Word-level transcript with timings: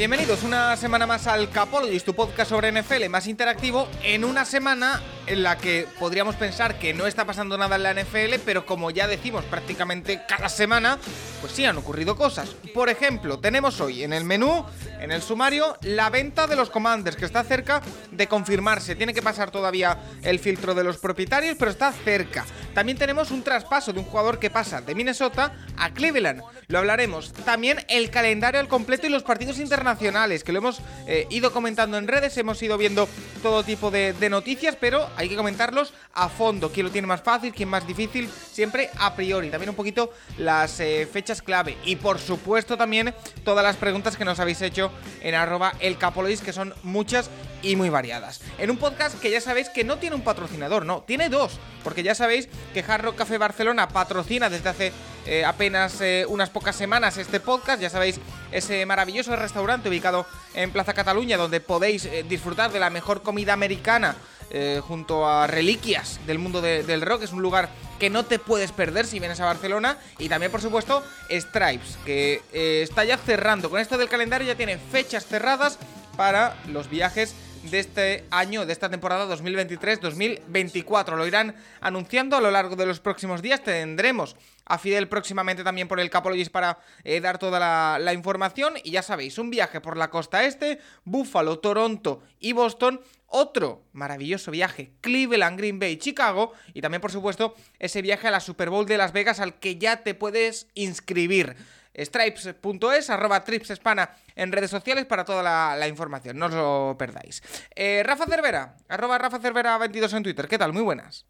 Bienvenidos 0.00 0.44
una 0.44 0.78
semana 0.78 1.06
más 1.06 1.26
al 1.26 1.50
Capologist, 1.50 2.06
tu 2.06 2.14
podcast 2.14 2.48
sobre 2.48 2.72
NFL 2.72 3.06
más 3.10 3.26
interactivo, 3.26 3.86
en 4.02 4.24
una 4.24 4.46
semana 4.46 5.02
en 5.26 5.42
la 5.42 5.58
que 5.58 5.86
podríamos 5.98 6.36
pensar 6.36 6.78
que 6.78 6.94
no 6.94 7.06
está 7.06 7.26
pasando 7.26 7.58
nada 7.58 7.76
en 7.76 7.82
la 7.82 7.92
NFL, 7.92 8.40
pero 8.46 8.64
como 8.64 8.90
ya 8.90 9.06
decimos 9.06 9.44
prácticamente 9.44 10.22
cada 10.26 10.48
semana, 10.48 10.98
pues 11.42 11.52
sí 11.52 11.66
han 11.66 11.76
ocurrido 11.76 12.16
cosas. 12.16 12.48
Por 12.72 12.88
ejemplo, 12.88 13.40
tenemos 13.40 13.78
hoy 13.82 14.02
en 14.02 14.14
el 14.14 14.24
menú, 14.24 14.64
en 15.00 15.12
el 15.12 15.20
sumario, 15.20 15.76
la 15.82 16.08
venta 16.08 16.46
de 16.46 16.56
los 16.56 16.70
Commanders, 16.70 17.18
que 17.18 17.26
está 17.26 17.44
cerca 17.44 17.82
de 18.10 18.26
confirmarse. 18.26 18.96
Tiene 18.96 19.12
que 19.12 19.20
pasar 19.20 19.50
todavía 19.50 19.98
el 20.22 20.38
filtro 20.38 20.74
de 20.74 20.82
los 20.82 20.96
propietarios, 20.96 21.56
pero 21.58 21.70
está 21.70 21.92
cerca. 21.92 22.46
También 22.72 22.96
tenemos 22.96 23.30
un 23.30 23.42
traspaso 23.42 23.92
de 23.92 23.98
un 23.98 24.06
jugador 24.06 24.38
que 24.38 24.48
pasa 24.48 24.80
de 24.80 24.94
Minnesota 24.94 25.52
a 25.76 25.90
Cleveland. 25.90 26.42
Lo 26.68 26.78
hablaremos. 26.78 27.34
También 27.44 27.84
el 27.88 28.10
calendario 28.10 28.60
al 28.60 28.68
completo 28.68 29.06
y 29.06 29.10
los 29.10 29.24
partidos 29.24 29.58
internacionales, 29.58 29.89
que 29.98 30.52
lo 30.52 30.58
hemos 30.58 30.80
eh, 31.06 31.26
ido 31.30 31.52
comentando 31.52 31.98
en 31.98 32.06
redes, 32.06 32.36
hemos 32.36 32.62
ido 32.62 32.78
viendo 32.78 33.08
todo 33.42 33.64
tipo 33.64 33.90
de, 33.90 34.14
noticias, 34.30 34.76
pero 34.78 35.08
hay 35.16 35.28
que 35.28 35.36
comentarlos 35.36 35.92
a 36.14 36.28
fondo. 36.28 36.70
¿Quién 36.70 36.86
lo 36.86 36.92
tiene 36.92 37.08
más 37.08 37.22
fácil? 37.22 37.52
¿Quién 37.52 37.68
más 37.68 37.86
difícil? 37.86 38.28
Siempre 38.52 38.90
a 38.98 39.14
priori. 39.14 39.50
También 39.50 39.70
un 39.70 39.74
poquito 39.74 40.12
las 40.38 40.78
eh, 40.78 41.08
fechas 41.10 41.42
clave. 41.42 41.76
Y 41.84 41.96
por 41.96 42.18
supuesto 42.18 42.76
también 42.76 43.14
todas 43.44 43.64
las 43.64 43.76
preguntas 43.76 44.16
que 44.16 44.24
nos 44.24 44.38
habéis 44.38 44.62
hecho 44.62 44.92
en 45.22 45.34
arroba 45.34 45.72
el 45.80 45.98
Capolois, 45.98 46.40
que 46.40 46.52
son 46.52 46.74
muchas 46.82 47.30
y 47.62 47.76
muy 47.76 47.88
variadas. 47.88 48.40
En 48.58 48.70
un 48.70 48.76
podcast 48.76 49.18
que 49.20 49.30
ya 49.30 49.40
sabéis 49.40 49.68
que 49.70 49.84
no 49.84 49.98
tiene 49.98 50.16
un 50.16 50.22
patrocinador, 50.22 50.86
no, 50.86 51.02
tiene 51.02 51.28
dos. 51.28 51.58
Porque 51.82 52.02
ya 52.02 52.14
sabéis 52.14 52.48
que 52.74 52.84
Hard 52.86 53.02
Rock 53.02 53.16
Café 53.16 53.38
Barcelona 53.38 53.88
patrocina 53.88 54.50
desde 54.50 54.68
hace 54.68 54.92
eh, 55.26 55.44
apenas 55.44 55.98
unas 56.28 56.50
pocas 56.50 56.76
semanas 56.76 57.16
este 57.16 57.40
podcast. 57.40 57.80
Ya 57.80 57.90
sabéis, 57.90 58.20
ese 58.52 58.84
maravilloso 58.86 59.34
restaurante 59.34 59.69
ubicado 59.78 60.26
en 60.54 60.70
Plaza 60.72 60.92
Cataluña, 60.94 61.36
donde 61.36 61.60
podéis 61.60 62.04
eh, 62.06 62.24
disfrutar 62.28 62.72
de 62.72 62.80
la 62.80 62.90
mejor 62.90 63.22
comida 63.22 63.52
americana 63.52 64.16
eh, 64.50 64.80
junto 64.82 65.28
a 65.28 65.46
reliquias 65.46 66.18
del 66.26 66.38
mundo 66.40 66.60
de- 66.60 66.82
del 66.82 67.02
rock. 67.02 67.22
Es 67.22 67.32
un 67.32 67.40
lugar 67.42 67.68
que 68.00 68.10
no 68.10 68.24
te 68.24 68.38
puedes 68.40 68.72
perder 68.72 69.06
si 69.06 69.20
vienes 69.20 69.38
a 69.40 69.44
Barcelona. 69.44 69.96
Y 70.18 70.28
también, 70.28 70.50
por 70.50 70.60
supuesto, 70.60 71.04
Stripes, 71.30 71.98
que 72.04 72.42
eh, 72.52 72.80
está 72.82 73.04
ya 73.04 73.16
cerrando. 73.16 73.70
Con 73.70 73.78
esto 73.80 73.96
del 73.96 74.08
calendario 74.08 74.48
ya 74.48 74.56
tiene 74.56 74.78
fechas 74.78 75.24
cerradas 75.26 75.78
para 76.16 76.56
los 76.66 76.90
viajes 76.90 77.34
de 77.64 77.78
este 77.78 78.24
año, 78.30 78.66
de 78.66 78.72
esta 78.72 78.88
temporada 78.88 79.26
2023-2024. 79.36 81.16
Lo 81.16 81.26
irán 81.26 81.54
anunciando 81.80 82.36
a 82.36 82.40
lo 82.40 82.50
largo 82.50 82.76
de 82.76 82.86
los 82.86 83.00
próximos 83.00 83.42
días. 83.42 83.62
Tendremos 83.62 84.36
a 84.64 84.78
Fidel 84.78 85.08
próximamente 85.08 85.64
también 85.64 85.88
por 85.88 86.00
el 86.00 86.10
Capologist 86.10 86.52
para 86.52 86.78
eh, 87.04 87.20
dar 87.20 87.38
toda 87.38 87.58
la, 87.58 87.98
la 88.00 88.12
información. 88.12 88.74
Y 88.82 88.92
ya 88.92 89.02
sabéis, 89.02 89.38
un 89.38 89.50
viaje 89.50 89.80
por 89.80 89.96
la 89.96 90.10
costa 90.10 90.44
este, 90.44 90.78
Buffalo, 91.04 91.58
Toronto 91.58 92.22
y 92.38 92.52
Boston. 92.52 93.00
Otro 93.26 93.84
maravilloso 93.92 94.50
viaje, 94.50 94.92
Cleveland, 95.00 95.56
Green 95.58 95.78
Bay, 95.78 95.96
Chicago. 95.98 96.52
Y 96.74 96.80
también, 96.80 97.00
por 97.00 97.12
supuesto, 97.12 97.54
ese 97.78 98.02
viaje 98.02 98.26
a 98.26 98.32
la 98.32 98.40
Super 98.40 98.70
Bowl 98.70 98.86
de 98.86 98.96
Las 98.96 99.12
Vegas 99.12 99.38
al 99.38 99.54
que 99.60 99.76
ya 99.76 100.02
te 100.02 100.14
puedes 100.14 100.66
inscribir. 100.74 101.56
Stripes.es, 101.94 103.10
arroba 103.10 103.44
tripsespana 103.44 104.10
en 104.36 104.52
redes 104.52 104.70
sociales 104.70 105.06
para 105.06 105.24
toda 105.24 105.42
la, 105.42 105.76
la 105.76 105.88
información, 105.88 106.38
no 106.38 106.46
os 106.46 106.52
lo 106.52 106.96
perdáis. 106.98 107.42
Eh, 107.74 108.02
Rafa 108.04 108.26
Cervera, 108.26 108.76
arroba 108.88 109.18
Rafa 109.18 109.40
Cervera 109.40 109.76
22 109.78 110.12
en 110.14 110.22
Twitter, 110.22 110.48
¿qué 110.48 110.58
tal? 110.58 110.72
Muy 110.72 110.82
buenas. 110.82 111.26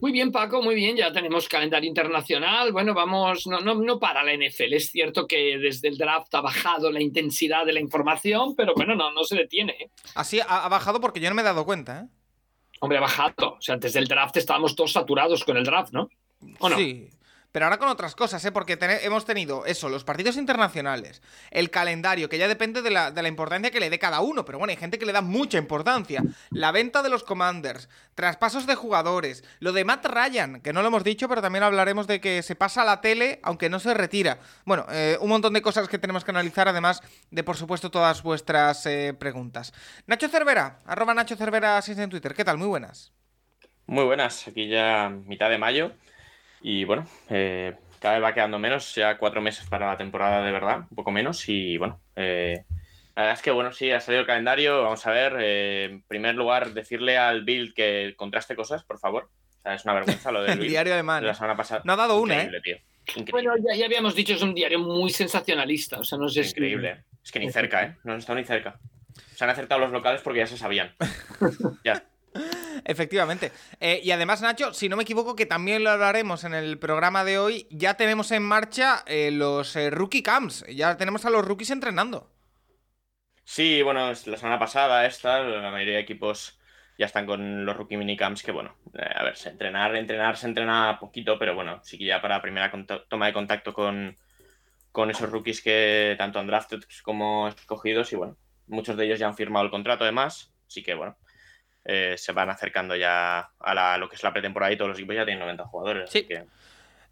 Muy 0.00 0.12
bien, 0.12 0.32
Paco, 0.32 0.62
muy 0.62 0.74
bien. 0.74 0.96
Ya 0.96 1.12
tenemos 1.12 1.48
calendario 1.48 1.88
internacional. 1.88 2.72
Bueno, 2.72 2.94
vamos, 2.94 3.46
no, 3.46 3.60
no, 3.60 3.74
no 3.74 3.98
para 3.98 4.22
la 4.22 4.32
NFL. 4.34 4.72
Es 4.74 4.90
cierto 4.90 5.26
que 5.26 5.58
desde 5.58 5.88
el 5.88 5.98
draft 5.98 6.34
ha 6.34 6.40
bajado 6.40 6.90
la 6.90 7.00
intensidad 7.00 7.64
de 7.64 7.72
la 7.72 7.80
información, 7.80 8.54
pero 8.56 8.74
bueno, 8.74 8.94
no, 8.94 9.12
no 9.12 9.24
se 9.24 9.36
detiene. 9.36 9.72
¿eh? 9.78 9.90
Así 10.14 10.40
ha, 10.40 10.44
ha 10.64 10.68
bajado 10.68 11.00
porque 11.00 11.20
yo 11.20 11.28
no 11.28 11.34
me 11.34 11.42
he 11.42 11.44
dado 11.44 11.64
cuenta, 11.64 12.00
¿eh? 12.00 12.08
Hombre, 12.80 12.98
ha 12.98 13.02
bajado. 13.02 13.56
O 13.58 13.60
sea, 13.60 13.74
antes 13.74 13.92
del 13.92 14.06
draft 14.06 14.36
estábamos 14.36 14.74
todos 14.74 14.92
saturados 14.92 15.44
con 15.44 15.56
el 15.56 15.64
draft, 15.64 15.92
¿no? 15.92 16.08
¿O 16.58 16.68
no? 16.68 16.76
Sí. 16.76 17.10
Pero 17.52 17.66
ahora 17.66 17.78
con 17.78 17.88
otras 17.88 18.14
cosas, 18.14 18.44
¿eh? 18.44 18.52
Porque 18.52 18.78
hemos 19.02 19.24
tenido 19.24 19.66
eso, 19.66 19.88
los 19.88 20.04
partidos 20.04 20.36
internacionales, 20.36 21.20
el 21.50 21.70
calendario, 21.70 22.28
que 22.28 22.38
ya 22.38 22.46
depende 22.46 22.80
de 22.80 22.90
la, 22.90 23.10
de 23.10 23.22
la 23.22 23.28
importancia 23.28 23.70
que 23.70 23.80
le 23.80 23.90
dé 23.90 23.98
cada 23.98 24.20
uno, 24.20 24.44
pero 24.44 24.58
bueno, 24.58 24.70
hay 24.70 24.76
gente 24.76 24.98
que 24.98 25.06
le 25.06 25.12
da 25.12 25.20
mucha 25.20 25.58
importancia. 25.58 26.22
La 26.50 26.70
venta 26.70 27.02
de 27.02 27.08
los 27.08 27.24
Commanders, 27.24 27.88
traspasos 28.14 28.66
de 28.66 28.76
jugadores, 28.76 29.42
lo 29.58 29.72
de 29.72 29.84
Matt 29.84 30.06
Ryan, 30.06 30.60
que 30.60 30.72
no 30.72 30.82
lo 30.82 30.88
hemos 30.88 31.02
dicho, 31.02 31.28
pero 31.28 31.42
también 31.42 31.64
hablaremos 31.64 32.06
de 32.06 32.20
que 32.20 32.42
se 32.42 32.54
pasa 32.54 32.82
a 32.82 32.84
la 32.84 33.00
tele, 33.00 33.40
aunque 33.42 33.68
no 33.68 33.80
se 33.80 33.94
retira. 33.94 34.38
Bueno, 34.64 34.86
eh, 34.90 35.18
un 35.20 35.28
montón 35.28 35.52
de 35.52 35.62
cosas 35.62 35.88
que 35.88 35.98
tenemos 35.98 36.24
que 36.24 36.30
analizar, 36.30 36.68
además 36.68 37.02
de, 37.30 37.42
por 37.42 37.56
supuesto, 37.56 37.90
todas 37.90 38.22
vuestras 38.22 38.86
eh, 38.86 39.12
preguntas. 39.18 39.72
Nacho 40.06 40.28
Cervera, 40.28 40.78
arroba 40.86 41.14
Nacho 41.14 41.34
Cervera 41.34 41.82
6 41.82 41.98
en 41.98 42.10
Twitter, 42.10 42.34
¿qué 42.34 42.44
tal? 42.44 42.58
Muy 42.58 42.68
buenas. 42.68 43.12
Muy 43.86 44.04
buenas, 44.04 44.46
aquí 44.46 44.68
ya 44.68 45.08
mitad 45.26 45.50
de 45.50 45.58
mayo 45.58 45.92
y 46.62 46.84
bueno, 46.84 47.06
eh, 47.28 47.74
cada 48.00 48.14
vez 48.14 48.24
va 48.24 48.34
quedando 48.34 48.58
menos, 48.58 48.94
ya 48.94 49.18
cuatro 49.18 49.40
meses 49.40 49.66
para 49.68 49.86
la 49.88 49.96
temporada 49.96 50.44
de 50.44 50.52
verdad, 50.52 50.78
un 50.90 50.96
poco 50.96 51.10
menos 51.10 51.48
y 51.48 51.76
bueno, 51.76 52.00
eh, 52.16 52.64
la 53.16 53.22
verdad 53.22 53.36
es 53.38 53.42
que 53.42 53.50
bueno, 53.50 53.72
sí, 53.72 53.90
ha 53.90 54.00
salido 54.00 54.20
el 54.20 54.26
calendario, 54.26 54.82
vamos 54.82 55.06
a 55.06 55.10
ver, 55.10 55.36
eh, 55.40 55.84
en 55.90 56.02
primer 56.02 56.34
lugar 56.34 56.72
decirle 56.72 57.18
al 57.18 57.44
Bill 57.44 57.74
que 57.74 58.14
contraste 58.16 58.56
cosas, 58.56 58.84
por 58.84 58.98
favor, 58.98 59.24
o 59.58 59.62
sea, 59.62 59.74
es 59.74 59.84
una 59.84 59.94
vergüenza 59.94 60.32
lo 60.32 60.42
del 60.42 60.58
Bill 60.60 60.68
diario 60.70 60.92
de 60.92 60.98
alemán. 61.00 61.26
la 61.26 61.34
semana 61.34 61.56
pasada. 61.56 61.82
No 61.84 61.92
ha 61.92 61.96
dado 61.96 62.20
una, 62.20 62.36
tío. 62.62 62.76
Increíble. 63.16 63.32
Bueno, 63.32 63.54
ya, 63.68 63.74
ya 63.76 63.86
habíamos 63.86 64.14
dicho, 64.14 64.34
es 64.34 64.42
un 64.42 64.54
diario 64.54 64.78
muy 64.78 65.10
sensacionalista. 65.10 65.98
O 65.98 66.04
sea, 66.04 66.16
no 66.16 66.28
sé 66.28 66.44
si- 66.44 66.50
Increíble. 66.50 67.02
Es 67.24 67.32
que 67.32 67.40
ni 67.40 67.50
cerca, 67.50 67.82
¿eh? 67.82 67.96
No 68.04 68.12
han 68.12 68.18
estado 68.20 68.38
ni 68.38 68.44
cerca. 68.44 68.78
Se 69.34 69.42
han 69.44 69.50
acertado 69.50 69.80
los 69.80 69.90
locales 69.90 70.20
porque 70.22 70.38
ya 70.38 70.46
se 70.46 70.56
sabían. 70.56 70.94
ya. 71.84 72.04
Efectivamente. 72.84 73.52
Eh, 73.80 74.00
y 74.02 74.10
además, 74.10 74.42
Nacho, 74.42 74.72
si 74.72 74.88
no 74.88 74.96
me 74.96 75.02
equivoco, 75.02 75.36
que 75.36 75.46
también 75.46 75.84
lo 75.84 75.90
hablaremos 75.90 76.44
en 76.44 76.54
el 76.54 76.78
programa 76.78 77.24
de 77.24 77.38
hoy, 77.38 77.66
ya 77.70 77.94
tenemos 77.94 78.30
en 78.30 78.42
marcha 78.42 79.04
eh, 79.06 79.30
los 79.30 79.76
eh, 79.76 79.90
rookie 79.90 80.22
camps. 80.22 80.64
Ya 80.68 80.96
tenemos 80.96 81.24
a 81.24 81.30
los 81.30 81.44
rookies 81.44 81.70
entrenando. 81.70 82.30
Sí, 83.44 83.82
bueno, 83.82 84.08
la 84.08 84.36
semana 84.36 84.58
pasada 84.58 85.06
esta, 85.06 85.40
la 85.40 85.70
mayoría 85.70 85.94
de 85.94 86.00
equipos 86.00 86.60
ya 87.00 87.06
están 87.06 87.26
con 87.26 87.64
los 87.64 87.76
rookie 87.76 87.96
minicamps, 87.96 88.42
que 88.42 88.52
bueno, 88.52 88.76
a 88.94 89.24
ver, 89.24 89.34
se 89.34 89.48
entrenar, 89.48 89.96
entrenar, 89.96 90.36
se 90.36 90.46
entrena 90.46 90.98
poquito, 91.00 91.38
pero 91.38 91.54
bueno, 91.54 91.80
sí 91.82 91.96
que 91.96 92.04
ya 92.04 92.20
para 92.20 92.42
primera 92.42 92.70
toma 93.08 93.26
de 93.26 93.32
contacto 93.32 93.72
con, 93.72 94.14
con 94.92 95.10
esos 95.10 95.30
rookies 95.30 95.62
que 95.62 96.14
tanto 96.18 96.38
han 96.38 96.46
drafted 96.46 96.80
como 97.02 97.48
escogidos 97.48 98.12
y 98.12 98.16
bueno, 98.16 98.36
muchos 98.66 98.98
de 98.98 99.06
ellos 99.06 99.18
ya 99.18 99.28
han 99.28 99.34
firmado 99.34 99.64
el 99.64 99.70
contrato 99.70 100.04
además, 100.04 100.52
así 100.68 100.82
que 100.82 100.92
bueno, 100.94 101.16
eh, 101.92 102.14
se 102.16 102.30
van 102.32 102.48
acercando 102.50 102.94
ya 102.94 103.50
a, 103.58 103.74
la- 103.74 103.94
a 103.94 103.98
lo 103.98 104.08
que 104.08 104.14
es 104.16 104.22
la 104.22 104.32
pretemporada 104.32 104.72
y 104.72 104.76
todos 104.76 104.90
los 104.90 104.98
equipos 104.98 105.16
ya 105.16 105.24
tienen 105.24 105.40
90 105.40 105.64
jugadores, 105.66 106.10
Sí. 106.10 106.18
así 106.20 106.28
que 106.28 106.44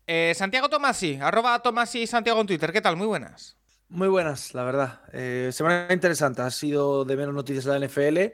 Eh, 0.06 0.32
Santiago 0.34 0.68
Tomasi, 0.70 1.18
arroba 1.20 1.58
Tomasi 1.60 2.06
Santiago 2.06 2.40
en 2.40 2.46
Twitter. 2.46 2.72
¿Qué 2.72 2.80
tal? 2.80 2.96
Muy 2.96 3.06
buenas. 3.06 3.56
Muy 3.90 4.08
buenas, 4.08 4.54
la 4.54 4.62
verdad. 4.64 5.00
Eh, 5.12 5.50
semana 5.52 5.88
interesante. 5.92 6.40
Ha 6.42 6.50
sido 6.50 7.04
de 7.04 7.16
menos 7.16 7.34
noticias 7.34 7.64
de 7.64 7.70
la 7.72 7.86
NFL, 7.86 8.32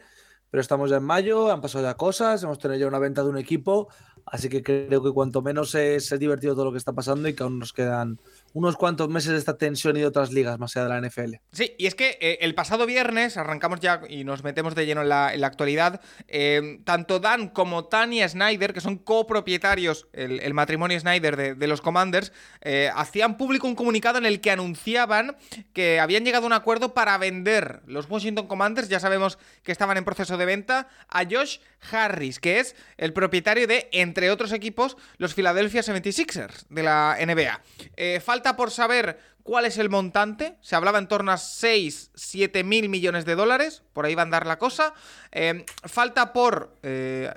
pero 0.55 0.62
estamos 0.62 0.89
ya 0.89 0.99
en 0.99 1.03
mayo, 1.03 1.51
han 1.51 1.61
pasado 1.61 1.83
ya 1.83 1.95
cosas, 1.95 2.41
hemos 2.45 2.61
tenido 2.61 2.79
ya 2.79 2.87
una 2.87 3.01
venta 3.01 3.25
de 3.25 3.29
un 3.29 3.39
equipo, 3.39 3.89
así 4.25 4.49
que 4.49 4.62
creo 4.62 5.03
que 5.03 5.11
cuanto 5.11 5.43
menos 5.43 5.75
es, 5.75 6.17
divertido 6.17 6.55
todo 6.55 6.67
lo 6.67 6.71
que 6.71 6.79
está 6.79 6.93
pasando 6.93 7.29
y 7.29 7.35
que 7.35 7.43
aún 7.43 7.59
nos 7.59 7.73
quedan 7.73 8.21
unos 8.53 8.77
cuantos 8.77 9.09
meses 9.09 9.33
de 9.33 9.39
esta 9.39 9.59
tensión 9.59 9.97
y 9.97 10.01
de 10.01 10.06
otras 10.06 10.33
ligas 10.33 10.61
más 10.61 10.77
allá 10.77 10.87
de 10.87 11.01
la 11.01 11.09
NFL. 11.09 11.35
Sí, 11.51 11.75
y 11.77 11.87
es 11.87 11.97
que 11.97 12.19
eh, 12.21 12.39
el 12.41 12.55
pasado 12.55 12.87
viernes 12.87 13.37
arrancamos 13.37 13.81
ya 13.81 14.03
y 14.09 14.23
nos 14.23 14.45
metemos 14.45 14.77
de 14.77 14.87
lleno 14.87 15.03
en 15.03 15.09
la, 15.09 15.35
en 15.35 15.41
la 15.41 15.49
actualidad. 15.49 16.01
eh, 16.29 16.79
tanto 16.85 17.19
Dan 17.19 17.49
como 17.49 17.87
Tania 17.87 18.29
Snyder, 18.29 18.73
que 18.73 18.81
son 18.81 18.99
copropietarios, 18.99 20.07
el, 20.12 20.39
el 20.39 20.55
matrimonio 20.55 21.00
Snyder 21.00 21.37
de, 21.37 21.55
de 21.57 21.67
los 21.67 21.81
Commanders, 21.81 22.33
eh, 22.61 22.93
hacían 22.95 23.37
público 23.37 23.67
un 23.67 23.75
comunicado 23.75 24.19
en 24.19 24.25
el 24.25 24.41
que 24.41 24.53
anunciaban 24.53 25.37
que 25.73 25.99
habían 25.99 26.25
llegado 26.25 26.45
a 26.45 26.47
un 26.47 26.53
acuerdo 26.53 26.95
para 26.95 27.19
vender 27.19 27.83
los 27.87 28.09
Washington 28.09 28.47
Commanders. 28.47 28.89
Ya 28.89 29.00
sabemos 29.00 29.37
que 29.65 29.73
estaban 29.73 29.97
en 29.97 30.05
proceso 30.05 30.37
de 30.37 30.44
venta 30.44 30.88
a 31.08 31.25
Josh 31.25 31.58
Harris, 31.91 32.41
que 32.41 32.61
es 32.61 32.76
el 32.96 33.12
propietario 33.12 33.67
de, 33.67 33.88
entre 33.93 34.31
otros 34.31 34.52
equipos, 34.52 34.96
los 35.19 35.35
Philadelphia 35.35 35.82
76ers 35.82 36.67
de 36.69 36.82
la 36.82 37.17
NBA. 37.20 37.61
Eh, 37.96 38.20
falta 38.20 38.56
por 38.56 38.70
saber 38.70 39.19
cuál 39.43 39.67
es 39.67 39.79
el 39.79 39.91
montante. 39.91 40.56
Se 40.61 40.75
hablaba 40.75 40.99
en 40.99 41.06
torno 41.06 41.31
a 41.31 41.38
6, 41.38 42.11
7 42.14 42.64
mil 42.64 42.88
millones 42.88 43.25
de 43.25 43.37
dólares. 43.37 43.82
Por 43.93 44.06
ahí 44.06 44.14
va 44.14 44.23
a 44.23 44.25
andar 44.25 44.46
la 44.46 44.58
cosa. 44.58 44.94
Eh, 45.31 45.64
falta 45.85 46.32
por 46.32 46.76
eh, 46.82 47.32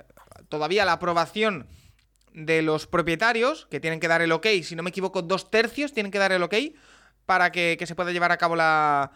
todavía 0.48 0.84
la 0.84 0.92
aprobación 0.92 1.68
de 2.32 2.62
los 2.62 2.86
propietarios, 2.86 3.66
que 3.70 3.80
tienen 3.80 4.00
que 4.00 4.08
dar 4.08 4.22
el 4.22 4.32
ok, 4.32 4.46
si 4.62 4.76
no 4.76 4.82
me 4.82 4.90
equivoco, 4.90 5.22
dos 5.22 5.50
tercios 5.50 5.92
tienen 5.92 6.12
que 6.12 6.18
dar 6.18 6.30
el 6.30 6.42
ok 6.42 6.54
para 7.26 7.50
que, 7.50 7.82
se 7.84 7.94
pueda 7.94 8.12
llevar 8.12 8.32
a 8.32 8.36
cabo 8.36 8.54
la 8.54 9.10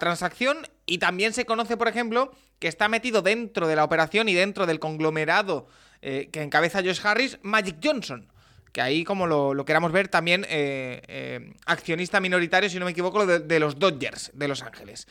transacción 0.00 0.66
y 0.86 0.98
también 0.98 1.32
se 1.32 1.44
conoce, 1.44 1.76
por 1.76 1.88
ejemplo, 1.88 2.32
que 2.62 2.68
está 2.68 2.86
metido 2.86 3.22
dentro 3.22 3.66
de 3.66 3.74
la 3.74 3.82
operación 3.82 4.28
y 4.28 4.34
dentro 4.34 4.66
del 4.66 4.78
conglomerado 4.78 5.66
eh, 6.00 6.28
que 6.30 6.42
encabeza 6.42 6.78
Josh 6.78 7.00
Harris, 7.02 7.40
Magic 7.42 7.78
Johnson. 7.82 8.28
Que 8.70 8.80
ahí, 8.80 9.02
como 9.02 9.26
lo, 9.26 9.64
queramos 9.64 9.90
ver, 9.90 10.06
también 10.06 10.46
eh, 10.48 11.02
eh, 11.08 11.54
accionista 11.66 12.20
minoritario, 12.20 12.70
si 12.70 12.78
no 12.78 12.84
me 12.84 12.92
equivoco, 12.92 13.26
de, 13.26 13.58
los 13.58 13.80
Dodgers 13.80 14.30
de 14.32 14.46
Los 14.46 14.62
Ángeles. 14.62 15.08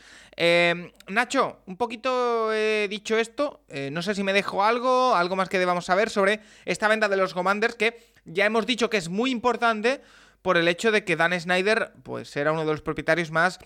Nacho, 1.08 1.58
un 1.66 1.76
poquito 1.76 2.54
he 2.54 2.88
dicho 2.88 3.18
esto. 3.18 3.60
no 3.90 4.00
sé 4.00 4.14
si 4.14 4.22
me 4.22 4.32
dejo 4.32 4.64
algo, 4.64 5.14
algo 5.14 5.36
más 5.36 5.50
que 5.50 5.58
debamos 5.58 5.84
saber 5.84 6.08
sobre 6.08 6.40
esta 6.64 6.88
venta 6.88 7.10
de 7.10 7.18
los 7.18 7.34
Commanders, 7.34 7.74
que 7.74 7.98
ya 8.24 8.46
hemos 8.46 8.64
dicho 8.64 8.88
que 8.88 8.96
es 8.96 9.10
muy 9.10 9.30
importante 9.30 10.00
por 10.40 10.56
el 10.56 10.68
hecho 10.68 10.90
de 10.90 11.04
que 11.04 11.16
Dan 11.16 11.38
Snyder, 11.38 11.92
pues, 12.02 12.34
era 12.34 12.50
uno 12.50 12.64
de 12.64 12.72
los 12.72 12.80
propietarios 12.80 13.30
más 13.30 13.58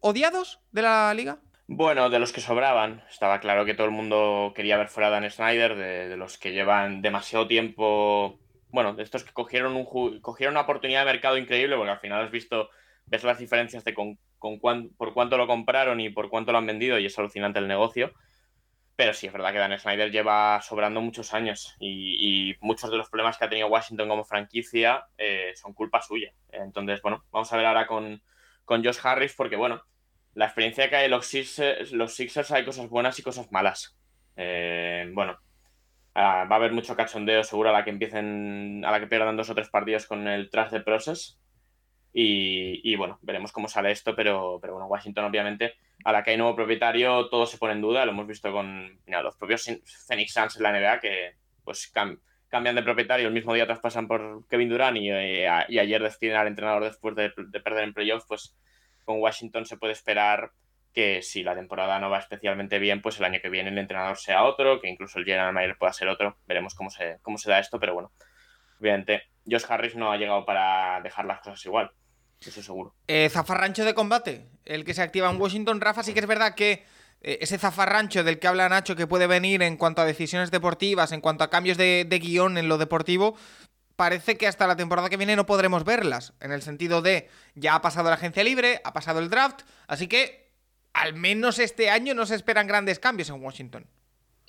odiados 0.00 0.60
de 0.72 0.80
la 0.80 1.12
liga? 1.12 1.40
Bueno, 1.66 2.10
de 2.10 2.18
los 2.18 2.32
que 2.32 2.42
sobraban. 2.42 3.02
Estaba 3.08 3.40
claro 3.40 3.64
que 3.64 3.74
todo 3.74 3.86
el 3.86 3.92
mundo 3.92 4.52
quería 4.54 4.76
ver 4.76 4.88
fuera 4.88 5.08
a 5.08 5.10
Dan 5.10 5.30
Snyder, 5.30 5.74
de, 5.76 6.16
los 6.16 6.36
que 6.36 6.52
llevan 6.52 7.00
demasiado 7.00 7.46
tiempo. 7.46 8.38
Bueno, 8.68 8.94
de 8.94 9.02
estos 9.02 9.24
que 9.24 9.32
cogieron, 9.32 9.74
un, 9.74 10.20
cogieron 10.20 10.54
una 10.54 10.62
oportunidad 10.62 11.00
de 11.00 11.12
mercado 11.12 11.38
increíble, 11.38 11.76
porque 11.76 11.92
al 11.92 12.00
final 12.00 12.22
has 12.24 12.30
visto, 12.30 12.68
ves 13.06 13.24
las 13.24 13.38
diferencias 13.38 13.82
de 13.84 13.94
con, 13.94 14.18
por 14.38 15.14
cuánto 15.14 15.38
lo 15.38 15.46
compraron 15.46 16.00
y 16.00 16.10
por 16.10 16.28
cuánto 16.28 16.52
lo 16.52 16.58
han 16.58 16.66
vendido, 16.66 16.98
y 16.98 17.06
es 17.06 17.18
alucinante 17.18 17.60
el 17.60 17.68
negocio. 17.68 18.12
Pero 18.96 19.14
sí, 19.14 19.26
es 19.26 19.32
verdad 19.32 19.52
que 19.52 19.58
Dan 19.58 19.78
Snyder 19.78 20.10
lleva 20.10 20.60
sobrando 20.60 21.00
muchos 21.00 21.32
años 21.34 21.74
y, 21.80 22.54
muchos 22.60 22.90
de 22.90 22.98
los 22.98 23.08
problemas 23.08 23.38
que 23.38 23.44
ha 23.46 23.48
tenido 23.48 23.68
Washington 23.68 24.08
como 24.08 24.24
franquicia 24.24 25.06
eh, 25.16 25.52
son 25.56 25.72
culpa 25.72 26.02
suya. 26.02 26.32
Entonces, 26.52 27.00
bueno, 27.02 27.24
vamos 27.32 27.52
a 27.52 27.56
ver 27.56 27.66
ahora 27.66 27.86
con, 27.86 28.22
con 28.64 28.84
Josh 28.84 28.98
Harris, 29.02 29.34
porque, 29.34 29.56
bueno, 29.56 29.82
la 30.34 30.46
experiencia 30.46 30.88
que 30.88 30.96
hay 30.96 31.04
en 31.06 31.12
los 31.12 31.26
Sixers, 31.26 31.92
los 31.92 32.14
Sixers 32.14 32.50
hay 32.50 32.64
cosas 32.64 32.88
buenas 32.88 33.18
y 33.18 33.22
cosas 33.22 33.50
malas. 33.52 33.96
Eh, 34.36 35.08
bueno, 35.12 35.38
ah, 36.14 36.46
va 36.50 36.56
a 36.56 36.58
haber 36.58 36.72
mucho 36.72 36.96
cachondeo 36.96 37.44
seguro 37.44 37.70
a 37.70 37.72
la 37.72 37.84
que 37.84 37.90
empiecen, 37.90 38.84
a 38.84 38.90
la 38.90 39.00
que 39.00 39.06
pierdan 39.06 39.36
dos 39.36 39.50
o 39.50 39.54
tres 39.54 39.68
partidos 39.68 40.06
con 40.06 40.26
el 40.26 40.50
trash 40.50 40.70
de 40.70 40.80
process. 40.80 41.38
Y, 42.16 42.94
bueno, 42.94 43.18
veremos 43.22 43.50
cómo 43.50 43.66
sale 43.66 43.90
esto, 43.90 44.14
pero, 44.14 44.60
pero 44.60 44.74
bueno, 44.74 44.86
Washington 44.86 45.24
obviamente, 45.24 45.74
a 46.04 46.12
la 46.12 46.22
que 46.22 46.30
hay 46.30 46.36
nuevo 46.36 46.54
propietario, 46.54 47.28
todo 47.28 47.44
se 47.44 47.58
pone 47.58 47.72
en 47.72 47.80
duda, 47.80 48.04
lo 48.04 48.12
hemos 48.12 48.28
visto 48.28 48.52
con 48.52 49.00
los 49.04 49.36
propios 49.36 49.68
Phoenix 50.06 50.32
Suns 50.32 50.56
en 50.56 50.62
la 50.62 50.70
NBA, 50.70 51.00
que 51.00 51.34
pues 51.64 51.92
cambian 52.48 52.76
de 52.76 52.84
propietario, 52.84 53.26
el 53.26 53.34
mismo 53.34 53.52
día 53.52 53.66
traspasan 53.66 54.06
por 54.06 54.46
Kevin 54.46 54.68
Durant 54.68 54.96
y, 54.96 55.10
eh, 55.10 55.48
y 55.68 55.78
ayer 55.80 56.00
despiden 56.00 56.36
al 56.36 56.46
entrenador 56.46 56.84
después 56.84 57.16
de, 57.16 57.32
de 57.36 57.60
perder 57.60 57.82
en 57.82 57.94
playoffs, 57.94 58.26
pues 58.28 58.56
con 59.04 59.20
Washington 59.20 59.66
se 59.66 59.76
puede 59.76 59.92
esperar 59.92 60.52
que 60.92 61.22
si 61.22 61.42
la 61.42 61.54
temporada 61.54 61.98
no 61.98 62.08
va 62.08 62.18
especialmente 62.18 62.78
bien, 62.78 63.02
pues 63.02 63.18
el 63.18 63.24
año 63.24 63.40
que 63.42 63.48
viene 63.48 63.70
el 63.70 63.78
entrenador 63.78 64.16
sea 64.16 64.44
otro, 64.44 64.80
que 64.80 64.88
incluso 64.88 65.18
el 65.18 65.24
general 65.24 65.52
manager 65.52 65.76
pueda 65.76 65.92
ser 65.92 66.08
otro. 66.08 66.38
Veremos 66.46 66.74
cómo 66.74 66.88
se, 66.88 67.18
cómo 67.22 67.36
se 67.36 67.50
da 67.50 67.58
esto, 67.58 67.80
pero 67.80 67.94
bueno, 67.94 68.12
obviamente 68.80 69.24
Josh 69.44 69.64
Harris 69.68 69.96
no 69.96 70.12
ha 70.12 70.16
llegado 70.16 70.44
para 70.46 71.00
dejar 71.02 71.24
las 71.24 71.40
cosas 71.40 71.64
igual. 71.66 71.90
Eso 72.40 72.62
seguro. 72.62 72.94
Eh, 73.08 73.28
zafarrancho 73.28 73.84
de 73.84 73.94
combate, 73.94 74.46
el 74.64 74.84
que 74.84 74.94
se 74.94 75.02
activa 75.02 75.30
en 75.30 75.40
Washington. 75.40 75.80
Rafa, 75.80 76.02
sí 76.02 76.14
que 76.14 76.20
es 76.20 76.26
verdad 76.26 76.54
que 76.54 76.84
eh, 77.22 77.38
ese 77.40 77.58
zafarrancho 77.58 78.22
del 78.22 78.38
que 78.38 78.46
habla 78.46 78.68
Nacho 78.68 78.96
que 78.96 79.06
puede 79.06 79.26
venir 79.26 79.62
en 79.62 79.76
cuanto 79.76 80.02
a 80.02 80.04
decisiones 80.04 80.50
deportivas, 80.50 81.12
en 81.12 81.20
cuanto 81.20 81.42
a 81.42 81.50
cambios 81.50 81.76
de, 81.76 82.04
de 82.06 82.18
guion 82.18 82.58
en 82.58 82.68
lo 82.68 82.78
deportivo, 82.78 83.36
parece 83.96 84.36
que 84.36 84.46
hasta 84.46 84.66
la 84.66 84.76
temporada 84.76 85.08
que 85.08 85.16
viene 85.16 85.36
no 85.36 85.46
podremos 85.46 85.84
verlas. 85.84 86.34
En 86.40 86.52
el 86.52 86.62
sentido 86.62 87.02
de, 87.02 87.28
ya 87.54 87.74
ha 87.74 87.82
pasado 87.82 88.08
la 88.08 88.16
agencia 88.16 88.44
libre, 88.44 88.80
ha 88.84 88.92
pasado 88.92 89.20
el 89.20 89.30
draft, 89.30 89.62
así 89.86 90.08
que 90.08 90.50
al 90.92 91.14
menos 91.14 91.58
este 91.58 91.90
año 91.90 92.14
no 92.14 92.26
se 92.26 92.34
esperan 92.34 92.66
grandes 92.66 92.98
cambios 92.98 93.28
en 93.28 93.42
Washington. 93.42 93.86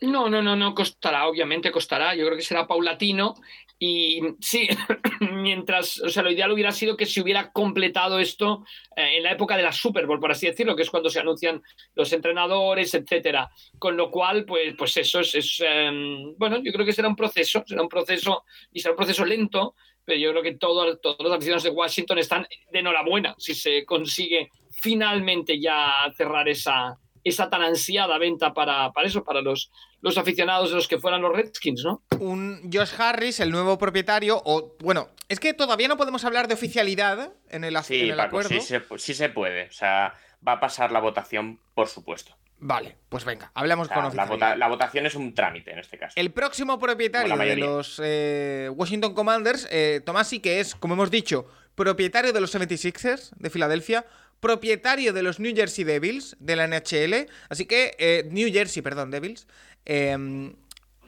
No, 0.01 0.30
no, 0.30 0.42
no, 0.42 0.56
no 0.56 0.75
costará, 0.75 1.27
obviamente 1.27 1.71
costará. 1.71 2.15
Yo 2.15 2.25
creo 2.25 2.38
que 2.38 2.44
será 2.44 2.68
paulatino. 2.68 3.36
Y 3.77 4.22
sí, 4.39 4.68
mientras, 5.19 6.00
o 6.01 6.10
sea, 6.10 6.24
lo 6.24 6.31
ideal 6.31 6.51
hubiera 6.51 6.72
sido 6.72 6.95
que 6.95 7.06
se 7.06 7.22
hubiera 7.22 7.51
completado 7.51 8.19
esto 8.19 8.63
eh, 8.95 9.18
en 9.18 9.24
la 9.24 9.31
época 9.31 9.57
de 9.57 9.63
la 9.63 9.72
Super 9.72 10.06
Bowl, 10.06 10.19
por 10.19 10.31
así 10.31 10.48
decirlo, 10.48 10.75
que 10.75 10.83
es 10.83 10.89
cuando 10.89 11.10
se 11.10 11.19
anuncian 11.19 11.62
los 11.94 12.12
entrenadores, 12.13 12.94
etcétera. 12.94 13.50
Con 13.77 13.98
lo 13.98 14.10
cual, 14.10 14.45
pues, 14.45 14.75
pues 14.77 14.95
eso 14.98 15.19
es, 15.19 15.62
em, 15.66 16.36
bueno, 16.38 16.62
yo 16.63 16.72
creo 16.72 16.86
que 16.86 16.94
será 16.94 17.07
un 17.07 17.16
proceso, 17.16 17.63
será 17.66 17.81
un 17.81 17.89
proceso 17.89 18.44
y 18.72 18.80
será 18.80 18.94
un 18.94 18.98
proceso 18.98 19.25
lento, 19.25 19.75
pero 20.06 20.19
yo 20.19 20.31
creo 20.31 20.44
que 20.44 20.56
todos 20.56 21.00
los 21.19 21.31
aficionados 21.31 21.63
de 21.63 21.71
Washington 21.71 22.19
están 22.19 22.48
de 22.71 22.80
enhorabuena 22.80 23.36
si 23.39 23.56
se 23.56 23.83
consigue 23.86 24.50
finalmente 24.69 25.60
ya 25.60 26.13
cerrar 26.16 26.48
esa, 26.48 26.98
esa 27.25 27.50
tan 27.50 27.63
ansiada 27.63 28.18
venta 28.19 28.54
para, 28.54 28.92
para 28.94 29.07
eso, 29.07 29.24
para 29.24 29.42
los, 29.42 29.72
los 30.01 30.18
aficionados 30.18 30.69
de 30.69 30.75
los 30.75 30.88
que 30.88 31.00
fueran 31.00 31.22
los 31.22 31.36
Redskins, 31.36 31.83
¿no? 31.83 32.04
Un 32.19 32.69
Josh 32.72 32.94
Harris, 32.98 33.39
el 33.39 33.50
nuevo 33.50 33.77
propietario, 33.77 34.42
o 34.45 34.77
bueno, 34.80 35.10
es 35.27 35.39
que 35.39 35.54
todavía 35.54 35.88
no 35.88 35.98
podemos 35.98 36.24
hablar 36.24 36.48
de 36.48 36.54
oficialidad 36.54 37.33
en 37.50 37.63
el, 37.63 37.75
sí, 37.83 38.12
acuerdo. 38.12 38.50
Sí 38.50 38.62
se, 38.62 38.81
sí 38.98 39.13
se 39.16 39.30
puede, 39.30 39.68
o 39.68 39.72
sea, 39.72 40.13
va 40.48 40.54
a 40.54 40.60
pasar 40.60 40.92
la 40.92 41.00
votación, 41.00 41.60
por 41.74 41.88
supuesto. 41.88 42.38
Vale, 42.57 42.95
pues 43.10 43.25
venga, 43.25 43.51
hablamos 43.54 43.89
con 43.89 44.16
la, 44.16 44.56
la, 44.56 44.68
votación 44.68 45.06
es 45.06 45.16
un 45.16 45.33
trámite 45.33 45.71
en 45.71 45.80
este 45.80 45.98
caso. 45.98 46.13
El 46.16 46.31
próximo 46.31 46.80
propietario 46.80 47.36
de 47.36 47.56
los 47.57 48.00
eh, 48.04 48.69
Washington 48.74 49.13
Commanders, 49.13 49.68
eh, 49.71 50.01
Tomasi, 50.06 50.39
que 50.39 50.62
es, 50.62 50.74
como 50.74 50.94
hemos 50.94 51.12
dicho, 51.12 51.48
propietario 51.75 52.31
de 52.31 52.39
los 52.39 52.56
76ers 52.56 53.31
de 53.36 53.50
Filadelfia, 53.50 54.06
propietario 54.45 55.12
de 55.12 55.24
los 55.24 55.39
New 55.39 55.56
Jersey 55.56 55.83
Devils 55.83 56.38
de 56.39 56.56
la 56.56 56.68
NHL, 56.68 57.27
así 57.50 57.65
que 57.65 57.95
eh, 57.97 58.27
New 58.30 58.53
Jersey, 58.53 58.83
perdón, 58.83 59.09
Devils. 59.09 59.47
Em, 59.86 60.53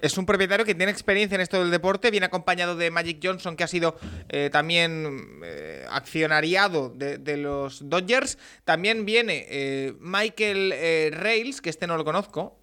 es 0.01 0.17
un 0.17 0.25
propietario 0.25 0.65
que 0.65 0.73
tiene 0.73 0.91
experiencia 0.91 1.35
en 1.35 1.41
esto 1.41 1.59
del 1.59 1.69
deporte, 1.69 2.09
viene 2.09 2.25
acompañado 2.25 2.75
de 2.75 2.89
Magic 2.89 3.19
Johnson, 3.21 3.55
que 3.55 3.63
ha 3.63 3.67
sido 3.67 3.95
eh, 4.29 4.49
también 4.51 5.39
eh, 5.43 5.85
accionariado 5.87 6.89
de, 6.89 7.37
los 7.37 7.87
Dodgers. 7.87 8.39
También 8.63 9.05
viene 9.05 9.93
Michael 9.99 11.11
Rails, 11.11 11.61
que 11.61 11.69
este 11.69 11.85
no 11.85 11.95
lo 11.95 12.05
conozco, 12.05 12.59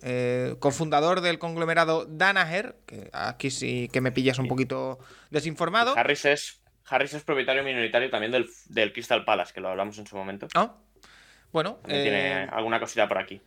cofundador 0.58 1.20
del 1.20 1.38
conglomerado 1.38 2.04
Danaher, 2.04 2.74
que 2.86 3.10
aquí 3.12 3.52
sí 3.52 3.88
que 3.92 4.00
me 4.00 4.10
pillas 4.10 4.40
un 4.40 4.48
poquito 4.48 4.98
desinformado. 5.30 5.96
Harris 5.96 6.24
es 6.24 6.63
Harris 6.88 7.14
es 7.14 7.22
propietario 7.22 7.62
minoritario 7.62 8.10
también 8.10 8.32
del, 8.32 8.92
Crystal 8.92 9.24
Palace, 9.24 9.52
que 9.52 9.60
lo 9.60 9.68
hablamos 9.68 9.98
en 9.98 10.06
su 10.06 10.16
momento. 10.16 10.48
Ah, 10.54 10.74
bueno. 11.52 11.78
Tiene 11.86 12.42
eh, 12.42 12.48
alguna 12.50 12.80
cosita 12.80 13.08
por 13.08 13.18
aquí. 13.18 13.40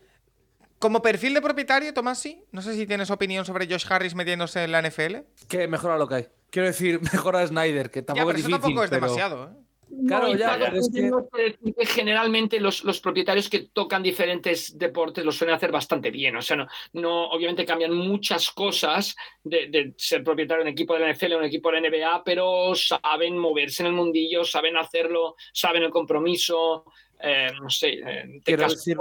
Como 0.80 1.02
perfil 1.02 1.34
de 1.34 1.42
propietario, 1.42 1.94
Tomás, 1.94 2.20
sí. 2.20 2.44
No 2.52 2.62
sé 2.62 2.74
si 2.74 2.86
tienes 2.86 3.10
opinión 3.10 3.46
sobre 3.46 3.68
Josh 3.68 3.86
Harris 3.90 4.16
metiéndose 4.16 4.64
en 4.64 4.72
la 4.72 4.82
NFL. 4.82 5.18
Que 5.48 5.68
mejora 5.68 5.98
lo 5.98 6.08
que 6.08 6.16
hay. 6.16 6.28
Quiero 6.50 6.68
decir, 6.68 7.02
mejora 7.14 7.42
a 7.42 7.48
Snyder, 7.48 7.90
que 7.90 8.02
tampoco 8.02 8.32
es 8.32 8.38
difícil. 8.38 8.60
tampoco 8.60 8.84
es 8.84 8.90
demasiado, 8.90 9.50
¿eh? 9.52 9.67
Claro, 10.08 10.36
ya, 10.36 10.56
es 10.74 10.90
que... 10.94 11.86
generalmente 11.86 12.60
los, 12.60 12.84
los, 12.84 13.00
propietarios 13.00 13.50
que 13.50 13.70
tocan 13.72 14.04
diferentes 14.04 14.78
deportes 14.78 15.24
lo 15.24 15.32
suelen 15.32 15.56
hacer 15.56 15.72
bastante 15.72 16.12
bien. 16.12 16.36
O 16.36 16.42
sea, 16.42 16.58
no, 16.58 16.68
no 16.94 17.30
obviamente 17.30 17.66
cambian 17.66 17.94
muchas 17.94 18.52
cosas 18.52 19.16
de, 19.44 19.94
ser 19.98 20.24
propietario 20.24 20.64
de 20.64 20.70
un 20.70 20.74
equipo 20.74 20.94
de 20.94 21.00
la 21.00 21.14
NFL 21.14 21.34
o 21.34 21.38
un 21.38 21.46
equipo 21.46 21.72
de 21.72 21.82
la 21.82 21.90
NBA, 21.90 22.24
pero 22.24 22.76
saben 22.76 23.38
moverse 23.38 23.84
en 23.84 23.88
el 23.88 23.94
mundillo, 23.94 24.44
saben 24.44 24.78
hacerlo, 24.78 25.36
saben 25.54 25.84
el 25.84 25.92
compromiso. 25.92 26.86
Eh, 27.20 27.50
no 27.60 27.70
sé, 27.70 28.00
eh, 28.06 28.42
Quiero 28.44 28.68
decir 28.68 28.98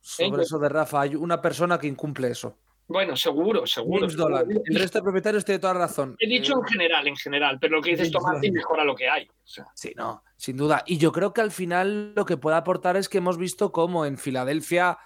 sobre 0.00 0.42
eso 0.42 0.58
de 0.58 0.68
Rafa. 0.68 1.02
Hay 1.02 1.14
una 1.14 1.40
persona 1.40 1.78
que 1.78 1.86
incumple 1.86 2.30
eso. 2.30 2.56
Bueno, 2.90 3.14
seguro, 3.14 3.68
seguro. 3.68 4.08
El 4.08 4.74
resto 4.74 4.98
de 4.98 5.02
propietarios 5.04 5.44
tiene 5.44 5.60
toda 5.60 5.74
razón. 5.74 6.16
He 6.18 6.26
dicho 6.26 6.54
en 6.54 6.64
general, 6.64 7.06
en 7.06 7.14
general, 7.14 7.58
pero 7.60 7.76
lo 7.76 7.82
que 7.82 7.90
dices 7.90 8.10
Tomás 8.10 8.40
mejora 8.40 8.82
lo 8.82 8.96
que 8.96 9.08
hay. 9.08 9.28
Sí, 9.76 9.92
no, 9.96 10.24
sin 10.36 10.56
duda. 10.56 10.82
Y 10.86 10.98
yo 10.98 11.12
creo 11.12 11.32
que 11.32 11.40
al 11.40 11.52
final 11.52 12.12
lo 12.16 12.24
que 12.24 12.36
puede 12.36 12.56
aportar 12.56 12.96
es 12.96 13.08
que 13.08 13.18
hemos 13.18 13.38
visto 13.38 13.70
cómo 13.70 14.06
en 14.06 14.18
Filadelfia, 14.18 14.98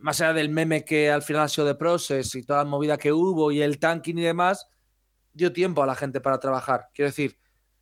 más 0.00 0.20
allá 0.20 0.32
del 0.32 0.48
meme 0.48 0.84
que 0.84 1.08
al 1.08 1.22
final 1.22 1.42
ha 1.42 1.48
sido 1.48 1.68
de 1.68 1.76
Process 1.76 2.34
y 2.34 2.42
toda 2.42 2.64
la 2.64 2.68
movida 2.68 2.98
que 2.98 3.12
hubo 3.12 3.52
y 3.52 3.62
el 3.62 3.78
tanking 3.78 4.18
y 4.18 4.22
demás, 4.22 4.66
dio 5.32 5.52
tiempo 5.52 5.84
a 5.84 5.86
la 5.86 5.94
gente 5.94 6.20
para 6.20 6.40
trabajar. 6.40 6.88
Quiero 6.92 7.10
decir, 7.10 7.38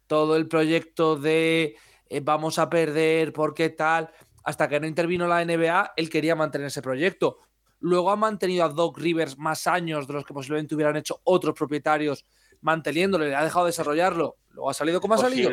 todo 0.06 0.36
el 0.36 0.46
proyecto 0.46 1.16
de 1.16 1.74
eh, 2.10 2.20
vamos 2.20 2.58
a 2.58 2.68
perder, 2.68 3.32
porque 3.32 3.70
tal, 3.70 4.10
hasta 4.44 4.68
que 4.68 4.78
no 4.78 4.86
intervino 4.86 5.26
la 5.26 5.42
NBA, 5.42 5.94
él 5.96 6.10
quería 6.10 6.36
mantener 6.36 6.66
ese 6.66 6.82
proyecto 6.82 7.47
Luego 7.80 8.10
ha 8.10 8.16
mantenido 8.16 8.64
a 8.64 8.68
Doc 8.68 8.98
Rivers 8.98 9.38
más 9.38 9.66
años 9.66 10.06
de 10.06 10.14
los 10.14 10.24
que 10.24 10.34
posiblemente 10.34 10.74
hubieran 10.74 10.96
hecho 10.96 11.20
otros 11.24 11.54
propietarios, 11.54 12.24
manteniéndole, 12.60 13.28
le 13.28 13.36
ha 13.36 13.44
dejado 13.44 13.66
desarrollarlo. 13.66 14.36
Luego 14.50 14.70
ha 14.70 14.74
salido 14.74 15.00
como 15.00 15.14
ha 15.14 15.18
salido. 15.18 15.50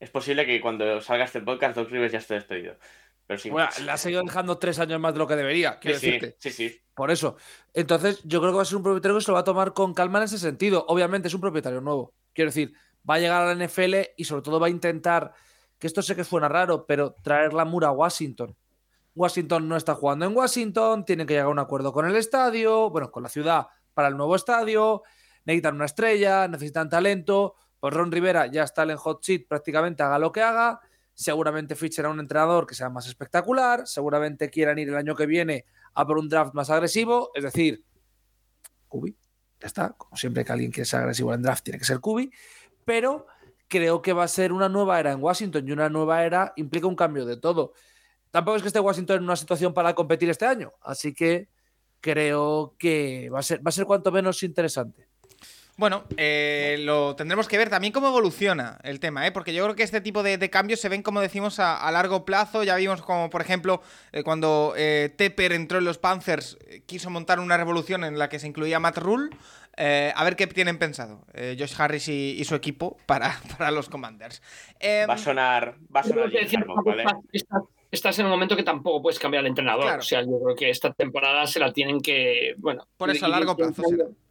Es 0.00 0.10
posible 0.10 0.46
que 0.46 0.60
cuando 0.60 1.00
salga 1.00 1.24
este 1.24 1.40
podcast 1.40 1.76
Doc 1.76 1.90
Rivers 1.90 2.12
ya 2.12 2.18
esté 2.18 2.34
despedido. 2.34 2.76
Pero 3.26 3.38
sí, 3.38 3.50
bueno, 3.50 3.68
le 3.84 3.90
ha 3.90 3.96
seguido 3.98 4.22
dejando 4.22 4.56
tres 4.58 4.78
años 4.78 4.98
más 4.98 5.12
de 5.12 5.18
lo 5.18 5.26
que 5.26 5.36
debería. 5.36 5.78
Quiero 5.78 5.98
sí, 5.98 6.06
decirte. 6.06 6.36
sí, 6.38 6.50
sí. 6.50 6.80
Por 6.94 7.10
eso. 7.10 7.36
Entonces, 7.74 8.22
yo 8.24 8.40
creo 8.40 8.52
que 8.52 8.56
va 8.56 8.62
a 8.62 8.64
ser 8.64 8.76
un 8.76 8.82
propietario 8.82 9.18
que 9.18 9.24
se 9.24 9.30
lo 9.30 9.34
va 9.34 9.40
a 9.40 9.44
tomar 9.44 9.74
con 9.74 9.92
calma 9.92 10.18
en 10.18 10.24
ese 10.24 10.38
sentido. 10.38 10.84
Obviamente 10.88 11.28
es 11.28 11.34
un 11.34 11.40
propietario 11.40 11.80
nuevo. 11.80 12.14
Quiero 12.32 12.48
decir, 12.48 12.72
va 13.08 13.16
a 13.16 13.18
llegar 13.18 13.42
a 13.42 13.54
la 13.54 13.66
NFL 13.66 13.94
y 14.16 14.24
sobre 14.24 14.42
todo 14.42 14.58
va 14.58 14.68
a 14.68 14.70
intentar, 14.70 15.32
que 15.78 15.86
esto 15.86 16.00
sé 16.00 16.16
que 16.16 16.24
suena 16.24 16.48
raro, 16.48 16.86
pero 16.86 17.14
traer 17.22 17.52
la 17.52 17.64
mura 17.64 17.88
a 17.88 17.92
Washington. 17.92 18.56
Washington 19.18 19.68
no 19.68 19.76
está 19.76 19.94
jugando 19.94 20.26
en 20.26 20.36
Washington, 20.36 21.04
tienen 21.04 21.26
que 21.26 21.34
llegar 21.34 21.46
a 21.46 21.50
un 21.50 21.58
acuerdo 21.58 21.92
con 21.92 22.06
el 22.06 22.16
estadio, 22.16 22.88
bueno, 22.90 23.10
con 23.10 23.22
la 23.22 23.28
ciudad 23.28 23.66
para 23.92 24.08
el 24.08 24.16
nuevo 24.16 24.36
estadio, 24.36 25.02
necesitan 25.44 25.74
una 25.74 25.86
estrella, 25.86 26.46
necesitan 26.46 26.88
talento. 26.88 27.56
Pues 27.80 27.92
Ron 27.94 28.12
Rivera 28.12 28.46
ya 28.46 28.62
está 28.62 28.84
en 28.84 28.96
hot 28.96 29.22
seat 29.22 29.48
prácticamente, 29.48 30.02
haga 30.02 30.18
lo 30.18 30.30
que 30.30 30.42
haga 30.42 30.80
seguramente 31.18 31.74
fichen 31.74 32.06
a 32.06 32.10
un 32.10 32.20
entrenador 32.20 32.64
que 32.64 32.76
sea 32.76 32.90
más 32.90 33.08
espectacular, 33.08 33.88
seguramente 33.88 34.50
quieran 34.50 34.78
ir 34.78 34.88
el 34.88 34.94
año 34.94 35.16
que 35.16 35.26
viene 35.26 35.64
a 35.94 36.06
por 36.06 36.16
un 36.16 36.28
draft 36.28 36.54
más 36.54 36.70
agresivo, 36.70 37.32
es 37.34 37.42
decir, 37.42 37.84
Kubi, 38.86 39.16
ya 39.58 39.66
está, 39.66 39.94
como 39.94 40.16
siempre 40.16 40.44
que 40.44 40.52
alguien 40.52 40.70
quiere 40.70 40.84
ser 40.84 41.00
agresivo 41.00 41.34
en 41.34 41.42
draft 41.42 41.64
tiene 41.64 41.80
que 41.80 41.84
ser 41.84 41.98
Kubi, 41.98 42.30
pero 42.84 43.26
creo 43.66 44.00
que 44.00 44.12
va 44.12 44.22
a 44.22 44.28
ser 44.28 44.52
una 44.52 44.68
nueva 44.68 45.00
era 45.00 45.10
en 45.10 45.20
Washington 45.20 45.66
y 45.66 45.72
una 45.72 45.88
nueva 45.88 46.24
era 46.24 46.52
implica 46.54 46.86
un 46.86 46.94
cambio 46.94 47.26
de 47.26 47.36
todo. 47.36 47.72
Tampoco 48.30 48.56
es 48.56 48.62
que 48.62 48.68
esté 48.68 48.80
Washington 48.80 49.18
en 49.18 49.24
una 49.24 49.36
situación 49.36 49.72
para 49.72 49.94
competir 49.94 50.28
este 50.30 50.46
año, 50.46 50.72
así 50.82 51.14
que 51.14 51.48
creo 52.00 52.74
que 52.78 53.30
va 53.30 53.40
a 53.40 53.42
ser, 53.42 53.64
va 53.64 53.70
a 53.70 53.72
ser 53.72 53.86
cuanto 53.86 54.12
menos 54.12 54.42
interesante. 54.42 55.08
Bueno, 55.78 56.02
eh, 56.16 56.76
lo 56.80 57.14
tendremos 57.14 57.46
que 57.46 57.56
ver 57.56 57.70
también 57.70 57.92
cómo 57.92 58.08
evoluciona 58.08 58.78
el 58.82 58.98
tema, 58.98 59.24
¿eh? 59.28 59.30
porque 59.30 59.54
yo 59.54 59.62
creo 59.62 59.76
que 59.76 59.84
este 59.84 60.00
tipo 60.00 60.24
de, 60.24 60.50
cambios 60.50 60.80
se 60.80 60.88
ven, 60.88 61.04
como 61.04 61.20
decimos, 61.20 61.60
a, 61.60 61.88
largo 61.92 62.24
plazo. 62.24 62.64
Ya 62.64 62.74
vimos 62.74 63.00
como, 63.00 63.30
por 63.30 63.42
ejemplo, 63.42 63.80
eh, 64.10 64.24
cuando 64.24 64.74
eh, 64.76 65.14
Tepper 65.16 65.52
entró 65.52 65.78
en 65.78 65.84
los 65.84 65.96
Panthers, 65.96 66.58
quiso 66.86 67.10
montar 67.10 67.38
una 67.38 67.56
revolución 67.56 68.02
en 68.02 68.18
la 68.18 68.28
que 68.28 68.40
se 68.40 68.48
incluía 68.48 68.80
Matt 68.80 68.98
Rule. 68.98 69.30
a 69.76 70.24
ver 70.24 70.34
qué 70.34 70.48
tienen 70.48 70.78
pensado 70.78 71.24
Josh 71.32 71.74
Harris 71.78 72.08
y, 72.08 72.44
su 72.44 72.56
equipo 72.56 72.96
para, 73.06 73.40
para 73.56 73.70
los 73.70 73.88
Commanders. 73.88 74.42
va 75.08 75.14
a 75.14 75.18
sonar, 75.18 75.76
va 75.94 76.00
a 76.00 76.02
sonar 76.02 76.28
¿vale? 76.84 77.04
Estás 77.90 78.18
en 78.18 78.26
un 78.26 78.30
momento 78.30 78.56
que 78.56 78.62
tampoco 78.62 79.02
puedes 79.02 79.18
cambiar 79.18 79.40
al 79.40 79.46
entrenador. 79.46 79.98
O 79.98 80.02
sea, 80.02 80.22
yo 80.22 80.38
creo 80.42 80.56
que 80.56 80.70
esta 80.70 80.92
temporada 80.92 81.46
se 81.46 81.58
la 81.58 81.72
tienen 81.72 82.00
que. 82.00 82.54
Bueno. 82.58 82.86
Por 82.96 83.10
eso 83.10 83.26
a 83.26 83.28
largo 83.28 83.56
plazo 83.56 83.82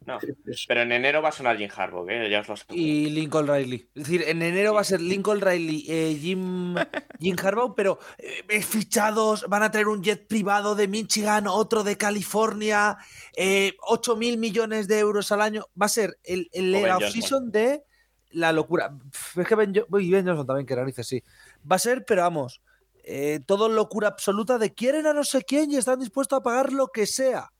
No, 0.06 0.18
pero 0.66 0.82
en 0.82 0.92
enero 0.92 1.22
va 1.22 1.30
a 1.30 1.32
sonar 1.32 1.56
Jim 1.56 1.70
Harbaugh, 1.74 2.08
¿eh? 2.08 2.30
ya 2.30 2.40
os 2.40 2.48
lo 2.48 2.56
Y 2.70 3.10
Lincoln 3.10 3.48
Riley. 3.48 3.88
Es 3.94 4.04
decir, 4.04 4.24
en 4.26 4.42
enero 4.42 4.74
va 4.74 4.82
a 4.82 4.84
ser 4.84 5.00
Lincoln 5.00 5.40
Riley, 5.40 5.84
eh, 5.88 6.16
Jim, 6.20 6.76
Jim 7.20 7.36
Harbaugh, 7.42 7.74
pero 7.74 7.98
eh, 8.18 8.62
fichados, 8.62 9.46
van 9.48 9.62
a 9.62 9.70
traer 9.70 9.88
un 9.88 10.02
jet 10.02 10.26
privado 10.26 10.74
de 10.74 10.88
Michigan, 10.88 11.46
otro 11.48 11.82
de 11.82 11.96
California, 11.96 12.96
eh, 13.36 13.74
8 13.80 14.16
mil 14.16 14.38
millones 14.38 14.88
de 14.88 14.98
euros 14.98 15.32
al 15.32 15.42
año. 15.42 15.66
Va 15.80 15.86
a 15.86 15.90
ser 15.90 16.18
el, 16.22 16.48
el 16.52 16.74
off-season 16.74 17.50
de 17.50 17.82
la 18.30 18.52
locura. 18.52 18.94
Es 19.36 19.46
que 19.46 19.54
Ben, 19.54 19.72
ben 19.72 20.26
Johnson 20.26 20.46
también, 20.46 20.66
que 20.66 20.76
narices, 20.76 21.06
sí. 21.06 21.24
Va 21.70 21.76
a 21.76 21.80
ser, 21.80 22.04
pero 22.04 22.22
vamos 22.22 22.62
eh, 23.10 23.40
todo 23.40 23.70
locura 23.70 24.08
absoluta 24.08 24.58
de 24.58 24.74
quieren 24.74 25.06
a 25.06 25.14
no 25.14 25.24
sé 25.24 25.42
quién 25.42 25.70
y 25.70 25.76
están 25.76 25.98
dispuestos 25.98 26.38
a 26.38 26.42
pagar 26.42 26.74
lo 26.74 26.88
que 26.88 27.06
sea. 27.06 27.52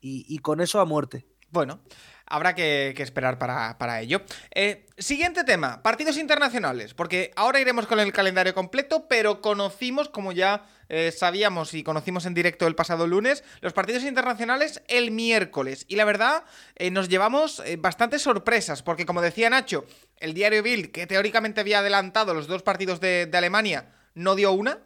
Y, 0.00 0.38
con 0.38 0.60
eso 0.60 0.78
a 0.78 0.84
muerte. 0.84 1.26
Bueno, 1.50 1.80
habrá 2.26 2.54
que, 2.54 2.94
esperar 2.96 3.36
para, 3.40 4.00
ello. 4.00 4.22
Eh, 4.54 4.86
siguiente 4.96 5.42
tema, 5.42 5.82
partidos 5.82 6.16
internacionales, 6.16 6.94
porque 6.94 7.32
ahora 7.34 7.58
iremos 7.58 7.88
con 7.88 7.98
el 7.98 8.12
calendario 8.12 8.54
completo, 8.54 9.08
pero 9.08 9.40
conocimos, 9.40 10.08
como 10.08 10.30
ya 10.30 10.64
eh, 10.88 11.10
sabíamos 11.10 11.74
y 11.74 11.82
conocimos 11.82 12.24
en 12.24 12.34
directo 12.34 12.68
el 12.68 12.76
pasado 12.76 13.08
lunes, 13.08 13.42
los 13.62 13.72
partidos 13.72 14.04
internacionales 14.04 14.80
el 14.86 15.10
miércoles. 15.10 15.84
Y 15.88 15.96
la 15.96 16.04
verdad, 16.04 16.44
nos 16.92 17.08
llevamos 17.08 17.60
bastantes 17.78 18.22
sorpresas, 18.22 18.84
porque 18.84 19.06
como 19.06 19.22
decía 19.22 19.50
Nacho, 19.50 19.84
el 20.18 20.34
diario 20.34 20.62
Bild, 20.62 20.92
que 20.92 21.08
teóricamente 21.08 21.62
había 21.62 21.80
adelantado 21.80 22.32
los 22.32 22.46
dos 22.46 22.62
partidos 22.62 23.00
de 23.00 23.28
Alemania, 23.34 23.90
no 24.16 24.34
dio 24.34 24.50
una, 24.50 24.80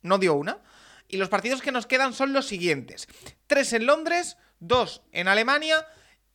no 0.00 0.16
dio 0.16 0.32
una. 0.32 0.62
Y 1.08 1.18
los 1.18 1.28
partidos 1.28 1.60
que 1.60 1.72
nos 1.72 1.86
quedan 1.86 2.14
son 2.14 2.32
los 2.32 2.46
siguientes. 2.46 3.06
Tres 3.46 3.74
en 3.74 3.84
Londres, 3.84 4.38
dos 4.60 5.02
en 5.12 5.28
Alemania, 5.28 5.86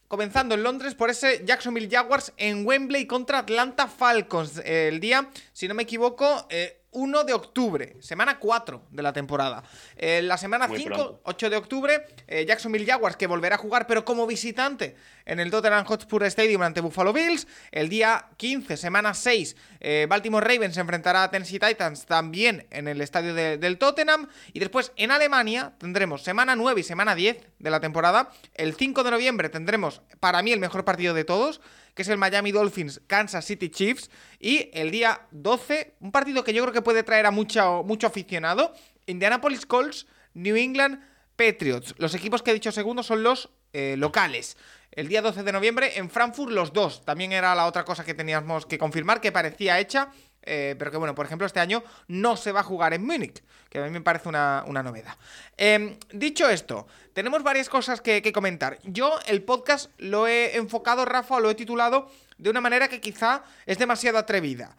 comenzando 0.07 0.55
en 0.55 0.63
Londres 0.63 0.93
por 0.93 1.09
ese 1.09 1.43
Jacksonville 1.45 1.89
Jaguars 1.89 2.33
en 2.37 2.65
Wembley 2.65 3.07
contra 3.07 3.39
Atlanta 3.39 3.87
Falcons. 3.87 4.61
el 4.63 4.99
día, 4.99 5.29
si 5.53 5.67
no 5.67 5.73
me 5.73 5.83
equivoco, 5.83 6.47
eh, 6.49 6.80
1 6.91 7.23
de 7.23 7.33
octubre, 7.33 7.95
semana 7.99 8.37
4 8.37 8.87
de 8.91 9.03
la 9.03 9.13
temporada. 9.13 9.63
Eh, 9.95 10.21
la 10.21 10.37
semana 10.37 10.67
5, 10.67 11.21
8 11.23 11.49
de 11.49 11.55
octubre, 11.55 12.05
eh, 12.27 12.45
Jacksonville 12.45 12.85
Jaguars 12.85 13.15
que 13.15 13.27
volverá 13.27 13.55
a 13.55 13.57
jugar, 13.57 13.87
pero 13.87 14.03
como 14.03 14.27
visitante 14.27 14.95
en 15.25 15.39
el 15.39 15.51
Tottenham 15.51 15.85
Hotspur 15.85 16.23
Stadium 16.25 16.61
ante 16.63 16.81
Buffalo 16.81 17.13
Bills. 17.13 17.47
El 17.71 17.87
día 17.87 18.27
15, 18.37 18.75
semana 18.75 19.13
6, 19.13 19.55
eh, 19.79 20.05
Baltimore 20.09 20.45
Ravens 20.45 20.75
se 20.75 20.81
enfrentará 20.81 21.23
a 21.23 21.31
Tennessee 21.31 21.59
Titans 21.59 22.05
también 22.05 22.67
en 22.71 22.87
el 22.87 22.99
estadio 22.99 23.33
del 23.33 23.77
Tottenham. 23.77 24.27
Y 24.51 24.59
después 24.59 24.91
en 24.97 25.11
Alemania 25.11 25.73
tendremos 25.77 26.23
semana 26.23 26.55
9 26.55 26.81
y 26.81 26.83
semana 26.83 27.15
10 27.15 27.37
de 27.59 27.69
la 27.69 27.79
temporada. 27.79 28.31
El 28.53 28.75
5 28.75 29.03
de 29.03 29.11
noviembre 29.11 29.49
tendremos, 29.49 30.01
para 30.19 30.41
mí, 30.41 30.51
el 30.51 30.59
mejor 30.59 30.83
partido 30.83 31.13
de 31.13 31.23
todos 31.23 31.61
que 31.93 32.01
es 32.01 32.07
el 32.07 32.17
Miami 32.17 32.51
Dolphins 32.51 33.01
Kansas 33.07 33.45
City 33.45 33.69
Chiefs. 33.69 34.09
Y 34.39 34.69
el 34.73 34.91
día 34.91 35.27
12, 35.31 35.95
un 35.99 36.11
partido 36.11 36.43
que 36.43 36.53
yo 36.53 36.63
creo 36.63 36.73
que 36.73 36.81
puede 36.81 37.03
traer 37.03 37.25
a 37.25 37.31
mucho, 37.31 37.83
mucho 37.83 38.07
aficionado, 38.07 38.73
Indianapolis 39.05 39.65
Colts, 39.65 40.07
New 40.33 40.55
England 40.55 41.01
Patriots. 41.35 41.95
Los 41.97 42.13
equipos 42.13 42.41
que 42.41 42.51
he 42.51 42.53
dicho 42.53 42.71
segundo 42.71 43.03
son 43.03 43.23
los 43.23 43.49
eh, 43.73 43.95
locales. 43.97 44.57
El 44.91 45.07
día 45.07 45.21
12 45.21 45.43
de 45.43 45.51
noviembre 45.53 45.97
en 45.97 46.09
Frankfurt 46.09 46.51
los 46.51 46.73
dos. 46.73 47.05
También 47.05 47.31
era 47.31 47.55
la 47.55 47.65
otra 47.65 47.85
cosa 47.85 48.03
que 48.03 48.13
teníamos 48.13 48.65
que 48.65 48.77
confirmar, 48.77 49.21
que 49.21 49.31
parecía 49.31 49.79
hecha. 49.79 50.11
Eh, 50.43 50.75
pero 50.77 50.91
que 50.91 50.97
bueno, 50.97 51.13
por 51.13 51.25
ejemplo, 51.25 51.45
este 51.45 51.59
año 51.59 51.83
no 52.07 52.35
se 52.35 52.51
va 52.51 52.61
a 52.61 52.63
jugar 52.63 52.93
en 52.93 53.05
Múnich, 53.05 53.43
que 53.69 53.79
a 53.79 53.83
mí 53.83 53.89
me 53.91 54.01
parece 54.01 54.29
una, 54.29 54.63
novedad. 54.65 55.15
Em, 55.57 55.97
dicho 56.11 56.49
esto, 56.49 56.87
tenemos 57.13 57.43
varias 57.43 57.69
cosas 57.69 58.01
que, 58.01 58.21
que, 58.21 58.31
comentar. 58.31 58.79
Yo 58.83 59.19
el 59.27 59.43
podcast 59.43 59.91
lo 59.97 60.27
he 60.27 60.55
enfocado, 60.57 61.05
Rafa, 61.05 61.39
lo 61.39 61.49
he 61.49 61.55
titulado 61.55 62.09
de 62.37 62.49
una 62.49 62.61
manera 62.61 62.87
que 62.87 63.01
quizá 63.01 63.43
es 63.65 63.77
demasiado 63.77 64.17
atrevida. 64.17 64.75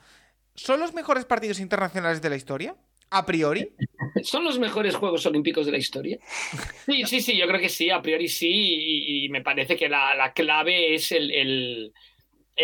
¿Son 0.55 0.81
los 0.81 0.95
mejores 0.95 1.25
partidos 1.25 1.61
internacionales 1.61 2.21
de 2.21 2.31
la 2.31 2.37
historia? 2.37 2.77
a 3.13 3.27
priori. 3.27 3.69
¿Son 4.25 4.43
los 4.43 4.59
mejores 4.59 4.97
Juegos 4.97 5.25
Olímpicos 5.27 5.67
de 5.67 5.73
la 5.73 5.79
historia? 5.79 6.19
Sí, 6.87 7.05
sí, 7.07 7.21
sí, 7.21 7.37
yo 7.37 7.47
creo 7.47 7.61
que 7.61 7.69
sí, 7.69 7.91
a 7.91 8.03
priori 8.03 8.29
sí, 8.29 9.25
y, 9.25 9.29
me 9.29 9.43
parece 9.43 9.77
que 9.77 9.89
la, 9.89 10.33
clave 10.35 10.95
es 10.95 11.13
el, 11.13 11.93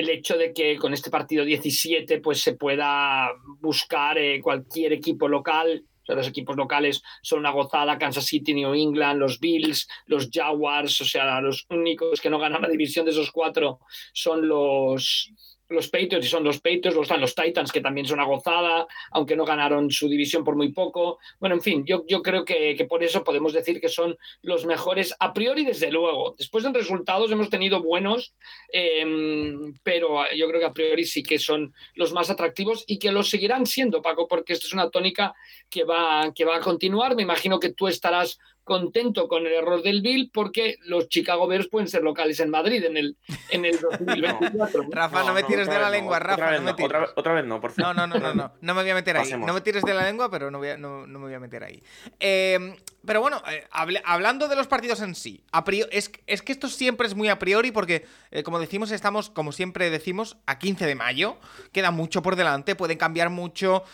hecho 0.09 0.37
de 0.37 0.53
que 0.53 0.77
con 0.77 0.93
este 0.93 1.11
partido 1.11 1.45
17 1.45 2.21
pues 2.21 2.41
se 2.41 2.55
pueda 2.55 3.31
buscar 3.61 4.19
eh, 4.19 4.41
cualquier 4.41 4.93
equipo 4.93 5.29
local. 5.29 5.85
O 6.03 6.07
sea, 6.07 6.17
los 6.17 6.29
equipos 6.29 6.57
locales 6.57 7.03
son 7.23 7.41
una 7.41 7.51
gozada, 7.51 7.99
Kansas 7.99 8.25
City, 8.25 8.55
New 8.55 8.75
England, 8.75 9.19
los 9.19 9.41
Bills, 9.41 9.89
los 10.07 10.31
Jaguars, 10.33 11.01
o 11.01 11.05
sea, 11.05 11.41
los 11.41 11.67
únicos 11.69 12.21
que 12.21 12.31
no 12.31 12.39
ganan 12.39 12.63
la 12.63 12.69
división 12.69 13.05
de 13.05 13.11
esos 13.11 13.31
cuatro 13.31 13.81
son 14.13 14.49
los, 14.49 15.33
los 15.69 15.89
Patriots 15.89 16.27
y 16.27 16.29
son 16.29 16.45
los 16.45 16.61
Patriots, 16.61 16.95
los, 16.95 17.03
están 17.03 17.21
los 17.21 17.35
Titans, 17.35 17.73
que 17.73 17.81
también 17.81 18.07
son 18.07 18.19
una 18.19 18.29
gozada, 18.29 18.87
aunque 19.11 19.37
no 19.37 19.45
ganaron 19.45 19.91
su 19.91 20.09
división 20.09 20.45
por 20.45 20.57
muy 20.57 20.73
poco. 20.73 21.19
Bueno, 21.39 21.57
en 21.57 21.61
fin, 21.61 21.85
yo, 21.85 22.05
yo 22.07 22.23
creo 22.23 22.45
que, 22.45 22.75
que, 22.77 22.85
por 22.85 23.03
eso 23.03 23.25
podemos 23.25 23.53
decir 23.53 23.81
que 23.81 23.89
son 23.89 24.17
los 24.43 24.67
mejores 24.67 25.15
a 25.19 25.33
priori, 25.33 25.65
desde 25.65 25.91
luego. 25.91 26.35
Después 26.39 26.65
en 26.65 26.75
resultados 26.75 27.31
hemos 27.31 27.51
tenido 27.51 27.83
buenos, 27.83 28.35
em, 28.73 29.75
pero 29.83 30.23
yo 30.35 30.49
creo 30.49 30.61
que 30.61 30.67
a 30.67 30.73
priori 30.73 31.05
sí 31.05 31.23
que 31.23 31.39
son 31.39 31.75
los 31.95 32.13
más 32.13 32.31
atractivos 32.31 32.85
y 32.87 32.99
que 32.99 33.13
lo 33.13 33.23
seguirán 33.23 33.67
siendo, 33.67 34.03
Paco, 34.03 34.27
porque 34.27 34.53
esto 34.53 34.67
es 34.67 34.73
una 34.73 34.91
tónica 34.91 35.35
que 35.71 35.85
va, 35.85 36.33
que 36.35 36.45
va 36.45 36.57
a 36.57 36.61
continuar. 36.61 37.15
Me 37.15 37.23
imagino 37.23 37.61
que 37.61 37.73
tú 37.73 37.89
estarás 37.89 38.39
contento 38.69 39.27
con 39.27 39.47
el 39.47 39.53
error 39.53 39.83
del 39.83 40.03
Bill 40.03 40.31
porque 40.33 40.77
los 40.85 41.09
Chicago 41.09 41.49
Bears 41.49 41.69
pueden 41.69 41.89
ser 41.89 42.03
locales 42.03 42.39
en 42.39 42.51
Madrid 42.51 42.85
en 42.85 42.97
el, 42.97 43.17
en 43.51 43.65
el 43.65 43.81
2024. 43.81 44.87
Rafa, 44.91 45.25
no, 45.25 45.33
me 45.33 45.43
tires 45.43 45.67
de 45.67 45.79
la 45.79 45.89
lengua, 45.91 46.19
Rafa. 46.19 46.35
Otra 46.35 46.51
vez 46.51 46.63
no, 46.63 46.71
otra, 47.17 47.33
vez 47.33 47.45
no, 47.47 47.61
por 47.61 47.73
favor. 47.73 47.97
No, 47.97 48.07
no, 48.07 48.19
no, 48.21 48.35
no, 48.35 48.53
no, 48.61 48.75
me 48.75 48.83
voy 48.83 48.91
a 48.91 48.95
meter 48.95 49.17
ahí. 49.17 49.33
No 49.33 49.55
me 49.55 49.63
tires 49.63 49.83
de 49.83 49.95
la 49.95 50.05
lengua, 50.05 50.31
pero 50.31 50.51
no, 50.51 50.59
voy 50.59 50.69
a, 50.69 50.77
no, 50.77 51.07
me 51.07 51.19
voy 51.19 51.35
a 51.35 51.41
meter 51.41 51.65
ahí. 51.65 51.83
Eh, 52.21 52.77
pero 53.07 53.23
bueno, 53.23 53.43
eh, 53.51 53.65
hablando 54.05 54.49
de 54.49 54.57
los 54.57 54.67
partidos 54.67 55.01
en 55.01 55.15
sí, 55.15 55.43
es, 55.91 56.11
es, 56.27 56.43
que 56.43 56.53
esto 56.53 56.69
siempre 56.69 57.07
es 57.07 57.15
muy 57.15 57.29
a 57.29 57.39
priori 57.39 57.71
porque, 57.71 58.05
eh, 58.31 58.43
como 58.43 58.59
decimos, 58.59 58.91
estamos, 58.91 59.31
como 59.31 59.53
siempre 59.53 59.89
decimos, 59.89 60.37
a 60.45 60.59
15 60.59 60.85
de 60.85 60.95
mayo. 60.95 61.39
Queda 61.73 61.91
mucho 61.91 62.21
por 62.21 62.37
delante, 62.37 62.77
pueden 62.77 62.99
cambiar 62.99 63.31
mucho. 63.31 63.85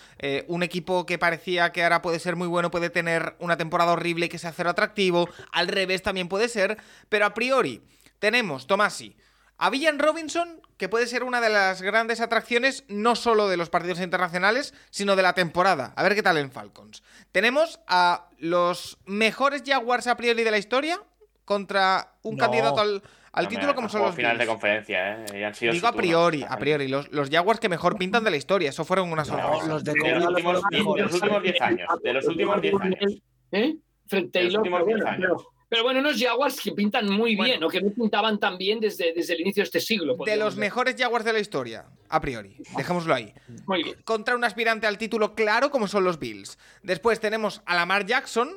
un 0.49 0.62
equipo 0.62 1.07
que 1.07 1.19
parecía 1.19 1.71
que 1.71 1.85
ahora 1.85 2.02
puede 2.02 2.19
ser 2.19 2.35
muy 2.35 2.49
bueno 2.49 2.71
puede 2.71 2.90
tener 2.90 3.37
una 3.38 3.57
temporada 3.57 3.93
horrible 3.93 4.26
y 4.26 4.28
que 4.28 4.38
se 4.38 4.49
hace 4.49 4.63
atractivo, 4.71 5.28
al 5.52 5.68
revés 5.68 6.02
también 6.02 6.28
puede 6.28 6.49
ser, 6.49 6.78
pero 7.09 7.26
a 7.26 7.35
priori 7.35 7.83
tenemos, 8.18 8.66
Tomasi, 8.66 9.16
a 9.59 9.71
Villan 9.71 9.99
Robinson, 9.99 10.61
que 10.76 10.88
puede 10.88 11.06
ser 11.06 11.23
una 11.23 11.40
de 11.40 11.49
las 11.49 11.80
grandes 11.83 12.21
atracciones 12.21 12.85
no 12.88 13.14
solo 13.14 13.49
de 13.49 13.56
los 13.56 13.71
partidos 13.71 14.00
internacionales, 14.00 14.75
sino 14.90 15.14
de 15.14 15.23
la 15.23 15.33
temporada. 15.35 15.92
A 15.97 16.02
ver 16.02 16.14
qué 16.16 16.23
tal 16.23 16.38
en 16.38 16.50
Falcons. 16.50 17.02
Tenemos 17.30 17.78
a 17.87 18.28
los 18.38 18.99
mejores 19.06 19.62
Jaguars 19.64 20.06
a 20.09 20.16
priori 20.16 20.42
de 20.42 20.50
la 20.50 20.59
historia 20.59 21.00
contra 21.44 22.14
un 22.23 22.37
No. 22.37 22.42
candidato 22.44 22.80
al, 22.80 23.02
al 23.33 23.44
No, 23.44 23.49
título 23.50 23.66
mira, 23.68 23.75
como 23.76 23.88
son 23.88 24.02
los 24.02 24.14
finales 24.16 24.38
de 24.40 24.47
conferencia, 24.47 25.25
¿eh? 25.25 25.38
Y 25.38 25.42
han 25.44 25.54
sido 25.54 25.73
Digo 25.73 25.87
a 25.87 25.90
turno. 25.92 26.02
priori, 26.02 26.44
a 26.49 26.56
priori, 26.56 26.88
los, 26.88 27.11
los 27.12 27.30
Jaguars 27.30 27.61
que 27.61 27.68
mejor 27.68 27.97
pintan 27.97 28.25
de 28.25 28.30
la 28.33 28.37
historia. 28.37 28.71
Eso 28.71 28.85
fueron 28.85 29.12
una 29.12 29.23
No, 29.23 29.28
sorpresa. 29.28 29.66
los 29.68 29.85
de 29.85 29.92
De 29.92 30.11
los 30.11 31.12
últimos 31.14 31.42
10 31.42 31.61
años. 31.61 31.88
De 32.02 32.12
los 32.12 32.26
últimos 32.26 32.61
10 32.61 32.75
años. 32.80 32.99
¿Eh? 33.52 33.76
Fred 34.06 34.30
Taylor. 34.30 34.62
pero, 34.62 34.84
10 34.84 34.99
bueno, 34.99 35.04
pero- 35.18 35.50
pero 35.68 35.82
bueno, 35.82 36.00
unos 36.00 36.20
Jaguars 36.20 36.61
que 36.61 36.70
pintan 36.73 37.11
muy 37.11 37.34
Bueno. 37.34 37.50
bien, 37.52 37.64
o 37.64 37.68
que 37.68 37.80
no 37.80 37.90
pintaban 37.90 38.38
tan 38.38 38.56
bien 38.58 38.78
desde, 38.80 39.12
desde 39.12 39.34
el 39.34 39.40
inicio 39.40 39.62
de 39.62 39.64
este 39.64 39.80
siglo. 39.80 40.14
De 40.25 40.37
los 40.37 40.54
decir. 40.54 40.61
mejores 40.61 40.94
Jaguars 40.96 41.25
de 41.25 41.32
la 41.32 41.40
historia, 41.40 41.87
a 42.08 42.20
priori. 42.20 42.56
Dejémoslo 42.76 43.12
ahí. 43.14 43.32
Muy 43.66 43.82
bien. 43.82 43.96
Contra 44.04 44.37
un 44.37 44.44
aspirante 44.44 44.87
al 44.87 44.99
título 44.99 45.34
claro 45.34 45.70
como 45.70 45.88
son 45.88 46.04
los 46.04 46.18
Bills. 46.20 46.58
Después 46.82 47.18
tenemos 47.18 47.61
a 47.66 47.75
Lamar 47.75 48.06
Jackson 48.06 48.56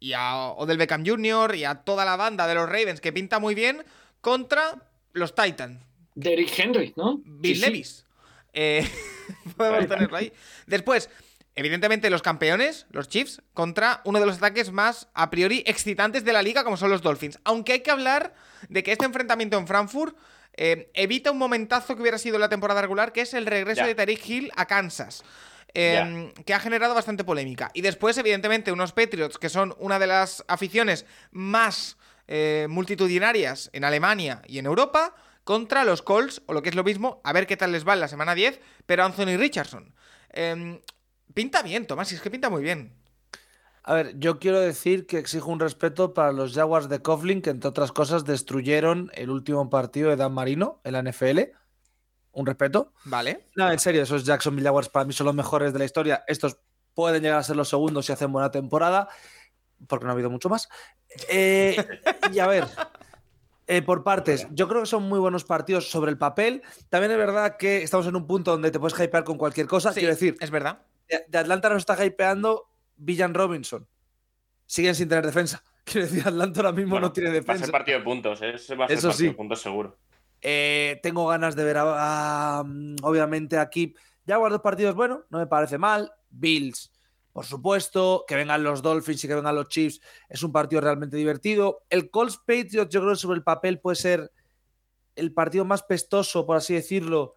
y 0.00 0.12
a 0.14 0.36
Odell 0.56 0.76
Beckham 0.78 1.04
Jr. 1.06 1.54
y 1.54 1.64
a 1.64 1.76
toda 1.76 2.04
la 2.04 2.16
banda 2.16 2.46
de 2.48 2.54
los 2.56 2.66
Ravens 2.68 3.00
que 3.00 3.12
pinta 3.12 3.38
muy 3.38 3.54
bien 3.54 3.84
contra 4.20 4.82
los 5.12 5.34
Titans. 5.34 5.80
Derrick 6.14 6.58
Henry, 6.58 6.92
¿no? 6.96 7.20
Bill 7.24 7.54
Sí, 7.56 7.60
sí. 7.62 7.66
Levis. 7.70 8.06
Eh, 8.52 8.88
podemos 9.56 9.86
tenerlo 9.86 10.16
ahí. 10.16 10.32
Después, 10.66 11.10
evidentemente, 11.56 12.10
los 12.10 12.22
campeones, 12.22 12.86
los 12.90 13.08
Chiefs, 13.08 13.42
contra 13.54 14.02
uno 14.04 14.20
de 14.20 14.26
los 14.26 14.36
ataques 14.36 14.70
más 14.70 15.08
a 15.14 15.30
priori 15.30 15.64
excitantes 15.66 16.24
de 16.24 16.32
la 16.32 16.42
liga, 16.42 16.62
como 16.62 16.76
son 16.76 16.90
los 16.90 17.02
Dolphins. 17.02 17.38
Aunque 17.44 17.72
hay 17.72 17.80
que 17.80 17.90
hablar 17.90 18.34
de 18.68 18.82
que 18.82 18.92
este 18.92 19.06
enfrentamiento 19.06 19.58
en 19.58 19.66
Frankfurt 19.66 20.16
eh, 20.54 20.90
evita 20.94 21.30
un 21.30 21.38
momentazo 21.38 21.96
que 21.96 22.02
hubiera 22.02 22.18
sido 22.18 22.38
la 22.38 22.48
temporada 22.48 22.80
regular, 22.80 23.12
que 23.12 23.22
es 23.22 23.34
el 23.34 23.46
regreso 23.46 23.84
de 23.84 23.94
Tariq 23.94 24.28
Hill 24.28 24.52
a 24.56 24.66
Kansas. 24.66 25.24
eh, 25.78 26.32
que 26.46 26.54
ha 26.54 26.60
generado 26.60 26.94
bastante 26.94 27.22
polémica. 27.22 27.70
Y 27.74 27.82
después, 27.82 28.16
evidentemente, 28.16 28.72
unos 28.72 28.92
Patriots, 28.92 29.36
que 29.36 29.50
son 29.50 29.74
una 29.78 29.98
de 29.98 30.06
las 30.06 30.42
aficiones 30.48 31.04
más 31.32 31.98
eh, 32.28 32.66
multitudinarias 32.70 33.68
en 33.74 33.84
Alemania 33.84 34.40
y 34.46 34.58
en 34.58 34.64
Europa, 34.64 35.14
contra 35.44 35.84
los 35.84 36.00
Colts, 36.00 36.40
o 36.46 36.54
lo 36.54 36.62
que 36.62 36.70
es 36.70 36.74
lo 36.74 36.82
mismo, 36.82 37.20
a 37.24 37.32
ver 37.34 37.46
qué 37.46 37.58
tal 37.58 37.72
les 37.72 37.86
va 37.86 37.92
en 37.92 38.00
la 38.00 38.08
semana 38.08 38.34
10, 38.34 38.58
pero 38.86 39.04
Anthony 39.04 39.36
Richardson. 39.36 39.94
Em, 40.30 40.80
pinta 41.34 41.62
bien, 41.62 41.86
Tomás, 41.86 42.12
y 42.12 42.14
es 42.14 42.20
que 42.20 42.30
pinta 42.30 42.50
muy 42.50 42.62
bien. 42.62 42.92
A 43.82 43.94
ver, 43.94 44.18
yo 44.18 44.40
quiero 44.40 44.58
decir 44.58 45.06
que 45.06 45.18
exijo 45.18 45.48
un 45.48 45.60
respeto 45.60 46.12
para 46.12 46.32
los 46.32 46.54
Jaguars 46.54 46.88
de 46.88 47.02
Coughlin, 47.02 47.40
que 47.40 47.50
entre 47.50 47.68
otras 47.68 47.92
cosas 47.92 48.24
destruyeron 48.24 49.12
el 49.14 49.30
último 49.30 49.70
partido 49.70 50.10
de 50.10 50.16
Dan 50.16 50.32
Marino 50.32 50.80
en 50.82 50.92
la 50.94 51.02
NFL. 51.02 51.38
Un 52.32 52.46
respeto. 52.46 52.92
Vale. 53.04 53.46
No, 53.54 53.70
en 53.70 53.78
serio, 53.78 54.02
esos 54.02 54.24
Jacksonville 54.24 54.66
Jaguars 54.66 54.88
para 54.88 55.04
mí 55.04 55.12
son 55.12 55.26
los 55.26 55.36
mejores 55.36 55.72
de 55.72 55.78
la 55.78 55.84
historia. 55.84 56.24
Estos 56.26 56.58
pueden 56.94 57.22
llegar 57.22 57.38
a 57.38 57.44
ser 57.44 57.54
los 57.54 57.68
segundos 57.68 58.06
si 58.06 58.12
hacen 58.12 58.32
buena 58.32 58.50
temporada, 58.50 59.08
porque 59.86 60.04
no 60.04 60.10
ha 60.10 60.14
habido 60.14 60.30
mucho 60.30 60.48
más. 60.48 60.68
Eh, 61.28 61.76
y 62.32 62.40
a 62.40 62.48
ver, 62.48 62.66
eh, 63.68 63.82
por 63.82 64.02
partes, 64.02 64.48
yo 64.50 64.66
creo 64.68 64.80
que 64.80 64.86
son 64.86 65.04
muy 65.04 65.20
buenos 65.20 65.44
partidos 65.44 65.90
sobre 65.90 66.10
el 66.10 66.18
papel. 66.18 66.62
También 66.88 67.12
es 67.12 67.18
verdad 67.18 67.56
que 67.56 67.84
estamos 67.84 68.06
en 68.08 68.16
un 68.16 68.26
punto 68.26 68.50
donde 68.50 68.72
te 68.72 68.80
puedes 68.80 68.98
hypear 68.98 69.22
con 69.22 69.38
cualquier 69.38 69.68
cosa. 69.68 69.92
Sí, 69.92 70.00
Quiero 70.00 70.14
decir, 70.14 70.36
es 70.40 70.50
verdad. 70.50 70.82
De 71.08 71.24
de 71.28 71.38
Atlanta 71.38 71.68
nos 71.68 71.78
está 71.78 72.04
hypeando 72.04 72.68
Villan 72.96 73.34
Robinson. 73.34 73.86
Siguen 74.66 74.94
sin 74.94 75.08
tener 75.08 75.24
defensa. 75.26 75.62
Quiero 75.84 76.06
decir, 76.06 76.22
Atlanta 76.26 76.60
ahora 76.60 76.72
mismo 76.72 76.92
Bueno, 76.92 77.06
no 77.08 77.12
tiene 77.12 77.30
Va 77.30 77.34
a 77.36 77.40
ser 77.42 77.46
defensa. 77.46 77.72
partido 77.72 77.98
de 77.98 78.04
puntos, 78.04 78.42
¿eh? 78.42 78.46
Va 78.76 78.84
a 78.86 78.88
ser 78.88 78.96
Eso 78.98 79.08
partido 79.08 79.12
sí. 79.12 79.26
de 79.26 79.32
puntos 79.34 79.62
seguro. 79.62 79.96
Eh, 80.42 80.98
tengo 81.02 81.26
ganas 81.28 81.54
de 81.56 81.64
ver, 81.64 81.76
a- 81.78 82.58
a, 82.58 82.64
obviamente, 83.02 83.58
aquí. 83.58 83.94
Jaguars 84.26 84.52
dos 84.52 84.60
partidos, 84.62 84.94
bueno, 84.94 85.24
no 85.30 85.38
me 85.38 85.46
parece 85.46 85.78
mal. 85.78 86.12
Bills, 86.30 86.90
por 87.32 87.46
supuesto. 87.46 88.24
Que 88.26 88.34
vengan 88.34 88.62
los 88.64 88.82
Dolphins 88.82 89.22
y 89.24 89.28
que 89.28 89.34
vengan 89.36 89.54
los 89.54 89.68
Chiefs. 89.68 90.00
Es 90.28 90.42
un 90.42 90.50
partido 90.52 90.80
realmente 90.80 91.16
divertido. 91.16 91.82
El 91.88 92.10
Colts 92.10 92.38
Patriots, 92.38 92.92
yo 92.92 93.00
creo 93.00 93.12
que 93.12 93.18
sobre 93.20 93.36
el 93.38 93.44
papel 93.44 93.78
puede 93.78 93.94
ser 93.96 94.32
el 95.14 95.32
partido 95.32 95.64
más 95.64 95.82
pestoso, 95.84 96.44
por 96.44 96.56
así 96.56 96.74
decirlo. 96.74 97.36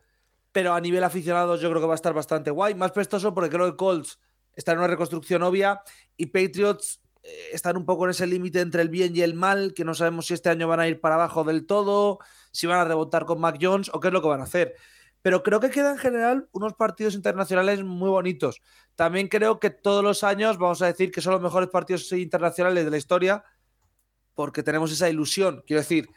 Pero 0.52 0.74
a 0.74 0.82
nivel 0.82 1.04
aficionados, 1.04 1.62
yo 1.62 1.70
creo 1.70 1.82
que 1.82 1.88
va 1.88 1.94
a 1.94 1.96
estar 1.96 2.14
bastante 2.14 2.52
guay. 2.52 2.76
Más 2.76 2.92
pestoso 2.92 3.34
porque 3.34 3.50
creo 3.50 3.70
que 3.70 3.78
Colts 3.78 4.20
está 4.56 4.72
en 4.74 4.80
una 4.80 4.88
reconstrucción 4.88 5.44
obvia 5.44 5.82
y 6.18 6.28
Patriots 6.28 7.02
eh, 7.24 7.50
están 7.54 7.78
un 7.78 7.86
poco 7.86 8.06
en 8.06 8.12
ese 8.12 8.28
límite 8.28 8.62
entre 8.62 8.82
el 8.82 8.90
bien 8.90 9.16
y 9.16 9.22
el 9.22 9.34
mal, 9.34 9.74
que 9.74 9.86
no 9.86 9.94
sabemos 9.94 10.28
si 10.28 10.34
este 10.34 10.50
año 10.50 10.68
van 10.68 10.80
a 10.80 10.88
ir 10.88 11.00
para 11.00 11.16
abajo 11.16 11.44
del 11.44 11.66
todo, 11.66 12.20
si 12.52 12.68
van 12.68 12.80
a 12.80 12.86
rebotar 12.86 13.26
con 13.26 13.40
Mac 13.40 13.58
Jones 13.62 13.90
o 13.94 14.00
qué 14.00 14.08
es 14.08 14.14
lo 14.14 14.22
que 14.22 14.28
van 14.28 14.42
a 14.42 14.46
hacer. 14.46 14.76
Pero 15.22 15.44
creo 15.44 15.60
que 15.60 15.70
quedan 15.70 15.94
en 15.94 16.00
general 16.00 16.50
unos 16.52 16.74
partidos 16.74 17.14
internacionales 17.14 17.84
muy 17.84 18.10
bonitos. 18.10 18.62
También 18.96 19.28
creo 19.28 19.60
que 19.60 19.70
todos 19.70 20.04
los 20.04 20.24
años 20.24 20.58
vamos 20.58 20.82
a 20.82 20.88
decir 20.88 21.12
que 21.12 21.22
son 21.22 21.34
los 21.34 21.42
mejores 21.42 21.70
partidos 21.70 22.12
internacionales 22.14 22.86
de 22.86 22.92
la 22.92 22.98
historia 22.98 23.44
porque 24.34 24.64
tenemos 24.64 24.92
esa 24.92 25.10
ilusión. 25.10 25.64
Quiero 25.68 25.82
decir, 25.82 26.10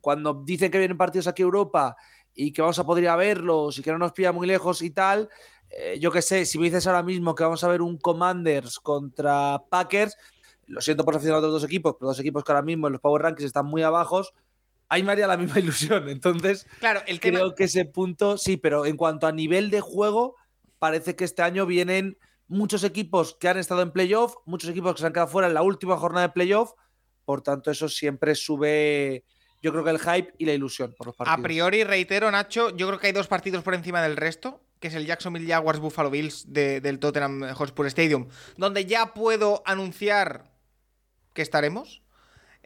cuando 0.00 0.42
dicen 0.44 0.70
que 0.70 0.78
vienen 0.78 0.96
partidos 0.96 1.28
aquí 1.28 1.42
a 1.42 1.44
Europa 1.44 1.96
y 2.40 2.52
que 2.52 2.62
vamos 2.62 2.78
a 2.78 2.84
poder 2.86 3.02
ir 3.02 3.10
a 3.10 3.16
verlos 3.16 3.78
y 3.78 3.82
que 3.82 3.90
no 3.90 3.98
nos 3.98 4.12
pilla 4.12 4.30
muy 4.30 4.46
lejos 4.46 4.80
y 4.82 4.90
tal, 4.90 5.28
eh, 5.70 5.98
yo 5.98 6.12
qué 6.12 6.22
sé, 6.22 6.44
si 6.46 6.56
me 6.56 6.66
dices 6.66 6.86
ahora 6.86 7.02
mismo 7.02 7.34
que 7.34 7.42
vamos 7.42 7.64
a 7.64 7.68
ver 7.68 7.82
un 7.82 7.98
Commanders 7.98 8.78
contra 8.78 9.60
Packers, 9.68 10.16
lo 10.66 10.80
siento 10.80 11.04
por 11.04 11.16
aficionados 11.16 11.42
de 11.42 11.48
los 11.48 11.62
dos 11.62 11.68
equipos, 11.68 11.96
pero 11.98 12.10
dos 12.10 12.20
equipos 12.20 12.44
que 12.44 12.52
ahora 12.52 12.62
mismo 12.62 12.86
en 12.86 12.92
los 12.92 13.02
Power 13.02 13.22
Rankings 13.22 13.46
están 13.46 13.66
muy 13.66 13.82
abajos, 13.82 14.34
ahí 14.88 15.02
me 15.02 15.10
haría 15.10 15.26
la 15.26 15.36
misma 15.36 15.58
ilusión. 15.58 16.08
Entonces, 16.08 16.68
Claro, 16.78 17.00
el 17.08 17.18
tema. 17.18 17.38
creo 17.38 17.54
que 17.56 17.64
ese 17.64 17.84
punto 17.86 18.38
sí, 18.38 18.56
pero 18.56 18.86
en 18.86 18.96
cuanto 18.96 19.26
a 19.26 19.32
nivel 19.32 19.68
de 19.70 19.80
juego, 19.80 20.36
parece 20.78 21.16
que 21.16 21.24
este 21.24 21.42
año 21.42 21.66
vienen 21.66 22.18
muchos 22.46 22.84
equipos 22.84 23.36
que 23.40 23.48
han 23.48 23.58
estado 23.58 23.82
en 23.82 23.90
playoff, 23.90 24.36
muchos 24.46 24.70
equipos 24.70 24.94
que 24.94 25.00
se 25.00 25.06
han 25.06 25.12
quedado 25.12 25.28
fuera 25.28 25.48
en 25.48 25.54
la 25.54 25.62
última 25.62 25.96
jornada 25.96 26.28
de 26.28 26.32
playoff, 26.32 26.70
por 27.24 27.42
tanto 27.42 27.72
eso 27.72 27.88
siempre 27.88 28.36
sube, 28.36 29.24
yo 29.62 29.72
creo 29.72 29.84
que 29.84 29.90
el 29.90 29.98
hype 29.98 30.32
y 30.38 30.44
la 30.46 30.52
ilusión 30.52 30.94
por 30.96 31.06
los 31.08 31.16
partidos. 31.16 31.38
A 31.38 31.42
priori, 31.42 31.84
reitero, 31.84 32.30
Nacho, 32.30 32.70
yo 32.76 32.86
creo 32.86 32.98
que 32.98 33.08
hay 33.08 33.12
dos 33.12 33.26
partidos 33.28 33.62
por 33.62 33.74
encima 33.74 34.02
del 34.02 34.16
resto, 34.16 34.62
que 34.80 34.88
es 34.88 34.94
el 34.94 35.06
Jacksonville 35.06 35.46
Jaguars 35.48 35.80
Buffalo 35.80 36.10
Bills 36.10 36.52
de- 36.52 36.80
del 36.80 36.98
Tottenham 37.00 37.52
Hotspur 37.54 37.86
Stadium, 37.86 38.28
donde 38.56 38.84
ya 38.86 39.14
puedo 39.14 39.62
anunciar 39.66 40.50
que 41.34 41.42
estaremos. 41.42 42.02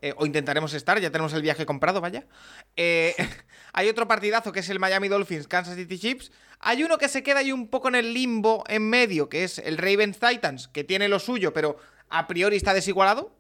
eh, 0.05 0.15
o 0.17 0.27
intentaremos 0.27 0.75
estar, 0.75 0.99
ya 0.99 1.13
tenemos 1.13 1.33
el 1.33 1.43
viaje 1.43 1.65
comprado, 1.65 2.01
vaya. 2.01 2.27
Eh, 2.75 3.15
hay 3.73 3.89
otro 3.89 4.09
partidazo 4.09 4.51
que 4.51 4.59
es 4.59 4.69
el 4.69 4.81
Miami 4.81 5.07
Dolphins 5.07 5.47
Kansas 5.47 5.77
City 5.77 5.97
Chiefs. 5.97 6.33
Hay 6.59 6.83
uno 6.83 6.99
que 6.99 7.07
se 7.09 7.23
queda 7.23 7.39
ahí 7.39 7.53
un 7.53 7.69
poco 7.69 7.87
en 7.87 7.95
el 7.95 8.13
limbo 8.13 8.65
en 8.67 8.91
medio, 8.91 9.29
que 9.29 9.45
es 9.45 9.59
el 9.61 9.79
Ravens 9.79 10.19
Titans, 10.19 10.67
que 10.67 10.83
tiene 10.83 11.07
lo 11.09 11.21
suyo, 11.21 11.53
pero 11.53 11.77
a 12.09 12.27
priori 12.27 12.57
está 12.57 12.75
desigualado. 12.75 13.37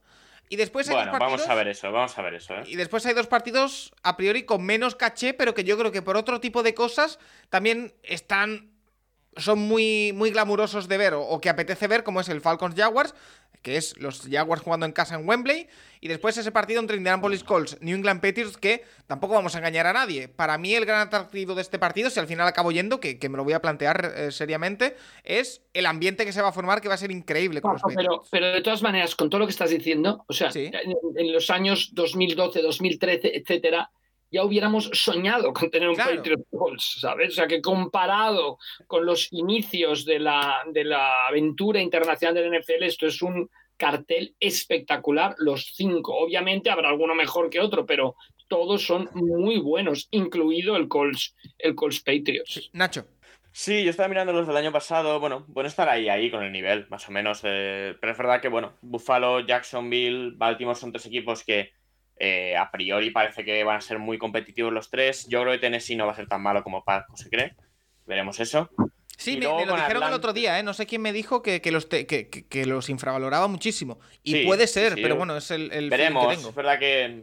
Y 0.52 0.56
después 0.56 0.86
hay 0.90 0.96
Bueno, 0.96 1.12
dos 1.12 1.18
vamos 1.18 1.32
partidos- 1.40 1.50
a 1.50 1.54
ver 1.54 1.68
eso, 1.68 1.90
vamos 1.92 2.18
a 2.18 2.20
ver 2.20 2.34
eso, 2.34 2.54
¿eh? 2.54 2.64
y 2.66 2.76
después 2.76 3.06
hay 3.06 3.14
dos 3.14 3.26
partidos 3.26 3.90
a 4.02 4.18
priori 4.18 4.42
con 4.42 4.62
menos 4.62 4.94
caché, 4.94 5.32
pero 5.32 5.54
que 5.54 5.64
yo 5.64 5.78
creo 5.78 5.92
que 5.92 6.02
por 6.02 6.18
otro 6.18 6.40
tipo 6.40 6.62
de 6.62 6.74
cosas 6.74 7.18
también 7.48 7.94
están. 8.02 8.70
Son 9.36 9.58
muy, 9.58 10.12
muy 10.14 10.30
glamurosos 10.30 10.88
de 10.88 10.98
ver 10.98 11.14
o, 11.14 11.22
o 11.22 11.40
que 11.40 11.48
apetece 11.48 11.86
ver, 11.88 12.02
como 12.04 12.20
es 12.20 12.28
el 12.28 12.40
Falcons 12.40 12.74
Jaguars, 12.76 13.14
que 13.62 13.76
es 13.76 13.96
los 13.98 14.22
Jaguars 14.28 14.60
jugando 14.60 14.84
en 14.86 14.92
casa 14.92 15.14
en 15.14 15.26
Wembley, 15.26 15.68
y 16.00 16.08
después 16.08 16.36
ese 16.36 16.50
partido 16.50 16.80
entre 16.80 16.96
Indianapolis 16.96 17.44
Colts, 17.44 17.78
New 17.80 17.96
England 17.96 18.20
Patriots, 18.20 18.56
que 18.56 18.82
tampoco 19.06 19.34
vamos 19.34 19.54
a 19.54 19.58
engañar 19.58 19.86
a 19.86 19.92
nadie. 19.92 20.26
Para 20.28 20.58
mí, 20.58 20.74
el 20.74 20.84
gran 20.84 21.00
atractivo 21.00 21.54
de 21.54 21.62
este 21.62 21.78
partido, 21.78 22.10
si 22.10 22.18
al 22.18 22.26
final 22.26 22.48
acabo 22.48 22.72
yendo, 22.72 22.98
que, 22.98 23.20
que 23.20 23.28
me 23.28 23.36
lo 23.36 23.44
voy 23.44 23.52
a 23.52 23.62
plantear 23.62 24.12
eh, 24.16 24.32
seriamente, 24.32 24.96
es 25.22 25.62
el 25.74 25.86
ambiente 25.86 26.24
que 26.24 26.32
se 26.32 26.42
va 26.42 26.48
a 26.48 26.52
formar, 26.52 26.80
que 26.80 26.88
va 26.88 26.94
a 26.94 26.98
ser 26.98 27.12
increíble 27.12 27.60
con 27.60 27.74
los 27.74 27.82
Paco, 27.82 27.94
pero, 27.96 28.22
pero 28.32 28.46
de 28.52 28.62
todas 28.62 28.82
maneras, 28.82 29.14
con 29.14 29.30
todo 29.30 29.38
lo 29.38 29.46
que 29.46 29.52
estás 29.52 29.70
diciendo, 29.70 30.24
o 30.26 30.32
sea, 30.32 30.50
Sí. 30.50 30.70
en, 30.72 30.96
en 31.16 31.32
los 31.32 31.48
años 31.48 31.90
2012, 31.94 32.60
2013, 32.62 33.36
etcétera, 33.36 33.90
ya 34.32 34.42
hubiéramos 34.44 34.90
soñado 34.92 35.52
con 35.52 35.70
tener 35.70 35.88
un 35.88 35.94
Claro. 35.94 36.16
Patriot 36.16 36.40
Colts, 36.50 36.96
¿sabes? 37.00 37.28
O 37.28 37.34
sea, 37.34 37.46
que 37.46 37.60
comparado 37.60 38.58
con 38.86 39.04
los 39.06 39.32
inicios 39.32 40.04
de 40.04 40.18
la, 40.18 40.62
de 40.72 40.84
la 40.84 41.26
aventura 41.28 41.80
internacional 41.80 42.34
del 42.34 42.60
NFL, 42.60 42.82
esto 42.84 43.06
es 43.06 43.22
un 43.22 43.48
cartel 43.76 44.34
espectacular, 44.40 45.34
los 45.38 45.72
cinco. 45.74 46.14
Obviamente 46.16 46.70
habrá 46.70 46.88
alguno 46.88 47.14
mejor 47.14 47.50
que 47.50 47.60
otro, 47.60 47.84
pero 47.84 48.16
todos 48.48 48.84
son 48.86 49.08
muy 49.14 49.58
buenos, 49.58 50.08
incluido 50.10 50.76
el 50.76 50.88
Colts, 50.88 51.34
el 51.58 51.74
Colts 51.74 52.00
Patriots. 52.00 52.70
Nacho. 52.72 53.06
Sí, 53.54 53.84
yo 53.84 53.90
estaba 53.90 54.08
mirando 54.08 54.32
los 54.32 54.46
del 54.46 54.56
año 54.56 54.72
pasado. 54.72 55.20
Bueno, 55.20 55.44
bueno 55.48 55.68
estar 55.68 55.86
ahí, 55.88 56.08
ahí 56.08 56.30
con 56.30 56.42
el 56.42 56.52
nivel, 56.52 56.86
más 56.88 57.06
o 57.08 57.12
menos. 57.12 57.40
eh, 57.44 57.94
pero 58.00 58.12
es 58.12 58.18
verdad 58.18 58.40
que, 58.40 58.48
bueno, 58.48 58.72
Buffalo, 58.80 59.40
Jacksonville, 59.40 60.32
Baltimore 60.36 60.78
son 60.78 60.90
tres 60.90 61.04
equipos 61.06 61.44
que 61.44 61.72
eh, 62.16 62.56
a 62.56 62.70
priori 62.70 63.10
parece 63.10 63.44
que 63.44 63.64
van 63.64 63.76
a 63.76 63.80
ser 63.80 63.98
muy 63.98 64.18
competitivos 64.18 64.72
los 64.72 64.90
tres. 64.90 65.26
Yo 65.28 65.40
creo 65.42 65.52
que 65.52 65.58
Tennessee 65.58 65.96
no 65.96 66.06
va 66.06 66.12
a 66.12 66.16
ser 66.16 66.28
tan 66.28 66.42
malo 66.42 66.62
como 66.62 66.84
Paco 66.84 67.16
se 67.16 67.28
cree. 67.30 67.54
Veremos 68.06 68.38
eso. 68.40 68.70
Sí, 69.16 69.36
me, 69.36 69.46
me 69.46 69.66
lo 69.66 69.76
dijeron 69.76 70.02
el 70.04 70.14
otro 70.14 70.32
día, 70.32 70.58
¿eh? 70.58 70.62
No 70.64 70.74
sé 70.74 70.86
quién 70.86 71.00
me 71.02 71.12
dijo 71.12 71.42
que, 71.42 71.60
que 71.60 71.70
los, 71.70 71.88
te- 71.88 72.06
que, 72.06 72.66
los 72.66 72.88
infravaloraba 72.88 73.46
muchísimo. 73.46 74.00
Y 74.24 74.32
Sí, 74.32 74.44
puede 74.46 74.66
ser, 74.66 74.94
sí, 74.94 75.00
pero 75.02 75.14
bueno, 75.16 75.36
es 75.36 75.50
el, 75.52 75.70
el 75.72 75.90
Veremos, 75.90 76.26
que 76.26 76.32
es 76.34 76.38
tengo. 76.40 76.52
verdad 76.54 76.78
que 76.80 77.22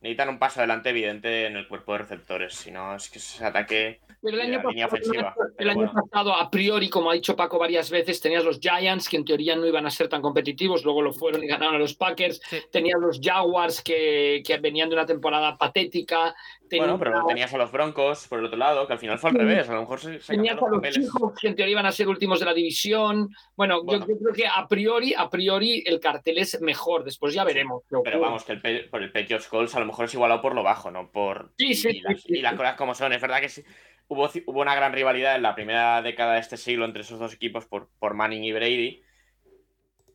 necesitan 0.00 0.28
un 0.28 0.38
paso 0.38 0.60
adelante 0.60 0.90
evidente 0.90 1.46
en 1.46 1.56
el 1.56 1.66
cuerpo 1.68 1.92
de 1.92 1.98
receptores, 1.98 2.54
si 2.54 2.70
no 2.70 2.94
es 2.94 3.10
que 3.10 3.18
ese 3.18 3.44
ataque 3.44 4.00
Pero 4.22 4.36
el 4.36 4.42
año, 4.42 4.62
línea 4.68 4.86
pasado, 4.88 5.02
ofensiva. 5.02 5.34
el 5.38 5.54
Pero 5.56 5.70
año 5.70 5.78
bueno. 5.78 6.02
pasado, 6.08 6.34
a 6.34 6.50
priori, 6.50 6.88
como 6.88 7.10
ha 7.10 7.14
dicho 7.14 7.34
Paco 7.36 7.58
varias 7.58 7.90
veces, 7.90 8.20
tenías 8.20 8.44
los 8.44 8.60
Giants, 8.60 9.08
que 9.08 9.16
en 9.16 9.24
teoría 9.24 9.56
no 9.56 9.66
iban 9.66 9.86
a 9.86 9.90
ser 9.90 10.08
tan 10.08 10.22
competitivos, 10.22 10.84
luego 10.84 11.02
lo 11.02 11.12
fueron 11.12 11.42
y 11.42 11.46
ganaron 11.46 11.74
a 11.74 11.78
los 11.78 11.94
Packers. 11.94 12.40
Sí. 12.48 12.58
Tenías 12.70 13.00
los 13.00 13.20
Jaguars, 13.20 13.82
que, 13.82 14.42
que 14.46 14.56
venían 14.58 14.88
de 14.88 14.94
una 14.96 15.06
temporada 15.06 15.56
patética. 15.56 16.34
Bueno, 16.76 16.98
pero 16.98 17.24
tenías 17.26 17.52
a 17.54 17.58
los 17.58 17.72
Broncos 17.72 18.28
por 18.28 18.38
el 18.38 18.44
otro 18.44 18.58
lado, 18.58 18.86
que 18.86 18.92
al 18.92 18.98
final 18.98 19.18
fue 19.18 19.30
al 19.30 19.36
revés, 19.36 19.68
a 19.68 19.74
lo 19.74 19.80
mejor 19.80 19.98
se, 20.00 20.20
se 20.20 20.34
Tenías 20.34 20.56
a 20.58 20.60
los 20.68 20.82
los. 20.82 20.94
Seahawks, 20.94 21.40
que 21.40 21.48
en 21.48 21.56
teoría 21.56 21.72
iban 21.72 21.86
a 21.86 21.92
ser 21.92 22.08
últimos 22.08 22.40
de 22.40 22.46
la 22.46 22.54
división. 22.54 23.30
Bueno, 23.56 23.82
Bueno. 23.82 24.06
Yo, 24.06 24.12
yo 24.14 24.18
creo 24.18 24.34
que 24.34 24.46
a 24.46 24.66
priori, 24.68 25.14
a 25.14 25.28
priori 25.30 25.82
el 25.86 25.98
cartel 26.00 26.38
es 26.38 26.60
mejor. 26.60 27.04
Después 27.04 27.32
ya 27.32 27.44
veremos. 27.44 27.82
Pero 28.04 28.20
vamos, 28.20 28.44
que 28.44 28.52
el, 28.52 28.88
por 28.90 29.02
el 29.02 29.10
Patriots 29.12 29.48
Colts 29.48 29.74
a 29.74 29.80
lo 29.80 29.86
mejor 29.86 30.04
es 30.04 30.14
igualado 30.14 30.42
por 30.42 30.54
lo 30.54 30.62
bajo, 30.62 30.90
no 30.90 31.10
por. 31.10 31.52
Sí, 31.56 31.68
y, 31.68 31.74
sí, 31.74 31.88
y 31.88 32.00
las, 32.00 32.24
y 32.54 32.56
cosas 32.56 32.74
como 32.76 32.94
son. 32.94 33.12
Es 33.12 33.20
verdad 33.22 33.40
que 33.40 33.48
sí, 33.48 33.64
hubo, 34.08 34.28
hubo 34.46 34.60
una 34.60 34.74
gran 34.74 34.92
rivalidad 34.92 35.36
en 35.36 35.42
la 35.42 35.54
primera 35.54 36.02
década 36.02 36.34
de 36.34 36.40
este 36.40 36.56
siglo 36.56 36.84
entre 36.84 37.02
esos 37.02 37.18
dos 37.18 37.32
equipos 37.34 37.66
por, 37.66 37.88
por 37.98 38.14
Manning 38.14 38.44
y 38.44 38.52
Brady. 38.52 39.02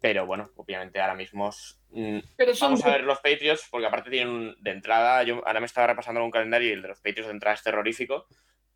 Pero 0.01 0.25
bueno, 0.25 0.49
obviamente 0.57 0.99
ahora 0.99 1.15
mismo. 1.15 1.49
es- 1.49 1.79
Pero 2.35 2.55
son 2.55 2.71
Vamos 2.71 2.85
a 2.85 2.91
ver 2.91 3.03
los 3.03 3.19
Patriots, 3.19 3.67
porque 3.69 3.87
aparte 3.87 4.09
tienen 4.09 4.55
de 4.59 4.71
entrada. 4.71 5.23
Yo 5.23 5.45
ahora 5.45 5.59
me 5.59 5.65
estaba 5.65 5.87
repasando 5.87 6.23
un 6.23 6.31
calendario 6.31 6.69
y 6.69 6.71
el 6.73 6.81
de 6.81 6.87
los 6.87 6.99
Patriots 6.99 7.27
de 7.27 7.33
entrada 7.33 7.55
es 7.55 7.63
terrorífico. 7.63 8.27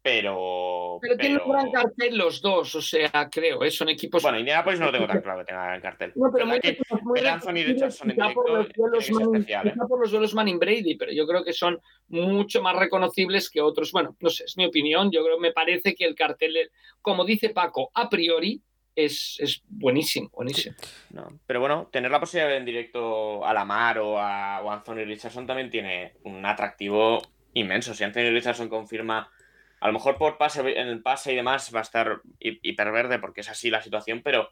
Pero. 0.01 0.99
Pero 1.01 1.17
tienen 1.17 1.41
un 1.43 1.51
gran 1.51 1.71
cartel 1.71 2.17
los 2.17 2.41
dos, 2.41 2.73
o 2.75 2.81
sea, 2.81 3.29
creo, 3.29 3.63
¿eh? 3.63 3.71
son 3.71 3.89
equipos. 3.89 4.23
Bueno, 4.23 4.39
Indianapolis 4.39 4.79
no 4.79 4.85
lo 4.85 4.91
tengo 4.93 5.07
tan 5.07 5.21
claro 5.21 5.39
que 5.39 5.45
tenga 5.45 5.75
el 5.75 5.81
cartel. 5.81 6.13
no, 6.15 6.31
pero 6.31 6.45
muy, 6.45 6.59
¿Verdad 6.59 6.77
que 6.87 6.95
muy 7.01 7.19
ver 7.19 7.27
a 7.27 7.33
Anthony 7.33 7.53
reconocibles 7.53 7.75
Richardson 7.75 8.11
en 8.11 8.15
quizá 8.15 8.33
por 8.33 8.49
los 8.49 8.69
duelos 8.73 9.09
especial, 9.09 9.67
¿eh? 9.67 9.73
por 9.87 9.99
los 9.99 10.11
duelos 10.11 10.33
Manning 10.33 10.59
Brady, 10.59 10.95
pero 10.95 11.11
yo 11.11 11.27
creo 11.27 11.43
que 11.43 11.51
son 11.51 11.81
mucho 12.07 12.61
más 12.61 12.77
reconocibles 12.77 13.49
que 13.49 13.59
otros. 13.59 13.91
Bueno, 13.91 14.15
no 14.21 14.29
sé, 14.29 14.45
es 14.45 14.55
mi 14.55 14.65
opinión. 14.65 15.11
Yo 15.11 15.25
creo 15.25 15.39
me 15.39 15.51
parece 15.51 15.93
que 15.93 16.05
el 16.05 16.15
cartel, 16.15 16.71
como 17.01 17.25
dice 17.25 17.49
Paco, 17.49 17.91
a 17.93 18.09
priori 18.09 18.61
es, 18.97 19.37
es 19.39 19.61
buenísimo, 19.69 20.29
buenísimo. 20.33 20.75
No, 21.11 21.39
pero 21.45 21.59
bueno, 21.59 21.87
tener 21.91 22.09
la 22.09 22.19
posibilidad 22.19 22.47
de 22.47 22.53
ver 22.53 22.59
en 22.61 22.65
directo 22.65 23.45
a 23.45 23.53
Lamar 23.53 23.99
o 23.99 24.19
a, 24.19 24.61
o 24.61 24.71
a 24.71 24.73
Anthony 24.73 25.05
Richardson 25.05 25.45
también 25.45 25.69
tiene 25.69 26.15
un 26.23 26.43
atractivo 26.45 27.21
inmenso. 27.53 27.93
Si 27.93 28.03
Anthony 28.03 28.31
Richardson 28.31 28.69
confirma, 28.69 29.31
a 29.79 29.87
lo 29.87 29.93
mejor 29.93 30.17
por 30.17 30.37
pase 30.37 30.61
en 30.61 30.87
el 30.87 31.01
pase 31.03 31.31
y 31.31 31.35
demás 31.35 31.73
va 31.73 31.79
a 31.79 31.83
estar 31.83 32.21
hi- 32.39 32.59
hiperverde 32.63 33.19
porque 33.19 33.41
es 33.41 33.49
así 33.49 33.69
la 33.69 33.81
situación, 33.83 34.21
pero, 34.23 34.49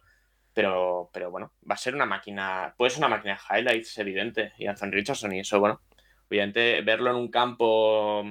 pero, 0.53 1.09
pero 1.11 1.31
bueno, 1.31 1.51
va 1.69 1.73
a 1.73 1.77
ser 1.79 1.95
una 1.95 2.05
máquina, 2.05 2.73
puede 2.77 2.91
ser 2.91 2.99
una 2.99 3.15
máquina 3.15 3.33
de 3.49 3.59
highlights 3.59 3.97
evidente. 3.97 4.53
Y 4.59 4.67
Anthony 4.67 4.91
Richardson, 4.91 5.33
y 5.33 5.39
eso, 5.39 5.59
bueno, 5.59 5.81
obviamente 6.29 6.81
verlo 6.81 7.09
en 7.09 7.15
un 7.17 7.29
campo 7.29 8.23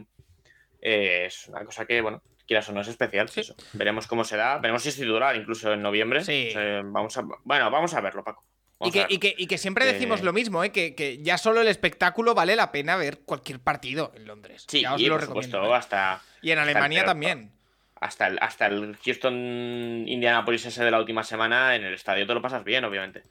eh, 0.81 1.24
es 1.27 1.48
una 1.48 1.64
cosa 1.64 1.87
que, 1.87 2.00
bueno, 2.00 2.22
quieras 2.46 2.68
o 2.68 2.72
no 2.72 2.80
es 2.80 2.88
especial. 2.88 3.28
Sí. 3.28 3.40
eso. 3.40 3.54
Veremos 3.72 4.07
cómo 4.07 4.24
se 4.24 4.37
da, 4.37 4.59
veremos 4.59 4.83
si 4.83 4.88
es 4.90 4.96
titular 4.96 5.35
incluso 5.37 5.72
en 5.72 5.83
noviembre. 5.83 6.24
Sí. 6.24 6.48
O 6.50 6.52
sea, 6.52 6.83
vamos 6.85 7.16
a, 7.16 7.22
bueno, 7.44 7.70
vamos 7.70 7.94
a 7.94 8.00
verlo, 8.00 8.22
Paco. 8.24 8.44
Y 8.80 8.90
que, 8.90 8.98
verlo. 9.00 9.14
y, 9.14 9.18
que, 9.18 9.35
y 9.38 9.46
que 9.46 9.57
siempre 9.59 9.88
Eh, 9.88 9.92
decimos 9.92 10.20
lo 10.22 10.33
mismo, 10.33 10.62
¿eh? 10.64 10.72
que, 10.72 10.94
que 10.94 11.22
ya 11.22 11.38
solo 11.38 11.61
el 11.61 11.68
espectáculo 11.68 12.35
vale 12.35 12.57
la 12.57 12.72
pena 12.72 12.96
ver 12.96 13.20
cualquier 13.20 13.61
partido 13.61 14.12
en 14.16 14.26
Londres. 14.26 14.64
Sí, 14.68 14.83
ya 14.83 14.94
os 14.94 15.00
y 15.00 15.07
lo 15.07 15.14
por 15.14 15.22
recomiendo. 15.22 15.59
supuesto, 15.59 15.74
¿eh? 15.74 15.78
hasta, 15.78 16.22
Y 16.42 16.50
en 16.50 16.59
hasta 16.59 16.70
el 16.70 16.76
Alemania 16.76 17.04
también. 17.04 17.52
hasta, 18.00 18.26
el, 18.26 18.38
hasta 18.42 18.66
el 18.66 18.96
Houston 19.04 20.04
Indianapolis 20.07 20.66
ese 20.66 20.85
de 20.85 20.90
la 20.90 20.98
última 20.98 21.22
semana 21.24 21.76
en 21.76 21.85
el 21.85 21.94
estadio 21.94 22.26
te 22.26 22.35
lo 22.35 22.42
pasas 22.42 22.64
bien, 22.64 22.85
obviamente. 22.85 23.22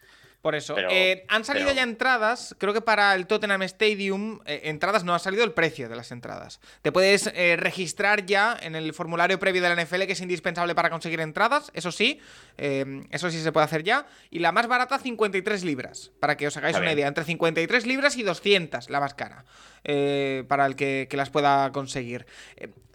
Por 0.44 0.56
eso. 0.56 0.76
Pero- 0.76 0.90
Eh, 0.92 1.24
han 1.30 1.46
salido 1.46 1.68
pero- 1.68 1.78
ya 1.78 1.84
entradas, 1.84 2.54
creo 2.60 2.74
que 2.74 2.82
para 2.82 3.16
el 3.16 3.28
Tottenham 3.28 3.62
Stadium, 3.62 4.42
eh, 4.46 4.64
entradas 4.66 5.06
no 5.06 5.16
ha 5.16 5.20
salido 5.20 5.46
el 5.46 5.54
precio 5.54 5.88
de 5.88 5.96
las 5.96 6.12
entradas. 6.12 6.60
Te 6.82 6.92
puedes 6.92 7.28
eh, 7.34 7.56
registrar 7.58 8.26
ya 8.26 8.58
en 8.62 8.76
el 8.76 8.94
formulario 8.94 9.40
previo 9.40 9.62
de 9.62 9.70
la 9.70 9.82
NFL, 9.82 10.06
que 10.06 10.12
es 10.12 10.20
indispensable 10.20 10.76
para 10.76 10.90
conseguir 10.90 11.22
entradas, 11.22 11.72
eso 11.74 11.94
sí, 11.94 12.20
eso 12.58 13.32
sí 13.32 13.42
se 13.42 13.52
puede 13.54 13.64
hacer 13.64 13.84
ya. 13.84 14.06
Y 14.32 14.40
la 14.40 14.52
más 14.52 14.68
barata, 14.68 15.00
53 15.00 15.64
libras, 15.64 16.12
para 16.20 16.36
que 16.36 16.46
os 16.46 16.58
hagáis 16.58 16.76
una 16.76 16.92
idea. 16.92 17.08
Entre 17.08 17.24
53 17.24 17.86
libras 17.88 18.18
y 18.18 18.24
200, 18.24 18.90
la 18.90 19.00
más 19.00 19.14
cara, 19.14 19.46
eh, 19.86 20.44
para 20.50 20.66
el 20.66 20.76
que, 20.76 21.08
que 21.10 21.16
las 21.16 21.30
pueda 21.30 21.72
conseguir. 21.72 22.26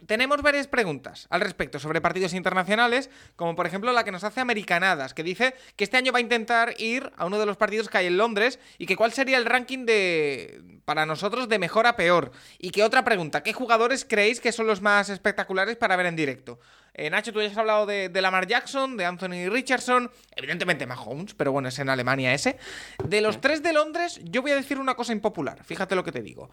Tenemos 0.09 0.40
varias 0.40 0.68
preguntas 0.68 1.27
al 1.29 1.42
respecto 1.42 1.79
sobre 1.79 2.01
partidos 2.01 2.33
internacionales, 2.33 3.11
como 3.37 3.55
por 3.55 3.66
ejemplo 3.66 3.92
la 3.92 4.05
que 4.05 4.11
nos 4.11 4.25
hace 4.25 4.40
Americanadas, 4.40 5.12
que 5.12 5.23
dice 5.23 5.55
que 5.77 5.85
este 5.85 5.99
año 5.99 6.12
va 6.12 6.18
a 6.18 6.23
intentar 6.23 6.73
ir 6.79 7.12
a 7.18 7.27
uno 7.27 7.38
de 7.38 7.44
los 7.44 7.59
partidos 7.59 7.90
que 7.90 7.99
hay 7.99 8.07
en 8.07 8.16
Londres 8.16 8.59
y 8.79 8.87
que 8.87 8.97
cuál 8.97 9.12
sería 9.12 9.37
el 9.37 9.44
ranking 9.44 9.85
de 9.85 10.62
para 10.87 11.05
nosotros 11.05 11.51
de 11.51 11.59
mejor 11.59 11.87
a 11.87 11.94
peor. 11.94 12.33
Y 12.59 12.71
que 12.71 12.85
otra 12.85 13.05
pregunta, 13.05 13.42
¿qué 13.42 13.53
jugadores 13.53 14.07
creéis 14.09 14.40
que 14.40 14.51
son 14.51 14.66
los 14.66 14.81
más 14.81 15.11
espectaculares 15.11 15.77
para 15.77 15.94
ver 15.94 16.07
en 16.07 16.16
directo? 16.16 16.59
Eh, 16.94 17.11
Nacho, 17.11 17.31
tú 17.31 17.42
ya 17.42 17.49
has 17.49 17.57
hablado 17.59 17.85
de, 17.85 18.09
de 18.09 18.23
Lamar 18.23 18.47
Jackson, 18.47 18.97
de 18.97 19.05
Anthony 19.05 19.51
Richardson, 19.51 20.11
evidentemente 20.35 20.87
Mahomes, 20.87 21.35
pero 21.35 21.53
bueno, 21.53 21.68
es 21.68 21.79
en 21.81 21.90
Alemania 21.90 22.33
ese. 22.33 22.57
De 23.05 23.21
los 23.21 23.42
tres 23.42 23.62
de 23.62 23.75
Londres, 23.75 24.18
yo 24.25 24.40
voy 24.40 24.53
a 24.53 24.57
decir 24.57 24.79
una 24.79 24.94
cosa 24.94 25.12
impopular, 25.12 25.62
fíjate 25.64 25.94
lo 25.94 26.03
que 26.03 26.12
te 26.12 26.23
digo. 26.23 26.49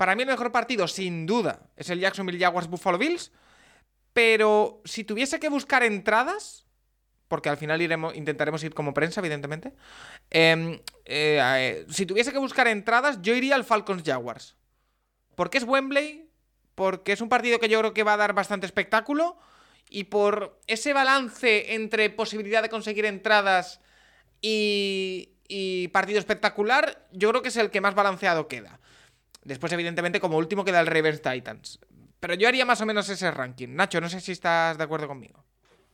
Para 0.00 0.14
mí 0.14 0.22
el 0.22 0.28
mejor 0.28 0.50
partido, 0.50 0.88
sin 0.88 1.26
duda, 1.26 1.60
es 1.76 1.90
el 1.90 2.00
Jacksonville 2.00 2.38
Jaguars 2.38 2.68
Buffalo 2.68 2.96
Bills. 2.96 3.32
Pero 4.14 4.80
si 4.86 5.04
tuviese 5.04 5.38
que 5.38 5.50
buscar 5.50 5.82
entradas, 5.82 6.64
porque 7.28 7.50
al 7.50 7.58
final 7.58 7.82
iremos, 7.82 8.16
intentaremos 8.16 8.64
ir 8.64 8.72
como 8.72 8.94
prensa, 8.94 9.20
evidentemente. 9.20 9.74
em, 10.30 10.80
eh, 11.04 11.38
eh, 11.42 11.86
si 11.90 12.06
tuviese 12.06 12.32
que 12.32 12.38
buscar 12.38 12.66
entradas, 12.66 13.20
yo 13.20 13.34
iría 13.34 13.54
al 13.54 13.64
Falcons 13.64 14.02
Jaguars. 14.02 14.56
Porque 15.34 15.58
es 15.58 15.64
Wembley, 15.64 16.30
porque 16.74 17.12
es 17.12 17.20
un 17.20 17.28
partido 17.28 17.58
que 17.58 17.68
yo 17.68 17.80
creo 17.80 17.92
que 17.92 18.02
va 18.02 18.14
a 18.14 18.16
dar 18.16 18.32
bastante 18.32 18.64
espectáculo. 18.64 19.36
Y 19.90 20.04
por 20.04 20.58
ese 20.66 20.94
balance 20.94 21.74
entre 21.74 22.08
posibilidad 22.08 22.62
de 22.62 22.70
conseguir 22.70 23.04
entradas 23.04 23.82
y, 24.40 25.34
y 25.46 25.88
partido 25.88 26.18
espectacular, 26.18 27.06
yo 27.12 27.28
creo 27.28 27.42
que 27.42 27.48
es 27.48 27.56
el 27.58 27.70
que 27.70 27.82
más 27.82 27.94
balanceado 27.94 28.48
queda. 28.48 28.80
Después, 29.42 29.72
evidentemente, 29.72 30.20
como 30.20 30.36
último 30.36 30.64
queda 30.64 30.80
el 30.80 30.86
Ravens 30.86 31.22
Titans. 31.22 31.78
Pero 32.20 32.34
yo 32.34 32.48
haría 32.48 32.64
más 32.66 32.80
o 32.80 32.86
menos 32.86 33.08
ese 33.08 33.30
ranking. 33.30 33.68
Nacho, 33.74 34.00
no 34.00 34.08
sé 34.08 34.20
si 34.20 34.32
estás 34.32 34.76
de 34.76 34.84
acuerdo 34.84 35.08
conmigo. 35.08 35.44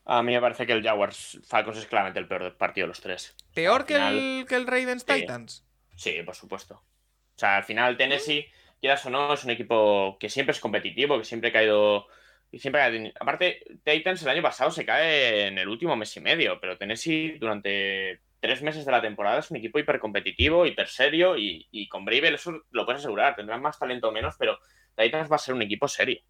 A 0.04 0.22
mí 0.22 0.32
me 0.32 0.40
parece 0.40 0.66
que 0.66 0.72
el 0.72 0.82
Jaguars 0.82 1.40
Falcons 1.46 1.78
es 1.78 1.86
claramente 1.86 2.18
el 2.20 2.28
peor 2.28 2.56
partido 2.56 2.84
de 2.84 2.88
los 2.88 3.00
tres. 3.00 3.34
¿Peor 3.54 3.84
que, 3.86 3.94
final- 3.94 4.14
el, 4.18 4.46
que 4.48 4.54
el 4.56 4.66
Ravens 4.66 5.04
Sí. 5.08 5.14
Titans? 5.20 5.64
Sí, 5.96 6.22
por 6.24 6.34
supuesto. 6.34 6.74
O 6.74 7.38
sea, 7.38 7.56
al 7.58 7.64
final 7.64 7.96
Tennessee, 7.96 8.46
quieras 8.80 9.04
o 9.06 9.10
no, 9.10 9.34
es 9.34 9.44
un 9.44 9.50
equipo 9.50 10.16
que 10.18 10.28
siempre 10.28 10.52
es 10.52 10.60
competitivo, 10.60 11.18
que 11.18 11.24
siempre 11.24 11.50
ha 11.50 11.52
caído. 11.52 12.06
Y 12.52 12.58
siempre 12.60 12.82
ha 12.82 12.90
tenido- 12.90 13.14
Aparte, 13.18 13.60
Titans 13.84 14.22
el 14.22 14.28
año 14.28 14.42
pasado 14.42 14.70
se 14.70 14.84
cae 14.86 15.48
en 15.48 15.58
el 15.58 15.68
último 15.68 15.96
mes 15.96 16.16
y 16.16 16.20
medio, 16.20 16.60
pero 16.60 16.78
Tennessee 16.78 17.36
durante 17.40 18.20
tres 18.46 18.62
meses 18.62 18.84
de 18.86 18.92
la 18.92 19.00
temporada 19.02 19.40
es 19.40 19.50
un 19.50 19.56
equipo 19.56 19.78
hipercompetitivo, 19.80 20.64
hiper 20.66 20.86
serio 20.88 21.36
y, 21.36 21.66
y 21.72 21.88
con 21.88 22.04
Bravel 22.04 22.34
eso 22.34 22.62
lo 22.70 22.84
puedes 22.84 23.00
asegurar. 23.00 23.34
Tendrán 23.34 23.60
más 23.60 23.78
talento 23.78 24.08
o 24.08 24.12
menos, 24.12 24.36
pero 24.38 24.58
Titans 24.94 25.30
va 25.30 25.34
a 25.36 25.40
ser 25.40 25.54
un 25.54 25.62
equipo 25.62 25.88
serio. 25.88 26.20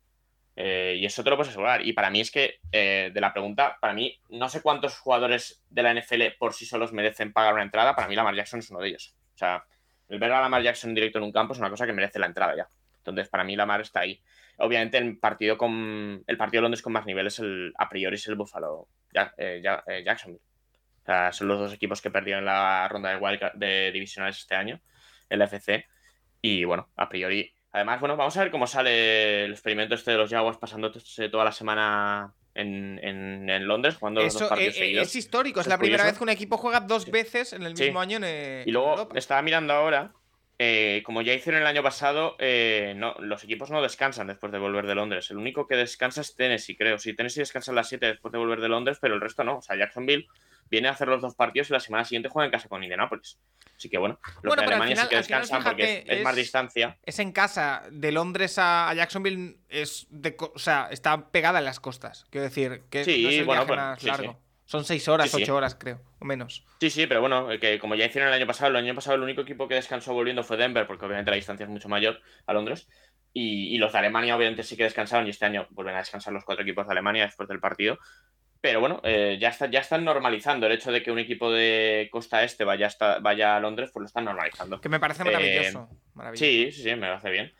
Eh, 0.59 0.96
y 0.98 1.05
eso 1.05 1.22
te 1.22 1.29
lo 1.29 1.37
puedes 1.37 1.50
asegurar. 1.50 1.85
Y 1.87 1.92
para 1.92 2.09
mí 2.11 2.20
es 2.20 2.31
que, 2.31 2.61
eh, 2.72 3.11
de 3.12 3.20
la 3.20 3.33
pregunta, 3.35 3.76
para 3.81 3.92
mí, 3.92 4.18
no 4.31 4.48
sé 4.48 4.62
cuántos 4.62 4.98
jugadores 4.98 5.62
de 5.68 5.83
la 5.83 5.90
NFL 5.94 6.22
por 6.38 6.55
sí 6.55 6.64
solos 6.64 6.92
merecen 6.94 7.33
pagar 7.35 7.52
una 7.52 7.62
entrada. 7.62 7.94
Para 7.94 8.09
mí, 8.09 8.16
Lamar 8.16 8.35
Jackson 8.35 8.61
es 8.61 8.70
uno 8.70 8.81
de 8.81 8.88
ellos. 8.88 9.14
O 9.35 9.38
sea, 9.38 9.64
el 10.09 10.18
ver 10.18 10.33
a 10.33 10.40
Lamar 10.40 10.62
Jackson 10.62 10.94
directo 10.94 11.18
en 11.18 11.24
un 11.24 11.33
campo 11.33 11.52
es 11.52 11.59
una 11.59 11.68
cosa 11.68 11.85
que 11.87 11.92
merece 11.92 12.18
la 12.18 12.26
entrada 12.26 12.57
ya. 12.57 12.68
Entonces, 12.98 13.29
para 13.29 13.44
mí, 13.44 13.55
Lamar 13.55 13.83
está 13.83 14.00
ahí. 14.00 14.18
Obviamente, 14.57 14.96
el 14.96 15.18
partido 15.18 15.59
con 15.59 16.24
el 16.26 16.37
partido 16.38 16.61
de 16.61 16.62
Londres 16.62 16.81
con 16.83 16.94
más 16.94 17.05
nivel 17.05 17.26
es 17.26 17.38
el, 17.38 17.74
a 17.76 17.88
priori, 17.90 18.16
es 18.16 18.26
el 18.26 18.35
Buffalo 18.37 18.88
eh, 19.37 19.61
Ja- 19.62 19.85
eh, 19.87 20.02
Jacksonville. 20.05 20.40
O 21.07 21.12
sea, 21.12 21.33
son 21.33 21.47
los 21.47 21.61
dos 21.61 21.73
equipos 21.73 22.03
que 22.03 22.11
perdieron 22.11 22.40
en 22.40 22.47
la 22.47 22.88
ronda 22.88 23.11
de, 23.11 23.19
wildcard- 23.21 23.55
de 23.55 23.92
divisionales 23.92 24.38
este 24.38 24.57
año, 24.57 24.81
el 25.29 25.40
FC. 25.40 25.87
Y 26.42 26.64
bueno, 26.64 26.88
a 26.97 27.09
priori. 27.09 27.53
Además, 27.71 28.01
bueno, 28.01 28.16
vamos 28.16 28.37
a 28.37 28.40
ver 28.42 28.51
cómo 28.51 28.66
sale 28.66 29.45
el 29.45 29.53
experimento 29.53 29.95
este 29.95 30.11
de 30.11 30.16
los 30.16 30.31
Jaguars 30.31 30.59
pasándose 30.59 31.29
toda 31.29 31.45
la 31.45 31.53
semana 31.53 32.35
en, 32.55 32.99
en- 33.05 33.49
en 33.49 33.69
Londres, 33.69 33.97
jugando 33.97 34.21
los 34.21 34.35
Eso 34.35 34.40
dos 34.40 34.49
partidos 34.49 34.75
eh, 34.75 34.79
eh, 34.79 34.81
seguidos. 34.83 35.07
es 35.07 35.14
histórico. 35.16 35.61
Es 35.61 35.66
Eso 35.66 35.69
la 35.71 35.75
es 35.77 35.79
primera 35.81 35.99
curioso. 36.03 36.12
vez 36.12 36.19
que 36.19 36.25
un 36.25 36.31
equipo 36.31 36.57
juega 36.57 36.81
dos 36.81 37.05
Sí. 37.05 37.11
veces 37.12 37.53
en 37.53 37.62
el 37.62 37.77
Sí. 37.77 37.85
mismo 37.85 38.01
año 38.01 38.16
en, 38.16 38.25
eh, 38.27 38.64
Y 38.66 38.73
luego 38.73 38.90
Europa. 38.90 39.16
estaba 39.16 39.42
mirando 39.42 39.75
ahora 39.75 40.12
eh, 40.59 41.03
como 41.05 41.23
ya 41.23 41.35
hicieron 41.35 41.61
el 41.61 41.66
año 41.66 41.83
pasado, 41.83 42.37
eh, 42.38 42.95
no, 42.97 43.14
los 43.19 43.45
equipos 43.45 43.71
no 43.71 43.83
descansan 43.83 44.27
después 44.27 44.51
de 44.53 44.59
volver 44.59 44.87
de 44.87 44.95
Londres. 44.95 45.31
El 45.31 45.37
único 45.37 45.66
que 45.66 45.77
descansa 45.77 46.23
es 46.23 46.35
Tennessee, 46.35 46.77
creo. 46.77 46.99
Sí, 46.99 47.14
Tennessee 47.14 47.40
descansa 47.40 47.73
a 47.73 47.75
las 47.75 47.88
7 47.88 48.07
después 48.07 48.33
de 48.33 48.38
volver 48.38 48.61
de 48.61 48.69
Londres, 48.69 48.99
pero 49.01 49.14
el 49.14 49.21
resto 49.21 49.45
no. 49.45 49.59
O 49.59 49.62
sea, 49.62 49.77
Jacksonville 49.77 50.27
viene 50.71 50.88
a 50.88 50.92
hacer 50.92 51.09
los 51.09 51.21
dos 51.21 51.35
partidos 51.35 51.71
y 51.71 51.75
la 51.75 51.81
semana 51.81 52.05
siguiente 52.05 52.29
juega 52.29 52.47
en 52.47 52.53
casa 52.53 52.69
con 52.69 52.83
Indianapolis. 52.83 53.38
Así 53.77 53.90
que 53.90 53.99
bueno, 53.99 54.19
los 54.42 54.42
Bueno, 54.42 54.62
de 54.62 54.69
Alemania 54.69 54.97
final- 54.97 55.09
sí 55.09 55.14
que 55.14 55.23
final, 55.23 55.40
descansan 55.42 55.64
porque 55.64 55.99
es, 56.07 56.19
es 56.19 56.25
más 56.25 56.35
distancia. 56.37 56.97
Es 57.03 57.19
en 57.19 57.33
casa, 57.33 57.83
de 57.90 58.11
Londres 58.11 58.55
a, 58.59 58.92
Jacksonville 58.95 59.59
es 59.69 60.07
de, 60.09 60.35
o 60.38 60.59
sea, 60.59 60.88
está 60.90 61.31
pegada 61.31 61.59
en 61.59 61.66
las 61.66 61.79
costas. 61.81 62.25
Quiero 62.31 62.45
decir, 62.45 62.85
que 62.88 63.05
Sí, 63.05 63.23
no 63.23 63.29
es 63.29 63.35
el 63.37 63.45
bueno, 63.45 63.61
viaje 63.66 63.69
pues, 63.69 63.79
más 63.79 64.03
largo. 64.05 64.40
Son 64.66 64.85
seis 64.85 65.07
horas, 65.09 65.31
Sí, 65.31 65.37
sí. 65.38 65.42
ocho 65.44 65.55
horas, 65.57 65.74
creo, 65.79 66.00
o 66.18 66.24
menos. 66.24 66.66
Sí, 66.81 66.90
sí, 66.90 67.07
pero 67.07 67.20
bueno, 67.20 67.50
eh, 67.52 67.59
que 67.61 67.79
como 67.79 67.94
ya 67.94 68.05
hicieron 68.07 68.29
el 68.29 68.35
año 68.35 68.46
pasado, 68.46 68.70
el 68.70 68.76
año 68.76 68.94
pasado 68.94 69.16
el 69.16 69.22
único 69.22 69.40
equipo 69.42 69.68
que 69.68 69.76
descansó 69.76 70.12
volviendo 70.12 70.42
fue 70.42 70.57
Denver, 70.57 70.87
porque 70.87 71.07
obviamente 71.07 71.31
la 71.31 71.37
distancia 71.37 71.64
es 71.64 71.70
mucho 71.70 71.88
mayor 71.88 72.20
a 72.46 72.52
Londres. 72.52 72.88
Y, 73.33 73.74
y 73.74 73.79
los 73.79 73.92
de 73.92 73.98
Alemania 73.98 74.35
obviamente 74.37 74.62
sí 74.62 74.76
que 74.76 74.85
descansaron 74.85 75.26
y 75.26 75.31
este 75.31 75.44
año 75.44 75.66
vuelven 75.70 75.94
a 75.94 75.98
descansar 75.98 76.33
los 76.33 76.44
cuatro 76.44 76.62
equipos 76.64 76.87
de 76.87 76.92
Alemania 76.92 77.24
después 77.26 77.48
del 77.48 77.61
partido. 77.61 77.98
Pero 78.62 78.81
bueno, 78.81 79.00
eh, 79.05 79.37
ya, 79.40 79.50
está, 79.50 79.70
ya 79.70 79.81
están 79.81 80.05
normalizando 80.05 80.66
el 80.66 80.72
hecho 80.72 80.90
de 80.90 81.02
que 81.02 81.12
un 81.12 81.18
equipo 81.18 81.52
de 81.52 82.09
costa 82.11 82.42
este 82.42 82.64
vaya, 82.64 82.87
hasta, 82.87 83.18
vaya 83.20 83.55
a 83.55 83.61
Londres, 83.61 83.90
pues 83.92 84.00
lo 84.00 84.07
están 84.07 84.24
normalizando. 84.24 84.81
Que 84.81 84.88
me 84.88 84.98
parece 84.98 85.22
Eh, 85.22 85.26
maravilloso. 85.26 85.88
maravilloso. 86.14 86.44
Sí, 86.44 86.72
sí, 86.72 86.83
sí, 86.83 86.94
me 86.96 87.07
parece 87.09 87.31
bien. 87.31 87.52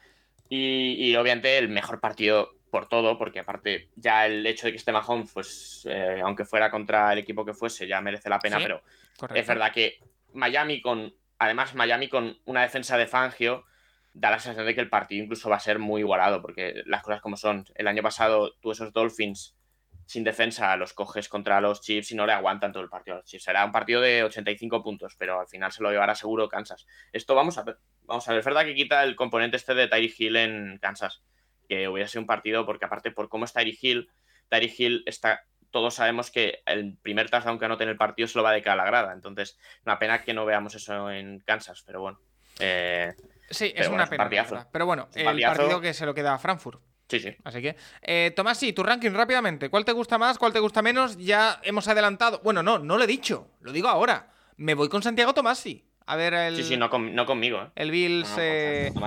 Y, 0.49 1.11
y 1.11 1.15
obviamente 1.17 1.59
el 1.59 1.69
mejor 1.69 2.01
partido 2.01 2.56
por 2.77 2.91
todo, 2.91 3.17
porque 3.17 3.41
aparte 3.41 3.89
ya 3.97 4.27
el 4.27 4.47
hecho 4.47 4.67
de 4.67 4.73
que 4.73 4.77
esté 4.77 4.93
Mahomes, 4.93 5.31
pues 5.33 5.89
eh, 5.89 6.21
aunque 6.23 6.45
fuera 6.45 6.71
contra 6.71 7.11
el 7.15 7.21
equipo 7.21 7.43
que 7.43 7.55
fuese, 7.55 7.89
ya 7.89 8.03
merece 8.03 8.29
la 8.29 8.39
pena, 8.39 8.59
Sí, 8.59 8.65
pero 8.65 8.83
correcto. 9.17 9.41
es 9.41 9.47
verdad 9.47 9.73
que 9.73 9.99
Miami 10.35 10.83
con, 10.83 11.15
además 11.39 11.75
Miami 11.75 12.11
con 12.11 12.39
una 12.45 12.61
defensa 12.61 12.99
de 12.99 13.07
Fangio, 13.07 13.65
da 14.13 14.31
la 14.31 14.39
sensación 14.39 14.67
de 14.67 14.75
que 14.75 14.83
el 14.83 14.91
partido 14.91 15.25
incluso 15.25 15.49
va 15.49 15.57
a 15.57 15.61
ser 15.61 15.79
muy 15.79 16.03
igualado, 16.03 16.43
porque 16.43 16.83
las 16.85 17.03
cosas 17.03 17.23
como 17.23 17.39
son. 17.39 17.65
El 17.77 17.89
año 17.89 18.03
pasado 18.03 18.53
tú 18.61 18.73
esos 18.73 18.93
Dolphins 18.93 19.57
sin 20.05 20.23
defensa 20.23 20.77
los 20.77 20.93
coges 20.93 21.31
contra 21.31 21.63
los 21.63 21.81
Chiefs 21.81 22.13
y 22.13 22.15
no 22.15 22.27
le 22.27 22.33
aguantan 22.35 22.73
todo 22.73 22.83
el 22.83 22.91
partido 22.91 23.15
a 23.15 23.19
los 23.21 23.27
Chiefs. 23.27 23.45
Será 23.45 23.65
un 23.65 23.73
partido 23.73 24.03
de 24.03 24.23
85 24.23 24.83
puntos, 24.83 25.17
pero 25.19 25.41
al 25.41 25.49
final 25.49 25.73
se 25.73 25.83
lo 25.83 25.91
llevará 25.91 26.15
seguro 26.15 26.47
Kansas. 26.51 26.87
Esto 27.11 27.35
vamos 27.35 27.57
a 27.57 27.63
ver. 27.63 27.79
Vamos 28.03 28.29
a 28.29 28.33
ver, 28.33 28.41
es 28.41 28.45
verdad 28.45 28.67
que 28.67 28.75
quita 28.75 29.03
el 29.03 29.17
componente 29.17 29.57
este 29.57 29.73
de 29.73 29.89
Tyree 29.89 30.15
Hill 30.17 30.37
en 30.37 30.79
Kansas, 30.81 31.23
que 31.67 31.89
hubiera 31.89 32.09
sido 32.09 32.21
un 32.23 32.27
partido, 32.27 32.65
porque 32.67 32.85
aparte 32.85 33.11
por 33.11 33.29
cómo 33.29 33.45
es 33.45 33.53
Tyree 33.53 33.79
Hill, 33.81 34.11
Tyree 34.49 34.75
Hill 34.77 35.03
está 35.07 35.43
todos 35.71 35.95
sabemos 35.95 36.31
que 36.31 36.61
el 36.65 36.97
primer 37.03 37.29
touchdown 37.29 37.59
que 37.59 37.65
anote 37.67 37.83
en 37.85 37.91
el 37.91 37.97
partido 37.97 38.27
se 38.29 38.39
lo 38.39 38.45
va 38.45 38.53
de 38.53 38.63
cara 38.63 38.75
a 38.75 38.85
la 38.85 38.85
grada. 38.87 39.13
Entonces, 39.13 39.59
una 39.85 39.99
pena 39.99 40.23
que 40.23 40.33
no 40.33 40.47
veamos 40.47 40.75
eso 40.75 41.11
en 41.11 41.41
Kansas, 41.41 41.83
pero 41.85 42.01
bueno. 42.01 42.19
Eh, 42.61 43.13
Sí, 43.51 43.67
es 43.77 43.89
bueno, 43.89 43.95
una 43.95 44.05
es 44.05 44.11
un 44.11 44.17
pena. 44.17 44.43
verdad. 44.43 44.69
Pero 44.73 44.87
bueno, 44.87 45.09
Es 45.11 45.17
un 45.17 45.21
el 45.21 45.27
partidazo. 45.27 45.57
partido 45.59 45.81
que 45.81 45.93
se 45.95 46.07
lo 46.07 46.15
queda 46.15 46.35
a 46.35 46.39
Frankfurt. 46.39 46.81
sí, 47.09 47.21
sí. 47.21 47.37
Así 47.45 47.61
que, 47.61 47.77
eh, 48.03 48.33
Tomás, 48.35 48.59
sí, 48.59 48.73
tu 48.73 48.83
ranking 48.83 49.11
rápidamente. 49.13 49.69
¿Cuál 49.69 49.85
te 49.85 49.93
gusta 49.93 50.17
más? 50.19 50.39
¿Cuál 50.39 50.53
te 50.53 50.61
gusta 50.61 50.81
menos? 50.83 51.17
Ya 51.19 51.61
hemos 51.63 51.87
adelantado. 51.89 52.41
Bueno, 52.43 52.63
no, 52.63 52.79
no 52.79 52.97
lo 52.97 53.05
he 53.05 53.09
dicho. 53.09 53.51
Lo 53.61 53.71
digo 53.73 53.89
ahora. 53.89 54.33
Me 54.57 54.73
voy 54.75 54.89
con 54.89 55.03
Santiago 55.03 55.35
Tomasi. 55.35 55.86
A 56.07 56.15
ver, 56.17 56.35
el, 56.35 56.57
Sí, 56.57 56.63
sí, 56.65 56.77
no, 56.77 56.89
con- 56.89 57.15
no 57.15 57.27
conmigo. 57.27 57.59
¿eh? 57.63 57.71
el 57.75 57.91
Bills. 57.91 58.29
No, 58.31 58.37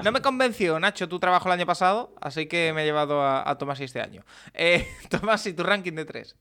no, 0.04 0.10
eh, 0.10 0.12
me 0.12 0.22
convenció, 0.22 0.80
Nacho, 0.80 1.08
tu 1.08 1.20
trabajo 1.20 1.48
el 1.48 1.54
año 1.54 1.66
pasado. 1.66 2.14
Así 2.22 2.48
que 2.48 2.74
me 2.74 2.82
he 2.84 2.86
llevado 2.86 3.22
a, 3.22 3.50
a 3.50 3.58
Tomasi 3.58 3.86
este 3.86 4.02
año. 4.02 4.24
Eh, 4.54 4.86
Tomasi, 5.10 5.54
tu 5.54 5.64
ranking 5.64 5.94
de 5.94 6.06
tres. 6.06 6.36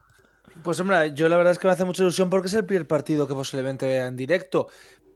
Pues 0.65 0.81
hombre, 0.81 1.13
yo 1.15 1.29
la 1.29 1.37
verdad 1.37 1.53
es 1.53 1.59
que 1.61 1.69
me 1.69 1.73
hace 1.73 1.85
mucha 1.85 2.03
ilusión 2.03 2.29
porque 2.29 2.49
es 2.49 2.55
el 2.55 2.65
primer 2.67 2.87
partido 2.89 3.29
que 3.29 3.35
posiblemente 3.35 3.87
vea 3.87 4.07
en 4.09 4.17
directo. 4.17 4.69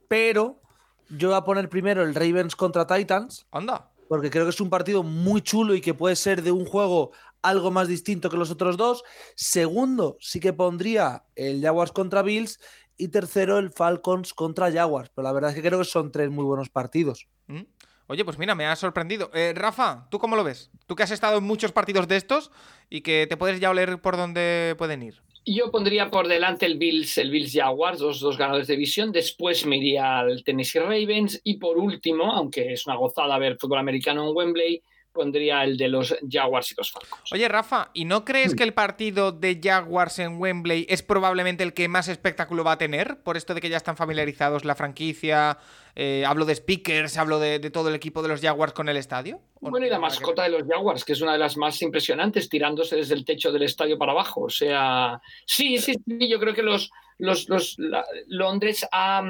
Pero 0.07 0.61
yo 1.09 1.29
voy 1.29 1.37
a 1.37 1.41
poner 1.41 1.67
primero 1.67 2.03
el 2.03 2.15
Ravens 2.15 2.55
contra 2.55 2.87
Titans, 2.87 3.45
Anda. 3.51 3.89
porque 4.07 4.29
creo 4.29 4.45
que 4.45 4.51
es 4.51 4.61
un 4.61 4.69
partido 4.69 5.03
muy 5.03 5.41
chulo 5.41 5.75
y 5.75 5.81
que 5.81 5.93
puede 5.93 6.15
ser 6.15 6.41
de 6.43 6.51
un 6.53 6.65
juego 6.65 7.11
algo 7.43 7.69
más 7.69 7.87
distinto 7.87 8.29
que 8.29 8.37
los 8.37 8.49
otros 8.49 8.77
dos. 8.77 9.03
Segundo, 9.35 10.17
sí 10.19 10.39
que 10.39 10.53
pondría 10.53 11.25
el 11.35 11.61
Jaguars 11.61 11.91
contra 11.91 12.23
Bills. 12.23 12.59
Y 12.97 13.09
tercero, 13.09 13.57
el 13.57 13.71
Falcons 13.71 14.33
contra 14.33 14.71
Jaguars. 14.71 15.11
Pero 15.13 15.23
la 15.23 15.33
verdad 15.33 15.51
es 15.51 15.55
que 15.55 15.67
creo 15.67 15.79
que 15.79 15.85
son 15.85 16.11
tres 16.11 16.29
muy 16.29 16.45
buenos 16.45 16.69
partidos. 16.69 17.27
¿Mm? 17.47 17.63
Oye, 18.07 18.25
pues 18.25 18.37
mira, 18.37 18.53
me 18.53 18.65
ha 18.65 18.75
sorprendido. 18.75 19.31
Eh, 19.33 19.53
Rafa, 19.55 20.07
¿tú 20.11 20.19
cómo 20.19 20.35
lo 20.35 20.43
ves? 20.43 20.71
Tú 20.87 20.95
que 20.95 21.03
has 21.03 21.11
estado 21.11 21.37
en 21.37 21.43
muchos 21.43 21.71
partidos 21.71 22.07
de 22.07 22.17
estos 22.17 22.51
y 22.89 23.01
que 23.01 23.25
te 23.27 23.37
puedes 23.37 23.59
ya 23.59 23.71
oler 23.71 24.01
por 24.01 24.17
dónde 24.17 24.75
pueden 24.77 25.03
ir. 25.03 25.21
Yo 25.45 25.71
pondría 25.71 26.09
por 26.09 26.27
delante 26.27 26.65
el 26.65 26.77
Bills, 26.77 27.17
el 27.17 27.31
Bills 27.31 27.53
Jaguars, 27.53 27.99
los 27.99 28.19
dos 28.19 28.37
ganadores 28.37 28.67
de 28.67 28.75
división. 28.75 29.11
Después 29.11 29.65
me 29.65 29.77
iría 29.77 30.19
al 30.19 30.43
Tennessee 30.43 30.79
Ravens. 30.79 31.41
Y 31.43 31.55
por 31.55 31.77
último, 31.77 32.31
aunque 32.31 32.73
es 32.73 32.85
una 32.85 32.95
gozada 32.95 33.37
ver 33.37 33.57
fútbol 33.57 33.79
americano 33.79 34.27
en 34.29 34.35
Wembley, 34.35 34.83
pondría 35.13 35.63
el 35.63 35.77
de 35.77 35.87
los 35.87 36.15
Jaguars 36.29 36.71
y 36.71 36.75
los 36.75 36.91
Falcons. 36.91 37.31
Oye, 37.31 37.47
Rafa, 37.47 37.89
¿y 37.93 38.05
no 38.05 38.25
crees 38.25 38.55
que 38.55 38.63
el 38.63 38.73
partido 38.73 39.31
de 39.31 39.59
Jaguars 39.63 40.19
en 40.19 40.37
Wembley 40.41 40.85
es 40.89 41.03
probablemente 41.03 41.63
el 41.63 41.73
que 41.73 41.87
más 41.87 42.07
espectáculo 42.07 42.63
va 42.63 42.73
a 42.73 42.77
tener? 42.77 43.21
Por 43.23 43.37
esto 43.37 43.53
de 43.53 43.61
que 43.61 43.69
ya 43.69 43.77
están 43.77 43.95
familiarizados 43.95 44.65
la 44.65 44.75
franquicia, 44.75 45.57
eh, 45.95 46.25
hablo 46.27 46.45
de 46.45 46.55
speakers, 46.55 47.17
hablo 47.17 47.39
de, 47.39 47.59
de 47.59 47.69
todo 47.69 47.89
el 47.89 47.95
equipo 47.95 48.21
de 48.23 48.29
los 48.29 48.41
Jaguars 48.41 48.73
con 48.73 48.89
el 48.89 48.97
estadio. 48.97 49.39
¿O 49.61 49.69
Bueno, 49.69 49.85
y 49.85 49.89
la 49.89 49.99
mascota 49.99 50.43
de 50.43 50.49
los 50.49 50.63
Jaguars, 50.67 51.05
que 51.05 51.13
es 51.13 51.21
una 51.21 51.33
de 51.33 51.39
las 51.39 51.55
más 51.55 51.81
impresionantes, 51.81 52.49
tirándose 52.49 52.95
desde 52.95 53.13
el 53.13 53.23
techo 53.23 53.51
del 53.51 53.63
estadio 53.63 53.97
para 53.97 54.11
abajo. 54.11 54.41
O 54.41 54.49
sea, 54.49 55.21
sí, 55.45 55.77
sí, 55.77 55.93
sí, 56.05 56.27
yo 56.27 56.39
creo 56.39 56.53
que 56.53 56.63
los, 56.63 56.89
los, 57.19 57.47
los 57.47 57.75
la- 57.77 58.05
Londres 58.27 58.85
ha, 58.91 59.21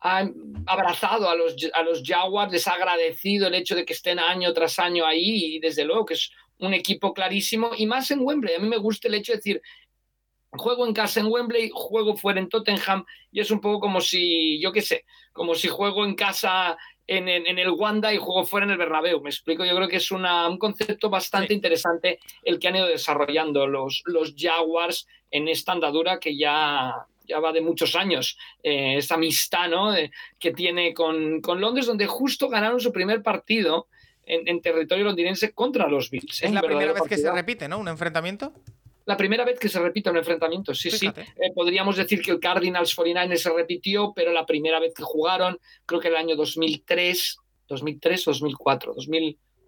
ha 0.00 0.28
abrazado 0.66 1.28
a 1.28 1.34
los, 1.34 1.56
a 1.74 1.82
los 1.82 2.02
Jaguars, 2.04 2.52
les 2.52 2.66
ha 2.68 2.74
agradecido 2.74 3.48
el 3.48 3.54
hecho 3.54 3.74
de 3.74 3.84
que 3.84 3.92
estén 3.94 4.18
año 4.18 4.52
tras 4.52 4.78
año 4.78 5.04
ahí 5.06 5.56
y 5.56 5.58
desde 5.58 5.84
luego 5.84 6.06
que 6.06 6.14
es 6.14 6.30
un 6.58 6.74
equipo 6.74 7.12
clarísimo 7.12 7.70
y 7.76 7.86
más 7.86 8.10
en 8.10 8.20
Wembley. 8.20 8.54
A 8.54 8.58
mí 8.60 8.68
me 8.68 8.76
gusta 8.78 9.08
el 9.08 9.14
hecho 9.14 9.32
de 9.32 9.38
decir, 9.38 9.62
juego 10.52 10.86
en 10.86 10.94
casa 10.94 11.20
en 11.20 11.26
Wembley, 11.26 11.70
juego 11.72 12.16
fuera 12.16 12.40
en 12.40 12.48
Tottenham 12.48 13.04
y 13.30 13.40
es 13.40 13.50
un 13.50 13.60
poco 13.60 13.80
como 13.80 14.00
si, 14.00 14.60
yo 14.60 14.72
qué 14.72 14.82
sé, 14.82 15.04
como 15.32 15.54
si 15.54 15.68
juego 15.68 16.04
en 16.04 16.14
casa 16.14 16.76
en, 17.06 17.28
en- 17.28 17.46
en 17.46 17.58
el 17.58 17.70
Wanda 17.70 18.12
y 18.12 18.18
juego 18.18 18.44
fuera 18.44 18.66
en 18.66 18.72
el 18.72 18.78
Bernabéu. 18.78 19.20
Me 19.20 19.30
explico, 19.30 19.64
yo 19.64 19.74
creo 19.76 19.88
que 19.88 19.96
es 19.96 20.10
una- 20.10 20.48
un 20.48 20.58
concepto 20.58 21.08
bastante 21.10 21.48
Sí. 21.48 21.54
interesante 21.54 22.18
el 22.42 22.58
que 22.58 22.68
han 22.68 22.76
ido 22.76 22.86
desarrollando 22.86 23.66
los, 23.66 24.02
los 24.06 24.34
Jaguars 24.36 25.06
en 25.30 25.48
esta 25.48 25.72
andadura 25.72 26.18
que 26.20 26.36
ya, 26.36 26.94
ya 27.28 27.38
va 27.40 27.52
de 27.52 27.60
muchos 27.60 27.94
años. 27.94 28.36
Eh, 28.62 28.96
esa 28.96 29.14
amistad 29.14 29.68
¿no? 29.68 29.94
Eh, 29.94 30.10
que 30.38 30.52
tiene 30.52 30.94
con, 30.94 31.40
con 31.40 31.60
Londres, 31.60 31.86
donde 31.86 32.06
justo 32.06 32.48
ganaron 32.48 32.80
su 32.80 32.92
primer 32.92 33.22
partido 33.22 33.88
en, 34.24 34.48
en 34.48 34.60
territorio 34.60 35.04
londinense 35.04 35.52
contra 35.52 35.88
los 35.88 36.10
Bills. 36.10 36.42
¿eh? 36.42 36.46
Es 36.46 36.52
la 36.52 36.62
primera 36.62 36.92
vez 36.92 37.02
que 37.08 37.18
se 37.18 37.30
repite, 37.30 37.68
¿no? 37.68 37.78
Un 37.78 37.88
enfrentamiento. 37.88 38.52
La 39.06 39.16
primera 39.16 39.44
vez 39.44 39.58
que 39.58 39.70
se 39.70 39.80
repite 39.80 40.10
un 40.10 40.18
enfrentamiento, 40.18 40.74
sí, 40.74 40.90
Fíjate. 40.90 41.24
sí. 41.24 41.32
Eh, 41.36 41.52
podríamos 41.54 41.96
decir 41.96 42.20
que 42.20 42.30
el 42.30 42.40
Cardinals 42.40 42.94
49 42.94 43.38
se 43.38 43.50
repitió, 43.50 44.12
pero 44.14 44.32
la 44.32 44.44
primera 44.44 44.78
vez 44.80 44.92
que 44.94 45.02
jugaron, 45.02 45.58
creo 45.86 45.98
que 45.98 46.08
el 46.08 46.16
año 46.16 46.36
2003, 46.36 47.38
2003 47.68 48.28
o 48.28 48.30
2004, 48.32 48.94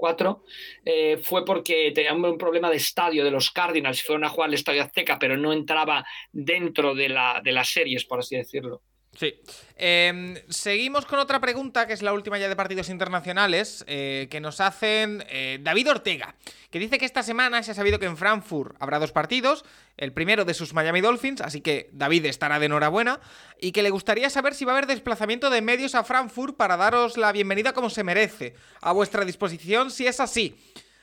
2004, 0.00 0.44
eh, 0.84 1.18
fue 1.22 1.44
porque 1.44 1.92
tenían 1.94 2.24
un 2.24 2.38
problema 2.38 2.70
de 2.70 2.76
estadio 2.76 3.24
de 3.24 3.30
los 3.30 3.50
Cardinals, 3.50 4.02
fueron 4.02 4.24
a 4.24 4.28
jugar 4.28 4.48
al 4.48 4.54
Estadio 4.54 4.82
Azteca, 4.82 5.18
pero 5.18 5.36
no 5.36 5.52
entraba 5.52 6.04
dentro 6.32 6.94
de, 6.94 7.08
la, 7.08 7.40
de 7.44 7.52
las 7.52 7.70
series, 7.70 8.04
por 8.04 8.20
así 8.20 8.36
decirlo. 8.36 8.82
Sí. 9.20 9.38
Eh, 9.76 10.42
seguimos 10.48 11.04
con 11.04 11.18
otra 11.18 11.40
pregunta, 11.40 11.86
que 11.86 11.92
es 11.92 12.00
la 12.00 12.14
última 12.14 12.38
ya 12.38 12.48
de 12.48 12.56
partidos 12.56 12.88
internacionales, 12.88 13.84
eh, 13.86 14.28
que 14.30 14.40
nos 14.40 14.62
hacen 14.62 15.22
eh, 15.28 15.58
David 15.60 15.90
Ortega, 15.90 16.36
que 16.70 16.78
dice 16.78 16.96
que 16.96 17.04
esta 17.04 17.22
semana 17.22 17.62
se 17.62 17.72
ha 17.72 17.74
sabido 17.74 17.98
que 17.98 18.06
en 18.06 18.16
Frankfurt 18.16 18.76
habrá 18.80 18.98
dos 18.98 19.12
partidos, 19.12 19.66
el 19.98 20.14
primero 20.14 20.46
de 20.46 20.54
sus 20.54 20.72
Miami 20.72 21.02
Dolphins, 21.02 21.42
así 21.42 21.60
que 21.60 21.90
David 21.92 22.24
estará 22.24 22.58
de 22.58 22.64
enhorabuena, 22.64 23.20
y 23.60 23.72
que 23.72 23.82
le 23.82 23.90
gustaría 23.90 24.30
saber 24.30 24.54
si 24.54 24.64
va 24.64 24.72
a 24.72 24.76
haber 24.76 24.86
desplazamiento 24.86 25.50
de 25.50 25.60
medios 25.60 25.94
a 25.94 26.02
Frankfurt 26.02 26.56
para 26.56 26.78
daros 26.78 27.18
la 27.18 27.30
bienvenida 27.30 27.74
como 27.74 27.90
se 27.90 28.02
merece, 28.02 28.54
a 28.80 28.92
vuestra 28.92 29.26
disposición 29.26 29.90
si 29.90 30.06
es 30.06 30.18
así. 30.18 30.56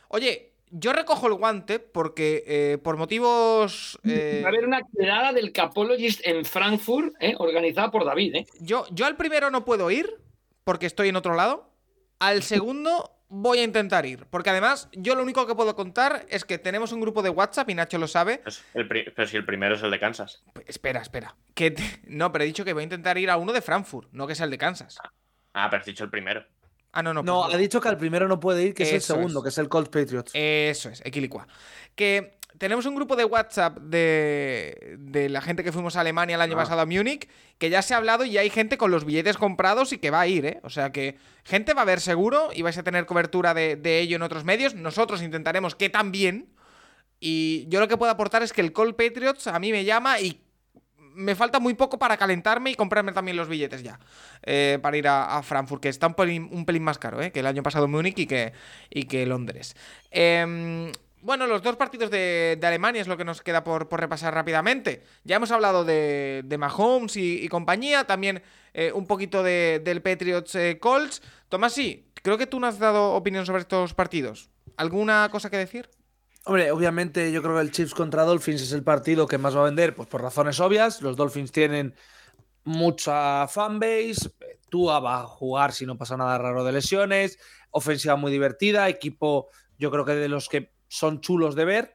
Oye, 0.07 0.46
yo 0.69 0.93
recojo 0.93 1.27
el 1.27 1.33
guante 1.35 1.79
porque 1.79 2.43
eh, 2.47 2.77
por 2.83 2.97
motivos... 2.97 3.99
eh, 4.03 4.41
Va 4.43 4.47
a 4.47 4.51
haber 4.51 4.65
una 4.65 4.81
quedada 4.97 5.33
del 5.33 5.51
Capologist 5.51 6.21
en 6.25 6.45
Frankfurt, 6.45 7.13
eh, 7.19 7.35
organizada 7.37 7.91
por 7.91 8.05
David. 8.05 8.35
eh. 8.35 8.45
Yo, 8.59 8.85
yo 8.91 9.05
al 9.05 9.15
primero 9.17 9.49
no 9.51 9.65
puedo 9.65 9.89
ir 9.91 10.15
porque 10.63 10.85
estoy 10.85 11.09
en 11.09 11.15
otro 11.15 11.35
lado. 11.35 11.71
Al 12.19 12.43
segundo 12.43 13.11
voy 13.29 13.59
a 13.59 13.63
intentar 13.63 14.05
ir. 14.05 14.25
Porque 14.29 14.49
además, 14.49 14.89
yo 14.93 15.15
lo 15.15 15.21
único 15.23 15.45
que 15.47 15.53
puedo 15.55 15.75
contar 15.75 16.25
es 16.29 16.45
que 16.45 16.57
tenemos 16.57 16.91
un 16.91 17.01
grupo 17.01 17.21
de 17.21 17.29
WhatsApp 17.29 17.69
y 17.69 17.75
Nacho 17.75 17.97
lo 17.97 18.07
sabe. 18.07 18.39
Pues 18.39 18.63
el 18.73 18.87
pero 18.87 19.27
si 19.27 19.37
el 19.37 19.45
primero 19.45 19.75
es 19.75 19.83
el 19.83 19.91
de 19.91 19.99
Kansas. 19.99 20.43
Espera, 20.65 21.01
espera. 21.01 21.35
Que 21.53 21.71
te- 21.71 21.83
No, 22.07 22.31
pero 22.31 22.43
he 22.43 22.47
dicho 22.47 22.65
que 22.65 22.73
voy 22.73 22.81
a 22.81 22.83
intentar 22.85 23.17
ir 23.17 23.29
a 23.29 23.37
uno 23.37 23.53
de 23.53 23.61
Frankfurt, 23.61 24.09
no 24.11 24.27
que 24.27 24.35
sea 24.35 24.45
el 24.45 24.51
de 24.51 24.57
Kansas. 24.57 24.97
Ah, 25.53 25.69
pero 25.69 25.79
has 25.81 25.85
dicho 25.85 26.03
el 26.03 26.09
primero. 26.09 26.45
Ah, 26.97 27.03
no, 27.03 27.13
no. 27.13 27.21
No, 27.21 27.43
pues 27.43 27.53
ha 27.53 27.57
dicho 27.57 27.79
que 27.79 27.89
al 27.89 27.97
primero 27.97 28.27
no 28.27 28.39
puede 28.39 28.63
ir, 28.63 28.73
que 28.73 28.83
es 28.83 28.91
el 28.93 29.01
segundo, 29.01 29.39
es. 29.39 29.43
que 29.43 29.49
es 29.49 29.57
el 29.59 29.69
Colts 29.69 29.89
Patriots. 29.89 30.31
Eso 30.33 30.89
es, 30.89 31.01
equilicua. 31.05 31.47
Que 31.93 32.39
tenemos 32.57 32.87
un 32.87 32.95
grupo 32.95 33.15
de 33.15 33.23
WhatsApp 33.23 33.77
de, 33.77 34.95
de 34.97 35.29
la 35.29 35.41
gente 35.41 35.63
que 35.63 35.71
fuimos 35.71 35.95
a 35.95 36.01
Alemania 36.01 36.35
el 36.37 36.41
año 36.41 36.55
Ah. 36.55 36.63
pasado 36.63 36.81
a 36.81 36.85
Múnich, 36.87 37.29
que 37.59 37.69
ya 37.69 37.83
se 37.83 37.93
ha 37.93 37.97
hablado 37.97 38.25
y 38.25 38.35
hay 38.39 38.49
gente 38.49 38.79
con 38.79 38.89
los 38.89 39.05
billetes 39.05 39.37
comprados 39.37 39.93
y 39.93 39.99
que 39.99 40.09
va 40.09 40.21
a 40.21 40.27
ir, 40.27 40.45
¿eh? 40.47 40.59
O 40.63 40.71
sea 40.71 40.91
que 40.91 41.17
gente 41.43 41.75
va 41.75 41.83
a 41.83 41.85
ver 41.85 41.99
seguro 42.01 42.49
y 42.51 42.63
vais 42.63 42.77
a 42.79 42.83
tener 42.83 43.05
cobertura 43.05 43.53
de, 43.53 43.75
de 43.75 43.99
ello 43.99 44.15
en 44.15 44.23
otros 44.23 44.43
medios. 44.43 44.73
Nosotros 44.73 45.21
intentaremos 45.21 45.75
que 45.75 45.89
también. 45.91 46.49
Y 47.19 47.65
yo 47.69 47.79
lo 47.79 47.87
que 47.87 47.97
puedo 47.97 48.11
aportar 48.11 48.41
es 48.43 48.53
que 48.53 48.61
el 48.61 48.73
Call 48.73 48.95
Patriots 48.95 49.45
a 49.47 49.59
mí 49.59 49.71
me 49.71 49.85
llama 49.85 50.19
y 50.19 50.41
me 51.17 51.35
falta 51.35 51.59
muy 51.59 51.73
poco 51.73 51.99
para 51.99 52.15
calentarme 52.17 52.71
y 52.71 52.75
comprarme 52.75 53.11
también 53.11 53.35
los 53.37 53.49
billetes 53.49 53.83
ya. 53.83 53.99
eh, 54.43 54.79
para 54.81 54.95
ir 54.97 55.07
a, 55.07 55.37
a 55.37 55.43
Frankfurt, 55.43 55.81
que 55.81 55.89
está 55.89 56.07
un 56.07 56.13
pelín, 56.13 56.49
un 56.51 56.65
pelín 56.65 56.83
más 56.83 56.97
caro, 56.97 57.21
¿eh? 57.21 57.31
Que 57.31 57.39
el 57.41 57.47
año 57.47 57.63
pasado 57.63 57.87
Múnich 57.87 58.19
y 58.19 58.27
que, 58.27 58.53
y 58.89 59.03
que 59.03 59.25
Londres. 59.25 59.75
Em, 60.11 60.91
bueno, 61.21 61.47
los 61.47 61.61
dos 61.63 61.75
partidos 61.75 62.09
de, 62.11 62.57
de 62.59 62.67
Alemania 62.67 63.01
es 63.01 63.07
lo 63.07 63.17
que 63.17 63.25
nos 63.25 63.41
queda 63.41 63.63
por, 63.63 63.89
por 63.89 63.99
repasar 63.99 64.33
rápidamente. 64.33 65.03
Ya 65.23 65.35
hemos 65.37 65.51
hablado 65.51 65.83
de, 65.83 66.43
de 66.45 66.57
Mahomes 66.57 67.17
y, 67.17 67.47
compañía, 67.49 68.05
también 68.05 68.41
eh, 68.73 68.91
un 68.93 69.07
poquito 69.07 69.43
de- 69.43 69.81
del 69.83 70.01
Patriots 70.01 70.55
eh, 70.55 70.77
Colts. 70.79 71.21
Tomás, 71.49 71.73
sí, 71.73 72.05
creo 72.21 72.37
que 72.37 72.47
tú 72.47 72.59
no 72.59 72.67
has 72.67 72.79
dado 72.79 73.13
opinión 73.13 73.45
sobre 73.45 73.61
estos 73.61 73.93
partidos. 73.93 74.49
¿Alguna 74.77 75.27
cosa 75.31 75.49
que 75.49 75.57
decir? 75.57 75.89
Hombre, 76.47 76.71
obviamente 76.71 77.29
yo 77.33 77.43
creo 77.43 77.55
que 77.55 77.61
el 77.61 77.71
Chiefs 77.71 77.93
contra 77.93 78.23
Dolphins 78.23 78.61
es 78.61 78.71
el 78.71 78.81
partido 78.81 79.27
que 79.27 79.37
más 79.37 79.53
va 79.53 79.63
a 79.63 79.65
vender, 79.65 79.93
pues 79.93 80.07
por 80.07 80.21
razones 80.21 80.61
obvias. 80.61 81.01
Los 81.01 81.17
Dolphins 81.17 81.51
tienen 81.51 81.93
mucha 82.63 83.49
fanbase. 83.49 84.31
Tua 84.69 85.01
va 85.01 85.19
a 85.19 85.23
jugar 85.23 85.73
si 85.73 85.85
no 85.85 85.97
pasa 85.97 86.15
nada 86.15 86.37
raro 86.37 86.63
de 86.63 86.71
lesiones. 86.71 87.37
Ofensiva 87.71 88.15
muy 88.15 88.31
divertida. 88.31 88.87
Equipo, 88.87 89.49
yo 89.77 89.91
creo 89.91 90.05
que 90.05 90.15
de 90.15 90.29
los 90.29 90.47
que 90.47 90.71
son 90.87 91.19
chulos 91.19 91.53
de 91.53 91.65
ver. 91.65 91.93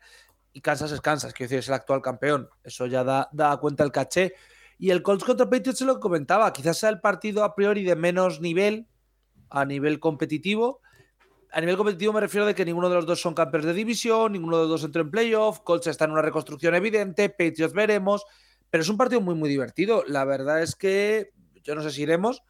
Y 0.53 0.61
Kansas 0.61 0.93
es 0.93 1.01
Kansas, 1.01 1.33
decir, 1.33 1.59
es 1.59 1.69
el 1.69 1.75
actual 1.75 2.03
campeón. 2.03 2.51
Eso 2.63 2.85
ya 2.85 3.05
da, 3.05 3.31
da 3.33 3.57
cuenta 3.57 3.85
el 3.85 3.91
caché. 3.91 4.35
Y 4.77 4.91
el 4.91 5.03
Colts 5.03 5.25
contra 5.25 5.49
Patriots 5.49 5.81
es 5.81 5.87
lo 5.87 5.95
que 5.95 6.01
comentaba. 6.01 6.53
Quizás 6.53 6.77
sea 6.77 6.91
el 6.91 7.01
partido 7.01 7.43
a 7.43 7.55
priori 7.55 7.85
de 7.85 7.97
menos 7.97 8.43
nivel 8.43 8.87
a 9.49 9.65
nivel 9.65 9.99
competitivo. 9.99 10.83
A 11.55 11.61
nivel 11.61 11.77
competitivo 11.77 12.15
me 12.15 12.21
refiero 12.21 12.47
de 12.47 12.55
que 12.55 12.65
ninguno 12.65 12.89
de 12.89 12.95
los 12.95 13.05
dos 13.05 13.21
son 13.21 13.35
campeones 13.35 13.67
de 13.67 13.75
división, 13.75 14.33
ninguno 14.33 14.57
de 14.57 14.63
los 14.63 14.71
dos 14.71 14.85
entró 14.85 15.03
en 15.03 15.11
playoff, 15.11 15.61
Colts 15.61 15.87
está 15.87 16.07
en 16.07 16.13
una 16.13 16.23
reconstrucción 16.23 16.75
evidente, 16.75 17.29
Patriots 17.29 17.75
veremos, 17.75 18.25
pero 18.71 18.83
es 18.83 18.89
un 18.89 18.97
partido 18.97 19.21
muy 19.21 19.35
muy 19.35 19.51
divertido. 19.51 20.03
La 20.07 20.25
verdad 20.25 20.63
es 20.63 20.75
que 20.75 21.33
yo 21.63 21.75
no 21.75 21.83
sé 21.83 21.91
si 21.91 22.03
iremos, 22.03 22.43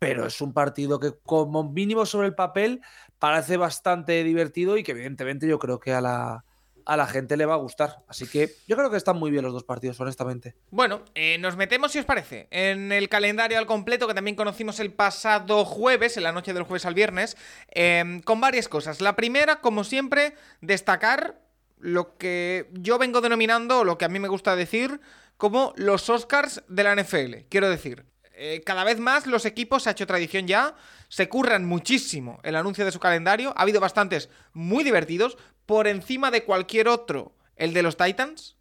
pero 0.00 0.26
es 0.26 0.40
un 0.40 0.52
partido 0.52 0.98
que 0.98 1.12
como 1.22 1.70
mínimo 1.70 2.06
sobre 2.06 2.26
el 2.26 2.34
papel 2.34 2.80
parece 3.20 3.56
bastante 3.56 4.24
divertido 4.24 4.76
y 4.76 4.82
que 4.82 4.92
evidentemente 4.92 5.46
yo 5.46 5.58
creo 5.60 5.78
que 5.78 5.92
a 5.92 6.00
la, 6.00 6.44
a 6.90 6.96
la 6.96 7.06
gente 7.06 7.36
le 7.36 7.46
va 7.46 7.54
a 7.54 7.58
gustar. 7.58 8.02
Así 8.08 8.26
que 8.26 8.50
yo 8.66 8.76
creo 8.76 8.90
que 8.90 8.96
están 8.96 9.16
muy 9.16 9.30
bien 9.30 9.44
los 9.44 9.52
dos 9.52 9.62
partidos, 9.62 10.00
honestamente. 10.00 10.56
Bueno, 10.72 11.04
eh, 11.14 11.38
nos 11.38 11.56
metemos, 11.56 11.92
si 11.92 12.00
os 12.00 12.04
parece, 12.04 12.48
en 12.50 12.90
el 12.90 13.08
calendario 13.08 13.58
al 13.58 13.66
completo 13.66 14.08
que 14.08 14.14
también 14.14 14.34
conocimos 14.34 14.80
el 14.80 14.92
pasado 14.92 15.64
jueves, 15.64 16.16
en 16.16 16.24
la 16.24 16.32
noche 16.32 16.52
del 16.52 16.64
jueves 16.64 16.86
al 16.86 16.94
viernes, 16.94 17.36
eh, 17.72 18.20
con 18.24 18.40
varias 18.40 18.68
cosas. 18.68 19.00
La 19.00 19.14
primera, 19.14 19.60
como 19.60 19.84
siempre, 19.84 20.34
destacar 20.62 21.40
lo 21.78 22.18
que 22.18 22.68
yo 22.72 22.98
vengo 22.98 23.20
denominando, 23.20 23.78
o 23.78 23.84
lo 23.84 23.96
que 23.96 24.06
a 24.06 24.08
mí 24.08 24.18
me 24.18 24.26
gusta 24.26 24.56
decir, 24.56 25.00
como 25.36 25.72
los 25.76 26.10
Oscars 26.10 26.64
de 26.66 26.82
la 26.82 26.96
NFL. 26.96 27.46
Quiero 27.48 27.70
decir, 27.70 28.04
eh, 28.42 28.62
cada 28.64 28.84
vez 28.84 28.98
más 28.98 29.26
los 29.26 29.44
equipos, 29.44 29.82
se 29.82 29.90
ha 29.90 29.92
hecho 29.92 30.06
tradición 30.06 30.46
ya, 30.46 30.74
se 31.08 31.28
curran 31.28 31.66
muchísimo 31.66 32.40
el 32.42 32.56
anuncio 32.56 32.86
de 32.86 32.90
su 32.90 32.98
calendario. 32.98 33.52
Ha 33.54 33.62
habido 33.62 33.80
bastantes 33.80 34.30
muy 34.54 34.82
divertidos, 34.82 35.36
por 35.70 35.86
encima 35.86 36.32
de 36.32 36.42
cualquier 36.42 36.88
otro. 36.88 37.36
El 37.54 37.72
de 37.72 37.84
los 37.84 37.96
Titans, 37.96 38.56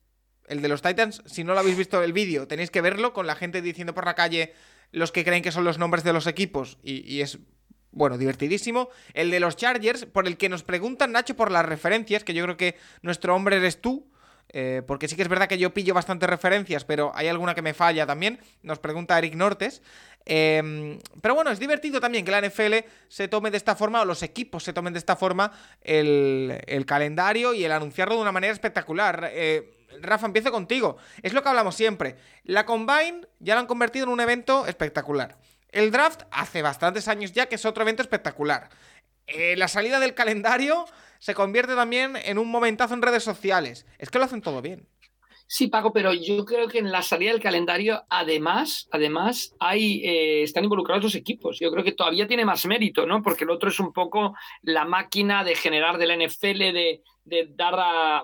el 0.45 0.61
de 0.61 0.67
los 0.67 0.83
Titans, 0.83 1.23
si 1.25 1.43
no 1.43 1.55
lo 1.55 1.59
habéis 1.59 1.75
visto 1.75 2.03
el 2.03 2.13
vídeo, 2.13 2.47
tenéis 2.47 2.69
que 2.69 2.81
verlo 2.81 3.13
con 3.13 3.25
la 3.25 3.33
gente 3.33 3.63
diciendo 3.63 3.95
por 3.95 4.05
la 4.05 4.13
calle 4.13 4.53
los 4.91 5.11
que 5.11 5.25
creen 5.25 5.41
que 5.41 5.51
son 5.51 5.63
los 5.63 5.79
nombres 5.79 6.03
de 6.03 6.13
los 6.13 6.27
equipos 6.27 6.77
y, 6.83 7.21
es, 7.21 7.39
bueno, 7.89 8.19
divertidísimo. 8.19 8.89
El 9.15 9.31
de 9.31 9.39
los 9.39 9.55
Chargers, 9.55 10.05
por 10.05 10.27
el 10.27 10.37
que 10.37 10.49
nos 10.49 10.61
preguntan, 10.61 11.11
Nacho, 11.11 11.35
por 11.35 11.49
las 11.49 11.65
referencias, 11.65 12.23
que 12.23 12.35
yo 12.35 12.43
creo 12.43 12.57
que 12.57 12.77
nuestro 13.01 13.35
hombre 13.35 13.55
eres 13.55 13.81
tú. 13.81 14.07
eh, 14.51 14.83
porque 14.85 15.07
sí 15.07 15.15
que 15.15 15.23
es 15.23 15.29
verdad 15.29 15.47
que 15.47 15.57
yo 15.57 15.73
pillo 15.73 15.95
bastantes 15.95 16.29
referencias, 16.29 16.85
pero 16.85 17.11
hay 17.15 17.27
alguna 17.27 17.55
que 17.55 17.63
me 17.63 17.73
falla 17.73 18.05
también. 18.05 18.39
Nos 18.61 18.77
pregunta 18.77 19.17
Eric 19.17 19.33
Nortes. 19.33 19.81
Eh, 20.25 20.99
pero 21.21 21.35
bueno, 21.35 21.49
es 21.51 21.59
divertido 21.59 21.99
también 21.99 22.23
que 22.23 22.31
la 22.31 22.41
NFL 22.41 22.85
se 23.07 23.27
tome 23.27 23.51
de 23.51 23.57
esta 23.57 23.75
forma, 23.75 24.01
o 24.01 24.05
los 24.05 24.21
equipos 24.23 24.63
se 24.63 24.73
tomen 24.73 24.93
de 24.93 24.99
esta 24.99 25.15
forma, 25.15 25.51
el, 25.81 26.61
el 26.67 26.85
calendario 26.85 27.53
y 27.53 27.63
el 27.63 27.71
anunciarlo 27.71 28.15
de 28.15 28.21
una 28.21 28.31
manera 28.31 28.53
espectacular. 28.53 29.29
Eh, 29.33 29.75
Rafa, 30.01 30.27
empiezo 30.27 30.51
contigo. 30.51 30.97
Es 31.23 31.33
lo 31.33 31.41
que 31.41 31.49
hablamos 31.49 31.75
siempre. 31.75 32.15
La 32.43 32.65
Combine 32.65 33.27
ya 33.39 33.55
la 33.55 33.61
han 33.61 33.67
convertido 33.67 34.05
en 34.05 34.11
un 34.11 34.19
evento 34.19 34.65
espectacular. 34.67 35.37
El 35.71 35.91
draft 35.91 36.23
hace 36.31 36.61
bastantes 36.61 37.07
años 37.07 37.31
ya 37.31 37.47
que 37.47 37.55
es 37.55 37.65
otro 37.65 37.83
evento 37.83 38.01
espectacular. 38.01 38.69
Eh, 39.27 39.55
la 39.57 39.67
salida 39.67 39.99
del 39.99 40.15
calendario 40.15 40.85
se 41.19 41.35
convierte 41.35 41.75
también 41.75 42.15
en 42.15 42.37
un 42.37 42.49
momentazo 42.49 42.93
en 42.93 43.01
redes 43.01 43.23
sociales. 43.23 43.85
Es 43.99 44.09
que 44.09 44.17
lo 44.17 44.25
hacen 44.25 44.41
todo 44.41 44.61
bien. 44.61 44.87
Sí, 45.51 45.65
Paco, 45.67 45.91
pero 45.91 46.13
yo 46.13 46.45
creo 46.45 46.67
que 46.67 46.77
en 46.77 46.91
la 46.91 47.01
salida 47.01 47.31
del 47.31 47.41
calendario, 47.41 48.03
además, 48.07 48.87
además, 48.91 49.55
hay, 49.59 49.99
eh, 50.05 50.43
están 50.43 50.63
involucrados 50.63 51.03
los 51.03 51.15
equipos. 51.15 51.57
Yo 51.59 51.71
creo 51.71 51.83
que 51.83 51.93
todavía 51.93 52.27
tiene 52.27 52.45
más 52.45 52.67
mérito, 52.67 53.07
¿no? 53.07 53.23
Porque 53.23 53.45
el 53.45 53.49
otro 53.49 53.69
es 53.69 53.79
un 53.79 53.91
poco 53.91 54.35
la 54.61 54.85
máquina 54.85 55.43
de 55.43 55.55
generar 55.55 55.97
de 55.97 56.05
la 56.05 56.15
NFL, 56.15 56.71
de, 56.71 57.01
de 57.25 57.47
dar 57.49 57.73
a. 57.79 58.23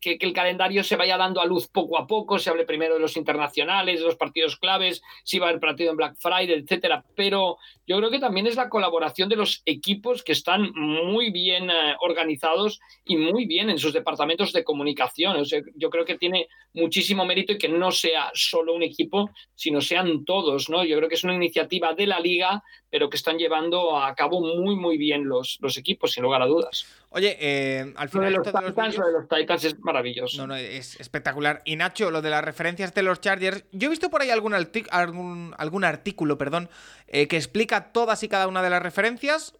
Que, 0.00 0.16
que, 0.16 0.24
el 0.24 0.32
calendario 0.32 0.82
se 0.84 0.96
vaya 0.96 1.18
dando 1.18 1.42
a 1.42 1.44
luz 1.44 1.68
poco 1.68 1.98
a 1.98 2.06
poco, 2.06 2.38
se 2.38 2.48
hable 2.48 2.64
primero 2.64 2.94
de 2.94 3.00
los 3.00 3.18
internacionales, 3.18 4.00
de 4.00 4.06
los 4.06 4.16
partidos 4.16 4.56
claves, 4.56 5.02
si 5.24 5.38
va 5.38 5.46
a 5.46 5.48
haber 5.50 5.60
partido 5.60 5.90
en 5.90 5.98
Black 5.98 6.16
Friday, 6.18 6.52
etcétera. 6.52 7.04
Pero 7.14 7.58
yo 7.88 7.96
creo 7.96 8.10
que 8.10 8.18
también 8.18 8.46
es 8.46 8.56
la 8.56 8.68
colaboración 8.68 9.30
de 9.30 9.36
los 9.36 9.62
equipos 9.64 10.22
que 10.22 10.32
están 10.32 10.72
muy 10.74 11.30
bien 11.30 11.70
eh, 11.70 11.96
organizados 12.00 12.80
y 13.06 13.16
muy 13.16 13.46
bien 13.46 13.70
en 13.70 13.78
sus 13.78 13.94
departamentos 13.94 14.52
de 14.52 14.62
comunicación. 14.62 15.36
O 15.36 15.44
sea, 15.46 15.62
yo 15.74 15.88
creo 15.88 16.04
que 16.04 16.18
tiene 16.18 16.48
muchísimo 16.74 17.24
mérito 17.24 17.54
y 17.54 17.58
que 17.58 17.68
no 17.68 17.90
sea 17.90 18.30
solo 18.34 18.74
un 18.74 18.82
equipo, 18.82 19.30
sino 19.54 19.80
sean 19.80 20.26
todos, 20.26 20.68
¿no? 20.68 20.84
Yo 20.84 20.98
creo 20.98 21.08
que 21.08 21.14
es 21.14 21.24
una 21.24 21.34
iniciativa 21.34 21.94
de 21.94 22.06
la 22.06 22.20
liga, 22.20 22.62
pero 22.90 23.08
que 23.08 23.16
están 23.16 23.38
llevando 23.38 23.98
a 23.98 24.14
cabo 24.14 24.40
muy, 24.42 24.76
muy 24.76 24.98
bien 24.98 25.26
los, 25.26 25.56
los 25.60 25.78
equipos, 25.78 26.12
sin 26.12 26.24
lugar 26.24 26.42
a 26.42 26.46
dudas. 26.46 26.86
Oye, 27.10 27.36
eh, 27.40 27.92
al 27.96 28.10
final. 28.10 28.34
Lo 28.34 28.42
de, 28.42 28.52
los 28.52 28.66
Titans, 28.66 28.94
de, 28.94 28.98
los 28.98 28.98
lo 28.98 29.06
de 29.06 29.12
los 29.12 29.28
Titans 29.28 29.64
es 29.64 29.78
maravilloso. 29.78 30.36
No, 30.36 30.48
no, 30.48 30.56
es 30.56 31.00
espectacular. 31.00 31.62
Y 31.64 31.76
Nacho, 31.76 32.10
lo 32.10 32.20
de 32.20 32.28
las 32.28 32.44
referencias 32.44 32.92
de 32.92 33.02
los 33.02 33.20
Chargers. 33.20 33.64
Yo 33.72 33.86
he 33.86 33.90
visto 33.90 34.10
por 34.10 34.20
ahí 34.20 34.30
algún, 34.30 34.52
algún, 34.54 35.54
algún 35.56 35.84
artículo, 35.84 36.36
perdón, 36.36 36.68
eh, 37.06 37.26
que 37.26 37.36
explica 37.36 37.77
todas 37.92 38.22
y 38.22 38.28
cada 38.28 38.48
una 38.48 38.62
de 38.62 38.70
las 38.70 38.82
referencias. 38.82 39.54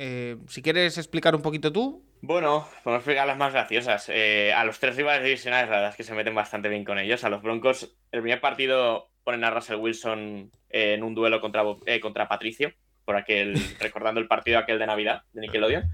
Eh, 0.00 0.36
si 0.46 0.62
quieres 0.62 0.96
explicar 0.96 1.34
un 1.34 1.42
poquito 1.42 1.72
tú. 1.72 2.04
Bueno, 2.20 2.68
podemos 2.84 3.00
explicar 3.00 3.26
las 3.26 3.36
más 3.36 3.52
graciosas. 3.52 4.08
Eh, 4.08 4.52
a 4.52 4.64
los 4.64 4.78
tres 4.78 4.96
rivales 4.96 5.24
divisionales, 5.24 5.68
la 5.68 5.76
verdad 5.76 5.90
es 5.90 5.96
que 5.96 6.04
se 6.04 6.14
meten 6.14 6.34
bastante 6.34 6.68
bien 6.68 6.84
con 6.84 6.98
ellos. 6.98 7.24
A 7.24 7.28
los 7.28 7.42
Broncos, 7.42 7.96
el 8.12 8.20
primer 8.22 8.40
partido 8.40 9.10
ponen 9.24 9.44
a 9.44 9.50
Russell 9.50 9.76
Wilson 9.76 10.52
en 10.68 11.02
un 11.02 11.14
duelo 11.14 11.40
contra, 11.40 11.64
eh, 11.86 12.00
contra 12.00 12.28
Patricio 12.28 12.72
por 13.04 13.16
aquel, 13.16 13.54
recordando 13.80 14.20
el 14.20 14.28
partido 14.28 14.58
aquel 14.58 14.78
de 14.78 14.86
Navidad 14.86 15.22
de 15.32 15.40
Nickelodeon. 15.42 15.90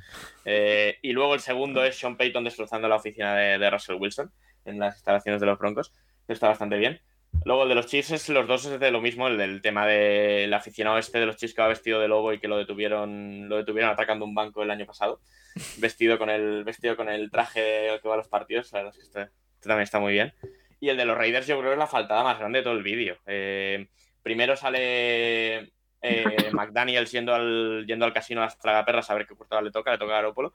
Y 1.01 1.13
luego 1.13 1.35
el 1.35 1.41
segundo 1.41 1.83
es 1.83 1.97
Sean 1.97 2.17
Payton 2.17 2.45
destrozando 2.45 2.89
la 2.89 2.97
oficina 2.97 3.35
de, 3.35 3.59
de, 3.59 3.71
Russell 3.71 3.97
Wilson 3.97 4.31
en 4.67 4.79
las 4.79 4.97
instalaciones 4.97 5.41
de 5.41 5.47
los 5.47 5.59
Broncos. 5.59 5.93
Está 6.29 6.49
bastante 6.49 6.77
bien. 6.77 7.01
Luego 7.45 7.65
el 7.65 7.69
de 7.69 7.75
los 7.75 7.87
Chiefs 7.87 8.11
es 8.13 8.29
los 8.31 8.47
dos 8.47 8.65
es 8.67 8.81
de 8.81 8.91
lo 8.91 9.01
mismo, 9.01 9.29
el 9.29 9.37
del 9.37 9.61
tema 9.61 9.87
del 9.87 10.53
aficionado 10.55 10.99
este 10.99 11.19
de 11.19 11.27
los 11.27 11.37
Chiefs 11.37 11.55
que 11.55 11.63
va 11.63 11.69
vestido 11.69 12.01
de 12.01 12.09
lobo 12.09 12.33
y 12.33 12.39
que 12.39 12.49
lo 12.49 12.57
detuvieron, 12.57 13.49
lo 13.49 13.57
detuvieron 13.57 13.91
atacando 13.91 14.25
un 14.25 14.35
banco 14.35 14.63
el 14.63 14.71
año 14.71 14.87
pasado. 14.87 15.21
Vestido 15.79 16.19
con 16.19 16.31
el, 16.31 16.65
vestido 16.65 16.97
con 16.97 17.09
el 17.09 17.31
traje 17.31 18.01
que 18.03 18.09
va 18.09 18.15
a 18.15 18.17
los 18.17 18.29
partidos. 18.29 18.73
La 18.73 18.81
verdad 18.81 18.95
es 18.95 18.99
que 18.99 19.05
este, 19.05 19.23
este 19.55 19.69
también 19.69 19.85
está 19.85 20.01
muy 20.01 20.13
bien. 20.13 20.33
Y 20.81 20.89
el 20.89 20.97
de 20.97 21.05
los 21.05 21.17
Raiders 21.17 21.47
yo 21.47 21.57
creo 21.59 21.71
que 21.71 21.75
es 21.75 21.79
la 21.79 21.87
faltada 21.87 22.25
más 22.25 22.39
grande 22.39 22.59
de 22.59 22.63
todo 22.65 22.75
el 22.75 22.83
vídeo. 22.83 23.19
Eh, 23.27 23.89
primero 24.23 24.57
sale 24.57 25.73
eh, 26.03 26.51
McDaniel 26.53 27.07
yendo 27.07 27.35
al, 27.35 27.85
yendo 27.87 28.05
al 28.05 28.13
casino 28.13 28.43
a 28.43 28.45
las 28.45 28.59
tragaperras 28.59 29.11
a 29.11 29.15
ver 29.15 29.27
qué 29.27 29.35
portada 29.35 29.63
le 29.63 29.71
toca, 29.71 29.93
le 29.93 29.99
toca 29.99 30.13
a 30.13 30.17
Garoppolo. 30.17 30.55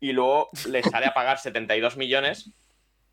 Y 0.00 0.12
luego 0.12 0.50
le 0.68 0.82
sale 0.82 1.06
a 1.06 1.14
pagar 1.14 1.38
72 1.38 1.96
millones 1.96 2.50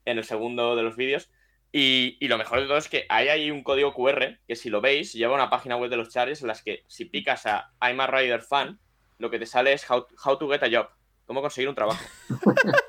en 0.06 0.18
el 0.18 0.26
segundo 0.26 0.76
de 0.76 0.84
los 0.84 0.98
vídeos. 0.98 1.30
Y, 1.76 2.18
y, 2.20 2.28
lo 2.28 2.38
mejor 2.38 2.62
de 2.62 2.68
todo 2.68 2.78
es 2.78 2.88
que 2.88 3.08
hay 3.10 3.30
ahí 3.30 3.50
un 3.50 3.64
código 3.64 3.96
QR 3.96 4.38
que 4.48 4.56
si 4.56 4.70
lo 4.70 4.80
veis 4.80 5.12
lleva 5.14 5.34
una 5.34 5.50
página 5.50 5.76
web 5.76 5.90
de 5.90 5.98
los 5.98 6.10
Chargers 6.10 6.42
en 6.44 6.48
las 6.48 6.62
que 6.62 6.84
si 6.88 7.06
picas 7.06 7.48
a 7.48 7.74
I'm 7.82 8.00
a 8.00 8.06
Rider 8.06 8.44
fan, 8.44 8.80
lo 9.18 9.32
que 9.32 9.40
te 9.40 9.48
sale 9.48 9.74
es 9.74 9.90
how, 9.90 10.06
how 10.24 10.38
to 10.38 10.48
get 10.48 10.62
a 10.64 10.70
job, 10.70 10.90
cómo 11.26 11.42
conseguir 11.42 11.70
un 11.70 11.76
trabajo. 11.76 12.04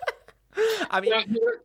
A 0.91 1.01
mí- 1.01 1.09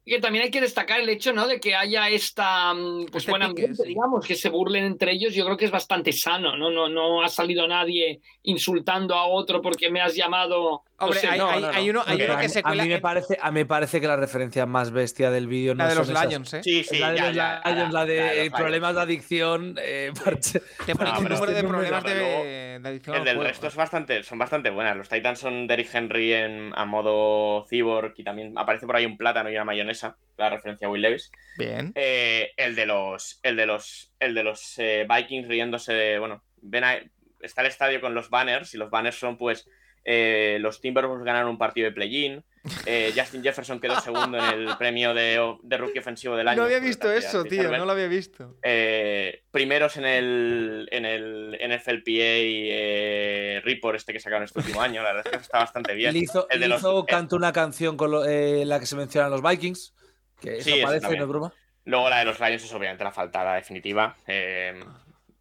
que 0.05 0.19
también 0.19 0.45
hay 0.45 0.51
que 0.51 0.61
destacar 0.61 0.99
el 0.99 1.09
hecho, 1.09 1.33
¿no? 1.33 1.47
De 1.47 1.59
que 1.59 1.75
haya 1.75 2.09
esta 2.09 2.73
mm, 2.73 3.05
pues 3.11 3.23
Este 3.23 3.31
buen 3.31 3.41
pique, 3.41 3.49
ambiente, 3.63 3.83
sí. 3.83 3.89
digamos, 3.89 4.25
que 4.25 4.35
se 4.35 4.49
burlen 4.49 4.85
entre 4.85 5.11
ellos. 5.11 5.33
Yo 5.35 5.45
creo 5.45 5.57
que 5.57 5.65
es 5.65 5.71
bastante 5.71 6.11
sano, 6.11 6.55
¿no? 6.57 6.69
No, 6.69 6.89
no 6.89 7.21
ha 7.23 7.29
salido 7.29 7.67
nadie 7.67 8.21
insultando 8.43 9.15
a 9.15 9.25
otro 9.25 9.61
porque 9.61 9.89
me 9.89 10.01
has 10.01 10.15
llamado. 10.15 10.83
no 10.99 11.05
Hombre, 11.05 11.19
sé, 11.19 11.27
hay, 11.29 11.39
no, 11.39 11.49
hay- 11.49 11.61
no, 11.61 11.71
no. 11.71 11.77
hay 11.77 11.89
uno, 11.89 12.03
hay 12.05 12.17
Pero 12.17 12.33
uno 12.33 12.37
a 12.39 12.41
que 12.41 12.47
mí- 12.47 12.53
se 12.53 12.59
a 12.59 12.63
cuela. 12.63 12.83
mí 12.83 12.89
me 12.89 12.99
parece, 12.99 13.37
a 13.41 13.51
mí 13.51 13.59
me 13.61 13.65
parece 13.65 14.01
que 14.01 14.07
la 14.07 14.17
referencia 14.17 14.65
más 14.65 14.91
bestia 14.91 15.31
del 15.31 15.47
vídeo 15.47 15.73
no 15.73 15.83
la 15.85 15.89
de 15.89 15.95
los 15.95 16.09
esas- 16.09 16.27
Lions, 16.27 16.53
¿eh? 16.55 16.61
Sí, 16.63 16.83
sí, 16.83 16.99
la 16.99 17.11
de 17.11 17.17
ya, 17.17 17.25
los 17.27 17.35
ya, 17.35 17.61
Lions, 17.65 17.93
la 17.93 18.05
de 18.05 18.17
la 18.17 18.31
de 18.33 18.49
los 18.49 18.59
problemas 18.59 18.95
de 18.95 19.01
adicción. 19.01 19.75
eh, 19.81 20.11
parche- 20.13 20.61
Te 20.85 20.95
pone 20.95 21.11
No, 21.11 21.17
un 21.19 21.23
pero 21.23 21.35
número 21.35 21.53
de 21.53 21.63
problemas 21.63 22.03
número, 22.03 22.19
de, 22.25 22.79
de 22.81 22.89
adicción 22.89 23.15
El 23.15 23.23
del 23.23 23.35
juego, 23.35 23.49
resto 23.49 23.67
es 23.67 23.75
bastante, 23.75 24.23
son 24.23 24.39
bastante 24.39 24.69
buenas. 24.71 24.97
Los 24.97 25.07
Titans 25.07 25.39
son 25.39 25.67
Derrick 25.67 25.93
Henry 25.93 26.33
en, 26.33 26.71
a 26.75 26.83
modo 26.85 27.65
cyborg 27.69 28.13
y 28.17 28.23
también 28.23 28.57
aparece 28.57 28.85
por 28.85 28.95
ahí 28.97 29.08
un 29.11 29.17
plátano 29.17 29.49
y 29.49 29.55
una 29.55 29.65
mayonesa, 29.65 30.17
la 30.37 30.49
referencia 30.49 30.87
a 30.87 30.91
Will 30.91 31.01
Levis. 31.01 31.31
Bien. 31.57 31.91
Eh, 31.95 32.51
el 32.57 32.75
de 32.75 32.85
los, 32.85 33.39
el 33.43 33.55
de 33.55 33.65
los, 33.65 34.11
el 34.19 34.33
de 34.33 34.43
los 34.43 34.79
eh, 34.79 35.05
Vikings 35.09 35.47
riéndose 35.47 35.93
de, 35.93 36.19
bueno, 36.19 36.43
ven 36.61 36.83
ahí, 36.83 37.09
está 37.41 37.61
el 37.61 37.67
estadio 37.67 38.01
con 38.01 38.13
los 38.13 38.29
banners 38.29 38.73
y 38.73 38.77
los 38.77 38.89
banners 38.89 39.17
son 39.17 39.37
pues 39.37 39.67
eh, 40.05 40.57
los 40.61 40.81
Timberwolves 40.81 41.25
ganaron 41.25 41.49
un 41.49 41.57
partido 41.57 41.85
de 41.85 41.93
play-in, 41.93 42.43
eh, 42.85 43.13
Justin 43.15 43.41
Jefferson 43.43 43.79
quedó 43.79 43.99
segundo 44.01 44.37
en 44.37 44.43
el 44.45 44.77
premio 44.77 45.13
de, 45.13 45.55
de 45.63 45.77
rookie 45.77 45.99
ofensivo 45.99 46.35
del 46.35 46.47
año. 46.47 46.57
No 46.57 46.63
había 46.65 46.79
visto 46.79 47.11
eso, 47.11 47.43
tío. 47.45 47.61
Herbert. 47.63 47.79
No 47.79 47.85
lo 47.85 47.91
había 47.93 48.07
visto. 48.07 48.57
Eh, 48.63 49.43
primeros 49.51 49.97
en 49.97 50.05
el, 50.05 50.87
en 50.91 51.05
el 51.05 51.57
NFLPA 51.69 52.03
eh, 52.11 53.61
report 53.63 53.95
este 53.97 54.13
que 54.13 54.19
sacaron 54.19 54.43
este 54.43 54.59
último 54.59 54.81
año, 54.81 55.01
la 55.03 55.13
verdad 55.13 55.27
es 55.33 55.37
que 55.37 55.43
está 55.43 55.59
bastante 55.59 55.93
bien. 55.93 56.13
Lizo, 56.13 56.47
El 56.49 56.59
de 56.59 56.67
los- 56.67 56.83
eh, 56.83 57.03
canta 57.07 57.35
una 57.35 57.51
canción 57.53 57.97
con 57.97 58.11
lo- 58.11 58.25
eh, 58.25 58.65
la 58.65 58.79
que 58.79 58.85
se 58.85 58.95
mencionan 58.95 59.31
los 59.31 59.41
Vikings. 59.41 59.93
Que 60.41 60.57
eso 60.57 60.69
Sí, 60.69 60.81
aparece, 60.81 61.17
no 61.17 61.23
es 61.23 61.29
broma. 61.29 61.53
Luego 61.85 62.09
la 62.09 62.19
de 62.19 62.25
los 62.25 62.39
Lions 62.39 62.63
es 62.63 62.73
obviamente 62.73 63.03
la 63.03 63.11
faltada 63.11 63.55
definitiva. 63.55 64.15
Eh, 64.27 64.79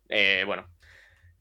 eh, 0.08 0.42
bueno, 0.46 0.66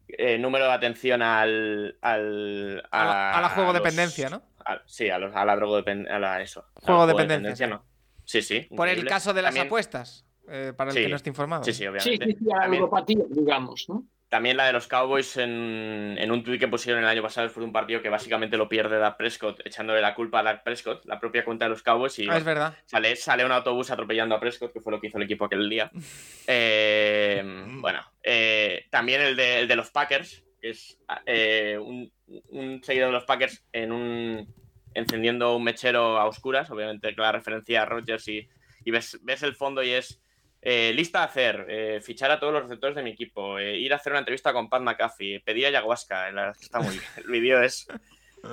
eh, 0.09 0.37
número 0.37 0.65
de 0.65 0.71
atención 0.73 1.21
al. 1.21 1.97
al 2.01 2.83
A 2.91 3.05
la, 3.05 3.37
a 3.37 3.41
la 3.41 3.49
juego 3.49 3.73
los- 3.73 3.81
dependencia, 3.81 4.29
¿no? 4.29 4.43
A- 4.67 4.81
sí, 4.85 5.09
a, 5.09 5.17
los, 5.19 5.35
a 5.35 5.45
la 5.45 5.55
drogodependencia. 5.55 6.15
A 6.15 6.19
la, 6.19 6.41
eso. 6.41 6.65
Juego 6.75 7.07
dependencia, 7.07 7.67
¿no? 7.67 7.85
Sí, 8.25 8.41
sí. 8.41 8.67
Por 8.75 8.87
el 8.89 9.05
caso 9.05 9.33
de 9.33 9.41
las 9.41 9.49
También- 9.51 9.67
apuestas, 9.67 10.25
eh, 10.49 10.73
para 10.75 10.91
el 10.91 10.95
Sí, 10.97 11.03
que 11.03 11.09
no 11.09 11.15
esté 11.15 11.29
informado. 11.29 11.63
Sí, 11.63 11.71
sí, 11.73 11.79
Sí, 11.79 11.87
obviamente. 11.87 12.25
sí, 12.25 12.35
sí, 12.39 12.45
a 12.51 12.55
la 12.55 12.61
También- 12.63 12.81
ludopatía, 12.81 13.17
digamos, 13.29 13.85
¿no? 13.89 14.03
También 14.29 14.57
la 14.57 14.65
de 14.65 14.73
los 14.73 14.87
Cowboys 14.89 15.37
en, 15.37 16.17
en 16.19 16.31
un 16.31 16.43
tuit 16.43 16.59
que 16.59 16.67
pusieron 16.67 17.01
el 17.01 17.07
año 17.07 17.21
pasado 17.21 17.47
de 17.47 17.63
un 17.63 17.71
partido 17.71 18.01
que 18.01 18.09
básicamente 18.09 18.57
lo 18.57 18.67
pierde 18.67 18.99
Dak 18.99 19.15
Prescott, 19.15 19.61
echándole 19.65 20.01
la 20.01 20.13
culpa 20.15 20.41
a 20.41 20.43
Dak 20.43 20.63
Prescott, 20.65 21.05
la 21.05 21.17
propia 21.17 21.45
cuenta 21.45 21.63
de 21.63 21.69
los 21.69 21.81
Cowboys. 21.81 22.19
Y 22.19 22.27
Ah, 22.29 22.35
es 22.35 22.43
verdad. 22.43 22.75
sale, 22.87 23.15
sale 23.15 23.45
un 23.45 23.53
autobús 23.53 23.89
atropellando 23.89 24.35
a 24.35 24.39
Prescott, 24.41 24.73
que 24.73 24.81
fue 24.81 24.91
lo 24.91 24.99
que 24.99 25.07
hizo 25.07 25.17
el 25.17 25.23
equipo 25.23 25.45
aquel 25.45 25.69
día. 25.69 25.89
Eh, 26.49 27.41
bueno, 27.79 28.01
eh, 28.23 28.85
también 28.89 29.21
el 29.21 29.35
de, 29.35 29.59
el 29.61 29.67
de 29.67 29.75
los 29.75 29.91
Packers, 29.91 30.43
que 30.61 30.69
es 30.71 30.97
eh, 31.25 31.77
un, 31.81 32.11
un 32.49 32.83
seguidor 32.83 33.07
de 33.09 33.13
los 33.13 33.25
Packers 33.25 33.63
en 33.73 33.91
un 33.91 34.53
encendiendo 34.93 35.55
un 35.55 35.63
mechero 35.63 36.17
a 36.17 36.25
oscuras, 36.25 36.69
obviamente 36.71 37.13
con 37.15 37.23
la 37.23 37.31
referencia 37.31 37.83
a 37.83 37.85
Rodgers 37.85 38.27
y, 38.27 38.47
y 38.83 38.91
ves, 38.91 39.19
ves 39.21 39.43
el 39.43 39.55
fondo 39.55 39.83
y 39.83 39.91
es 39.91 40.21
eh, 40.61 40.91
lista 40.95 41.21
a 41.21 41.25
hacer, 41.25 41.67
eh, 41.69 42.01
fichar 42.01 42.31
a 42.31 42.39
todos 42.39 42.51
los 42.51 42.63
receptores 42.63 42.95
de 42.95 43.03
mi 43.03 43.11
equipo, 43.11 43.59
eh, 43.59 43.77
ir 43.77 43.93
a 43.93 43.97
hacer 43.97 44.11
una 44.13 44.19
entrevista 44.19 44.51
con 44.53 44.69
Pat 44.69 44.81
McAfee, 44.81 45.41
pedir 45.41 45.67
ayahuasca, 45.67 46.31
la 46.31 46.41
verdad 46.41 46.51
es 46.51 46.57
que 46.57 46.65
está 46.65 46.79
muy 46.79 46.97
bien. 46.97 47.03
El 47.17 47.29
vídeo 47.31 47.61
es. 47.61 47.87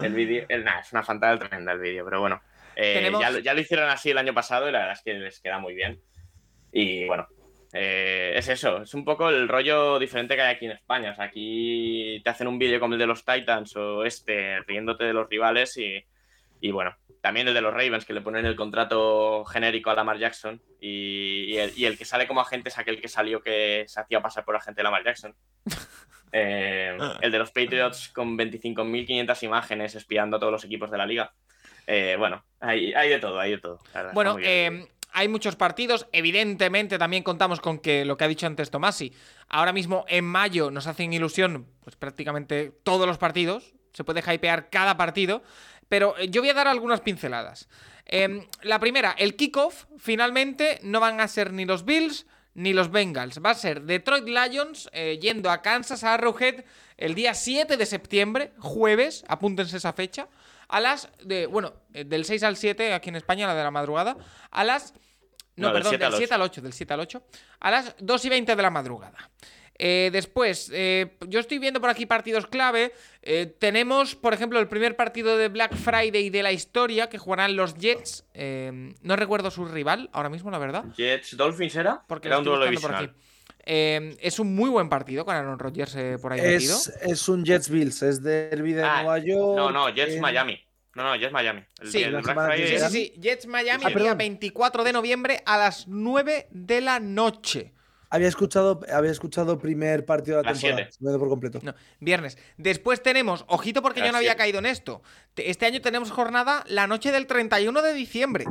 El 0.03 0.13
vídeo. 0.15 0.47
nah, 0.65 0.81
es 0.81 0.93
una 0.93 1.03
fantasía 1.03 1.39
tremenda 1.39 1.73
el 1.73 1.79
vídeo, 1.81 2.05
pero 2.05 2.21
bueno. 2.21 2.43
ya, 3.21 3.31
lo- 3.31 3.39
ya 3.39 3.55
lo 3.55 3.61
hicieron 3.61 3.89
así 3.89 4.11
el 4.11 4.19
año 4.19 4.35
pasado 4.35 4.69
y 4.69 4.73
la 4.73 4.81
verdad 4.81 4.95
es 4.95 5.03
que 5.03 5.15
les 5.15 5.41
queda 5.41 5.59
muy 5.59 5.75
bien. 5.75 6.01
Y 6.73 7.07
bueno, 7.07 7.27
eh, 7.77 8.33
es 8.37 8.49
eso, 8.49 8.83
es 8.83 8.95
un 8.95 9.05
poco 9.05 9.29
el 9.29 9.49
rollo 9.49 9.99
diferente 9.99 10.37
que 10.37 10.43
hay 10.43 10.55
aquí 10.55 10.67
en 10.67 10.71
España. 10.73 11.11
O 11.11 11.15
sea, 11.17 11.25
aquí 11.25 12.21
te 12.23 12.31
hacen 12.31 12.47
un 12.47 12.57
vídeo 12.57 12.79
como 12.79 12.95
el 12.95 13.01
de 13.01 13.07
los 13.09 13.25
Titans 13.25 13.77
o 13.77 14.05
este, 14.05 14.61
riéndote 14.61 15.03
de 15.03 15.13
los 15.13 15.29
rivales 15.29 15.77
y, 15.77 16.05
y 16.61 16.71
bueno, 16.71 16.97
también 17.21 17.49
el 17.49 17.55
de 17.55 17.61
los 17.61 17.75
Ravens, 17.75 18.05
que 18.05 18.13
le 18.13 18.21
ponen 18.21 18.47
el 18.47 18.55
contrato 18.55 19.45
genérico 19.47 19.91
a 19.91 19.95
Lamar 19.95 20.19
Jackson 20.19 20.63
y, 20.81 21.47
y 21.47 21.57
el, 21.57 21.73
y 21.77 21.87
el 21.87 21.99
que 21.99 22.05
sale 22.05 22.29
como 22.29 22.41
agente 22.41 22.69
es 22.69 22.79
aquel 22.79 23.01
que 23.01 23.09
salió 23.09 23.43
que 23.43 23.85
se 23.89 23.99
hacía 23.99 24.23
pasar 24.23 24.45
por 24.45 24.55
agente 24.55 24.79
de 24.79 24.85
Lamar 24.85 25.05
Jackson. 25.05 25.35
Eh, 26.37 26.99
el 27.21 27.31
de 27.31 27.39
los 27.39 27.53
Patriots 27.53 28.09
con 28.09 28.37
25.500 28.37 29.45
imágenes 29.45 29.95
espiando 29.95 30.37
a 30.37 30.41
todos 30.41 30.51
los 30.51 30.65
equipos 30.65 30.91
de 30.91 30.99
la 30.99 31.07
liga. 31.07 31.33
Eh, 31.87 32.17
bueno, 32.19 32.45
hay, 32.59 32.93
hay 32.93 33.09
de 33.09 33.19
todo, 33.21 33.39
hay 33.39 33.53
de 33.53 33.59
todo. 33.59 33.79
verdad, 33.95 34.13
Bueno, 34.13 34.37
eh, 34.43 34.89
hay 35.15 35.29
muchos 35.29 35.57
partidos. 35.57 36.07
Evidentemente, 36.13 36.99
también 36.99 37.23
contamos 37.23 37.61
con 37.61 37.79
que 37.79 38.05
lo 38.05 38.17
que 38.17 38.25
ha 38.25 38.29
dicho 38.29 38.47
antes 38.47 38.71
Tomasi. 38.71 39.13
Ahora 39.49 39.73
mismo 39.73 40.05
en 40.09 40.25
mayo 40.25 40.71
nos 40.71 40.87
hacen 40.87 41.13
ilusión, 41.13 41.67
pues 41.83 41.97
prácticamente 41.97 42.73
todos 42.83 43.07
los 43.07 43.17
partidos. 43.17 43.75
Se 43.93 44.05
puede 44.05 44.21
hypear 44.21 44.69
cada 44.71 44.97
partido. 44.97 45.43
Pero 45.89 46.19
eh, 46.19 46.29
yo 46.29 46.43
voy 46.43 46.51
a 46.51 46.55
dar 46.55 46.67
algunas 46.67 47.01
pinceladas. 47.01 47.69
Em, 48.07 48.47
la 48.63 48.81
primera, 48.81 49.15
el 49.17 49.37
kickoff, 49.37 49.85
finalmente, 49.99 50.81
no 50.83 51.01
van 51.01 51.21
a 51.21 51.29
ser 51.29 51.53
ni 51.53 51.65
los 51.65 51.85
Bills 51.85 52.27
ni 52.55 52.73
los 52.73 52.91
Bengals. 52.91 53.41
Va 53.45 53.51
a 53.51 53.55
ser 53.55 53.83
Detroit 53.83 54.27
Lions 54.27 54.91
eh, 54.93 55.19
yendo 55.21 55.51
a 55.51 55.63
Kansas, 55.63 56.03
a 56.05 56.15
Arrowhead, 56.15 56.65
el 56.97 57.15
día 57.15 57.35
7 57.35 57.77
de 57.77 57.87
septiembre, 57.87 58.53
jueves, 58.59 59.25
apúntense 59.29 59.77
esa 59.77 59.93
fecha, 59.93 60.29
a 60.69 60.81
las, 60.81 61.09
de, 61.23 61.47
bueno, 61.47 61.75
eh, 61.93 62.05
del 62.05 62.25
6 62.25 62.43
al 62.43 62.57
7, 62.57 62.93
aquí 62.93 63.09
en 63.09 63.17
España, 63.17 63.47
la 63.47 63.55
de 63.55 63.63
la 63.63 63.71
madrugada, 63.71 64.17
a 64.51 64.65
las... 64.65 64.95
No, 65.57 65.69
No, 65.69 65.75
del 65.75 65.83
perdón, 65.83 65.91
7 65.91 66.05
del 66.05 66.13
al 66.13 66.19
7 66.19 66.35
al 66.35 66.43
8, 66.43 66.63
del 66.63 66.73
7 66.73 66.95
al 66.95 67.01
8, 67.01 67.23
a 67.61 67.71
las 67.71 67.95
2 68.01 68.25
y 68.25 68.29
20 68.29 68.57
de 68.57 68.63
la 68.63 68.71
madrugada. 68.71 69.31
Eh, 69.77 70.11
después, 70.13 70.71
eh, 70.73 71.17
yo 71.27 71.41
estoy 71.41 71.59
viendo 71.59 71.81
por 71.81 71.91
aquí 71.91 72.07
partidos 72.07 72.47
clave. 72.47 72.93
Eh, 73.23 73.47
tenemos, 73.59 74.15
por 74.15 74.33
ejemplo, 74.35 74.61
el 74.61 74.69
primer 74.69 74.97
partido 74.97 75.37
de 75.37 75.49
Black 75.49 75.75
Friday 75.75 76.31
de 76.31 76.43
la 76.43 76.53
historia 76.53 77.09
que 77.09 77.19
jugarán 77.19 77.57
los 77.57 77.75
Jets. 77.75 78.25
No 78.35 79.17
recuerdo 79.17 79.51
su 79.51 79.65
rival 79.65 80.11
ahora 80.13 80.29
mismo, 80.29 80.51
la 80.51 80.59
verdad. 80.59 80.85
Jets 80.97 81.37
Dolphins 81.37 81.77
era? 81.77 82.05
Porque 82.07 82.29
era 82.29 82.39
un 82.39 82.45
duelo 82.45 82.61
por 82.61 82.69
divisional. 82.71 83.05
aquí. 83.05 83.15
Eh, 83.67 84.17
es 84.21 84.39
un 84.39 84.55
muy 84.55 84.69
buen 84.71 84.89
partido 84.89 85.25
con 85.25 85.35
Aaron 85.35 85.59
Rodgers 85.59 85.95
eh, 85.97 86.19
por 86.21 86.33
ahí 86.33 86.41
metido. 86.41 86.77
Es, 86.77 86.89
es 87.03 87.29
un 87.29 87.45
Jets 87.45 87.71
Bills, 87.71 88.03
es 88.03 88.23
derby 88.23 88.73
de 88.75 88.83
Ah, 88.85 89.03
Nueva 89.03 89.19
York. 89.19 89.57
No, 89.57 89.71
no, 89.71 89.89
Jets 89.89 90.21
Miami. 90.21 90.61
No, 90.95 91.03
no, 91.03 91.17
Jets 91.17 91.33
Miami. 91.33 91.63
El, 91.81 91.91
Sí, 91.91 92.03
el 92.03 92.23
Sí, 92.23 92.63
es- 92.75 92.83
sí, 92.83 92.89
sí. 92.91 93.21
Jets 93.21 93.47
Miami, 93.47 93.85
Ah, 93.85 93.89
el 93.89 93.95
día 93.95 94.03
perdón. 94.03 94.19
24 94.19 94.85
de 94.85 94.93
noviembre 94.93 95.43
a 95.47 95.57
las 95.59 95.89
9 95.89 96.47
de 96.51 96.81
la 96.81 97.01
noche. 97.01 97.73
Había 98.11 98.29
escuchado, 98.29 98.79
había 98.93 99.11
escuchado 99.11 99.59
primer 99.59 100.05
partido 100.05 100.37
de 100.37 100.45
la 100.45 100.51
Las 100.53 100.61
temporada. 100.61 100.89
siete. 100.97 101.19
por 101.19 101.29
completo. 101.29 101.59
No, 101.63 101.75
viernes. 101.99 102.39
Después 102.59 103.03
tenemos, 103.03 103.45
ojito 103.49 103.83
porque 103.83 104.01
yo 104.01 104.13
no 104.13 104.19
había 104.19 104.31
siete. 104.33 104.39
caído 104.39 104.59
en 104.61 104.67
esto. 104.67 105.03
Te- 105.35 105.51
Este 105.51 105.67
año 105.67 105.81
tenemos 105.81 106.13
jornada 106.13 106.63
la 106.69 106.87
noche 106.87 107.11
del 107.11 107.27
31 107.27 107.83
de 107.83 107.93
diciembre. 107.93 108.45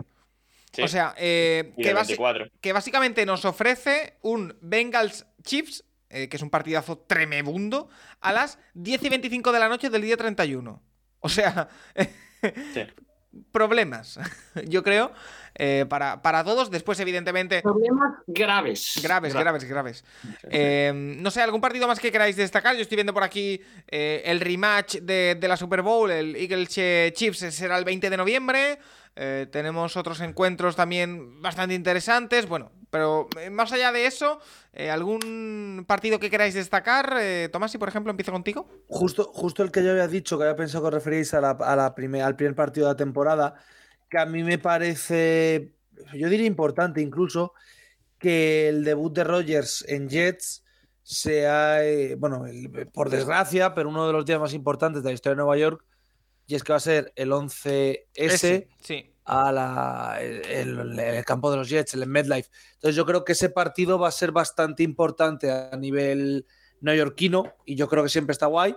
Sí, 0.73 0.81
O 0.81 0.87
sea, 0.87 1.13
eh, 1.17 1.73
que, 1.77 1.83
del 1.83 1.95
basi- 1.95 2.07
24. 2.17 2.47
que 2.59 2.73
básicamente 2.73 3.25
nos 3.25 3.45
ofrece 3.45 4.17
un 4.21 4.57
Bengals 4.61 5.25
Chiefs, 5.43 5.85
eh, 6.09 6.27
que 6.27 6.35
es 6.37 6.43
un 6.43 6.49
partidazo 6.49 6.97
tremebundo, 6.97 7.89
a 8.19 8.33
las 8.33 8.59
10 8.73 9.03
y 9.03 9.09
25 9.09 9.51
de 9.51 9.59
la 9.59 9.69
noche 9.69 9.89
del 9.89 10.01
día 10.01 10.17
31. 10.17 10.81
O 11.21 11.29
sea, 11.29 11.69
Sí. 12.73 12.81
problemas, 13.51 14.19
yo 14.67 14.83
creo, 14.83 15.11
eh, 15.55 15.85
para, 15.89 16.21
para 16.21 16.43
todos. 16.43 16.69
Después, 16.69 16.99
evidentemente, 16.99 17.61
Problemas 17.61 18.13
graves. 18.27 18.99
Graves, 19.01 19.33
graves, 19.33 19.63
graves. 19.63 20.03
Eh, 20.49 20.91
no 20.93 21.31
sé, 21.31 21.41
¿algún 21.41 21.61
partido 21.61 21.87
más 21.87 21.99
que 21.99 22.11
queráis 22.11 22.35
destacar? 22.35 22.75
Yo 22.75 22.81
estoy 22.83 22.95
viendo 22.97 23.13
por 23.13 23.23
aquí 23.23 23.59
eh, 23.87 24.21
el 24.25 24.39
rematch 24.39 24.97
de, 24.97 25.35
de 25.39 25.47
la 25.47 25.57
Super 25.57 25.81
Bowl, 25.81 26.11
el 26.11 26.35
Eagles 26.35 26.69
Chiefs 27.13 27.39
será 27.55 27.77
el 27.77 27.85
20 27.85 28.09
de 28.09 28.17
noviembre. 28.17 28.79
Eh, 29.15 29.47
tenemos 29.51 29.95
otros 29.95 30.21
encuentros 30.21 30.75
también 30.75 31.41
bastante 31.41 31.75
interesantes. 31.75 32.47
Bueno, 32.47 32.71
pero 32.89 33.27
eh, 33.39 33.49
más 33.49 33.71
allá 33.71 33.91
de 33.91 34.07
eso, 34.07 34.39
eh, 34.73 34.89
¿algún 34.89 35.85
partido 35.87 36.19
que 36.19 36.29
queráis 36.31 36.55
destacar? 36.55 37.17
Eh, 37.19 37.49
Tomasi, 37.51 37.77
por 37.77 37.89
ejemplo, 37.89 38.09
empiezo 38.09 38.31
contigo. 38.31 38.67
Justo, 38.87 39.25
justo 39.33 39.61
el 39.63 39.71
que 39.71 39.83
yo 39.83 39.91
había 39.91 40.07
dicho, 40.07 40.37
que 40.37 40.45
había 40.45 40.55
pensado 40.55 40.83
que 40.83 40.87
os 40.87 40.93
referíais 40.95 41.33
a 41.33 41.41
la, 41.41 41.51
a 41.51 41.75
la 41.75 41.93
primer- 41.93 42.23
al 42.23 42.35
primer 42.35 42.55
partido 42.55 42.87
de 42.87 42.93
la 42.93 42.97
temporada, 42.97 43.55
que 44.09 44.17
a 44.17 44.25
mí 44.25 44.43
me 44.43 44.57
parece, 44.57 45.73
yo 46.13 46.27
diría 46.29 46.47
importante 46.47 47.01
incluso, 47.01 47.53
que 48.17 48.69
el 48.69 48.83
debut 48.83 49.13
de 49.13 49.23
Rogers 49.25 49.85
en 49.87 50.09
Jets 50.09 50.63
sea, 51.03 51.83
eh, 51.85 52.15
bueno, 52.15 52.45
el- 52.47 52.87
por 52.93 53.09
desgracia, 53.09 53.75
pero 53.75 53.89
uno 53.89 54.07
de 54.07 54.13
los 54.13 54.25
días 54.25 54.39
más 54.39 54.53
importantes 54.53 55.03
de 55.03 55.09
la 55.09 55.13
historia 55.13 55.33
de 55.35 55.37
Nueva 55.43 55.57
York, 55.57 55.83
y 56.47 56.55
es 56.55 56.63
que 56.63 56.73
va 56.73 56.77
a 56.77 56.81
ser 56.81 57.13
el 57.15 57.31
11S 57.31 58.03
Ese, 58.13 58.67
sí. 58.81 59.11
a 59.25 59.51
la, 59.51 60.17
el, 60.21 60.45
el- 60.45 60.99
el 60.99 61.25
campo 61.25 61.49
de 61.51 61.57
los 61.57 61.69
Jets, 61.69 61.93
el 61.93 62.05
MedLife. 62.07 62.49
Entonces 62.73 62.95
yo 62.95 63.05
creo 63.05 63.23
que 63.23 63.31
ese 63.33 63.49
partido 63.49 63.97
va 63.99 64.09
a 64.09 64.11
ser 64.11 64.31
bastante 64.31 64.83
importante 64.83 65.49
a 65.51 65.75
nivel 65.77 66.45
neoyorquino 66.81 67.53
y 67.65 67.75
yo 67.75 67.87
creo 67.87 68.03
que 68.03 68.09
siempre 68.09 68.33
está 68.33 68.47
guay. 68.47 68.75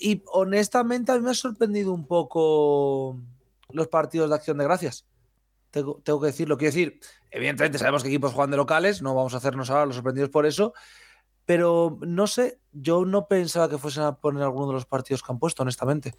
Y 0.00 0.22
honestamente 0.26 1.10
a 1.12 1.16
mí 1.16 1.22
me 1.22 1.30
ha 1.30 1.34
sorprendido 1.34 1.92
un 1.92 2.06
poco 2.06 3.18
los 3.70 3.88
partidos 3.88 4.30
de 4.30 4.36
acción 4.36 4.58
de 4.58 4.64
gracias. 4.64 5.06
Tengo, 5.70 6.00
tengo, 6.02 6.20
que 6.20 6.28
decirlo. 6.28 6.56
Quiero 6.56 6.72
decir, 6.72 7.00
evidentemente 7.30 7.78
sabemos 7.78 8.02
que 8.02 8.08
equipos 8.08 8.32
juegan 8.32 8.52
de 8.52 8.56
locales, 8.56 9.02
no 9.02 9.14
vamos 9.14 9.34
a 9.34 9.38
hacernos 9.38 9.68
ahora 9.68 9.86
los 9.86 9.96
sorprendidos 9.96 10.30
por 10.30 10.46
eso, 10.46 10.72
pero 11.48 11.98
no 12.02 12.26
sé, 12.26 12.60
yo 12.72 13.06
no 13.06 13.26
pensaba 13.26 13.70
que 13.70 13.78
fuesen 13.78 14.02
a 14.02 14.20
poner 14.20 14.42
alguno 14.42 14.66
de 14.66 14.74
los 14.74 14.84
partidos 14.84 15.22
que 15.22 15.32
han 15.32 15.38
puesto, 15.38 15.62
honestamente. 15.62 16.12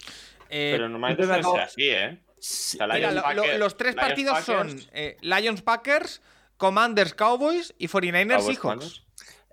Eh, 0.50 0.72
pero 0.72 0.90
normalmente 0.90 1.24
suele 1.24 1.40
acabo... 1.40 1.54
ser 1.54 1.64
así, 1.64 1.84
¿eh? 1.88 2.24
Sí, 2.40 2.80
Mira, 2.82 3.12
lo, 3.12 3.34
lo, 3.36 3.58
los 3.60 3.78
tres 3.78 3.94
Lions 3.94 4.08
partidos 4.08 4.40
Packers. 4.40 4.72
son 4.72 4.90
eh, 4.92 5.18
Lions 5.22 5.62
Packers, 5.62 6.24
Commanders 6.58 7.14
Cowboys 7.14 7.76
y 7.78 7.88
49ers 7.88 8.42
Seahawks. 8.42 9.06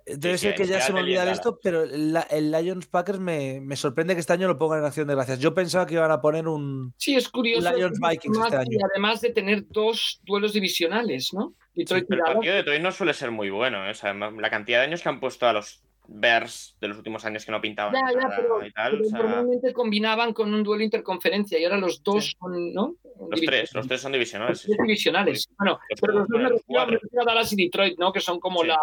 Debe 0.07 0.39
ser 0.39 0.55
que 0.55 0.65
ya 0.65 0.81
se 0.81 0.93
me 0.93 1.01
olvida 1.01 1.31
esto, 1.31 1.59
pero 1.61 1.83
el, 1.83 2.17
el 2.31 2.51
Lions 2.51 2.87
Packers 2.87 3.19
me, 3.19 3.61
me, 3.61 3.75
sorprende 3.75 4.15
que 4.15 4.21
este 4.21 4.33
año 4.33 4.47
lo 4.47 4.57
pongan 4.57 4.79
en 4.79 4.85
acción 4.85 5.07
de 5.07 5.13
gracias. 5.13 5.37
Yo 5.37 5.53
pensaba 5.53 5.85
que 5.85 5.93
iban 5.93 6.09
a 6.09 6.21
poner 6.21 6.47
un, 6.47 6.95
sí, 6.97 7.13
es 7.13 7.29
curioso, 7.29 7.71
Lions 7.71 7.99
Vikings 7.99 8.35
este 8.35 8.55
año. 8.55 8.71
Y 8.71 8.83
además 8.83 9.21
de 9.21 9.29
tener 9.29 9.67
dos 9.67 10.21
duelos 10.23 10.53
divisionales, 10.53 11.33
¿no? 11.33 11.53
Detroit 11.77 12.03
sí, 12.03 12.07
pero 12.09 12.25
el 12.25 12.33
partido 12.33 12.53
de 12.53 12.57
Detroit 12.59 12.81
no 12.81 12.91
suele 12.91 13.13
ser 13.13 13.31
muy 13.31 13.49
bueno. 13.49 13.85
¿eh? 13.85 13.91
O 13.91 13.93
sea, 13.93 14.13
la 14.13 14.49
cantidad 14.49 14.79
de 14.79 14.85
años 14.85 15.01
que 15.01 15.09
han 15.09 15.19
puesto 15.19 15.47
a 15.47 15.53
los 15.53 15.83
Bears 16.07 16.75
de 16.79 16.87
los 16.87 16.97
últimos 16.97 17.25
años 17.25 17.45
que 17.45 17.51
no 17.51 17.61
pintaban 17.61 17.93
ya, 17.93 18.11
ya, 18.11 18.27
nada 18.27 18.37
pero, 18.37 18.65
y 18.65 18.71
tal. 18.71 18.91
pero 18.91 19.03
o 19.03 19.09
sea, 19.09 19.19
normalmente 19.19 19.73
combinaban 19.73 20.33
con 20.33 20.53
un 20.53 20.63
duelo 20.63 20.83
interconferencia 20.83 21.59
y 21.59 21.65
ahora 21.65 21.77
los 21.77 22.01
dos 22.01 22.25
sí. 22.25 22.33
son, 22.39 22.73
¿no? 22.73 22.95
Los 23.29 23.41
tres, 23.41 23.73
los 23.73 23.87
tres 23.87 24.01
son 24.01 24.13
divisionales. 24.13 24.65
Los 24.65 24.77
tres 24.77 24.87
divisionales. 24.87 25.49
Bueno, 25.57 25.79
los 25.89 26.01
pero 26.01 26.13
los 26.13 26.27
dos 26.27 26.41
me 26.41 26.49
refiero, 26.49 26.85
me 26.85 26.91
refiero 26.93 27.21
a 27.21 27.25
Dallas 27.25 27.53
y 27.53 27.55
Detroit, 27.57 27.99
¿no? 27.99 28.11
Que 28.13 28.21
son 28.21 28.39
como 28.39 28.61
sí. 28.61 28.67
la, 28.67 28.79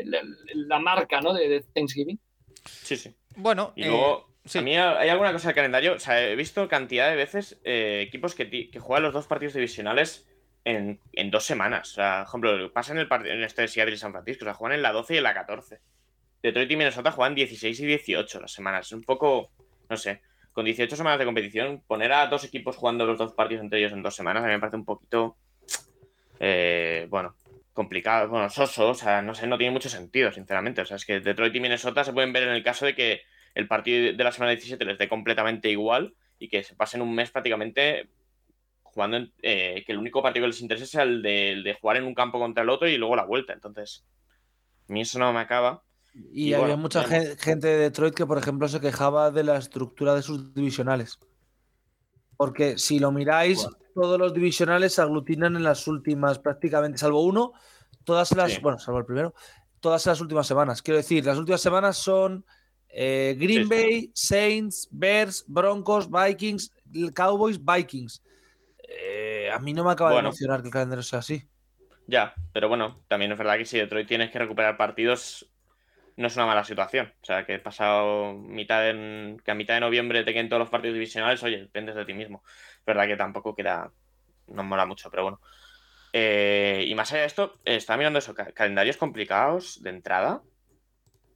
la, 0.00 0.22
la, 0.54 0.78
marca, 0.78 1.20
¿no? 1.20 1.32
De, 1.32 1.48
de, 1.48 1.60
Thanksgiving. 1.60 2.18
Sí, 2.64 2.96
sí. 2.96 3.14
Bueno, 3.36 3.72
y 3.76 3.84
luego, 3.84 4.26
eh, 4.28 4.48
sí. 4.48 4.58
a 4.58 4.62
mí 4.62 4.76
hay 4.76 5.08
alguna 5.08 5.32
cosa 5.32 5.48
del 5.48 5.54
calendario. 5.54 5.94
O 5.94 5.98
sea, 6.00 6.28
he 6.28 6.34
visto 6.36 6.68
cantidad 6.68 7.08
de 7.08 7.16
veces 7.16 7.60
eh, 7.64 8.04
equipos 8.06 8.34
que, 8.34 8.70
que 8.70 8.80
juegan 8.80 9.04
los 9.04 9.14
dos 9.14 9.26
partidos 9.26 9.54
divisionales 9.54 10.26
en, 10.70 11.30
dos 11.30 11.44
semanas. 11.44 11.92
O 11.92 11.94
sea, 11.94 12.26
por 12.30 12.46
ejemplo, 12.46 12.72
pasa 12.72 12.92
en, 12.92 12.98
el 12.98 13.08
en 13.26 13.42
este 13.42 13.66
Seattle 13.68 13.94
y 13.94 13.98
San 13.98 14.12
Francisco. 14.12 14.44
O 14.44 14.46
sea, 14.46 14.54
juegan 14.54 14.76
en 14.76 14.82
la 14.82 14.92
12 14.92 15.14
y 15.14 15.16
en 15.18 15.22
la 15.22 15.34
14. 15.34 15.80
Detroit 16.42 16.70
y 16.70 16.76
Minnesota 16.76 17.12
juegan 17.12 17.34
16 17.34 17.80
y 17.80 17.86
18 17.86 18.40
las 18.40 18.52
semanas. 18.52 18.86
Es 18.86 18.92
un 18.92 19.02
poco, 19.02 19.50
no 19.88 19.96
sé, 19.96 20.22
con 20.52 20.64
18 20.64 20.96
semanas 20.96 21.18
de 21.18 21.24
competición, 21.24 21.82
poner 21.86 22.12
a 22.12 22.26
dos 22.26 22.44
equipos 22.44 22.76
jugando 22.76 23.06
los 23.06 23.18
dos 23.18 23.32
partidos 23.34 23.62
entre 23.62 23.78
ellos 23.78 23.92
en 23.92 24.02
dos 24.02 24.16
semanas 24.16 24.42
a 24.42 24.46
mí 24.46 24.52
me 24.52 24.58
parece 24.58 24.76
un 24.76 24.84
poquito, 24.84 25.36
eh, 26.40 27.06
bueno, 27.08 27.36
complicado, 27.72 28.28
bueno, 28.28 28.50
soso, 28.50 28.90
o 28.90 28.94
sea, 28.94 29.22
no 29.22 29.34
sé, 29.34 29.46
no 29.46 29.58
tiene 29.58 29.72
mucho 29.72 29.88
sentido, 29.88 30.32
sinceramente. 30.32 30.80
O 30.80 30.84
sea, 30.86 30.96
es 30.96 31.04
que 31.04 31.20
Detroit 31.20 31.54
y 31.54 31.60
Minnesota 31.60 32.04
se 32.04 32.12
pueden 32.12 32.32
ver 32.32 32.44
en 32.44 32.50
el 32.50 32.64
caso 32.64 32.86
de 32.86 32.94
que 32.94 33.22
el 33.54 33.68
partido 33.68 34.16
de 34.16 34.24
la 34.24 34.32
semana 34.32 34.52
17 34.52 34.84
les 34.84 34.98
dé 34.98 35.08
completamente 35.08 35.70
igual 35.70 36.14
y 36.38 36.48
que 36.48 36.62
se 36.62 36.74
pasen 36.74 37.02
un 37.02 37.14
mes 37.14 37.30
prácticamente 37.30 38.08
jugando, 38.92 39.16
en, 39.16 39.32
eh, 39.42 39.82
que 39.86 39.92
el 39.92 39.98
único 39.98 40.22
partido 40.22 40.44
que 40.44 40.48
les 40.48 40.60
interese 40.60 40.86
sea 40.86 41.02
el 41.02 41.22
de, 41.22 41.52
el 41.52 41.64
de, 41.64 41.74
jugar 41.74 41.96
en 41.96 42.04
un 42.04 42.14
campo 42.14 42.38
contra 42.38 42.62
el 42.62 42.70
otro 42.70 42.88
y 42.88 42.96
luego 42.98 43.16
la 43.16 43.24
vuelta. 43.24 43.52
Entonces, 43.52 44.04
a 44.88 44.92
mí 44.92 45.02
eso 45.02 45.18
no 45.18 45.32
me 45.32 45.40
acaba. 45.40 45.82
Y, 46.12 46.48
y 46.48 46.54
había 46.54 46.66
bueno, 46.66 46.82
mucha 46.82 47.04
gente, 47.04 47.36
gente 47.36 47.68
de 47.68 47.78
Detroit 47.78 48.14
que, 48.14 48.26
por 48.26 48.38
ejemplo, 48.38 48.68
se 48.68 48.80
quejaba 48.80 49.30
de 49.30 49.44
la 49.44 49.56
estructura 49.56 50.14
de 50.14 50.22
sus 50.22 50.52
divisionales. 50.54 51.18
Porque 52.36 52.78
si 52.78 52.98
lo 52.98 53.12
miráis, 53.12 53.62
bueno. 53.62 53.78
todos 53.94 54.18
los 54.18 54.32
divisionales 54.32 54.94
se 54.94 55.02
aglutinan 55.02 55.56
en 55.56 55.62
las 55.62 55.86
últimas, 55.86 56.38
prácticamente, 56.38 56.98
salvo 56.98 57.22
uno, 57.22 57.52
todas 58.04 58.32
las, 58.32 58.52
sí. 58.52 58.60
bueno, 58.60 58.78
salvo 58.78 58.98
el 58.98 59.04
primero, 59.04 59.34
todas 59.80 60.06
las 60.06 60.20
últimas 60.20 60.46
semanas. 60.46 60.82
Quiero 60.82 60.98
decir, 60.98 61.24
las 61.24 61.38
últimas 61.38 61.60
semanas 61.60 61.96
son 61.98 62.44
eh, 62.92 63.36
Green 63.38 63.64
sí, 63.64 63.68
Bay, 63.68 64.10
Saints, 64.14 64.88
Bears, 64.90 65.44
Broncos, 65.46 66.08
Vikings, 66.10 66.72
Cowboys, 67.14 67.58
Vikings. 67.62 68.22
Eh, 69.02 69.50
a 69.52 69.58
mí 69.58 69.72
no 69.72 69.84
me 69.84 69.92
acaba 69.92 70.10
bueno. 70.10 70.28
de 70.28 70.28
emocionar 70.28 70.60
que 70.60 70.68
el 70.68 70.72
calendario 70.72 71.02
sea 71.02 71.20
así. 71.20 71.48
Ya, 72.06 72.34
pero 72.52 72.68
bueno, 72.68 73.04
también 73.08 73.32
es 73.32 73.38
verdad 73.38 73.56
que 73.56 73.64
si 73.64 73.78
Detroit 73.78 74.08
tienes 74.08 74.30
que 74.30 74.38
recuperar 74.38 74.76
partidos, 74.76 75.50
no 76.16 76.26
es 76.26 76.36
una 76.36 76.46
mala 76.46 76.64
situación. 76.64 77.12
O 77.22 77.24
sea, 77.24 77.46
que 77.46 77.54
he 77.54 77.58
pasado 77.58 78.34
mitad 78.34 78.82
de, 78.82 79.36
que 79.44 79.50
a 79.50 79.54
mitad 79.54 79.74
de 79.74 79.80
noviembre 79.80 80.24
te 80.24 80.32
queden 80.32 80.48
todos 80.48 80.60
los 80.60 80.70
partidos 80.70 80.94
divisionales, 80.94 81.42
oye, 81.42 81.58
dependes 81.58 81.94
de 81.94 82.04
ti 82.04 82.14
mismo. 82.14 82.42
Es 82.46 82.84
verdad 82.84 83.06
que 83.06 83.16
tampoco 83.16 83.54
queda, 83.54 83.92
no 84.48 84.64
mola 84.64 84.86
mucho, 84.86 85.10
pero 85.10 85.22
bueno. 85.22 85.40
Eh, 86.12 86.84
y 86.88 86.94
más 86.94 87.12
allá 87.12 87.20
de 87.22 87.26
esto, 87.28 87.54
estaba 87.64 87.96
mirando 87.96 88.18
eso, 88.18 88.34
calendarios 88.34 88.96
complicados 88.96 89.82
de 89.82 89.90
entrada. 89.90 90.42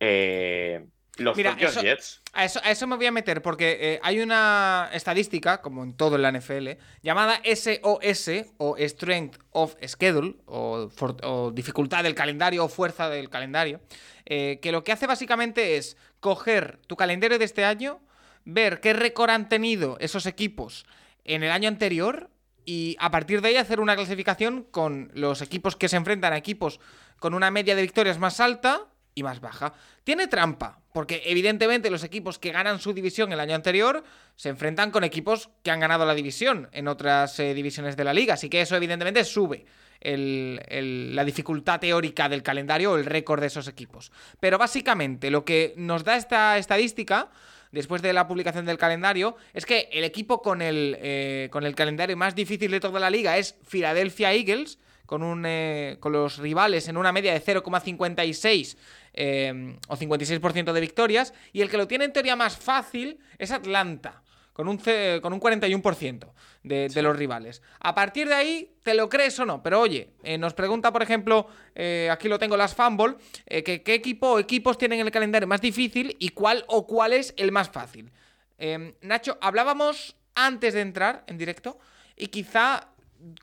Eh, 0.01 0.87
los 1.17 1.37
Mira, 1.37 1.57
eso, 1.59 1.81
Jets. 1.81 2.21
A 2.33 2.45
eso, 2.45 2.61
a 2.65 2.71
eso, 2.71 2.87
me 2.87 2.97
voy 2.97 3.07
a 3.07 3.13
meter 3.13 3.41
porque 3.41 3.79
eh, 3.81 4.01
hay 4.03 4.21
una 4.21 4.91
estadística, 4.93 5.61
como 5.61 5.85
en 5.85 5.95
todo 5.97 6.17
en 6.17 6.23
la 6.23 6.33
NFL, 6.33 6.71
llamada 7.03 7.41
SOS 7.45 8.31
o 8.59 8.77
Strength 8.77 9.39
of 9.53 9.77
Schedule 9.87 10.37
o, 10.47 10.89
for, 10.89 11.17
o 11.23 11.53
dificultad 11.53 12.03
del 12.03 12.15
calendario 12.15 12.65
o 12.65 12.69
fuerza 12.69 13.09
del 13.09 13.31
calendario, 13.31 13.81
eh, 14.27 14.59
que 14.61 14.73
lo 14.73 14.83
que 14.83 14.93
hace 14.93 15.07
básicamente 15.07 15.77
es 15.77 15.97
coger 16.19 16.81
tu 16.87 16.97
calendario 16.97 17.39
de 17.39 17.45
este 17.45 17.65
año, 17.65 18.01
ver 18.45 18.81
qué 18.81 18.93
récord 18.93 19.31
han 19.31 19.49
tenido 19.49 19.97
esos 20.01 20.27
equipos 20.27 20.87
en 21.25 21.43
el 21.43 21.53
año 21.53 21.69
anterior 21.69 22.31
y 22.65 22.97
a 22.99 23.11
partir 23.11 23.41
de 23.41 23.49
ahí 23.49 23.57
hacer 23.57 23.81
una 23.81 23.95
clasificación 23.95 24.67
con 24.71 25.11
los 25.15 25.43
equipos 25.43 25.77
que 25.77 25.89
se 25.89 25.97
enfrentan 25.97 26.33
a 26.33 26.39
equipos 26.39 26.81
con 27.19 27.35
una 27.35 27.51
media 27.51 27.77
de 27.77 27.83
victorias 27.83 28.19
más 28.19 28.41
alta 28.41 28.89
y 29.15 29.23
más 29.23 29.41
baja. 29.41 29.75
Tiene 30.03 30.27
trampa, 30.27 30.81
porque 30.95 31.23
evidentemente 31.25 31.91
los 31.91 32.05
equipos 32.05 32.39
que 32.39 32.53
ganan 32.53 32.79
su 32.79 32.93
división 32.93 33.33
el 33.33 33.41
año 33.41 33.57
anterior 33.57 34.05
se 34.37 34.49
enfrentan 34.49 34.93
con 34.93 35.03
equipos 35.03 35.51
que 35.65 35.73
han 35.73 35.81
ganado 35.81 36.07
la 36.07 36.15
división 36.15 36.69
en 36.71 36.87
otras 36.87 37.41
eh, 37.41 37.53
divisiones 37.53 37.97
de 37.97 38.05
la 38.05 38.15
liga, 38.15 38.35
así 38.35 38.49
que 38.49 38.61
eso 38.61 38.77
evidentemente 38.77 39.25
sube 39.25 39.67
la 40.01 41.25
dificultad 41.25 41.81
teórica 41.81 42.29
del 42.29 42.45
calendario 42.45 42.93
o 42.93 42.97
el 42.97 43.07
récord 43.07 43.41
de 43.41 43.49
esos 43.49 43.67
equipos. 43.67 44.13
Pero 44.39 44.57
básicamente 44.57 45.31
lo 45.33 45.45
que 45.45 45.75
nos 45.77 46.05
da 46.05 46.17
esta 46.17 46.59
estadística 46.59 47.29
después 47.73 48.01
de 48.01 48.13
la 48.13 48.29
publicación 48.29 48.65
del 48.65 48.79
calendario, 48.79 49.37
es 49.53 49.67
que 49.67 49.89
el 49.91 50.05
equipo 50.05 50.43
con 50.43 50.63
el, 50.63 50.97
eh, 51.01 51.49
con 51.51 51.65
el 51.65 51.75
calendario 51.75 52.17
más 52.17 52.37
difícil 52.37 52.71
de 52.71 52.79
toda 52.79 53.01
la 53.01 53.11
liga 53.11 53.37
es 53.37 53.57
Philadelphia 53.69 54.33
Eagles, 54.33 54.79
con, 55.07 55.23
un, 55.23 55.45
eh, 55.47 55.97
con 56.01 56.13
los 56.13 56.39
rivales 56.39 56.89
en 56.89 56.97
una 56.97 57.13
media 57.13 57.33
de 57.33 57.43
0,56 57.43 58.77
eh, 59.13 59.77
o 59.89 59.97
56% 59.97 60.73
de 60.73 60.81
victorias, 60.81 61.35
y 61.53 61.61
el 61.61 61.71
que 61.71 61.77
lo 61.77 61.87
tiene 61.87 62.05
en 62.05 62.13
teoría 62.13 62.37
más 62.37 62.57
fácil 62.57 63.19
es 63.39 63.51
Atlanta. 63.51 64.23
Con 64.53 64.69
un, 64.69 64.79
con 64.79 65.33
un 65.33 65.41
41% 65.41 66.33
de, 66.65 66.89
sí. 66.89 66.95
de, 66.95 67.03
los 67.03 67.17
rivales. 67.17 67.63
A 67.81 67.95
partir 67.95 68.29
de 68.29 68.35
ahí, 68.35 68.77
¿te 68.83 68.95
lo 68.95 69.09
crees 69.09 69.39
o 69.41 69.45
no? 69.45 69.63
Pero 69.63 69.81
oye, 69.81 70.11
eh, 70.23 70.39
nos 70.39 70.55
pregunta, 70.55 70.93
por 70.93 71.03
ejemplo, 71.03 71.49
eh, 71.75 72.09
aquí 72.11 72.29
lo 72.29 72.39
tengo, 72.39 72.57
las 72.57 72.75
Fumble, 72.75 73.17
eh, 73.47 73.65
que 73.65 73.83
qué 73.83 73.95
equipo 73.95 74.33
o 74.33 74.39
equipos 74.39 74.79
tienen 74.79 75.01
el 75.01 75.11
calendario 75.11 75.47
más 75.47 75.61
difícil 75.61 76.17
y 76.21 76.31
cuál 76.31 76.65
o 76.69 76.87
cuál 76.87 77.13
es 77.13 77.35
el 77.37 77.53
más 77.53 77.69
fácil. 77.69 78.13
Em, 78.59 78.95
Nacho, 79.03 79.39
hablábamos 79.41 80.17
antes 80.35 80.75
de 80.75 80.81
entrar 80.81 81.25
en 81.27 81.37
directo 81.37 81.79
y 82.17 82.29
quizá 82.29 82.94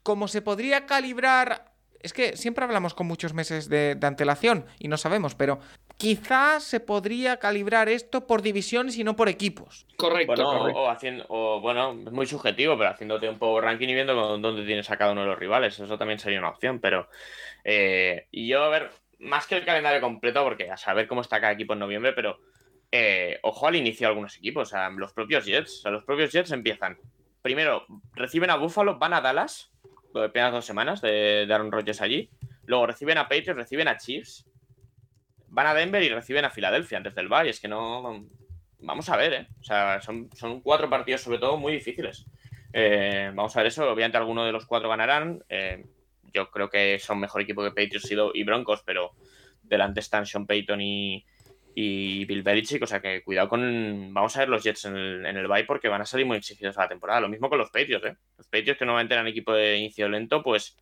como 0.04 0.28
se 0.28 0.42
podría 0.42 0.86
calibrar 0.86 1.72
es 2.04 2.14
que 2.14 2.36
siempre 2.36 2.66
hablamos 2.66 2.94
con 2.94 3.08
muchos 3.08 3.34
meses 3.34 3.70
de, 3.70 3.96
de, 3.96 4.08
antelación 4.08 4.66
y 4.80 4.88
no 4.88 4.98
sabemos, 4.98 5.36
pero 5.36 5.60
quizás 5.98 6.64
se 6.64 6.80
podría 6.80 7.38
calibrar 7.38 7.90
esto 7.90 8.26
por 8.26 8.42
divisiones 8.42 8.98
y 8.98 9.04
no 9.04 9.16
por 9.16 9.30
equipos. 9.30 9.86
Correcto. 9.98 10.34
Bueno, 10.36 10.60
correcto. 10.60 10.80
O, 10.80 10.90
haciendo, 10.90 11.26
o 11.30 11.62
bueno, 11.62 11.92
es 11.92 12.12
muy 12.12 12.26
subjetivo, 12.26 12.78
pero 12.78 12.90
haciéndote 12.90 13.30
un 13.30 13.38
poco 13.38 13.62
ranking 13.62 13.88
y 13.88 13.94
viendo 13.94 14.16
dónde 14.16 14.66
tienes 14.66 14.90
a 14.90 14.98
cada 14.98 15.12
uno 15.12 15.22
de 15.22 15.28
los 15.28 15.38
rivales, 15.38 15.80
eso 15.80 15.98
también 15.98 16.20
sería 16.20 16.40
una 16.40 16.50
opción, 16.50 16.80
pero 16.80 17.08
eh, 17.64 18.28
y 18.32 18.48
yo 18.48 18.64
a 18.64 18.70
ver, 18.70 18.90
más 19.20 19.46
que 19.46 19.58
el 19.58 19.66
calendario 19.66 20.02
completo, 20.02 20.44
porque 20.44 20.72
a 20.72 20.78
saber 20.78 21.08
cómo 21.08 21.22
está 21.22 21.40
cada 21.40 21.54
equipo 21.54 21.74
en 21.74 21.80
noviembre, 21.80 22.14
pero 22.14 22.40
eh, 22.92 23.40
ojo 23.44 23.68
al 23.68 23.76
inicio 23.76 24.08
de 24.08 24.10
algunos 24.10 24.36
equipos, 24.38 24.70
o 24.70 24.72
sea, 24.72 24.90
los 24.90 25.14
propios 25.14 25.46
Jets, 25.46 25.80
o 25.80 25.82
sea, 25.84 25.92
los 25.92 26.04
propios 26.04 26.32
Jets 26.32 26.52
empiezan, 26.52 26.98
primero 27.42 27.86
reciben 28.16 28.50
a 28.50 28.56
Buffalo, 28.56 28.98
van 28.98 29.14
a 29.14 29.22
Dallas, 29.22 29.71
de 30.20 30.26
apenas 30.26 30.52
dos 30.52 30.66
semanas 30.66 31.02
de, 31.02 31.46
de 31.46 31.54
Aaron 31.54 31.72
Rodgers 31.72 32.02
allí. 32.02 32.30
Luego 32.66 32.88
reciben 32.88 33.18
a 33.18 33.24
Patriots, 33.24 33.58
reciben 33.58 33.88
a 33.88 33.98
Chiefs. 33.98 34.46
Van 35.48 35.68
a 35.68 35.74
Denver 35.74 36.02
y 36.02 36.10
reciben 36.10 36.46
a 36.46 36.50
Filadelfia 36.50 36.98
antes 36.98 37.16
del 37.16 37.28
bye. 37.28 37.50
Es 37.50 37.60
que 37.60 37.68
no. 37.68 38.26
Vamos 38.80 39.10
a 39.10 39.18
ver, 39.18 39.34
¿eh? 39.34 39.48
O 39.60 39.64
sea, 39.64 40.02
son, 40.02 40.30
son 40.34 40.62
cuatro 40.62 40.90
partidos, 40.90 41.22
sobre 41.22 41.38
todo, 41.38 41.58
muy 41.58 41.74
difíciles. 41.74 42.26
Eh, 42.74 43.32
vamos 43.34 43.56
a 43.56 43.60
ver 43.60 43.68
eso. 43.68 43.90
Obviamente, 43.92 44.18
alguno 44.18 44.46
de 44.46 44.52
los 44.52 44.66
cuatro 44.66 44.90
ganarán. 44.90 45.44
Eh, 45.50 45.86
yo 46.34 46.50
creo 46.50 46.70
que 46.70 46.98
son 47.00 47.20
mejor 47.20 47.42
equipo 47.42 47.64
que 47.64 47.70
Patriots 47.72 48.10
y 48.34 48.44
Broncos, 48.44 48.84
pero 48.86 49.12
delante 49.62 50.00
están 50.00 50.26
Sean 50.26 50.46
Payton 50.46 50.82
y, 50.82 51.26
y 51.74 52.26
Bill 52.26 52.44
Belichick, 52.44 52.84
o 52.84 52.88
sea 52.88 53.00
que 53.00 53.24
cuidado 53.24 53.50
con. 53.50 54.14
Vamos 54.14 54.36
a 54.36 54.40
ver 54.40 54.50
los 54.50 54.64
Jets 54.64 54.86
en 54.86 54.96
el, 54.96 55.26
en 55.26 55.38
el 55.38 55.48
bye 55.48 55.66
porque 55.66 55.88
van 55.88 56.02
a 56.02 56.06
salir 56.06 56.26
muy 56.26 56.38
exigidos 56.38 56.78
a 56.78 56.82
la 56.82 56.90
temporada. 56.90 57.22
Lo 57.22 57.30
mismo 57.30 57.50
con 57.50 57.58
los 57.58 57.70
Patriots, 57.70 58.06
¿eh? 58.06 58.16
Los 58.38 58.48
Patriots 58.48 58.78
que 58.78 58.86
normalmente 58.86 59.14
eran 59.14 59.28
equipo 59.28 59.54
de 59.54 59.78
inicio 59.78 60.10
lento, 60.10 60.44
pues 60.44 60.78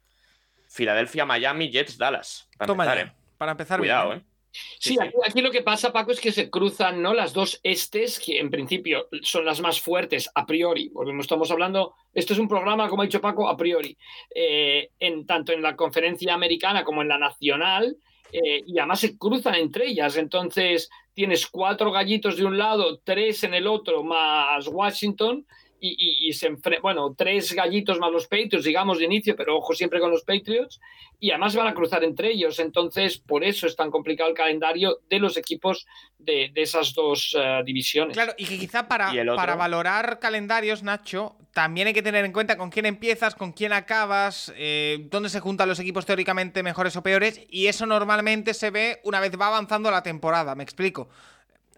Filadelfia, 0.67 1.25
Miami, 1.25 1.71
Jets, 1.71 1.97
Dallas. 1.97 2.49
Para 2.57 2.67
Toma 2.67 2.83
empezar, 2.85 3.05
ya. 3.05 3.11
¿eh? 3.11 3.15
Para 3.37 3.51
empezar, 3.51 3.79
cuidado, 3.79 4.09
bien, 4.09 4.19
¿eh? 4.19 4.25
Sí, 4.51 4.97
aquí, 4.99 5.13
aquí, 5.23 5.41
lo 5.41 5.51
que 5.51 5.61
pasa, 5.61 5.93
Paco, 5.93 6.11
es 6.11 6.19
que 6.19 6.31
se 6.31 6.49
cruzan 6.49 7.01
¿no? 7.01 7.13
las 7.13 7.33
dos 7.33 7.59
estes, 7.63 8.19
que 8.19 8.39
en 8.39 8.49
principio 8.49 9.07
son 9.21 9.45
las 9.45 9.61
más 9.61 9.79
fuertes 9.79 10.29
a 10.33 10.45
priori, 10.45 10.89
porque 10.89 11.15
estamos 11.19 11.51
hablando, 11.51 11.93
esto 12.13 12.33
es 12.33 12.39
un 12.39 12.47
programa, 12.47 12.89
como 12.89 13.03
ha 13.03 13.05
dicho 13.05 13.21
Paco, 13.21 13.47
a 13.47 13.55
priori, 13.55 13.95
eh, 14.33 14.89
en, 14.99 15.27
tanto 15.27 15.51
en 15.51 15.61
la 15.61 15.75
conferencia 15.75 16.33
americana 16.33 16.83
como 16.83 17.03
en 17.03 17.09
la 17.09 17.19
nacional, 17.19 17.95
eh, 18.31 18.63
y 18.65 18.77
además 18.79 18.99
se 18.99 19.17
cruzan 19.17 19.55
entre 19.55 19.87
ellas. 19.87 20.17
Entonces 20.17 20.89
tienes 21.13 21.47
cuatro 21.47 21.91
gallitos 21.91 22.37
de 22.37 22.45
un 22.45 22.57
lado, 22.57 22.99
tres 23.03 23.43
en 23.43 23.53
el 23.53 23.67
otro, 23.67 24.03
más 24.03 24.67
Washington, 24.67 25.45
y, 25.81 26.33
se 26.33 26.47
enfrentan, 26.47 26.81
bueno, 26.81 27.13
tres 27.17 27.53
gallitos 27.53 27.99
más 27.99 28.11
los 28.11 28.27
Patriots, 28.27 28.63
digamos, 28.63 28.99
de 28.99 29.05
inicio, 29.05 29.35
pero 29.35 29.57
ojo 29.57 29.73
siempre 29.73 29.99
con 29.99 30.11
los 30.11 30.23
Patriots, 30.23 30.79
y 31.19 31.31
además 31.31 31.55
van 31.55 31.67
a 31.67 31.73
cruzar 31.73 32.03
entre 32.03 32.31
ellos. 32.31 32.59
Entonces, 32.59 33.17
por 33.17 33.43
eso 33.43 33.67
es 33.67 33.75
tan 33.75 33.91
complicado 33.91 34.29
el 34.29 34.35
calendario 34.35 34.99
de 35.09 35.19
los 35.19 35.37
equipos 35.37 35.85
de, 36.17 36.51
esas 36.55 36.93
dos 36.93 37.35
eh, 37.39 37.61
divisiones. 37.65 38.15
Claro, 38.15 38.33
y 38.37 38.45
que 38.45 38.57
quizá 38.57 38.87
para, 38.87 39.11
para 39.35 39.55
valorar 39.55 40.19
calendarios, 40.19 40.83
Nacho, 40.83 41.35
también 41.53 41.87
hay 41.87 41.93
que 41.93 42.03
tener 42.03 42.25
en 42.25 42.33
cuenta 42.33 42.57
con 42.57 42.69
quién 42.69 42.85
empiezas, 42.85 43.35
con 43.35 43.53
quién 43.53 43.73
acabas, 43.73 44.53
eh, 44.57 45.07
dónde 45.09 45.29
se 45.29 45.39
juntan 45.39 45.69
los 45.69 45.79
equipos 45.79 46.05
teóricamente 46.05 46.63
mejores 46.63 46.95
o 46.95 47.03
peores, 47.03 47.41
y 47.49 47.67
eso 47.67 47.85
normalmente 47.85 48.53
se 48.53 48.69
ve 48.69 48.99
una 49.03 49.19
vez 49.19 49.31
va 49.39 49.47
avanzando 49.47 49.91
la 49.91 50.03
temporada, 50.03 50.55
me 50.55 50.63
explico 50.63 51.09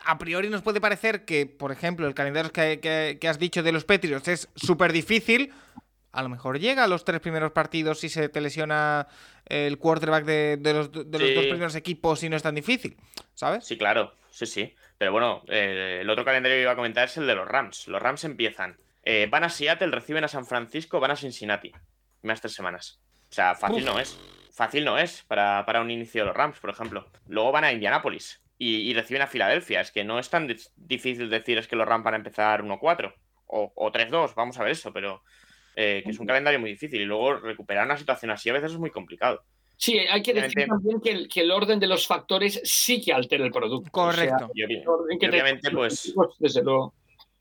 a 0.05 0.17
priori 0.17 0.49
nos 0.49 0.61
puede 0.61 0.81
parecer 0.81 1.25
que, 1.25 1.45
por 1.45 1.71
ejemplo, 1.71 2.07
el 2.07 2.13
calendario 2.13 2.51
que, 2.51 3.27
has 3.27 3.39
dicho 3.39 3.63
de 3.63 3.71
los 3.71 3.85
Patriots 3.85 4.27
es 4.27 4.49
súper 4.55 4.93
difícil. 4.93 5.53
A 6.11 6.23
lo 6.23 6.29
mejor 6.29 6.59
llega 6.59 6.83
a 6.83 6.87
los 6.87 7.05
tres 7.05 7.21
primeros 7.21 7.51
partidos 7.51 8.03
y 8.03 8.09
se 8.09 8.27
te 8.27 8.41
lesiona 8.41 9.07
el 9.45 9.77
quarterback 9.77 10.25
de, 10.25 10.73
los, 10.73 10.91
dos 10.91 11.21
primeros 11.21 11.75
equipos 11.75 12.23
y 12.23 12.29
no 12.29 12.35
es 12.35 12.43
tan 12.43 12.55
difícil, 12.55 12.97
¿sabes? 13.33 13.65
Sí, 13.65 13.77
claro, 13.77 14.13
sí, 14.29 14.45
sí. 14.45 14.75
Pero 14.97 15.11
bueno, 15.13 15.43
eh, 15.47 15.99
el 16.01 16.09
otro 16.09 16.25
calendario 16.25 16.57
que 16.57 16.61
iba 16.63 16.71
a 16.71 16.75
comentar 16.75 17.05
es 17.05 17.17
el 17.17 17.27
de 17.27 17.35
los 17.35 17.47
Rams. 17.47 17.87
Los 17.87 18.01
Rams 18.01 18.23
empiezan. 18.23 18.77
Eh, 19.03 19.27
van 19.31 19.43
a 19.43 19.49
Seattle, 19.49 19.89
reciben 19.89 20.23
a 20.23 20.27
San 20.27 20.45
Francisco, 20.45 20.99
van 20.99 21.11
a 21.11 21.15
Cincinnati. 21.15 21.71
Más 22.23 22.41
tres 22.41 22.53
semanas. 22.53 22.99
O 23.29 23.33
sea, 23.33 23.55
fácil 23.55 23.85
no 23.85 23.99
es. 23.99 24.19
Fácil 24.51 24.83
no 24.83 24.97
es 24.97 25.23
para, 25.23 25.65
para 25.65 25.81
un 25.81 25.89
inicio 25.89 26.21
de 26.21 26.27
los 26.27 26.35
Rams, 26.35 26.59
por 26.59 26.69
ejemplo. 26.69 27.09
Luego 27.27 27.51
van 27.51 27.63
a 27.63 27.71
Indianapolis 27.71 28.41
y, 28.63 28.93
reciben 28.93 29.23
a 29.23 29.27
Filadelfia. 29.27 29.81
Es 29.81 29.91
que 29.91 30.03
no 30.03 30.19
es 30.19 30.29
tan 30.29 30.47
difícil 30.75 31.29
decir 31.29 31.57
es 31.57 31.67
que 31.67 31.75
los 31.75 31.87
Rams 31.87 32.03
van 32.03 32.13
a 32.13 32.17
empezar 32.17 32.63
1-4 32.63 33.13
o, 33.47 33.73
o 33.75 33.91
3-2, 33.91 34.35
vamos 34.35 34.59
a 34.59 34.63
ver 34.63 34.73
eso, 34.73 34.93
pero 34.93 35.23
eh, 35.75 36.01
que 36.05 36.11
es 36.11 36.19
un 36.19 36.27
calendario 36.27 36.59
muy 36.59 36.69
difícil 36.69 37.01
y 37.01 37.05
luego 37.05 37.33
recuperar 37.39 37.85
una 37.85 37.97
situación 37.97 38.29
así 38.29 38.49
a 38.49 38.53
veces 38.53 38.73
es 38.73 38.77
muy 38.77 38.91
complicado. 38.91 39.43
Sí, 39.77 39.97
hay 39.97 40.21
que 40.21 40.35
decir 40.35 40.67
también 40.67 41.01
que 41.27 41.41
el, 41.41 41.51
orden 41.51 41.79
de 41.79 41.87
los 41.87 42.05
factores 42.05 42.61
sí 42.63 43.01
que 43.01 43.13
altera 43.13 43.43
el 43.43 43.51
producto. 43.51 43.89
Correcto. 43.89 44.51
y, 44.53 44.65
obviamente, 44.85 45.71
pues. 45.71 46.13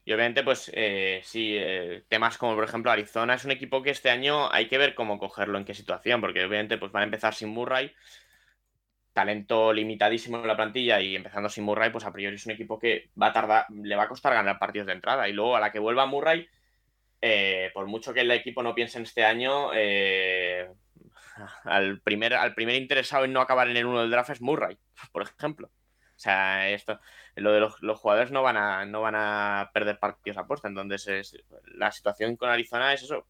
Y 0.02 0.12
obviamente, 0.12 0.42
pues, 0.42 0.70
eh, 0.74 1.20
sí, 1.22 1.54
eh, 1.54 2.02
temas 2.08 2.38
como 2.38 2.54
por 2.54 2.64
ejemplo 2.64 2.90
Arizona 2.90 3.34
es 3.34 3.44
un 3.44 3.50
equipo 3.50 3.82
que 3.82 3.90
este 3.90 4.08
año 4.08 4.50
hay 4.50 4.66
que 4.66 4.78
ver 4.78 4.94
cómo 4.94 5.18
cogerlo, 5.18 5.58
en 5.58 5.66
qué 5.66 5.74
situación, 5.74 6.22
porque 6.22 6.42
obviamente 6.42 6.78
pues 6.78 6.90
van 6.90 7.02
a 7.02 7.04
empezar 7.04 7.34
sin 7.34 7.50
Murray 7.50 7.92
talento 9.12 9.72
limitadísimo 9.72 10.38
en 10.38 10.46
la 10.46 10.56
plantilla 10.56 11.00
y 11.00 11.16
empezando 11.16 11.48
sin 11.48 11.64
Murray, 11.64 11.90
pues 11.90 12.04
a 12.04 12.12
priori 12.12 12.36
es 12.36 12.46
un 12.46 12.52
equipo 12.52 12.78
que 12.78 13.10
va 13.20 13.28
a 13.28 13.32
tardar, 13.32 13.66
le 13.70 13.96
va 13.96 14.04
a 14.04 14.08
costar 14.08 14.34
ganar 14.34 14.58
partidos 14.58 14.86
de 14.86 14.92
entrada. 14.94 15.28
Y 15.28 15.32
luego 15.32 15.56
a 15.56 15.60
la 15.60 15.72
que 15.72 15.78
vuelva 15.78 16.06
Murray, 16.06 16.48
eh, 17.20 17.70
por 17.74 17.86
mucho 17.86 18.14
que 18.14 18.20
el 18.20 18.30
equipo 18.30 18.62
no 18.62 18.74
piense 18.74 18.98
en 18.98 19.04
este 19.04 19.24
año, 19.24 19.70
eh, 19.74 20.70
al, 21.64 22.00
primer, 22.00 22.34
al 22.34 22.54
primer 22.54 22.76
interesado 22.76 23.24
en 23.24 23.32
no 23.32 23.40
acabar 23.40 23.68
en 23.68 23.76
el 23.76 23.86
uno 23.86 24.00
del 24.00 24.10
draft 24.10 24.30
es 24.30 24.40
Murray, 24.40 24.78
por 25.12 25.22
ejemplo. 25.22 25.68
O 25.68 26.22
sea, 26.22 26.68
esto, 26.68 27.00
lo 27.36 27.52
de 27.52 27.60
los, 27.60 27.98
jugadores 27.98 28.30
no 28.30 28.42
van 28.42 28.58
a, 28.58 28.84
no 28.84 29.00
van 29.00 29.14
a 29.16 29.70
perder 29.72 29.98
partidos 29.98 30.36
a 30.36 30.46
posta. 30.46 30.68
Entonces, 30.68 31.34
la 31.64 31.90
situación 31.92 32.36
con 32.36 32.50
Arizona 32.50 32.92
es 32.92 33.04
eso 33.04 33.26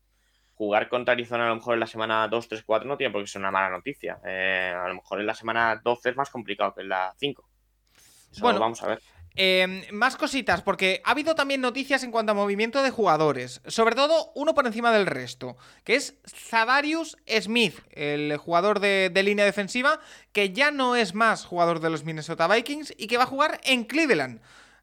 jugar 0.61 0.91
contra 0.91 1.13
Arizona 1.13 1.47
a 1.47 1.49
lo 1.49 1.55
mejor 1.55 1.73
en 1.73 1.81
la 1.81 1.87
semana 1.87 2.29
2, 2.29 2.49
3, 2.49 2.65
4 2.67 2.87
no 2.87 2.99
tiene 2.99 3.11
por 3.11 3.23
qué 3.23 3.29
ser 3.29 3.41
una 3.41 3.51
mala 3.51 3.71
noticia. 3.71 4.19
Eh, 4.27 4.75
a 4.77 4.89
lo 4.89 4.97
mejor 4.97 5.19
en 5.19 5.27
la 5.27 5.35
semana 5.35 5.81
12 5.83 6.11
es 6.11 6.17
más 6.17 6.29
complicado 6.29 6.75
que 6.75 6.83
en 6.83 6.91
la 6.91 7.15
5. 7.17 7.49
bueno, 8.43 8.61
vamos 8.61 8.83
a 8.83 8.89
ver. 8.89 9.01
Em, 9.37 9.85
más 9.91 10.17
cositas, 10.17 10.61
porque 10.61 11.01
ha 11.07 11.13
habido 11.13 11.35
también 11.35 11.63
noticias 11.63 12.03
en 12.03 12.11
cuanto 12.11 12.33
a 12.33 12.35
movimiento 12.35 12.83
de 12.83 12.91
jugadores. 12.91 13.63
Sobre 13.69 13.95
todo 13.95 14.33
uno 14.35 14.55
por 14.55 14.67
encima 14.67 14.93
del 14.93 15.07
resto, 15.07 15.57
que 15.83 15.95
es 15.95 16.19
Zadarius 16.27 17.17
Smith, 17.41 17.79
el 17.93 18.37
jugador 18.37 18.81
de, 18.81 19.11
línea 19.25 19.47
defensiva, 19.47 19.99
que 20.33 20.53
ya 20.53 20.71
no 20.71 20.95
es 20.95 21.15
más 21.15 21.47
jugador 21.47 21.81
de 21.81 21.89
los 21.89 22.05
Minnesota 22.05 22.49
Vikings 22.49 22.93
y 22.99 23.07
que 23.07 23.17
va 23.17 23.23
a 23.23 23.29
jugar 23.29 23.63
en 23.65 23.85
Cleveland 23.85 24.43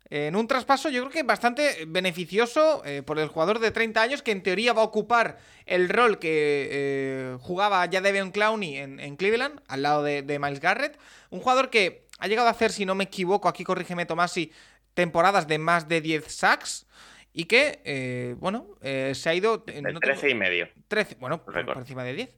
en 0.09 0.35
un 0.35 0.47
traspaso 0.47 0.89
yo 0.89 1.01
creo 1.01 1.11
que 1.11 1.23
bastante 1.23 1.85
beneficioso 1.85 2.81
eh, 2.85 3.03
por 3.03 3.19
el 3.19 3.27
jugador 3.27 3.59
de 3.59 3.71
30 3.71 4.01
años 4.01 4.21
que 4.21 4.31
en 4.31 4.41
teoría 4.41 4.71
va 4.73 4.81
a 4.81 4.85
ocupar 4.85 5.37
el 5.65 5.89
rol 5.89 6.17
que 6.17 6.69
eh, 6.71 7.37
jugaba 7.41 7.85
ya 7.87 7.99
Devon 7.99 8.31
Clowney 8.31 8.77
en, 8.77 9.15
Cleveland, 9.17 9.61
al 9.67 9.81
lado 9.81 10.03
de, 10.03 10.39
Miles 10.39 10.61
Garrett. 10.61 10.97
Un 11.29 11.41
jugador 11.41 11.69
que 11.69 12.05
ha 12.19 12.27
llegado 12.27 12.47
a 12.47 12.51
hacer, 12.51 12.71
si 12.71 12.85
no 12.85 12.95
me 12.95 13.03
equivoco, 13.03 13.49
aquí 13.49 13.65
corrígeme 13.65 14.05
Tomasi, 14.05 14.51
temporadas 14.93 15.47
de 15.47 15.57
más 15.57 15.89
de 15.89 15.99
10 15.99 16.25
sacks. 16.25 16.87
Y 17.33 17.45
que, 17.45 17.81
eh, 17.83 18.35
bueno, 18.39 18.65
se 18.81 19.29
ha 19.29 19.33
ido... 19.35 19.63
No 19.83 19.99
13 19.99 20.29
y 20.29 20.35
medio. 20.35 20.69
13, 20.87 21.17
bueno, 21.19 21.43
por, 21.43 21.65
por, 21.65 21.77
encima 21.77 22.03
de 22.03 22.13
10. 22.13 22.29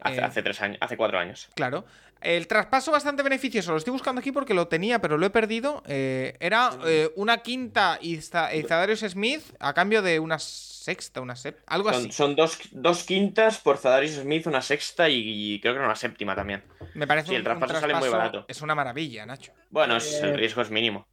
Hace, 0.00 0.20
hace, 0.20 0.42
tres 0.42 0.60
años, 0.60 0.78
hace 0.80 0.96
cuatro 0.96 1.18
años. 1.18 1.48
Claro. 1.54 1.84
El 2.20 2.46
traspaso 2.46 2.90
bastante 2.90 3.22
beneficioso, 3.22 3.72
lo 3.72 3.78
estoy 3.78 3.92
buscando 3.92 4.20
aquí 4.20 4.32
porque 4.32 4.54
lo 4.54 4.68
tenía, 4.68 5.00
pero 5.00 5.18
lo 5.18 5.26
he 5.26 5.30
perdido. 5.30 5.82
Eh, 5.86 6.36
era 6.40 6.70
eh, 6.86 7.10
una 7.14 7.38
quinta 7.38 7.98
y 8.00 8.16
Zadarius 8.16 9.00
Smith 9.00 9.42
a 9.60 9.74
cambio 9.74 10.00
de 10.00 10.18
una 10.18 10.38
sexta, 10.38 11.20
una 11.20 11.36
séptima, 11.36 11.64
algo 11.66 11.90
así. 11.90 12.10
Son 12.12 12.34
dos, 12.34 13.04
quintas 13.04 13.58
por 13.58 13.76
Zadarius 13.76 14.14
Smith, 14.14 14.46
una 14.46 14.62
sexta 14.62 15.08
y, 15.10 15.60
creo 15.60 15.74
que 15.74 15.80
una 15.80 15.94
séptima 15.94 16.34
también. 16.34 16.62
Me 16.94 17.06
parece 17.06 17.28
sí, 17.28 17.34
el 17.34 17.44
traspaso, 17.44 17.78
sale 17.78 17.94
muy 17.94 18.08
barato. 18.08 18.46
Es 18.48 18.62
una 18.62 18.74
maravilla, 18.74 19.26
Nacho. 19.26 19.52
Bueno, 19.70 19.96
el 19.96 20.02
eh, 20.02 20.36
riesgo 20.36 20.62
es 20.62 20.70
mínimo, 20.70 21.06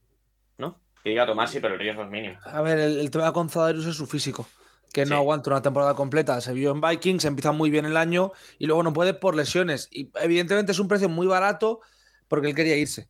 ¿no? 0.57 0.79
Que 1.03 1.09
diga 1.09 1.25
Tomasi, 1.25 1.59
pero 1.59 1.73
el 1.73 1.79
riesgo 1.81 2.03
es 2.03 2.09
mínimo. 2.09 2.39
A 2.45 2.61
ver, 2.61 2.79
el, 2.79 2.99
el 2.99 3.11
tema 3.11 3.33
con 3.33 3.49
Zadarius 3.49 3.87
es 3.87 3.95
su 3.95 4.07
físico 4.07 4.47
que 4.93 5.05
no 5.07 5.15
aguanta 5.17 5.49
una 5.49 5.61
temporada 5.61 5.95
completa. 5.95 6.39
Se 6.39 6.53
vio 6.53 6.71
en 6.71 6.79
Vikings, 6.79 7.25
empieza 7.25 7.51
muy 7.51 7.71
bien 7.71 7.85
el 7.85 7.97
año 7.97 8.31
y 8.59 8.67
luego 8.67 8.83
no 8.83 8.93
puede 8.93 9.15
por 9.15 9.35
lesiones. 9.35 9.89
Y 9.91 10.11
evidentemente 10.21 10.71
es 10.71 10.79
un 10.79 10.87
precio 10.87 11.09
muy 11.09 11.25
barato 11.25 11.81
porque 12.27 12.47
él 12.47 12.55
quería 12.55 12.77
irse. 12.77 13.09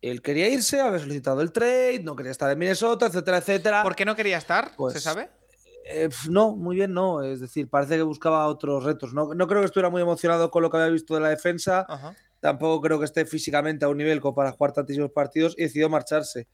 Él 0.00 0.22
quería 0.22 0.48
irse, 0.48 0.80
había 0.80 1.00
solicitado 1.00 1.40
el 1.40 1.50
trade, 1.50 2.00
no 2.04 2.14
quería 2.14 2.30
estar 2.30 2.48
en 2.52 2.58
Minnesota, 2.58 3.06
etcétera, 3.06 3.38
etcétera. 3.38 3.82
¿Por 3.82 3.96
qué 3.96 4.04
no 4.04 4.14
quería 4.14 4.38
estar? 4.38 4.70
Pues, 4.76 4.94
¿Se 4.94 5.00
sabe? 5.00 5.28
Eh, 5.86 6.08
no, 6.30 6.54
muy 6.54 6.76
bien, 6.76 6.94
no. 6.94 7.20
Es 7.24 7.40
decir, 7.40 7.68
parece 7.68 7.96
que 7.96 8.02
buscaba 8.02 8.46
otros 8.46 8.84
retos. 8.84 9.12
No, 9.12 9.34
no 9.34 9.48
creo 9.48 9.60
que 9.60 9.66
estuviera 9.66 9.90
muy 9.90 10.00
emocionado 10.00 10.52
con 10.52 10.62
lo 10.62 10.70
que 10.70 10.76
había 10.76 10.90
visto 10.90 11.14
de 11.14 11.20
la 11.20 11.30
defensa. 11.30 11.84
Tampoco 12.38 12.80
creo 12.80 13.00
que 13.00 13.06
esté 13.06 13.24
físicamente 13.24 13.84
a 13.84 13.88
un 13.88 13.98
nivel 13.98 14.20
como 14.20 14.36
para 14.36 14.52
jugar 14.52 14.72
tantísimos 14.72 15.10
partidos 15.10 15.56
y 15.58 15.62
decidió 15.62 15.88
marcharse. 15.88 16.46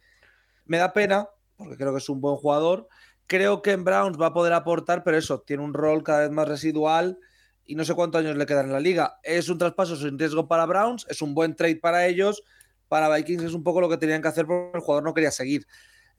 Me 0.65 0.79
da 0.79 0.95
pena, 0.95 1.29
porque 1.59 1.77
creo 1.77 1.93
que 1.93 1.99
es 1.99 2.09
un 2.09 2.23
buen 2.23 2.37
jugador 2.37 2.89
Creo 3.27 3.63
que 3.63 3.73
en 3.73 3.85
Browns 3.85 4.21
va 4.21 4.27
a 4.27 4.33
poder 4.35 4.53
aportar, 4.53 5.03
pero 5.03 5.17
eso, 5.17 5.41
tiene 5.41 5.63
un 5.63 5.73
rol 5.73 6.03
cada 6.03 6.21
vez 6.21 6.31
más 6.31 6.47
residual 6.47 7.19
y 7.65 7.75
no 7.75 7.85
sé 7.85 7.95
cuántos 7.95 8.21
años 8.21 8.37
le 8.37 8.47
quedan 8.47 8.67
en 8.67 8.73
la 8.73 8.81
liga. 8.81 9.19
Es 9.23 9.49
un 9.49 9.59
traspaso 9.59 9.97
sin 9.97 10.19
riesgo 10.19 10.47
para 10.47 10.67
Browns, 10.67 11.07
es 11.09 11.23
un 11.23 11.35
buen 11.35 11.57
trade 11.57 11.77
para 11.77 12.07
ellos. 12.07 12.43
Para 12.89 13.09
Vikings 13.15 13.43
es 13.45 13.55
un 13.55 13.65
poco 13.65 13.81
lo 13.81 13.89
que 13.89 13.97
tenían 13.97 14.21
que 14.21 14.29
hacer 14.29 14.47
porque 14.47 14.77
el 14.77 14.81
jugador 14.81 15.05
no 15.05 15.15
quería 15.15 15.31
seguir. 15.31 15.67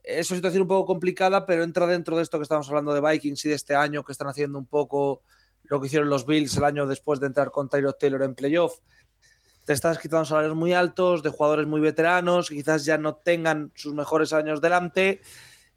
Es 0.03 0.29
una 0.31 0.37
situación 0.37 0.63
un 0.63 0.67
poco 0.67 0.85
complicada, 0.85 1.45
pero 1.45 1.63
entra 1.63 1.85
dentro 1.85 2.17
de 2.17 2.23
esto 2.23 2.39
que 2.39 2.43
estamos 2.43 2.67
hablando 2.69 2.93
de 2.93 3.01
Vikings 3.01 3.45
y 3.45 3.49
de 3.49 3.55
este 3.55 3.75
año 3.75 4.03
que 4.03 4.11
están 4.11 4.27
haciendo 4.27 4.57
un 4.57 4.65
poco 4.65 5.21
lo 5.63 5.79
que 5.79 5.87
hicieron 5.87 6.09
los 6.09 6.25
Bills 6.25 6.57
el 6.57 6.63
año 6.63 6.87
después 6.87 7.19
de 7.19 7.27
entrar 7.27 7.51
con 7.51 7.69
Tyrod 7.69 7.95
Taylor 7.95 8.23
en 8.23 8.35
playoff. 8.35 8.79
Te 9.63 9.73
estás 9.73 9.97
quitando 9.97 10.25
salarios 10.25 10.55
muy 10.55 10.73
altos, 10.73 11.23
de 11.23 11.29
jugadores 11.29 11.65
muy 11.65 11.81
veteranos, 11.81 12.49
quizás 12.49 12.85
ya 12.85 12.99
no 12.99 13.15
tengan 13.15 13.71
sus 13.75 13.93
mejores 13.95 14.31
años 14.33 14.61
delante 14.61 15.21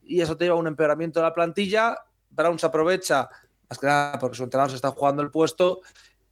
y 0.09 0.20
eso 0.22 0.36
te 0.36 0.44
lleva 0.44 0.56
a 0.56 0.61
un 0.61 0.66
empeoramiento 0.66 1.20
de 1.20 1.24
la 1.24 1.34
plantilla. 1.34 1.96
Browns 2.30 2.64
aprovecha, 2.64 3.28
más 3.68 3.78
que 3.78 3.86
nada 3.86 4.18
porque 4.18 4.36
su 4.36 4.44
entrenador 4.44 4.70
se 4.70 4.76
está 4.76 4.90
jugando 4.90 5.22
el 5.22 5.30
puesto 5.30 5.80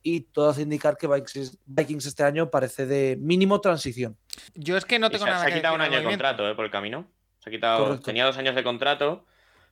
y 0.03 0.21
todo 0.21 0.51
hace 0.51 0.63
indicar 0.63 0.97
que 0.97 1.09
Vikings, 1.09 2.07
este 2.07 2.23
año 2.23 2.51
parece 2.51 2.87
de 2.87 3.17
mínimo 3.21 3.61
transición. 3.61 4.17
Yo 4.55 4.77
es 4.77 4.85
que 4.85 4.99
no 4.99 5.11
tengo 5.11 5.25
se, 5.25 5.31
nada 5.31 5.45
se 5.45 5.51
ha 5.51 5.55
quitado 5.55 5.75
un 5.75 5.81
año 5.81 5.99
de 5.99 6.05
contrato 6.05 6.49
eh, 6.49 6.55
por 6.55 6.65
el 6.65 6.71
camino. 6.71 7.07
Se 7.41 7.51
ha 7.51 7.53
quitado, 7.53 8.01
tenía 8.01 8.25
dos 8.25 8.39
años 8.39 8.55
de 8.55 8.63
contrato 8.63 9.27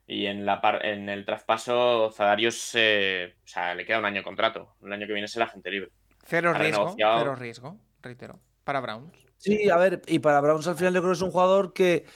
y 0.06 0.26
en, 0.26 0.44
la 0.44 0.60
en 0.82 1.08
el 1.08 1.24
traspaso 1.24 2.10
Zadarius 2.12 2.72
eh, 2.74 3.36
o 3.44 3.48
sea, 3.48 3.74
le 3.74 3.86
queda 3.86 4.00
un 4.00 4.04
año 4.04 4.16
de 4.16 4.24
contrato. 4.24 4.74
El 4.82 4.92
año 4.92 5.06
que 5.06 5.12
viene 5.12 5.28
será 5.28 5.46
gente 5.46 5.70
libre. 5.70 5.90
Cero 6.26 6.52
riesgo, 6.52 6.94
cero 6.96 7.34
riesgo, 7.36 7.78
reitero, 8.02 8.40
para 8.64 8.80
Browns. 8.80 9.12
Sí, 9.38 9.68
a 9.70 9.76
ver, 9.76 10.02
y 10.06 10.18
para 10.18 10.40
Browns 10.40 10.66
al 10.66 10.76
final 10.76 10.94
yo 10.94 11.00
creo 11.00 11.12
que 11.12 11.16
es 11.16 11.22
un 11.22 11.30
jugador 11.30 11.72
que 11.72 12.06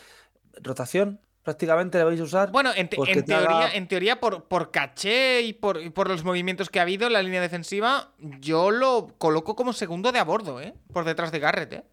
rotación, 0.61 1.21
prácticamente 1.49 1.97
le 1.97 2.05
vais 2.05 2.21
a 2.21 2.25
usar. 2.25 2.53
Bueno, 2.53 2.73
en, 2.77 2.91
teoría, 2.91 3.73
en 3.73 3.89
teoría 3.89 4.21
por, 4.21 4.45
por 4.45 4.71
caché 4.71 5.41
y 5.41 5.55
por, 5.55 6.09
los 6.09 6.23
movimientos 6.23 6.69
que 6.69 6.79
ha 6.79 6.83
habido 6.83 7.07
en 7.07 7.15
la 7.15 7.23
línea 7.23 7.41
defensiva, 7.41 8.13
yo 8.19 8.71
lo 8.71 9.15
coloco 9.17 9.57
como 9.57 9.73
segundo 9.73 10.13
de 10.13 10.19
a 10.19 10.25
bordo, 10.25 10.61
¿eh? 10.61 10.75
Por 10.93 11.07
detrás 11.07 11.33
de 11.33 11.39
Garrett, 11.39 11.73
¿eh? 11.73 11.85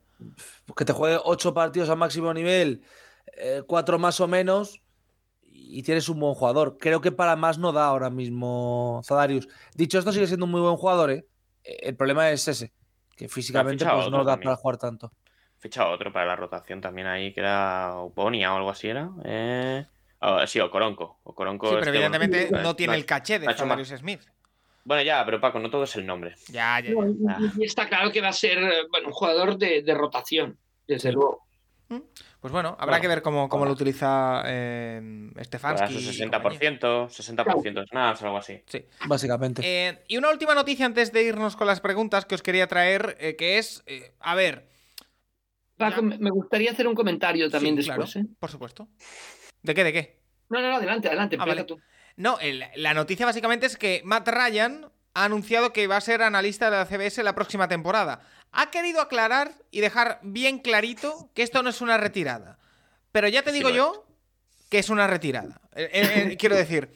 que 0.76 0.84
te 0.84 0.92
juegue 0.92 1.18
ocho 1.24 1.54
partidos 1.54 1.90
a 1.90 1.96
máximo 1.96 2.34
nivel, 2.34 2.84
eh, 3.38 3.64
cuatro 3.66 3.98
más 3.98 4.20
o 4.20 4.28
menos, 4.28 4.82
y 5.42 5.84
tienes 5.84 6.10
un 6.10 6.20
buen 6.20 6.34
jugador. 6.34 6.78
Creo 6.78 7.00
que 7.00 7.14
para 7.14 7.38
más 7.38 7.58
no 7.58 7.72
da 7.72 7.86
ahora 7.86 8.10
mismo 8.10 9.02
Zadarius. 9.06 9.48
Dicho 9.74 10.00
esto, 10.00 10.12
sigue 10.12 10.28
siendo 10.28 10.48
un 10.48 10.52
muy 10.52 10.60
buen 10.60 10.76
jugador, 10.76 11.12
¿eh? 11.12 11.26
El 11.64 11.96
problema 11.96 12.30
es 12.30 12.46
ese, 12.50 12.74
que 13.16 13.30
físicamente 13.30 13.86
pues, 13.86 14.12
no 14.12 14.18
da 14.26 14.34
también. 14.34 14.48
para 14.48 14.58
jugar 14.58 14.78
tanto. 14.78 15.14
Ficha 15.60 15.88
otro 15.90 16.12
para 16.14 16.26
la 16.28 16.36
rotación 16.36 16.82
también 16.82 17.08
ahí, 17.08 17.34
que 17.34 17.40
era 17.40 17.94
Uponia 18.02 18.54
o 18.54 18.58
algo 18.58 18.70
así 18.70 18.88
era. 18.88 19.10
Eh... 19.24 19.86
ah, 20.22 20.46
sí, 20.48 20.60
o 20.60 20.70
Coronco. 20.70 21.20
O 21.24 21.34
Coronco 21.34 21.68
Sí, 21.68 21.76
pero 21.80 21.86
este, 21.86 21.98
evidentemente 21.98 22.50
ha- 22.56 22.62
no 22.62 22.76
tiene 22.76 22.96
el 22.96 23.06
caché 23.06 23.40
de 23.40 23.52
Zadarius 23.54 23.90
Smith. 23.90 24.22
Bueno, 24.84 25.02
ya, 25.02 25.26
pero 25.26 25.42
Paco, 25.42 25.58
no 25.60 25.70
todo 25.72 25.86
es 25.86 25.96
el 25.96 26.06
nombre. 26.06 26.36
Ya, 26.50 26.80
ya, 26.80 26.92
ya. 26.94 27.38
está 27.64 27.88
claro 27.90 28.12
que 28.12 28.22
va 28.22 28.28
a 28.28 28.34
ser 28.34 28.60
eh, 28.60 28.84
bueno, 28.92 29.08
un 29.08 29.14
jugador 29.14 29.58
de, 29.58 29.82
de 29.82 29.94
rotación, 29.96 30.60
desde 30.88 31.12
luego. 31.12 31.44
Pues 32.40 32.52
bueno, 32.52 32.70
habrá 32.80 32.86
Bueno, 32.98 33.02
que 33.02 33.08
ver 33.08 33.22
cómo, 33.24 33.50
cómo 33.50 33.66
lo 33.66 33.72
utiliza 33.72 34.44
eh, 34.46 35.32
Stefanski. 35.42 36.00
su 36.00 36.24
y 36.24 36.30
compañía. 36.30 36.60
60%, 36.80 37.08
60% 37.10 37.74
de 37.74 37.86
snaps, 37.88 38.22
algo 38.24 38.38
así. 38.38 38.62
Sí. 38.68 38.86
Básicamente. 39.08 39.62
Eh, 39.64 40.04
y 40.08 40.18
una 40.18 40.30
última 40.30 40.54
noticia 40.54 40.86
antes 40.86 41.12
de 41.12 41.24
irnos 41.24 41.56
con 41.56 41.66
las 41.66 41.82
preguntas 41.82 42.26
que 42.26 42.36
os 42.36 42.44
quería 42.44 42.68
traer, 42.68 43.18
eh, 43.20 43.36
que 43.36 43.58
es, 43.58 43.84
eh, 43.88 44.12
a 44.20 44.36
ver, 44.36 44.68
Paco, 45.78 46.02
Ya. 46.02 46.18
me 46.20 46.30
gustaría 46.30 46.72
hacer 46.72 46.88
un 46.88 46.96
comentario 46.96 47.50
también 47.50 47.76
sí, 47.76 47.88
después. 47.88 48.12
claro, 48.14 48.28
¿eh? 48.28 48.32
por 48.40 48.50
supuesto. 48.52 48.88
¿De 49.62 49.74
qué, 49.74 49.84
de 49.84 49.94
qué? 49.94 50.20
No, 50.50 50.62
no, 50.62 50.70
no, 50.70 50.76
adelante, 50.78 51.08
adelante. 51.08 51.38
Ah, 51.40 51.46
vale. 51.46 51.64
tú. 51.64 51.80
No, 52.18 52.40
el- 52.40 52.64
la 52.76 52.94
noticia 52.94 53.26
básicamente 53.26 53.66
es 53.66 53.78
que 53.78 54.02
Matt 54.06 54.28
Ryan 54.30 54.90
ha 55.14 55.26
anunciado 55.26 55.74
que 55.74 55.88
va 55.88 55.98
a 55.98 56.02
ser 56.02 56.22
analista 56.22 56.70
de 56.70 56.78
la 56.78 56.86
CBS 56.86 57.24
la 57.24 57.36
próxima 57.36 57.68
temporada. 57.68 58.22
Ha 58.52 58.70
querido 58.72 59.02
aclarar 59.02 59.52
y 59.72 59.82
dejar 59.82 60.20
bien 60.24 60.60
clarito 60.60 61.30
que 61.34 61.44
esto 61.44 61.62
no 61.64 61.70
es 61.70 61.82
una 61.82 61.98
retirada. 61.98 62.58
Pero 63.12 63.28
ya 63.28 63.42
te 63.44 63.52
digo 63.52 63.70
yo 63.70 64.06
que 64.70 64.80
es 64.80 64.90
una 64.90 65.08
retirada. 65.08 65.62
Eh, 65.76 65.90
eh, 66.32 66.38
quiero 66.38 66.56
decir, 66.56 66.90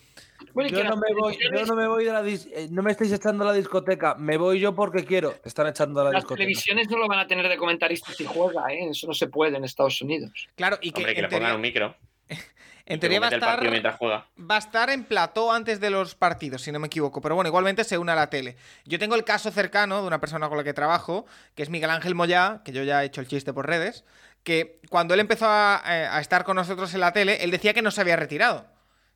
Bueno, 0.53 0.69
y 0.69 0.71
Yo 0.71 0.77
que 0.79 0.83
no 0.83 0.89
las 0.91 0.99
me 0.99 1.13
voy, 1.13 1.37
yo 1.53 1.65
no 1.65 1.75
me 1.75 1.87
voy 1.87 2.05
de 2.05 2.13
la 2.13 2.23
dis- 2.23 2.49
eh, 2.53 2.67
no 2.71 2.81
me 2.81 2.91
estáis 2.91 3.11
echando 3.11 3.43
a 3.43 3.47
la 3.47 3.53
discoteca, 3.53 4.15
me 4.15 4.37
voy 4.37 4.59
yo 4.59 4.73
porque 4.75 5.05
quiero. 5.05 5.31
Te 5.31 5.49
están 5.49 5.67
echando 5.67 6.01
a 6.01 6.05
la 6.05 6.11
Las 6.11 6.21
discoteca. 6.21 6.37
televisiones 6.45 6.89
no 6.89 6.97
lo 6.97 7.07
van 7.07 7.19
a 7.19 7.27
tener 7.27 7.47
de 7.47 7.57
comentarista 7.57 8.11
si 8.13 8.25
juega, 8.25 8.63
¿eh? 8.71 8.89
Eso 8.89 9.07
no 9.07 9.13
se 9.13 9.27
puede 9.27 9.57
en 9.57 9.63
Estados 9.65 10.01
Unidos. 10.01 10.47
claro, 10.55 10.77
y 10.81 10.91
que, 10.91 10.99
Hombre, 11.01 11.15
que 11.15 11.21
le 11.23 11.29
pongan 11.29 11.55
un 11.55 11.61
micro. 11.61 11.95
en 12.85 12.99
teoría 12.99 13.19
va 13.19 13.27
a 13.27 13.29
estar 13.29 13.59
va 13.63 14.55
a 14.55 14.57
estar 14.57 14.89
en 14.89 15.03
plató 15.03 15.51
antes 15.51 15.79
de 15.79 15.89
los 15.89 16.15
partidos, 16.15 16.61
si 16.63 16.71
no 16.71 16.79
me 16.79 16.87
equivoco. 16.87 17.21
Pero 17.21 17.35
bueno, 17.35 17.47
igualmente 17.47 17.83
se 17.83 17.97
une 17.97 18.11
a 18.11 18.15
la 18.15 18.29
tele. 18.29 18.55
Yo 18.85 18.97
tengo 18.99 19.15
el 19.15 19.23
caso 19.23 19.51
cercano 19.51 20.01
de 20.01 20.07
una 20.07 20.19
persona 20.19 20.49
con 20.49 20.57
la 20.57 20.63
que 20.63 20.73
trabajo, 20.73 21.25
que 21.55 21.63
es 21.63 21.69
Miguel 21.69 21.89
Ángel 21.91 22.15
Moyá, 22.15 22.61
que 22.65 22.71
yo 22.71 22.83
ya 22.83 23.03
he 23.03 23.07
hecho 23.07 23.21
el 23.21 23.27
chiste 23.27 23.53
por 23.53 23.67
redes, 23.67 24.03
que 24.43 24.79
cuando 24.89 25.13
él 25.13 25.19
empezó 25.19 25.45
a, 25.47 25.81
eh, 25.85 26.07
a 26.09 26.19
estar 26.21 26.43
con 26.43 26.55
nosotros 26.55 26.93
en 26.93 27.01
la 27.01 27.11
tele, 27.13 27.43
él 27.43 27.51
decía 27.51 27.73
que 27.73 27.81
no 27.81 27.91
se 27.91 28.01
había 28.01 28.15
retirado. 28.15 28.65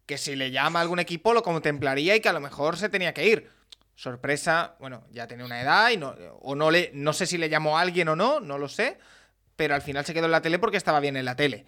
Que 0.05 0.17
si 0.17 0.35
le 0.35 0.51
llama 0.51 0.79
a 0.79 0.81
algún 0.81 0.99
equipo 0.99 1.33
lo 1.33 1.43
contemplaría 1.43 2.15
y 2.15 2.19
que 2.19 2.29
a 2.29 2.33
lo 2.33 2.39
mejor 2.41 2.77
se 2.77 2.89
tenía 2.89 3.13
que 3.13 3.25
ir. 3.27 3.49
Sorpresa, 3.95 4.75
bueno, 4.79 5.05
ya 5.11 5.27
tiene 5.27 5.43
una 5.43 5.61
edad 5.61 5.91
y 5.91 5.97
no, 5.97 6.15
o 6.41 6.55
no 6.55 6.71
le, 6.71 6.89
no 6.93 7.13
sé 7.13 7.25
si 7.27 7.37
le 7.37 7.47
llamó 7.49 7.77
a 7.77 7.81
alguien 7.81 8.07
o 8.09 8.15
no, 8.15 8.39
no 8.39 8.57
lo 8.57 8.67
sé, 8.67 8.97
pero 9.55 9.75
al 9.75 9.81
final 9.83 10.03
se 10.03 10.13
quedó 10.13 10.25
en 10.25 10.31
la 10.31 10.41
tele 10.41 10.57
porque 10.59 10.77
estaba 10.77 10.99
bien 10.99 11.15
en 11.15 11.25
la 11.25 11.35
tele. 11.35 11.65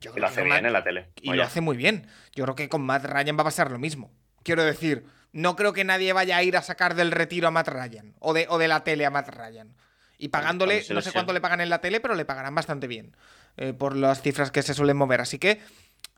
Yo 0.00 0.10
Y 0.10 0.14
creo 0.14 0.22
lo 0.22 0.26
hace 0.26 0.42
bien 0.42 0.56
Matt- 0.56 0.64
en 0.66 0.72
la 0.72 0.82
tele. 0.84 1.08
y 1.22 1.30
Oye, 1.30 1.36
lo 1.38 1.44
hace 1.44 1.60
muy 1.60 1.76
bien. 1.76 2.06
Yo 2.34 2.44
creo 2.44 2.56
que 2.56 2.68
con 2.68 2.82
Matt 2.82 3.04
Ryan 3.04 3.36
va 3.36 3.42
a 3.42 3.44
pasar 3.44 3.70
lo 3.70 3.78
mismo. 3.78 4.10
Quiero 4.42 4.64
decir, 4.64 5.04
no 5.32 5.54
creo 5.56 5.72
que 5.72 5.84
nadie 5.84 6.12
vaya 6.12 6.36
a 6.38 6.42
ir 6.42 6.56
a 6.56 6.62
sacar 6.62 6.94
del 6.96 7.12
retiro 7.12 7.46
a 7.46 7.50
Matt 7.52 7.68
Ryan 7.68 8.14
o 8.18 8.32
de, 8.34 8.46
o 8.48 8.58
de 8.58 8.66
la 8.68 8.82
tele 8.82 9.06
a 9.06 9.10
Matt 9.10 9.28
Ryan. 9.28 9.74
Y 10.18 10.28
pagándole, 10.28 10.84
no 10.90 11.00
sé 11.00 11.12
cuánto 11.12 11.32
le 11.32 11.40
pagan 11.40 11.60
en 11.60 11.70
la 11.70 11.80
tele, 11.80 12.00
pero 12.00 12.14
le 12.14 12.24
pagarán 12.26 12.54
bastante 12.54 12.86
bien 12.88 13.16
eh, 13.56 13.72
por 13.72 13.94
las 13.96 14.20
cifras 14.22 14.50
que 14.50 14.62
se 14.62 14.74
suelen 14.74 14.96
mover. 14.96 15.20
Así 15.20 15.38
que, 15.38 15.60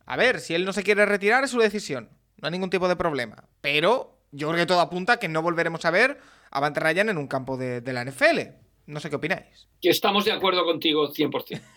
a 0.07 0.17
ver, 0.17 0.41
si 0.41 0.55
él 0.55 0.65
no 0.65 0.73
se 0.73 0.83
quiere 0.83 1.07
retirar 1.07 1.45
es 1.45 1.51
su 1.51 1.59
decisión. 1.59 2.09
No 2.41 2.47
hay 2.49 2.53
ningún 2.53 2.71
tipo 2.71 2.89
de 2.89 2.97
problema. 2.97 3.45
Pero 3.61 4.19
yo 4.33 4.49
creo 4.49 4.59
que 4.61 4.67
todo 4.67 4.81
apunta 4.81 5.15
a 5.15 5.17
que 5.19 5.29
no 5.29 5.43
volveremos 5.43 5.85
a 5.85 5.91
ver 5.91 6.19
a 6.51 6.61
Matt 6.61 6.77
Ryan 6.79 7.09
en 7.11 7.19
un 7.19 7.29
campo 7.29 7.57
de, 7.57 7.81
de 7.81 7.93
la 7.93 8.05
NFL. 8.05 8.41
No 8.87 8.99
sé 9.01 9.09
qué 9.11 9.17
opináis. 9.17 9.69
Que 9.81 9.91
estamos 9.91 10.25
de 10.25 10.33
acuerdo 10.33 10.65
contigo 10.65 11.09
100%. 11.13 11.61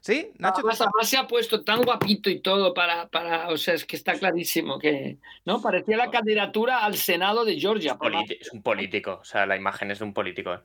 ¿Sí, 0.00 0.30
Nacho? 0.38 0.58
Además, 0.58 0.80
además 0.80 1.08
se 1.08 1.16
ha 1.16 1.26
puesto 1.26 1.64
tan 1.64 1.82
guapito 1.82 2.30
y 2.30 2.38
todo 2.40 2.72
para, 2.74 3.08
para, 3.08 3.48
o 3.48 3.56
sea, 3.56 3.74
es 3.74 3.84
que 3.84 3.96
está 3.96 4.12
clarísimo 4.16 4.78
que, 4.78 5.18
¿no? 5.44 5.60
Parecía 5.60 5.96
la 5.96 6.10
candidatura 6.12 6.84
al 6.84 6.96
Senado 6.96 7.44
de 7.44 7.58
Georgia. 7.58 7.96
politi- 7.98 8.38
es 8.40 8.52
un 8.52 8.62
político. 8.62 9.18
O 9.20 9.24
sea, 9.24 9.46
la 9.46 9.56
imagen 9.56 9.90
es 9.90 9.98
de 9.98 10.04
un 10.04 10.12
político. 10.14 10.54
eh. 10.54 10.60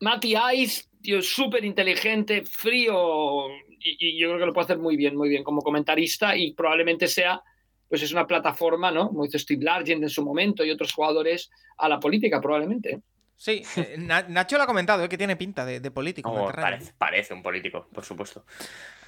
Matty 0.00 0.34
Ice, 0.56 0.84
tío, 1.02 1.22
súper 1.22 1.64
inteligente, 1.64 2.42
frío, 2.44 3.48
y, 3.78 3.96
y 4.08 4.18
yo 4.20 4.28
creo 4.28 4.40
que 4.40 4.46
lo 4.46 4.52
puede 4.52 4.64
hacer 4.66 4.78
muy 4.78 4.96
bien, 4.96 5.16
muy 5.16 5.28
bien 5.28 5.42
como 5.44 5.62
comentarista 5.62 6.36
y 6.36 6.52
probablemente 6.52 7.06
sea, 7.08 7.42
pues 7.88 8.02
es 8.02 8.12
una 8.12 8.26
plataforma, 8.26 8.90
¿no? 8.90 9.08
Como 9.08 9.24
hizo 9.24 9.38
Steve 9.38 9.64
Largent 9.64 10.02
en 10.02 10.10
su 10.10 10.24
momento 10.24 10.64
y 10.64 10.70
otros 10.70 10.92
jugadores 10.92 11.50
a 11.78 11.88
la 11.88 11.98
política, 11.98 12.40
probablemente. 12.40 13.00
Sí, 13.36 13.62
eh, 13.76 13.96
Na- 13.98 14.26
Nacho 14.28 14.58
lo 14.58 14.64
ha 14.64 14.66
comentado, 14.66 15.02
eh, 15.04 15.08
que 15.08 15.16
tiene 15.16 15.34
pinta 15.36 15.64
de, 15.64 15.80
de 15.80 15.90
político. 15.90 16.28
Como 16.28 16.44
Matt 16.44 16.56
Ryan. 16.56 16.70
parece, 16.70 16.92
parece 16.98 17.34
un 17.34 17.42
político, 17.42 17.88
por 17.92 18.04
supuesto. 18.04 18.44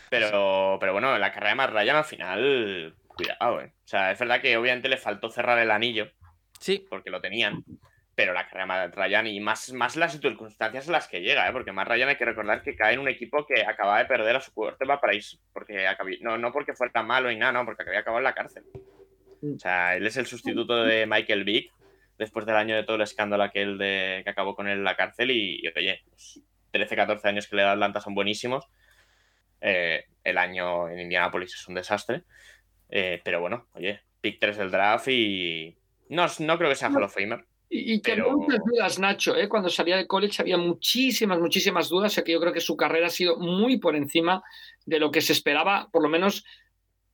Pero, 0.08 0.78
pero 0.80 0.92
bueno, 0.92 1.16
la 1.18 1.30
carrera 1.32 1.50
de 1.50 1.54
Matt 1.56 1.70
Ryan 1.70 1.96
al 1.96 2.04
final, 2.04 2.94
cuidado, 3.08 3.60
eh. 3.60 3.72
O 3.84 3.88
sea, 3.88 4.10
es 4.12 4.18
verdad 4.18 4.40
que 4.40 4.56
obviamente 4.56 4.88
le 4.88 4.96
faltó 4.96 5.30
cerrar 5.30 5.58
el 5.58 5.70
anillo, 5.70 6.10
Sí, 6.58 6.86
porque 6.88 7.10
lo 7.10 7.20
tenían. 7.20 7.64
Pero 8.14 8.34
la 8.34 8.44
carrera 8.46 8.62
de 8.64 8.66
Matt 8.88 8.94
Ryan 8.94 9.26
y 9.26 9.40
más, 9.40 9.72
más 9.72 9.96
las 9.96 10.18
circunstancias 10.20 10.86
en 10.86 10.92
las 10.92 11.08
que 11.08 11.20
llega, 11.22 11.48
¿eh? 11.48 11.52
porque 11.52 11.72
Matt 11.72 11.88
Ryan 11.88 12.10
hay 12.10 12.16
que 12.16 12.26
recordar 12.26 12.62
que 12.62 12.76
cae 12.76 12.92
en 12.94 13.00
un 13.00 13.08
equipo 13.08 13.46
que 13.46 13.64
acaba 13.64 13.98
de 13.98 14.04
perder 14.04 14.36
a 14.36 14.40
su 14.40 14.52
quarterback 14.52 15.00
para 15.00 15.14
irse, 15.14 15.38
porque 15.52 15.86
acabí- 15.88 16.20
no, 16.20 16.36
no 16.36 16.52
porque 16.52 16.74
fuera 16.74 17.02
malo 17.02 17.30
y 17.30 17.36
nada, 17.36 17.52
no, 17.52 17.64
porque 17.64 17.82
había 17.86 18.00
acabado 18.00 18.18
en 18.18 18.24
la 18.24 18.34
cárcel. 18.34 18.64
O 19.42 19.58
sea, 19.58 19.96
él 19.96 20.06
es 20.06 20.16
el 20.18 20.26
sustituto 20.26 20.84
de 20.84 21.06
Michael 21.06 21.44
Vick 21.44 21.72
después 22.18 22.44
del 22.46 22.56
año 22.56 22.76
de 22.76 22.84
todo 22.84 22.96
el 22.96 23.02
escándalo 23.02 23.42
aquel 23.42 23.78
de 23.78 24.20
que 24.24 24.30
acabó 24.30 24.54
con 24.54 24.68
él 24.68 24.78
en 24.78 24.84
la 24.84 24.94
cárcel 24.94 25.30
y, 25.30 25.60
y, 25.62 25.68
oye, 25.68 26.02
los 26.10 26.40
13, 26.70 26.94
14 26.94 27.28
años 27.28 27.48
que 27.48 27.56
le 27.56 27.62
da 27.62 27.72
Atlanta 27.72 28.00
son 28.00 28.14
buenísimos. 28.14 28.68
Eh, 29.60 30.04
el 30.22 30.38
año 30.38 30.88
en 30.88 31.00
Indianapolis 31.00 31.54
es 31.54 31.66
un 31.68 31.74
desastre. 31.74 32.22
Eh, 32.90 33.20
pero 33.24 33.40
bueno, 33.40 33.68
oye, 33.74 34.02
pick 34.20 34.38
3 34.38 34.58
del 34.58 34.70
draft 34.70 35.08
y 35.08 35.76
no, 36.10 36.26
no 36.40 36.58
creo 36.58 36.68
que 36.70 36.76
sea 36.76 36.90
Hall 36.90 37.02
of 37.04 37.14
Famer. 37.14 37.44
Y, 37.74 37.94
y 37.94 38.00
que 38.02 38.12
Pero- 38.12 38.24
había 38.24 38.36
muchas 38.36 38.60
dudas, 38.66 38.98
Nacho, 38.98 39.34
¿eh? 39.34 39.48
cuando 39.48 39.70
salía 39.70 39.96
de 39.96 40.06
college 40.06 40.42
había 40.42 40.58
muchísimas, 40.58 41.38
muchísimas 41.40 41.88
dudas, 41.88 42.12
o 42.12 42.14
sea 42.16 42.24
que 42.24 42.32
yo 42.32 42.40
creo 42.40 42.52
que 42.52 42.60
su 42.60 42.76
carrera 42.76 43.06
ha 43.06 43.10
sido 43.10 43.38
muy 43.38 43.78
por 43.78 43.96
encima 43.96 44.42
de 44.84 44.98
lo 44.98 45.10
que 45.10 45.22
se 45.22 45.32
esperaba, 45.32 45.88
por 45.90 46.02
lo 46.02 46.08
menos 46.10 46.44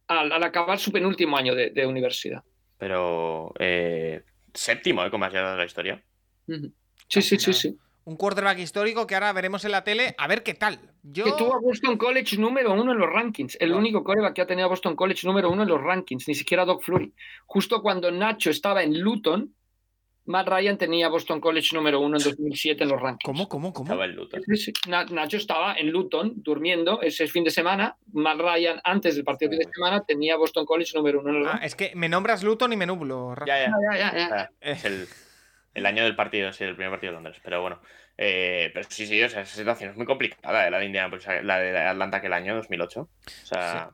al, 0.09 0.33
al 0.33 0.43
acabar 0.43 0.79
su 0.81 0.91
penúltimo 0.91 1.37
año 1.37 1.55
de, 1.55 1.71
de 1.71 1.87
universidad. 1.87 2.43
Pero 2.77 3.53
eh, 3.61 4.23
séptimo, 4.53 5.05
¿eh? 5.05 5.11
Como 5.11 5.25
has 5.27 5.33
llegado 5.33 5.55
a 5.55 5.59
la 5.59 5.65
historia. 5.65 6.03
Sí, 7.09 7.23
sí, 7.23 7.39
sí, 7.39 7.53
sí. 7.53 7.77
un 8.05 8.17
quarterback 8.17 8.59
histórico 8.59 9.07
que 9.07 9.15
ahora 9.15 9.33
veremos 9.33 9.65
en 9.65 9.73
la 9.73 9.85
tele 9.85 10.15
a 10.19 10.27
ver 10.27 10.43
qué 10.43 10.55
tal. 10.55 10.79
Yo... 11.03 11.25
Que 11.25 11.33
tuvo 11.33 11.55
a 11.55 11.61
Boston 11.61 11.97
College 11.99 12.37
número 12.39 12.73
uno 12.73 12.93
en 12.93 12.99
los 12.99 13.09
rankings. 13.11 13.57
El 13.61 13.71
No. 13.71 13.79
único 13.79 14.03
coreback 14.03 14.35
que 14.35 14.43
ha 14.43 14.47
tenido 14.47 14.67
a 14.67 14.71
Boston 14.71 14.97
College 14.97 15.27
número 15.27 15.51
uno 15.51 15.63
en 15.63 15.69
los 15.69 15.81
rankings, 15.81 16.27
ni 16.29 16.35
siquiera 16.35 16.65
Doc 16.65 16.83
Flurry. 16.83 17.13
Justo 17.47 17.81
cuando 17.83 18.11
Nacho 18.11 18.51
estaba 18.51 18.83
en 18.83 18.99
Luton, 19.01 19.55
Matt 20.29 20.47
Ryan 20.49 20.77
tenía 20.79 21.09
Boston 21.09 21.41
College 21.41 21.69
número 21.75 22.01
uno 22.01 22.19
en 22.19 22.23
2007 22.23 22.83
en 22.85 22.89
los 22.91 23.01
rankings. 23.01 23.25
¿Cómo, 23.25 23.49
cómo, 23.49 23.73
cómo? 23.73 23.87
Estaba 23.87 24.05
en 24.05 24.15
Luton. 24.15 24.43
Sí, 24.47 24.57
sí. 24.57 24.73
Na- 24.87 25.05
Nacho 25.07 25.37
estaba 25.39 25.75
en 25.75 25.91
Luton 25.91 26.35
durmiendo 26.37 27.01
ese 27.03 27.27
fin 27.27 27.45
de 27.45 27.51
semana. 27.51 27.97
Matt 28.13 28.39
Ryan, 28.39 28.81
antes 28.85 29.17
del 29.17 29.25
partido 29.25 29.51
de 29.51 29.57
fin 29.59 29.67
de 29.67 29.73
semana, 29.73 30.05
tenía 30.05 30.37
Boston 30.37 30.67
College 30.67 30.93
número 30.97 31.21
uno 31.21 31.31
en 31.31 31.39
los 31.41 31.49
Ah, 31.49 31.53
rankings. 31.53 31.67
es 31.67 31.75
que 31.75 31.97
me 31.97 32.09
nombras 32.09 32.43
Luton 32.43 32.73
y 32.73 32.77
me 32.77 32.87
nublo. 32.87 33.35
Ya, 33.47 33.59
ya. 33.59 33.73
Ya, 33.93 33.99
ya, 33.99 34.17
ya. 34.17 34.29
Ah, 34.35 34.51
Es 34.61 34.85
el, 34.85 35.09
el 35.75 35.87
año 35.87 36.05
del 36.05 36.15
partido, 36.15 36.53
sí, 36.53 36.63
el 36.65 36.75
primer 36.77 36.91
partido 36.93 37.13
de 37.13 37.15
Londres. 37.17 37.39
Pero 37.43 37.61
bueno. 37.63 37.81
Eh, 38.21 38.71
pero 38.75 38.85
sí, 38.91 39.07
sí, 39.07 39.23
o 39.23 39.29
sea, 39.29 39.43
esa 39.43 39.57
situación 39.57 39.91
es 39.91 39.97
muy 39.97 40.05
complicada, 40.05 40.67
eh, 40.67 40.71
la 40.73 40.79
de 40.81 40.87
Indianapolis, 40.87 41.25
la 41.45 41.59
de 41.61 41.79
Atlanta 41.79 42.21
que 42.21 42.27
el 42.27 42.33
año 42.33 42.55
2008. 42.57 43.01
O 43.03 43.09
sea, 43.47 43.91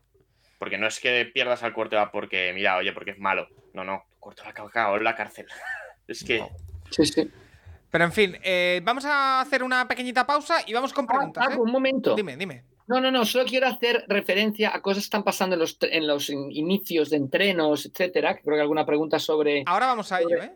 porque 0.59 0.79
no 0.79 0.87
es 0.87 0.99
que 0.99 1.27
pierdas 1.27 1.63
al 1.63 1.75
quarterback 1.75 2.11
porque, 2.11 2.51
mira, 2.55 2.77
oye, 2.79 2.93
porque 2.95 3.11
es 3.11 3.19
malo. 3.19 3.47
No, 3.75 3.85
no, 3.85 4.05
tu 4.11 4.19
quarterback 4.21 4.59
ha 4.61 4.63
acabado 4.63 4.97
en 4.97 5.05
la 5.05 5.15
cárcel. 5.15 5.47
Es 6.09 6.25
que. 6.25 6.47
Sí, 6.91 7.05
sí. 7.07 7.31
Pero 7.91 8.05
en 8.05 8.13
fin, 8.13 8.37
eh, 8.43 8.81
vamos 8.83 9.05
a 9.05 9.41
hacer 9.41 9.63
una 9.63 9.87
pequeñita 9.87 10.27
pausa 10.27 10.59
y 10.67 10.73
vamos 10.73 10.93
con 10.93 11.07
preguntas. 11.07 11.47
Ah, 11.49 11.55
¿eh? 11.55 11.59
un 11.59 11.71
momento. 11.71 12.15
Dime, 12.15 12.37
dime. 12.37 12.65
No, 12.87 13.01
no, 13.01 13.11
no, 13.11 13.25
solo 13.25 13.45
quiero 13.47 13.67
hacer 13.67 14.05
referencia 14.09 14.75
a 14.75 14.83
cosas 14.83 15.05
que 15.05 15.07
están 15.07 15.23
pasando 15.23 15.55
en 15.55 15.61
los, 15.61 15.79
en 15.81 16.07
los 16.07 16.29
in- 16.29 16.51
inicios 16.51 17.09
de 17.09 17.17
entrenos, 17.17 17.87
etcétera. 17.87 18.37
Creo 18.37 18.57
que 18.57 18.61
alguna 18.61 18.85
pregunta 18.85 19.19
sobre. 19.19 19.63
Ahora 19.67 19.87
vamos 19.87 20.13
a 20.13 20.21
ello, 20.21 20.43
¿eh? 20.43 20.53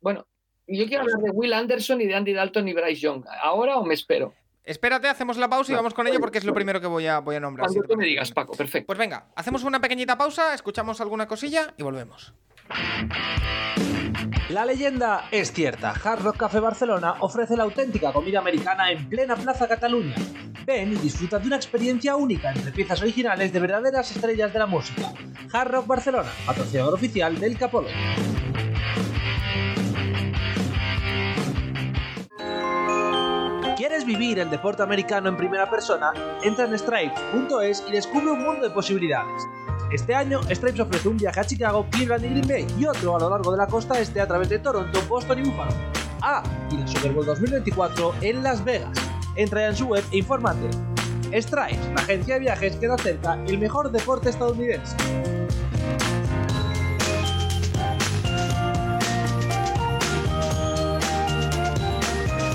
Bueno, 0.00 0.26
yo 0.66 0.86
quiero 0.86 1.04
hablar 1.04 1.20
de 1.20 1.30
Will 1.30 1.52
Anderson 1.52 2.00
y 2.00 2.06
de 2.06 2.14
Andy 2.16 2.32
Dalton 2.34 2.68
y 2.68 2.74
Bryce 2.74 3.00
Young. 3.00 3.24
¿Ahora 3.40 3.78
o 3.78 3.84
me 3.84 3.94
espero? 3.94 4.34
Espérate, 4.64 5.08
hacemos 5.08 5.38
la 5.38 5.48
pausa 5.48 5.72
y 5.72 5.74
vamos 5.74 5.94
con 5.94 6.06
ello 6.06 6.20
porque 6.20 6.38
es 6.38 6.44
lo 6.44 6.52
primero 6.54 6.80
que 6.80 6.86
voy 6.86 7.06
a, 7.06 7.20
voy 7.20 7.36
a 7.36 7.40
nombrar. 7.40 7.68
Cuando 7.68 7.88
tú 7.88 7.96
me 7.96 8.04
digas. 8.04 8.30
Paco, 8.30 8.52
perfecto. 8.54 8.86
Pues 8.86 8.98
venga, 8.98 9.28
hacemos 9.34 9.64
una 9.64 9.80
pequeñita 9.80 10.18
pausa, 10.18 10.54
escuchamos 10.54 11.00
alguna 11.00 11.26
cosilla 11.26 11.72
y 11.76 11.82
volvemos. 11.82 12.34
La 14.48 14.64
leyenda 14.64 15.24
es 15.30 15.52
cierta. 15.52 15.90
Hard 15.90 16.22
Rock 16.22 16.36
Café 16.36 16.60
Barcelona 16.60 17.16
ofrece 17.20 17.56
la 17.56 17.64
auténtica 17.64 18.12
comida 18.12 18.38
americana 18.38 18.90
en 18.90 19.08
plena 19.08 19.34
Plaza 19.36 19.66
Cataluña. 19.66 20.14
Ven 20.64 20.92
y 20.92 20.96
disfruta 20.96 21.38
de 21.38 21.46
una 21.46 21.56
experiencia 21.56 22.14
única 22.16 22.52
entre 22.52 22.70
piezas 22.70 23.00
originales 23.02 23.52
de 23.52 23.60
verdaderas 23.60 24.14
estrellas 24.14 24.52
de 24.52 24.58
la 24.58 24.66
música. 24.66 25.12
Hard 25.52 25.72
Rock 25.72 25.86
Barcelona, 25.86 26.30
patrocinador 26.46 26.94
oficial 26.94 27.38
del 27.38 27.58
Capolo. 27.58 27.88
¿Quieres 33.76 34.06
vivir 34.06 34.38
el 34.38 34.50
deporte 34.50 34.82
americano 34.82 35.28
en 35.28 35.36
primera 35.36 35.68
persona? 35.68 36.12
Entra 36.44 36.66
en 36.66 36.78
stripes.es 36.78 37.84
y 37.88 37.92
descubre 37.92 38.30
un 38.30 38.42
mundo 38.42 38.68
de 38.68 38.70
posibilidades. 38.70 39.42
Este 39.92 40.14
año, 40.14 40.40
Stripes 40.44 40.80
ofrece 40.80 41.06
un 41.06 41.18
viaje 41.18 41.38
a 41.38 41.44
Chicago, 41.44 41.86
Cleveland 41.90 42.24
y 42.24 42.28
Green 42.28 42.48
Bay 42.48 42.66
y 42.78 42.86
otro 42.86 43.14
a 43.14 43.20
lo 43.20 43.28
largo 43.28 43.52
de 43.52 43.58
la 43.58 43.66
costa 43.66 44.00
este 44.00 44.22
a 44.22 44.26
través 44.26 44.48
de 44.48 44.58
Toronto, 44.58 45.02
Boston 45.06 45.40
y 45.40 45.42
Buffalo. 45.50 45.74
Ah, 46.22 46.42
y 46.70 46.78
la 46.78 46.88
Super 46.88 47.12
Bowl 47.12 47.26
2024 47.26 48.14
en 48.22 48.42
Las 48.42 48.64
Vegas. 48.64 48.96
Entra 49.36 49.66
en 49.66 49.76
su 49.76 49.84
web 49.88 50.02
e 50.10 50.16
infórmate. 50.16 50.70
Stripes, 51.38 51.86
la 51.94 52.00
agencia 52.00 52.34
de 52.34 52.40
viajes 52.40 52.76
que 52.76 52.88
te 52.88 52.92
acerca 52.92 53.34
el 53.46 53.58
mejor 53.58 53.92
deporte 53.92 54.30
estadounidense. 54.30 54.96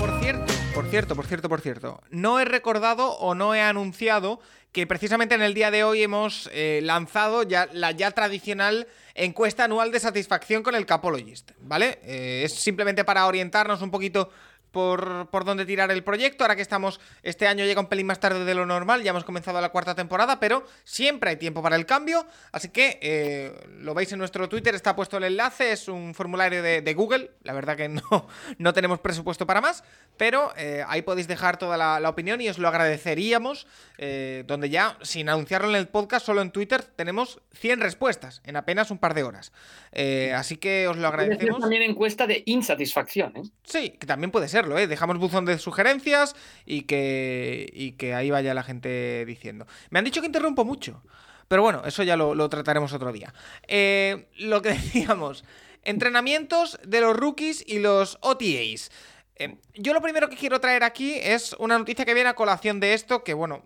Por 0.00 0.20
cierto, 0.20 0.52
por 0.74 0.86
cierto, 0.86 1.14
por 1.14 1.26
cierto, 1.26 1.48
por 1.48 1.60
cierto. 1.60 2.00
No 2.10 2.40
he 2.40 2.44
recordado 2.44 3.12
o 3.12 3.36
no 3.36 3.54
he 3.54 3.60
anunciado 3.60 4.40
que 4.72 4.86
precisamente 4.86 5.34
en 5.34 5.42
el 5.42 5.54
día 5.54 5.70
de 5.70 5.84
hoy 5.84 6.02
hemos 6.02 6.48
eh, 6.52 6.80
lanzado 6.82 7.42
ya 7.42 7.68
la 7.72 7.92
ya 7.92 8.10
tradicional 8.10 8.86
encuesta 9.14 9.64
anual 9.64 9.90
de 9.90 10.00
satisfacción 10.00 10.62
con 10.62 10.74
el 10.74 10.86
Capologist, 10.86 11.52
¿vale? 11.60 11.98
Eh, 12.02 12.42
es 12.44 12.54
simplemente 12.54 13.04
para 13.04 13.26
orientarnos 13.26 13.82
un 13.82 13.90
poquito 13.90 14.30
por, 14.70 15.28
por 15.30 15.44
dónde 15.44 15.64
tirar 15.64 15.90
el 15.90 16.04
proyecto. 16.04 16.44
Ahora 16.44 16.56
que 16.56 16.62
estamos, 16.62 17.00
este 17.22 17.46
año 17.46 17.64
llega 17.64 17.80
un 17.80 17.88
pelín 17.88 18.06
más 18.06 18.20
tarde 18.20 18.44
de 18.44 18.54
lo 18.54 18.66
normal, 18.66 19.02
ya 19.02 19.10
hemos 19.10 19.24
comenzado 19.24 19.60
la 19.60 19.70
cuarta 19.70 19.94
temporada, 19.94 20.40
pero 20.40 20.66
siempre 20.84 21.30
hay 21.30 21.36
tiempo 21.36 21.62
para 21.62 21.76
el 21.76 21.86
cambio. 21.86 22.26
Así 22.52 22.68
que 22.68 22.98
eh, 23.02 23.68
lo 23.80 23.94
veis 23.94 24.12
en 24.12 24.18
nuestro 24.18 24.48
Twitter, 24.48 24.74
está 24.74 24.94
puesto 24.96 25.16
el 25.16 25.24
enlace, 25.24 25.72
es 25.72 25.88
un 25.88 26.14
formulario 26.14 26.62
de, 26.62 26.94
Google. 26.94 27.30
La 27.42 27.52
verdad 27.52 27.76
que 27.76 27.88
no, 27.88 28.02
no 28.58 28.72
tenemos 28.72 28.98
presupuesto 29.00 29.46
para 29.46 29.60
más, 29.60 29.84
pero 30.16 30.52
eh, 30.56 30.84
ahí 30.88 31.02
podéis 31.02 31.28
dejar 31.28 31.58
toda 31.58 31.76
la, 31.76 32.00
la, 32.00 32.08
opinión 32.08 32.40
y 32.40 32.48
os 32.48 32.58
lo 32.58 32.68
agradeceríamos. 32.68 33.66
Eh, 34.00 34.44
donde 34.46 34.70
ya, 34.70 34.96
sin 35.02 35.28
anunciarlo 35.28 35.68
en 35.70 35.76
el 35.76 35.88
podcast, 35.88 36.24
solo 36.24 36.40
en 36.40 36.52
Twitter 36.52 36.82
tenemos 36.82 37.40
100 37.54 37.80
respuestas 37.80 38.40
en 38.44 38.56
apenas 38.56 38.90
un 38.90 38.98
par 38.98 39.14
de 39.14 39.24
horas. 39.24 39.52
Eh, 39.92 40.32
así 40.34 40.56
que 40.56 40.88
os 40.88 40.96
lo 40.96 41.08
agradecemos. 41.08 41.60
también 41.60 41.82
encuesta 41.82 42.26
de 42.26 42.42
insatisfacción, 42.46 43.36
¿eh? 43.36 43.42
Sí, 43.64 43.90
que 43.90 44.06
también 44.06 44.30
puede 44.30 44.48
serlo, 44.48 44.78
¿eh? 44.78 44.86
Dejamos 44.86 45.18
buzón 45.18 45.44
de 45.44 45.58
sugerencias 45.58 46.36
y 46.66 46.82
que, 46.82 47.70
y 47.72 47.92
que 47.92 48.14
ahí 48.14 48.30
vaya 48.30 48.54
la 48.54 48.62
gente 48.62 49.24
diciendo. 49.26 49.66
Me 49.90 49.98
han 49.98 50.04
dicho 50.04 50.20
que 50.20 50.26
interrumpo 50.26 50.64
mucho, 50.64 51.02
pero 51.48 51.62
bueno, 51.62 51.82
eso 51.86 52.02
ya 52.02 52.16
lo, 52.16 52.34
lo 52.34 52.48
trataremos 52.48 52.92
otro 52.92 53.12
día. 53.12 53.32
Eh, 53.66 54.28
lo 54.36 54.62
que 54.62 54.68
decíamos, 54.74 55.44
entrenamientos 55.84 56.78
de 56.86 57.00
los 57.00 57.16
rookies 57.16 57.64
y 57.66 57.78
los 57.78 58.18
OTAs. 58.20 58.90
Eh, 59.36 59.56
yo 59.74 59.94
lo 59.94 60.02
primero 60.02 60.28
que 60.28 60.36
quiero 60.36 60.60
traer 60.60 60.84
aquí 60.84 61.14
es 61.14 61.54
una 61.58 61.78
noticia 61.78 62.04
que 62.04 62.14
viene 62.14 62.28
a 62.28 62.34
colación 62.34 62.80
de 62.80 62.94
esto, 62.94 63.24
que 63.24 63.34
bueno, 63.34 63.64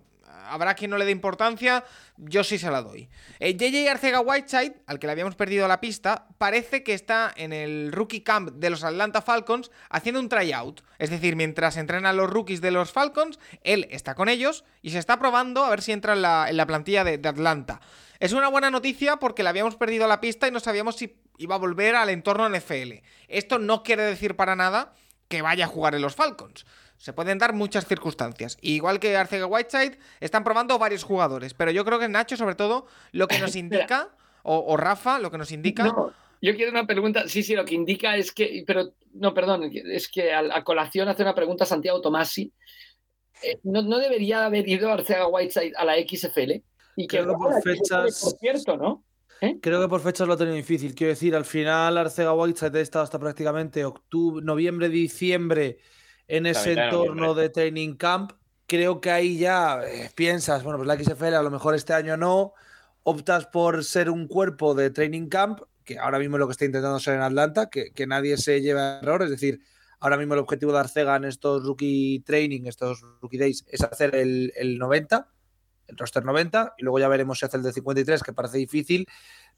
habrá 0.48 0.74
quien 0.74 0.90
no 0.90 0.98
le 0.98 1.04
dé 1.04 1.10
importancia, 1.10 1.84
yo 2.16 2.44
sí 2.44 2.58
se 2.58 2.70
la 2.70 2.82
doy. 2.82 3.08
Eh, 3.40 3.54
JJ 3.54 3.88
Arcega 3.88 4.20
Whiteside, 4.20 4.82
al 4.86 4.98
que 4.98 5.06
le 5.06 5.12
habíamos 5.12 5.34
perdido 5.34 5.68
la 5.68 5.80
pista, 5.80 6.28
parece 6.38 6.82
que 6.82 6.94
está 6.94 7.32
en 7.36 7.52
el 7.52 7.92
rookie 7.92 8.22
camp 8.22 8.50
de 8.50 8.70
los 8.70 8.84
Atlanta 8.84 9.22
Falcons 9.22 9.70
haciendo 9.90 10.20
un 10.20 10.28
tryout. 10.28 10.82
Es 10.98 11.10
decir, 11.10 11.36
mientras 11.36 11.76
entrenan 11.76 12.16
los 12.16 12.30
rookies 12.30 12.60
de 12.60 12.70
los 12.70 12.92
Falcons, 12.92 13.38
él 13.62 13.88
está 13.90 14.14
con 14.14 14.28
ellos 14.28 14.64
y 14.82 14.90
se 14.90 14.98
está 14.98 15.18
probando 15.18 15.64
a 15.64 15.70
ver 15.70 15.82
si 15.82 15.92
entra 15.92 16.14
en 16.14 16.22
la, 16.22 16.48
en 16.48 16.56
la 16.56 16.66
plantilla 16.66 17.04
de, 17.04 17.18
de 17.18 17.28
Atlanta. 17.28 17.80
Es 18.20 18.32
una 18.32 18.48
buena 18.48 18.70
noticia 18.70 19.16
porque 19.16 19.42
le 19.42 19.48
habíamos 19.48 19.76
perdido 19.76 20.06
la 20.06 20.20
pista 20.20 20.46
y 20.46 20.52
no 20.52 20.60
sabíamos 20.60 20.96
si 20.96 21.16
iba 21.38 21.56
a 21.56 21.58
volver 21.58 21.96
al 21.96 22.08
entorno 22.08 22.48
NFL. 22.48 23.02
Esto 23.28 23.58
no 23.58 23.82
quiere 23.82 24.04
decir 24.04 24.36
para 24.36 24.54
nada 24.54 24.94
que 25.28 25.42
vaya 25.42 25.64
a 25.64 25.68
jugar 25.68 25.94
en 25.94 26.02
los 26.02 26.14
Falcons. 26.14 26.66
Se 27.02 27.12
pueden 27.12 27.36
dar 27.36 27.52
muchas 27.52 27.84
circunstancias. 27.88 28.56
Igual 28.60 29.00
que 29.00 29.16
Arcega 29.16 29.46
Whiteside, 29.46 29.98
están 30.20 30.44
probando 30.44 30.78
varios 30.78 31.02
jugadores. 31.02 31.52
Pero 31.52 31.72
yo 31.72 31.84
creo 31.84 31.98
que 31.98 32.08
Nacho, 32.08 32.36
sobre 32.36 32.54
todo, 32.54 32.86
lo 33.10 33.26
que 33.26 33.40
nos 33.40 33.56
indica, 33.56 34.10
o, 34.44 34.64
o, 34.68 34.76
Rafa, 34.76 35.18
lo 35.18 35.28
que 35.28 35.36
nos 35.36 35.50
indica. 35.50 35.82
No, 35.82 36.12
yo 36.40 36.54
quiero 36.54 36.70
una 36.70 36.86
pregunta. 36.86 37.26
Sí, 37.26 37.42
sí, 37.42 37.56
lo 37.56 37.64
que 37.64 37.74
indica 37.74 38.16
es 38.16 38.30
que. 38.30 38.62
Pero, 38.64 38.92
no, 39.14 39.34
perdón, 39.34 39.68
es 39.74 40.08
que 40.08 40.32
a, 40.32 40.44
a 40.54 40.62
colación 40.62 41.08
hace 41.08 41.24
una 41.24 41.34
pregunta 41.34 41.66
Santiago 41.66 42.00
Tomasi. 42.00 42.52
Eh, 43.42 43.58
¿no, 43.64 43.82
¿no, 43.82 43.98
debería 43.98 44.46
haber 44.46 44.68
ido 44.68 44.92
Arcega 44.92 45.26
Whiteside 45.26 45.72
a 45.76 45.84
la 45.84 45.94
XFL? 45.96 46.62
Y 46.94 47.08
que, 47.08 47.18
creo 47.18 47.26
que 47.26 47.34
por 47.34 47.62
fechas. 47.64 48.20
Por 48.22 48.38
cierto, 48.38 48.76
¿no? 48.76 49.04
¿Eh? 49.40 49.58
Creo 49.60 49.82
que 49.82 49.88
por 49.88 50.02
fechas 50.02 50.28
lo 50.28 50.34
ha 50.34 50.36
tenido 50.36 50.54
difícil. 50.54 50.94
Quiero 50.94 51.14
decir, 51.14 51.34
al 51.34 51.46
final 51.46 51.98
Arcega 51.98 52.32
Whiteside 52.32 52.78
ha 52.78 52.80
estado 52.80 53.02
hasta 53.02 53.18
prácticamente 53.18 53.84
octubre, 53.84 54.44
noviembre, 54.44 54.88
diciembre 54.88 55.80
en 56.28 56.46
ese 56.46 56.72
entorno 56.72 57.34
de 57.34 57.48
training 57.48 57.94
camp. 57.96 58.32
Creo 58.66 59.00
que 59.00 59.10
ahí 59.10 59.38
ya 59.38 59.80
eh, 59.84 60.10
piensas, 60.14 60.62
bueno, 60.62 60.78
pues 60.78 60.86
la 60.86 60.96
XFL 60.96 61.34
a 61.34 61.42
lo 61.42 61.50
mejor 61.50 61.74
este 61.74 61.92
año 61.92 62.16
no, 62.16 62.54
optas 63.02 63.46
por 63.46 63.84
ser 63.84 64.08
un 64.08 64.28
cuerpo 64.28 64.74
de 64.74 64.90
training 64.90 65.28
camp, 65.28 65.60
que 65.84 65.98
ahora 65.98 66.18
mismo 66.18 66.36
es 66.36 66.40
lo 66.40 66.46
que 66.46 66.52
está 66.52 66.64
intentando 66.64 66.98
ser 66.98 67.14
en 67.14 67.22
Atlanta, 67.22 67.68
que, 67.68 67.92
que 67.92 68.06
nadie 68.06 68.36
se 68.36 68.60
lleve 68.60 68.80
a 68.80 69.00
error, 69.00 69.22
es 69.22 69.30
decir, 69.30 69.60
ahora 70.00 70.16
mismo 70.16 70.34
el 70.34 70.40
objetivo 70.40 70.72
de 70.72 70.78
Arcega 70.78 71.16
en 71.16 71.24
estos 71.24 71.64
rookie 71.64 72.20
training, 72.24 72.62
estos 72.66 73.00
rookie 73.20 73.38
days, 73.38 73.64
es 73.68 73.82
hacer 73.82 74.14
el, 74.14 74.52
el 74.56 74.78
90, 74.78 75.28
el 75.88 75.96
roster 75.96 76.24
90, 76.24 76.74
y 76.78 76.82
luego 76.84 76.98
ya 76.98 77.08
veremos 77.08 77.38
si 77.38 77.46
hace 77.46 77.56
el 77.56 77.62
de 77.62 77.72
53, 77.72 78.22
que 78.22 78.32
parece 78.32 78.58
difícil, 78.58 79.06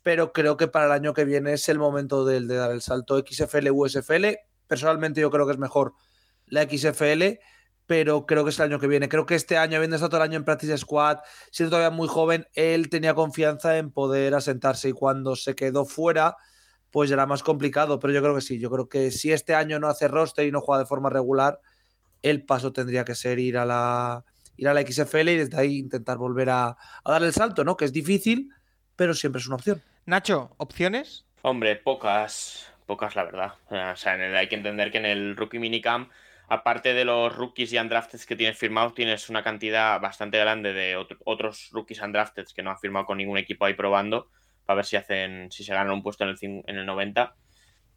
pero 0.03 0.33
creo 0.33 0.57
que 0.57 0.69
para 0.69 0.87
el 0.87 0.93
año 0.93 1.15
que 1.15 1.25
viene 1.25 1.53
es 1.53 1.69
el 1.69 1.79
momento 1.79 2.25
de, 2.25 2.41
de 2.41 2.57
dar 2.57 2.73
el 2.73 2.83
salto 2.83 3.19
XFL, 3.19 3.71
USFL. 3.71 4.27
Personalmente 4.67 5.21
yo 5.21 5.31
creo 5.31 5.47
que 5.47 5.53
es 5.53 5.59
mejor 5.59 5.95
la 6.47 6.62
XFL, 6.62 7.38
pero 7.86 8.26
creo 8.26 8.45
que 8.45 8.51
es 8.51 8.59
el 8.59 8.66
año 8.66 8.78
que 8.78 8.86
viene. 8.86 9.09
Creo 9.09 9.26
que 9.26 9.34
este 9.34 9.57
año, 9.57 9.76
habiendo 9.76 9.97
estado 9.97 10.11
todo 10.11 10.22
el 10.22 10.30
año 10.30 10.38
en 10.38 10.45
Practice 10.45 10.78
Squad, 10.78 11.18
siendo 11.51 11.76
todavía 11.76 11.95
muy 11.95 12.09
joven, 12.09 12.47
él 12.55 12.88
tenía 12.88 13.14
confianza 13.14 13.78
en 13.78 13.90
poder 13.90 14.34
asentarse 14.34 14.88
y 14.88 14.92
cuando 14.92 15.36
se 15.36 15.55
quedó 15.55 15.84
fuera, 15.84 16.36
pues 16.90 17.11
era 17.11 17.26
más 17.26 17.42
complicado, 17.42 17.99
pero 17.99 18.12
yo 18.12 18.22
creo 18.22 18.34
que 18.34 18.40
sí, 18.40 18.59
yo 18.59 18.70
creo 18.70 18.88
que 18.88 19.11
si 19.11 19.32
este 19.32 19.55
año 19.55 19.80
no 19.80 19.88
hace 19.88 20.09
roster 20.09 20.47
y 20.47 20.53
no 20.53 20.61
juega 20.61 20.80
de 20.80 20.86
forma 20.86 21.11
regular, 21.11 21.61
el 22.22 22.45
paso 22.45 22.72
tendría 22.72 23.05
que 23.05 23.14
ser 23.14 23.38
ir 23.38 23.59
a 23.59 23.66
la, 23.66 24.24
ir 24.57 24.68
a 24.68 24.74
la 24.74 24.80
XFL 24.80 25.28
y 25.28 25.36
desde 25.36 25.59
ahí 25.59 25.78
intentar 25.78 26.16
volver 26.16 26.51
a, 26.51 26.68
a 26.68 27.11
dar 27.11 27.22
el 27.22 27.32
salto, 27.32 27.64
¿no? 27.64 27.76
Que 27.76 27.84
es 27.84 27.92
difícil, 27.92 28.51
pero 28.97 29.12
siempre 29.12 29.40
es 29.40 29.47
una 29.47 29.57
opción. 29.57 29.82
Nacho, 30.07 30.55
¿opciones? 30.57 31.24
Hombre, 31.42 31.76
pocas, 31.76 32.72
pocas 32.86 33.16
la 33.16 33.24
verdad. 33.24 33.53
O 33.68 33.97
sea, 33.97 34.14
el, 34.14 34.36
hay 34.36 34.49
que 34.49 34.55
entender 34.55 34.90
que 34.90 34.99
en 34.99 35.07
el 35.07 35.36
Rookie 35.36 35.59
Minicamp 35.59 36.11
aparte 36.55 36.95
de 36.95 37.05
los 37.05 37.35
rookies 37.35 37.73
y 37.73 37.79
undrafted 37.79 38.21
que 38.21 38.37
tienes 38.37 38.57
firmados, 38.57 38.95
tienes 38.95 39.29
una 39.29 39.43
cantidad 39.43 40.01
bastante 40.01 40.39
grande 40.39 40.73
de 40.73 40.97
otro, 40.97 41.19
otros 41.25 41.69
rookies 41.73 42.01
undrafted 42.01 42.47
que 42.55 42.63
no 42.63 42.71
han 42.71 42.79
firmado 42.79 43.07
con 43.07 43.19
ningún 43.19 43.39
equipo 43.39 43.65
ahí 43.65 43.75
probando 43.75 44.31
para 44.65 44.77
ver 44.77 44.85
si 44.85 44.97
hacen, 44.97 45.51
si 45.51 45.65
se 45.65 45.75
ganan 45.75 45.93
un 45.93 46.03
puesto 46.03 46.25
en 46.25 46.31
el, 46.31 46.37
en 46.67 46.77
el 46.79 46.87
90. 46.87 47.35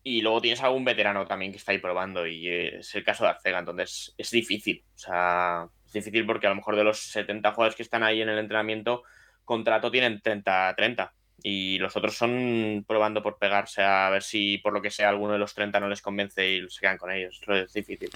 Y 0.03 0.21
luego 0.21 0.41
tienes 0.41 0.61
algún 0.63 0.85
veterano 0.85 1.25
también 1.25 1.51
que 1.51 1.57
está 1.57 1.71
ahí 1.71 1.79
probando 1.79 2.25
y 2.25 2.47
es 2.47 2.95
el 2.95 3.03
caso 3.03 3.23
de 3.23 3.31
Arcega, 3.31 3.59
entonces 3.59 4.13
es 4.17 4.31
difícil. 4.31 4.83
O 4.95 4.97
sea, 4.97 5.67
es 5.85 5.93
difícil 5.93 6.25
porque 6.25 6.47
a 6.47 6.49
lo 6.49 6.55
mejor 6.55 6.75
de 6.75 6.83
los 6.83 6.99
70 6.99 7.51
jugadores 7.51 7.75
que 7.75 7.83
están 7.83 8.03
ahí 8.03 8.21
en 8.21 8.29
el 8.29 8.39
entrenamiento, 8.39 9.03
contrato 9.43 9.91
tienen 9.91 10.21
30-30 10.21 11.11
y 11.43 11.77
los 11.79 11.95
otros 11.95 12.15
son 12.15 12.83
probando 12.87 13.21
por 13.21 13.37
pegarse 13.37 13.83
a 13.83 14.09
ver 14.09 14.23
si 14.23 14.57
por 14.57 14.73
lo 14.73 14.81
que 14.81 14.89
sea 14.89 15.09
alguno 15.09 15.33
de 15.33 15.39
los 15.39 15.53
30 15.53 15.79
no 15.79 15.87
les 15.87 16.01
convence 16.01 16.47
y 16.49 16.69
se 16.69 16.81
quedan 16.81 16.97
con 16.97 17.11
ellos. 17.11 17.39
Eso 17.41 17.53
es 17.53 17.73
difícil. 17.73 18.09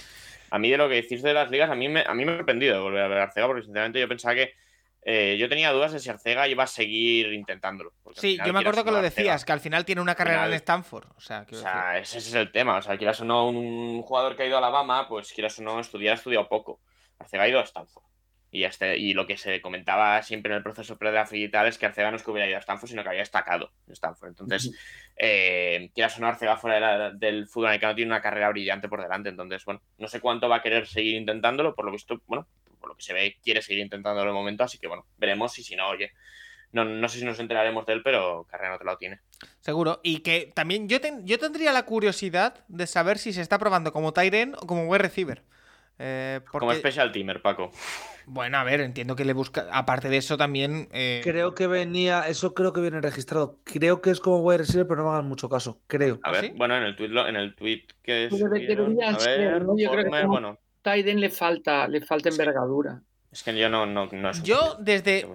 A 0.50 0.58
mí 0.58 0.70
de 0.70 0.76
lo 0.76 0.88
que 0.88 0.96
decís 0.96 1.22
de 1.22 1.32
las 1.32 1.50
ligas, 1.50 1.70
a 1.70 1.74
mí 1.74 1.88
me, 1.88 2.04
a 2.06 2.14
mí 2.14 2.24
me 2.24 2.32
ha 2.32 2.36
sorprendido 2.36 2.82
volver 2.82 3.02
a 3.02 3.08
ver 3.08 3.18
a 3.18 3.22
Arcega 3.24 3.46
porque 3.46 3.62
sinceramente 3.62 4.00
yo 4.00 4.08
pensaba 4.08 4.34
que 4.34 4.54
eh, 5.04 5.36
yo 5.38 5.48
tenía 5.48 5.72
dudas 5.72 5.92
de 5.92 5.98
si 5.98 6.10
Arcega 6.10 6.46
iba 6.48 6.64
a 6.64 6.68
seguir 6.68 7.32
intentándolo. 7.32 7.92
Sí, 8.14 8.38
yo 8.44 8.52
me 8.52 8.60
acuerdo 8.60 8.84
que 8.84 8.90
lo 8.90 9.02
decías, 9.02 9.34
Arcega, 9.34 9.46
que 9.46 9.52
al 9.52 9.60
final 9.60 9.84
tiene 9.84 10.00
una 10.00 10.14
carrera 10.14 10.38
final, 10.38 10.52
en 10.52 10.56
Stanford. 10.56 11.06
O 11.16 11.20
sea, 11.20 11.46
o 11.50 11.54
sea 11.54 11.98
ese 11.98 12.18
es 12.18 12.34
el 12.34 12.52
tema. 12.52 12.76
O 12.76 12.82
sea, 12.82 12.96
quieras 12.96 13.20
o 13.20 13.24
no, 13.24 13.48
un 13.48 14.02
jugador 14.02 14.36
que 14.36 14.44
ha 14.44 14.46
ido 14.46 14.56
a 14.56 14.58
Alabama, 14.58 15.08
pues 15.08 15.32
quieras 15.32 15.58
o 15.58 15.62
no, 15.62 15.80
estudiar 15.80 16.12
ha 16.12 16.16
estudiado 16.16 16.48
poco. 16.48 16.80
Arcega 17.18 17.44
ha 17.44 17.48
ido 17.48 17.60
a 17.60 17.64
Stanford. 17.64 18.04
Y, 18.54 18.64
este, 18.64 18.98
y 18.98 19.14
lo 19.14 19.26
que 19.26 19.38
se 19.38 19.62
comentaba 19.62 20.22
siempre 20.22 20.52
en 20.52 20.58
el 20.58 20.62
proceso 20.62 20.98
pre-draft 20.98 21.32
y 21.32 21.48
tal 21.48 21.68
es 21.68 21.78
que 21.78 21.86
Arcega 21.86 22.10
no 22.10 22.18
es 22.18 22.22
que 22.22 22.30
hubiera 22.30 22.46
ido 22.46 22.58
a 22.58 22.60
Stanford, 22.60 22.90
sino 22.90 23.02
que 23.02 23.08
había 23.08 23.22
destacado 23.22 23.72
en 23.86 23.94
Stanford. 23.94 24.28
Entonces, 24.28 24.66
uh 24.66 24.70
-huh. 24.70 24.76
eh, 25.16 25.90
quieras 25.94 26.18
o 26.18 26.20
no, 26.20 26.26
Arcega 26.26 26.58
fuera 26.58 26.74
de 26.74 26.80
la, 26.82 27.10
del 27.12 27.48
fútbol 27.48 27.68
americano 27.68 27.94
tiene 27.94 28.10
una 28.10 28.20
carrera 28.20 28.50
brillante 28.50 28.90
por 28.90 29.00
delante. 29.00 29.30
Entonces, 29.30 29.64
bueno, 29.64 29.80
no 29.96 30.06
sé 30.06 30.20
cuánto 30.20 30.50
va 30.50 30.56
a 30.56 30.62
querer 30.62 30.86
seguir 30.86 31.14
intentándolo. 31.16 31.74
Por 31.74 31.86
lo 31.86 31.92
visto, 31.92 32.20
bueno, 32.26 32.46
por 32.78 32.90
lo 32.90 32.94
que 32.94 33.02
se 33.02 33.14
ve, 33.14 33.38
quiere 33.42 33.62
seguir 33.62 33.82
intentándolo 33.82 34.30
de 34.30 34.34
momento. 34.34 34.64
Así 34.64 34.76
que, 34.76 34.86
bueno, 34.86 35.06
veremos. 35.16 35.58
Y 35.58 35.62
si 35.62 35.74
no, 35.74 35.88
oye, 35.88 36.12
no, 36.72 36.84
no 36.84 37.08
sé 37.08 37.20
si 37.20 37.24
nos 37.24 37.40
enteraremos 37.40 37.86
de 37.86 37.94
él, 37.94 38.02
pero 38.02 38.46
Carrera 38.50 38.72
no 38.72 38.78
te 38.78 38.84
lo 38.84 38.98
tiene. 38.98 39.20
Seguro. 39.60 40.00
Y 40.02 40.18
que 40.18 40.52
también 40.54 40.90
yo, 40.90 40.98
yo 41.22 41.38
tendría 41.38 41.72
la 41.72 41.86
curiosidad 41.86 42.66
de 42.68 42.86
saber 42.86 43.16
si 43.16 43.32
se 43.32 43.40
está 43.40 43.58
probando 43.58 43.94
como 43.94 44.12
Tyren 44.12 44.56
o 44.56 44.66
como 44.66 44.84
wide 44.84 44.98
receiver. 44.98 45.42
Eh, 45.98 46.40
como 46.50 46.74
Special 46.74 47.12
Teamer, 47.12 47.40
Paco. 47.40 47.72
Bueno, 48.26 48.58
a 48.58 48.64
ver, 48.64 48.80
entiendo 48.80 49.16
que 49.16 49.24
le 49.24 49.32
busca. 49.32 49.66
Aparte 49.72 50.08
de 50.08 50.16
eso, 50.16 50.36
también. 50.36 50.88
Eh, 50.92 51.20
creo 51.22 51.54
que 51.54 51.66
venía. 51.66 52.28
Eso 52.28 52.54
creo 52.54 52.72
que 52.72 52.80
viene 52.80 53.00
registrado. 53.00 53.58
Creo 53.64 54.00
que 54.00 54.10
es 54.10 54.20
como 54.20 54.38
wide 54.38 54.58
receiver, 54.58 54.86
pero 54.86 55.02
no 55.02 55.08
me 55.08 55.14
hagan 55.14 55.28
mucho 55.28 55.48
caso. 55.48 55.80
Creo. 55.86 56.20
A 56.22 56.30
ver, 56.30 56.52
bueno, 56.54 56.76
en 56.76 56.84
el 56.84 56.96
tweet, 56.96 57.10
en 57.28 57.36
el 57.36 57.54
tweet 57.54 57.82
que 58.02 58.26
es. 58.26 58.38
Yo 58.38 58.48
creo 58.50 60.04
que 60.10 60.26
bueno. 60.26 60.58
Tyden 60.82 61.20
le 61.20 61.30
falta, 61.30 61.86
le 61.86 62.00
falta 62.00 62.28
envergadura. 62.28 63.02
Es 63.30 63.42
que 63.42 63.56
yo 63.56 63.68
no, 63.68 63.86
no, 63.86 64.10
Yo 64.42 64.76
desde 64.80 65.26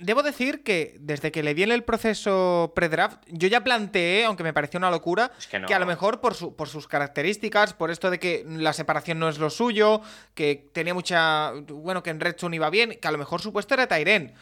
debo 0.00 0.22
decir 0.22 0.62
que 0.62 0.96
desde 0.98 1.30
que 1.30 1.42
le 1.42 1.54
di 1.54 1.62
en 1.62 1.70
el 1.70 1.84
proceso 1.84 2.72
pre-draft, 2.74 3.22
yo 3.28 3.48
ya 3.48 3.62
planteé, 3.62 4.24
aunque 4.24 4.42
me 4.42 4.52
pareció 4.52 4.78
una 4.78 4.90
locura, 4.90 5.30
que, 5.66 5.74
a 5.74 5.78
lo 5.78 5.86
mejor 5.86 6.20
por, 6.20 6.34
su, 6.34 6.56
por 6.56 6.68
sus 6.68 6.88
características, 6.88 7.74
por 7.74 7.90
esto 7.90 8.10
de 8.10 8.18
que 8.18 8.44
la 8.46 8.72
separación 8.72 9.18
no 9.18 9.28
es 9.28 9.38
lo 9.38 9.50
suyo, 9.50 10.00
que 10.34 10.68
tenía 10.72 10.94
mucha. 10.94 11.52
Bueno, 11.68 12.02
que 12.02 12.10
en 12.10 12.20
Red 12.20 12.36
iba 12.52 12.70
bien, 12.70 12.98
que 13.00 13.08
a 13.08 13.12
lo 13.12 13.18
mejor 13.18 13.40
su 13.40 13.52
puesto 13.52 13.74
era 13.74 13.86
Tyren. 13.86 14.34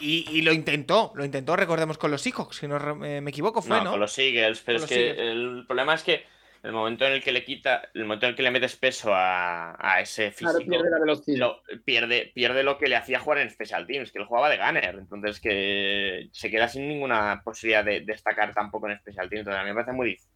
Y, 0.00 0.42
lo 0.42 0.52
intentó, 0.52 1.12
lo 1.14 1.24
intentó, 1.24 1.56
recordemos 1.56 1.98
con 1.98 2.10
los 2.10 2.22
Seahawks, 2.22 2.56
si 2.56 2.68
no 2.68 2.78
me 2.96 3.18
equivoco, 3.18 3.62
fue, 3.62 3.82
¿no? 3.82 3.92
Con 3.92 4.00
los 4.00 4.16
Eagles, 4.18 4.62
pero 4.64 4.78
es 4.78 4.86
que 4.86 5.10
el 5.10 5.64
problema 5.66 5.94
es 5.94 6.02
que 6.02 6.24
el 6.62 6.72
momento 6.72 7.06
en 7.06 7.12
el 7.14 7.22
que 7.22 7.32
le 7.32 7.44
quita, 7.44 7.88
el 7.94 8.02
momento 8.02 8.26
en 8.26 8.30
el 8.30 8.36
que 8.36 8.42
le 8.42 8.50
metes 8.50 8.76
peso 8.76 9.10
a, 9.14 9.98
ese 10.00 10.30
físico, 10.30 10.58
pierde 10.58 10.90
la 10.90 10.98
velocidad. 10.98 11.48
pierde, 11.84 12.30
pierde 12.34 12.62
lo 12.62 12.76
que 12.76 12.88
le 12.88 12.96
hacía 12.96 13.18
jugar 13.18 13.38
en 13.38 13.50
Special 13.50 13.86
Teams, 13.86 14.12
que 14.12 14.18
él 14.18 14.26
jugaba 14.26 14.50
de 14.50 14.58
gunner, 14.58 14.96
entonces 14.96 15.40
que 15.40 16.28
se 16.32 16.50
queda 16.50 16.68
sin 16.68 16.86
ninguna 16.86 17.40
posibilidad 17.42 17.84
de, 17.84 18.00
destacar 18.00 18.52
tampoco 18.52 18.88
en 18.88 18.98
Special 18.98 19.28
Teams. 19.28 19.40
Entonces 19.40 19.60
a 19.60 19.64
mí 19.64 19.70
me 19.70 19.74
parece 19.74 19.92
muy 19.92 20.08
difícil. 20.08 20.30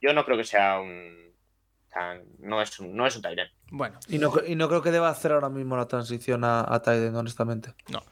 Yo 0.00 0.14
no 0.14 0.24
creo 0.24 0.38
que 0.38 0.44
sea 0.44 0.80
un. 0.80 1.34
no 2.38 2.62
es 2.62 2.80
un, 2.80 2.96
no 2.96 3.06
es 3.06 3.16
un 3.16 3.22
Bueno. 3.70 4.00
Y 4.08 4.18
no, 4.18 4.32
y 4.46 4.54
no 4.54 4.68
creo 4.68 4.82
que 4.82 4.90
deba 4.90 5.10
hacer 5.10 5.32
ahora 5.32 5.50
mismo 5.50 5.76
la 5.76 5.86
transición 5.86 6.42
a, 6.44 6.60
a 6.60 6.82
honestamente. 7.14 7.74
No. 7.88 8.02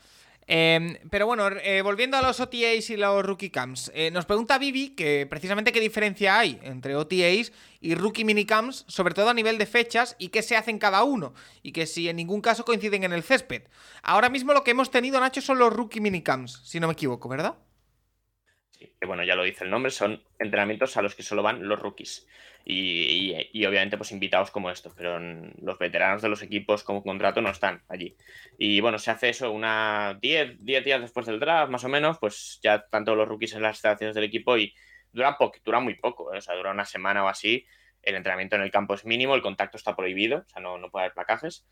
Em, 0.51 0.96
pero 1.11 1.26
bueno, 1.26 1.46
eh, 1.62 1.82
volviendo 1.82 2.16
a 2.16 2.22
los 2.22 2.40
OTAs 2.40 2.88
y 2.88 2.96
los 2.96 3.22
rookie 3.22 3.51
camps, 3.51 3.92
eh, 3.94 4.11
nos 4.11 4.24
pregunta 4.24 4.57
Vivi 4.57 4.94
que 4.96 5.26
precisamente 5.28 5.72
qué 5.72 5.80
diferencia 5.80 6.38
hay 6.38 6.59
entre 6.62 6.96
OTAs 6.96 7.53
y 7.82 7.94
rookie 7.94 8.24
minicamps, 8.24 8.86
sobre 8.88 9.12
todo 9.12 9.28
a 9.28 9.34
nivel 9.34 9.59
de 9.59 9.66
fechas 9.66 10.16
y 10.18 10.30
qué 10.30 10.40
se 10.40 10.57
hacen 10.57 10.78
cada 10.78 11.05
uno, 11.05 11.34
y 11.62 11.72
que 11.72 11.86
si 11.86 12.09
en 12.09 12.16
ningún 12.16 12.40
caso 12.40 12.64
coinciden 12.64 13.05
en 13.05 13.12
el 13.12 13.22
césped. 13.22 13.64
Ahora 14.03 14.30
mismo 14.30 14.55
lo 14.55 14.64
que 14.64 14.70
hemos 14.70 14.90
tenido, 14.90 15.20
Nacho, 15.20 15.42
son 15.42 15.59
los 15.59 15.70
rookie 15.70 16.01
minicamps, 16.01 16.62
si 16.64 16.80
no 16.80 16.86
me 16.86 16.94
equivoco, 16.94 17.28
¿verdad? 17.28 17.59
Sí, 18.70 18.90
que 18.99 19.07
bueno, 19.07 19.24
ya 19.24 19.34
lo 19.34 19.42
dice 19.42 19.64
el 19.64 19.70
nombre, 19.70 19.90
son 19.90 20.22
entrenamientos 20.38 20.96
a 20.96 21.03
los 21.03 21.14
que 21.14 21.22
solo 21.22 21.42
van 21.42 21.68
los 21.68 21.78
rookies 21.78 22.26
y, 22.70 23.64
obviamente 23.64 23.96
pues 23.96 24.12
invitados 24.12 24.50
como 24.50 24.70
estos, 24.70 24.92
pero 24.94 25.18
los 25.18 25.78
veteranos 25.78 26.20
de 26.20 26.28
los 26.28 26.42
equipos 26.42 26.84
con 26.84 27.00
contrato 27.00 27.40
no 27.40 27.48
están 27.48 27.82
allí. 27.88 28.14
Y 28.58 28.80
bueno, 28.80 28.98
se 28.98 29.10
hace 29.10 29.30
eso 29.30 29.50
una 29.50 30.18
10, 30.20 30.62
días 30.64 31.00
después 31.00 31.24
del 31.24 31.40
draft, 31.40 31.72
más 31.72 31.84
o 31.84 31.88
menos, 31.88 32.18
pues 32.18 32.60
ya 32.62 32.86
tanto 32.90 33.14
los 33.14 33.26
rookies 33.26 33.54
en 33.54 33.62
las 33.62 33.76
instalaciones 33.76 34.14
del 34.14 34.24
equipo 34.24 34.58
y 34.58 34.74
dura, 35.12 35.38
dura 35.64 35.80
muy 35.80 35.94
poco, 35.94 36.34
¿eh? 36.34 36.38
o 36.38 36.40
sea, 36.42 36.56
dura 36.56 36.70
una 36.70 36.84
semana 36.84 37.24
o 37.24 37.28
así. 37.28 37.64
El 38.02 38.16
entrenamiento 38.16 38.56
en 38.56 38.62
el 38.62 38.70
campo 38.70 38.92
es 38.94 39.06
mínimo, 39.06 39.34
el 39.34 39.42
contacto 39.42 39.78
está 39.78 39.96
prohibido, 39.96 40.40
o 40.40 40.48
sea, 40.48 40.60
no, 40.60 40.76
no 40.76 40.90
puede 40.90 41.06
haber 41.06 41.14
placajes. 41.14 41.66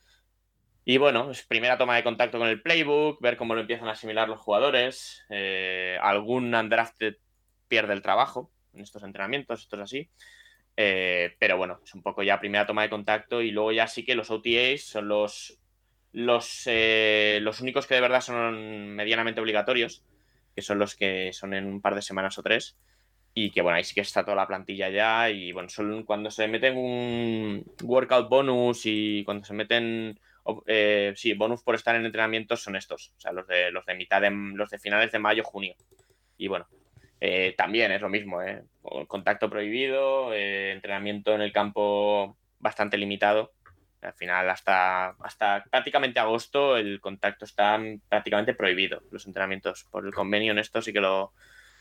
Y 0.87 0.97
bueno, 0.97 1.31
es 1.31 1.45
primera 1.45 1.77
toma 1.77 1.97
de 1.97 2.05
contacto 2.05 2.39
con 2.39 2.49
el 2.49 2.63
playbook, 2.63 3.21
ver 3.21 3.37
cómo 3.37 3.55
lo 3.55 3.61
empiezan 3.61 3.89
a 3.89 3.93
asimilar 3.93 4.31
los 4.31 4.41
jugadores. 4.41 5.25
Eh, 5.29 5.99
algún 6.01 6.55
undrafted 6.55 7.17
pierde 7.69 7.93
el 7.93 8.03
trabajo 8.03 8.51
en 8.73 8.81
estos 8.81 9.03
entrenamientos, 9.03 9.61
esto 9.61 9.77
es 9.77 9.83
así. 9.83 10.11
Eh, 10.77 11.35
pero 11.39 11.57
bueno, 11.57 11.81
es 11.83 11.95
un 11.95 12.03
poco 12.03 12.23
ya 12.23 12.39
primera 12.39 12.67
toma 12.67 12.83
de 12.83 12.91
contacto 12.91 13.41
y 13.41 13.51
luego 13.51 13.73
ya 13.73 13.87
sí 13.87 14.05
que 14.05 14.15
los 14.15 14.31
OTAs 14.31 14.83
son 14.83 15.09
los, 15.09 15.59
los, 16.13 16.63
eh, 16.67 17.39
los 17.43 17.61
únicos 17.61 17.87
que 17.87 17.95
de 17.95 18.03
verdad 18.03 18.21
son 18.21 18.95
medianamente 18.95 19.41
obligatorios, 19.41 20.05
que 20.55 20.63
son 20.63 20.79
los 20.79 20.95
que 20.95 21.33
son 21.33 21.55
en 21.55 21.67
un 21.67 21.81
par 21.81 21.95
de 21.95 22.03
semanas 22.03 22.39
o 22.39 22.43
tres. 22.43 22.77
Y 23.35 23.51
que 23.51 23.61
bueno, 23.61 23.77
ahí 23.77 23.85
sí 23.85 23.95
que 23.95 24.01
está 24.01 24.25
toda 24.25 24.37
la 24.37 24.47
plantilla 24.47 24.89
ya. 24.89 25.31
Y 25.31 25.53
bueno, 25.53 25.69
son 25.69 26.05
cuando 26.05 26.31
se 26.31 26.49
meten 26.49 26.77
un 26.77 27.65
workout 27.83 28.29
bonus 28.31 28.83
y 28.85 29.25
cuando 29.25 29.45
se 29.45 29.53
meten 29.53 30.19
eh, 30.67 31.13
sí, 31.17 31.35
bonus 31.35 31.63
por 31.63 31.75
estar 31.75 31.97
en 31.97 32.07
entrenamientos 32.07 32.63
son 32.63 32.77
estos. 32.77 33.13
O 33.17 33.21
sea, 33.21 33.33
los 33.33 33.47
de 33.47 33.71
los 33.71 33.85
de 33.87 33.95
mitad 33.95 34.21
de 34.21 34.31
los 34.31 34.71
de 34.71 34.79
finales 34.79 35.13
de 35.13 35.19
mayo, 35.19 35.45
junio. 35.45 35.75
Y 36.39 36.49
bueno, 36.49 36.67
eh, 37.21 37.55
también 37.57 37.93
es 37.93 38.01
lo 38.01 38.09
mismo, 38.09 38.43
¿eh? 38.43 38.63
contacto 39.09 39.49
prohibido, 39.49 40.33
eh, 40.33 40.73
entrenamiento 40.73 41.35
en 41.35 41.41
el 41.41 41.53
campo 41.53 42.37
bastante 42.59 42.99
limitado. 42.99 43.53
Al 44.03 44.13
final, 44.13 44.49
hasta, 44.51 45.09
hasta 45.21 45.65
prácticamente 45.71 46.21
agosto, 46.21 46.77
el 46.77 47.01
contacto 47.01 47.45
está 47.45 47.81
prácticamente 48.09 48.55
prohibido. 48.55 49.03
Los 49.11 49.27
entrenamientos 49.27 49.85
por 49.91 50.07
el 50.07 50.15
convenio 50.15 50.53
en 50.53 50.59
esto 50.59 50.81
sí 50.83 50.93
que 50.93 51.01
los 51.01 51.31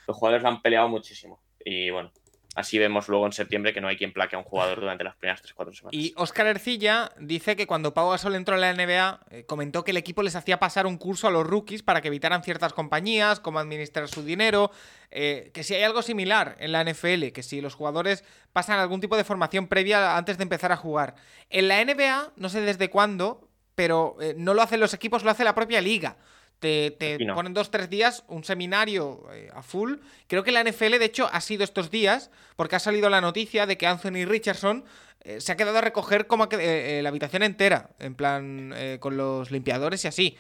jugadores 0.08 0.42
lo 0.42 0.50
han 0.50 0.62
peleado 0.62 0.88
muchísimo. 0.88 1.42
Y 1.64 1.90
bueno, 1.90 2.12
Así 2.56 2.80
vemos 2.80 3.10
luego 3.10 3.26
en 3.26 3.34
septiembre 3.34 3.74
que 3.74 3.82
no 3.82 3.90
hay 3.90 3.98
quien 3.98 4.14
plaque 4.14 4.38
a 4.38 4.40
un 4.40 4.46
jugador 4.46 4.80
durante 4.80 5.04
las 5.04 5.16
primeras 5.18 5.44
3-4 5.44 5.74
semanas. 5.74 5.92
Y 5.92 6.14
Oscar 6.16 6.48
Ercilla 6.48 7.12
dice 7.20 7.58
que 7.58 7.68
cuando 7.68 7.94
Pau 7.94 8.10
Gasol 8.10 8.34
entró 8.36 8.56
en 8.56 8.62
la 8.62 8.74
NBA, 8.74 9.20
eh, 9.30 9.46
comentó 9.46 9.84
que 9.84 9.92
el 9.92 9.98
equipo 9.98 10.24
les 10.24 10.38
hacía 10.38 10.58
pasar 10.58 10.88
un 10.88 10.98
curso 10.98 11.28
a 11.28 11.32
los 11.32 11.46
rookies 11.46 11.84
para 11.84 12.00
que 12.00 12.08
evitaran 12.08 12.44
ciertas 12.44 12.72
compañías, 12.72 13.42
cómo 13.42 13.60
administrar 13.60 14.08
su 14.08 14.24
dinero, 14.24 14.72
eh, 15.12 15.52
que 15.54 15.64
si 15.64 15.76
hay 15.76 15.84
algo 15.84 16.02
similar 16.02 16.56
en 16.60 16.72
la 16.72 16.82
NFL, 16.82 17.34
que 17.34 17.44
si 17.44 17.60
los 17.60 17.76
jugadores 17.76 18.24
pasan 18.54 18.80
algún 18.80 19.02
tipo 19.02 19.18
de 19.18 19.26
formación 19.26 19.68
previa 19.68 20.16
antes 20.16 20.38
de 20.38 20.44
empezar 20.44 20.72
a 20.72 20.78
jugar. 20.78 21.16
En 21.50 21.68
la 21.68 21.84
NBA, 21.84 22.32
no 22.38 22.48
sé 22.48 22.62
desde 22.62 22.90
cuándo, 22.90 23.50
pero 23.76 24.16
eh, 24.22 24.34
no 24.38 24.54
lo 24.54 24.62
hacen 24.62 24.80
los 24.80 24.94
equipos, 24.94 25.26
lo 25.26 25.32
hace 25.32 25.44
la 25.44 25.56
propia 25.56 25.82
liga. 25.82 26.16
Te, 26.60 27.18
ponen 27.34 27.54
dos, 27.54 27.70
tres 27.70 27.90
días 27.90 28.24
un 28.28 28.44
seminario 28.44 29.28
eh, 29.32 29.50
a 29.54 29.62
full. 29.62 29.96
Creo 30.28 30.44
que 30.44 30.52
la 30.52 30.64
NFL, 30.64 30.98
de 30.98 31.06
hecho, 31.06 31.30
ha 31.32 31.42
sido 31.42 31.64
estos 31.64 31.92
días, 31.92 32.32
porque 32.56 32.76
ha 32.76 32.80
salido 32.80 33.10
la 33.10 33.22
noticia 33.22 33.66
de 33.66 33.78
que 33.78 33.86
Anthony 33.86 34.26
Richardson 34.26 34.86
eh, 35.22 35.42
se 35.42 35.52
ha 35.52 35.58
quedado 35.58 35.78
a 35.78 35.82
recoger 35.82 36.28
como 36.28 36.48
eh, 36.52 37.02
la 37.04 37.10
habitación 37.10 37.44
entera, 37.44 37.90
en 38.00 38.16
plan 38.16 38.74
con 39.00 39.18
los 39.18 39.52
limpiadores 39.52 40.06
y 40.06 40.08
así. 40.08 40.38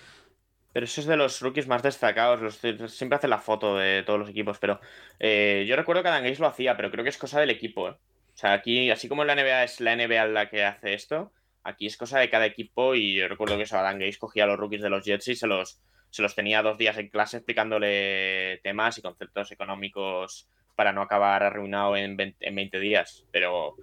Pero 0.73 0.85
eso 0.85 1.01
es 1.01 1.07
de 1.07 1.15
los 1.15 1.39
rookies 1.41 1.67
más 1.67 1.83
destacados. 1.83 2.59
siempre 2.87 3.17
hace 3.17 3.27
la 3.27 3.39
foto 3.39 3.77
de 3.77 4.03
todos 4.03 4.19
los 4.19 4.29
equipos. 4.29 4.57
Pero 4.59 4.79
yo 5.19 5.75
recuerdo 5.75 6.01
que 6.01 6.09
Adam 6.09 6.23
Gates 6.23 6.39
lo 6.39 6.47
hacía, 6.47 6.75
pero 6.75 6.91
creo 6.91 7.03
que 7.03 7.11
es 7.11 7.17
cosa 7.17 7.39
del 7.39 7.49
equipo. 7.49 7.97
O 8.35 8.37
sea, 8.37 8.51
aquí, 8.51 8.91
así 8.91 9.07
como 9.07 9.21
en 9.21 9.27
la 9.27 9.35
NBA 9.35 9.63
es 9.63 9.79
la 9.79 9.95
NBA 9.95 10.25
la 10.25 10.49
que 10.49 10.65
hace 10.65 10.93
esto, 10.93 11.31
aquí 11.63 11.85
es 11.85 11.95
cosa 11.95 12.19
de 12.19 12.29
cada 12.29 12.45
equipo. 12.45 12.93
Y 12.93 13.15
yo 13.15 13.29
recuerdo 13.29 13.55
que 13.55 13.63
eso, 13.63 13.77
Adam 13.77 13.97
Gates 13.97 14.17
cogía 14.17 14.43
a 14.43 14.47
los 14.47 14.59
rookies 14.59 14.81
de 14.81 14.89
los 14.89 15.05
Jets 15.05 15.29
y 15.29 15.35
se 15.35 15.47
los, 15.47 15.81
se 16.09 16.21
los 16.21 16.35
tenía 16.35 16.61
dos 16.61 16.77
días 16.77 16.97
en 16.97 17.09
clase 17.09 17.37
explicándole 17.37 18.59
temas 18.63 18.97
y 18.97 19.01
conceptos 19.01 19.51
económicos 19.51 20.47
para 20.75 20.91
no 20.93 21.01
acabar 21.01 21.43
arruinado 21.43 21.95
en 21.95 22.17
20, 22.17 22.79
días. 22.79 23.25
Pero, 23.31 23.75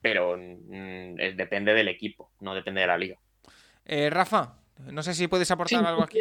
pero 0.00 0.36
mm, 0.36 1.14
depende 1.36 1.74
del 1.74 1.88
equipo, 1.88 2.30
no 2.40 2.54
depende 2.54 2.80
de 2.80 2.86
la 2.86 2.98
liga. 2.98 3.18
Eh, 3.84 4.10
Rafa, 4.10 4.58
no 4.78 5.02
sé 5.02 5.14
si 5.14 5.28
puedes 5.28 5.50
aportar 5.50 5.84
algo 5.86 6.02
aquí. 6.02 6.18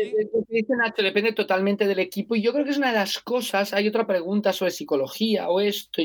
Dice 0.49 0.75
Nacho, 0.75 1.01
depende 1.01 1.33
totalmente 1.33 1.87
del 1.87 1.99
equipo. 1.99 2.35
Y 2.35 2.41
yo 2.41 2.53
creo 2.53 2.65
que 2.65 2.71
es 2.71 2.77
una 2.77 2.91
de 2.91 2.99
las 2.99 3.19
cosas. 3.19 3.73
Hay 3.73 3.87
otra 3.87 4.05
pregunta 4.05 4.53
sobre 4.53 4.71
psicología 4.71 5.49
o 5.49 5.59
esto. 5.59 6.01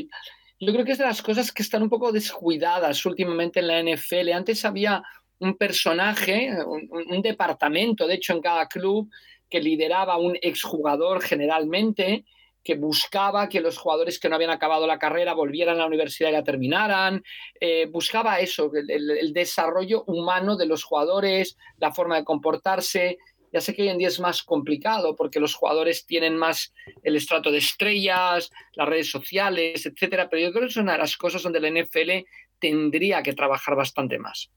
Yo 0.59 0.73
creo 0.73 0.83
que 0.83 0.93
es 0.93 0.97
de 0.97 1.05
las 1.05 1.21
cosas 1.21 1.51
que 1.51 1.61
están 1.61 1.83
un 1.83 1.89
poco 1.89 2.11
descuidadas 2.11 3.05
últimamente 3.05 3.59
en 3.59 3.67
la 3.67 3.81
NFL. 3.81 4.33
Antes 4.33 4.65
había 4.65 5.03
un 5.39 5.55
personaje, 5.55 6.51
un 6.65 7.21
departamento, 7.21 8.07
de 8.07 8.15
hecho, 8.15 8.33
en 8.33 8.41
cada 8.41 8.67
club 8.67 9.09
que 9.49 9.59
lideraba 9.59 10.17
un 10.17 10.37
exjugador 10.41 11.21
generalmente, 11.21 12.25
que 12.63 12.75
buscaba 12.75 13.49
que 13.49 13.61
los 13.61 13.77
jugadores 13.77 14.19
que 14.19 14.29
no 14.29 14.35
habían 14.35 14.51
acabado 14.51 14.85
la 14.85 14.99
carrera 14.99 15.33
volvieran 15.33 15.75
a 15.75 15.79
la 15.79 15.87
universidad 15.87 16.29
y 16.29 16.33
la 16.33 16.43
terminaran, 16.43 17.23
eh, 17.59 17.87
buscaba 17.87 18.39
eso, 18.39 18.71
el, 18.73 19.33
desarrollo 19.33 20.03
humano 20.05 20.55
de 20.55 20.65
los 20.65 20.83
jugadores, 20.83 21.57
la 21.77 21.91
forma 21.91 22.17
de 22.17 22.25
comportarse. 22.25 23.17
Ya 23.51 23.61
sé 23.61 23.73
que 23.73 23.81
hoy 23.81 23.89
en 23.89 23.97
día 23.97 24.09
es 24.09 24.19
más 24.19 24.43
complicado 24.43 25.15
porque 25.15 25.39
los 25.39 25.55
jugadores 25.55 26.05
tienen 26.05 26.37
más 26.37 26.73
el 27.01 27.15
estrato 27.15 27.49
de 27.49 27.57
estrellas, 27.57 28.51
las 28.73 28.87
redes 28.87 29.09
sociales, 29.09 29.85
etcétera, 29.85 30.29
pero 30.29 30.43
yo 30.43 30.51
creo 30.51 30.65
que 30.65 30.71
es 30.71 30.77
una 30.77 30.91
de 30.91 30.99
las 30.99 31.17
cosas 31.17 31.41
donde 31.41 31.59
la 31.59 31.71
NFL 31.71 32.27
tendría 32.59 33.23
que 33.23 33.33
trabajar 33.33 33.75
bastante 33.75 34.19
más. 34.19 34.51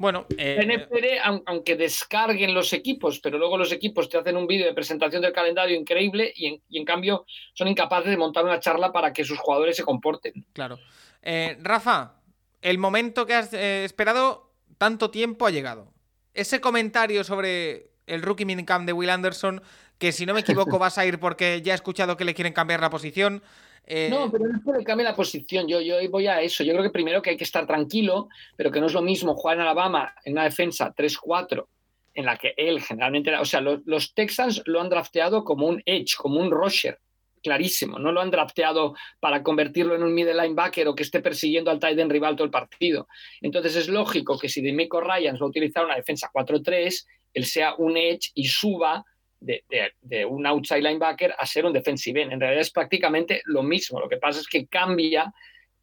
Bueno, 0.00 0.24
eh, 0.38 1.18
aunque 1.44 1.76
descarguen 1.76 2.54
los 2.54 2.72
equipos, 2.72 3.20
pero 3.20 3.36
luego 3.36 3.58
los 3.58 3.70
equipos 3.70 4.08
te 4.08 4.16
hacen 4.16 4.34
un 4.34 4.46
vídeo 4.46 4.64
de 4.64 4.72
presentación 4.72 5.20
del 5.20 5.34
calendario 5.34 5.76
increíble 5.76 6.32
y 6.34 6.58
en, 6.70 6.84
cambio 6.86 7.26
son 7.52 7.68
incapaces 7.68 8.08
de 8.08 8.16
montar 8.16 8.46
una 8.46 8.58
charla 8.60 8.92
para 8.92 9.12
que 9.12 9.24
sus 9.24 9.38
jugadores 9.38 9.76
se 9.76 9.82
comporten. 9.82 10.32
Claro. 10.54 10.78
Eh, 11.20 11.58
Rafa, 11.60 12.14
el 12.62 12.78
momento 12.78 13.26
que 13.26 13.34
has 13.34 13.52
eh, 13.52 13.84
esperado 13.84 14.54
tanto 14.78 15.10
tiempo 15.10 15.46
ha 15.46 15.50
llegado. 15.50 15.92
Ese 16.32 16.62
comentario 16.62 17.22
sobre 17.22 17.90
el 18.06 18.22
rookie 18.22 18.46
minicamp 18.46 18.86
de 18.86 18.94
Will 18.94 19.10
Anderson 19.10 19.60
que 19.98 20.12
si 20.12 20.24
no 20.24 20.32
me 20.32 20.40
equivoco 20.40 20.78
vas 20.78 20.96
a 20.96 21.04
ir 21.04 21.20
porque 21.20 21.60
ya 21.60 21.74
he 21.74 21.76
escuchado 21.76 22.16
que 22.16 22.24
le 22.24 22.32
quieren 22.32 22.54
cambiar 22.54 22.80
la 22.80 22.88
posición. 22.88 23.42
Eh, 23.86 24.08
No, 24.10 24.30
pero 24.30 24.46
no 24.46 24.56
es 24.72 24.78
que 24.78 24.84
cambie 24.84 25.04
la 25.04 25.14
posición. 25.16 25.66
Yo, 25.68 25.80
yo 25.80 25.96
voy 26.10 26.26
a 26.26 26.40
eso. 26.40 26.62
Yo 26.64 26.72
creo 26.72 26.84
que 26.84 26.90
primero 26.90 27.20
que 27.22 27.30
hay 27.30 27.36
que 27.36 27.44
estar 27.44 27.66
tranquilo, 27.66 28.28
pero 28.56 28.70
que 28.70 28.80
no 28.80 28.86
es 28.86 28.92
lo 28.94 29.02
mismo 29.02 29.34
jugar 29.34 29.56
en 29.56 29.62
Alabama 29.62 30.14
en 30.24 30.34
una 30.34 30.44
defensa 30.44 30.94
3-4, 30.94 31.66
en 32.14 32.24
la 32.26 32.36
que 32.36 32.54
él 32.56 32.80
generalmente. 32.80 33.30
era- 33.30 33.40
O 33.40 33.44
sea, 33.44 33.60
los, 33.60 33.80
los 33.86 34.14
Texans 34.14 34.62
lo 34.66 34.80
han 34.80 34.88
drafteado 34.88 35.44
como 35.44 35.66
un 35.66 35.82
edge, 35.86 36.14
como 36.16 36.38
un 36.40 36.50
rusher, 36.50 36.98
clarísimo. 37.42 37.98
No 37.98 38.12
lo 38.12 38.20
han 38.20 38.30
drafteado 38.30 38.94
para 39.18 39.42
convertirlo 39.42 39.94
en 39.94 40.02
un 40.02 40.14
middle 40.14 40.34
linebacker 40.34 40.86
o 40.88 40.94
que 40.94 41.02
esté 41.02 41.20
persiguiendo 41.20 41.70
al 41.70 41.80
tight 41.80 41.98
end 41.98 42.12
rival 42.12 42.36
todo 42.36 42.44
el 42.44 42.50
partido. 42.50 43.08
Entonces 43.40 43.74
es 43.76 43.88
lógico 43.88 44.38
que 44.38 44.48
si 44.48 44.60
Demico 44.60 45.00
Ryans 45.00 45.40
va 45.40 45.46
a 45.46 45.48
utilizar 45.48 45.84
una 45.84 45.96
defensa 45.96 46.30
4-3, 46.32 47.06
él 47.32 47.44
sea 47.46 47.74
un 47.78 47.96
edge 47.96 48.30
y 48.34 48.46
suba 48.46 49.04
de, 49.40 50.24
un 50.26 50.46
outside 50.46 50.82
linebacker 50.82 51.34
a 51.36 51.46
ser 51.46 51.64
un 51.64 51.72
defensive 51.72 52.22
end. 52.22 52.32
En 52.32 52.40
realidad 52.40 52.60
es 52.60 52.70
prácticamente 52.70 53.42
lo 53.46 53.62
mismo. 53.62 54.00
Lo 54.00 54.08
que 54.08 54.18
pasa 54.18 54.40
es 54.40 54.46
que 54.46 54.66
cambia 54.66 55.32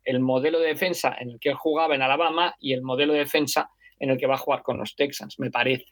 el 0.04 0.20
modelo 0.20 0.60
de 0.60 0.68
defensa 0.68 1.16
en 1.20 1.32
el 1.32 1.40
que 1.40 1.50
él 1.50 1.56
jugaba 1.56 1.96
en 1.96 2.02
Alabama 2.02 2.56
y 2.60 2.74
el 2.74 2.82
modelo 2.82 3.14
de 3.14 3.20
defensa 3.20 3.70
en 4.00 4.12
el 4.12 4.18
que 4.18 4.28
va 4.28 4.36
a 4.36 4.40
jugar 4.40 4.62
con 4.62 4.78
los 4.78 4.96
Texans, 4.96 5.40
me 5.40 5.52
parece. 5.52 5.86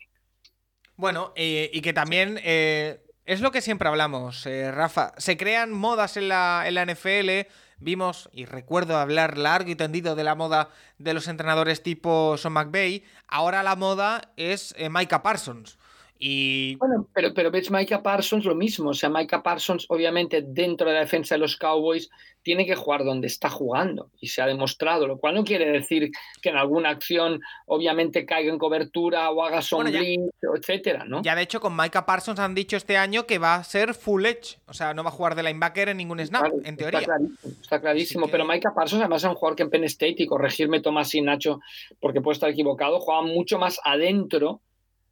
Bueno, 0.96 1.34
eh, 1.36 1.70
y 1.74 1.82
que 1.82 1.92
también 1.92 2.40
eh, 2.44 3.02
es 3.26 3.42
lo 3.42 3.52
que 3.52 3.62
siempre 3.62 3.90
hablamos, 3.90 4.46
eh, 4.46 4.72
Rafa. 4.72 5.14
Se 5.18 5.36
crean 5.36 5.72
modas 5.72 6.16
en 6.16 6.30
la, 6.30 6.64
en 6.66 6.76
la 6.76 6.86
NFL. 6.86 7.52
Vimos, 7.78 8.30
y 8.32 8.46
recuerdo 8.46 8.96
hablar 8.98 9.38
largo 9.38 9.70
y 9.70 9.76
tendido 9.76 10.16
de 10.16 10.24
la 10.24 10.36
moda 10.36 10.70
de 10.98 11.14
los 11.14 11.28
entrenadores 11.28 11.84
tipo 11.84 12.38
Sean 12.38 12.54
McVay. 12.54 13.04
Ahora 13.28 13.64
la 13.64 13.76
moda 13.76 14.32
es 14.38 14.74
Micah 14.90 15.22
Parsons. 15.22 15.78
Y 16.18 16.76
Bueno, 16.78 17.08
pero, 17.14 17.34
pero 17.34 17.52
ves 17.52 17.70
Micah 17.72 18.02
Parsons 18.02 18.46
lo 18.46 18.56
mismo. 18.56 18.92
O 18.92 18.94
sea, 18.94 19.10
Micah 19.10 19.44
Parsons, 19.44 19.86
obviamente, 19.90 20.42
dentro 20.46 20.88
de 20.88 20.94
la 20.94 21.00
defensa 21.02 21.36
de 21.36 21.40
los 21.40 21.58
Cowboys, 21.58 22.10
tiene 22.42 22.66
que 22.68 22.76
jugar 22.76 23.04
donde 23.04 23.26
está 23.26 23.50
jugando 23.50 24.12
y 24.22 24.28
se 24.28 24.40
ha 24.42 24.46
demostrado, 24.46 25.08
lo 25.08 25.18
cual 25.18 25.34
no 25.34 25.44
quiere 25.44 25.66
decir 25.72 26.12
que 26.44 26.50
en 26.50 26.58
alguna 26.58 26.90
acción, 26.90 27.42
obviamente, 27.66 28.24
caiga 28.26 28.52
en 28.54 28.60
cobertura 28.60 29.32
o 29.32 29.44
haga 29.44 29.62
Bueno, 29.72 29.90
ya- 29.90 29.98
sombrilla, 29.98 30.24
etcétera, 30.56 31.06
¿no? 31.06 31.24
ya 31.24 31.36
de 31.36 31.42
hecho 31.42 31.60
con 31.60 31.76
Micah 31.76 32.06
Parsons 32.06 32.40
han 32.40 32.54
dicho 32.54 32.78
este 32.78 32.98
año 32.98 33.26
que 33.26 33.40
va 33.40 33.56
a 33.56 33.64
ser 33.64 33.96
full 33.96 34.26
edge. 34.28 34.60
O 34.68 34.74
sea, 34.74 34.94
no 34.94 35.04
va 35.04 35.10
a 35.10 35.14
jugar 35.14 35.34
de 35.34 35.42
linebacker 35.42 35.90
en 35.90 35.98
ningún 35.98 36.20
snap, 36.24 36.42
Claro, 36.44 36.58
en 36.64 36.78
teoría. 36.78 37.00
Está 37.00 37.14
clarísimo, 37.18 37.52
está 37.62 37.82
clarísimo. 37.82 38.26
Que- 38.28 38.32
pero 38.32 38.46
Micah 38.46 38.74
Parsons, 38.76 39.02
además, 39.02 39.24
es 39.24 39.30
un 39.30 39.36
jugador 39.36 39.56
que 39.58 39.64
en 39.64 39.70
Penn 39.72 39.84
State, 39.86 40.16
y 40.20 40.28
corregirme 40.28 40.82
Tomás 40.82 41.16
y 41.16 41.22
Nacho, 41.22 41.60
porque 42.00 42.22
puedo 42.22 42.34
estar 42.34 42.50
equivocado, 42.52 43.00
jugaba 43.00 43.24
mucho 43.24 43.58
más 43.58 43.80
adentro 43.84 44.62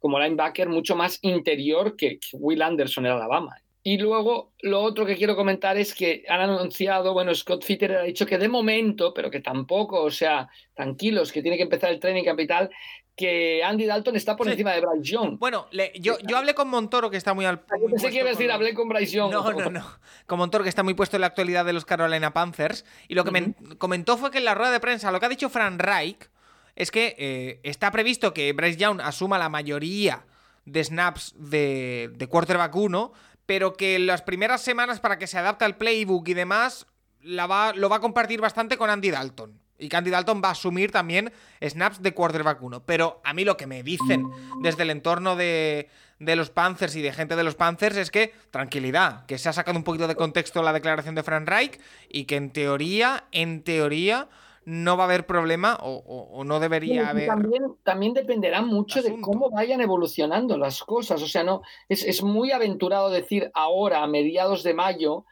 como 0.04 0.18
linebacker, 0.20 0.68
mucho 0.68 0.94
más 0.94 1.18
interior 1.22 1.96
que, 1.96 2.18
que 2.18 2.36
Will 2.36 2.60
Anderson 2.60 3.06
en 3.06 3.12
Alabama. 3.12 3.56
Y 3.82 3.96
luego, 3.96 4.52
lo 4.60 4.82
otro 4.82 5.06
que 5.06 5.16
quiero 5.16 5.34
comentar 5.34 5.78
es 5.78 5.94
que 5.94 6.24
han 6.28 6.42
anunciado, 6.42 7.14
bueno, 7.14 7.34
Scott 7.34 7.64
Fitter 7.64 7.96
ha 7.96 8.02
dicho 8.02 8.26
que 8.26 8.36
de 8.36 8.48
momento, 8.48 9.14
pero 9.14 9.30
que 9.30 9.40
tampoco, 9.40 10.02
o 10.02 10.10
sea, 10.10 10.46
tranquilos, 10.74 11.32
que 11.32 11.40
tiene 11.40 11.56
que 11.56 11.62
empezar 11.62 11.90
el 11.90 12.00
training 12.00 12.22
capital, 12.22 12.68
que 13.16 13.62
Andy 13.64 13.86
Dalton 13.86 14.14
está 14.16 14.36
por 14.36 14.46
Sí. 14.46 14.52
encima 14.52 14.72
de 14.72 14.82
Bryce 14.82 15.10
Young. 15.10 15.38
Bueno, 15.38 15.68
le- 15.70 15.92
yo, 15.98 16.18
yo 16.28 16.36
hablé 16.36 16.52
con 16.52 16.68
Montoro, 16.68 17.10
que 17.10 17.16
está 17.16 17.32
muy 17.32 17.46
al. 17.46 17.62
Muy 17.80 17.92
pensé 17.92 18.10
que 18.10 18.24
decir, 18.24 18.50
hablé 18.52 18.74
con 18.74 18.90
Bryce 18.90 19.16
Young. 19.16 19.32
No, 19.32 19.50
no, 19.52 19.70
no. 19.70 19.86
Con 20.26 20.38
Montoro, 20.38 20.64
que 20.64 20.68
está 20.68 20.82
muy 20.82 20.92
puesto 20.92 21.16
en 21.16 21.22
la 21.22 21.28
actualidad 21.28 21.64
de 21.64 21.72
los 21.72 21.86
Carolina 21.86 22.34
Panthers. 22.34 22.84
Y 23.08 23.14
lo 23.14 23.24
que 23.24 23.30
me 23.30 23.54
comentó 23.78 24.18
fue 24.18 24.30
que 24.30 24.38
en 24.38 24.44
la 24.44 24.54
rueda 24.54 24.70
de 24.72 24.80
prensa, 24.80 25.10
lo 25.12 25.18
que 25.20 25.26
ha 25.26 25.30
dicho 25.30 25.48
Fran 25.48 25.78
Reich, 25.78 26.28
es 26.76 26.90
que 26.90 27.14
eh, 27.18 27.60
está 27.62 27.90
previsto 27.90 28.34
que 28.34 28.52
Bryce 28.52 28.78
Young 28.78 29.00
asuma 29.00 29.38
la 29.38 29.48
mayoría 29.48 30.24
de 30.64 30.82
snaps 30.82 31.34
de, 31.36 32.10
de 32.14 32.26
quarterback 32.26 32.74
1, 32.74 33.12
pero 33.46 33.74
que 33.74 33.98
las 33.98 34.22
primeras 34.22 34.62
semanas 34.62 35.00
para 35.00 35.18
que 35.18 35.26
se 35.26 35.38
adapte 35.38 35.64
al 35.64 35.76
playbook 35.76 36.28
y 36.28 36.34
demás, 36.34 36.86
lo 37.22 37.48
va 37.48 37.96
a 37.96 38.00
compartir 38.00 38.40
bastante 38.40 38.76
con 38.76 38.90
Andy 38.90 39.10
Dalton. 39.10 39.60
Y 39.78 39.88
que 39.88 39.96
Andy 39.96 40.10
Dalton 40.10 40.40
va 40.42 40.48
a 40.48 40.52
asumir 40.52 40.92
también 40.92 41.32
snaps 41.60 42.00
de 42.00 42.14
quarterback 42.14 42.62
1. 42.62 42.84
Pero 42.86 43.20
a 43.24 43.34
mí 43.34 43.44
lo 43.44 43.56
que 43.56 43.66
me 43.66 43.82
dicen 43.82 44.24
desde 44.62 44.84
el 44.84 44.90
entorno 44.90 45.34
de, 45.34 45.88
de 46.18 46.36
los 46.36 46.50
Panthers 46.50 46.94
y 46.96 47.02
de 47.02 47.12
gente 47.12 47.36
de 47.36 47.42
los 47.42 47.54
Panthers 47.56 47.96
es 47.96 48.10
que, 48.10 48.32
tranquilidad, 48.50 49.26
que 49.26 49.36
se 49.36 49.48
ha 49.48 49.52
sacado 49.52 49.76
un 49.76 49.84
poquito 49.84 50.06
de 50.06 50.14
contexto 50.14 50.62
la 50.62 50.72
declaración 50.72 51.14
de 51.14 51.22
Fran 51.22 51.46
Reich 51.46 51.80
y 52.08 52.24
que 52.24 52.36
en 52.36 52.50
teoría, 52.50 53.24
en 53.32 53.62
teoría, 53.62 54.28
no 54.66 54.96
va 54.96 55.04
a 55.04 55.06
haber 55.06 55.26
problema 55.26 55.78
o, 55.82 55.92
o- 55.96 56.38
o 56.38 56.44
no 56.44 56.60
debería 56.60 57.08
haber. 57.10 57.26
También, 57.26 57.62
también 57.82 58.14
dependerá 58.14 58.62
mucho 58.62 59.02
de 59.02 59.20
cómo 59.20 59.50
vayan 59.50 59.80
evolucionando 59.80 60.56
las 60.58 60.82
cosas. 60.82 61.22
O 61.22 61.26
sea, 61.28 61.44
no 61.44 61.62
es, 61.88 62.02
es 62.04 62.22
muy 62.22 62.50
aventurado 62.52 63.10
decir 63.10 63.50
ahora, 63.54 64.02
a 64.02 64.06
mediados 64.06 64.62
de 64.62 64.74
mayo, 64.74 65.24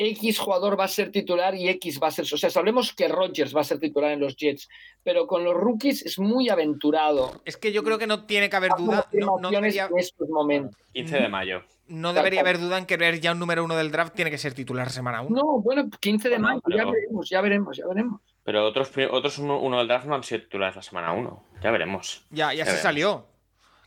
X 0.00 0.38
jugador 0.38 0.78
va 0.78 0.84
a 0.84 0.88
ser 0.88 1.10
titular 1.10 1.56
y 1.56 1.68
X 1.70 1.98
va 2.00 2.06
a 2.06 2.10
ser. 2.12 2.24
O 2.32 2.36
sea, 2.36 2.50
sabemos 2.50 2.94
que 2.94 3.08
Rodgers 3.08 3.54
va 3.54 3.62
a 3.62 3.64
ser 3.64 3.80
titular 3.80 4.12
en 4.12 4.20
los 4.20 4.36
Jets, 4.36 4.68
pero 5.02 5.26
con 5.26 5.42
los 5.42 5.54
rookies 5.54 6.06
es 6.06 6.18
muy 6.20 6.48
aventurado. 6.48 7.40
Es 7.44 7.56
que 7.56 7.72
yo 7.72 7.82
creo 7.82 7.98
que 7.98 8.06
no 8.06 8.24
tiene 8.24 8.48
que 8.48 8.54
haber 8.56 8.70
duda. 8.78 9.06
No, 9.12 9.38
no 9.40 9.50
debería, 9.50 9.86
en 9.86 9.98
estos 9.98 10.28
momentos. 10.28 10.76
15 10.92 11.16
de 11.18 11.28
mayo. 11.28 11.62
no 11.88 12.12
debería 12.12 12.40
haber 12.42 12.60
duda 12.60 12.78
en 12.78 12.86
que 12.86 12.96
ver 12.96 13.18
ya 13.20 13.32
un 13.32 13.40
número 13.40 13.64
uno 13.64 13.74
del 13.74 13.90
draft 13.90 14.14
tiene 14.14 14.30
que 14.30 14.38
ser 14.38 14.54
titular 14.54 14.90
semana 14.90 15.20
1. 15.22 15.30
No, 15.34 15.60
bueno, 15.60 15.88
15 16.00 16.28
de 16.28 16.38
Bueno, 16.38 16.60
mayo, 16.64 16.76
ya 16.76 16.84
veremos, 16.90 17.28
ya 17.28 17.40
veremos, 17.40 17.76
ya 17.76 17.86
veremos. 17.88 18.20
Pero 18.48 18.64
otros, 18.64 18.90
otros 19.10 19.36
uno, 19.36 19.60
uno 19.60 19.76
del 19.76 19.88
draft 19.88 20.06
no 20.06 20.14
han 20.14 20.22
sido 20.22 20.40
titulares 20.40 20.74
la 20.74 20.80
semana 20.80 21.12
1. 21.12 21.44
Ya 21.62 21.70
veremos. 21.70 22.24
Ya, 22.30 22.46
ya 22.46 22.52
Ya 22.54 22.64
se 22.64 22.70
veremos. 22.70 22.82
salió. 22.82 23.26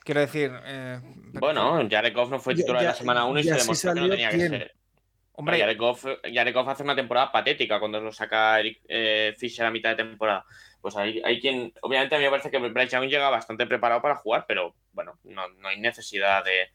Quiero 0.03 0.21
decir. 0.21 0.51
eh, 0.65 0.99
Bueno, 1.33 1.79
Jared 1.89 2.13
Goff 2.13 2.29
no 2.29 2.37
fue 2.39 2.53
Ya- 2.53 2.57
titular 2.61 2.83
ya- 2.83 2.89
la 2.89 2.93
semana 2.93 3.25
1 3.25 3.39
y 3.39 3.43
se 3.43 3.55
demostró 3.55 3.95
que 3.95 4.01
no 4.01 4.09
tenía 4.09 4.29
que 4.29 4.35
¿quién? 4.37 4.49
ser. 4.51 4.75
Hombre, 5.31 5.59
Jared 5.59 5.77
Goff, 5.79 6.05
Jared 6.31 6.53
Goff 6.53 6.67
hace 6.67 6.83
una 6.83 6.95
temporada 6.95 7.31
patética 7.31 7.79
cuando 7.79 7.99
lo 7.99 8.11
saca 8.11 8.59
Eric 8.59 8.81
eh, 8.87 9.33
Fisher 9.35 9.65
a 9.65 9.71
mitad 9.71 9.89
de 9.89 9.95
temporada. 9.95 10.45
Pues 10.79 10.95
hay, 10.95 11.19
hay 11.25 11.39
quien. 11.41 11.73
Obviamente 11.81 12.13
a 12.13 12.19
mí 12.19 12.25
me 12.25 12.29
parece 12.29 12.51
que 12.51 12.59
Bryce 12.59 12.95
Young 12.95 13.09
llega 13.09 13.31
bastante 13.31 13.65
preparado 13.65 13.99
para 14.03 14.15
jugar, 14.17 14.45
pero 14.47 14.75
bueno, 14.93 15.17
no, 15.23 15.47
no 15.57 15.69
hay 15.69 15.79
necesidad 15.79 16.45
de. 16.45 16.69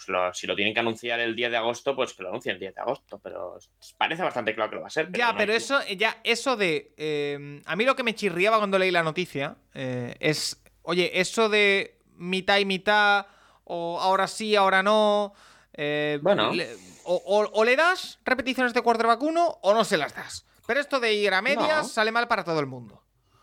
Pues 0.00 0.08
lo- 0.08 0.32
si 0.32 0.46
lo 0.46 0.56
tienen 0.56 0.72
que 0.72 0.80
anunciar 0.80 1.20
el 1.20 1.36
10 1.36 1.50
de 1.50 1.56
agosto, 1.58 1.94
pues 1.94 2.14
que 2.14 2.22
lo 2.22 2.30
anuncien 2.30 2.54
el 2.54 2.60
10 2.60 2.74
de 2.74 2.80
agosto. 2.80 3.18
Pero 3.22 3.58
parece 3.98 4.22
bastante 4.22 4.54
claro 4.54 4.70
que 4.70 4.76
lo 4.76 4.82
va 4.82 4.86
a 4.86 4.90
ser. 4.90 5.10
Ya, 5.12 5.32
no 5.32 5.38
pero 5.38 5.52
hay- 5.52 5.58
eso, 5.58 5.78
ya, 5.96 6.18
eso 6.24 6.56
de. 6.56 6.94
eh, 6.96 7.60
a 7.66 7.76
mí 7.76 7.84
lo 7.84 7.94
que 7.96 8.02
me 8.02 8.14
chirriaba 8.14 8.56
cuando 8.58 8.78
leí 8.78 8.90
la 8.90 9.02
noticia 9.02 9.56
eh, 9.74 10.14
es. 10.20 10.62
Oye, 10.82 11.20
eso 11.20 11.48
de 11.50 11.98
mitad 12.16 12.58
y 12.58 12.64
mitad, 12.64 13.26
o 13.64 14.00
ahora 14.00 14.26
sí, 14.26 14.56
ahora 14.56 14.82
no. 14.82 15.34
eh, 15.74 16.18
Bueno. 16.22 16.52
le- 16.52 16.74
o, 17.04 17.14
o- 17.14 17.50
o 17.52 17.64
le 17.64 17.76
das 17.76 18.18
repeticiones 18.24 18.72
de 18.74 18.82
quarterback 18.82 19.22
1 19.22 19.58
o 19.62 19.74
no 19.74 19.84
se 19.84 19.96
las 19.96 20.14
das. 20.14 20.46
Pero 20.66 20.80
esto 20.80 20.98
de 21.00 21.12
ir 21.14 21.32
a 21.34 21.42
medias 21.42 21.82
No. 21.82 21.84
sale 21.84 22.10
mal 22.12 22.26
para 22.28 22.44
todo 22.44 22.58
el 22.60 22.66
mundo. 22.66 23.02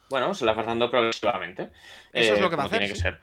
Bueno, 0.09 0.33
se 0.33 0.45
la 0.45 0.53
va 0.53 0.63
dando 0.63 0.89
progresivamente. 0.89 1.63
eh, 1.63 1.69
Eso 2.13 2.35
es 2.35 2.41
lo 2.41 2.49
que 2.49 2.55
va 2.55 2.63
a 2.63 2.65
hacer, 2.67 2.79
Tiene 2.79 2.93
que 2.93 2.99
ser. 2.99 3.19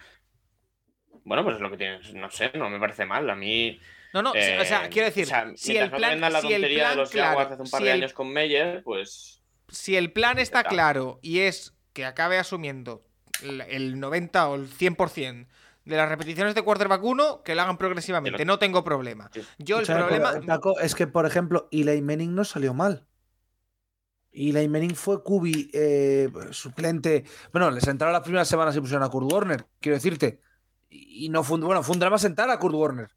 Bueno, 1.25 1.43
pues 1.43 1.57
es 1.57 1.63
lo 1.63 1.71
que 1.71 1.77
tiene. 1.77 1.99
No 2.15 2.31
sé, 2.31 2.51
no 2.55 2.69
me 2.71 2.79
parece 2.79 3.05
mal. 3.07 3.29
A 3.31 3.35
mí. 3.35 3.81
No, 4.13 4.23
no, 4.23 4.31
o 4.31 4.35
sea, 4.35 4.85
eh, 4.87 4.89
quiero 4.91 5.07
decir, 5.07 5.25
o 5.25 5.29
sea, 5.29 5.51
si 5.57 5.77
el 5.77 5.91
no 5.91 5.97
plan, 5.97 6.21
la 6.21 6.31
si 6.41 6.47
el 6.49 6.53
tontería 6.61 6.79
plan, 6.79 6.91
de 6.91 6.97
los 6.97 7.11
claro, 7.11 7.41
hace 7.41 7.63
un 7.63 7.69
par 7.71 7.81
si 7.81 7.85
de 7.85 7.91
el- 7.93 7.97
años 8.03 8.13
con 8.13 8.33
Meyer, 8.33 8.83
pues. 8.85 9.43
si 9.69 9.97
el 9.97 10.13
plan 10.13 10.39
está 10.39 10.63
claro 10.63 11.19
y 11.21 11.41
es 11.41 11.75
que 11.93 12.05
acabe 12.05 12.39
asumiendo 12.39 13.03
el- 13.43 13.63
el 13.63 13.99
90 13.99 14.49
o 14.49 14.55
el 14.55 14.69
100% 14.69 15.49
de 15.85 15.97
las 15.97 16.09
repeticiones 16.09 16.55
de 16.55 16.63
quarterback 16.63 17.03
1, 17.03 17.43
que 17.43 17.55
lo 17.57 17.63
hagan 17.63 17.77
progresivamente. 17.77 18.39
Lo- 18.39 18.45
No 18.53 18.59
tengo 18.61 18.85
problema. 18.85 19.31
Yo 19.59 19.81
el 19.81 19.87
problema. 19.87 20.41
Paco, 20.47 20.79
es 20.79 20.95
que, 20.95 21.07
por 21.09 21.27
ejemplo, 21.27 21.69
Eli 21.73 22.01
Manning 22.01 22.35
no 22.37 22.45
salió 22.45 22.73
mal. 22.73 23.07
Eli 24.33 24.69
Manning 24.69 24.95
fue 24.95 25.23
Kubi 25.23 25.71
eh, 25.73 26.29
suplente. 26.51 27.25
Bueno, 27.53 27.71
les 27.71 27.87
entraron 27.87 28.13
las 28.13 28.23
primeras 28.23 28.49
semanas 28.49 28.77
y 28.77 28.81
pusieron 28.81 29.03
a 29.05 29.09
Kurt 29.09 29.33
Warner, 29.33 29.67
quiero 29.81 29.97
decirte. 29.97 30.41
Y 30.97 31.29
no 31.29 31.43
fue 31.43 31.59
bueno, 31.59 31.83
fue 31.83 31.95
un 31.95 32.01
drama 32.01 32.19
sentar 32.19 32.49
a 32.51 32.59
Kurt 32.59 32.75
Warner 32.75 33.11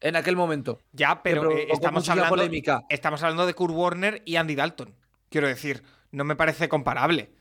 en 0.00 0.16
aquel 0.16 0.36
momento. 0.36 0.78
Ya, 0.92 1.22
pero 1.22 1.50
eh, 1.50 1.66
estamos, 1.70 2.08
hablando, 2.08 2.30
polémica. 2.30 2.82
estamos 2.88 3.22
hablando 3.22 3.46
de 3.46 3.54
Kurt 3.54 3.74
Warner 3.74 4.22
y 4.24 4.36
Andy 4.36 4.54
Dalton. 4.54 4.94
Quiero 5.30 5.48
decir, 5.48 5.82
no 6.12 6.24
me 6.24 6.36
parece 6.36 6.68
comparable. 6.68 7.34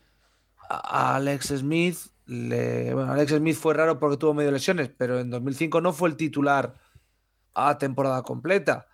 A 0.69 1.15
Alex 1.15 1.47
Smith, 1.57 1.97
le- 2.25 2.93
bueno, 2.93 3.11
Alex 3.11 3.33
Smith 3.33 3.55
fue 3.55 3.73
raro 3.75 3.99
porque 3.99 4.17
tuvo 4.17 4.33
medio 4.33 4.51
lesiones, 4.51 4.89
pero 4.97 5.19
en 5.19 5.29
2005 5.29 5.81
no 5.81 5.93
fue 5.93 6.09
el 6.09 6.15
titular 6.15 6.73
a 7.53 7.77
temporada 7.77 8.23
completa. 8.23 8.87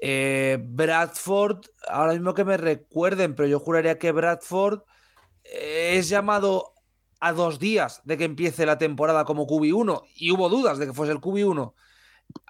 Eh, 0.00 0.58
Bradford, 0.62 1.64
ahora 1.88 2.12
mismo 2.12 2.34
que 2.34 2.44
me 2.44 2.56
recuerden, 2.56 3.34
pero 3.34 3.48
yo 3.48 3.58
juraría 3.58 3.98
que 3.98 4.12
Bradford 4.12 4.82
eh, 5.42 5.94
es 5.96 6.08
llamado 6.08 6.74
a 7.20 7.32
dos 7.32 7.58
días 7.58 8.02
de 8.04 8.16
que 8.16 8.24
empiece 8.24 8.66
la 8.66 8.78
temporada 8.78 9.24
como 9.24 9.46
QB1 9.46 10.02
y 10.16 10.32
hubo 10.32 10.48
dudas 10.48 10.78
de 10.78 10.86
que 10.86 10.92
fuese 10.92 11.12
el 11.12 11.20
QB1. 11.20 11.74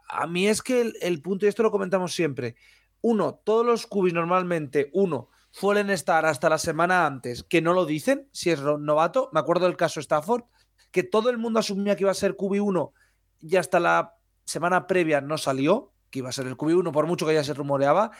A 0.08 0.26
mí 0.26 0.48
es 0.48 0.62
que 0.62 0.92
el, 1.00 1.22
punto, 1.22 1.46
y 1.46 1.48
esto 1.48 1.62
lo 1.62 1.70
comentamos 1.70 2.14
siempre, 2.14 2.56
uno, 3.00 3.40
todos 3.44 3.64
los 3.64 3.86
QBs 3.86 4.12
normalmente, 4.12 4.90
uno, 4.92 5.30
suelen 5.50 5.90
estar 5.90 6.26
hasta 6.26 6.48
la 6.48 6.58
semana 6.58 7.06
antes, 7.06 7.42
que 7.42 7.62
no 7.62 7.72
lo 7.72 7.86
dicen, 7.86 8.28
si 8.32 8.50
es 8.50 8.60
novato. 8.60 9.30
Me 9.32 9.40
acuerdo 9.40 9.66
del 9.66 9.76
caso 9.76 10.00
Stafford, 10.00 10.44
que 10.90 11.02
todo 11.02 11.30
el 11.30 11.38
mundo 11.38 11.60
asumía 11.60 11.96
que 11.96 12.04
iba 12.04 12.10
a 12.10 12.14
ser 12.14 12.36
QB1 12.36 12.92
y 13.40 13.56
hasta 13.56 13.80
la 13.80 14.14
semana 14.44 14.86
previa 14.86 15.20
no 15.20 15.38
salió, 15.38 15.92
que 16.10 16.20
iba 16.20 16.28
a 16.28 16.32
ser 16.32 16.46
el 16.46 16.56
QB1, 16.56 16.92
por 16.92 17.06
mucho 17.06 17.26
que 17.26 17.34
ya 17.34 17.44
se 17.44 17.54
rumoreaba. 17.54 18.10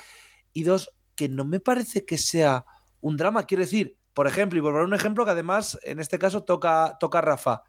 Y 0.53 0.63
dos, 0.65 0.93
que 1.15 1.29
no 1.29 1.45
me 1.45 1.61
parece 1.61 2.05
que 2.05 2.19
sea 2.19 2.65
un 3.01 3.17
drama. 3.17 3.45
Quiero 3.45 3.63
decir, 3.63 3.97
por 4.17 4.27
ejemplo, 4.27 4.59
y 4.59 4.63
por 4.63 4.73
un 4.77 4.95
ejemplo 4.95 5.27
que 5.27 5.33
además 5.33 5.79
en 5.83 6.01
este 6.01 6.19
caso 6.19 6.43
toca, 6.43 6.97
toca 6.99 7.21
Rafa. 7.21 7.65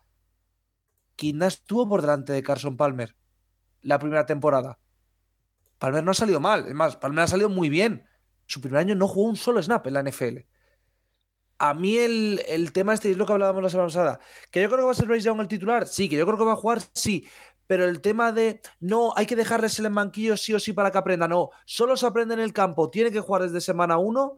Kina 1.17 1.47
estuvo 1.47 1.89
por 1.89 1.99
delante 1.99 2.31
de 2.31 2.41
Carson 2.41 2.77
Palmer 2.77 3.17
la 3.81 3.99
primera 3.99 4.25
temporada. 4.25 4.79
Palmer 5.77 6.05
no 6.05 6.11
ha 6.11 6.13
salido 6.13 6.39
mal, 6.39 6.65
es 6.65 6.73
más, 6.73 6.95
Palmer 6.95 7.25
ha 7.25 7.27
salido 7.27 7.49
muy 7.49 7.67
bien. 7.67 8.07
Su 8.45 8.61
primer 8.61 8.79
año 8.79 8.95
no 8.95 9.09
jugó 9.09 9.27
un 9.27 9.35
solo 9.35 9.61
snap 9.61 9.87
en 9.87 9.93
la 9.93 10.03
NFL. 10.03 10.37
A 11.57 11.73
mí 11.73 11.97
el, 11.97 12.41
el 12.47 12.71
tema 12.71 12.93
este 12.93 13.11
es 13.11 13.17
lo 13.17 13.25
que 13.25 13.33
hablábamos 13.33 13.61
la 13.61 13.69
semana 13.69 13.87
pasada. 13.87 14.21
Que 14.49 14.61
yo 14.61 14.69
creo 14.69 14.79
que 14.79 14.85
va 14.85 14.91
a 14.91 14.95
ser 14.95 15.07
Bryce 15.07 15.25
Young 15.25 15.41
el 15.41 15.49
titular, 15.49 15.85
sí. 15.85 16.07
Que 16.07 16.15
yo 16.15 16.25
creo 16.25 16.37
que 16.37 16.45
va 16.45 16.53
a 16.53 16.55
jugar, 16.55 16.79
sí. 16.93 17.27
Pero 17.65 17.83
el 17.83 17.99
tema 17.99 18.31
de 18.31 18.61
no, 18.79 19.11
hay 19.17 19.25
que 19.25 19.35
dejarles 19.35 19.77
el 19.79 19.89
banquillo 19.89 20.37
sí 20.37 20.53
o 20.53 20.61
sí 20.61 20.71
para 20.71 20.91
que 20.91 20.97
aprenda. 20.97 21.27
No, 21.27 21.49
solo 21.65 21.97
se 21.97 22.07
aprende 22.07 22.35
en 22.35 22.39
el 22.39 22.53
campo, 22.53 22.89
tiene 22.89 23.11
que 23.11 23.19
jugar 23.19 23.41
desde 23.41 23.59
semana 23.59 23.97
uno. 23.97 24.37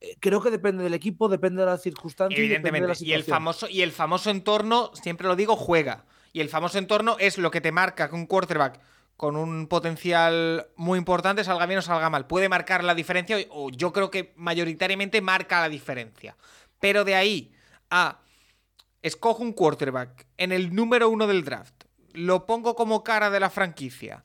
Eh, 0.00 0.16
creo 0.18 0.40
que 0.40 0.50
depende 0.50 0.82
del 0.82 0.94
equipo, 0.94 1.28
depende 1.28 1.60
de 1.60 1.66
las 1.66 1.82
circunstancias. 1.82 2.40
Y, 2.40 2.48
depende 2.48 2.80
de 2.80 2.88
la 2.88 2.94
y 2.98 3.12
el 3.12 3.24
famoso 3.24 3.68
y 3.68 3.82
el 3.82 3.92
famoso 3.92 4.30
entorno, 4.30 4.90
siempre 4.94 5.26
lo 5.26 5.36
digo, 5.36 5.56
juega. 5.56 6.04
Y 6.32 6.40
el 6.40 6.48
famoso 6.48 6.78
entorno 6.78 7.16
es 7.18 7.38
lo 7.38 7.50
que 7.50 7.60
te 7.60 7.72
marca 7.72 8.08
que 8.08 8.14
un 8.14 8.26
quarterback 8.26 8.80
con 9.16 9.36
un 9.36 9.66
potencial 9.66 10.68
muy 10.76 10.98
importante, 10.98 11.44
salga 11.44 11.66
bien 11.66 11.80
o 11.80 11.82
salga 11.82 12.08
mal. 12.08 12.26
Puede 12.26 12.48
marcar 12.48 12.82
la 12.82 12.94
diferencia, 12.94 13.36
o 13.50 13.70
yo 13.70 13.92
creo 13.92 14.10
que 14.10 14.32
mayoritariamente 14.36 15.20
marca 15.20 15.60
la 15.60 15.68
diferencia. 15.68 16.36
Pero 16.78 17.04
de 17.04 17.14
ahí 17.14 17.52
a 17.90 18.20
escojo 19.02 19.42
un 19.42 19.52
quarterback 19.52 20.26
en 20.38 20.52
el 20.52 20.74
número 20.74 21.10
uno 21.10 21.26
del 21.26 21.44
draft, 21.44 21.84
lo 22.14 22.46
pongo 22.46 22.74
como 22.74 23.04
cara 23.04 23.28
de 23.28 23.40
la 23.40 23.50
franquicia. 23.50 24.24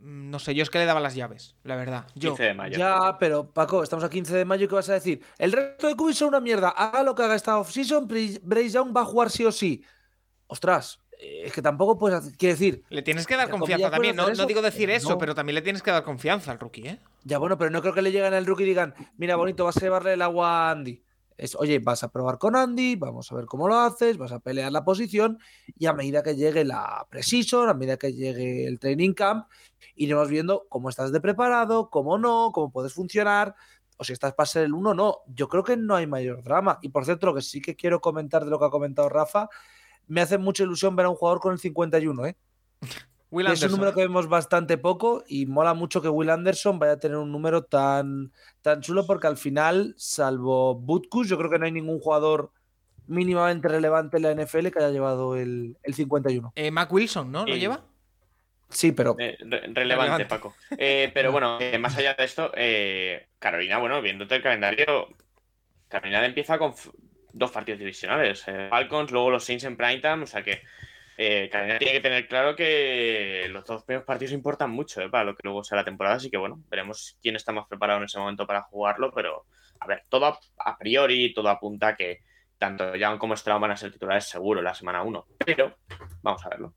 Mm, 0.00 0.30
no 0.30 0.38
sé, 0.38 0.54
yo 0.54 0.62
es 0.62 0.70
que 0.70 0.78
le 0.78 0.86
daba 0.86 1.00
las 1.00 1.14
llaves, 1.14 1.56
la 1.62 1.76
verdad. 1.76 2.06
Yo. 2.14 2.30
15 2.30 2.42
de 2.42 2.54
mayo. 2.54 2.78
Ya, 2.78 3.16
pero 3.18 3.50
Paco, 3.50 3.82
estamos 3.82 4.04
a 4.04 4.10
15 4.10 4.34
de 4.36 4.44
mayo, 4.44 4.68
¿qué 4.68 4.74
vas 4.74 4.88
a 4.88 4.94
decir? 4.94 5.22
El 5.38 5.52
resto 5.52 5.86
de 5.86 5.96
cubis 5.96 6.16
son 6.16 6.28
una 6.28 6.40
mierda. 6.40 6.70
Haga 6.70 7.02
lo 7.02 7.14
que 7.14 7.22
haga 7.22 7.34
esta 7.34 7.58
offseason, 7.58 8.08
Bryce 8.08 8.70
Young 8.70 8.96
va 8.96 9.02
a 9.02 9.04
jugar 9.04 9.30
sí 9.30 9.44
o 9.44 9.52
sí. 9.52 9.84
Ostras, 10.46 11.00
es 11.20 11.52
que 11.52 11.62
tampoco 11.62 11.98
puedes. 11.98 12.36
Quiere 12.36 12.54
decir. 12.54 12.82
Le 12.88 13.02
tienes 13.02 13.26
que 13.26 13.36
dar 13.36 13.50
confianza 13.50 13.90
también. 13.90 14.16
No, 14.16 14.30
no, 14.30 14.46
digo 14.46 14.62
decir 14.62 14.90
eso, 14.90 15.18
pero 15.18 15.34
también 15.34 15.54
le 15.54 15.62
tienes 15.62 15.82
que 15.82 15.90
dar 15.90 16.02
confianza 16.02 16.50
al 16.50 16.58
rookie, 16.58 16.88
¿eh? 16.88 16.98
Ya, 17.24 17.38
bueno, 17.38 17.58
pero 17.58 17.70
no 17.70 17.82
creo 17.82 17.92
que 17.92 18.02
le 18.02 18.10
lleguen 18.10 18.32
al 18.32 18.46
rookie 18.46 18.64
y 18.64 18.66
digan: 18.66 18.94
Mira, 19.16 19.36
bonito, 19.36 19.64
vas 19.64 19.76
a 19.76 19.80
llevarle 19.80 20.14
el 20.14 20.22
agua 20.22 20.68
a 20.68 20.70
Andy. 20.70 21.02
Es, 21.40 21.54
oye, 21.54 21.78
vas 21.78 22.02
a 22.02 22.08
probar 22.12 22.36
con 22.36 22.54
Andy, 22.54 22.96
vamos 22.96 23.32
a 23.32 23.34
ver 23.34 23.46
cómo 23.46 23.66
lo 23.66 23.78
haces, 23.78 24.18
vas 24.18 24.30
a 24.30 24.40
pelear 24.40 24.70
la 24.70 24.84
posición 24.84 25.38
y 25.78 25.86
a 25.86 25.94
medida 25.94 26.22
que 26.22 26.36
llegue 26.36 26.64
la 26.66 27.06
precision, 27.08 27.70
a 27.70 27.74
medida 27.74 27.96
que 27.96 28.12
llegue 28.12 28.66
el 28.66 28.78
training 28.78 29.14
camp, 29.14 29.48
iremos 29.96 30.28
viendo 30.28 30.66
cómo 30.68 30.90
estás 30.90 31.12
de 31.12 31.20
preparado, 31.20 31.88
cómo 31.88 32.18
no, 32.18 32.50
cómo 32.52 32.70
puedes 32.70 32.92
funcionar, 32.92 33.54
o 33.96 34.04
si 34.04 34.12
estás 34.12 34.34
para 34.34 34.46
ser 34.46 34.64
el 34.64 34.74
uno, 34.74 34.92
no. 34.92 35.18
Yo 35.26 35.48
creo 35.48 35.64
que 35.64 35.76
no 35.76 35.96
hay 35.96 36.06
mayor 36.06 36.42
drama. 36.42 36.78
Y 36.82 36.88
por 36.88 37.04
cierto, 37.04 37.26
lo 37.26 37.34
que 37.34 37.42
sí 37.42 37.60
que 37.60 37.76
quiero 37.76 38.00
comentar 38.00 38.44
de 38.44 38.50
lo 38.50 38.58
que 38.58 38.64
ha 38.66 38.70
comentado 38.70 39.08
Rafa 39.08 39.48
me 40.06 40.20
hace 40.20 40.38
mucha 40.38 40.64
ilusión 40.64 40.96
ver 40.96 41.06
a 41.06 41.10
un 41.10 41.16
jugador 41.16 41.40
con 41.40 41.52
el 41.52 41.58
51, 41.58 42.26
¿eh? 42.26 42.36
Will 43.30 43.46
es 43.46 43.62
un 43.62 43.70
número 43.70 43.94
que 43.94 44.00
vemos 44.00 44.28
bastante 44.28 44.76
poco 44.76 45.22
y 45.28 45.46
mola 45.46 45.72
mucho 45.74 46.02
que 46.02 46.08
Will 46.08 46.30
Anderson 46.30 46.78
vaya 46.78 46.92
a 46.94 46.98
tener 46.98 47.16
un 47.16 47.30
número 47.30 47.62
tan, 47.62 48.32
tan 48.62 48.80
chulo 48.80 49.06
porque 49.06 49.28
al 49.28 49.36
final, 49.36 49.94
salvo 49.96 50.74
Butkus, 50.74 51.28
yo 51.28 51.38
creo 51.38 51.48
que 51.50 51.58
no 51.58 51.64
hay 51.66 51.72
ningún 51.72 52.00
jugador 52.00 52.50
mínimamente 53.06 53.68
relevante 53.68 54.16
en 54.16 54.22
la 54.24 54.30
NFL 54.34 54.68
que 54.70 54.78
haya 54.78 54.90
llevado 54.90 55.36
el, 55.36 55.76
el 55.82 55.94
51. 55.94 56.52
Eh, 56.56 56.70
Mac 56.70 56.92
Wilson, 56.92 57.30
¿no? 57.30 57.44
¿Lo 57.46 57.54
Eh, 57.54 57.58
lleva? 57.58 57.84
Sí, 58.68 58.92
pero 58.92 59.16
Eh, 59.18 59.36
re- 59.40 59.60
relevante, 59.62 59.80
Relevante. 59.80 60.26
Paco. 60.26 60.54
Eh, 60.76 61.10
pero 61.14 61.32
bueno, 61.32 61.58
eh, 61.60 61.78
más 61.78 61.96
allá 61.96 62.14
de 62.14 62.24
esto, 62.24 62.50
eh, 62.56 63.28
Carolina, 63.38 63.78
bueno, 63.78 64.00
viéndote 64.02 64.36
el 64.36 64.42
calendario, 64.42 65.08
Carolina 65.88 66.24
empieza 66.24 66.58
con 66.58 66.74
dos 67.32 67.50
partidos 67.50 67.78
divisionales. 67.80 68.44
eh, 68.46 68.66
Falcons, 68.70 69.10
luego 69.10 69.30
los 69.30 69.44
Saints 69.44 69.64
en 69.64 69.76
primetime, 69.76 70.22
o 70.22 70.26
sea 70.26 70.42
que 70.42 70.62
eh, 71.22 71.50
tiene 71.78 71.92
que 71.92 72.00
tener 72.00 72.26
claro 72.28 72.56
que 72.56 73.46
los 73.50 73.66
dos 73.66 73.84
primeros 73.84 74.06
partidos 74.06 74.32
importan 74.32 74.70
mucho 74.70 75.02
eh, 75.02 75.10
para 75.10 75.24
lo 75.24 75.36
que 75.36 75.42
luego 75.44 75.62
sea 75.62 75.76
la 75.76 75.84
temporada, 75.84 76.16
así 76.16 76.30
que 76.30 76.38
bueno, 76.38 76.62
veremos 76.70 77.18
quién 77.20 77.36
está 77.36 77.52
más 77.52 77.66
preparado 77.68 77.98
en 77.98 78.06
ese 78.06 78.18
momento 78.18 78.46
para 78.46 78.62
jugarlo, 78.62 79.12
pero 79.12 79.44
a 79.80 79.86
ver, 79.86 80.02
todo 80.08 80.24
a, 80.24 80.40
a 80.56 80.78
priori, 80.78 81.34
todo 81.34 81.50
apunta 81.50 81.88
a 81.88 81.96
que 81.96 82.20
tanto 82.56 82.94
Young 82.94 83.18
como 83.18 83.36
Stroud 83.36 83.60
van 83.60 83.72
a 83.72 83.76
ser 83.76 83.92
titulares 83.92 84.28
seguro 84.28 84.62
la 84.62 84.74
semana 84.74 85.02
1, 85.02 85.26
pero 85.44 85.76
vamos 86.22 86.44
a 86.46 86.48
verlo. 86.48 86.74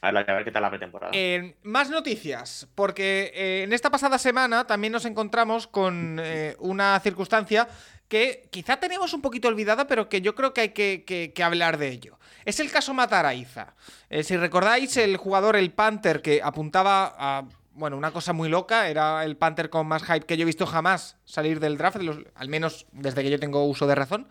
A 0.00 0.12
ver, 0.12 0.30
a 0.30 0.34
ver 0.34 0.44
qué 0.44 0.50
tal 0.50 0.62
la 0.62 0.70
pretemporada. 0.70 1.12
Eh, 1.14 1.56
más 1.62 1.88
noticias, 1.88 2.68
porque 2.74 3.32
eh, 3.34 3.62
en 3.62 3.72
esta 3.72 3.90
pasada 3.90 4.18
semana 4.18 4.66
también 4.66 4.92
nos 4.92 5.06
encontramos 5.06 5.66
con 5.66 6.18
eh, 6.22 6.56
una 6.58 6.98
circunstancia 7.00 7.68
que 8.14 8.46
quizá 8.48 8.76
tenemos 8.76 9.12
un 9.12 9.20
poquito 9.20 9.48
olvidada, 9.48 9.88
pero 9.88 10.08
que 10.08 10.20
yo 10.20 10.36
creo 10.36 10.54
que 10.54 10.60
hay 10.60 10.68
que, 10.68 11.42
hablar 11.42 11.78
de 11.78 11.88
ello. 11.88 12.16
Es 12.44 12.60
el 12.60 12.70
caso 12.70 12.94
Mataraiza. 12.94 13.74
Eh, 14.08 14.22
si 14.22 14.36
recordáis, 14.36 14.96
el 14.98 15.16
jugador, 15.16 15.56
el 15.56 15.72
Panther, 15.72 16.22
que 16.22 16.40
apuntaba 16.40 17.12
a 17.18 17.44
bueno, 17.72 17.96
una 17.96 18.12
cosa 18.12 18.32
muy 18.32 18.48
loca, 18.48 18.88
era 18.88 19.24
el 19.24 19.36
Panther 19.36 19.68
con 19.68 19.88
más 19.88 20.04
hype 20.04 20.26
que 20.26 20.36
yo 20.36 20.42
he 20.42 20.44
visto 20.44 20.64
jamás 20.64 21.16
salir 21.24 21.58
del 21.58 21.76
draft, 21.76 21.96
al 22.36 22.48
menos 22.48 22.86
desde 22.92 23.24
que 23.24 23.30
yo 23.30 23.40
tengo 23.40 23.64
uso 23.64 23.88
de 23.88 23.96
razón. 23.96 24.28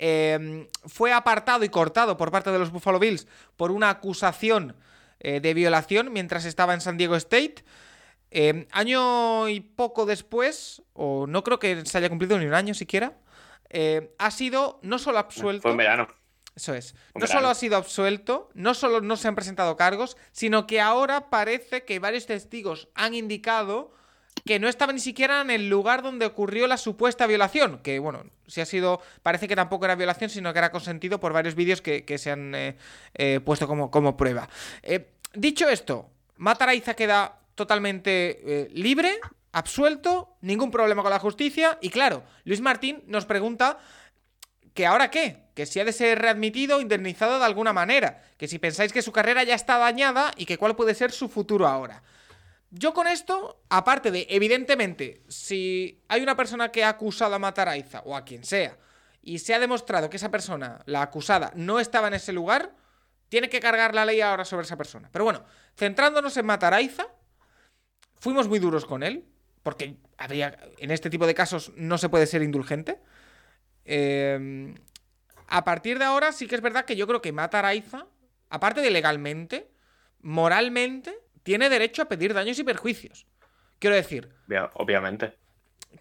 Eh, 0.00 0.68
fue 0.86 1.12
apartado 1.12 1.62
y 1.62 1.68
cortado 1.68 2.16
por 2.16 2.32
parte 2.32 2.50
de 2.50 2.58
los 2.58 2.72
Buffalo 2.72 2.98
Bills 2.98 3.28
por 3.56 3.70
una 3.70 3.90
acusación 3.90 4.74
eh, 5.20 5.38
de 5.38 5.54
violación 5.54 6.12
mientras 6.12 6.46
estaba 6.46 6.74
en 6.74 6.80
San 6.80 6.96
Diego 6.96 7.14
State. 7.14 7.62
Eh, 8.30 8.66
año 8.70 9.48
y 9.48 9.60
poco 9.60 10.06
después, 10.06 10.82
o 10.92 11.26
no 11.26 11.42
creo 11.42 11.58
que 11.58 11.84
se 11.84 11.98
haya 11.98 12.08
cumplido 12.08 12.38
ni 12.38 12.46
un 12.46 12.54
año 12.54 12.74
siquiera, 12.74 13.18
eh, 13.68 14.14
ha 14.18 14.30
sido 14.30 14.78
no 14.82 14.98
solo 14.98 15.18
absuelto. 15.18 15.62
Fue 15.62 15.72
en 15.72 15.76
verano. 15.76 16.08
Eso 16.54 16.74
es. 16.74 16.94
No 17.14 17.26
solo 17.26 17.48
ha 17.48 17.54
sido 17.54 17.76
absuelto, 17.76 18.50
no 18.54 18.74
solo 18.74 19.00
no 19.00 19.16
se 19.16 19.28
han 19.28 19.34
presentado 19.34 19.76
cargos, 19.76 20.16
sino 20.32 20.66
que 20.66 20.80
ahora 20.80 21.30
parece 21.30 21.84
que 21.84 21.98
varios 21.98 22.26
testigos 22.26 22.88
han 22.94 23.14
indicado 23.14 23.92
que 24.44 24.58
no 24.58 24.68
estaba 24.68 24.92
ni 24.92 25.00
siquiera 25.00 25.40
en 25.40 25.50
el 25.50 25.68
lugar 25.68 26.02
donde 26.02 26.26
ocurrió 26.26 26.66
la 26.66 26.76
supuesta 26.76 27.26
violación. 27.26 27.80
Que 27.82 27.98
bueno, 27.98 28.24
si 28.46 28.60
ha 28.60 28.66
sido. 28.66 29.00
Parece 29.22 29.48
que 29.48 29.56
tampoco 29.56 29.84
era 29.84 29.94
violación, 29.94 30.30
sino 30.30 30.52
que 30.52 30.58
era 30.58 30.70
consentido 30.70 31.20
por 31.20 31.32
varios 31.32 31.54
vídeos 31.54 31.80
que, 31.80 32.04
que 32.04 32.18
se 32.18 32.30
han 32.30 32.54
eh, 32.54 32.76
eh, 33.14 33.40
puesto 33.40 33.66
como, 33.66 33.90
como 33.90 34.16
prueba. 34.16 34.48
Eh, 34.82 35.12
dicho 35.34 35.68
esto, 35.68 36.10
Mataraiza 36.36 36.94
queda 36.94 37.39
totalmente 37.60 38.40
eh, 38.42 38.68
libre, 38.72 39.20
absuelto, 39.52 40.38
ningún 40.40 40.70
problema 40.70 41.02
con 41.02 41.10
la 41.10 41.18
justicia. 41.18 41.76
Y 41.82 41.90
claro, 41.90 42.24
Luis 42.44 42.62
Martín 42.62 43.02
nos 43.06 43.26
pregunta 43.26 43.78
que 44.72 44.86
ahora 44.86 45.10
qué, 45.10 45.50
que 45.54 45.66
si 45.66 45.78
ha 45.78 45.84
de 45.84 45.92
ser 45.92 46.18
readmitido, 46.18 46.80
indemnizado 46.80 47.38
de 47.38 47.44
alguna 47.44 47.74
manera, 47.74 48.22
que 48.38 48.48
si 48.48 48.58
pensáis 48.58 48.94
que 48.94 49.02
su 49.02 49.12
carrera 49.12 49.44
ya 49.44 49.54
está 49.54 49.76
dañada 49.76 50.32
y 50.38 50.46
que 50.46 50.56
cuál 50.56 50.74
puede 50.74 50.94
ser 50.94 51.12
su 51.12 51.28
futuro 51.28 51.68
ahora. 51.68 52.02
Yo 52.70 52.94
con 52.94 53.06
esto, 53.06 53.60
aparte 53.68 54.10
de, 54.10 54.26
evidentemente, 54.30 55.22
si 55.28 56.02
hay 56.08 56.22
una 56.22 56.36
persona 56.36 56.72
que 56.72 56.82
ha 56.82 56.88
acusado 56.88 57.34
a 57.34 57.38
matar 57.38 57.68
a 57.68 57.74
o 58.04 58.16
a 58.16 58.24
quien 58.24 58.42
sea, 58.42 58.78
y 59.20 59.40
se 59.40 59.52
ha 59.52 59.58
demostrado 59.58 60.08
que 60.08 60.16
esa 60.16 60.30
persona, 60.30 60.80
la 60.86 61.02
acusada, 61.02 61.52
no 61.54 61.78
estaba 61.78 62.08
en 62.08 62.14
ese 62.14 62.32
lugar, 62.32 62.74
tiene 63.28 63.50
que 63.50 63.60
cargar 63.60 63.94
la 63.94 64.06
ley 64.06 64.22
ahora 64.22 64.46
sobre 64.46 64.64
esa 64.64 64.78
persona. 64.78 65.10
Pero 65.12 65.24
bueno, 65.24 65.44
centrándonos 65.76 66.36
en 66.38 66.46
matar 66.46 66.72
a 66.72 66.80
fuimos 68.20 68.46
muy 68.48 68.58
duros 68.60 68.84
con 68.86 69.02
él, 69.02 69.24
porque 69.62 69.96
habría, 70.16 70.56
en 70.78 70.90
este 70.92 71.10
tipo 71.10 71.26
de 71.26 71.34
casos 71.34 71.72
no 71.76 71.98
se 71.98 72.08
puede 72.08 72.26
ser 72.26 72.42
indulgente. 72.42 72.98
Eh, 73.84 74.74
a 75.48 75.64
partir 75.64 75.98
de 75.98 76.04
ahora 76.04 76.32
sí 76.32 76.46
que 76.46 76.54
es 76.54 76.60
verdad 76.60 76.84
que 76.84 76.96
yo 76.96 77.06
creo 77.06 77.20
que 77.20 77.32
matar 77.32 77.64
a 77.64 77.68
Aiza, 77.68 78.06
aparte 78.50 78.80
de 78.80 78.90
legalmente, 78.90 79.68
moralmente, 80.20 81.14
tiene 81.42 81.68
derecho 81.68 82.02
a 82.02 82.08
pedir 82.08 82.34
daños 82.34 82.58
y 82.58 82.64
perjuicios. 82.64 83.26
Quiero 83.78 83.96
decir, 83.96 84.30
Obvia- 84.46 84.70
Obviamente. 84.74 85.36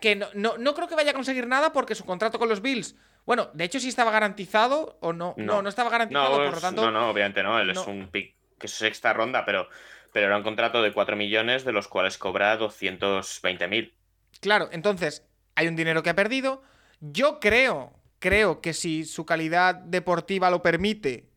que 0.01 0.15
no, 0.15 0.27
no, 0.33 0.57
no 0.57 0.73
creo 0.75 0.87
que 0.87 0.95
vaya 0.95 1.11
a 1.11 1.15
conseguir 1.15 1.47
nada 1.47 1.71
porque 1.73 1.95
su 1.95 2.05
contrato 2.05 2.37
con 2.37 2.49
los 2.49 2.61
Bills, 2.61 2.95
bueno, 3.25 3.49
de 3.53 3.63
hecho 3.63 3.79
sí 3.79 3.87
estaba 3.89 4.11
garantizado 4.11 4.97
o 5.01 5.13
no, 5.13 5.33
no, 5.37 5.61
no, 5.61 5.69
estaba 5.69 5.89
garantizado, 5.89 6.37
No, 6.37 6.43
por 6.45 6.55
lo 6.55 6.61
tanto, 6.61 6.81
no, 6.85 6.91
no, 6.91 7.09
obviamente 7.09 7.41
no. 7.41 7.59
Él 7.59 7.67
no. 7.73 7.81
es 7.81 7.87
un 7.87 8.09
pick 8.11 8.35
que 8.59 8.67
es 8.67 8.73
sexta 8.73 9.13
ronda, 9.13 9.45
pero, 9.45 9.67
pero 10.13 10.27
era 10.27 10.37
un 10.37 10.43
contrato 10.43 10.81
de 10.81 10.93
4 10.93 11.15
millones, 11.15 11.65
de 11.65 11.71
los 11.71 11.87
cuales 11.87 12.17
cobra 12.17 12.55
220 12.57 13.67
mil. 13.67 13.93
Claro, 14.41 14.69
entonces 14.71 15.25
hay 15.55 15.67
un 15.67 15.75
dinero 15.75 16.03
que 16.03 16.09
ha 16.09 16.15
perdido. 16.15 16.61
Yo 16.99 17.39
creo, 17.39 17.93
creo 18.19 18.61
que 18.61 18.73
si 18.73 19.05
su 19.05 19.25
calidad 19.25 19.75
deportiva 19.75 20.49
lo 20.49 20.61
permite, 20.61 21.29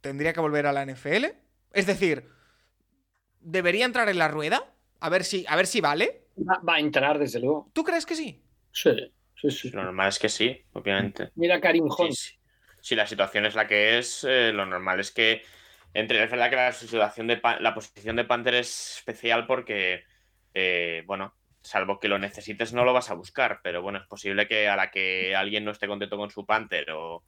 tendría 0.00 0.32
que 0.32 0.40
volver 0.40 0.66
a 0.66 0.72
la 0.72 0.84
NFL. 0.84 1.26
Es 1.72 1.86
decir, 1.86 2.28
debería 3.40 3.84
entrar 3.84 4.08
en 4.08 4.18
la 4.18 4.28
rueda. 4.28 4.64
A 5.00 5.08
ver 5.08 5.24
si, 5.24 5.44
a 5.48 5.56
ver 5.56 5.66
si 5.66 5.80
vale. 5.80 6.26
Va, 6.38 6.60
va 6.66 6.74
a 6.76 6.80
entrar, 6.80 7.18
desde 7.18 7.40
luego. 7.40 7.70
¿Tú 7.72 7.84
crees 7.84 8.06
que 8.06 8.14
sí? 8.14 8.42
Sí, 8.72 9.12
sí, 9.40 9.50
sí. 9.50 9.70
Lo 9.70 9.82
normal 9.84 10.08
es 10.08 10.18
que 10.18 10.28
sí, 10.28 10.60
obviamente. 10.72 11.30
Mira 11.34 11.60
Karim 11.60 11.88
Sí, 11.90 12.12
sí. 12.12 12.34
Si 12.80 12.94
la 12.94 13.06
situación 13.06 13.44
es 13.44 13.54
la 13.54 13.66
que 13.66 13.98
es, 13.98 14.24
eh, 14.24 14.52
lo 14.52 14.64
normal 14.64 15.00
es 15.00 15.10
que 15.10 15.42
Entre, 15.98 16.22
es 16.22 16.30
verdad 16.30 16.48
que 16.48 16.54
la 16.54 16.70
situación 16.70 17.26
de 17.26 17.40
la 17.58 17.74
posición 17.74 18.14
de 18.14 18.24
Panther 18.24 18.54
es 18.54 18.98
especial 18.98 19.48
porque, 19.48 20.04
eh, 20.54 21.02
bueno, 21.06 21.34
salvo 21.60 21.98
que 21.98 22.06
lo 22.06 22.20
necesites, 22.20 22.72
no 22.72 22.84
lo 22.84 22.92
vas 22.92 23.10
a 23.10 23.14
buscar. 23.14 23.58
Pero 23.64 23.82
bueno, 23.82 23.98
es 23.98 24.06
posible 24.06 24.46
que 24.46 24.68
a 24.68 24.76
la 24.76 24.92
que 24.92 25.34
alguien 25.34 25.64
no 25.64 25.72
esté 25.72 25.88
contento 25.88 26.16
con 26.16 26.30
su 26.30 26.46
Panther 26.46 26.92
o, 26.92 27.24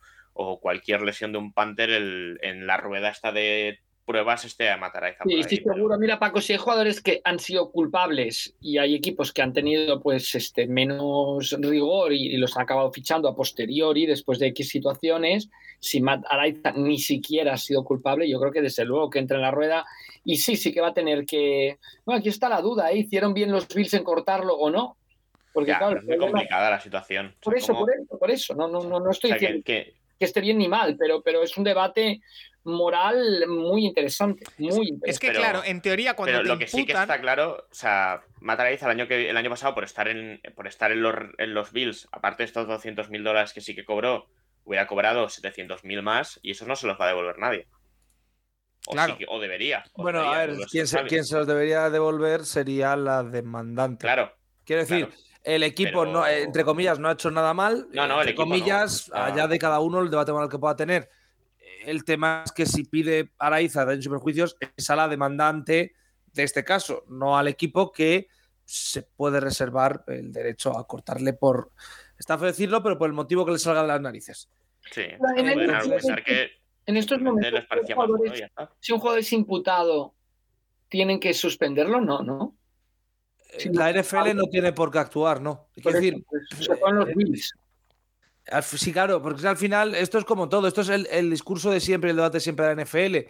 cualquier 0.61 1.03
lesión 1.03 1.33
de 1.33 1.39
un 1.39 1.53
Panther, 1.53 1.91
en 1.91 2.67
la 2.69 2.77
rueda 2.77 3.09
esta 3.09 3.33
de 3.33 3.81
pruebas 4.05 4.45
esté 4.45 4.69
a 4.71 4.77
matar 4.77 5.05
a 5.05 5.17
Sí, 5.25 5.43
sí, 5.45 5.57
seguro. 5.59 5.97
Mira, 5.99 6.19
Paco, 6.19 6.41
si 6.41 6.53
hay 6.53 6.59
jugadores 6.59 7.01
que 7.01 7.21
han 7.25 7.39
sido 7.39 7.71
culpables 7.71 8.55
y 8.61 8.79
hay 8.79 8.95
equipos 8.95 9.33
que 9.33 9.43
han 9.43 9.53
tenido 9.53 10.01
pues 10.01 10.35
este 10.35 10.67
menos 10.67 11.57
rigor 11.61 12.13
y, 12.13 12.35
y 12.35 12.37
los 12.37 12.57
han 12.57 12.65
acabado 12.65 12.91
fichando 12.93 13.29
a 13.29 13.37
posteriori 13.37 14.07
después 14.07 14.39
de 14.39 14.49
X 14.49 14.69
situaciones, 14.69 15.49
si 15.79 16.01
Matt 16.01 16.25
Araiza 16.29 16.73
ni 16.73 16.99
siquiera 16.99 17.55
ha 17.55 17.57
sido 17.59 17.85
culpable, 17.85 18.29
yo 18.29 18.41
creo 18.41 18.53
que 18.53 18.63
desde 18.63 18.85
luego 18.85 19.11
que 19.11 19.21
entra 19.21 19.37
en 19.37 19.43
la 19.43 19.51
rueda 19.53 19.87
y 20.25 20.37
sí, 20.39 20.57
sí 20.57 20.73
que 20.73 20.81
va 20.81 20.89
a 20.89 20.95
tener 20.95 21.25
que... 21.25 21.79
Bueno, 22.05 22.19
aquí 22.19 22.29
está 22.31 22.49
la 22.49 22.61
duda, 22.61 22.91
¿eh? 22.91 22.99
¿hicieron 22.99 23.33
bien 23.33 23.53
los 23.53 23.69
Bills 23.69 23.95
en 23.95 24.03
cortarlo 24.05 24.55
o 24.55 24.71
no? 24.71 24.97
Porque 25.53 25.71
Ya, 25.71 25.79
claro, 25.79 25.99
es 25.99 26.05
muy 26.05 26.17
problema- 26.17 26.33
complicada 26.39 26.71
la 26.71 26.81
situación. 26.81 27.27
O 27.27 27.31
sea, 27.31 27.41
por 27.43 27.57
eso, 27.57 27.73
como- 27.75 27.87
por 27.87 27.95
eso, 27.95 28.19
por 28.19 28.31
eso, 28.31 28.55
no, 28.55 28.69
no, 28.69 28.81
no, 28.83 28.99
no 29.01 29.09
o 29.09 29.11
estoy 29.11 29.31
que- 29.31 29.35
diciendo 29.39 29.63
que, 29.65 29.95
que 30.19 30.25
esté 30.27 30.41
bien 30.41 30.59
ni 30.59 30.69
mal, 30.69 30.97
pero, 30.99 31.23
pero 31.23 31.43
es 31.43 31.57
un 31.57 31.65
debate 31.65 32.21
moral 32.65 33.47
muy 33.49 33.87
interesante, 33.87 34.45
muy 34.59 34.89
interesante. 34.89 35.11
Es 35.11 35.19
que, 35.19 35.29
Pero- 35.29 35.41
claro, 35.41 35.63
en 35.65 35.81
teoría, 35.81 36.15
cuando 36.15 36.33
Pero 36.33 36.43
te 36.43 36.49
lo 36.49 36.59
que 36.59 36.67
sí 36.67 36.85
que 36.87 36.93
está 36.93 37.21
claro, 37.21 37.67
o 37.71 37.75
sea, 37.75 38.23
Mataraiz 38.41 38.83
el 38.83 38.89
año, 38.91 39.09
que, 39.09 39.31
el 39.31 39.37
año 39.37 39.51
pasado 39.51 39.75
por 39.75 39.85
estar 39.85 40.09
en, 40.09 40.41
por 40.55 40.67
estar 40.67 40.93
en, 40.93 41.03
los, 41.03 41.15
en 41.39 41.55
los 41.55 41.73
Bills, 41.73 42.09
aparte 42.13 42.43
de 42.43 42.47
estos 42.49 42.67
200 42.69 43.09
mil 43.11 43.25
dólares 43.25 43.53
que 43.53 43.61
sí 43.61 43.75
que 43.75 43.85
cobró, 43.85 44.27
hubiera 44.65 44.87
cobrado 44.87 45.29
700 45.29 45.85
mil 45.85 46.03
más 46.03 46.39
y 46.43 46.51
eso 46.53 46.67
no 46.67 46.77
se 46.77 46.87
los 46.87 47.01
va 47.01 47.07
a 47.07 47.09
devolver 47.09 47.39
nadie. 47.39 47.67
O, 48.87 48.93
Claro. 48.93 49.13
sí 49.13 49.19
que- 49.19 49.27
o 49.29 49.39
debería. 49.41 49.85
o 49.95 50.03
Bueno, 50.03 50.21
debería, 50.21 50.43
a 50.43 50.47
ver, 50.47 50.57
quien 50.71 50.87
se, 50.87 51.03
quien 51.05 51.25
se 51.25 51.37
los 51.37 51.47
debería 51.47 51.91
devolver 51.91 52.45
sería 52.45 52.97
la 52.97 53.23
demandante. 53.23 54.03
Claro, 54.03 54.33
Quiero 54.65 54.83
decir, 54.83 55.07
claro. 55.07 55.23
el 55.45 55.63
equipo, 55.65 56.01
Pero- 56.01 56.13
no, 56.13 56.27
eh, 56.27 56.43
entre 56.43 56.65
comillas, 56.65 56.99
no 56.99 57.09
ha 57.09 57.13
hecho 57.13 57.31
nada 57.31 57.53
mal. 57.55 57.89
No, 57.93 58.07
no, 58.07 58.15
el 58.15 58.29
entre 58.29 58.31
equipo 58.33 58.45
no. 58.45 58.49
comillas, 58.51 59.11
Ah. 59.15 59.27
allá 59.27 59.49
de 59.49 59.59
cada 59.59 59.81
uno 59.81 60.01
el 60.01 60.11
debate 60.11 60.33
moral 60.33 60.49
que 60.49 60.59
pueda 60.59 60.77
tener. 60.77 61.11
El 61.85 62.05
tema 62.05 62.43
es 62.45 62.53
que 62.53 62.67
si 62.67 62.85
pide 62.85 63.33
Araiza 63.39 63.85
daños 63.85 64.07
y 64.07 64.09
perjuicios, 64.09 64.57
es 64.77 64.91
a 64.91 64.97
la 64.97 65.09
demandante 65.09 65.95
de 66.33 66.43
este 66.43 66.65
caso, 66.65 67.05
no 67.09 67.37
al 67.37 67.49
equipo 67.49 67.91
que 67.93 68.29
se 68.65 69.03
puede 69.03 69.41
reservar 69.41 70.05
el 70.07 70.33
derecho 70.33 70.77
a 70.79 70.87
cortarle 70.87 71.33
por. 71.33 71.73
Está 72.19 72.39
feo 72.39 72.47
decirlo, 72.47 72.83
pero 72.83 72.99
por 72.99 73.09
el 73.09 73.15
motivo 73.15 73.45
que 73.45 73.53
le 73.53 73.59
salga 73.59 73.83
de 73.83 73.89
las 73.89 74.01
narices. 74.01 74.49
sí. 74.93 75.03
Pueden 75.19 75.71
argumentar 75.71 76.23
que 76.23 76.51
En 76.87 76.97
estos 76.97 77.21
momentos, 77.21 77.65
si 78.79 78.93
un 78.93 79.01
jugador 79.01 79.21
es 79.21 79.33
imputado, 79.33 80.15
¿tienen 80.89 81.19
que 81.19 81.35
suspenderlo? 81.35 82.01
No, 82.01 82.23
¿no? 82.23 82.57
Eh, 83.53 83.71
la 83.73 83.93
NFL 83.93 84.35
no 84.35 84.45
tiene 84.45 84.73
por 84.73 84.91
qué 84.91 84.99
actuar, 84.99 85.41
¿no? 85.41 85.69
Quiero 85.75 85.93
decir, 85.93 86.15
eso, 86.15 86.25
pues, 86.29 86.67
se 86.67 86.77
ponen 86.77 87.01
los 87.01 87.15
Bills. 87.15 87.55
Sí, 88.63 88.93
claro, 88.93 89.23
porque 89.23 89.47
al 89.47 89.57
final 89.57 89.95
esto 89.95 90.19
es 90.19 90.25
como 90.25 90.49
todo, 90.49 90.67
esto 90.69 90.81
es 90.81 90.89
el, 90.89 91.07
el 91.11 91.31
discurso 91.31 91.71
de 91.71 91.81
siempre, 91.81 92.11
el 92.11 92.17
debate 92.17 92.41
siempre 92.41 92.67
de 92.67 92.75
la 92.75 92.83
NFL. 92.85 93.15
Eh, 93.17 93.29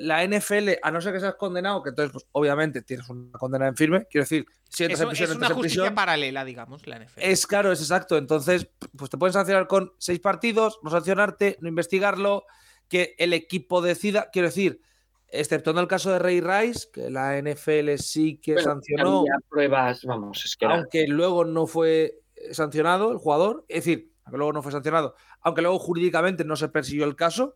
La 0.00 0.24
NFL, 0.26 0.78
a 0.82 0.90
no 0.90 1.00
ser 1.00 1.12
que 1.12 1.20
seas 1.20 1.34
condenado, 1.34 1.82
que 1.82 1.90
entonces, 1.90 2.12
pues, 2.12 2.26
obviamente, 2.32 2.80
tienes 2.82 3.08
una 3.10 3.38
condena 3.38 3.66
en 3.68 3.76
firme, 3.76 4.06
quiero 4.10 4.22
decir, 4.24 4.46
si 4.68 4.84
entras 4.84 5.00
Eso 5.00 5.04
en 5.04 5.08
prisión, 5.10 5.30
es 5.30 5.36
una 5.36 5.46
justicia 5.48 5.82
prisión. 5.82 5.94
paralela, 5.94 6.44
digamos, 6.44 6.86
la 6.86 6.96
NFL. 6.98 7.20
Es 7.22 7.46
claro, 7.46 7.72
es 7.72 7.80
exacto. 7.80 8.16
Entonces, 8.16 8.68
pues 8.96 9.10
te 9.10 9.18
pueden 9.18 9.32
sancionar 9.34 9.66
con 9.66 9.92
seis 9.98 10.18
partidos, 10.20 10.78
no 10.82 10.90
sancionarte, 10.90 11.58
no 11.60 11.68
investigarlo, 11.68 12.44
que 12.88 13.14
el 13.18 13.32
equipo 13.34 13.82
decida. 13.82 14.30
Quiero 14.32 14.48
decir, 14.48 14.80
exceptuando 15.28 15.82
el 15.82 15.88
caso 15.88 16.10
de 16.10 16.20
Ray 16.20 16.40
Rice, 16.40 16.88
que 16.92 17.10
la 17.10 17.36
NFL 17.36 17.96
sí 17.98 18.38
que 18.38 18.54
Bueno, 18.54 18.70
sancionó, 18.70 19.20
había 19.20 19.38
pruebas, 19.48 20.04
vamos, 20.04 20.42
es 20.44 20.56
que 20.56 20.64
era- 20.64 20.76
aunque 20.76 21.06
luego 21.08 21.44
no 21.44 21.66
fue 21.66 22.14
sancionado 22.52 23.10
el 23.12 23.18
jugador, 23.18 23.64
es 23.68 23.84
decir, 23.84 24.12
aunque 24.26 24.38
luego 24.38 24.52
no 24.52 24.62
fue 24.62 24.72
sancionado, 24.72 25.14
aunque 25.40 25.62
luego 25.62 25.78
jurídicamente 25.78 26.44
no 26.44 26.56
se 26.56 26.68
persiguió 26.68 27.04
el 27.04 27.14
caso, 27.14 27.54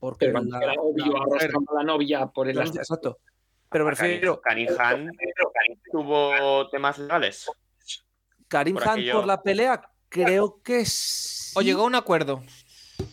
porque 0.00 0.26
pero 0.26 0.40
la- 0.42 0.58
era 0.62 0.72
obvio 0.80 1.04
la 1.12 1.20
mujer- 1.20 1.32
arrastrando 1.32 1.72
a 1.72 1.74
la 1.74 1.84
novia 1.84 2.26
por 2.26 2.48
el 2.48 2.56
la- 2.56 2.64
exacto. 2.64 3.18
Pero 3.70 3.84
me 3.84 3.92
Karim- 3.92 4.12
refiero, 4.14 4.40
Karim 4.40 4.68
Hunt 4.70 5.10
tuvo 5.92 6.68
temas 6.70 6.98
legales. 6.98 7.50
Karim 8.48 8.74
por 8.76 8.88
aquello- 8.88 9.12
por 9.12 9.26
la 9.26 9.42
pelea, 9.42 9.82
creo 10.08 10.62
que 10.62 10.86
sí. 10.86 11.52
O 11.54 11.60
llegó 11.60 11.82
a 11.82 11.86
un 11.86 11.94
acuerdo. 11.94 12.42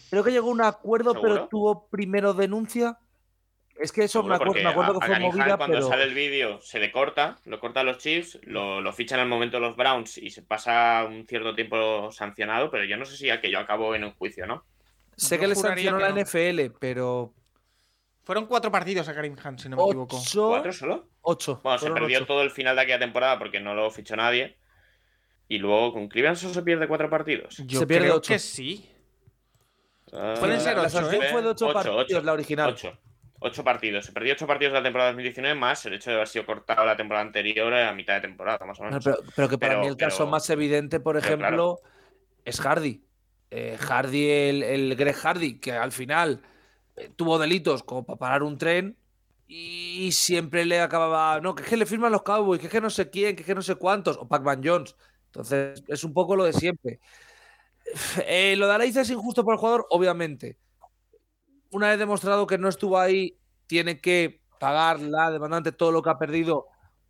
Creo 0.10 0.24
que 0.24 0.32
llegó 0.32 0.48
a 0.48 0.52
un 0.54 0.62
acuerdo, 0.62 1.20
pero 1.22 1.48
tuvo 1.50 1.88
primero 1.90 2.34
denuncia. 2.34 2.98
Es 3.78 3.92
que 3.92 4.06
eso 4.06 4.24
me 4.24 4.36
acuerdo, 4.36 4.54
me 4.54 4.68
acuerdo 4.70 4.92
a- 4.92 5.00
que 5.00 5.06
a 5.06 5.08
fue 5.08 5.14
Karim 5.16 5.28
Hunt, 5.30 5.38
movida, 5.38 5.58
cuando 5.58 5.76
pero 5.78 5.88
sale 5.90 6.04
el 6.04 6.14
vídeo 6.14 6.62
se 6.62 6.80
le 6.80 6.92
corta, 6.92 7.38
lo 7.46 7.60
cortan 7.60 7.86
los 7.86 7.98
Chiefs, 7.98 8.40
lo, 8.44 8.80
lo 8.80 8.94
fichan 8.94 9.20
al 9.20 9.28
momento 9.28 9.60
los 9.60 9.76
Browns 9.76 10.18
y 10.18 10.30
se 10.30 10.42
pasa 10.44 11.04
un 11.10 11.28
cierto 11.28 11.54
tiempo 11.56 12.10
sancionado, 12.12 12.72
pero 12.72 12.86
yo 12.86 12.96
no 12.96 13.04
sé 13.06 13.18
si 13.18 13.30
aquello 13.30 13.60
acabó 13.60 13.94
en 13.96 14.06
un 14.06 14.14
juicio, 14.14 14.48
¿no? 14.48 14.64
sé 15.18 15.36
Yo 15.36 15.42
que 15.42 15.48
le 15.48 15.56
sancionó 15.56 15.98
que 15.98 16.04
la 16.04 16.10
no. 16.10 16.16
NFL, 16.22 16.72
pero 16.80 17.34
Fueron 18.24 18.48
cuatro 18.48 18.72
partidos 18.72 19.08
a 19.08 19.14
Karim 19.14 19.36
Hunt, 19.44 19.60
si 19.60 19.70
no 19.70 19.78
me 19.78 19.84
equivoco. 19.84 20.18
ocho, 20.18 20.48
¿Cuatro 20.48 20.74
solo? 20.74 21.10
ocho. 21.22 21.60
Bueno, 21.64 21.78
se 21.78 21.92
perdió 21.92 22.18
ocho. 22.20 22.26
todo 22.28 22.42
el 22.42 22.50
final 22.52 22.76
de 22.76 22.82
aquella 22.82 22.98
temporada 23.00 23.38
porque 23.38 23.60
no 23.60 23.76
lo 23.76 23.92
fichó 23.92 24.16
nadie. 24.16 24.58
Y 25.48 25.60
luego 25.60 25.94
con 25.94 26.08
Cleveland 26.08 26.38
solo 26.38 26.54
se 26.54 26.64
pierde 26.64 26.88
cuatro 26.88 27.08
partidos. 27.08 27.58
Yo 27.68 27.80
Se 27.82 27.86
pierde 27.86 28.06
creo 28.08 28.18
ocho. 28.18 28.34
que 28.34 28.40
sí. 28.40 28.90
Ah, 30.12 30.34
Pueden 30.40 30.58
La- 30.58 30.64
ser 30.64 30.76
la, 30.76 30.82
ocho, 30.84 30.90
sanción 30.90 31.24
¿eh? 31.24 31.28
fue 31.32 31.42
de 31.44 31.48
ocho, 31.50 31.66
Ocho, 31.68 31.74
partidos, 31.74 32.06
ocho. 32.10 32.22
la 32.22 32.34
original. 32.34 32.70
Ocho. 32.72 32.98
Ocho 33.40 33.64
partidos. 33.64 34.06
Se 34.06 34.12
perdió 34.12 34.34
ocho 34.34 34.48
partidos 34.48 34.74
de 34.74 34.80
la 34.80 34.84
temporada 34.84 35.12
2019 35.12 35.56
más 35.60 35.86
el 35.86 35.94
hecho 35.96 36.10
de 36.10 36.16
haber 36.16 36.28
sido 36.28 36.46
cortado 36.46 36.86
la 36.86 36.96
temporada 36.96 37.26
anterior 37.26 37.74
a 37.74 37.94
mitad 37.94 38.16
de 38.16 38.22
temporada, 38.22 38.66
más 38.66 38.80
o 38.80 38.84
No, 38.84 38.90
menos. 38.90 39.04
pero, 39.04 39.18
pero 39.36 39.50
que 39.50 39.58
para 39.58 39.74
Pero- 39.74 39.82
mí 39.82 39.88
el 39.88 39.98
caso 39.98 40.26
más 40.26 40.50
evidente, 40.50 41.00
por 41.00 41.18
ejemplo, 41.18 41.80
es 42.46 42.60
Hardy. 42.62 43.04
Eh, 43.52 43.78
Hardy, 43.80 44.30
el, 44.30 44.64
el 44.64 44.96
Greg 44.96 45.16
Hardy, 45.16 45.60
que 45.60 45.72
al 45.74 45.92
final 45.92 46.42
eh, 46.96 47.10
tuvo 47.16 47.38
delitos 47.38 47.84
como 47.84 48.06
para 48.06 48.18
parar 48.18 48.44
un 48.44 48.58
tren 48.58 48.98
y 49.48 50.12
siempre 50.12 50.66
le 50.66 50.80
acababa, 50.82 51.40
no, 51.40 51.54
que 51.54 51.64
es 51.64 51.70
que 51.70 51.78
le 51.78 51.86
firman 51.86 52.12
los 52.12 52.24
Cowboys, 52.24 52.60
que 52.60 52.66
es 52.68 52.72
que 52.72 52.82
no 52.82 52.90
sé 52.90 53.10
quién, 53.12 53.36
que 53.36 53.42
es 53.44 53.46
que 53.46 53.54
no 53.56 53.62
sé 53.62 53.76
cuántos, 53.76 54.18
o 54.18 54.28
Pac-Man 54.28 54.62
Jones. 54.64 54.96
Entonces, 55.28 55.84
es 55.88 56.04
un 56.04 56.14
poco 56.14 56.36
lo 56.36 56.46
de 56.46 56.54
siempre. 56.54 57.00
Eh, 58.26 58.56
lo 58.58 58.68
de 58.68 58.74
Araiza 58.74 59.02
es 59.02 59.10
injusto 59.12 59.46
para 59.46 59.56
el 59.56 59.60
jugador, 59.60 59.86
obviamente. 59.92 60.58
Una 61.76 61.90
vez 61.90 62.00
demostrado 62.00 62.48
que 62.48 62.58
no 62.58 62.70
estuvo 62.70 62.98
ahí, 62.98 63.38
tiene 63.68 64.00
que 64.00 64.40
pagar 64.62 65.02
la 65.02 65.30
demandante 65.30 65.74
todo 65.74 65.92
lo 65.92 66.02
que 66.02 66.10
ha 66.10 66.18
perdido, 66.18 66.68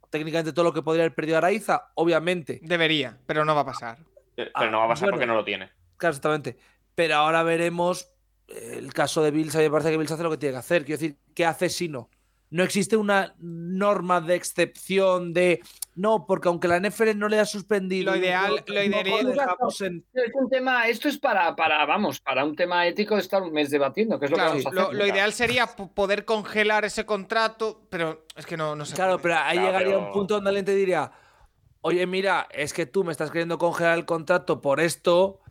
técnicamente 0.10 0.54
todo 0.54 0.66
lo 0.66 0.74
que 0.74 0.82
podría 0.82 1.04
haber 1.04 1.14
perdido 1.14 1.38
Araiza, 1.38 1.92
obviamente. 1.94 2.60
Debería, 2.64 3.16
pero 3.28 3.46
no 3.46 3.54
va 3.54 3.62
a 3.62 3.66
pasar. 3.66 4.00
Pero 4.36 4.50
ah, 4.56 4.66
no 4.66 4.80
va 4.80 4.86
a 4.86 4.88
pasar 4.88 5.04
bueno. 5.04 5.18
porque 5.18 5.28
no 5.28 5.36
lo 5.36 5.46
tiene. 5.46 5.70
Claro, 5.98 6.14
exactamente. 6.14 6.58
Pero 6.96 7.14
ahora 7.14 7.44
veremos 7.44 8.10
eh, 8.48 8.78
el 8.80 8.92
caso 8.92 9.22
de 9.22 9.30
Bills. 9.30 9.54
A 9.54 9.60
mí 9.60 9.66
me 9.66 9.70
parece 9.70 9.92
que 9.92 9.98
Bills 9.98 10.12
hace 10.12 10.24
lo 10.24 10.32
que 10.32 10.38
tiene 10.38 10.54
que 10.54 10.60
hacer. 10.60 10.84
Quiero 10.84 11.00
decir, 11.00 11.20
¿qué 11.36 11.46
hace 11.46 11.70
si 11.70 11.88
no? 11.88 12.10
No 12.56 12.64
existe 12.64 12.95
una 12.95 13.36
norma 13.40 14.22
de 14.22 14.36
excepción 14.36 15.34
de 15.34 15.60
no, 15.95 16.26
porque 16.26 16.48
aunque 16.48 16.69
la 16.69 16.77
NFL 16.80 17.14
no 17.18 17.27
le 17.27 17.38
ha 17.40 17.45
suspendido. 17.45 18.14
Lo 18.14 18.18
ideal- 18.18 18.64
no 18.65 18.73
lo 18.73 18.84
ideal- 18.84 19.26
dejamos 19.34 19.82
en- 19.82 20.06
Es 20.14 20.32
un 20.36 20.49
tema, 20.49 20.88
esto 20.88 21.10
es 21.10 21.18
para, 21.18 21.53
para, 21.56 21.86
vamos, 21.86 22.22
para 22.22 22.45
un 22.45 22.56
tema 22.56 22.88
ético 22.88 23.15
de 23.15 23.22
estar 23.22 23.41
un 23.41 23.52
mes 23.52 23.69
debatiendo, 23.69 24.18
que 24.18 24.26
es 24.26 24.32
lo 24.32 24.38
Claro, 24.38 24.53
que 24.53 24.64
vamos 24.64 24.72
a 24.72 24.76
lo, 24.76 24.88
hacer. 24.88 24.95
lo 24.95 25.06
ideal 25.06 25.34
sería 25.34 25.68
po- 25.68 25.91
poder 25.94 26.23
congelar 26.23 26.86
ese 26.86 27.06
contrato, 27.06 27.88
pero 27.90 28.26
es 28.38 28.45
que 28.45 28.56
no, 28.56 28.73
no 28.73 28.86
se 28.86 28.95
Claro, 28.95 29.19
puede. 29.19 29.23
pero 29.23 29.36
ahí 29.36 29.57
Claro, 29.57 29.68
llegaría 29.68 29.95
pero- 29.95 30.07
un 30.07 30.11
punto 30.14 30.36
donde 30.36 30.49
alguien 30.52 30.65
te 30.65 30.76
diría, 30.76 31.11
oye, 31.82 32.07
mira, 32.07 32.48
es 32.52 32.72
que 32.73 32.86
tú 32.86 33.03
me 33.03 33.11
estás 33.11 33.32
queriendo 33.32 33.57
congelar 33.57 33.98
el 33.98 34.06
contrato 34.06 34.61
por 34.61 34.80
esto 34.80 35.41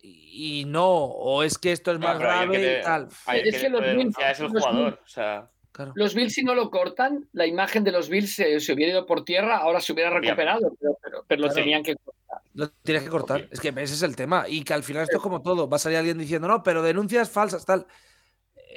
y 0.00 0.60
y 0.60 0.64
no, 0.66 0.86
o 0.86 1.42
es 1.42 1.58
que 1.58 1.72
esto 1.72 1.90
es 1.92 1.98
más 1.98 2.16
Claro, 2.16 2.20
grave 2.20 2.52
que 2.56 2.62
y 2.62 2.66
te- 2.76 2.80
tal. 2.82 3.08
ahí 3.26 3.40
el 3.40 3.48
Es 3.48 3.54
que 3.56 3.60
que 3.62 3.68
los 3.70 3.80
lo 3.80 3.86
Bills- 3.86 3.98
denuncia 3.98 4.30
es 4.30 4.40
el 4.40 4.48
jugador. 4.48 5.00
O 5.04 5.08
sea, 5.08 5.50
Claro. 5.78 5.92
Los 5.94 6.12
Bills, 6.12 6.32
si 6.34 6.42
no 6.42 6.56
lo 6.56 6.70
cortan, 6.70 7.28
la 7.32 7.46
imagen 7.46 7.84
de 7.84 7.92
los 7.92 8.08
Bills 8.08 8.34
se, 8.34 8.58
se 8.58 8.72
hubiera 8.72 8.90
ido 8.94 9.06
por 9.06 9.24
tierra, 9.24 9.58
ahora 9.58 9.80
se 9.80 9.92
hubiera 9.92 10.10
recuperado, 10.10 10.74
pero, 10.80 10.98
pero- 11.00 11.24
pero 11.28 11.42
lo 11.42 11.52
tenían 11.52 11.84
que 11.84 11.94
cortar. 11.94 12.40
Lo 12.52 12.68
tienes 12.82 13.04
que 13.04 13.08
cortar. 13.08 13.48
Es 13.52 13.60
que 13.60 13.68
ese 13.68 13.94
es 13.94 14.02
el 14.02 14.16
tema. 14.16 14.46
Y 14.48 14.64
que 14.64 14.74
al 14.74 14.82
final 14.82 15.04
esto 15.04 15.18
es 15.18 15.22
como 15.22 15.40
todo. 15.40 15.68
Va 15.68 15.76
a 15.76 15.78
salir 15.78 15.98
alguien 15.98 16.18
diciendo, 16.18 16.48
no, 16.48 16.64
pero 16.64 16.82
denuncias 16.82 17.30
falsas, 17.30 17.64
tal. 17.64 17.86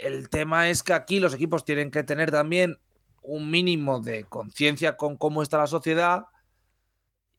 El 0.04 0.30
tema 0.30 0.70
es 0.70 0.84
que 0.84 0.94
aquí 0.94 1.20
los 1.20 1.34
equipos 1.34 1.66
tienen 1.66 1.90
que 1.90 2.04
tener 2.04 2.30
también 2.30 2.78
un 3.24 3.50
mínimo 3.50 4.00
de 4.00 4.26
conciencia 4.26 4.96
con 4.96 5.18
cómo 5.18 5.42
está 5.42 5.58
la 5.58 5.66
sociedad. 5.66 6.26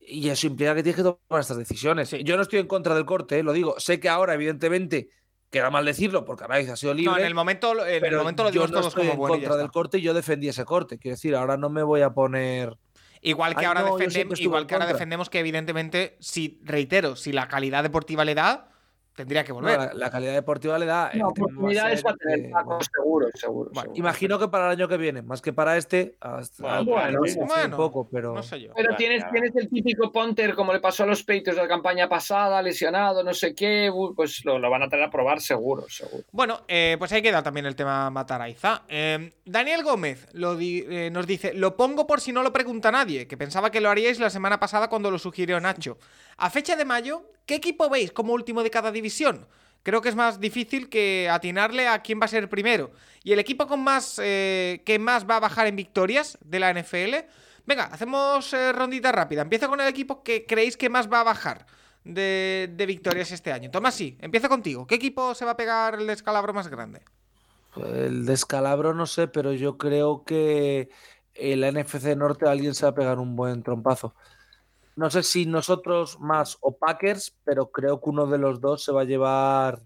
Y 0.00 0.28
eso 0.28 0.48
implica 0.48 0.74
que 0.74 0.82
tienes 0.82 0.96
que 0.96 1.04
tomar 1.04 1.40
estas 1.40 1.56
decisiones. 1.58 2.10
Yo 2.10 2.34
no 2.36 2.42
estoy 2.42 2.58
en 2.58 2.66
contra 2.66 2.96
del 2.96 3.04
corte, 3.06 3.38
eh, 3.38 3.42
lo 3.44 3.52
digo. 3.52 3.78
Sé 3.78 4.00
que 4.00 4.08
ahora, 4.08 4.34
evidentemente, 4.34 5.10
queda 5.52 5.70
mal 5.70 5.84
decirlo 5.84 6.24
porque 6.24 6.44
Araiz 6.44 6.68
ha 6.70 6.76
sido 6.76 6.94
libre. 6.94 7.12
No, 7.12 7.18
en 7.18 7.26
el 7.26 7.34
momento, 7.34 7.86
en 7.86 8.04
el 8.04 8.16
momento 8.16 8.42
lo 8.44 8.50
yo 8.50 8.66
no 8.66 8.68
todos 8.68 8.86
estoy 8.88 9.02
como 9.02 9.12
en 9.12 9.18
bueno 9.18 9.34
contra 9.34 9.56
del 9.56 9.70
corte 9.70 9.98
y 9.98 10.00
yo 10.00 10.14
defendí 10.14 10.48
ese 10.48 10.64
corte. 10.64 10.98
Quiero 10.98 11.14
decir, 11.14 11.36
ahora 11.36 11.56
no 11.56 11.68
me 11.68 11.82
voy 11.82 12.00
a 12.00 12.10
poner. 12.10 12.76
Igual 13.20 13.54
que 13.54 13.60
Ay, 13.60 13.66
ahora 13.66 13.82
no, 13.82 13.96
defendemos, 13.96 14.40
igual 14.40 14.66
que 14.66 14.74
ahora 14.74 14.86
defendemos 14.86 15.30
que 15.30 15.38
evidentemente, 15.38 16.16
si 16.18 16.58
reitero, 16.64 17.14
si 17.14 17.32
la 17.32 17.46
calidad 17.46 17.84
deportiva 17.84 18.24
le 18.24 18.34
da, 18.34 18.71
Tendría 19.14 19.44
que 19.44 19.50
No, 19.50 19.56
volver. 19.56 19.78
la, 19.78 19.92
la 19.94 20.10
calidad 20.10 20.32
deportiva 20.32 20.78
le 20.78 20.86
da. 20.86 21.08
el 21.12 21.18
No, 21.18 21.28
oportunidades 21.28 22.00
ser 22.00 22.06
va 22.06 22.10
a 22.12 22.16
tener 22.16 22.50
Paco, 22.50 22.78
seguro, 22.94 23.26
seguro. 23.34 23.70
Bueno, 23.72 23.80
seguro. 23.82 23.98
imagino 23.98 24.38
que 24.38 24.48
para 24.48 24.66
el 24.66 24.70
año 24.72 24.88
que 24.88 24.96
viene, 24.96 25.20
más 25.20 25.42
que 25.42 25.52
para 25.52 25.76
este, 25.76 26.16
hasta 26.20 26.80
Bueno, 26.82 27.20
bueno, 27.20 27.64
un 27.66 27.70
poco, 27.76 28.08
pero 28.10 28.32
No 28.34 28.42
sé 28.42 28.60
yo. 28.60 28.72
Pero 28.74 28.96
tienes, 28.96 29.18
claro. 29.18 29.32
tienes 29.32 29.56
el 29.56 29.68
típico 29.68 30.10
punter, 30.10 30.54
como 30.54 30.72
le 30.72 30.80
pasó 30.80 31.02
a 31.02 31.06
los 31.06 31.22
Patriots 31.22 31.56
de 31.56 31.62
la 31.62 31.68
campaña 31.68 32.08
pasada, 32.08 32.62
lesionado, 32.62 33.22
no 33.22 33.34
sé 33.34 33.54
qué, 33.54 33.90
pues 34.16 34.44
lo, 34.46 34.58
lo 34.58 34.70
van 34.70 34.84
a 34.84 34.88
tener 34.88 35.04
a 35.04 35.10
probar 35.10 35.40
seguro, 35.42 35.84
seguro. 35.90 36.24
Bueno, 36.32 36.60
eh, 36.68 36.96
pues 36.98 37.12
ahí 37.12 37.20
queda 37.20 37.42
también 37.42 37.66
el 37.66 37.76
tema 37.76 38.08
Mataraiza. 38.08 38.82
Eh, 38.88 39.30
Daniel 39.44 39.82
Gómez 39.84 40.26
lo 40.32 40.56
di- 40.56 40.86
eh, 40.88 41.10
nos 41.10 41.26
dice: 41.26 41.52
Lo 41.52 41.76
pongo 41.76 42.06
por 42.06 42.20
si 42.22 42.32
no 42.32 42.42
lo 42.42 42.52
pregunta 42.52 42.90
nadie, 42.90 43.26
que 43.26 43.36
pensaba 43.36 43.70
que 43.70 43.80
lo 43.82 43.90
haríais 43.90 44.18
la 44.18 44.30
semana 44.30 44.58
pasada 44.58 44.88
cuando 44.88 45.10
lo 45.10 45.18
sugirió 45.18 45.60
Nacho. 45.60 45.98
A 46.42 46.50
fecha 46.50 46.74
de 46.74 46.84
mayo, 46.84 47.22
¿qué 47.46 47.54
equipo 47.54 47.88
veis 47.88 48.10
como 48.10 48.32
último 48.32 48.64
de 48.64 48.70
cada 48.70 48.90
división? 48.90 49.46
Creo 49.84 50.00
que 50.00 50.08
es 50.08 50.16
más 50.16 50.40
difícil 50.40 50.88
que 50.88 51.28
atinarle 51.30 51.86
a 51.86 52.02
quién 52.02 52.20
va 52.20 52.24
a 52.24 52.28
ser 52.28 52.48
primero. 52.48 52.90
¿Y 53.22 53.30
el 53.30 53.38
equipo 53.38 53.68
con 53.68 53.78
más 53.84 54.18
eh, 54.20 54.82
que 54.84 54.98
más 54.98 55.24
va 55.24 55.36
a 55.36 55.40
bajar 55.40 55.68
en 55.68 55.76
victorias 55.76 56.38
de 56.40 56.58
la 56.58 56.74
NFL? 56.74 57.14
Venga, 57.64 57.84
hacemos 57.84 58.52
eh, 58.54 58.72
rondita 58.72 59.12
rápida. 59.12 59.42
Empiezo 59.42 59.68
con 59.68 59.80
el 59.80 59.86
equipo 59.86 60.24
que 60.24 60.44
creéis 60.44 60.76
que 60.76 60.90
más 60.90 61.08
va 61.08 61.20
a 61.20 61.22
bajar 61.22 61.64
de, 62.02 62.84
victorias 62.88 63.30
este 63.30 63.52
año. 63.52 63.70
Tomás, 63.70 63.94
sí, 63.94 64.18
empiezo 64.20 64.48
contigo. 64.48 64.84
¿Qué 64.84 64.96
equipo 64.96 65.36
se 65.36 65.44
va 65.44 65.52
a 65.52 65.56
pegar 65.56 65.94
el 65.94 66.08
descalabro 66.08 66.52
más 66.52 66.66
grande? 66.66 67.02
el 67.76 68.26
descalabro 68.26 68.94
no 68.94 69.06
sé, 69.06 69.28
pero 69.28 69.52
yo 69.52 69.78
creo 69.78 70.24
que 70.24 70.90
en 71.34 71.60
la 71.60 71.70
NFC 71.70 72.16
Norte 72.16 72.48
alguien 72.48 72.74
se 72.74 72.84
va 72.84 72.90
a 72.90 72.94
pegar 72.96 73.20
un 73.20 73.36
buen 73.36 73.62
trompazo. 73.62 74.16
No 74.96 75.10
sé 75.10 75.22
si 75.22 75.46
nosotros 75.46 76.18
más 76.20 76.58
o 76.60 76.76
Packers, 76.76 77.36
pero 77.44 77.70
creo 77.70 78.00
que 78.00 78.10
uno 78.10 78.26
de 78.26 78.38
los 78.38 78.60
dos 78.60 78.84
se 78.84 78.92
va 78.92 79.02
a 79.02 79.04
llevar 79.04 79.80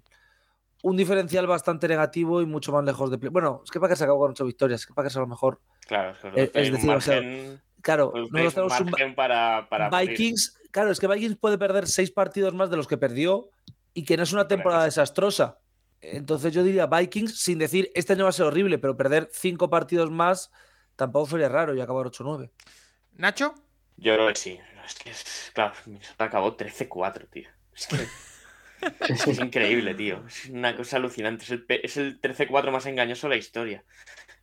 un 0.82 0.96
diferencial 0.96 1.46
bastante 1.46 1.88
negativo 1.88 2.42
y 2.42 2.46
mucho 2.46 2.72
más 2.72 2.84
lejos 2.84 3.10
de... 3.10 3.16
Bueno, 3.28 3.62
es 3.64 3.70
que 3.70 3.80
Packers 3.80 4.02
acabó 4.02 4.20
con 4.20 4.30
ocho 4.32 4.44
victorias, 4.44 4.80
es 4.80 4.86
que 4.86 4.94
Packers 4.94 5.16
a 5.16 5.20
lo 5.20 5.26
mejor... 5.26 5.60
Claro, 5.86 6.10
es 6.12 6.18
que 6.18 6.28
os 6.28 6.34
Es- 6.54 6.72
decir, 6.72 6.90
o 6.90 7.00
sea, 7.00 7.16
margen- 7.20 7.60
Claro, 7.82 8.08
os 8.12 8.30
nosotros 8.32 8.54
tenemos 8.54 8.80
un, 8.80 8.90
margen 8.90 9.14
para, 9.14 9.58
abrir. 9.58 10.08
Vikings, 10.10 10.58
claro, 10.72 10.90
es 10.90 10.98
que 10.98 11.06
Vikings 11.06 11.36
puede 11.36 11.56
perder 11.56 11.86
seis 11.86 12.10
partidos 12.10 12.52
más 12.52 12.68
de 12.68 12.76
los 12.76 12.88
que 12.88 12.98
perdió 12.98 13.48
y 13.94 14.04
que 14.04 14.16
no 14.16 14.24
es 14.24 14.32
una 14.32 14.48
temporada 14.48 14.84
desastrosa. 14.84 15.58
Entonces 16.00 16.52
yo 16.52 16.64
diría 16.64 16.86
Vikings, 16.86 17.38
sin 17.40 17.58
decir 17.60 17.90
este 17.94 18.14
año 18.14 18.24
va 18.24 18.30
a 18.30 18.32
ser 18.32 18.46
horrible, 18.46 18.78
pero 18.78 18.96
perder 18.96 19.28
cinco 19.32 19.70
partidos 19.70 20.10
más 20.10 20.50
tampoco 20.96 21.26
sería 21.26 21.48
raro 21.48 21.74
y 21.74 21.80
acabar 21.80 22.06
8-9. 22.06 22.50
¿Nacho? 23.14 23.54
Yo 23.96 24.14
creo 24.14 24.28
que 24.28 24.34
sí. 24.36 24.60
Es 24.84 24.94
que, 24.94 25.10
es- 25.10 25.50
claro, 25.54 25.74
Minnesota 25.86 26.24
acabó 26.24 26.54
13-4, 26.56 27.26
tío. 27.28 27.48
Es 27.74 27.86
que 27.86 27.96
es, 29.08 29.24
que 29.24 29.30
es 29.32 29.38
increíble, 29.40 29.94
tío. 29.94 30.24
Es 30.26 30.46
una 30.46 30.76
cosa 30.76 30.96
alucinante. 30.96 31.44
Es 31.44 31.50
el, 31.50 31.64
es 31.68 31.96
el 31.96 32.20
13-4 32.20 32.70
más 32.70 32.86
engañoso 32.86 33.26
de 33.28 33.34
la 33.34 33.38
historia. 33.38 33.84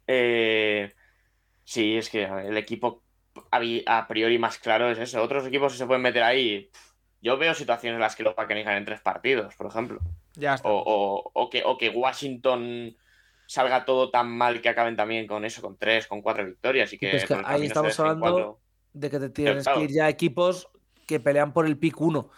Eh, 0.08 0.94
sí, 1.64 1.98
es 1.98 2.10
que 2.10 2.24
el 2.24 2.58
equipo 2.58 3.04
a, 3.86 4.08
priori 4.08 4.38
más 4.40 4.58
claro 4.58 4.90
es 4.92 5.00
eso. 5.00 5.22
Otros 5.22 5.46
equipos 5.48 5.78
se 5.78 5.86
pueden 5.86 6.02
meter 6.02 6.24
ahí. 6.24 6.70
Yo 7.22 7.38
veo 7.38 7.54
situaciones 7.54 7.96
en 7.98 8.02
las 8.02 8.16
que 8.16 8.24
los 8.24 8.34
Packers 8.34 8.66
ganen 8.66 8.86
tres 8.86 9.02
partidos, 9.02 9.56
por 9.56 9.68
ejemplo. 9.68 10.00
Ya 10.36 10.56
está. 10.56 10.68
O, 10.70 10.84
o- 10.86 11.32
o 11.34 11.50
que, 11.50 11.64
o 11.64 11.78
que 11.78 11.90
Washington 11.90 12.96
salga 13.46 13.86
todo 13.86 14.10
tan 14.10 14.30
mal 14.30 14.62
que 14.62 14.70
acaben 14.70 14.96
también 14.96 15.28
con 15.28 15.46
eso, 15.46 15.62
con 15.62 15.78
tres, 15.78 16.08
con 16.08 16.22
cuatro 16.22 16.46
victorias 16.46 16.92
y 16.94 16.98
que, 16.98 17.12
Pues 17.12 17.26
que 17.26 17.34
ahí 17.46 17.60
se 17.62 17.66
estamos 17.68 18.00
hablando. 18.00 18.63
De 18.94 19.10
que 19.10 19.20
te 19.20 19.30
tienes 19.30 19.64
Claro. 19.64 19.80
que 19.80 19.86
ir 19.86 19.92
ya 19.92 20.06
a 20.06 20.10
equipos 20.10 20.70
que 21.08 21.20
pelean 21.20 21.54
por 21.54 21.66
el 21.66 21.78
pick 21.78 22.00
1. 22.00 22.30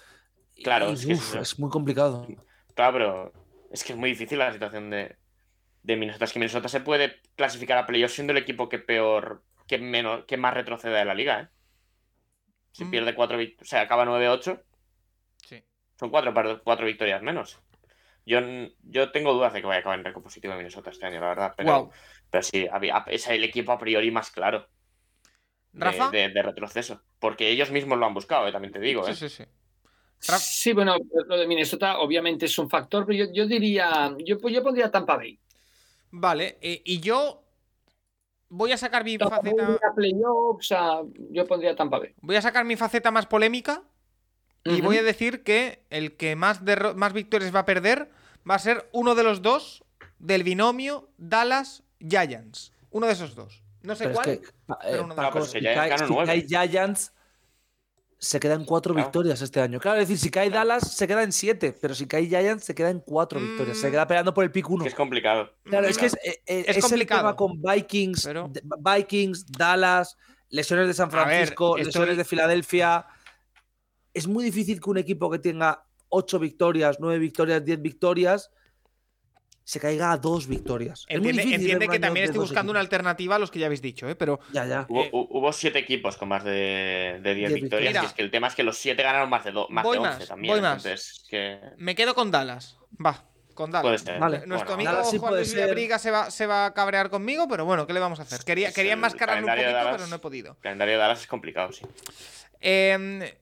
Claro, 0.63 0.89
Y, 0.89 0.93
es 0.93 1.05
que 1.05 1.39
es 1.39 1.59
muy 1.59 1.69
complicado. 1.69 2.25
Claro, 2.73 2.93
pero 2.93 3.33
es 3.71 3.83
que 3.83 3.93
es 3.93 3.99
muy 3.99 4.09
difícil 4.09 4.39
la 4.39 4.51
situación 4.53 4.89
de, 4.89 5.17
de 5.83 5.95
Minnesota. 5.97 6.25
Es 6.25 6.33
que 6.33 6.39
Minnesota 6.39 6.69
se 6.69 6.79
puede 6.81 7.21
clasificar 7.35 7.77
a 7.77 7.85
playoffs 7.85 8.15
siendo 8.15 8.31
el 8.31 8.37
equipo 8.37 8.69
que 8.69 8.79
peor, 8.79 9.43
que 9.67 9.77
menos, 9.77 10.23
que 10.25 10.37
más 10.37 10.53
retrocede 10.53 10.93
de 10.97 11.05
la 11.05 11.13
liga, 11.13 11.41
¿eh? 11.41 11.47
Si 12.71 12.85
Mm. 12.85 12.91
pierde 12.91 13.15
cuatro 13.15 13.37
victorias, 13.37 13.67
o 13.67 13.69
sea, 13.69 13.81
acaba 13.81 14.05
9-8, 14.05 14.61
Sí. 15.43 15.63
son 15.99 16.09
cuatro, 16.09 16.33
cuatro 16.63 16.85
victorias 16.85 17.21
menos. 17.21 17.59
Yo, 18.25 18.39
yo 18.83 19.11
tengo 19.11 19.33
dudas 19.33 19.53
de 19.53 19.61
que 19.61 19.67
vaya 19.67 19.77
a 19.77 19.79
acabar 19.81 19.99
en 19.99 20.05
récord 20.05 20.23
positivo 20.23 20.53
en 20.53 20.57
Minnesota 20.59 20.89
este 20.89 21.05
año, 21.05 21.19
la 21.21 21.27
verdad. 21.27 21.53
Pero, 21.55 21.91
pero 22.29 22.43
sí, 22.43 22.67
había- 22.71 23.03
es 23.07 23.27
el 23.27 23.43
equipo 23.43 23.71
a 23.71 23.77
priori 23.77 24.09
más 24.11 24.31
claro 24.31 24.67
de, 24.67 24.67
¿Rafa? 25.75 26.09
de- 26.09 26.29
de 26.29 26.41
retroceso. 26.41 27.01
Porque 27.19 27.49
ellos 27.49 27.69
mismos 27.71 27.97
lo 27.97 28.05
han 28.05 28.13
buscado, 28.13 28.47
eh, 28.47 28.51
también 28.51 28.73
te 28.73 28.79
digo. 28.79 29.03
Sí, 29.05 29.11
¿eh? 29.11 29.15
sí, 29.15 29.29
sí. 29.29 29.43
Raf- 30.27 30.39
Sí, 30.39 30.73
bueno, 30.73 30.95
lo 31.27 31.37
de 31.37 31.45
Minnesota 31.47 31.99
obviamente 31.99 32.45
es 32.45 32.57
un 32.57 32.69
factor, 32.69 33.05
pero 33.05 33.25
yo, 33.25 33.33
yo 33.33 33.45
diría, 33.45 34.15
yo, 34.25 34.39
pues 34.39 34.53
yo 34.53 34.63
pondría 34.63 34.89
Tampa 34.89 35.17
Bay. 35.17 35.37
Vale, 36.11 36.57
eh, 36.61 36.81
y 36.85 36.99
yo 36.99 37.43
voy 38.49 38.71
a 38.71 38.77
sacar 38.77 39.03
mi 39.03 39.17
Tampa 39.17 39.37
faceta. 39.37 39.77
playoffs, 39.95 40.71
a- 40.71 41.01
yo 41.31 41.45
pondría 41.45 41.75
Tampa 41.75 41.99
Bay. 41.99 42.13
Voy 42.21 42.35
a 42.37 42.41
sacar 42.41 42.63
mi 42.65 42.75
faceta 42.75 43.11
más 43.11 43.25
polémica 43.25 43.83
y 44.63 44.81
voy 44.81 44.97
a 44.97 45.03
decir 45.03 45.43
que 45.43 45.83
el 45.89 46.15
que 46.15 46.35
más, 46.35 46.63
derro- 46.63 46.95
más 46.95 47.13
victorias 47.13 47.53
va 47.53 47.59
a 47.59 47.65
perder 47.65 48.09
va 48.49 48.55
a 48.55 48.59
ser 48.59 48.89
uno 48.93 49.13
de 49.15 49.23
los 49.23 49.41
dos 49.41 49.83
del 50.19 50.43
binomio 50.43 51.09
Dallas 51.17 51.83
Giants. 51.99 52.71
Uno 52.91 53.05
de 53.07 53.13
esos 53.13 53.35
dos. 53.35 53.61
No 53.85 53.95
sé 53.95 54.05
Pero 54.05 54.09
es 54.11 54.15
cuál. 54.15 54.39
que, 54.41 54.47
pero 54.67 54.95
eh, 54.97 54.99
uno 55.01 55.15
de 55.15 55.21
Paco, 55.21 55.39
los 55.39 55.47
dos. 55.47 55.51
si 55.53 55.61
cae, 55.61 55.73
Giants 55.73 56.01
ganó 56.01 56.19
si 56.21 56.25
cae 56.25 56.67
Giants, 56.69 57.13
se 58.17 58.39
quedan 58.39 58.65
cuatro 58.65 58.93
Claro. 58.93 59.07
victorias 59.07 59.41
este 59.41 59.61
año. 59.61 59.79
Claro, 59.79 59.99
es 59.99 60.07
decir, 60.07 60.17
si 60.23 60.31
cae 60.31 60.49
Dallas, 60.49 60.95
se 60.95 61.07
queda 61.07 61.21
en 61.23 61.31
siete, 61.31 61.75
pero 61.79 61.93
si 61.93 62.07
cae 62.07 62.25
Giants, 62.27 62.63
se 62.63 62.73
queda 62.73 62.89
en 62.89 62.99
cuatro 63.01 63.39
Mm. 63.39 63.43
victorias. 63.47 63.77
Se 63.77 63.91
queda 63.91 64.07
peleando 64.07 64.33
por 64.33 64.43
el 64.43 64.51
pick 64.51 64.69
1. 64.69 64.83
Que 64.83 64.89
es 64.89 64.95
complicado. 64.95 65.51
Claro, 65.63 65.87
es 65.87 65.97
que 65.97 66.07
es, 66.07 66.13
eh, 66.23 66.41
eh, 66.45 66.65
Es 66.67 66.91
el 66.91 67.05
tema 67.05 67.35
con 67.35 67.61
Vikings, 67.61 68.23
Pero- 68.25 68.49
Vikings, 68.79 69.45
Dallas, 69.51 70.17
lesiones 70.49 70.87
de 70.87 70.93
San 70.93 71.09
ver, 71.09 71.21
Francisco, 71.21 71.77
estoy- 71.77 71.85
lesiones 71.85 72.17
de 72.17 72.25
Filadelfia. 72.25 73.05
Es 74.13 74.27
muy 74.27 74.43
difícil 74.45 74.79
que 74.79 74.89
un 74.89 74.97
equipo 74.97 75.29
que 75.29 75.39
tenga 75.39 75.85
ocho 76.09 76.39
victorias, 76.39 76.97
nueve 76.99 77.19
victorias, 77.19 77.63
diez 77.65 77.81
victorias, 77.81 78.49
se 79.65 79.79
caiga 79.79 80.11
a 80.11 80.17
dos 80.17 80.45
victorias. 80.47 81.05
Es 81.09 81.19
muy 81.19 81.31
Entiende, 81.31 81.87
que 81.89 81.99
también 81.99 82.25
estoy 82.27 82.39
buscando 82.39 82.69
una 82.71 82.79
alternativa 82.79 83.35
a 83.35 83.39
los 83.39 83.49
que 83.49 83.57
ya 83.59 83.65
habéis 83.65 83.81
dicho, 83.81 84.07
¿eh? 84.07 84.15
pero 84.15 84.39
Ya, 84.53 84.65
ya. 84.65 84.85
Hubo, 84.87 85.01
Eh, 85.03 85.09
hu- 85.11 85.27
hubo 85.31 85.51
siete 85.51 85.79
equipos 85.79 86.17
con 86.17 86.29
más 86.29 86.43
de, 86.43 87.19
de 87.21 87.33
10 87.33 87.49
Diez 87.49 87.61
victorias. 87.61 87.61
victorias. 87.93 88.03
y 88.03 88.05
es 88.05 88.13
que 88.13 88.21
el 88.21 88.29
tema 88.31 88.47
es 88.47 88.53
que 88.55 88.61
los 88.63 88.77
siete 88.77 89.01
ganaron 89.01 89.27
más 89.29 89.43
de, 89.43 89.51
do- 89.51 89.67
más 89.69 89.83
Voy 89.83 89.97
de 89.97 90.03
más, 90.03 90.15
11 90.17 90.27
también. 90.27 90.53
voy 90.53 90.61
más. 90.61 90.85
Entonces, 90.85 91.25
que 91.27 91.59
me 91.77 91.95
quedo 91.95 92.13
con 92.13 92.29
Dallas. 92.29 92.77
Va, 93.03 93.23
con 93.55 93.71
Dallas. 93.71 93.83
puede 93.83 93.97
ser. 93.97 94.19
Vale. 94.19 94.45
Nuestro 94.45 94.75
Bueno, 94.75 94.89
amigo 94.91 95.09
sí 95.09 95.17
Juan 95.17 95.33
Luis 95.33 95.47
ser. 95.49 95.61
Villabriga 95.63 95.97
se 95.97 96.11
va, 96.11 96.29
se 96.29 96.45
va 96.45 96.67
a 96.67 96.73
cabrear 96.75 97.09
conmigo, 97.09 97.47
pero 97.47 97.65
bueno, 97.65 97.87
¿qué 97.87 97.93
le 97.93 97.99
vamos 97.99 98.19
a 98.19 98.21
hacer? 98.21 98.41
Quería, 98.45 98.67
Es 98.69 98.75
quería 98.75 98.93
enmascararlo 98.93 99.47
un 99.47 99.51
poquito, 99.51 99.71
Dallas. 99.71 99.95
pero 99.95 100.07
no 100.07 100.15
he 100.15 100.19
podido. 100.19 100.51
El 100.51 100.57
calendario 100.59 100.93
de 100.93 100.99
Dallas 100.99 101.21
es 101.21 101.27
complicado, 101.27 101.71
sí. 101.71 101.81
Eh, 102.61 103.35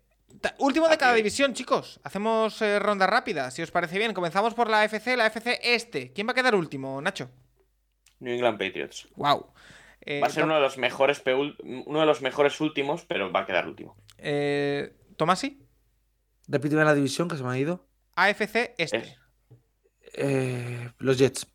último 0.60 0.88
de 0.89 0.97
cada 0.97 1.14
división, 1.14 1.53
chicos. 1.53 1.99
Hacemos 2.03 2.61
eh, 2.61 2.80
ronda 2.80 3.07
rápida, 3.07 3.51
si 3.51 3.61
os 3.61 3.72
parece 3.72 3.97
bien. 3.97 4.14
Comenzamos 4.14 4.53
por 4.53 4.69
la 4.69 4.81
AFC, 4.81 5.15
la 5.15 5.26
AFC 5.26 5.60
Este. 5.64 6.11
¿Quién 6.14 6.27
va 6.27 6.31
a 6.31 6.35
quedar 6.35 6.55
último, 6.55 7.01
Nacho? 7.01 7.30
New 8.19 8.34
England 8.34 8.57
Patriots. 8.57 9.07
Wow. 9.15 9.53
Va 10.22 10.27
a 10.27 10.30
ser 10.30 10.43
uno 10.43 10.55
de 10.55 10.60
los 10.61 10.77
mejores 10.77 11.22
uno 11.85 11.99
de 12.01 12.05
los 12.05 12.22
mejores 12.22 12.60
últimos, 12.60 13.05
pero 13.05 13.31
va 13.31 13.41
a 13.41 13.45
quedar 13.45 13.68
último. 13.68 13.95
Eh, 14.18 14.93
Tomasi, 15.18 15.60
Repíteme 16.47 16.84
la 16.84 16.93
división 16.93 17.30
que 17.30 17.38
se 17.38 17.43
me 17.43 17.49
ha 17.51 17.57
ido. 17.57 17.88
AFC 18.15 18.76
Este. 18.77 18.97
Es- 18.97 19.18
Eh, 20.15 20.91
los 20.99 21.18
Jets. 21.18 21.47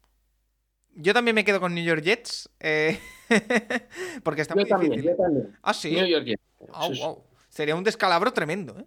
Yo 0.94 1.12
también 1.14 1.34
me 1.34 1.44
quedo 1.44 1.60
con 1.60 1.74
New 1.74 1.84
York 1.84 2.02
Jets. 2.02 2.48
eh, 2.60 2.98
porque 4.24 4.40
está 4.42 4.54
Yo 4.54 4.60
muy 4.62 4.68
también, 4.68 4.92
difícil. 4.92 5.10
yo 5.10 5.16
también. 5.22 5.58
Ah, 5.62 5.74
sí. 5.74 5.90
New 5.92 6.06
York 6.06 6.24
Jets. 6.24 6.42
Sí. 6.96 7.02
au. 7.02 7.24
Sería 7.58 7.74
un 7.74 7.82
descalabro 7.82 8.32
tremendo, 8.32 8.76
¿eh? 8.78 8.84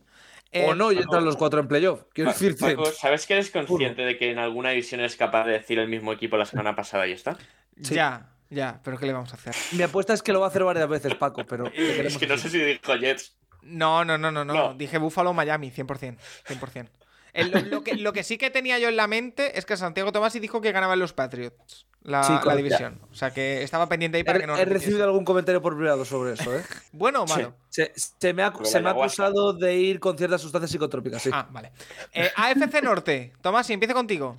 o 0.66 0.72
Eh, 0.72 0.76
no, 0.78 0.94
y 0.94 0.98
entran 0.98 1.26
los 1.26 1.36
cuatro 1.36 1.60
en 1.60 1.68
playoff. 1.68 2.04
Quiero 2.14 2.32
decirte. 2.32 2.74
Paco, 2.78 2.86
¿sabes 2.94 3.26
que 3.26 3.34
eres 3.34 3.52
consciente 3.52 4.02
de 4.04 4.18
que 4.18 4.32
en 4.32 4.40
alguna 4.40 4.70
división 4.70 5.02
es 5.02 5.18
capaz 5.18 5.44
de 5.46 5.52
decir 5.52 5.78
el 5.78 5.90
mismo 5.90 6.14
equipo 6.14 6.38
la 6.38 6.46
semana 6.46 6.74
pasada 6.74 7.06
y 7.06 7.12
está? 7.12 7.38
Sí. 7.82 7.96
Ya, 7.96 8.30
ya, 8.50 8.80
pero 8.82 8.98
¿qué 8.98 9.06
le 9.08 9.12
vamos 9.12 9.34
a 9.34 9.36
hacer? 9.36 9.54
Mi 9.74 9.84
apuesta 9.84 10.14
es 10.14 10.24
que 10.24 10.32
lo 10.32 10.40
va 10.40 10.46
a 10.46 10.50
hacer 10.50 10.64
varias 10.64 10.88
veces, 10.88 11.16
Paco, 11.16 11.46
pero 11.46 11.66
Es 11.68 12.18
que 12.18 12.28
no 12.28 12.38
sé 12.38 12.50
si 12.50 12.60
dijo 12.60 12.96
Jets. 12.96 13.36
No, 13.62 14.06
no, 14.06 14.18
no, 14.18 14.32
no, 14.32 14.46
no. 14.46 14.54
No. 14.54 14.74
Dije 14.74 14.98
Buffalo 15.00 15.34
Miami, 15.34 15.70
100%. 15.70 16.18
100%. 16.48 16.88
El- 17.34 17.52
lo, 17.52 17.60
lo 17.60 17.84
que, 17.84 17.96
lo 17.96 18.14
que 18.14 18.24
sí 18.24 18.38
que 18.38 18.50
tenía 18.52 18.80
yo 18.80 18.88
en 18.88 18.96
la 18.96 19.08
mente 19.08 19.60
es 19.60 19.66
que 19.66 19.76
Santiago 19.76 20.14
Tomasi 20.14 20.40
dijo 20.40 20.62
que 20.62 20.72
ganaban 20.72 20.98
los 20.98 21.12
Patriots 21.12 21.88
la, 22.04 22.24
Sí, 22.24 22.34
la 22.34 22.42
correcto. 22.42 22.58
división. 22.64 23.00
O 23.12 23.16
sea 23.16 23.32
que 23.32 23.62
estaba 23.64 23.88
pendiente 23.88 24.18
ahí 24.18 24.24
para 24.24 24.38
He, 24.38 24.42
que 24.42 24.48
no. 24.48 24.58
he 24.58 24.66
recibido 24.66 25.04
algún 25.04 25.24
comentario 25.26 25.62
por 25.62 25.76
privado 25.78 26.04
sobre 26.06 26.34
eso, 26.34 26.56
¿eh? 26.56 26.64
¿Bueno 26.92 27.24
o 27.24 27.28
malo? 27.28 27.56
Se, 27.70 27.92
se 27.96 28.34
me 28.34 28.44
ha, 28.44 28.54
se 28.64 28.82
me 28.82 28.90
ha 28.90 28.92
acusado 28.94 29.54
de 29.54 29.76
ir 29.76 30.00
con 30.00 30.18
ciertas 30.18 30.42
sustancias 30.42 30.72
psicotrópicas, 30.72 31.22
sí. 31.22 31.30
Ah, 31.34 31.48
vale. 31.52 31.72
Eh, 32.14 32.32
AFC 32.36 32.82
Norte. 32.84 33.34
Tomasi, 33.42 33.74
empieza 33.74 33.94
contigo. 33.94 34.38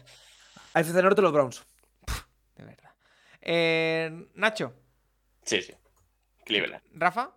AFC 0.74 0.94
Norte, 0.94 1.22
los 1.22 1.32
Browns. 1.32 1.62
De 2.56 2.64
verdad. 2.64 2.90
Eh, 3.40 4.26
Nacho, 4.34 4.72
Sí, 5.44 5.60
sí. 5.62 5.74
Cleveland. 6.44 6.82
Rafa. 6.94 7.30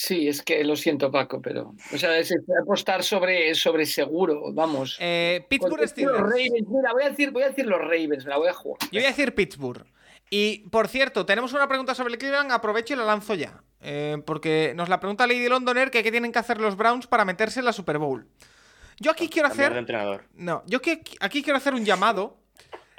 Sí, 0.00 0.28
es 0.28 0.42
que 0.42 0.62
lo 0.62 0.76
siento, 0.76 1.10
Paco, 1.10 1.42
pero. 1.42 1.74
O 1.92 1.98
sea, 1.98 2.16
es 2.18 2.32
apostar 2.62 3.02
sobre, 3.02 3.52
sobre 3.56 3.84
seguro, 3.84 4.52
vamos. 4.52 4.96
Eh, 5.00 5.44
Pittsburgh 5.48 5.74
que 5.74 5.82
los 5.82 5.90
Steelers. 5.90 6.20
Ravens, 6.20 6.68
mira, 6.68 6.92
voy 6.92 7.02
a 7.02 7.10
decir, 7.10 7.32
voy 7.32 7.42
a 7.42 7.48
decir 7.48 7.66
los 7.66 7.80
Ravens, 7.80 8.24
me 8.24 8.30
la 8.30 8.36
voy 8.36 8.46
a 8.46 8.52
jugar. 8.52 8.78
Yo 8.92 9.00
voy 9.00 9.06
a 9.06 9.08
decir 9.08 9.34
Pittsburgh. 9.34 9.84
Y 10.30 10.60
por 10.70 10.86
cierto, 10.86 11.26
tenemos 11.26 11.52
una 11.52 11.66
pregunta 11.66 11.96
sobre 11.96 12.12
el 12.12 12.18
Cleveland, 12.18 12.52
aprovecho 12.52 12.94
y 12.94 12.96
la 12.96 13.04
lanzo 13.06 13.34
ya. 13.34 13.60
Eh, 13.80 14.18
porque 14.24 14.72
nos 14.76 14.88
la 14.88 15.00
pregunta 15.00 15.26
Lady 15.26 15.48
Londoner 15.48 15.90
que 15.90 16.04
qué 16.04 16.12
tienen 16.12 16.30
que 16.30 16.38
hacer 16.38 16.60
los 16.60 16.76
Browns 16.76 17.08
para 17.08 17.24
meterse 17.24 17.58
en 17.58 17.64
la 17.64 17.72
Super 17.72 17.98
Bowl. 17.98 18.24
Yo 19.00 19.10
aquí 19.10 19.28
quiero 19.28 19.48
de 19.48 19.54
hacer. 19.54 19.76
entrenador. 19.76 20.26
No, 20.34 20.62
yo 20.66 20.78
aquí 21.18 21.42
quiero 21.42 21.56
hacer 21.56 21.74
un 21.74 21.84
llamado. 21.84 22.38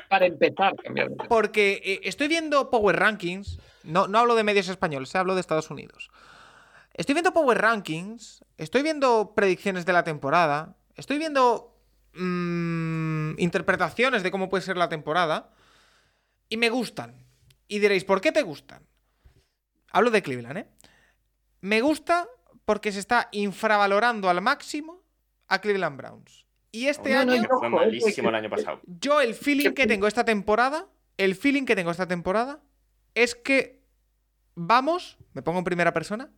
Para 0.09 0.25
empezar, 0.25 0.75
cambiar 0.75 1.11
Porque 1.29 1.81
eh, 1.81 1.99
estoy 2.03 2.27
viendo 2.27 2.69
Power 2.69 2.97
Rankings. 2.97 3.57
No, 3.83 4.09
no 4.09 4.19
hablo 4.19 4.35
de 4.35 4.43
medios 4.43 4.67
españoles, 4.67 5.15
hablo 5.15 5.35
de 5.35 5.39
Estados 5.39 5.71
Unidos. 5.71 6.11
Estoy 6.99 7.13
viendo 7.13 7.31
Power 7.31 7.57
Rankings. 7.57 8.43
Estoy 8.57 8.83
viendo 8.83 9.33
predicciones 9.33 9.85
de 9.85 9.93
la 9.93 10.03
temporada. 10.03 10.75
Estoy 10.95 11.17
viendo 11.17 11.73
mm, 12.13 13.39
interpretaciones 13.39 14.21
de 14.21 14.31
cómo 14.31 14.49
puede 14.49 14.63
ser 14.65 14.75
la 14.75 14.89
temporada. 14.89 15.49
Y 16.49 16.57
me 16.57 16.69
gustan. 16.69 17.15
Y 17.69 17.79
diréis, 17.79 18.03
¿por 18.03 18.19
qué 18.19 18.33
te 18.33 18.41
gustan? 18.41 18.85
Hablo 19.93 20.11
de 20.11 20.21
Cleveland, 20.21 20.57
¿eh? 20.57 20.67
Me 21.61 21.79
gusta 21.79 22.27
porque 22.65 22.91
se 22.91 22.99
está 22.99 23.29
infravalorando 23.31 24.29
al 24.29 24.41
máximo 24.41 25.01
a 25.47 25.59
Cleveland 25.61 25.95
Browns. 25.95 26.45
Y 26.73 26.87
este 26.87 27.13
No, 27.13 27.19
año. 27.21 27.35
yo- 27.35 27.47
Fue 27.47 27.67
Ojo, 27.67 27.69
malísimo 27.77 28.27
el 28.27 28.33
que- 28.33 28.37
año 28.39 28.49
pasado. 28.49 28.81
Yo 28.85 29.21
el 29.21 29.35
feeling 29.35 29.71
que 29.71 29.87
tengo 29.87 30.05
esta 30.05 30.25
temporada, 30.25 30.89
el 31.15 31.33
feeling 31.35 31.63
que 31.63 31.77
tengo 31.77 31.91
esta 31.91 32.09
temporada 32.09 32.59
es 33.15 33.35
que 33.35 33.81
vamos, 34.55 35.17
me 35.31 35.41
pongo 35.41 35.59
en 35.59 35.63
primera 35.65 35.93
persona, 35.93 36.29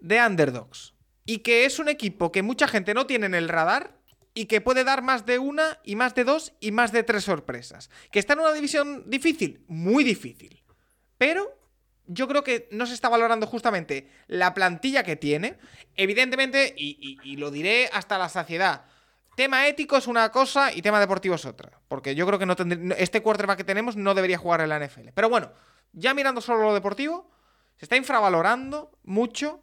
de 0.00 0.20
underdogs. 0.24 0.94
Y 1.26 1.38
que 1.38 1.64
es 1.64 1.78
un 1.78 1.88
equipo 1.88 2.32
que 2.32 2.42
mucha 2.42 2.66
gente 2.66 2.94
no 2.94 3.06
tiene 3.06 3.26
en 3.26 3.34
el 3.34 3.48
radar 3.48 4.00
y 4.34 4.46
que 4.46 4.60
puede 4.60 4.84
dar 4.84 5.02
más 5.02 5.26
de 5.26 5.38
una 5.38 5.78
y 5.84 5.96
más 5.96 6.14
de 6.14 6.24
dos 6.24 6.52
y 6.60 6.72
más 6.72 6.92
de 6.92 7.02
tres 7.02 7.24
sorpresas. 7.24 7.90
Que 8.10 8.18
está 8.18 8.34
en 8.34 8.40
una 8.40 8.52
división 8.52 9.04
difícil, 9.06 9.64
muy 9.68 10.04
difícil. 10.04 10.62
Pero 11.18 11.58
yo 12.06 12.26
creo 12.26 12.42
que 12.42 12.68
no 12.72 12.86
se 12.86 12.94
está 12.94 13.08
valorando 13.08 13.46
justamente 13.46 14.08
la 14.26 14.54
plantilla 14.54 15.02
que 15.02 15.16
tiene. 15.16 15.58
Evidentemente, 15.96 16.74
y, 16.76 17.36
lo 17.36 17.50
diré 17.50 17.88
hasta 17.92 18.18
la 18.18 18.28
saciedad, 18.28 18.84
tema 19.36 19.68
ético 19.68 19.96
es 19.96 20.06
una 20.06 20.30
cosa 20.30 20.72
y 20.72 20.82
tema 20.82 21.00
deportivo 21.00 21.36
es 21.36 21.44
otra. 21.44 21.80
Porque 21.88 22.14
yo 22.14 22.26
creo 22.26 22.38
que 22.38 22.94
este 22.98 23.22
quarterback 23.22 23.58
que 23.58 23.64
tenemos 23.64 23.96
no 23.96 24.14
debería 24.14 24.38
jugar 24.38 24.60
en 24.60 24.70
la 24.70 24.78
NFL. 24.78 25.10
Pero 25.14 25.28
bueno, 25.28 25.52
ya 25.92 26.14
mirando 26.14 26.40
solo 26.40 26.62
lo 26.62 26.74
deportivo, 26.74 27.30
se 27.76 27.84
está 27.84 27.96
infravalorando 27.96 28.90
mucho 29.04 29.62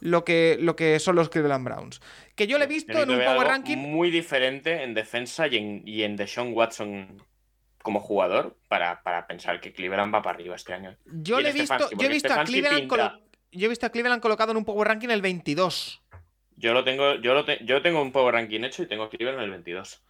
lo 0.00 0.24
que, 0.24 0.56
lo 0.60 0.76
que 0.76 0.98
son 0.98 1.16
los 1.16 1.28
Cleveland 1.28 1.64
Browns. 1.64 2.00
Que 2.34 2.46
yo 2.46 2.58
lo 2.58 2.64
he 2.64 2.66
visto 2.66 2.92
en 2.98 3.10
un 3.10 3.18
Power 3.24 3.46
Ranking. 3.46 3.76
Muy 3.78 4.10
diferente 4.10 4.82
en 4.82 4.94
defensa 4.94 5.46
y 5.46 5.56
en, 5.56 5.82
y 5.86 6.02
en 6.02 6.16
Deshaun 6.16 6.52
Watson 6.52 7.22
como 7.82 8.00
jugador 8.00 8.56
para, 8.68 9.02
para 9.02 9.26
pensar 9.26 9.60
que 9.60 9.72
Cleveland 9.72 10.14
va 10.14 10.22
para 10.22 10.36
arriba 10.36 10.56
este 10.56 10.72
año. 10.72 10.96
Yo 11.06 11.40
le 11.40 11.48
he 11.48 11.50
el 11.52 11.58
visto, 11.58 11.74
Stefanski, 11.74 11.96
yo 12.02 12.06
he 12.06 12.12
visto 12.12 12.28
a 12.28 12.30
Stefanski 12.30 12.52
Cleveland 12.52 12.80
pinta. 12.88 13.20
yo 13.52 13.66
he 13.66 13.68
visto 13.68 13.86
a 13.86 13.90
Cleveland 13.90 14.22
colocado 14.22 14.52
en 14.52 14.56
un 14.56 14.64
Power 14.64 14.88
Ranking 14.88 15.08
el 15.10 15.20
22. 15.22 16.00
Yo 16.56 16.72
lo 16.72 16.84
tengo, 16.84 17.16
yo 17.16 17.34
lo 17.34 17.44
te- 17.44 17.58
yo 17.64 17.82
tengo 17.82 18.00
un 18.00 18.12
power 18.12 18.32
ranking 18.34 18.62
hecho 18.62 18.84
y 18.84 18.86
tengo 18.86 19.10
Cleveland 19.10 19.38
en 19.40 19.44
el 19.46 19.50
22. 19.50 20.03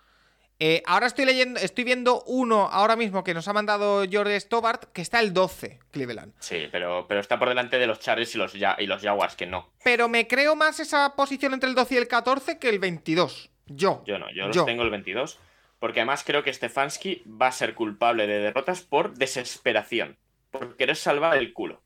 Eh, 0.61 0.83
ahora 0.87 1.07
estoy 1.09 1.25
leyendo, 1.25 1.59
estoy 1.61 1.83
viendo 1.85 2.23
uno 2.27 2.69
ahora 2.71 2.95
mismo 2.97 3.25
que 3.25 3.35
nos 3.35 3.49
ha 3.49 3.53
mandado 3.53 4.05
George 4.09 4.39
Stobart, 4.41 4.85
que 4.93 5.03
está 5.03 5.19
el 5.21 5.33
12, 5.33 5.81
Cleveland. 5.91 6.33
Sí, 6.39 6.69
pero, 6.71 7.07
pero 7.09 7.21
está 7.21 7.39
por 7.39 7.49
delante 7.49 7.79
de 7.79 7.87
los 7.89 7.99
Chargers 8.01 8.35
y 8.35 8.39
los, 8.39 8.53
Ja- 8.53 8.77
y 8.79 8.87
los 8.87 9.03
Jaguars, 9.03 9.35
que 9.35 9.47
no. 9.47 9.73
Pero 9.83 10.09
me 10.09 10.29
creo 10.29 10.55
más 10.55 10.79
esa 10.79 11.15
posición 11.17 11.55
entre 11.55 11.69
el 11.69 11.75
12 11.75 11.95
y 11.95 11.99
el 11.99 12.09
14 12.09 12.59
que 12.59 12.69
el 12.69 12.79
22. 12.79 13.51
Yo. 13.67 14.03
Yo 14.07 14.19
no, 14.19 14.27
yo 14.33 14.47
los 14.47 14.65
tengo 14.65 14.83
el 14.85 14.91
22. 14.91 15.39
Porque 15.81 16.01
además 16.01 16.23
creo 16.25 16.43
que 16.45 16.53
Stefanski 16.53 17.25
va 17.27 17.49
a 17.49 17.53
ser 17.53 17.75
culpable 17.75 18.27
de 18.27 18.39
derrotas 18.39 18.81
por 18.81 19.15
desesperación. 19.15 20.17
Por 20.51 20.77
querer 20.77 20.97
salvar 20.97 21.37
el 21.37 21.53
culo. 21.53 21.83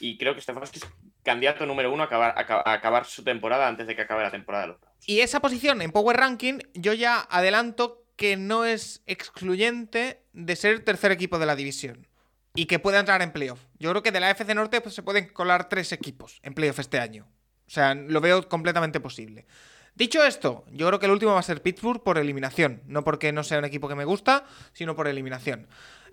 Y 0.00 0.16
creo 0.16 0.34
que 0.34 0.40
Stefanski 0.40 0.78
es 0.78 0.86
candidato 1.22 1.66
número 1.66 1.92
uno 1.92 2.02
a 2.04 2.06
acabar, 2.06 2.34
a 2.36 2.40
aca- 2.40 2.62
a 2.64 2.72
acabar 2.72 3.04
su 3.04 3.22
temporada 3.24 3.68
antes 3.68 3.86
de 3.86 3.94
que 3.96 4.02
acabe 4.02 4.22
la 4.22 4.30
temporada. 4.30 4.76
Y 5.06 5.20
esa 5.20 5.40
posición 5.40 5.82
en 5.82 5.90
Power 5.92 6.16
Ranking, 6.16 6.60
yo 6.74 6.92
ya 6.92 7.20
adelanto 7.20 8.01
que 8.16 8.36
no 8.36 8.64
es 8.64 9.02
excluyente 9.06 10.22
de 10.32 10.56
ser 10.56 10.72
el 10.72 10.84
tercer 10.84 11.12
equipo 11.12 11.38
de 11.38 11.46
la 11.46 11.56
división. 11.56 12.06
Y 12.54 12.66
que 12.66 12.78
pueda 12.78 13.00
entrar 13.00 13.22
en 13.22 13.32
playoff. 13.32 13.60
Yo 13.78 13.90
creo 13.90 14.02
que 14.02 14.12
de 14.12 14.20
la 14.20 14.30
FC 14.30 14.54
Norte 14.54 14.80
pues, 14.80 14.94
se 14.94 15.02
pueden 15.02 15.28
colar 15.28 15.68
tres 15.68 15.90
equipos 15.92 16.38
en 16.42 16.52
playoff 16.52 16.78
este 16.80 16.98
año. 16.98 17.26
O 17.66 17.70
sea, 17.70 17.94
lo 17.94 18.20
veo 18.20 18.46
completamente 18.48 19.00
posible. 19.00 19.46
Dicho 19.94 20.24
esto, 20.24 20.64
yo 20.70 20.86
creo 20.86 20.98
que 20.98 21.06
el 21.06 21.12
último 21.12 21.32
va 21.32 21.40
a 21.40 21.44
ser 21.44 21.62
Pittsburgh 21.62 22.02
por 22.02 22.18
eliminación. 22.18 22.82
No 22.86 23.04
porque 23.04 23.32
no 23.32 23.42
sea 23.42 23.58
un 23.58 23.64
equipo 23.64 23.88
que 23.88 23.94
me 23.94 24.04
gusta, 24.04 24.44
sino 24.72 24.94
por 24.94 25.08
eliminación. 25.08 25.66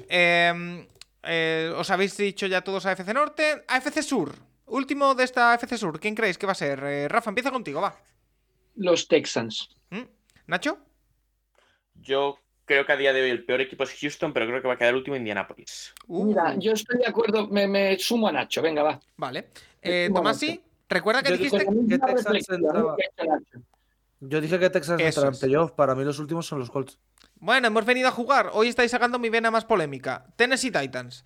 Eh, 0.08 0.88
eh, 1.24 1.74
os 1.76 1.90
habéis 1.90 2.16
dicho 2.18 2.48
ya 2.48 2.62
todos 2.62 2.86
AFC 2.86 3.14
Norte. 3.14 3.64
AFC 3.68 4.02
Sur. 4.02 4.36
Último 4.66 5.16
de 5.16 5.24
esta 5.24 5.54
AFC 5.54 5.78
Sur. 5.78 6.00
¿Quién 6.00 6.16
creéis 6.16 6.38
que 6.38 6.46
va 6.46 6.54
a 6.54 6.56
ser? 6.56 6.84
Eh, 6.84 7.08
Rafa, 7.08 7.30
empieza 7.30 7.52
contigo, 7.52 7.82
va. 7.82 7.96
Los 8.76 9.08
Texans. 9.08 9.70
¿Mm? 9.90 10.04
¿Nacho? 10.48 10.80
Yo 12.02 12.40
creo 12.66 12.86
que 12.86 12.92
a 12.92 12.98
día 12.98 13.14
de 13.14 13.22
hoy 13.22 13.30
el 13.32 13.44
peor 13.46 13.62
equipo 13.62 13.84
es 13.84 13.98
Houston, 14.00 14.32
pero 14.32 14.46
creo 14.46 14.62
que 14.62 14.68
va 14.68 14.76
a 14.76 14.78
quedar 14.78 14.96
último 14.96 15.16
Indianapolis. 15.16 15.94
Uh, 16.08 16.26
Mira, 16.26 16.56
yo 16.58 16.74
estoy 16.74 17.00
de 17.00 17.08
acuerdo, 17.08 17.48
me, 17.48 17.68
me 17.68 17.98
sumo 17.98 18.28
a 18.28 18.32
Nacho, 18.32 18.62
venga, 18.62 18.84
va. 18.84 19.00
Vale. 19.18 19.48
Eh, 19.82 20.10
Tomasi, 20.14 20.62
recuerda 20.88 21.24
que 21.24 21.30
Yo 21.30 21.38
dijiste. 21.38 21.66
Que 21.66 22.14
reflexión, 22.14 22.64
entraba. 22.64 22.96
Yo 24.22 24.42
dije 24.42 24.60
que 24.60 24.70
Texas 24.70 25.00
Eso 25.00 25.08
entrará 25.08 25.30
en 25.30 25.40
playoff. 25.40 25.72
Para 25.72 25.96
mí 25.96 26.04
los 26.04 26.20
últimos 26.20 26.46
son 26.46 26.60
los 26.60 26.70
Colts. 26.70 27.00
Bueno, 27.36 27.68
hemos 27.68 27.86
venido 27.86 28.10
a 28.10 28.12
jugar. 28.12 28.52
Hoy 28.54 28.68
estáis 28.68 28.92
sacando 28.92 29.18
mi 29.18 29.30
vena 29.30 29.50
más 29.50 29.66
polémica. 29.66 30.26
Tennessee 30.36 30.72
Titans. 30.72 31.24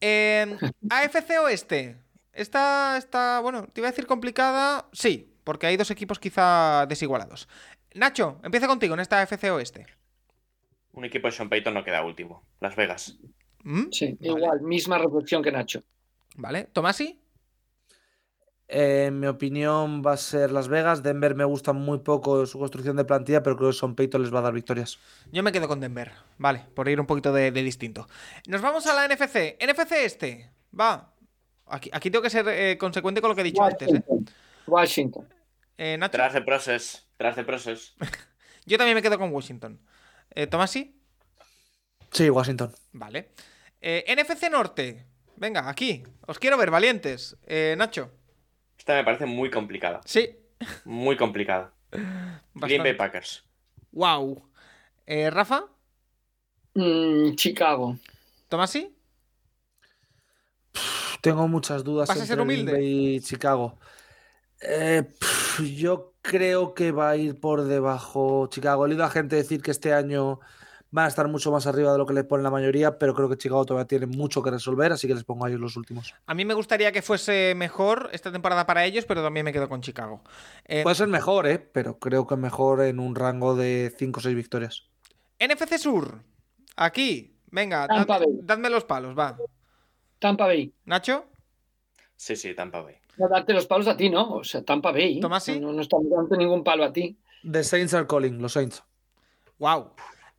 Eh, 0.00 0.56
AFC 0.90 1.30
Oeste. 1.42 1.98
Esta, 2.32 2.96
está, 2.96 3.40
bueno, 3.40 3.66
te 3.72 3.80
iba 3.80 3.88
a 3.88 3.90
decir 3.90 4.06
complicada. 4.06 4.86
Sí, 4.92 5.34
porque 5.44 5.66
hay 5.66 5.76
dos 5.76 5.90
equipos 5.90 6.18
quizá 6.18 6.86
desigualados. 6.86 7.48
Nacho, 7.94 8.40
empieza 8.42 8.66
contigo 8.66 8.94
en 8.94 9.00
esta 9.00 9.20
AFC 9.20 9.44
Oeste. 9.52 9.86
Un 10.92 11.04
equipo 11.04 11.28
de 11.28 11.32
Sean 11.32 11.48
Payton 11.48 11.74
no 11.74 11.84
queda 11.84 12.04
último. 12.04 12.44
Las 12.60 12.76
Vegas. 12.76 13.18
¿Mm? 13.62 13.90
Sí, 13.92 14.16
Vale. 14.20 14.32
igual, 14.38 14.60
misma 14.62 14.98
reflexión 14.98 15.42
que 15.42 15.52
Nacho. 15.52 15.82
Vale. 16.36 16.64
¿Tomasi? 16.72 17.20
Eh, 18.72 19.06
en 19.06 19.18
mi 19.18 19.26
opinión 19.26 20.02
va 20.04 20.12
a 20.12 20.16
ser 20.16 20.52
Las 20.52 20.68
Vegas. 20.68 21.02
Denver 21.02 21.34
me 21.34 21.44
gusta 21.44 21.72
muy 21.72 21.98
poco 21.98 22.46
su 22.46 22.58
construcción 22.58 22.96
de 22.96 23.04
plantilla, 23.04 23.42
pero 23.42 23.56
creo 23.56 23.70
que 23.70 23.76
Son 23.76 23.94
Payton 23.94 24.22
les 24.22 24.32
va 24.34 24.38
a 24.38 24.42
dar 24.42 24.52
victorias. 24.52 24.98
Yo 25.32 25.42
me 25.42 25.52
quedo 25.52 25.68
con 25.68 25.80
Denver. 25.80 26.12
Vale, 26.38 26.66
por 26.74 26.88
ir 26.88 27.00
un 27.00 27.06
poquito 27.06 27.32
de, 27.32 27.50
de 27.50 27.62
distinto. 27.62 28.06
Nos 28.46 28.60
vamos 28.62 28.86
a 28.86 28.94
la 28.94 29.06
NFC. 29.12 29.56
NFC 29.60 29.92
este. 30.04 30.50
Va. 30.78 31.12
Aquí, 31.66 31.90
aquí 31.92 32.10
tengo 32.10 32.22
que 32.22 32.30
ser 32.30 32.46
eh, 32.48 32.78
consecuente 32.78 33.20
con 33.20 33.30
lo 33.30 33.34
que 33.36 33.42
he 33.42 33.44
dicho 33.44 33.62
antes, 33.62 33.92
¿eh? 33.92 34.02
Washington. 34.66 35.28
Eh, 35.76 35.96
Nacho. 35.98 36.12
Tras 36.12 36.32
de 36.32 36.42
process. 36.42 37.06
Tras 37.16 37.36
de 37.36 37.44
process. 37.44 37.94
Yo 38.66 38.76
también 38.78 38.94
me 38.94 39.02
quedo 39.02 39.18
con 39.18 39.32
Washington. 39.32 39.80
Eh, 40.34 40.46
¿Tomasi? 40.46 40.94
Sí, 42.10 42.28
Washington. 42.30 42.72
Vale. 42.92 43.30
Eh, 43.80 44.04
NFC 44.08 44.50
Norte. 44.50 45.06
Venga, 45.36 45.68
aquí. 45.68 46.02
Os 46.26 46.38
quiero 46.38 46.58
ver, 46.58 46.70
valientes. 46.70 47.36
Eh, 47.46 47.74
Nacho. 47.78 48.10
Esta 48.78 48.94
me 48.94 49.04
parece 49.04 49.26
muy 49.26 49.50
complicada. 49.50 50.00
Sí. 50.04 50.36
Muy 50.84 51.16
complicada. 51.16 51.72
Green 52.54 52.82
Bay 52.82 52.94
Packers. 52.94 53.44
Wow. 53.92 54.50
Eh, 55.06 55.30
Rafa. 55.30 55.64
Mm, 56.74 57.34
Chicago. 57.34 57.96
¿Tomasi? 58.48 58.94
Tengo 61.20 61.46
muchas 61.48 61.84
dudas 61.84 62.08
¿Vas 62.08 62.20
a 62.20 62.24
entre 62.24 62.26
ser 62.26 62.38
Green 62.44 62.60
humilde? 62.60 62.72
Bay 62.72 63.16
y 63.16 63.20
Chicago. 63.20 63.78
Eh, 64.60 65.02
pf, 65.02 65.62
yo 65.76 66.09
creo 66.22 66.74
que 66.74 66.92
va 66.92 67.10
a 67.10 67.16
ir 67.16 67.38
por 67.38 67.64
debajo 67.64 68.48
Chicago. 68.48 68.86
He 68.86 68.90
oído 68.90 69.04
a 69.04 69.10
gente 69.10 69.36
decir 69.36 69.62
que 69.62 69.70
este 69.70 69.92
año 69.92 70.40
van 70.90 71.04
a 71.04 71.08
estar 71.08 71.28
mucho 71.28 71.52
más 71.52 71.66
arriba 71.66 71.92
de 71.92 71.98
lo 71.98 72.06
que 72.06 72.14
le 72.14 72.24
ponen 72.24 72.44
la 72.44 72.50
mayoría, 72.50 72.98
pero 72.98 73.14
creo 73.14 73.28
que 73.28 73.36
Chicago 73.36 73.64
todavía 73.64 73.86
tiene 73.86 74.06
mucho 74.06 74.42
que 74.42 74.50
resolver, 74.50 74.92
así 74.92 75.06
que 75.06 75.14
les 75.14 75.24
pongo 75.24 75.44
a 75.44 75.48
ellos 75.48 75.60
los 75.60 75.76
últimos. 75.76 76.14
A 76.26 76.34
mí 76.34 76.44
me 76.44 76.54
gustaría 76.54 76.90
que 76.92 77.02
fuese 77.02 77.54
mejor 77.56 78.10
esta 78.12 78.32
temporada 78.32 78.66
para 78.66 78.84
ellos, 78.84 79.04
pero 79.06 79.22
también 79.22 79.44
me 79.44 79.52
quedo 79.52 79.68
con 79.68 79.80
Chicago. 79.80 80.22
Eh, 80.64 80.82
Puede 80.82 80.96
ser 80.96 81.08
mejor, 81.08 81.46
¿eh? 81.46 81.58
pero 81.58 81.98
creo 81.98 82.26
que 82.26 82.36
mejor 82.36 82.82
en 82.82 82.98
un 82.98 83.14
rango 83.14 83.54
de 83.54 83.94
5 83.96 84.18
o 84.18 84.22
6 84.22 84.34
victorias. 84.34 84.88
NFC 85.38 85.78
Sur. 85.78 86.22
Aquí. 86.76 87.36
Venga, 87.52 87.86
dadme, 87.88 88.26
dadme 88.42 88.70
los 88.70 88.84
palos, 88.84 89.18
va. 89.18 89.36
Tampa 90.18 90.46
Bay. 90.46 90.72
Nacho. 90.84 91.24
Sí, 92.14 92.36
sí, 92.36 92.54
Tampa 92.54 92.80
Bay. 92.82 92.99
No 93.16 93.28
darte 93.28 93.52
los 93.52 93.66
palos 93.66 93.86
a 93.88 93.96
ti, 93.96 94.08
¿no? 94.10 94.30
O 94.36 94.44
sea, 94.44 94.62
Tampa 94.62 94.92
Bay. 94.92 95.20
Tomasi. 95.20 95.60
No, 95.60 95.72
no 95.72 95.82
estamos 95.82 96.06
dando 96.10 96.36
ningún 96.36 96.64
palo 96.64 96.84
a 96.84 96.92
ti. 96.92 97.16
The 97.50 97.64
Saints 97.64 97.94
are 97.94 98.06
calling, 98.06 98.40
los 98.40 98.52
Saints. 98.52 98.82
Wow. 99.58 99.92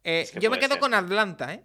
Eh, 0.04 0.22
Es 0.22 0.32
que 0.32 0.40
yo 0.40 0.50
me 0.50 0.58
quedo 0.60 0.72
ser. 0.74 0.80
con 0.80 0.94
Atlanta, 0.94 1.54
¿eh? 1.54 1.64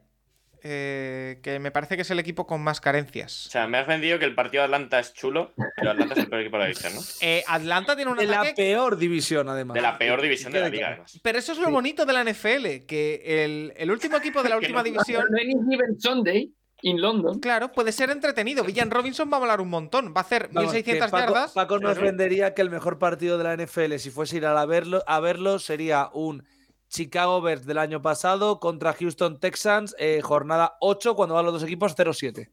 eh, 0.63 1.39
que 1.43 1.59
me 1.59 1.71
parece 1.71 1.97
que 1.97 2.03
es 2.03 2.11
el 2.11 2.19
equipo 2.19 2.47
con 2.47 2.61
más 2.63 2.81
carencias. 2.81 3.47
O 3.47 3.51
sea, 3.51 3.67
me 3.69 3.79
has 3.79 3.87
vendido 3.87 4.19
que 4.19 4.25
el 4.25 4.35
partido 4.35 4.63
de 4.63 4.65
Atlanta 4.67 4.99
es 4.99 5.13
chulo, 5.15 5.53
pero 5.77 5.93
Atlanta 5.93 6.15
es 6.15 6.21
el 6.21 6.29
peor 6.29 6.41
equipo 6.43 6.57
de 6.57 6.63
la 6.65 6.69
división, 6.69 6.95
¿no? 6.95 7.01
Eh, 7.21 7.45
Atlanta 7.47 7.95
tiene 7.97 8.11
un 8.11 8.17
De 8.19 8.27
la 8.27 8.53
peor 8.55 8.97
división, 8.97 9.49
además. 9.49 9.75
De 9.75 9.81
la 9.81 9.97
peor 9.97 10.21
división 10.21 10.53
de 10.53 10.61
la 10.61 10.69
liga, 10.69 10.89
además. 10.89 11.19
Pero 11.23 11.39
eso 11.39 11.53
es 11.53 11.59
lo 11.59 11.67
Sí. 11.67 11.73
bonito 11.73 12.05
de 12.05 12.13
la 12.13 12.25
NFL, 12.25 12.85
que 12.87 13.23
el, 13.45 13.73
el 13.77 13.91
último 13.91 14.17
equipo 14.17 14.43
de 14.43 14.49
la 14.49 14.57
última 14.59 14.79
no- 14.79 14.85
división, 14.85 15.25
Any 15.41 15.55
Given 15.71 16.01
Sunday 16.01 16.51
in 16.83 17.01
London. 17.01 17.41
claro, 17.41 17.73
puede 17.73 17.93
ser 17.93 18.11
entretenido. 18.11 18.65
Villan 18.65 18.91
Robinson 18.91 19.31
va 19.33 19.39
a 19.39 19.41
volar 19.41 19.61
un 19.61 19.71
montón, 19.71 20.13
va 20.15 20.21
a 20.21 20.25
hacer 20.25 20.49
Vamos, 20.53 20.73
1600 20.73 21.07
que 21.07 21.11
Paco, 21.11 21.33
yardas. 21.33 21.53
Paco 21.53 21.79
nos 21.79 21.99
vendería 21.99 22.55
que 22.55 22.63
el 22.63 22.71
mejor 22.71 22.99
partido 22.99 23.39
de 23.39 23.45
la 23.45 23.57
NFL, 23.57 23.97
si 23.97 24.11
fuese 24.11 24.39
ir 24.39 24.47
a, 24.47 24.55
la 24.55 24.67
verlo, 24.67 25.03
a 25.07 25.21
verlo, 25.21 25.59
sería 25.59 26.11
un 26.13 26.45
Chicago 26.89 27.41
Bears 27.41 27.67
del 27.67 27.79
año 27.79 28.03
pasado 28.03 28.61
contra 28.61 28.93
Houston 28.93 29.41
Texans, 29.41 29.97
eh, 29.99 30.21
jornada 30.23 30.77
8, 30.81 31.17
cuando 31.17 31.35
van 31.35 31.45
los 31.45 31.55
dos 31.55 31.65
equipos 31.65 31.97
0-7. 31.97 32.49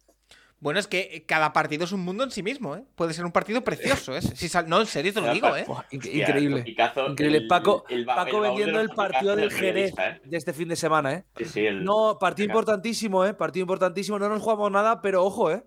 Bueno, 0.64 0.80
es 0.80 0.88
que 0.88 1.26
cada 1.28 1.52
partido 1.52 1.84
es 1.84 1.92
un 1.92 2.00
mundo 2.00 2.24
en 2.24 2.32
sí 2.32 2.42
mismo, 2.42 2.78
¿eh? 2.78 2.84
Puede 2.96 3.14
ser 3.14 3.26
un 3.26 3.34
partido 3.34 3.66
precioso, 3.66 4.16
¿eh? 4.16 4.22
Si 4.22 4.48
sal- 4.48 4.70
No, 4.70 4.80
en 4.80 4.88
serio 4.88 5.14
te 5.14 5.20
lo 5.20 5.34
digo, 5.34 5.54
¿eh? 5.58 5.66
Hostia, 5.68 5.90
increíble. 6.00 6.64
Increíble. 6.66 7.38
el- 7.40 7.48
Paco, 7.48 7.84
el 7.90 8.06
Paco 8.06 8.40
vendiendo 8.40 8.80
el 8.80 8.88
partido 8.90 9.36
del 9.36 9.52
Jerez 9.52 9.94
¿eh? 10.00 10.22
de 10.24 10.38
este 10.38 10.54
fin 10.54 10.70
de 10.70 10.78
semana, 10.78 11.14
¿eh? 11.16 11.24
Sí, 11.38 11.44
sí, 11.46 11.66
el- 11.66 11.84
No, 11.84 12.18
partido 12.18 12.46
importantísimo, 12.48 13.26
¿eh? 13.26 13.34
Partido 13.34 13.64
importantísimo. 13.64 14.18
No 14.18 14.30
nos 14.30 14.42
jugamos 14.42 14.72
nada, 14.72 15.02
pero 15.02 15.26
ojo, 15.26 15.52
¿eh? 15.52 15.64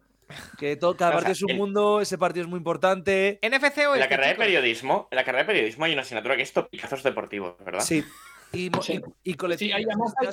Que 0.59 0.77
todo, 0.77 0.97
cada 0.97 1.11
O 1.17 1.21
sea, 1.21 1.27
partido 1.29 1.33
es 1.35 1.43
un 1.43 1.51
el- 1.51 1.57
mundo, 1.59 2.01
ese 2.01 2.17
partido 2.17 2.45
es 2.45 2.49
muy 2.49 2.57
importante. 2.57 3.39
NFC 3.43 3.87
o 3.87 3.93
En 3.93 3.99
la 4.01 4.07
este, 4.07 4.09
carrera 4.17 4.29
de 4.31 4.35
periodismo, 4.37 5.09
en 5.11 5.17
la 5.17 5.25
carrera 5.25 5.43
de 5.45 5.47
periodismo 5.53 5.85
hay 5.85 5.93
una 5.93 6.03
asignatura 6.03 6.37
que 6.37 6.43
es 6.43 6.53
topicazos 6.55 7.03
deportivos, 7.03 7.55
¿verdad? 7.63 7.81
Sí. 7.81 8.03
Y, 8.57 8.71
Sí. 8.83 9.01
y, 9.25 9.33
y 9.33 9.35
colet- 9.35 9.59
Sí, 9.59 9.71
hay 9.73 9.85
¿te 9.85 9.91
además 9.93 10.15
hay 10.21 10.29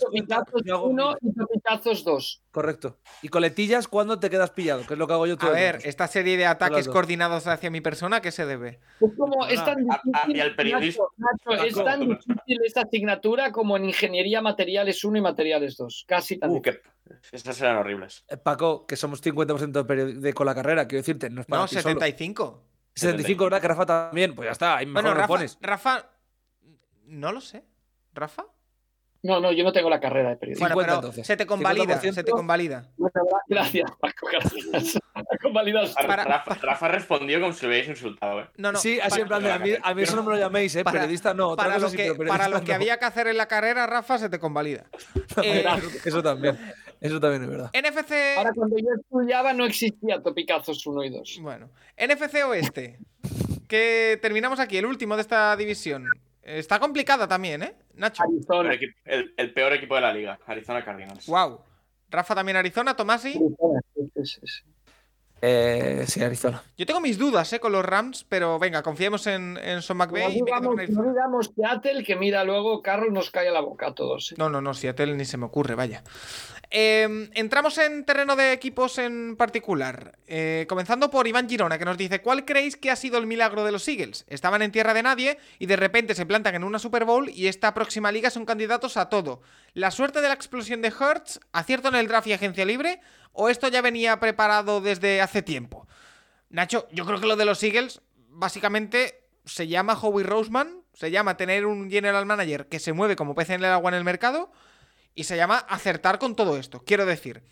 1 0.71 1.17
mil. 1.21 1.31
y 1.31 1.33
topicazos 1.35 2.03
2. 2.03 2.43
Correcto. 2.51 2.97
Y 3.21 3.27
coletillas 3.29 3.87
cuando 3.87 4.19
te 4.19 4.29
quedas 4.29 4.51
pillado, 4.51 4.85
que 4.87 4.93
es 4.93 4.97
lo 4.99 5.07
que 5.07 5.13
hago 5.13 5.27
yo 5.27 5.37
todo 5.37 5.49
A 5.51 5.53
ver, 5.53 5.79
esta 5.83 6.07
serie 6.07 6.37
de 6.37 6.45
ataques 6.45 6.85
dos. 6.85 6.93
coordinados 6.93 7.47
hacia 7.47 7.69
mi 7.69 7.81
persona, 7.81 8.17
¿a 8.17 8.21
qué 8.21 8.31
se 8.31 8.45
debe? 8.45 8.79
Es 9.01 9.11
como, 9.17 9.45
es 9.47 9.63
tan 9.63 9.79
A- 9.91 9.95
a- 9.95 10.25
difícil, 10.27 10.55
periodismo- 10.55 11.09
Nacho, 11.17 11.49
Nacho, 11.51 11.63
es 11.65 11.75
tan 11.83 11.99
difícil 12.07 12.59
esta 12.65 12.81
asignatura 12.81 13.51
como 13.51 13.75
en 13.77 13.85
Ingeniería 13.85 14.41
Materiales 14.41 15.03
1 15.03 15.17
y 15.17 15.21
Materiales 15.21 15.75
2. 15.77 16.05
Casi 16.07 16.37
tan 16.37 16.51
Uh, 16.51 16.55
difícil. 16.61 16.81
que 17.29 17.35
esas 17.35 17.59
eran 17.61 17.77
horribles. 17.77 18.23
Eh, 18.29 18.37
Paco, 18.37 18.85
que 18.85 18.95
somos 18.95 19.21
50% 19.21 19.83
de, 19.83 20.13
de 20.15 20.33
con 20.33 20.45
la 20.45 20.55
carrera, 20.55 20.87
quiero 20.87 21.01
decirte, 21.01 21.29
no 21.29 21.41
es 21.41 21.47
para 21.47 21.63
No, 21.63 21.67
ti 21.67 21.75
solo. 21.75 21.83
75. 21.83 22.63
75, 22.95 23.43
¿verdad? 23.45 23.59
Que 23.61 23.67
Rafa 23.67 23.85
también. 23.85 24.35
Pues 24.35 24.45
ya 24.47 24.51
está, 24.51 24.77
ahí 24.77 24.85
mejor 24.85 25.01
Bueno, 25.01 25.09
lo 25.09 25.15
Rafa, 25.15 25.27
pones. 25.27 25.57
Rafa. 25.61 26.09
No 27.05 27.31
lo 27.31 27.41
sé. 27.41 27.63
¿Rafa? 28.13 28.45
No, 29.25 29.39
no, 29.39 29.53
yo 29.53 29.63
no 29.63 29.71
tengo 29.71 29.89
la 29.89 30.01
carrera 30.01 30.31
de 30.31 30.35
periodismo. 30.35 30.65
Bueno, 30.67 30.73
50 30.81 30.85
pero 30.91 30.99
entonces. 31.07 31.27
se 31.27 31.37
te 31.37 31.45
convalida, 31.45 32.01
50%. 32.01 32.13
se 32.13 32.23
te 32.25 32.31
convalida. 32.31 32.89
Gracias, 33.47 33.89
Paco, 33.97 34.27
gracias. 34.29 34.99
Convalidas. 35.41 35.93
Para- 35.93 36.25
Rafa, 36.25 36.55
Rafa 36.55 36.87
respondió 36.89 37.39
como 37.39 37.53
si 37.53 37.61
lo 37.65 37.69
hubierais 37.69 37.89
insultado, 37.89 38.41
¿eh? 38.41 38.45
No, 38.57 38.73
no. 38.73 38.79
sí, 38.79 38.99
así 38.99 39.11
para- 39.11 39.21
en 39.21 39.27
plan 39.29 39.43
de, 39.43 39.51
a 39.53 39.59
mí, 39.59 39.71
a 39.81 39.93
mí 39.95 40.03
eso 40.03 40.17
no 40.17 40.23
me 40.23 40.31
lo 40.33 40.37
llaméis, 40.37 40.75
¿eh? 40.75 40.83
Para- 40.83 40.99
periodista 40.99 41.33
no. 41.33 41.55
para, 41.55 41.79
lo 41.79 41.89
que, 41.89 41.97
periodista 41.97 42.25
para 42.27 42.49
lo 42.49 42.61
que 42.65 42.69
no. 42.71 42.75
había 42.75 42.99
que 42.99 43.05
hacer 43.05 43.27
en 43.27 43.37
la 43.37 43.47
carrera, 43.47 43.87
Rafa, 43.87 44.17
se 44.17 44.29
te 44.29 44.39
convalida. 44.39 44.85
Eh, 45.41 45.65
Eso 46.05 46.21
también. 46.21 46.59
Eso 46.99 47.19
también 47.19 47.43
es 47.43 47.49
verdad. 47.49 47.71
NFC. 47.73 48.37
Ahora, 48.37 48.51
cuando 48.53 48.77
yo 48.77 48.89
estudiaba 48.99 49.53
no 49.53 49.65
existía 49.65 50.21
topicazos 50.21 50.85
1 50.85 51.03
y 51.05 51.09
2. 51.09 51.39
Bueno, 51.41 51.69
NFC 51.97 52.43
Oeste. 52.45 52.99
Que 53.69 54.19
terminamos 54.21 54.59
aquí, 54.59 54.77
el 54.77 54.85
último 54.85 55.15
de 55.15 55.21
esta 55.21 55.55
división. 55.55 56.07
Está 56.43 56.79
complicada 56.79 57.27
también, 57.27 57.63
¿eh? 57.63 57.73
Nacho. 57.93 58.23
El, 58.27 58.35
Arizona. 58.35 58.73
el- 59.05 59.33
el 59.37 59.53
peor 59.53 59.73
equipo 59.73 59.95
de 59.95 60.01
la 60.01 60.13
liga, 60.13 60.39
Arizona 60.45 60.83
Cardinals. 60.83 61.25
Wow. 61.27 61.61
Rafa 62.09 62.35
también 62.35 62.57
Arizona, 62.57 62.95
Tomasi. 62.95 63.29
Arizona, 63.29 63.79
sí, 63.95 64.25
sí, 64.25 64.39
sí. 64.43 64.63
Eh, 65.45 66.05
sí, 66.07 66.23
Arizona. 66.23 66.63
Yo 66.77 66.85
tengo 66.85 67.01
mis 67.01 67.17
dudas 67.17 67.51
eh, 67.51 67.59
con 67.59 67.73
los 67.73 67.83
Rams, 67.83 68.25
pero 68.29 68.57
venga, 68.59 68.81
confiemos 68.81 69.27
en, 69.27 69.57
en 69.57 69.81
Son 69.81 69.97
No 69.97 70.05
McVay 70.05 70.37
y 70.37 70.41
digamos, 70.41 70.77
no 70.87 71.03
digamos 71.03 71.51
Seattle, 71.53 72.01
que 72.05 72.15
mira 72.15 72.45
luego 72.45 72.81
Carlos 72.81 73.11
nos 73.11 73.29
cae 73.29 73.49
a 73.49 73.51
la 73.51 73.59
boca 73.59 73.87
a 73.87 73.93
todos. 73.93 74.31
¿eh? 74.31 74.35
No, 74.37 74.49
no, 74.49 74.61
no, 74.61 74.73
Seattle 74.73 75.15
ni 75.15 75.25
se 75.25 75.35
me 75.35 75.43
ocurre, 75.43 75.75
vaya. 75.75 76.01
Eh, 76.75 77.29
entramos 77.33 77.77
en 77.77 78.05
terreno 78.05 78.37
de 78.37 78.53
equipos 78.53 78.97
en 78.97 79.35
particular. 79.35 80.17
Eh, 80.27 80.65
comenzando 80.67 81.11
por 81.11 81.27
Iván 81.27 81.49
Girona, 81.49 81.77
que 81.77 81.85
nos 81.85 81.97
dice: 81.97 82.21
¿Cuál 82.21 82.45
creéis 82.45 82.77
que 82.77 82.89
ha 82.89 82.95
sido 82.95 83.17
el 83.17 83.27
milagro 83.27 83.65
de 83.65 83.73
los 83.73 83.85
Eagles? 83.87 84.25
Estaban 84.27 84.61
en 84.61 84.71
tierra 84.71 84.93
de 84.93 85.03
nadie 85.03 85.37
y 85.59 85.67
de 85.67 85.75
repente 85.75 86.15
se 86.15 86.25
plantan 86.25 86.55
en 86.55 86.63
una 86.63 86.79
Super 86.79 87.03
Bowl 87.03 87.29
y 87.29 87.47
esta 87.47 87.73
próxima 87.73 88.13
liga 88.13 88.31
son 88.31 88.45
candidatos 88.45 88.95
a 88.95 89.09
todo. 89.09 89.41
¿La 89.73 89.91
suerte 89.91 90.21
de 90.21 90.29
la 90.29 90.33
explosión 90.33 90.81
de 90.81 90.87
Hertz, 90.87 91.39
acierto 91.51 91.89
en 91.89 91.95
el 91.95 92.07
draft 92.07 92.27
y 92.27 92.33
agencia 92.33 92.65
libre? 92.65 93.01
¿O 93.33 93.49
esto 93.49 93.67
ya 93.67 93.81
venía 93.81 94.19
preparado 94.19 94.79
desde 94.79 95.21
hace 95.21 95.41
tiempo? 95.41 95.87
Nacho, 96.49 96.87
yo 96.91 97.05
creo 97.05 97.19
que 97.19 97.27
lo 97.27 97.35
de 97.35 97.45
los 97.45 97.61
Eagles 97.63 98.01
básicamente 98.29 99.27
se 99.45 99.67
llama 99.67 99.97
Howie 99.99 100.23
Roseman, 100.23 100.83
se 100.93 101.11
llama 101.11 101.35
tener 101.35 101.65
un 101.65 101.89
general 101.89 102.25
manager 102.25 102.67
que 102.67 102.79
se 102.79 102.93
mueve 102.93 103.15
como 103.15 103.35
pez 103.35 103.49
en 103.49 103.63
el 103.63 103.71
agua 103.71 103.89
en 103.89 103.95
el 103.95 104.03
mercado 104.03 104.51
y 105.15 105.23
se 105.23 105.35
llama 105.35 105.57
acertar 105.57 106.19
con 106.19 106.35
todo 106.35 106.57
esto. 106.57 106.83
Quiero 106.85 107.05
decir, 107.05 107.43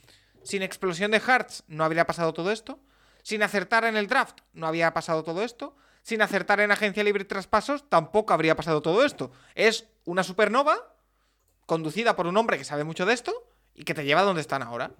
sin 0.43 0.61
explosión 0.61 1.11
de 1.11 1.19
Hearts 1.19 1.63
no 1.67 1.83
habría 1.83 2.05
pasado 2.05 2.33
todo 2.33 2.51
esto, 2.51 2.79
sin 3.23 3.43
acertar 3.43 3.83
en 3.85 3.97
el 3.97 4.07
draft 4.07 4.39
no 4.53 4.67
había 4.67 4.93
pasado 4.93 5.23
todo 5.23 5.43
esto, 5.43 5.75
sin 6.03 6.21
acertar 6.21 6.59
en 6.59 6.71
agencia 6.71 7.03
libre 7.03 7.25
traspasos 7.25 7.89
tampoco 7.89 8.33
habría 8.33 8.55
pasado 8.55 8.81
todo 8.81 9.03
esto. 9.03 9.31
Es 9.55 9.87
una 10.05 10.23
supernova 10.23 10.95
conducida 11.65 12.15
por 12.15 12.27
un 12.27 12.37
hombre 12.37 12.57
que 12.57 12.63
sabe 12.63 12.83
mucho 12.83 13.05
de 13.05 13.13
esto 13.13 13.33
y 13.73 13.83
que 13.83 13.93
te 13.93 14.05
lleva 14.05 14.21
a 14.21 14.25
donde 14.25 14.41
están 14.41 14.63
ahora. 14.63 14.91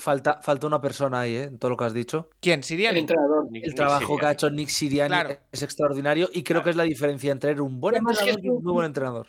Falta, 0.00 0.40
falta 0.42 0.66
una 0.66 0.80
persona 0.80 1.20
ahí, 1.20 1.34
¿eh? 1.36 1.42
En 1.44 1.58
todo 1.58 1.70
lo 1.70 1.76
que 1.76 1.84
has 1.84 1.94
dicho. 1.94 2.28
¿Quién? 2.40 2.60
El 2.60 2.64
Siriani. 2.64 3.00
entrenador. 3.00 3.44
Nick- 3.50 3.64
El 3.64 3.70
Nick 3.70 3.76
trabajo 3.76 4.16
que 4.18 4.26
ha 4.26 4.32
hecho 4.32 4.50
Nick 4.50 4.68
Siriani 4.68 5.08
Claro. 5.08 5.36
es 5.52 5.62
extraordinario 5.62 6.28
y 6.32 6.42
creo 6.42 6.62
que 6.62 6.70
es 6.70 6.76
la 6.76 6.82
diferencia 6.84 7.32
entre 7.32 7.60
un 7.60 7.80
buen 7.80 7.94
Además 7.94 8.18
entrenador 8.18 8.40
es 8.40 8.44
y 8.44 8.48
un 8.48 8.56
un- 8.56 8.62
muy 8.64 8.72
buen 8.72 8.86
entrenador. 8.86 9.28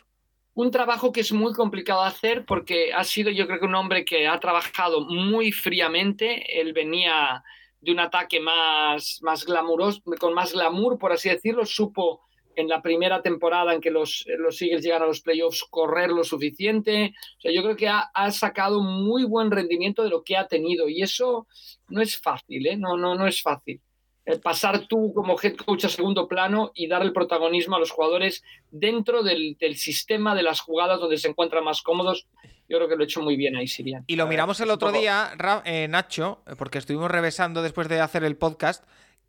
Un 0.54 0.70
trabajo 0.70 1.12
que 1.12 1.20
es 1.20 1.32
muy 1.32 1.52
complicado 1.52 2.02
de 2.02 2.08
hacer 2.08 2.44
porque 2.46 2.92
ha 2.94 3.04
sido 3.04 3.30
yo 3.30 3.46
creo 3.46 3.60
que 3.60 3.66
un 3.66 3.74
hombre 3.74 4.04
que 4.04 4.26
ha 4.26 4.40
trabajado 4.40 5.02
muy 5.02 5.52
fríamente. 5.52 6.60
Él 6.60 6.72
venía 6.72 7.44
de 7.80 7.92
un 7.92 8.00
ataque 8.00 8.40
más, 8.40 9.18
más 9.22 9.44
glamuroso, 9.44 10.00
con 10.18 10.32
más 10.34 10.52
glamour, 10.52 10.98
por 10.98 11.12
así 11.12 11.28
decirlo. 11.28 11.64
Supo 11.66 12.22
en 12.56 12.68
la 12.68 12.82
primera 12.82 13.22
temporada 13.22 13.72
en 13.72 13.80
que 13.80 13.90
los, 13.90 14.24
los 14.38 14.60
Eagles 14.60 14.82
llegan 14.82 15.02
a 15.02 15.06
los 15.06 15.20
playoffs 15.20 15.64
correr 15.70 16.10
lo 16.10 16.24
suficiente. 16.24 17.14
O 17.38 17.40
sea, 17.40 17.52
yo 17.52 17.62
creo 17.62 17.76
que 17.76 17.88
ha, 17.88 18.10
ha 18.12 18.30
sacado 18.32 18.80
muy 18.80 19.24
buen 19.24 19.50
rendimiento 19.50 20.02
de 20.02 20.10
lo 20.10 20.22
que 20.24 20.36
ha 20.36 20.48
tenido 20.48 20.88
y 20.88 21.02
eso 21.02 21.46
no 21.88 22.00
es 22.00 22.18
fácil, 22.18 22.66
¿eh? 22.66 22.76
No, 22.76 22.96
no, 22.96 23.14
no 23.14 23.26
es 23.26 23.40
fácil. 23.42 23.80
Eh, 24.24 24.38
pasar 24.40 24.88
tú 24.88 25.12
como 25.14 25.36
head 25.40 25.54
coach 25.54 25.84
a 25.84 25.88
segundo 25.88 26.26
plano 26.26 26.72
y 26.74 26.88
dar 26.88 27.02
el 27.02 27.12
protagonismo 27.12 27.76
a 27.76 27.78
los 27.78 27.92
jugadores 27.92 28.42
dentro 28.72 29.22
del, 29.22 29.56
del 29.60 29.76
sistema 29.76 30.34
de 30.34 30.42
las 30.42 30.60
jugadas 30.60 30.98
donde 30.98 31.16
se 31.16 31.28
encuentran 31.28 31.62
más 31.62 31.80
cómodos. 31.80 32.26
Yo 32.68 32.78
creo 32.78 32.88
que 32.88 32.96
lo 32.96 33.02
he 33.02 33.04
hecho 33.04 33.22
muy 33.22 33.36
bien 33.36 33.54
ahí, 33.54 33.68
Sirian. 33.68 34.02
Y 34.08 34.16
lo 34.16 34.24
ver, 34.24 34.30
miramos 34.30 34.58
el 34.58 34.70
otro 34.70 34.90
día, 34.90 35.30
Ra- 35.36 35.62
eh, 35.64 35.86
Nacho, 35.86 36.42
eh, 36.48 36.54
porque 36.58 36.78
estuvimos 36.78 37.08
revesando 37.08 37.62
después 37.62 37.88
de 37.88 38.00
hacer 38.00 38.24
el 38.24 38.36
podcast, 38.36 38.82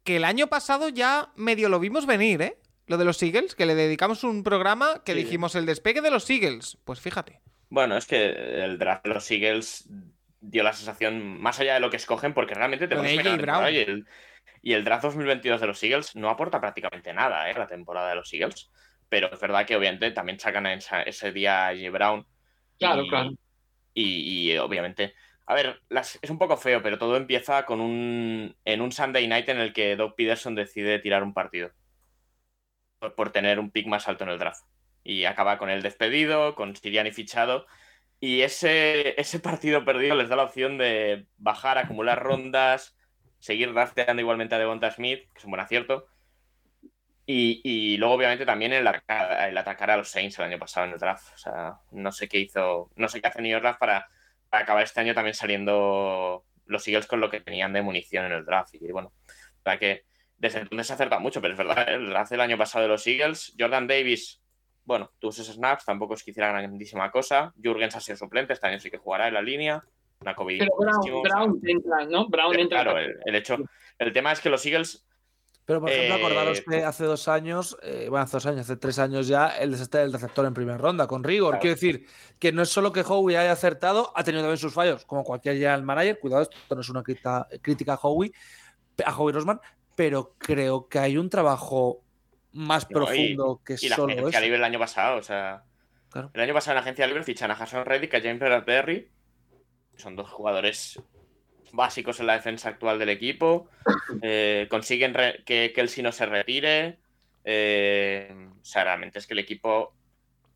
que 0.03 0.15
el 0.15 0.23
año 0.23 0.47
pasado 0.47 0.89
ya 0.89 1.31
medio 1.35 1.69
lo 1.69 1.79
vimos 1.79 2.07
venir, 2.07 2.41
¿eh? 2.41 2.57
Lo 2.87 2.97
de 2.97 3.05
los 3.05 3.21
Eagles, 3.21 3.53
que 3.55 3.65
le 3.65 3.75
dedicamos 3.75 4.23
un 4.23 4.43
programa 4.43 5.03
que 5.05 5.13
Sí. 5.13 5.19
dijimos 5.23 5.55
el 5.55 5.65
despegue 5.65 6.01
de 6.01 6.09
los 6.11 6.29
Eagles. 6.29 6.77
Pues 6.85 6.99
fíjate. 7.01 7.41
Bueno, 7.69 7.97
es 7.97 8.05
que 8.07 8.25
el 8.63 8.77
draft 8.79 9.03
de 9.05 9.13
los 9.13 9.29
Eagles 9.29 9.87
dio 10.39 10.63
la 10.63 10.71
sensación, 10.73 11.39
más 11.41 11.59
allá 11.59 11.73
de 11.73 11.79
lo 11.81 11.89
que 11.89 11.97
escogen, 11.97 12.33
porque 12.33 12.53
realmente 12.53 12.87
te 12.87 12.95
Lo 12.95 13.01
de 13.01 13.09
pones 13.09 13.19
a 13.19 13.21
mirar 13.23 13.33
AJ 13.33 13.35
la 13.35 13.37
temporada 13.37 13.69
Brown. 13.69 13.75
y 13.75 13.77
el, 13.79 14.05
y 14.61 14.73
el 14.73 14.83
draft 14.85 15.03
2022 15.03 15.59
de 15.61 15.67
los 15.67 15.83
Eagles 15.83 16.15
no 16.15 16.29
aporta 16.29 16.61
prácticamente 16.61 17.13
nada, 17.13 17.49
¿eh? 17.49 17.53
La 17.57 17.67
temporada 17.67 18.09
de 18.09 18.15
los 18.15 18.31
Eagles. 18.33 18.69
Pero 19.09 19.31
es 19.33 19.39
verdad 19.39 19.65
que 19.65 19.75
obviamente 19.75 20.11
también 20.11 20.39
sacan 20.39 20.65
a 20.65 20.73
esa- 20.73 21.01
ese 21.03 21.31
día 21.31 21.65
a 21.65 21.67
AJ 21.69 21.89
Brown. 21.91 22.25
Claro, 22.79 23.03
y, 23.03 23.09
claro. 23.09 23.31
Y, 23.93 24.51
y, 24.51 24.57
obviamente. 24.57 25.13
A 25.45 25.53
ver, 25.55 25.81
las- 25.89 26.19
es 26.21 26.29
un 26.29 26.37
poco 26.37 26.55
feo, 26.57 26.81
pero 26.81 26.97
todo 26.97 27.17
empieza 27.17 27.65
con 27.65 27.81
un. 27.81 28.55
en 28.65 28.81
un 28.81 28.91
Sunday 28.91 29.27
night 29.27 29.47
en 29.49 29.59
el 29.59 29.73
que 29.73 29.95
Doug 29.95 30.15
Peterson 30.15 30.55
decide 30.55 30.99
tirar 30.99 31.23
un 31.23 31.33
partido. 31.33 31.71
Por, 32.99 33.15
por 33.15 33.31
tener 33.31 33.59
un 33.59 33.71
pick 33.71 33.87
más 33.87 34.07
alto 34.07 34.23
en 34.23 34.31
el 34.31 34.39
draft. 34.39 34.63
Y 35.03 35.25
acaba 35.25 35.57
con 35.57 35.69
el 35.69 35.81
despedido, 35.81 36.55
con 36.55 36.75
Siriani 36.75 37.11
fichado. 37.11 37.65
Y 38.19 38.41
ese, 38.41 39.19
ese 39.19 39.39
partido 39.39 39.85
perdido 39.85 40.15
les 40.15 40.29
da 40.29 40.35
la 40.35 40.43
opción 40.43 40.77
de 40.77 41.27
bajar, 41.37 41.77
acumular 41.77 42.21
rondas, 42.21 42.97
seguir 43.39 43.73
drafteando 43.73 44.21
igualmente 44.21 44.55
a 44.55 44.59
Devonta 44.59 44.91
Smith, 44.91 45.29
que 45.33 45.39
es 45.39 45.45
un 45.45 45.51
buen 45.51 45.61
acierto. 45.61 46.07
Y, 47.25 47.61
y 47.63 47.97
luego, 47.97 48.15
obviamente, 48.15 48.45
también 48.45 48.73
el 48.73 48.87
el 48.87 49.57
atacar 49.57 49.91
a 49.91 49.97
los 49.97 50.09
Saints 50.09 50.39
el 50.39 50.45
año 50.45 50.59
pasado 50.59 50.87
en 50.87 50.93
el 50.93 50.99
draft. 50.99 51.33
O 51.35 51.37
sea, 51.37 51.79
no 51.91 52.11
sé 52.11 52.27
qué 52.27 52.39
hizo, 52.39 52.89
no 52.95 53.07
sé 53.09 53.21
qué 53.21 53.27
hace 53.27 53.41
New 53.41 53.51
York 53.51 53.63
Draft 53.63 53.79
para, 53.79 54.07
para 54.49 54.63
acabar 54.63 54.83
este 54.83 55.01
año 55.01 55.13
también 55.13 55.33
saliendo 55.33 56.45
los 56.65 56.87
Eagles 56.87 57.07
con 57.07 57.19
lo 57.19 57.29
que 57.29 57.41
tenían 57.41 57.73
de 57.73 57.81
munición 57.81 58.25
en 58.25 58.31
el 58.31 58.45
draft. 58.45 58.73
Y 58.75 58.91
bueno, 58.91 59.13
verdad 59.63 59.79
que 59.79 60.05
desde 60.37 60.59
entonces 60.59 60.87
se 60.87 60.93
ha 60.93 60.95
acertado 60.95 61.21
mucho, 61.21 61.41
pero 61.41 61.53
es 61.53 61.57
verdad, 61.57 61.89
¿eh? 61.89 61.95
el 61.95 62.09
draft 62.09 62.31
del 62.31 62.41
año 62.41 62.57
pasado 62.57 62.83
de 62.83 62.89
los 62.89 63.05
Eagles, 63.07 63.55
Jordan 63.59 63.87
Davis, 63.87 64.41
bueno, 64.85 65.11
tuvo 65.19 65.31
sus 65.31 65.47
snaps, 65.47 65.83
tampoco 65.85 66.13
es 66.13 66.23
que 66.23 66.31
hiciera 66.31 66.49
grandísima 66.49 67.11
cosa. 67.11 67.53
Jurgens 67.61 67.95
ha 67.95 67.99
sido 67.99 68.17
suplente, 68.17 68.53
este 68.53 68.67
año 68.67 68.79
sí 68.79 68.89
que 68.89 68.97
jugará 68.97 69.27
en 69.27 69.33
la 69.33 69.41
línea. 69.41 69.83
una 70.21 70.33
COVID. 70.33 70.59
Pero 70.59 70.75
Brown, 70.77 71.21
Brown 71.21 71.61
entra, 71.63 72.05
¿no? 72.05 72.27
Brown 72.27 72.57
entra. 72.57 72.83
Claro, 72.83 72.97
el, 72.97 73.17
el 73.25 73.35
hecho. 73.35 73.57
El 73.99 74.13
tema 74.13 74.31
es 74.31 74.39
que 74.39 74.49
los 74.49 74.65
Eagles. 74.65 75.05
Pero, 75.65 75.81
por 75.81 75.89
ejemplo, 75.89 76.15
Eh, 76.15 76.19
acordaros 76.19 76.61
que 76.61 76.83
hace 76.85 77.03
dos 77.03 77.27
años, 77.27 77.77
eh, 77.83 78.07
bueno, 78.09 78.23
hace 78.23 78.37
dos 78.37 78.45
años, 78.45 78.61
hace 78.61 78.77
tres 78.77 78.99
años 78.99 79.27
ya, 79.27 79.49
el 79.49 79.71
desastre 79.71 79.99
del 79.99 80.13
receptor 80.13 80.45
en 80.45 80.53
primera 80.53 80.77
ronda, 80.77 81.05
con 81.07 81.23
rigor. 81.25 81.59
Claro. 81.59 81.61
Quiero 81.61 81.75
decir 81.75 82.07
que 82.39 82.53
no 82.53 82.61
es 82.61 82.69
solo 82.69 82.93
que 82.93 83.03
Howie 83.05 83.37
haya 83.37 83.51
acertado, 83.51 84.13
ha 84.15 84.23
tenido 84.23 84.43
también 84.43 84.57
sus 84.57 84.73
fallos, 84.73 85.05
como 85.05 85.25
cualquier 85.25 85.55
general 85.55 85.83
manager. 85.83 86.19
Cuidado, 86.19 86.43
esto 86.43 86.75
no 86.75 86.79
es 86.81 86.89
una 86.89 87.03
crítica, 87.03 87.45
crítica 87.61 87.93
a 87.95 87.99
Howie, 88.01 88.31
a 89.05 89.13
Howie 89.13 89.33
Rosman, 89.33 89.59
pero 89.97 90.35
creo 90.37 90.87
que 90.87 90.99
hay 90.99 91.17
un 91.17 91.27
trabajo 91.29 92.03
más 92.53 92.83
No, 92.83 92.89
y- 92.89 92.93
profundo 92.93 93.61
que 93.65 93.75
Y 93.81 93.89
la 93.89 93.95
solo 93.95 94.13
agencia 94.13 94.37
eso. 94.37 94.45
libre 94.45 94.57
el 94.59 94.63
año 94.63 94.77
pasado, 94.79 95.17
o 95.17 95.23
sea. 95.23 95.63
Claro. 96.11 96.29
El 96.33 96.41
año 96.41 96.53
pasado 96.53 96.73
en 96.73 96.75
la 96.75 96.81
agencia 96.81 97.07
libre 97.07 97.23
fichan 97.23 97.51
a 97.51 97.55
Hassan 97.55 97.83
Reddick, 97.83 98.13
a 98.13 98.21
James 98.21 98.39
Bradbury. 98.39 99.09
Son 99.97 100.15
dos 100.15 100.29
jugadores 100.29 101.01
básicos 101.73 102.19
en 102.19 102.27
la 102.27 102.33
defensa 102.33 102.69
actual 102.69 102.99
del 102.99 103.09
equipo. 103.09 103.67
Eh, 104.21 104.67
consiguen 104.69 105.13
que 105.45 105.73
Kelsey 105.75 106.03
no 106.03 106.11
se 106.11 106.25
retire. 106.27 106.99
Eh, 107.43 108.31
o 108.61 108.63
sea, 108.65 108.83
realmente 108.83 109.17
es 109.19 109.25
que 109.27 109.33
el 109.33 109.39
equipo. 109.39 109.93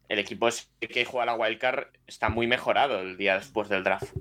El 0.08 0.20
equipo 0.20 0.48
que 0.80 1.06
juega 1.06 1.26
la 1.26 1.36
wildcard 1.36 1.88
está 2.06 2.30
muy 2.30 2.46
mejorado 2.46 3.00
el 3.00 3.18
día 3.18 3.36
después 3.36 3.70
del 3.70 3.84
draft. 3.84 4.14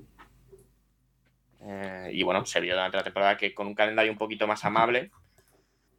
Eh, 1.63 2.09
y 2.13 2.23
bueno, 2.23 2.45
se 2.45 2.59
vio 2.59 2.73
durante 2.73 2.97
la 2.97 3.03
temporada 3.03 3.37
que 3.37 3.53
con 3.53 3.67
un 3.67 3.75
calendario 3.75 4.11
un 4.11 4.17
poquito 4.17 4.47
más 4.47 4.63
amable. 4.65 5.11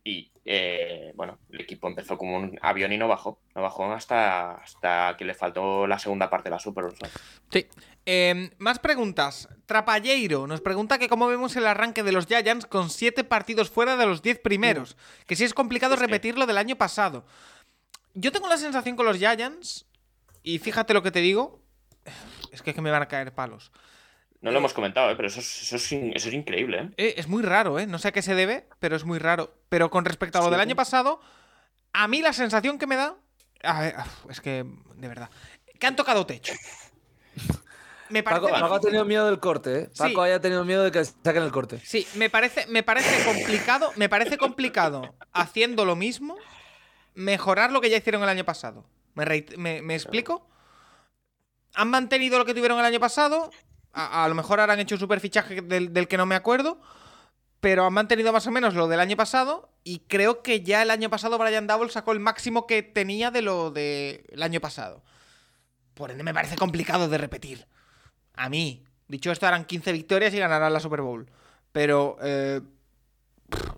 Y 0.04 0.32
eh, 0.44 1.12
bueno, 1.14 1.38
el 1.50 1.60
equipo 1.60 1.86
empezó 1.86 2.18
como 2.18 2.36
un 2.36 2.58
avión 2.60 2.92
y 2.92 2.98
no 2.98 3.06
bajó. 3.06 3.38
No 3.54 3.62
bajó 3.62 3.92
hasta, 3.92 4.56
hasta 4.56 5.14
que 5.16 5.24
le 5.24 5.34
faltó 5.34 5.86
la 5.86 5.98
segunda 5.98 6.28
parte 6.28 6.48
de 6.48 6.56
la 6.56 6.58
Super 6.58 6.84
Bowl. 6.84 6.96
Sí. 7.50 7.66
Eh, 8.04 8.50
más 8.58 8.80
preguntas. 8.80 9.48
Trapalleiro 9.66 10.48
nos 10.48 10.60
pregunta 10.60 10.98
que 10.98 11.08
cómo 11.08 11.28
vemos 11.28 11.54
el 11.54 11.66
arranque 11.66 12.02
de 12.02 12.12
los 12.12 12.26
Giants 12.26 12.66
con 12.66 12.90
7 12.90 13.22
partidos 13.24 13.70
fuera 13.70 13.96
de 13.96 14.06
los 14.06 14.22
10 14.22 14.40
primeros. 14.40 14.96
Que 15.26 15.36
si 15.36 15.44
es 15.44 15.54
complicado 15.54 15.94
Es 15.94 16.00
repetir 16.00 16.36
lo 16.36 16.46
del 16.46 16.58
año 16.58 16.76
pasado. 16.76 17.24
Yo 18.14 18.32
tengo 18.32 18.48
la 18.48 18.58
sensación 18.58 18.96
con 18.96 19.06
los 19.06 19.16
Giants, 19.16 19.86
y 20.42 20.58
fíjate 20.58 20.92
lo 20.92 21.02
que 21.02 21.10
te 21.10 21.20
digo, 21.20 21.62
es 22.50 22.60
que, 22.60 22.70
es 22.70 22.76
que 22.76 22.82
me 22.82 22.90
van 22.90 23.02
a 23.02 23.08
caer 23.08 23.32
palos. 23.32 23.72
No 24.42 24.50
lo 24.50 24.58
hemos 24.58 24.74
comentado, 24.74 25.10
¿eh? 25.10 25.16
pero 25.16 25.28
eso 25.28 25.40
es, 25.40 25.62
eso 25.62 25.76
es, 25.76 25.92
in- 25.92 26.12
eso 26.14 26.28
es 26.28 26.34
increíble. 26.34 26.78
¿eh? 26.78 26.90
Eh, 26.96 27.14
es 27.16 27.28
muy 27.28 27.42
raro, 27.42 27.78
¿eh? 27.78 27.86
No 27.86 27.98
sé 27.98 28.08
a 28.08 28.12
qué 28.12 28.22
se 28.22 28.34
debe, 28.34 28.66
pero 28.80 28.96
es 28.96 29.04
muy 29.04 29.18
raro. 29.18 29.54
Pero 29.68 29.88
con 29.90 30.04
respecto 30.04 30.38
a 30.38 30.40
lo 30.42 30.48
Sí. 30.48 30.50
del 30.50 30.60
año 30.60 30.74
pasado, 30.76 31.20
a 31.92 32.08
mí 32.08 32.20
la 32.22 32.32
sensación 32.32 32.78
que 32.78 32.86
me 32.86 32.96
da. 32.96 33.14
a 33.62 33.80
ver, 33.80 33.94
es 34.28 34.40
que, 34.40 34.64
de 34.96 35.08
verdad. 35.08 35.30
Que 35.78 35.86
han 35.86 35.94
tocado 35.96 36.26
techo. 36.26 36.52
Me 38.08 38.22
parece. 38.22 38.42
Paco, 38.48 38.60
Paco 38.60 38.74
ha 38.74 38.80
tenido 38.80 39.04
miedo 39.04 39.24
del 39.26 39.38
corte, 39.40 39.78
¿eh? 39.82 39.88
Sí. 39.92 39.98
Paco 40.02 40.22
haya 40.22 40.40
tenido 40.40 40.64
miedo 40.64 40.82
de 40.84 40.90
que 40.92 41.02
saquen 41.04 41.42
el 41.44 41.50
corte. 41.52 41.78
Sí, 41.84 42.06
me 42.16 42.28
parece, 42.28 42.66
me 42.66 42.82
parece 42.82 43.24
complicado. 43.24 43.92
Me 43.96 44.08
parece 44.08 44.36
complicado 44.36 45.14
haciendo 45.32 45.84
lo 45.84 45.96
mismo. 45.96 46.36
Mejorar 47.14 47.72
lo 47.72 47.80
que 47.80 47.88
ya 47.90 47.96
hicieron 47.96 48.22
el 48.22 48.28
año 48.28 48.44
pasado. 48.44 48.84
¿Me, 49.14 49.46
me- 49.56 49.82
me 49.82 49.94
explico? 49.94 50.46
Han 51.74 51.88
mantenido 51.88 52.38
lo 52.38 52.44
que 52.44 52.54
tuvieron 52.54 52.78
el 52.78 52.84
año 52.84 53.00
pasado. 53.00 53.50
A, 53.92 54.24
a 54.24 54.28
lo 54.28 54.34
mejor 54.34 54.60
ahora 54.60 54.74
han 54.74 54.80
hecho 54.80 54.94
un 54.94 55.00
super 55.00 55.20
fichaje 55.20 55.60
del, 55.62 55.92
del 55.92 56.08
que 56.08 56.16
no 56.16 56.26
me 56.26 56.34
acuerdo. 56.34 56.80
Pero 57.60 57.84
han 57.86 57.92
mantenido 57.92 58.32
más 58.32 58.46
o 58.46 58.50
menos 58.50 58.74
lo 58.74 58.88
del 58.88 59.00
año 59.00 59.16
pasado. 59.16 59.70
Y 59.84 60.00
creo 60.00 60.42
que 60.42 60.62
ya 60.62 60.82
el 60.82 60.90
año 60.90 61.10
pasado 61.10 61.38
Brian 61.38 61.66
Double 61.66 61.90
sacó 61.90 62.12
el 62.12 62.20
máximo 62.20 62.66
que 62.66 62.82
tenía 62.82 63.30
de 63.30 63.42
lo 63.42 63.70
del 63.70 64.42
año 64.42 64.60
pasado. 64.60 65.02
Por 65.94 66.10
ende, 66.10 66.24
me 66.24 66.34
parece 66.34 66.56
complicado 66.56 67.08
de 67.08 67.18
repetir. 67.18 67.66
A 68.34 68.48
mí. 68.48 68.84
Dicho 69.08 69.30
esto, 69.32 69.46
harán 69.46 69.66
15 69.66 69.92
victorias 69.92 70.34
y 70.34 70.38
ganarán 70.38 70.72
la 70.72 70.80
Super 70.80 71.02
Bowl. 71.02 71.30
Pero 71.72 72.16
eh, 72.22 72.62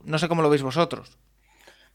no 0.05 0.19
sé 0.19 0.29
cómo 0.29 0.43
lo 0.43 0.51
veis 0.51 0.63
vosotros. 0.63 1.19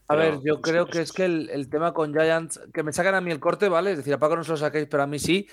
A 0.08 0.16
Pero, 0.16 0.16
ver, 0.16 0.40
yo 0.44 0.60
creo 0.60 0.86
que 0.90 1.00
es 1.02 1.12
que 1.12 1.24
el, 1.24 1.50
el 1.50 1.68
tema 1.70 1.94
con 1.94 2.12
Giants, 2.12 2.60
que 2.74 2.82
me 2.82 2.92
sacan 2.92 3.14
a 3.14 3.20
mí 3.20 3.30
el 3.30 3.40
corte, 3.40 3.68
¿vale? 3.68 3.92
Es 3.92 3.98
decir, 3.98 4.12
a 4.14 4.18
Paco 4.18 4.36
no 4.36 4.44
se 4.44 4.50
lo 4.50 4.56
saquéis, 4.56 4.88
pero 4.90 5.04
a 5.04 5.06
mí 5.06 5.18
sí. 5.18 5.48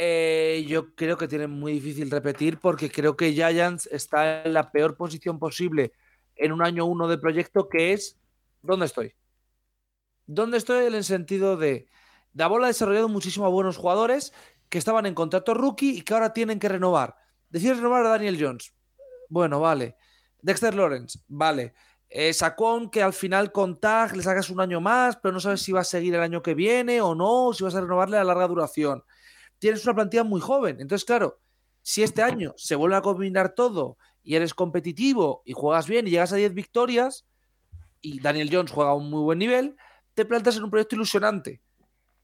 Eh, 0.00 0.64
yo 0.68 0.94
creo 0.94 1.18
que 1.18 1.26
tiene 1.26 1.48
muy 1.48 1.72
difícil 1.72 2.08
repetir 2.08 2.58
porque 2.58 2.88
creo 2.88 3.16
que 3.16 3.32
Giants 3.32 3.88
está 3.90 4.44
en 4.44 4.52
la 4.52 4.70
peor 4.70 4.96
posición 4.96 5.40
posible 5.40 5.92
en 6.36 6.52
un 6.52 6.62
año 6.62 6.84
uno 6.84 7.08
de 7.08 7.18
proyecto, 7.18 7.68
que 7.68 7.92
es 7.92 8.16
¿dónde 8.62 8.86
estoy? 8.86 9.14
¿Dónde 10.26 10.56
estoy 10.56 10.86
en 10.86 10.94
el 10.94 11.02
sentido 11.02 11.56
de 11.56 11.88
Davol 12.32 12.62
ha 12.62 12.68
desarrollado 12.68 13.08
muchísimo 13.08 13.44
a 13.44 13.48
buenos 13.48 13.76
jugadores 13.76 14.32
que 14.68 14.78
estaban 14.78 15.04
en 15.04 15.14
contrato 15.14 15.52
rookie 15.52 15.98
y 15.98 16.02
que 16.02 16.14
ahora 16.14 16.32
tienen 16.32 16.60
que 16.60 16.68
renovar? 16.68 17.16
Decir 17.50 17.74
renovar 17.74 18.06
a 18.06 18.10
Daniel 18.10 18.38
Jones. 18.40 18.72
Bueno, 19.28 19.58
vale. 19.58 19.96
Dexter 20.40 20.74
Lawrence, 20.74 21.18
vale. 21.26 21.74
Eh, 22.08 22.32
Saquon, 22.32 22.88
que 22.88 23.02
al 23.02 23.12
final 23.12 23.50
con 23.50 23.80
Tag 23.80 24.16
le 24.16 24.22
sacas 24.22 24.48
un 24.50 24.60
año 24.60 24.80
más, 24.80 25.16
pero 25.16 25.32
no 25.32 25.40
sabes 25.40 25.60
si 25.60 25.72
va 25.72 25.80
a 25.80 25.84
seguir 25.84 26.14
el 26.14 26.20
año 26.20 26.40
que 26.40 26.54
viene 26.54 27.00
o 27.00 27.16
no, 27.16 27.46
o 27.46 27.54
si 27.54 27.64
vas 27.64 27.74
a 27.74 27.80
renovarle 27.80 28.16
a 28.16 28.24
larga 28.24 28.46
duración. 28.46 29.02
Tienes 29.58 29.84
una 29.84 29.94
plantilla 29.94 30.24
muy 30.24 30.40
joven. 30.40 30.80
Entonces, 30.80 31.04
claro, 31.04 31.40
si 31.82 32.02
este 32.02 32.22
año 32.22 32.54
se 32.56 32.74
vuelve 32.76 32.96
a 32.96 33.02
combinar 33.02 33.54
todo 33.54 33.96
y 34.22 34.34
eres 34.36 34.54
competitivo 34.54 35.42
y 35.44 35.52
juegas 35.52 35.88
bien 35.88 36.06
y 36.06 36.10
llegas 36.10 36.32
a 36.32 36.36
10 36.36 36.54
victorias 36.54 37.24
y 38.00 38.20
Daniel 38.20 38.50
Jones 38.52 38.70
juega 38.70 38.90
a 38.90 38.94
un 38.94 39.10
muy 39.10 39.22
buen 39.22 39.38
nivel, 39.38 39.76
te 40.14 40.24
plantas 40.24 40.56
en 40.56 40.64
un 40.64 40.70
proyecto 40.70 40.94
ilusionante. 40.96 41.60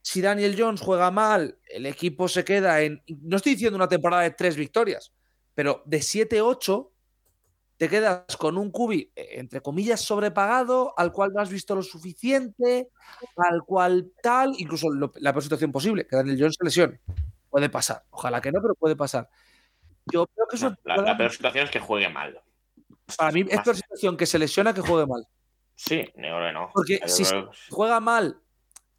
Si 0.02 0.20
Daniel 0.20 0.54
Jones 0.58 0.80
juega 0.82 1.10
mal, 1.10 1.58
el 1.68 1.86
equipo 1.86 2.28
se 2.28 2.44
queda 2.44 2.82
en. 2.82 3.02
No 3.22 3.36
estoy 3.36 3.52
diciendo 3.52 3.76
una 3.76 3.88
temporada 3.88 4.22
de 4.22 4.32
tres 4.32 4.54
victorias, 4.54 5.12
pero 5.54 5.82
de 5.86 5.98
7-8 6.02 6.90
te 7.78 7.88
quedas 7.88 8.36
con 8.36 8.56
un 8.58 8.70
cubi, 8.70 9.10
eh, 9.16 9.30
entre 9.32 9.60
comillas, 9.60 10.00
sobrepagado, 10.00 10.92
al 10.96 11.10
cual 11.10 11.32
no 11.32 11.40
has 11.40 11.48
visto 11.50 11.74
lo 11.74 11.82
suficiente, 11.82 12.90
al 13.36 13.62
cual 13.64 14.12
tal, 14.22 14.54
incluso 14.58 14.90
lo- 14.90 15.10
la 15.16 15.32
peor 15.32 15.42
situación 15.42 15.72
posible, 15.72 16.06
que 16.06 16.14
Daniel 16.16 16.36
Jones 16.38 16.56
se 16.58 16.64
lesione. 16.64 17.00
Puede 17.54 17.68
pasar. 17.70 18.02
Ojalá 18.10 18.40
que 18.40 18.50
no, 18.50 18.60
pero 18.60 18.74
puede 18.74 18.96
pasar. 18.96 19.30
Yo 20.06 20.26
creo 20.26 20.48
que 20.48 20.56
es 20.56 20.62
No, 20.64 20.74
la, 20.82 21.16
peor 21.16 21.30
situación 21.30 21.66
es 21.66 21.70
que 21.70 21.78
juegue 21.78 22.08
mal. 22.08 22.42
para 23.16 23.30
mí 23.30 23.44
es 23.48 23.60
peor 23.60 23.76
situación 23.76 24.16
que 24.16 24.26
se 24.26 24.40
lesiona 24.40 24.74
que 24.74 24.80
juegue 24.80 25.06
mal. 25.06 25.24
Sí, 25.76 26.04
no, 26.16 26.40
no, 26.40 26.50
no. 26.52 26.70
Porque 26.74 26.98
Yo 27.00 27.06
si 27.06 27.24
creo- 27.24 27.52
juega 27.70 28.00
mal, 28.00 28.40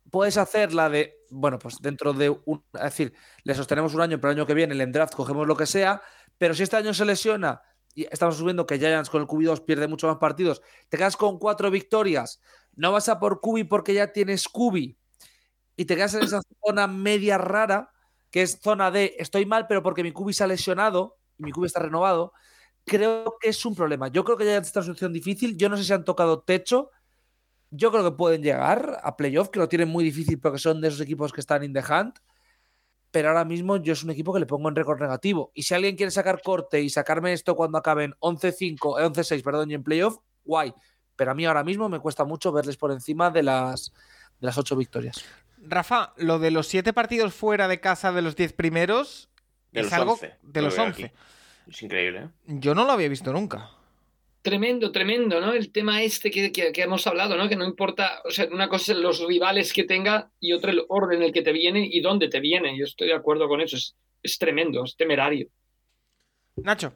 puedes 0.09 0.37
hacer 0.37 0.73
la 0.73 0.87
de, 0.87 1.17
bueno, 1.31 1.59
pues 1.59 1.79
dentro 1.81 2.13
de 2.13 2.29
un, 2.29 2.63
es 2.75 2.81
decir, 2.81 3.13
le 3.43 3.53
sostenemos 3.55 3.93
un 3.93 3.99
año, 3.99 4.21
pero 4.21 4.31
el 4.31 4.37
año 4.37 4.47
que 4.47 4.53
viene, 4.53 4.81
el 4.81 4.91
draft 4.93 5.15
cogemos 5.15 5.45
lo 5.47 5.57
que 5.57 5.65
sea, 5.65 6.01
pero 6.37 6.53
si 6.53 6.63
este 6.63 6.77
año 6.77 6.93
se 6.93 7.03
lesiona 7.03 7.61
y 7.93 8.05
estamos 8.09 8.37
subiendo 8.37 8.65
que 8.65 8.79
Giants 8.79 9.09
con 9.09 9.19
el 9.21 9.27
QB2 9.27 9.65
pierde 9.65 9.89
muchos 9.89 10.07
más 10.09 10.17
partidos, 10.17 10.61
te 10.87 10.95
quedas 10.97 11.17
con 11.17 11.39
cuatro 11.39 11.69
victorias, 11.71 12.39
no 12.75 12.93
vas 12.93 13.09
a 13.09 13.19
por 13.19 13.41
QB 13.41 13.67
porque 13.67 13.93
ya 13.93 14.13
tienes 14.13 14.47
QB 14.47 14.95
y 15.75 15.83
te 15.85 15.95
quedas 15.97 16.13
en 16.13 16.23
esa 16.23 16.39
zona 16.65 16.87
media 16.87 17.37
rara, 17.37 17.91
que 18.35 18.41
es 18.41 18.59
zona 18.59 18.91
de 18.91 19.15
estoy 19.17 19.45
mal, 19.45 19.65
pero 19.65 19.81
porque 19.81 20.03
mi 20.03 20.11
QB 20.11 20.33
se 20.33 20.43
ha 20.43 20.47
lesionado 20.47 21.15
y 21.37 21.43
mi 21.45 21.53
QB 21.53 21.67
está 21.67 21.79
renovado, 21.79 22.33
creo 22.83 23.37
que 23.39 23.47
es 23.47 23.65
un 23.65 23.73
problema. 23.73 24.09
Yo 24.09 24.25
creo 24.25 24.35
que 24.35 24.43
en 24.43 24.57
una 24.57 24.63
situación 24.65 25.13
difícil, 25.13 25.55
yo 25.55 25.69
no 25.69 25.77
sé 25.77 25.85
si 25.85 25.93
han 25.93 26.03
tocado 26.03 26.41
techo, 26.41 26.91
yo 27.71 27.91
creo 27.91 28.03
que 28.03 28.11
pueden 28.11 28.43
llegar 28.43 28.99
a 29.01 29.15
playoff, 29.15 29.47
que 29.47 29.59
lo 29.59 29.69
tienen 29.69 29.87
muy 29.87 30.03
difícil 30.03 30.37
porque 30.37 30.59
son 30.59 30.81
de 30.81 30.89
esos 30.89 30.99
equipos 30.99 31.31
que 31.31 31.39
están 31.39 31.63
in 31.63 31.71
the 31.71 31.79
hunt. 31.79 32.19
Pero 33.09 33.29
ahora 33.29 33.45
mismo 33.45 33.77
yo 33.77 33.93
es 33.93 34.03
un 34.03 34.09
equipo 34.09 34.33
que 34.33 34.41
le 34.41 34.45
pongo 34.45 34.67
en 34.67 34.75
récord 34.75 34.99
negativo. 34.99 35.53
Y 35.53 35.63
si 35.63 35.73
alguien 35.73 35.95
quiere 35.95 36.11
sacar 36.11 36.41
corte 36.41 36.81
y 36.81 36.89
sacarme 36.89 37.31
esto 37.31 37.55
cuando 37.55 37.77
acaben 37.77 38.15
11-5, 38.19 38.99
eh, 38.99 39.05
11-6, 39.05 39.43
perdón, 39.43 39.71
y 39.71 39.75
en 39.75 39.83
playoff, 39.83 40.17
guay. 40.43 40.73
Pero 41.15 41.31
a 41.31 41.35
mí 41.35 41.45
ahora 41.45 41.63
mismo 41.63 41.87
me 41.87 42.01
cuesta 42.01 42.25
mucho 42.25 42.51
verles 42.51 42.75
por 42.75 42.91
encima 42.91 43.31
de 43.31 43.43
las, 43.43 43.93
de 44.41 44.47
las 44.47 44.57
8 44.57 44.75
victorias. 44.75 45.23
Rafa, 45.67 46.13
lo 46.17 46.39
de 46.39 46.51
los 46.51 46.67
siete 46.67 46.93
partidos 46.93 47.33
fuera 47.33 47.67
de 47.67 47.79
casa 47.79 48.11
de 48.11 48.21
los 48.21 48.35
10 48.35 48.53
primeros 48.53 49.29
De 49.71 49.81
es 49.81 49.85
los 49.87 49.93
algo 49.93 50.11
11, 50.13 50.35
de 50.41 50.61
lo 50.61 50.67
los 50.67 50.75
veo 50.75 50.85
11. 50.85 51.05
aquí. 51.05 51.15
Es 51.69 51.81
increíble, 51.81 52.19
¿eh? 52.19 52.29
Yo 52.47 52.75
no 52.75 52.85
lo 52.85 52.91
había 52.91 53.09
visto 53.09 53.33
nunca. 53.33 53.71
Tremendo, 54.41 54.91
tremendo, 54.91 55.41
¿no? 55.41 55.53
El 55.53 55.71
tema 55.71 56.03
este 56.03 56.29
que, 56.29 56.51
que- 56.51 56.71
que 56.71 56.81
hemos 56.83 57.07
hablado, 57.07 57.35
¿no? 57.35 57.49
Que 57.49 57.55
no 57.55 57.65
importa, 57.65 58.21
o 58.25 58.29
sea, 58.29 58.47
una 58.51 58.69
cosa 58.69 58.91
es 58.91 58.99
los 58.99 59.25
rivales 59.27 59.73
que 59.73 59.83
tenga 59.85 60.29
y 60.39 60.53
otra 60.53 60.71
el 60.71 60.85
orden 60.87 61.19
en 61.21 61.23
el 61.27 61.33
que 61.33 61.41
te 61.41 61.51
viene 61.51 61.87
y 61.91 61.99
dónde 62.01 62.27
te 62.29 62.39
viene. 62.39 62.77
Yo 62.77 62.85
estoy 62.85 63.07
de 63.07 63.15
acuerdo 63.15 63.47
con 63.47 63.61
eso, 63.61 63.75
es, 63.75 63.95
es 64.21 64.37
tremendo, 64.37 64.83
es 64.83 64.95
temerario. 64.95 65.47
Nacho. 66.57 66.93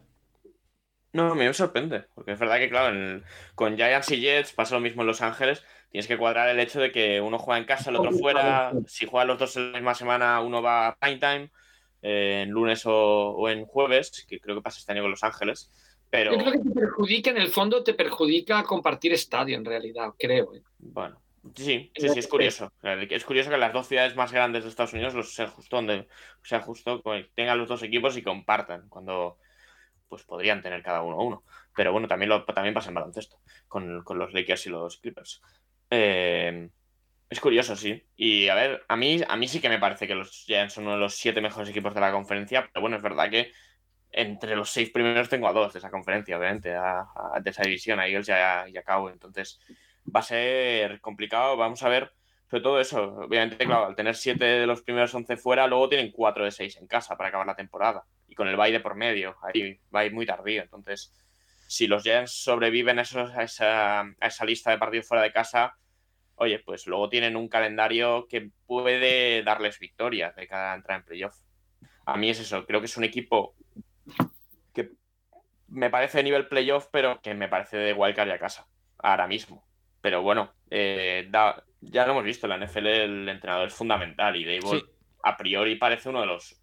No, 1.11 1.31
a 1.31 1.35
mí 1.35 1.45
me 1.45 1.53
sorprende, 1.53 2.05
porque 2.13 2.33
es 2.33 2.39
verdad 2.39 2.57
que, 2.57 2.69
claro, 2.69 2.95
en 2.95 3.23
con 3.55 3.75
Giants 3.75 4.11
y 4.11 4.19
Jets 4.19 4.53
pasa 4.53 4.75
lo 4.75 4.81
mismo 4.81 5.01
en 5.01 5.07
Los 5.07 5.21
Ángeles. 5.21 5.63
Tienes 5.89 6.07
que 6.07 6.17
cuadrar 6.17 6.49
el 6.49 6.59
hecho 6.59 6.79
de 6.79 6.91
que 6.91 7.19
uno 7.19 7.39
juega 7.39 7.57
en 7.57 7.65
casa, 7.65 7.89
el 7.89 7.95
otro 7.95 8.11
fuera. 8.11 8.71
Si 8.85 9.07
juegan 9.07 9.27
los 9.27 9.39
dos 9.39 9.57
en 9.57 9.71
la 9.71 9.79
misma 9.79 9.95
semana, 9.95 10.39
uno 10.41 10.61
va 10.61 10.87
a 10.87 10.95
prime 10.95 11.17
time, 11.17 11.51
eh, 12.03 12.43
en 12.43 12.51
lunes 12.51 12.85
o, 12.85 13.31
o 13.31 13.49
en 13.49 13.65
jueves, 13.65 14.25
que 14.27 14.39
creo 14.39 14.55
que 14.55 14.61
pasa 14.61 14.79
este 14.79 14.91
año 14.91 15.01
con 15.01 15.11
Los 15.11 15.23
Ángeles. 15.23 15.71
Pero 16.11 16.31
Yo 16.31 16.39
creo 16.39 16.51
que 16.51 16.59
te 16.59 16.71
perjudica, 16.71 17.31
en 17.31 17.37
el 17.37 17.49
fondo 17.49 17.83
te 17.83 17.93
perjudica 17.93 18.63
compartir 18.63 19.13
estadio, 19.13 19.57
en 19.57 19.65
realidad, 19.65 20.09
creo. 20.17 20.53
¿eh? 20.55 20.61
bueno, 20.77 21.21
Sí, 21.55 21.91
sí, 21.95 22.09
sí, 22.09 22.19
es 22.19 22.27
curioso. 22.27 22.71
Es 22.83 23.25
curioso 23.25 23.49
que 23.49 23.57
las 23.57 23.73
dos 23.73 23.87
ciudades 23.87 24.15
más 24.15 24.31
grandes 24.31 24.63
de 24.63 24.69
Estados 24.69 24.93
Unidos 24.93 25.13
los 25.13 25.33
sea 25.33 25.47
justo 25.47 25.75
donde 25.77 26.07
sea 26.43 26.59
justo 26.59 27.01
tengan 27.35 27.57
los 27.57 27.67
dos 27.67 27.81
equipos 27.83 28.17
y 28.17 28.21
compartan 28.21 28.89
cuando 28.89 29.37
pues 30.09 30.23
podrían 30.23 30.61
tener 30.61 30.83
cada 30.83 31.03
uno 31.03 31.17
uno. 31.17 31.43
Pero 31.75 31.91
bueno, 31.91 32.07
también 32.07 32.29
lo 32.29 32.43
también 32.43 32.73
pasa 32.73 32.89
en 32.89 32.95
baloncesto 32.95 33.39
con, 33.67 34.03
con 34.03 34.17
los 34.17 34.33
Lakers 34.33 34.65
y 34.65 34.69
los 34.69 34.97
Clippers. 34.97 35.41
Eh, 35.89 36.69
es 37.29 37.39
curioso, 37.39 37.75
sí. 37.75 38.03
Y 38.15 38.47
a 38.49 38.55
ver, 38.55 38.83
a 38.87 38.95
mí, 38.97 39.21
a 39.27 39.35
mí 39.37 39.47
sí 39.47 39.61
que 39.61 39.69
me 39.69 39.79
parece 39.79 40.07
que 40.07 40.15
los 40.15 40.31
Giants 40.45 40.73
son 40.73 40.85
uno 40.85 40.93
de 40.93 40.99
los 40.99 41.15
siete 41.15 41.41
mejores 41.41 41.69
equipos 41.69 41.93
de 41.93 42.01
la 42.01 42.11
conferencia, 42.11 42.67
pero 42.73 42.81
bueno, 42.81 42.97
es 42.97 43.03
verdad 43.03 43.29
que 43.29 43.51
entre 44.11 44.55
los 44.55 44.71
seis 44.71 44.89
primeros 44.89 45.29
tengo 45.29 45.47
a 45.47 45.53
dos 45.53 45.73
de 45.73 45.79
esa 45.79 45.91
conferencia, 45.91 46.37
obviamente, 46.37 46.69
de 46.69 47.49
esa 47.49 47.63
división, 47.63 47.99
a 47.99 48.07
Eagles 48.07 48.29
y 48.29 48.31
a, 48.31 48.65
Entonces 49.11 49.59
va 50.13 50.21
a 50.21 50.23
ser 50.23 50.99
complicado. 51.01 51.55
Vamos 51.55 51.83
a 51.83 51.89
ver, 51.89 52.11
sobre 52.49 52.63
todo 52.63 52.79
eso. 52.79 53.03
Obviamente, 53.03 53.63
claro, 53.63 53.85
al 53.85 53.95
tener 53.95 54.15
siete 54.15 54.45
de 54.45 54.65
los 54.65 54.81
primeros 54.81 55.13
once 55.13 55.37
fuera, 55.37 55.67
luego 55.67 55.89
tienen 55.89 56.11
cuatro 56.11 56.45
de 56.45 56.51
seis 56.51 56.77
en 56.77 56.87
casa 56.87 57.15
para 57.15 57.29
acabar 57.29 57.45
la 57.45 57.55
temporada. 57.55 58.03
Y 58.29 58.35
con 58.35 58.47
el 58.47 58.55
baile 58.55 58.79
por 58.79 58.95
medio, 58.95 59.35
ahí 59.41 59.79
va 59.93 60.09
muy 60.11 60.25
tardío. 60.25 60.61
Entonces, 60.61 61.13
si 61.67 61.87
los 61.87 62.03
Giants 62.03 62.31
sobreviven 62.31 62.99
a, 62.99 63.01
a, 63.01 63.43
esa, 63.43 64.01
a 64.01 64.27
esa 64.27 64.45
lista 64.45 64.71
de 64.71 64.77
partidos 64.77 65.07
fuera 65.07 65.23
de 65.23 65.33
casa 65.33 65.75
oye, 66.39 66.59
pues 66.59 66.87
luego 66.87 67.09
tienen 67.09 67.35
un 67.35 67.49
calendario 67.49 68.27
que 68.27 68.49
puede 68.65 69.43
darles 69.43 69.77
victorias 69.79 70.35
de 70.35 70.47
cada 70.47 70.73
entrada 70.73 70.99
en 70.99 71.05
playoff. 71.05 71.37
A 72.05 72.17
mí 72.17 72.29
es 72.29 72.39
eso, 72.39 72.65
creo 72.65 72.79
que 72.79 72.85
es 72.85 72.97
un 72.97 73.03
equipo 73.03 73.55
que 74.73 74.91
me 75.67 75.89
parece 75.89 76.19
de 76.19 76.23
nivel 76.23 76.47
playoff, 76.47 76.87
pero 76.91 77.21
que 77.21 77.33
me 77.33 77.49
parece 77.49 77.77
de 77.77 77.93
wildcard 77.93 78.31
a 78.31 78.39
casa, 78.39 78.67
ahora 78.97 79.27
mismo. 79.27 79.67
Pero 80.01 80.21
bueno, 80.21 80.53
eh, 80.69 81.29
ya 81.81 82.05
lo 82.05 82.13
hemos 82.13 82.23
visto, 82.23 82.47
la 82.47 82.57
NFL 82.57 82.87
el 82.87 83.29
entrenador 83.29 83.67
es 83.67 83.73
fundamental 83.73 84.35
y 84.35 84.45
Dave 84.45 84.81
a 85.21 85.35
priori 85.35 85.75
parece 85.75 86.07
uno 86.07 86.21
de 86.21 86.27
los 86.27 86.58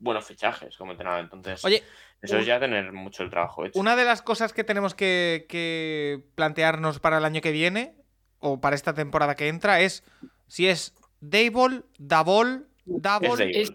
buenos 0.00 0.26
fichajes 0.26 0.76
como 0.76 0.92
entrenador. 0.92 1.20
Entonces, 1.20 1.64
Oye, 1.64 1.82
eso 2.22 2.38
es 2.38 2.46
ya 2.46 2.58
tener 2.58 2.92
mucho 2.92 3.22
el 3.22 3.30
trabajo 3.30 3.64
hecho. 3.64 3.78
Una 3.78 3.96
de 3.96 4.04
las 4.04 4.22
cosas 4.22 4.52
que 4.52 4.64
tenemos 4.64 4.94
que, 4.94 5.46
que 5.48 6.24
plantearnos 6.34 6.98
para 6.98 7.18
el 7.18 7.24
año 7.24 7.40
que 7.40 7.52
viene 7.52 7.94
o 8.40 8.60
para 8.60 8.76
esta 8.76 8.94
temporada 8.94 9.34
que 9.34 9.48
entra 9.48 9.80
es 9.80 10.04
si 10.46 10.66
es 10.66 10.94
Dable, 11.20 11.82
Double, 11.98 12.62
Double. 12.84 13.60
Es 13.60 13.72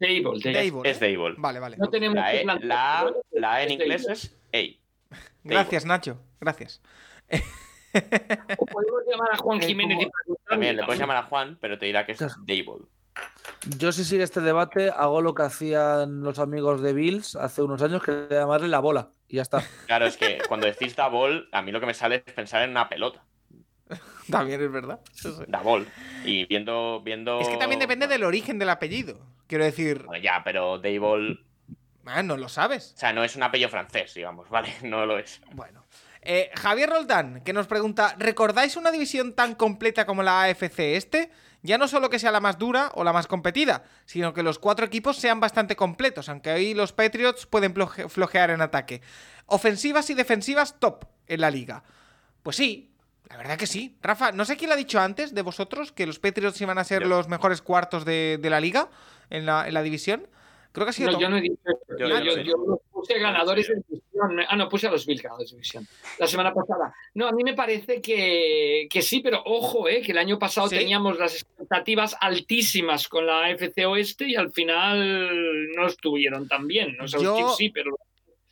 Dable. 0.00 0.90
Es 0.90 1.00
Dable. 1.00 1.34
Vale, 1.38 1.60
vale. 1.60 1.76
No 1.76 1.88
tenemos 1.88 2.16
la, 2.16 2.34
e, 2.34 2.44
la, 2.44 3.12
la 3.32 3.62
en 3.62 3.70
inglés 3.70 4.06
es 4.08 4.36
A. 4.52 5.16
Gracias, 5.44 5.84
Nacho. 5.84 6.20
Gracias. 6.40 6.80
O 8.58 8.66
podemos 8.66 9.02
llamar 9.08 9.34
a 9.34 9.36
Juan 9.36 9.60
Jiménez 9.60 9.98
y 10.02 10.36
También 10.48 10.76
le 10.76 10.84
puedes 10.84 10.98
llamar 10.98 11.18
a 11.18 11.22
Juan, 11.22 11.58
pero 11.60 11.78
te 11.78 11.86
dirá 11.86 12.04
que 12.04 12.12
es 12.12 12.18
Dable. 12.18 12.86
Yo 13.78 13.92
si 13.92 14.04
sigue 14.04 14.22
este 14.22 14.40
debate 14.40 14.90
hago 14.90 15.22
lo 15.22 15.34
que 15.34 15.42
hacían 15.42 16.22
los 16.22 16.38
amigos 16.38 16.82
de 16.82 16.92
Bills 16.92 17.36
hace 17.36 17.62
unos 17.62 17.80
años, 17.82 18.02
que 18.02 18.10
era 18.10 18.40
llamarle 18.40 18.68
la 18.68 18.80
bola. 18.80 19.10
Y 19.28 19.36
ya 19.36 19.42
está. 19.42 19.64
Claro, 19.86 20.06
es 20.06 20.16
que 20.16 20.38
cuando 20.48 20.66
decís 20.66 20.94
double, 20.94 21.44
a 21.52 21.62
mí 21.62 21.72
lo 21.72 21.80
que 21.80 21.86
me 21.86 21.94
sale 21.94 22.22
es 22.26 22.32
pensar 22.34 22.62
en 22.62 22.70
una 22.70 22.88
pelota. 22.88 23.24
También 24.30 24.62
es 24.62 24.70
verdad. 24.70 25.00
Davol. 25.48 25.86
Y 26.24 26.44
viendo, 26.46 27.00
viendo. 27.02 27.40
Es 27.40 27.48
que 27.48 27.56
también 27.56 27.78
depende 27.78 28.06
del 28.06 28.24
origen 28.24 28.58
del 28.58 28.70
apellido. 28.70 29.18
Quiero 29.46 29.64
decir. 29.64 30.04
Bueno, 30.04 30.22
ya, 30.22 30.42
pero 30.44 30.78
Davol. 30.78 31.44
Ah, 32.06 32.22
no 32.22 32.36
lo 32.36 32.48
sabes. 32.48 32.92
O 32.94 32.98
sea, 32.98 33.12
no 33.12 33.24
es 33.24 33.36
un 33.36 33.42
apellido 33.42 33.68
francés, 33.68 34.14
digamos, 34.14 34.48
¿vale? 34.48 34.72
No 34.82 35.06
lo 35.06 35.18
es. 35.18 35.40
Bueno. 35.52 35.84
Eh, 36.22 36.50
Javier 36.54 36.88
Roldán, 36.88 37.42
que 37.42 37.52
nos 37.52 37.66
pregunta: 37.66 38.14
¿Recordáis 38.18 38.76
una 38.76 38.90
división 38.90 39.34
tan 39.34 39.54
completa 39.54 40.06
como 40.06 40.22
la 40.22 40.44
AFC 40.44 40.78
este? 40.96 41.30
Ya 41.64 41.78
no 41.78 41.88
solo 41.88 42.10
que 42.10 42.18
sea 42.18 42.30
la 42.30 42.40
más 42.40 42.58
dura 42.58 42.92
o 42.94 43.04
la 43.04 43.14
más 43.14 43.26
competida, 43.26 43.84
sino 44.04 44.34
que 44.34 44.42
los 44.42 44.58
cuatro 44.58 44.84
equipos 44.84 45.16
sean 45.16 45.40
bastante 45.40 45.76
completos, 45.76 46.28
aunque 46.28 46.52
hoy 46.52 46.74
los 46.74 46.92
Patriots 46.92 47.46
pueden 47.46 47.74
flojear 47.74 48.50
en 48.50 48.60
ataque. 48.60 49.00
Ofensivas 49.46 50.10
y 50.10 50.14
defensivas 50.14 50.78
top 50.78 51.06
en 51.26 51.40
la 51.40 51.50
liga. 51.50 51.82
Pues 52.42 52.56
sí, 52.56 52.92
la 53.30 53.38
verdad 53.38 53.56
que 53.56 53.66
sí. 53.66 53.96
Rafa, 54.02 54.30
no 54.32 54.44
sé 54.44 54.58
quién 54.58 54.68
lo 54.68 54.74
ha 54.74 54.76
dicho 54.76 55.00
antes 55.00 55.34
de 55.34 55.40
vosotros, 55.40 55.90
que 55.90 56.06
los 56.06 56.18
Patriots 56.18 56.60
iban 56.60 56.76
a 56.76 56.84
ser 56.84 57.06
los 57.06 57.28
mejores 57.28 57.62
cuartos 57.62 58.04
de, 58.04 58.38
la 58.42 58.60
liga 58.60 58.90
en 59.30 59.46
la, 59.46 59.66
en 59.66 59.72
la, 59.72 59.82
división. 59.82 60.26
Creo 60.72 60.84
que 60.84 60.90
ha 60.90 60.92
sido. 60.92 61.12
No, 61.12 61.18
yo 61.18 61.30
no 61.30 61.38
he 61.38 61.40
dicho 61.40 61.56
Yo, 61.98 62.42
yo, 62.42 62.80
puse 63.04 63.18
ganadores 63.18 63.68
de 63.68 63.74
división. 63.74 64.46
Ah, 64.48 64.56
no, 64.56 64.68
puse 64.68 64.86
a 64.86 64.90
los 64.90 65.04
Bills 65.06 65.22
ganadores 65.22 65.50
de 65.50 65.56
división. 65.56 65.86
La 66.18 66.26
semana 66.26 66.52
pasada. 66.52 66.94
No, 67.14 67.28
a 67.28 67.32
mí 67.32 67.44
me 67.44 67.54
parece 67.54 68.00
que, 68.00 68.86
que 68.90 69.02
sí, 69.02 69.20
pero 69.20 69.42
ojo, 69.44 69.88
eh, 69.88 70.00
que 70.02 70.12
el 70.12 70.18
año 70.18 70.38
pasado 70.38 70.68
teníamos 70.68 71.18
las 71.18 71.34
expectativas 71.34 72.16
altísimas 72.20 73.08
con 73.08 73.26
la 73.26 73.50
FC 73.50 73.86
Oeste 73.86 74.28
y 74.28 74.36
al 74.36 74.50
final 74.50 75.72
no 75.72 75.86
estuvieron 75.86 76.48
tan 76.48 76.66
bien. 76.66 76.96
No 76.96 77.06
sé, 77.06 77.22
los 77.22 77.56
sí, 77.56 77.70
pero 77.70 77.96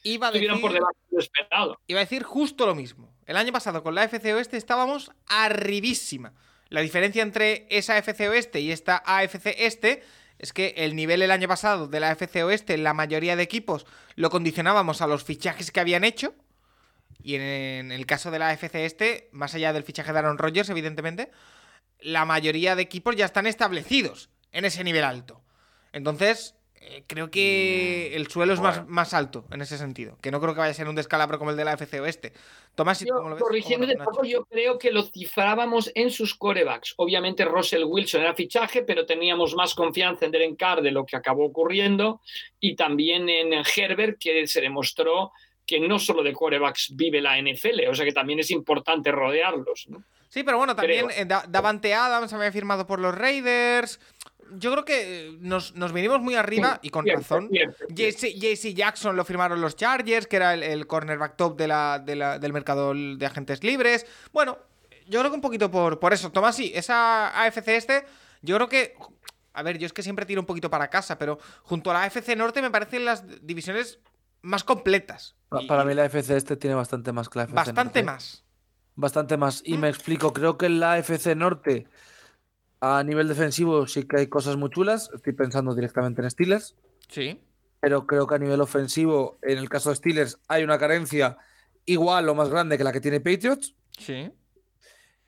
iba 0.03 0.29
a 0.29 0.31
decir, 0.31 0.51
por 0.61 0.73
debajo 0.73 0.97
de 1.11 1.17
lo 1.17 1.21
esperado. 1.21 1.79
Iba 1.87 2.01
a 2.01 2.05
decir 2.05 2.23
justo 2.23 2.67
lo 2.67 2.75
mismo. 2.75 3.15
El 3.27 3.37
año 3.37 3.53
pasado 3.53 3.83
con 3.83 3.95
la 3.95 4.05
FC 4.05 4.35
Oeste 4.35 4.57
estábamos 4.57 5.11
arribísima. 5.27 6.35
La 6.69 6.81
diferencia 6.81 7.23
entre 7.23 7.67
esa 7.71 7.99
FC 7.99 8.29
Oeste 8.29 8.61
y 8.61 8.73
esta 8.73 9.03
AFC 9.05 9.55
Este 9.59 10.03
es 10.43 10.53
que 10.53 10.75
el 10.77 10.97
nivel 10.97 11.23
el 11.23 11.31
año 11.31 11.47
pasado 11.47 11.87
de 11.87 12.01
la 12.01 12.11
FC 12.11 12.43
Oeste, 12.43 12.77
la 12.77 12.95
mayoría 12.95 13.37
de 13.37 13.45
equipos, 13.45 13.87
lo 14.17 14.29
condicionábamos 14.29 15.01
a 15.01 15.07
los 15.07 15.23
fichajes 15.23 15.71
que 15.71 15.79
habían 15.79 16.03
hecho. 16.03 16.35
Y 17.23 17.37
en 17.37 17.93
el 17.93 18.05
caso 18.07 18.33
de 18.33 18.41
la 18.41 18.49
AFC 18.49 18.75
Este, 18.75 19.29
más 19.31 19.55
allá 19.55 19.73
del 19.73 19.85
fichaje 19.85 20.13
de 20.13 20.19
Aaron 20.19 20.39
Rodgers, 20.39 20.69
evidentemente, 20.69 21.31
la 22.01 22.25
mayoría 22.25 22.75
de 22.75 22.83
equipos 22.83 23.15
ya 23.15 23.25
están 23.25 23.47
establecidos 23.47 24.31
en 24.51 24.65
ese 24.65 24.83
nivel 24.83 25.05
alto. 25.05 25.41
Entonces, 25.93 26.57
eh, 26.85 27.05
creo 27.07 27.31
que 27.31 28.11
mm, 28.11 28.17
el 28.17 28.27
suelo 28.27 28.53
es 28.53 28.61
más, 28.61 28.87
más, 28.89 29.15
alto 29.15 29.45
en 29.51 29.63
ese 29.63 29.79
sentido. 29.79 30.19
Que 30.21 30.31
no 30.31 30.41
creo 30.41 30.53
que 30.55 30.61
vaya 30.61 30.73
a 30.73 30.75
ser 30.75 30.89
un 30.89 30.97
descalabro 30.97 31.39
como 31.39 31.51
el 31.51 31.57
de 31.57 31.65
la 31.65 31.75
FC 31.75 32.01
Oeste. 32.01 32.33
Tomás, 32.75 33.01
yo, 33.01 33.15
¿cómo 33.15 33.29
lo 33.29 33.37
ves? 33.37 33.45
Corrigiendo 33.45 33.87
de 33.87 33.97
poco, 33.97 34.25
yo 34.25 34.45
creo 34.45 34.79
que 34.79 34.91
lo 34.91 35.03
cifrábamos 35.05 35.93
en 35.95 36.11
sus 36.11 36.35
corebacks. 36.35 36.95
Obviamente, 36.97 37.45
Russell 37.45 37.85
Wilson 37.85 38.23
era 38.23 38.35
fichaje, 38.35 38.83
pero 38.83 39.07
teníamos 39.07 39.55
más 39.55 39.75
confianza 39.75 40.25
en 40.25 40.33
Derek 40.33 40.57
Carr 40.57 40.83
de 40.83 40.91
lo 40.91 41.07
que 41.07 41.17
acabó 41.17 41.47
ocurriendo. 41.47 42.21
Y 42.59 42.75
también 42.75 43.29
en 43.29 43.53
Herbert, 43.53 44.19
que 44.19 44.47
se 44.47 44.61
demostró 44.61 45.33
que 45.65 45.81
no 45.81 45.99
solo 45.99 46.23
de 46.23 46.33
corebacks 46.33 46.93
vive 46.95 47.21
la 47.21 47.41
NFL, 47.41 47.89
o 47.89 47.95
sea 47.95 48.05
que 48.05 48.13
también 48.13 48.41
es 48.41 48.51
importante 48.51 49.13
rodearlos. 49.13 49.89
Sí, 50.33 50.45
pero 50.45 50.57
bueno, 50.57 50.75
también 50.75 51.09
eh, 51.11 51.27
Davante 51.27 51.93
Adams 51.93 52.33
había 52.33 52.51
firmado 52.51 52.87
por 52.87 52.99
los 52.99 53.15
Raiders 53.15 54.01
yo 54.57 54.73
creo 54.73 54.85
que 54.85 55.29
eh, 55.29 55.37
nos, 55.41 55.75
nos 55.75 55.93
vinimos 55.93 56.21
muy 56.21 56.35
arriba 56.35 56.79
y 56.83 56.91
con 56.91 57.07
razón. 57.07 57.51
JC 57.51 58.75
Jackson 58.75 59.17
lo 59.17 59.25
firmaron 59.25 59.61
los 59.61 59.77
Chargers, 59.77 60.27
que 60.27 60.37
era 60.37 60.55
el, 60.55 60.87
cornerback 60.87 61.37
top 61.37 61.57
de 61.57 61.69
la, 61.69 61.99
del 61.99 62.53
mercado 62.53 62.95
de 62.95 63.27
agentes 63.27 63.63
libres. 63.63 64.07
Bueno, 64.33 64.59
yo 65.07 65.21
creo 65.21 65.31
que 65.31 65.37
un 65.37 65.41
poquito 65.41 65.71
por, 65.71 65.99
por 65.99 66.13
eso. 66.13 66.31
Tomás, 66.31 66.57
sí, 66.57 66.73
esa 66.75 67.43
AFC 67.45 67.69
este, 67.69 68.05
yo 68.43 68.57
creo 68.57 68.69
que. 68.69 68.97
A 69.55 69.63
ver, 69.63 69.77
yo 69.77 69.85
es 69.85 69.93
que 69.93 70.03
siempre 70.03 70.25
tiro 70.25 70.41
un 70.41 70.47
poquito 70.47 70.71
para 70.71 70.89
casa, 70.89 71.19
pero 71.19 71.39
junto 71.63 71.91
a 71.91 71.95
la 71.95 72.05
AFC 72.05 72.35
Norte 72.37 72.63
me 72.63 72.71
parecen 72.71 73.05
las 73.05 73.25
divisiones 73.47 73.99
más 74.41 74.65
completas. 74.65 75.37
Para, 75.69 75.85
mí 75.85 75.93
la 75.93 76.05
AFC 76.05 76.31
este 76.31 76.57
tiene 76.57 76.75
bastante 76.75 77.13
más 77.13 77.29
que 77.29 77.45
Bastante 77.45 78.03
más. 78.03 78.45
Bastante 78.95 79.37
más. 79.37 79.63
Y 79.65 79.79
me 79.79 79.89
explico, 79.89 80.33
creo 80.33 80.59
que 80.59 80.67
en 80.67 80.81
la 80.81 80.95
AFC 80.95 81.35
Norte 81.37 81.87
a 82.81 83.03
nivel 83.05 83.29
defensivo 83.29 83.87
sí 83.87 84.03
que 84.05 84.19
hay 84.19 84.27
cosas 84.27 84.57
muy 84.57 84.69
chulas. 84.71 85.09
Estoy 85.15 85.33
pensando 85.33 85.75
directamente 85.75 86.21
en 86.21 86.31
Steelers. 86.31 86.75
Sí. 87.09 87.41
Pero 87.81 88.07
creo 88.07 88.27
que 88.27 88.35
a 88.35 88.39
nivel 88.39 88.61
ofensivo, 88.61 89.39
en 89.43 89.59
el 89.59 89.69
caso 89.69 89.91
de 89.91 89.97
Steelers, 89.97 90.39
hay 90.49 90.65
una 90.65 90.79
carencia 90.79 91.39
igual 91.85 92.29
o 92.29 92.35
más 92.35 92.49
grande 92.49 92.77
que 92.77 92.85
la 92.85 92.93
que 92.93 93.01
tiene 93.01 93.21
Patriots. 93.21 93.75
Sí. 93.97 94.33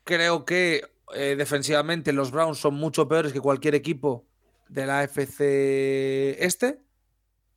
Creo 0.03 0.45
que 0.45 0.83
eh, 1.13 1.35
defensivamente 1.37 2.13
los 2.13 2.31
Browns 2.31 2.59
son 2.59 2.75
mucho 2.75 3.07
peores 3.07 3.31
que 3.31 3.39
cualquier 3.39 3.75
equipo 3.75 4.25
de 4.67 4.85
la 4.85 5.03
FC 5.03 6.43
este. 6.43 6.81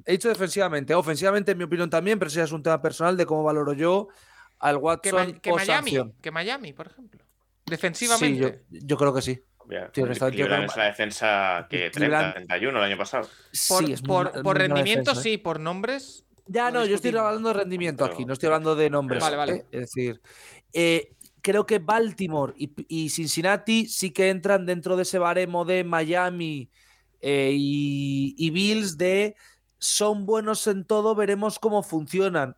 He 0.05 0.13
dicho 0.13 0.29
defensivamente, 0.29 0.95
ofensivamente 0.95 1.53
en 1.53 1.59
mi 1.59 1.65
opinión 1.65 1.91
también, 1.91 2.19
pero 2.19 2.31
ya 2.31 2.45
es 2.45 2.53
un 2.53 2.63
tema 2.63 2.81
personal 2.81 3.17
de 3.17 3.27
cómo 3.27 3.43
valoro 3.43 3.73
yo 3.73 4.09
al 4.61 4.77
Watson 4.77 5.41
que, 5.41 5.53
Miami, 5.53 6.13
que 6.21 6.31
Miami, 6.31 6.73
por 6.73 6.87
ejemplo. 6.87 7.25
Defensivamente. 7.67 8.65
Sí, 8.71 8.79
yo 8.83 8.97
creo 8.97 9.15
que 9.15 9.23
sí. 9.23 9.43
Cleveland 9.93 10.65
es 10.65 10.77
la 10.77 10.85
defensa 10.85 11.67
que 11.69 11.91
30, 11.91 12.35
31 12.35 12.79
el 12.79 12.85
año 12.85 12.97
pasado. 12.97 13.29
Por, 14.07 14.43
por, 14.43 14.59
rendimiento, 14.59 15.15
sí, 15.15 15.35
¿eh? 15.35 15.39
por 15.39 15.61
nombres. 15.61 16.25
Ya, 16.47 16.71
no, 16.71 16.87
yo 16.87 16.95
estoy 16.95 17.15
hablando 17.15 17.49
de 17.49 17.55
rendimiento 17.55 18.05
aquí, 18.05 18.25
no 18.25 18.33
estoy 18.33 18.47
hablando 18.47 18.75
de 18.75 18.89
nombres. 18.89 19.23
Vale, 19.23 19.37
vale. 19.37 19.53
¿eh? 19.53 19.67
Es 19.71 19.81
decir, 19.81 20.23
eh, 20.73 21.13
creo 21.43 21.67
que 21.67 21.79
Baltimore 21.79 22.55
y, 22.57 23.11
Cincinnati 23.11 23.87
sí 23.87 24.11
que 24.11 24.31
entran 24.31 24.65
dentro 24.65 24.97
de 24.97 25.03
ese 25.03 25.19
baremo 25.19 25.67
de 25.67 25.85
Miami 25.85 26.71
y, 27.21 28.51
Bills 28.51 28.97
de 28.97 29.37
son 29.79 30.25
buenos 30.25 30.67
en 30.67 30.85
todo, 30.85 31.15
veremos 31.15 31.59
cómo 31.59 31.83
funcionan. 31.83 32.57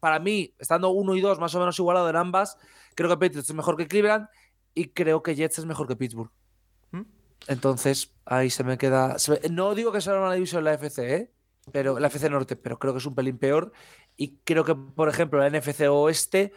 Para 0.00 0.18
mí, 0.18 0.54
estando 0.58 0.90
uno 0.90 1.14
y 1.14 1.20
dos 1.20 1.38
más 1.38 1.54
o 1.54 1.58
menos 1.58 1.78
igualado 1.78 2.08
en 2.10 2.16
ambas, 2.16 2.56
creo 2.94 3.08
que 3.10 3.16
Patriots 3.16 3.48
es 3.50 3.54
mejor 3.54 3.76
que 3.76 3.86
Cleveland 3.86 4.28
y 4.74 4.88
creo 4.88 5.22
que 5.22 5.34
Jets 5.34 5.58
es 5.58 5.66
mejor 5.66 5.86
que 5.88 5.96
Pittsburgh. 5.96 6.30
¿Mm? 6.90 7.02
Entonces, 7.48 8.12
ahí 8.24 8.50
se 8.50 8.64
me 8.64 8.78
queda. 8.78 9.18
se 9.18 9.32
me- 9.32 9.48
No 9.50 9.74
digo 9.74 9.92
que 9.92 10.00
sea 10.00 10.18
una 10.18 10.32
división 10.34 10.60
en 10.60 10.64
la 10.64 10.74
FC, 10.74 11.14
¿eh? 11.14 11.30
pero 11.72 11.98
la 11.98 12.08
FC 12.08 12.28
Norte, 12.28 12.56
pero 12.56 12.78
creo 12.78 12.92
que 12.92 12.98
es 12.98 13.06
un 13.06 13.14
pelín 13.14 13.38
peor. 13.38 13.72
Y 14.16 14.36
creo 14.44 14.64
que, 14.64 14.74
por 14.74 15.08
ejemplo, 15.08 15.38
la 15.40 15.46
NFC 15.48 15.88
Oeste 15.88 16.52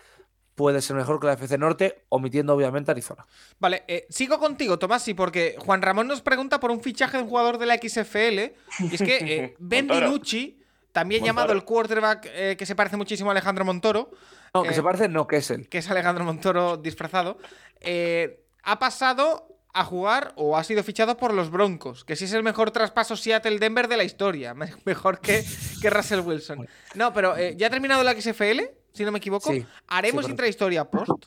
puede 0.55 0.81
ser 0.81 0.95
mejor 0.95 1.19
que 1.19 1.27
la 1.27 1.33
FC 1.33 1.57
Norte, 1.57 2.03
omitiendo 2.09 2.53
obviamente 2.55 2.89
Arizona. 2.91 3.25
Vale, 3.59 3.83
eh, 3.87 4.07
sigo 4.09 4.39
contigo, 4.39 4.79
Tomasi, 4.79 5.13
porque 5.13 5.55
Juan 5.59 5.81
Ramón 5.83 6.07
nos 6.07 6.21
pregunta 6.21 6.59
por 6.59 6.71
un 6.71 6.81
fichaje 6.81 7.17
de 7.17 7.23
un 7.23 7.29
jugador 7.29 7.57
de 7.59 7.65
la 7.67 7.75
XFL. 7.77 8.55
Y 8.79 8.95
es 8.95 9.01
que 9.01 9.17
eh, 9.21 9.55
Ben. 9.59 9.87
Dinucci, 9.87 10.56
también 10.99 11.21
Montoro. 11.21 11.35
llamado 11.41 11.53
el 11.53 11.63
quarterback 11.63 12.27
eh, 12.33 12.55
que 12.57 12.65
se 12.65 12.75
parece 12.75 12.97
muchísimo 12.97 13.29
a 13.29 13.33
Alejandro 13.33 13.63
Montoro, 13.65 14.11
No, 14.53 14.63
que 14.63 14.69
Eh, 14.69 14.73
se 14.73 14.81
parece, 14.83 15.07
no, 15.09 15.27
que 15.27 15.37
es 15.37 15.51
él. 15.51 15.67
que 15.69 15.77
es 15.79 15.89
Alejandro 15.89 16.23
Montoro 16.25 16.77
disfrazado, 16.77 17.37
eh, 17.81 18.43
ha 18.63 18.79
pasado 18.79 19.47
a 19.73 19.83
jugar 19.83 20.33
o 20.37 20.57
ha 20.57 20.63
sido 20.63 20.83
fichado 20.83 21.17
por 21.17 21.33
los 21.33 21.51
Broncos, 21.51 22.03
que 22.03 22.15
sí 22.15 22.25
es 22.25 22.33
el 22.33 22.41
mejor 22.41 22.71
traspaso 22.71 23.15
Seattle-Denver 23.15 23.87
de 23.87 23.97
la 23.97 24.03
historia, 24.03 24.53
me- 24.55 24.73
mejor 24.85 25.19
que, 25.19 25.45
que 25.81 25.89
Russell 25.91 26.21
Wilson. 26.21 26.67
No, 26.95 27.13
pero 27.13 27.37
eh, 27.37 27.53
ya 27.57 27.67
ha 27.67 27.69
terminado 27.69 28.01
la 28.03 28.13
XFL, 28.19 28.61
si 28.93 29.05
no 29.05 29.11
me 29.11 29.19
equivoco. 29.19 29.51
Sí, 29.53 29.63
haremos 29.87 30.25
sí, 30.25 30.31
intrahistoria 30.31 30.85
post, 30.85 31.25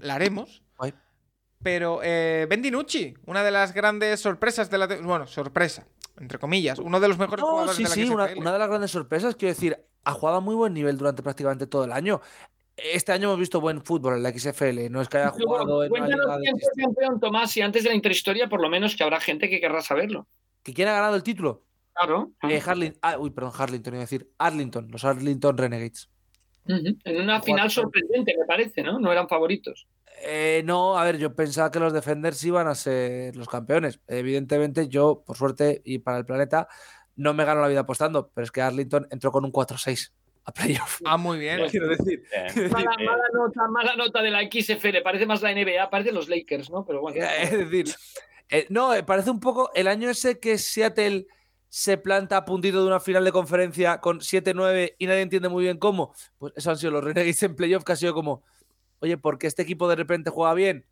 la 0.00 0.14
haremos. 0.16 0.62
Pero 1.62 2.00
eh, 2.02 2.46
Ben 2.50 2.60
DiNucci, 2.60 3.14
una 3.26 3.44
de 3.44 3.52
las 3.52 3.72
grandes 3.72 4.18
sorpresas 4.18 4.68
de 4.68 4.78
la... 4.78 4.86
Bueno, 4.88 5.28
sorpresa, 5.28 5.86
entre 6.20 6.38
comillas, 6.38 6.78
uno 6.78 7.00
de 7.00 7.08
los 7.08 7.18
mejores 7.18 7.42
No, 7.42 7.50
jugadores 7.50 7.76
sí, 7.76 7.82
de 7.84 7.88
la 7.88 7.94
sí, 7.94 8.04
una, 8.08 8.28
una 8.36 8.52
de 8.52 8.58
las 8.58 8.68
grandes 8.68 8.90
sorpresas, 8.90 9.34
quiero 9.36 9.54
decir, 9.54 9.76
ha 10.04 10.12
jugado 10.12 10.38
a 10.38 10.40
muy 10.40 10.54
buen 10.54 10.74
nivel 10.74 10.96
durante 10.98 11.22
prácticamente 11.22 11.66
todo 11.66 11.84
el 11.84 11.92
año. 11.92 12.20
Este 12.76 13.12
año 13.12 13.28
hemos 13.28 13.38
visto 13.38 13.60
buen 13.60 13.82
fútbol 13.82 14.14
en 14.14 14.22
la 14.22 14.30
XFL, 14.32 14.88
no 14.90 15.00
es 15.02 15.08
que 15.08 15.18
haya 15.18 15.30
jugado 15.30 15.84
en 15.84 15.90
fue 15.90 16.00
campeón, 16.76 17.20
Tomás, 17.20 17.56
y 17.56 17.60
antes 17.62 17.82
de 17.84 17.90
la 17.90 17.94
interhistoria, 17.94 18.48
por 18.48 18.60
lo 18.60 18.68
menos 18.68 18.96
que 18.96 19.04
habrá 19.04 19.20
gente 19.20 19.48
que 19.50 19.60
querrá 19.60 19.82
saberlo. 19.82 20.26
¿Que 20.62 20.72
quién 20.72 20.88
ha 20.88 20.92
ganado 20.92 21.16
el 21.16 21.22
título? 21.22 21.62
Claro. 21.94 22.32
Eh, 22.42 22.60
Harlin- 22.60 22.96
ah, 23.02 23.18
uy, 23.18 23.30
perdón, 23.30 23.52
Harlington, 23.56 23.92
iba 23.94 24.00
a 24.00 24.06
decir 24.06 24.30
Arlington, 24.38 24.88
los 24.90 25.04
Arlington 25.04 25.58
Renegades. 25.58 26.08
En 26.66 27.20
una 27.20 27.42
final 27.42 27.70
sorprendente, 27.70 28.34
me 28.38 28.46
parece, 28.46 28.82
¿no? 28.82 28.98
No 28.98 29.10
eran 29.12 29.28
favoritos. 29.28 29.86
Eh, 30.24 30.62
no, 30.64 30.98
a 30.98 31.04
ver, 31.04 31.18
yo 31.18 31.34
pensaba 31.34 31.70
que 31.70 31.80
los 31.80 31.92
Defenders 31.92 32.42
iban 32.44 32.68
a 32.68 32.74
ser 32.74 33.36
los 33.36 33.48
campeones. 33.48 34.00
Evidentemente, 34.06 34.88
yo, 34.88 35.22
por 35.26 35.36
suerte 35.36 35.82
y 35.84 35.98
para 35.98 36.18
el 36.18 36.24
planeta, 36.24 36.68
no 37.16 37.34
me 37.34 37.44
gano 37.44 37.60
la 37.60 37.68
vida 37.68 37.80
apostando, 37.80 38.30
pero 38.32 38.44
es 38.44 38.50
que 38.50 38.62
Arlington 38.62 39.06
entró 39.10 39.32
con 39.32 39.44
un 39.44 39.52
4-6 39.52 40.12
a 40.44 40.52
playoff. 40.52 41.00
Ah, 41.04 41.16
muy 41.16 41.38
bien. 41.38 41.68
Quiero 41.70 41.88
decir, 41.88 42.22
Eh, 42.32 42.68
Mala, 42.70 42.90
eh, 42.98 43.04
mala 43.04 43.24
nota, 43.32 43.68
mala 43.68 43.96
nota 43.96 44.22
de 44.22 44.30
la 44.30 44.42
XFL. 44.42 45.02
Parece 45.02 45.26
más 45.26 45.42
la 45.42 45.52
NBA, 45.52 45.90
parece 45.90 46.12
los 46.12 46.28
Lakers, 46.28 46.70
¿no? 46.70 46.84
Pero 46.84 47.00
bueno. 47.00 47.24
es 47.24 47.50
decir, 47.50 47.94
eh, 48.48 48.66
no, 48.68 48.94
eh, 48.94 49.02
parece 49.02 49.30
un 49.30 49.40
poco 49.40 49.70
el 49.74 49.86
año 49.88 50.10
ese 50.10 50.38
que 50.38 50.58
Seattle 50.58 51.26
se 51.68 51.96
planta 51.96 52.36
a 52.36 52.44
puntito 52.44 52.82
de 52.82 52.86
una 52.86 53.00
final 53.00 53.24
de 53.24 53.32
conferencia 53.32 53.98
con 53.98 54.20
7-9 54.20 54.94
y 54.98 55.06
nadie 55.06 55.22
entiende 55.22 55.48
muy 55.48 55.64
bien 55.64 55.78
cómo. 55.78 56.14
Pues 56.38 56.52
eso 56.56 56.70
han 56.70 56.76
sido 56.76 56.92
los 56.92 57.04
Renegades 57.04 57.42
en 57.42 57.56
playoff, 57.56 57.84
que 57.84 57.92
ha 57.92 57.96
sido 57.96 58.12
como, 58.12 58.42
oye, 59.02 59.18
¿por 59.18 59.38
qué 59.38 59.46
este 59.48 59.62
equipo 59.62 59.88
de 59.88 59.96
repente 59.96 60.30
juega 60.30 60.54
bien? 60.54 60.86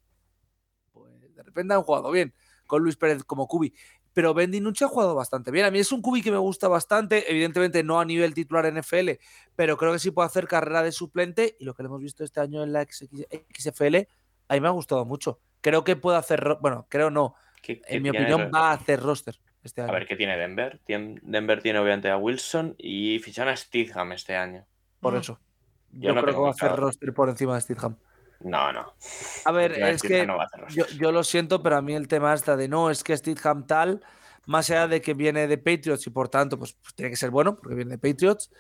Pues 0.93 1.13
de 1.35 1.43
repente 1.43 1.75
han 1.75 1.83
jugado 1.83 2.11
bien, 2.11 2.35
con 2.67 2.83
Luis 2.83 2.97
Pérez 2.97 3.25
como 3.25 3.47
cubi. 3.47 3.73
Pero 4.13 4.35
Ben 4.35 4.51
DiNucci 4.51 4.83
ha 4.85 4.89
jugado 4.89 5.15
bastante 5.15 5.53
bien. 5.53 5.65
A 5.67 5.71
mí 5.71 5.79
es 5.79 5.93
un 5.93 6.03
cubi 6.03 6.21
que 6.21 6.33
me 6.33 6.37
gusta 6.39 6.67
bastante, 6.67 7.31
evidentemente 7.31 7.85
no 7.85 8.01
a 8.01 8.05
nivel 8.05 8.35
titular 8.35 8.67
NFL, 8.67 9.21
pero 9.55 9.77
creo 9.77 9.93
que 9.93 10.01
sí 10.01 10.11
puede 10.11 10.27
hacer 10.27 10.49
carrera 10.49 10.83
de 10.83 10.91
suplente 10.91 11.57
y 11.61 11.65
lo 11.65 11.75
que 11.75 11.85
le 11.85 11.87
hemos 11.87 12.01
visto 12.03 12.25
este 12.25 12.41
año 12.41 12.65
en 12.65 12.73
la 12.73 12.83
XFL, 12.85 14.09
a 14.49 14.55
mí 14.55 14.61
me 14.61 14.67
ha 14.67 14.73
gustado 14.73 15.05
mucho. 15.05 15.39
Creo 15.61 15.85
que 15.85 15.95
puede 15.95 16.19
hacer, 16.19 16.59
bueno, 16.61 16.87
creo 16.89 17.11
no, 17.11 17.35
¿qué- 17.63 17.81
qué 17.81 17.97
en 17.97 18.03
mi 18.03 18.09
opinión 18.11 18.51
va 18.53 18.71
a 18.71 18.73
hacer 18.73 19.01
roster 19.01 19.39
este 19.63 19.83
año. 19.83 19.91
A 19.91 19.95
ver, 19.95 20.07
¿qué 20.09 20.17
tiene 20.17 20.37
Denver? 20.37 20.81
Denver 20.87 21.63
tiene 21.63 21.79
obviamente 21.79 22.11
a 22.11 22.17
Wilson 22.17 22.75
y 22.79 23.21
ficharon 23.21 23.53
a 23.53 23.57
Stidham 23.57 24.11
este 24.13 24.35
año. 24.35 24.67
por 24.99 25.15
Mm. 25.15 25.19
eso. 25.19 25.41
Yo 25.93 26.09
Yo, 26.11 26.15
no 26.15 26.23
creo 26.23 26.35
que 26.35 26.41
va 26.41 26.49
a 26.49 26.51
hacer 26.53 26.77
roster 26.77 27.13
por 27.13 27.29
encima 27.29 27.55
de 27.55 27.61
Stidham. 27.61 27.97
No, 28.41 28.73
no. 28.73 28.95
A 29.45 29.53
ver, 29.53 29.83
a 29.83 29.91
es 29.91 30.03
que 30.03 30.27
no 30.27 30.37
va 30.37 30.45
a 30.45 30.47
hacer 30.47 30.65
yo, 30.69 30.87
yo 30.99 31.13
lo 31.13 31.23
siento, 31.25 31.63
pero 31.63 31.77
a 31.77 31.83
mí 31.83 31.95
el 31.95 32.09
tema 32.09 32.33
está 32.33 32.57
de 32.57 32.69
no, 32.69 32.91
es 32.91 33.05
que 33.05 33.17
Stidham 33.17 33.67
tal, 33.67 34.03
más 34.47 34.71
allá 34.71 34.89
de 34.89 35.03
que 35.03 35.15
viene 35.15 35.47
de 35.47 35.59
Patriots 35.59 36.07
y 36.07 36.11
por 36.11 36.29
tanto, 36.29 36.59
pues, 36.59 36.73
pues 36.75 36.95
tiene 36.95 37.11
que 37.11 37.17
ser 37.17 37.31
bueno, 37.31 37.57
porque 37.57 37.75
viene 37.75 37.97
de 37.97 37.99
Patriots, 37.99 38.51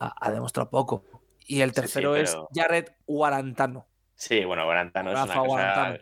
ha, 0.00 0.14
ha 0.26 0.30
demostrado 0.30 0.70
poco. 0.70 1.04
Y 1.46 1.60
el 1.60 1.70
Sí, 1.70 1.74
sí, 1.74 1.80
tercero 1.82 2.12
pero- 2.12 2.24
es 2.24 2.36
Jared 2.54 2.86
Guarantano. 3.06 3.86
Sí, 4.14 4.44
bueno, 4.44 4.64
Guarantano 4.64 5.10
es 5.10 5.16
una 5.16 5.26
cosa. 5.26 5.40
Guarantano. 5.40 5.98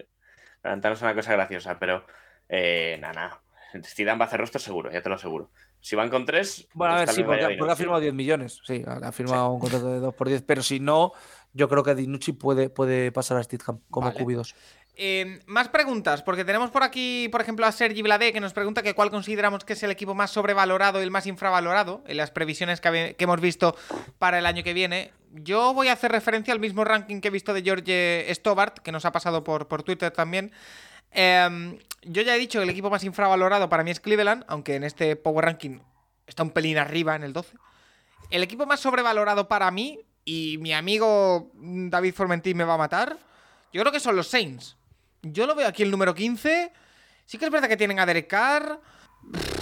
Guarantano 0.62 0.94
es 0.94 1.02
una 1.02 1.14
cosa 1.14 1.32
graciosa, 1.32 1.78
pero 1.78 2.06
eh, 2.48 2.98
nada, 3.00 3.14
nada. 3.14 3.42
Va 3.74 4.24
a 4.24 4.26
hacer 4.26 4.38
roster 4.38 4.60
seguro, 4.60 4.92
ya 4.92 5.02
te 5.02 5.08
lo 5.08 5.14
aseguro. 5.16 5.50
Si 5.82 5.96
van 5.96 6.08
con 6.08 6.24
tres. 6.24 6.68
Bueno, 6.74 6.94
a 6.94 6.98
ver, 6.98 7.06
pues 7.06 7.16
sí, 7.16 7.22
tal 7.24 7.30
vez 7.30 7.58
porque, 7.58 7.72
ha 7.72 7.76
firmado 7.76 8.00
10 8.00 8.14
millones. 8.14 8.60
Sí, 8.64 8.84
ha 8.86 9.10
firmado 9.10 9.50
un 9.50 9.58
contrato 9.58 9.92
de 9.92 9.98
2 9.98 10.14
por 10.14 10.28
10, 10.28 10.42
pero 10.42 10.62
si 10.62 10.78
no, 10.78 11.12
yo 11.52 11.68
creo 11.68 11.82
que 11.82 11.96
Dinucci 11.96 12.32
puede, 12.32 12.70
puede 12.70 13.10
pasar 13.10 13.36
a 13.36 13.42
Stidham 13.42 13.80
como 13.90 14.06
Vale. 14.06 14.24
QB2. 14.24 14.54
Eh, 14.94 15.40
más 15.46 15.68
preguntas, 15.68 16.22
porque 16.22 16.44
tenemos 16.44 16.70
por 16.70 16.84
aquí, 16.84 17.28
por 17.32 17.40
ejemplo, 17.40 17.66
a 17.66 17.72
Sergi 17.72 18.00
Blade 18.02 18.32
que 18.32 18.40
nos 18.40 18.52
pregunta 18.52 18.82
que 18.82 18.94
cuál 18.94 19.10
consideramos 19.10 19.64
que 19.64 19.72
es 19.72 19.82
el 19.82 19.90
equipo 19.90 20.14
más 20.14 20.30
sobrevalorado 20.30 21.00
y 21.00 21.02
el 21.02 21.10
más 21.10 21.26
infravalorado 21.26 22.04
en 22.06 22.18
las 22.18 22.30
previsiones 22.30 22.80
que, 22.80 23.16
que 23.18 23.24
hemos 23.24 23.40
visto 23.40 23.74
para 24.18 24.38
el 24.38 24.46
año 24.46 24.62
que 24.62 24.74
viene. 24.74 25.10
Yo 25.32 25.74
voy 25.74 25.88
a 25.88 25.94
hacer 25.94 26.12
referencia 26.12 26.54
al 26.54 26.60
mismo 26.60 26.84
ranking 26.84 27.20
que 27.20 27.28
he 27.28 27.30
visto 27.32 27.54
de 27.54 27.62
George 27.62 28.32
Stobart, 28.34 28.78
que 28.78 28.92
nos 28.92 29.04
ha 29.04 29.10
pasado 29.10 29.42
por, 29.42 29.66
por 29.66 29.82
Twitter 29.82 30.12
también. 30.12 30.52
Em, 31.12 31.78
yo 32.02 32.22
ya 32.22 32.34
he 32.34 32.38
dicho 32.38 32.58
que 32.58 32.64
el 32.64 32.70
equipo 32.70 32.90
más 32.90 33.04
infravalorado 33.04 33.68
para 33.68 33.84
mí 33.84 33.90
es 33.90 34.00
Cleveland, 34.00 34.44
aunque 34.48 34.74
en 34.74 34.84
este 34.84 35.14
Power 35.16 35.44
Ranking 35.44 35.80
está 36.26 36.42
un 36.42 36.50
pelín 36.50 36.78
arriba 36.78 37.14
en 37.14 37.22
el 37.22 37.32
12. 37.32 37.56
El 38.30 38.42
equipo 38.42 38.66
más 38.66 38.80
sobrevalorado 38.80 39.46
para 39.46 39.70
mí, 39.70 40.00
y 40.24 40.58
mi 40.58 40.72
amigo 40.72 41.50
David 41.54 42.14
Formentín 42.14 42.56
me 42.56 42.64
va 42.64 42.74
a 42.74 42.78
matar, 42.78 43.18
yo 43.72 43.80
creo 43.80 43.92
que 43.92 44.00
son 44.00 44.16
los 44.16 44.28
Saints. 44.28 44.76
Yo 45.22 45.46
lo 45.46 45.54
veo 45.54 45.68
aquí 45.68 45.82
el 45.82 45.90
número 45.90 46.14
15. 46.14 46.72
Sí 47.26 47.38
que 47.38 47.44
es 47.44 47.50
verdad 47.50 47.68
que 47.68 47.76
tienen 47.76 47.98
a 48.00 48.06
Derek 48.06 48.28
Carr. 48.28 48.80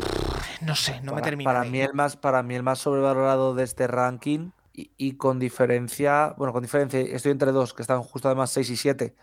No 0.63 0.75
sé, 0.75 1.01
no 1.01 1.15
me 1.15 1.23
termina. 1.23 1.51
para 1.51 1.65
mí 1.65 1.81
el 1.81 1.95
más 1.95 2.19
para 2.19 2.43
mí 2.43 2.55
el 2.55 2.63
más 2.63 2.81
sobrevalorado 2.81 3.55
de 3.55 3.65
este 3.65 3.87
ranking 3.87 4.51
y, 4.75 4.91
y 4.99 5.13
con 5.13 5.39
diferencia 5.39 6.35
bueno 6.37 6.53
con 6.53 6.61
diferencia 6.61 7.01
estoy 7.01 7.33
entre 7.33 7.51
dos 7.51 7.73
que 7.73 7.81
están 7.81 8.03
justo 8.03 8.29
además 8.29 8.51
6 8.51 8.69
y 8.69 8.77
7 8.77 9.15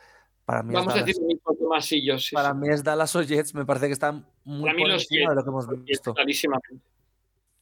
para 0.45 0.63
mí 0.63 0.73
Vamos 0.73 0.95
a 0.95 1.03
decir 1.03 1.15
lo 1.21 1.27
mismo, 1.27 1.56
Y 1.91 2.05
yo. 2.05 2.17
sí, 2.19 2.35
para 2.35 2.51
sí. 2.51 2.57
mí 2.57 2.67
es 2.69 2.83
Dallas 2.83 3.15
o 3.15 3.21
Jets 3.21 3.53
me 3.55 3.65
parece 3.65 3.87
que 3.87 3.93
están 3.93 4.25
muy 4.43 4.61
Para 4.63 4.73
mí 4.73 4.81
por 4.81 4.89
los 4.91 5.01
encima 5.03 5.19
Jets, 5.19 5.29
de 5.29 5.35
lo 5.35 5.43
que 5.43 5.49
hemos 5.49 5.83
visto 5.85 6.13
clarísimamente. 6.13 6.75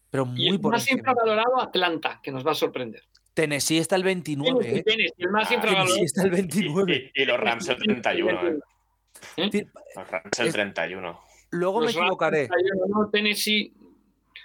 pero 0.10 0.24
Y 0.24 0.28
muy 0.28 0.48
el 0.50 0.60
por 0.62 0.72
más 0.72 0.82
encima 0.84 1.00
infravalorado, 1.00 1.60
Atlanta, 1.62 2.20
que 2.24 2.32
nos 2.32 2.46
va 2.46 2.52
a 2.52 2.56
sorprender. 2.56 3.04
Tennessee 3.34 3.80
está 3.80 3.96
el 3.98 4.04
29 4.04 4.60
Tennessee, 4.60 4.80
¿eh? 4.80 4.84
Tennessee, 4.84 5.14
el 5.18 5.30
más 5.30 5.52
Ah, 5.52 5.54
infravalorado. 5.56 5.88
Tennessee 5.96 6.06
está 6.06 6.22
el 6.24 6.28
Y, 6.28 6.32
29 6.36 7.12
y- 7.16 7.22
y 7.22 7.26
los 7.26 7.40
Rams 7.40 7.68
el 7.70 7.78
31. 7.78 8.48
eh. 8.48 9.50
Ti- 9.50 9.66
Los 9.96 10.08
Rams 10.10 10.40
el 10.40 10.48
Es- 10.48 10.54
31. 10.54 11.20
luego 11.52 11.80
me 11.80 11.86
Los 11.88 11.96
Rams, 11.96 12.04
equivocaré 12.06 12.50
no, 12.90 13.10
Tennessee, 13.10 13.74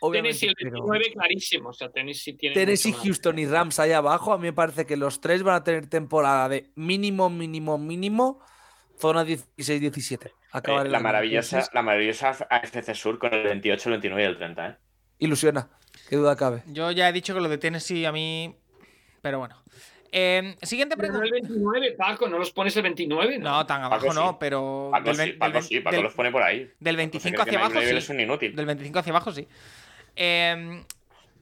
obviamente 0.01 0.39
Tennessee 0.41 0.47
el 0.49 0.55
pero 0.57 0.71
29, 0.87 1.13
clarísimo. 1.13 1.69
O 1.69 1.73
sea, 1.73 1.89
Tennessee 1.91 2.33
tiene. 2.35 2.55
Tennessee. 2.55 2.93
Houston 2.93 3.39
y 3.39 3.47
Rams 3.47 3.79
ahí 3.79 3.93
abajo, 3.93 4.33
a 4.33 4.39
mí 4.39 4.45
me 4.45 4.53
parece 4.53 4.87
que 4.87 4.97
los 4.97 5.21
tres 5.21 5.43
van 5.45 5.55
a 5.57 5.65
tener 5.65 5.87
temporada 5.89 6.49
de 6.49 6.71
mínimo, 6.75 7.29
mínimo, 7.31 7.79
mínimo, 7.79 8.41
zona 9.01 9.25
16-17. 9.25 10.31
Acabar 10.53 10.83
Eh, 10.83 10.87
el 10.87 10.93
la 10.93 11.01
maravillosa, 11.01 11.69
la 11.73 11.83
maravillosa 11.83 12.31
AFC 12.51 12.95
Sur 12.95 13.19
con 13.19 13.33
el 13.35 13.43
28, 13.45 13.89
el 13.89 13.93
29 13.95 14.23
y 14.23 14.27
el 14.27 14.37
30, 14.37 14.69
¿eh? 14.69 14.77
Ilusiona, 15.19 15.69
qué 16.09 16.17
duda 16.17 16.37
cabe. 16.37 16.63
Yo 16.67 16.91
ya 16.91 17.09
he 17.09 17.13
dicho 17.13 17.35
que 17.35 17.41
lo 17.41 17.49
de 17.49 17.59
Tennessee 17.59 18.05
a 18.07 18.13
mí. 18.13 18.57
Pero 19.23 19.39
bueno. 19.39 19.63
Eh, 20.13 20.57
siguiente 20.63 20.97
pregunta. 20.97 21.25
el 21.25 21.31
29, 21.31 21.93
Paco, 21.93 22.29
¿no 22.29 22.39
los 22.39 22.51
pones 22.51 22.77
el 22.77 22.83
29? 22.83 23.39
No, 23.39 23.65
tan 23.67 23.83
abajo 23.83 24.01
Paco 24.07 24.13
sí. 24.13 24.19
no, 24.19 24.39
pero. 24.39 24.89
Paco 24.91 25.13
del, 25.15 25.17
sí, 25.17 25.33
Paco 25.35 25.53
del- 25.53 25.63
sí, 25.63 25.81
Paco 25.81 25.97
del- 25.97 26.03
los 26.05 26.15
pone 26.15 26.31
por 26.33 26.43
ahí. 26.43 26.59
del 26.81 26.95
Paco 26.95 26.97
25 26.97 27.23
se 27.23 27.31
cree 27.31 27.37
que 27.37 27.43
hacia 27.43 27.59
abajo 27.61 27.81
sí. 27.81 27.97
es 27.97 28.09
un 28.09 28.21
inútil. 28.21 28.57
Del 28.57 28.67
25 28.67 28.99
hacia 28.99 29.11
abajo 29.13 29.31
sí. 29.33 29.47
Eh, 30.17 30.85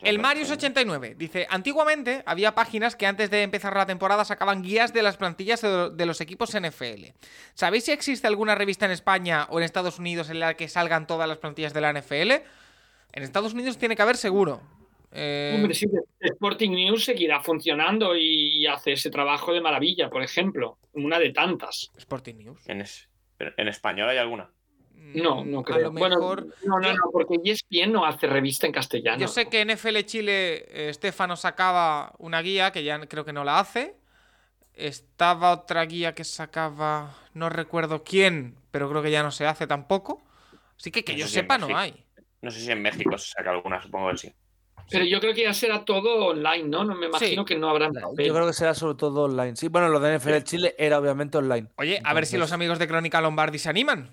el 0.03 0.21
Marius89 0.21 1.17
dice: 1.17 1.47
Antiguamente 1.51 2.23
había 2.27 2.55
páginas 2.55 2.97
que 2.97 3.07
antes 3.07 3.31
de 3.31 3.43
empezar 3.43 3.75
la 3.77 3.87
temporada 3.87 4.25
sacaban 4.25 4.63
guías 4.63 4.93
de 4.93 5.03
las 5.03 5.17
plantillas 5.17 5.61
de 5.63 6.07
los 6.07 6.21
equipos 6.21 6.55
NFL. 6.59 7.07
¿Sabéis 7.55 7.85
si 7.85 7.93
existe 7.93 8.27
alguna 8.27 8.55
revista 8.55 8.87
en 8.87 8.93
España 8.93 9.47
o 9.51 9.59
en 9.59 9.65
Estados 9.65 9.99
Unidos 9.99 10.31
en 10.31 10.41
la 10.41 10.55
que 10.55 10.69
salgan 10.69 11.07
todas 11.07 11.29
las 11.29 11.39
plantillas 11.39 11.75
de 11.75 11.81
la 11.81 11.93
NFL? 11.93 12.33
En 13.13 13.23
Estados 13.23 13.55
Unidos 13.55 13.79
tiene 13.79 13.97
que 13.97 14.03
haber 14.03 14.17
seguro. 14.17 14.61
Eh, 15.11 15.53
Hombre, 15.57 15.73
sí, 15.75 15.87
Sporting 16.21 16.71
News 16.71 17.07
seguirá 17.07 17.41
funcionando 17.41 18.15
y 18.15 18.67
hace 18.67 18.93
ese 18.93 19.11
trabajo 19.11 19.55
de 19.55 19.61
maravilla, 19.63 20.11
por 20.11 20.23
ejemplo. 20.23 20.79
Una 20.93 21.19
de 21.19 21.31
tantas. 21.33 21.91
Sporting 21.97 22.35
News. 22.37 22.61
En, 22.69 22.83
es- 22.83 23.09
¿en 23.39 23.69
español 23.69 24.09
hay 24.11 24.19
alguna? 24.19 24.51
No, 25.15 25.45
no 25.45 25.61
A 25.61 25.65
creo. 25.65 25.79
lo 25.81 25.93
mejor. 25.93 26.11
Bueno, 26.21 26.55
no, 26.65 26.79
no, 26.81 26.93
no, 26.93 27.03
porque 27.13 27.37
ESPN 27.45 27.93
no 27.93 28.05
hace 28.05 28.27
revista 28.27 28.67
en 28.67 28.73
castellano. 28.73 29.19
Yo 29.19 29.29
sé 29.29 29.49
que 29.49 29.61
en 29.61 29.71
FL 29.71 30.05
Chile 30.05 30.57
eh, 30.69 30.89
Estefano 30.91 31.37
sacaba 31.37 32.13
una 32.19 32.43
guía 32.43 32.71
que 32.73 32.85
ya 32.85 32.99
creo 33.07 33.25
que 33.25 33.33
no 33.33 33.45
la 33.45 33.59
hace. 33.59 33.95
Estaba 34.75 35.53
otra 35.53 35.85
guía 35.87 36.15
que 36.15 36.25
sacaba, 36.25 37.15
no 37.35 37.49
recuerdo 37.49 38.05
quién, 38.05 38.57
pero 38.71 38.89
creo 38.89 39.03
que 39.03 39.11
ya 39.11 39.23
no 39.23 39.31
se 39.31 39.47
hace 39.47 39.67
tampoco. 39.67 40.23
Así 40.79 40.91
que 40.93 41.05
que 41.05 41.13
No 41.13 41.19
yo 41.19 41.25
sé 41.25 41.31
si 41.31 41.35
sepa 41.37 41.59
no 41.59 41.77
hay. 41.77 42.05
No 42.43 42.51
sé 42.53 42.61
si 42.61 42.71
en 42.71 42.81
México 42.83 43.19
se 43.19 43.31
saca 43.33 43.51
alguna, 43.51 43.83
supongo 43.83 44.11
que 44.13 44.19
sí. 44.19 44.33
Pero 44.91 45.05
yo 45.05 45.21
creo 45.21 45.35
que 45.35 45.43
ya 45.43 45.53
será 45.53 45.85
todo 45.85 46.27
online, 46.29 46.65
¿no? 46.69 46.85
No 46.85 46.95
me 46.95 47.07
imagino 47.07 47.43
Sí. 47.43 47.47
que 47.47 47.59
no 47.59 47.69
habrá 47.69 47.91
papel. 47.91 48.27
Yo 48.27 48.33
creo 48.33 48.47
que 48.47 48.53
será 48.53 48.73
sobre 48.75 48.95
todo 48.95 49.25
online. 49.25 49.57
Sí, 49.57 49.69
bueno, 49.69 49.89
lo 49.89 49.99
de 50.01 50.15
NFL 50.19 50.43
Chile 50.45 50.75
era 50.79 50.99
obviamente 50.99 51.37
online. 51.37 51.69
Oye, 51.77 52.01
a 52.05 52.15
ver 52.15 52.25
si 52.25 52.39
los 52.39 52.53
amigos 52.53 52.79
de 52.79 52.87
Crónica 52.89 53.21
Lombardi 53.21 53.59
se 53.59 53.69
animan. 53.69 54.11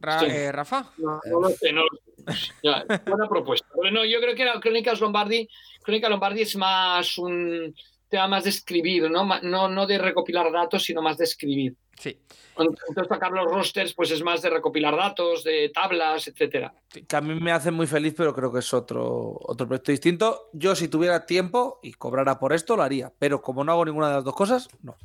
Ra- 0.00 0.20
Sí. 0.20 0.26
eh, 0.28 0.52
Rafa. 0.52 0.90
No, 0.98 1.20
no 1.30 1.40
lo 1.40 1.48
sé, 1.50 1.72
no 1.72 1.82
lo 1.82 1.88
sé. 1.96 2.02
Ya, 2.62 2.84
buena 3.06 3.28
propuesta. 3.28 3.66
Pero 3.80 3.90
no, 3.94 4.04
yo 4.04 4.20
creo 4.20 4.34
que 4.34 4.44
la 4.44 4.60
Crónicas 4.60 5.00
Lombardi, 5.00 5.48
Crónica 5.82 6.08
Lombardi 6.08 6.42
es 6.42 6.56
más 6.56 7.16
un 7.18 7.74
tema 8.08 8.26
más 8.28 8.44
de 8.44 8.50
escribir, 8.50 9.10
¿no? 9.10 9.24
No, 9.42 9.68
no 9.68 9.86
de 9.86 9.98
recopilar 9.98 10.50
datos, 10.52 10.82
sino 10.84 11.02
más 11.02 11.18
de 11.18 11.24
escribir. 11.24 11.74
Sí. 11.98 12.18
Entonces 12.56 13.06
sacar 13.08 13.32
los 13.32 13.50
rosters, 13.50 13.92
pues 13.94 14.10
es 14.10 14.22
más 14.22 14.40
de 14.42 14.50
recopilar 14.50 14.96
datos, 14.96 15.44
de 15.44 15.70
tablas, 15.72 16.26
etcétera. 16.28 16.72
Que 17.06 17.16
a 17.16 17.20
mí 17.20 17.34
me 17.38 17.52
hace 17.52 17.70
muy 17.70 17.86
feliz, 17.86 18.14
pero 18.16 18.34
creo 18.34 18.52
que 18.52 18.58
es 18.60 18.72
otro, 18.74 19.36
otro 19.40 19.66
proyecto 19.66 19.92
distinto. 19.92 20.48
Yo, 20.52 20.74
si 20.74 20.88
tuviera 20.88 21.24
tiempo 21.26 21.80
y 21.82 21.92
cobrara 21.92 22.38
por 22.38 22.52
esto, 22.52 22.76
lo 22.76 22.82
haría. 22.82 23.12
Pero 23.18 23.40
como 23.42 23.62
no 23.64 23.72
hago 23.72 23.84
ninguna 23.84 24.08
de 24.08 24.14
las 24.16 24.24
dos 24.24 24.34
cosas, 24.34 24.68
no. 24.82 24.96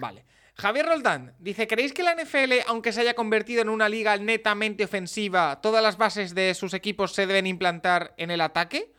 Vale. 0.00 0.24
Javier 0.62 0.86
Roldán 0.86 1.34
dice: 1.38 1.66
¿Creéis 1.66 1.92
que 1.92 2.02
la 2.02 2.14
NFL, 2.14 2.52
aunque 2.68 2.92
se 2.92 3.00
haya 3.00 3.14
convertido 3.14 3.62
en 3.62 3.68
una 3.68 3.88
liga 3.88 4.16
netamente 4.16 4.84
ofensiva, 4.84 5.60
todas 5.60 5.82
las 5.82 5.96
bases 5.98 6.34
de 6.34 6.54
sus 6.54 6.72
equipos 6.72 7.12
se 7.12 7.26
deben 7.26 7.46
implantar 7.46 8.14
en 8.16 8.30
el 8.30 8.40
ataque? 8.40 8.92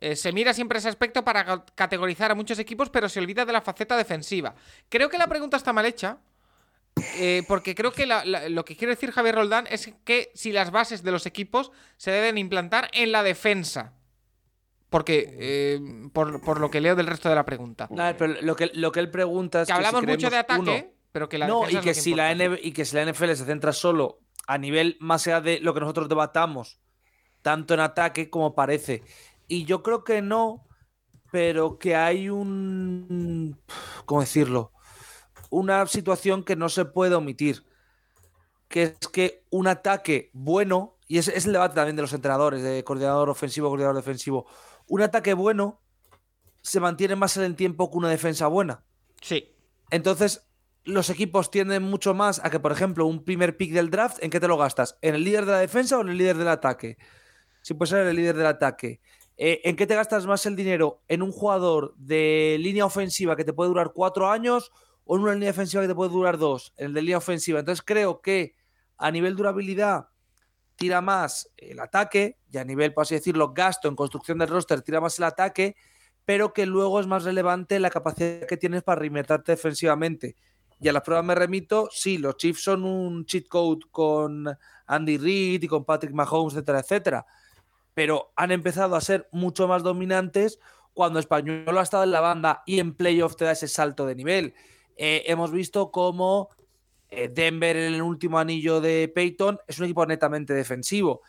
Eh, 0.00 0.14
se 0.14 0.32
mira 0.32 0.52
siempre 0.54 0.78
ese 0.78 0.88
aspecto 0.88 1.24
para 1.24 1.44
ca- 1.44 1.64
categorizar 1.74 2.30
a 2.30 2.34
muchos 2.36 2.58
equipos, 2.58 2.88
pero 2.90 3.08
se 3.08 3.18
olvida 3.20 3.44
de 3.44 3.52
la 3.52 3.60
faceta 3.62 3.96
defensiva. 3.96 4.54
Creo 4.88 5.08
que 5.08 5.18
la 5.18 5.26
pregunta 5.26 5.56
está 5.56 5.72
mal 5.72 5.86
hecha. 5.86 6.18
eh, 7.16 7.44
porque 7.46 7.74
creo 7.76 7.92
que 7.92 8.06
la- 8.06 8.24
la- 8.24 8.48
lo 8.48 8.64
que 8.64 8.76
quiere 8.76 8.94
decir 8.94 9.12
Javier 9.12 9.36
Roldán 9.36 9.68
es 9.70 9.92
que 10.04 10.32
si 10.34 10.50
las 10.50 10.70
bases 10.72 11.04
de 11.04 11.12
los 11.12 11.26
equipos 11.26 11.70
se 11.96 12.10
deben 12.10 12.36
implantar 12.38 12.90
en 12.92 13.12
la 13.12 13.22
defensa. 13.22 13.92
Porque, 14.90 15.36
eh, 15.38 15.80
por, 16.12 16.40
por 16.40 16.58
lo 16.60 16.70
que 16.70 16.80
leo 16.80 16.96
del 16.96 17.06
resto 17.06 17.28
de 17.28 17.34
la 17.36 17.44
pregunta. 17.44 17.88
Pero 18.16 18.34
lo 18.40 18.56
que, 18.56 18.70
lo 18.74 18.90
que 18.90 18.98
él 19.00 19.10
pregunta 19.10 19.62
es 19.62 19.68
Que 19.68 19.74
que 19.74 19.78
si 19.80 19.86
hablamos 19.86 20.02
mucho 20.06 20.30
de 20.30 20.36
ataque, 20.38 20.60
uno, 20.60 20.97
pero 21.12 21.28
que 21.28 21.38
la 21.38 21.46
no, 21.46 21.68
y 21.68 21.76
que, 21.80 21.94
si 21.94 22.14
la. 22.14 22.34
NB 22.34 22.58
y 22.62 22.72
que 22.72 22.84
si 22.84 22.96
la 22.96 23.04
NFL 23.10 23.32
se 23.32 23.44
centra 23.44 23.72
solo 23.72 24.20
a 24.46 24.58
nivel 24.58 24.96
más 25.00 25.26
allá 25.26 25.40
de 25.40 25.60
lo 25.60 25.74
que 25.74 25.80
nosotros 25.80 26.08
debatamos, 26.08 26.80
tanto 27.42 27.74
en 27.74 27.80
ataque 27.80 28.30
como 28.30 28.54
parece. 28.54 29.02
Y 29.46 29.64
yo 29.64 29.82
creo 29.82 30.04
que 30.04 30.22
no, 30.22 30.66
pero 31.30 31.78
que 31.78 31.96
hay 31.96 32.28
un. 32.28 33.60
¿Cómo 34.04 34.20
decirlo? 34.20 34.72
Una 35.50 35.86
situación 35.86 36.44
que 36.44 36.56
no 36.56 36.68
se 36.68 36.84
puede 36.84 37.14
omitir. 37.14 37.64
Que 38.68 38.82
es 38.82 38.98
que 39.10 39.44
un 39.48 39.66
ataque 39.66 40.30
bueno, 40.34 40.98
y 41.06 41.16
es, 41.16 41.28
es 41.28 41.46
el 41.46 41.54
debate 41.54 41.74
también 41.74 41.96
de 41.96 42.02
los 42.02 42.12
entrenadores, 42.12 42.62
de 42.62 42.84
coordinador 42.84 43.30
ofensivo, 43.30 43.68
coordinador 43.68 43.96
defensivo. 43.96 44.46
Un 44.86 45.00
ataque 45.00 45.32
bueno 45.32 45.80
se 46.60 46.80
mantiene 46.80 47.16
más 47.16 47.36
en 47.38 47.44
el 47.44 47.56
tiempo 47.56 47.90
que 47.90 47.96
una 47.96 48.10
defensa 48.10 48.46
buena. 48.46 48.84
Sí. 49.22 49.54
Entonces, 49.90 50.47
los 50.88 51.10
equipos 51.10 51.50
tienden 51.50 51.82
mucho 51.82 52.14
más 52.14 52.40
a 52.42 52.50
que, 52.50 52.60
por 52.60 52.72
ejemplo, 52.72 53.06
un 53.06 53.24
primer 53.24 53.56
pick 53.56 53.72
del 53.72 53.90
draft, 53.90 54.22
¿en 54.22 54.30
qué 54.30 54.40
te 54.40 54.48
lo 54.48 54.56
gastas? 54.56 54.98
¿En 55.02 55.14
el 55.14 55.22
líder 55.22 55.44
de 55.44 55.52
la 55.52 55.58
defensa 55.58 55.98
o 55.98 56.00
en 56.00 56.08
el 56.08 56.16
líder 56.16 56.36
del 56.36 56.48
ataque? 56.48 56.96
Si 57.62 57.74
puede 57.74 57.90
ser 57.90 58.06
el 58.06 58.16
líder 58.16 58.36
del 58.36 58.46
ataque. 58.46 59.00
Eh, 59.36 59.60
¿En 59.64 59.76
qué 59.76 59.86
te 59.86 59.94
gastas 59.94 60.26
más 60.26 60.46
el 60.46 60.56
dinero? 60.56 61.02
¿En 61.06 61.22
un 61.22 61.30
jugador 61.30 61.94
de 61.96 62.56
línea 62.58 62.86
ofensiva 62.86 63.36
que 63.36 63.44
te 63.44 63.52
puede 63.52 63.68
durar 63.68 63.92
cuatro 63.94 64.30
años 64.30 64.72
o 65.04 65.16
en 65.16 65.22
una 65.22 65.34
línea 65.34 65.48
defensiva 65.48 65.82
que 65.82 65.88
te 65.88 65.94
puede 65.94 66.10
durar 66.10 66.38
dos? 66.38 66.72
En 66.76 66.86
el 66.86 66.94
de 66.94 67.02
línea 67.02 67.18
ofensiva. 67.18 67.60
Entonces, 67.60 67.84
creo 67.84 68.20
que 68.22 68.54
a 68.96 69.10
nivel 69.10 69.36
durabilidad 69.36 70.08
tira 70.76 71.00
más 71.00 71.50
el 71.56 71.80
ataque 71.80 72.38
y 72.50 72.56
a 72.56 72.64
nivel, 72.64 72.94
por 72.94 73.02
así 73.02 73.14
decirlo, 73.14 73.52
gasto 73.52 73.88
en 73.88 73.96
construcción 73.96 74.38
del 74.38 74.48
roster 74.48 74.80
tira 74.80 75.00
más 75.00 75.18
el 75.18 75.24
ataque, 75.24 75.76
pero 76.24 76.52
que 76.52 76.66
luego 76.66 76.98
es 77.00 77.06
más 77.06 77.24
relevante 77.24 77.78
la 77.78 77.90
capacidad 77.90 78.46
que 78.46 78.56
tienes 78.56 78.82
para 78.82 79.00
reinvertirte 79.00 79.52
defensivamente. 79.52 80.36
Y 80.80 80.88
a 80.88 80.92
las 80.92 81.02
pruebas 81.02 81.24
me 81.24 81.34
remito, 81.34 81.88
sí, 81.92 82.18
los 82.18 82.36
Chiefs 82.36 82.62
son 82.62 82.84
un 82.84 83.24
cheat 83.26 83.48
code 83.48 83.80
con 83.90 84.46
Andy 84.86 85.18
Reid 85.18 85.62
y 85.62 85.66
con 85.68 85.84
Patrick 85.84 86.12
Mahomes, 86.12 86.54
etcétera, 86.54 86.80
etcétera. 86.80 87.26
Pero 87.94 88.32
han 88.36 88.52
empezado 88.52 88.94
a 88.94 89.00
ser 89.00 89.28
mucho 89.32 89.66
más 89.66 89.82
dominantes 89.82 90.60
cuando 90.94 91.18
Español 91.18 91.76
ha 91.76 91.82
estado 91.82 92.04
en 92.04 92.12
la 92.12 92.20
banda 92.20 92.62
y 92.66 92.78
en 92.78 92.94
playoff 92.94 93.34
te 93.36 93.44
da 93.44 93.52
ese 93.52 93.66
salto 93.68 94.06
de 94.06 94.14
nivel. 94.14 94.54
Eh, 94.96 95.24
hemos 95.26 95.50
visto 95.50 95.90
cómo 95.90 96.48
eh, 97.10 97.28
Denver 97.28 97.76
en 97.76 97.94
el 97.94 98.02
último 98.02 98.38
anillo 98.38 98.80
de 98.80 99.10
Peyton 99.12 99.58
es 99.66 99.78
un 99.78 99.86
equipo 99.86 100.04
netamente 100.06 100.52
defensivo. 100.54 101.22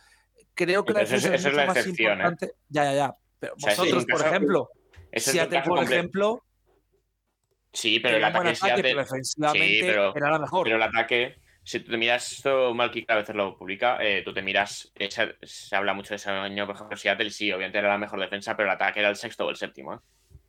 Creo 0.54 0.84
que 0.84 0.92
la 0.92 1.02
eso 1.02 1.16
es- 1.16 1.44
la 1.54 1.66
más 1.66 1.76
excepción, 1.76 2.10
¿eh? 2.10 2.14
importante. 2.14 2.54
Ya, 2.68 2.84
ya, 2.84 2.94
ya. 2.94 3.16
Pero 3.38 3.54
O 3.56 3.60
sea, 3.60 3.74
vosotros, 3.76 4.04
por 4.10 4.20
ejemplo, 4.26 4.70
Seattle, 5.16 5.62
por 5.62 5.82
ejemplo, 5.82 6.44
Sí, 7.72 8.00
pero 8.00 8.16
el 8.16 8.22
un 8.22 8.28
ataque, 8.28 8.48
ataque, 8.48 8.56
Seattle- 8.56 8.82
pero 8.82 8.98
defensivamente 9.00 9.66
Sí, 9.68 9.80
pero- 9.82 10.16
era 10.16 10.30
la 10.30 10.38
mejor. 10.38 10.64
Pero 10.64 10.76
el 10.76 10.82
ataque, 10.82 11.36
si 11.62 11.80
tú 11.80 11.92
te 11.92 11.96
miras 11.96 12.32
esto, 12.32 12.74
Malky 12.74 13.04
a 13.08 13.14
veces 13.16 13.36
lo 13.36 13.56
publica, 13.56 13.98
eh, 14.00 14.22
tú 14.24 14.32
te 14.32 14.42
miras, 14.42 14.90
eh, 14.96 15.10
se, 15.10 15.36
se 15.42 15.76
habla 15.76 15.94
mucho 15.94 16.10
de 16.10 16.16
ese 16.16 16.30
año, 16.30 16.66
por 16.66 16.74
ejemplo, 16.74 16.96
Seattle, 16.96 17.30
sí, 17.30 17.52
obviamente 17.52 17.78
era 17.78 17.88
la 17.88 17.98
mejor 17.98 18.18
defensa, 18.20 18.56
pero 18.56 18.68
el 18.68 18.74
ataque 18.74 19.00
era 19.00 19.08
el 19.08 19.16
sexto 19.16 19.46
o 19.46 19.50
el 19.50 19.56
séptimo. 19.56 19.94
¿eh? 19.94 19.98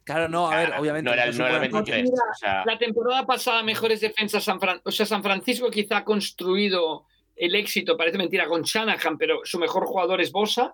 Claro, 0.03 0.27
no, 0.29 0.49
a 0.49 0.57
ver, 0.57 0.73
obviamente. 0.79 1.07
No 1.09 1.13
era 1.13 1.25
el, 1.25 1.37
no 1.37 1.45
era 1.45 1.57
el 1.57 1.65
supongo 1.65 1.85
que- 1.85 1.91
23. 1.91 2.19
O 2.19 2.35
sea, 2.39 2.63
La 2.65 2.77
temporada 2.79 3.25
pasada, 3.25 3.61
mejores 3.61 4.01
defensas 4.01 4.43
San 4.43 4.59
Fran... 4.59 4.81
O 4.83 4.89
sea, 4.91 5.05
San 5.05 5.21
Francisco 5.21 5.69
quizá 5.69 5.97
ha 5.97 6.03
construido 6.05 7.05
el 7.35 7.53
éxito, 7.53 7.95
parece 7.95 8.17
mentira, 8.17 8.47
con 8.47 8.63
Shanahan, 8.63 9.17
pero 9.19 9.41
su 9.43 9.59
mejor 9.59 9.85
jugador 9.85 10.19
es 10.21 10.31
Bosa. 10.31 10.73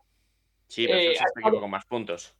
sí, 0.67 0.87
pero 0.87 0.97
es 0.99 1.05
eh, 1.05 1.09
sexto 1.09 1.25
estado- 1.27 1.47
equipo 1.49 1.61
con 1.61 1.69
más 1.71 1.85
puntos. 1.85 2.35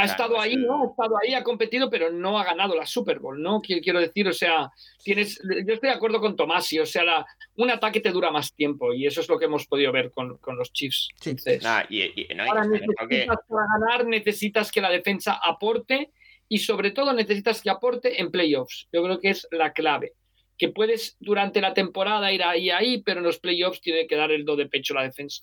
Ha 0.00 0.04
Claro, 0.04 0.10
estado 0.12 0.36
es 0.36 0.42
ahí, 0.42 0.56
¿no? 0.56 0.84
Ha 0.84 0.86
estado 0.90 1.16
ahí, 1.20 1.34
ha 1.34 1.42
competido, 1.42 1.90
pero 1.90 2.08
no 2.12 2.38
ha 2.38 2.44
ganado 2.44 2.76
la 2.76 2.86
Super 2.86 3.18
Bowl, 3.18 3.42
¿no? 3.42 3.60
Quiero, 3.60 3.98
decir, 3.98 4.28
o 4.28 4.32
sea, 4.32 4.70
tienes. 5.02 5.40
Yo 5.42 5.74
estoy 5.74 5.88
de 5.90 5.96
acuerdo 5.96 6.20
con 6.20 6.36
Tomasi, 6.36 6.78
o 6.78 6.86
sea, 6.86 7.02
la- 7.02 7.26
un 7.56 7.68
ataque 7.68 7.98
te 8.00 8.12
dura 8.12 8.30
más 8.30 8.54
tiempo 8.54 8.94
y 8.94 9.06
eso 9.06 9.20
es 9.20 9.28
lo 9.28 9.36
que 9.40 9.46
hemos 9.46 9.66
podido 9.66 9.90
ver 9.90 10.12
con, 10.12 10.38
con 10.38 10.56
los 10.56 10.72
Chiefs. 10.72 11.08
Sí. 11.20 11.30
Entonces, 11.30 11.64
y, 11.90 12.02
y- 12.02 12.28
no, 12.36 12.44
que- 12.44 12.68
necesitas 12.68 13.38
para 13.48 13.66
ganar, 13.76 14.06
necesitas 14.06 14.70
que 14.70 14.80
la 14.80 14.90
defensa 14.90 15.40
aporte 15.42 16.12
y 16.48 16.58
sobre 16.58 16.92
todo 16.92 17.12
necesitas 17.12 17.60
que 17.60 17.70
aporte 17.70 18.20
en 18.20 18.30
playoffs. 18.30 18.86
Yo 18.92 19.02
creo 19.02 19.18
que 19.18 19.30
es 19.30 19.48
la 19.50 19.72
clave. 19.72 20.12
Que 20.56 20.68
puedes 20.68 21.16
durante 21.18 21.60
la 21.60 21.74
temporada 21.74 22.30
ir 22.32 22.44
ahí, 22.44 22.70
ahí, 22.70 23.02
pero 23.02 23.18
en 23.18 23.26
los 23.26 23.40
playoffs 23.40 23.80
tiene 23.80 24.06
que 24.06 24.14
dar 24.14 24.30
el 24.30 24.44
do 24.44 24.54
de 24.54 24.66
pecho 24.66 24.94
la 24.94 25.02
defensa. 25.02 25.42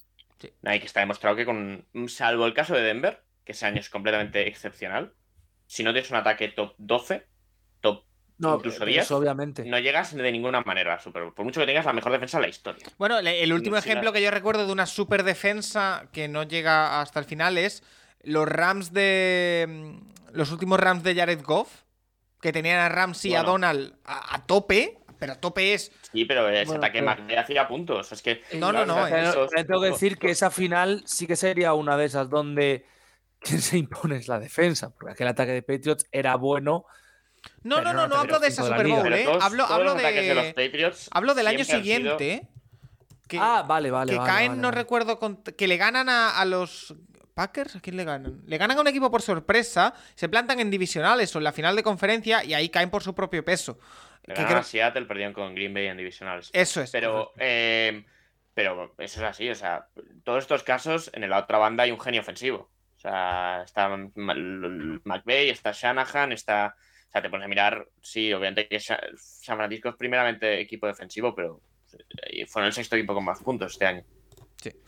nah, 0.61 0.75
y 0.75 0.79
que 0.79 0.85
está 0.85 1.01
demostrado 1.01 1.35
que 1.35 1.45
con, 1.45 1.85
salvo 2.07 2.45
el 2.45 2.53
caso 2.53 2.73
de 2.73 2.83
Denver, 2.83 3.21
que 3.45 3.51
ese 3.53 3.65
año 3.65 3.79
es 3.79 3.89
completamente 3.89 4.47
excepcional, 4.47 5.13
si 5.67 5.83
no 5.83 5.93
tienes 5.93 6.09
un 6.11 6.17
ataque 6.17 6.49
top 6.49 6.73
12, 6.77 7.25
top 7.81 8.03
No, 8.37 8.55
incluso 8.55 8.79
pero 8.79 8.89
10, 8.91 9.05
eso 9.05 9.17
obviamente. 9.17 9.63
no 9.65 9.79
llegas 9.79 10.13
de 10.15 10.31
ninguna 10.31 10.61
manera 10.61 10.95
a 10.95 10.99
Super 10.99 11.23
Bowl, 11.23 11.33
por 11.33 11.45
mucho 11.45 11.59
que 11.61 11.65
tengas 11.67 11.85
la 11.85 11.93
mejor 11.93 12.11
defensa 12.11 12.37
de 12.37 12.43
la 12.43 12.49
historia. 12.49 12.85
Bueno, 12.97 13.19
el 13.19 13.53
último 13.53 13.75
sí, 13.79 13.87
ejemplo 13.87 14.09
la- 14.09 14.13
que 14.17 14.21
yo 14.23 14.31
recuerdo 14.31 14.65
de 14.65 14.71
una 14.73 14.85
super 14.87 15.23
defensa 15.23 16.07
que 16.11 16.27
no 16.27 16.43
llega 16.43 16.99
hasta 17.01 17.19
el 17.19 17.25
final 17.25 17.57
es 17.57 17.83
los 18.23 18.47
Rams 18.47 18.91
de. 18.91 19.65
mm, 19.69 20.15
Los 20.35 20.51
últimos 20.51 20.79
Rams 20.79 21.01
de 21.03 21.15
Jared 21.15 21.41
Goff, 21.43 21.83
que 22.41 22.51
tenían 22.51 22.79
a 22.79 22.89
Ramsey 22.89 23.31
y 23.31 23.35
a. 23.35 23.43
Donald 23.43 23.93
a, 24.03 24.35
a 24.35 24.45
tope, 24.45 24.97
pero 25.17 25.33
a 25.33 25.35
tope 25.39 25.73
es. 25.73 25.91
Sí, 26.11 26.25
pero 26.25 26.49
ese 26.49 26.65
Bueno, 26.65 26.79
ataque 26.83 26.99
pero- 27.01 27.15
McVay 27.15 27.35
hacía 27.37 27.67
puntos. 27.67 28.11
Es 28.11 28.21
que, 28.21 28.41
No, 28.55 28.73
no, 28.73 28.85
no, 28.85 28.95
Pero- 29.09 29.29
esos- 29.29 29.49
pero 29.51 29.65
tengo 29.67 29.81
que 29.81 29.87
decir 29.91 30.17
que 30.17 30.29
esa 30.31 30.51
final 30.51 31.03
sí 31.05 31.25
que 31.25 31.35
sería 31.37 31.73
una 31.73 31.95
de 31.95 32.05
esas 32.05 32.29
donde 32.29 32.85
quien 33.45 33.61
se 33.61 33.77
impone 33.77 34.17
es 34.17 34.27
la 34.27 34.39
defensa, 34.39 34.89
porque 34.89 35.11
aquel 35.13 35.27
ataque 35.27 35.51
de 35.51 35.61
Patriots 35.61 36.05
era 36.11 36.35
bueno. 36.35 36.85
No, 37.63 37.81
no, 37.81 37.93
no 37.93 38.07
no, 38.07 38.15
hablo 38.15 38.39
de 38.39 38.47
esa 38.47 38.63
Super. 38.63 38.87
Bowl, 38.87 39.13
¿eh? 39.13 39.27
Hablo, 39.39 39.65
hablo 39.65 39.93
de 39.95 40.33
los 40.33 40.45
de. 40.45 40.53
Patriots 40.55 41.09
Hablo 41.11 41.35
del 41.35 41.47
año 41.47 41.63
siguiente, 41.63 42.33
¿eh? 42.33 42.47
Que, 43.27 43.37
ah, 43.39 43.63
vale, 43.67 43.89
vale. 43.91 44.11
que 44.13 44.17
vale, 44.19 44.29
caen, 44.31 44.51
vale, 44.51 44.61
no 44.61 44.67
vale. 44.69 44.77
recuerdo, 44.81 45.19
con- 45.19 45.43
que 45.43 45.67
le 45.67 45.77
ganan 45.77 46.09
a, 46.09 46.39
a 46.39 46.45
los 46.45 46.95
Packers. 47.33 47.75
¿A 47.75 47.79
quién 47.81 47.97
le 47.97 48.03
ganan? 48.03 48.41
Le 48.45 48.57
ganan 48.57 48.77
a 48.77 48.81
un 48.81 48.87
equipo 48.87 49.09
por 49.11 49.21
sorpresa, 49.21 49.93
se 50.15 50.29
plantan 50.29 50.59
en 50.59 50.69
divisionales 50.71 51.35
o 51.35 51.39
en 51.39 51.43
la 51.43 51.51
final 51.51 51.75
de 51.75 51.83
conferencia 51.83 52.43
y 52.43 52.53
ahí 52.53 52.69
caen 52.69 52.89
por 52.89 53.03
su 53.03 53.13
propio 53.15 53.43
peso. 53.43 53.77
Le 54.25 54.33
Que 54.33 54.45
creo- 54.45 54.57
a 54.59 54.63
Seattle, 54.63 55.05
perdieron 55.05 55.33
con 55.33 55.53
Green 55.53 55.73
Bay 55.73 55.87
en 55.87 55.97
divisionales. 55.97 56.49
Eso 56.53 56.81
es. 56.81 56.91
Pero, 56.91 57.31
eh, 57.37 58.05
pero 58.53 58.93
eso 58.99 59.19
es 59.21 59.25
así, 59.27 59.49
o 59.49 59.55
sea, 59.55 59.87
todos 60.23 60.43
estos 60.43 60.63
casos, 60.63 61.09
en 61.13 61.27
la 61.29 61.39
otra 61.39 61.57
banda 61.57 61.83
hay 61.83 61.91
un 61.91 61.99
genio 61.99 62.21
ofensivo. 62.21 62.69
Sea, 63.07 63.61
está 63.63 63.89
McVay, 64.15 65.49
está 65.49 65.71
Shanahan, 65.71 66.31
está... 66.31 66.75
O 67.07 67.11
sea, 67.11 67.21
te 67.21 67.29
pones 67.29 67.45
a 67.45 67.47
mirar, 67.47 67.87
sí, 68.01 68.33
obviamente 68.33 68.67
que 68.67 68.79
Sa- 68.79 68.99
San 69.15 69.57
Francisco 69.57 69.89
es 69.89 69.95
primeramente 69.95 70.59
equipo 70.59 70.87
defensivo, 70.87 71.33
pero 71.33 71.61
eh, 72.23 72.45
fueron 72.45 72.67
el 72.67 72.73
sexto 72.73 72.95
equipo 72.97 73.13
con 73.13 73.23
más 73.23 73.41
puntos 73.41 73.71
este 73.73 73.85
año. 73.85 74.03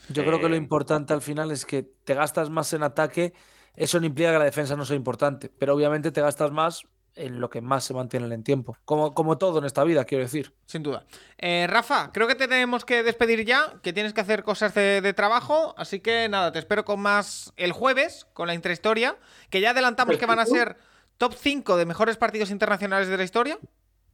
Yo 0.09 0.23
creo 0.25 0.39
que 0.39 0.49
lo 0.49 0.55
Eh, 0.55 0.57
importante 0.57 1.13
al 1.13 1.21
final 1.21 1.51
es 1.51 1.65
que 1.65 1.83
te 1.83 2.15
gastas 2.15 2.49
más 2.49 2.73
en 2.73 2.83
ataque. 2.83 3.33
Eso 3.75 3.99
no 3.99 4.07
implica 4.07 4.31
que 4.31 4.39
la 4.39 4.45
defensa 4.45 4.75
no 4.75 4.83
sea 4.85 4.95
importante, 4.95 5.49
pero 5.49 5.75
obviamente 5.75 6.11
te 6.11 6.19
gastas 6.21 6.51
más 6.51 6.83
en 7.17 7.39
lo 7.39 7.49
que 7.49 7.61
más 7.61 7.83
se 7.83 7.93
mantienen 7.93 8.31
en 8.31 8.43
tiempo. 8.43 8.77
Como, 8.85 9.13
como 9.13 9.37
todo 9.37 9.59
en 9.59 9.65
esta 9.65 9.83
vida, 9.83 10.05
quiero 10.05 10.23
decir. 10.23 10.53
Sin 10.65 10.83
duda. 10.83 11.05
Eh, 11.37 11.67
Rafa, 11.69 12.11
creo 12.11 12.27
que 12.27 12.35
te 12.35 12.47
tenemos 12.47 12.85
que 12.85 13.03
despedir 13.03 13.45
ya, 13.45 13.73
que 13.81 13.93
tienes 13.93 14.13
que 14.13 14.21
hacer 14.21 14.43
cosas 14.43 14.73
de, 14.73 15.01
de 15.01 15.13
trabajo, 15.13 15.73
así 15.77 15.99
que 15.99 16.29
nada, 16.29 16.51
te 16.51 16.59
espero 16.59 16.85
con 16.85 16.99
más 16.99 17.53
el 17.57 17.71
jueves, 17.71 18.27
con 18.33 18.47
la 18.47 18.53
intrahistoria, 18.53 19.17
que 19.49 19.61
ya 19.61 19.71
adelantamos 19.71 20.17
que 20.17 20.25
van 20.25 20.39
a 20.39 20.45
ser 20.45 20.77
top 21.17 21.33
5 21.33 21.77
de 21.77 21.85
mejores 21.85 22.17
partidos 22.17 22.51
internacionales 22.51 23.07
de 23.07 23.17
la 23.17 23.23
historia. 23.23 23.59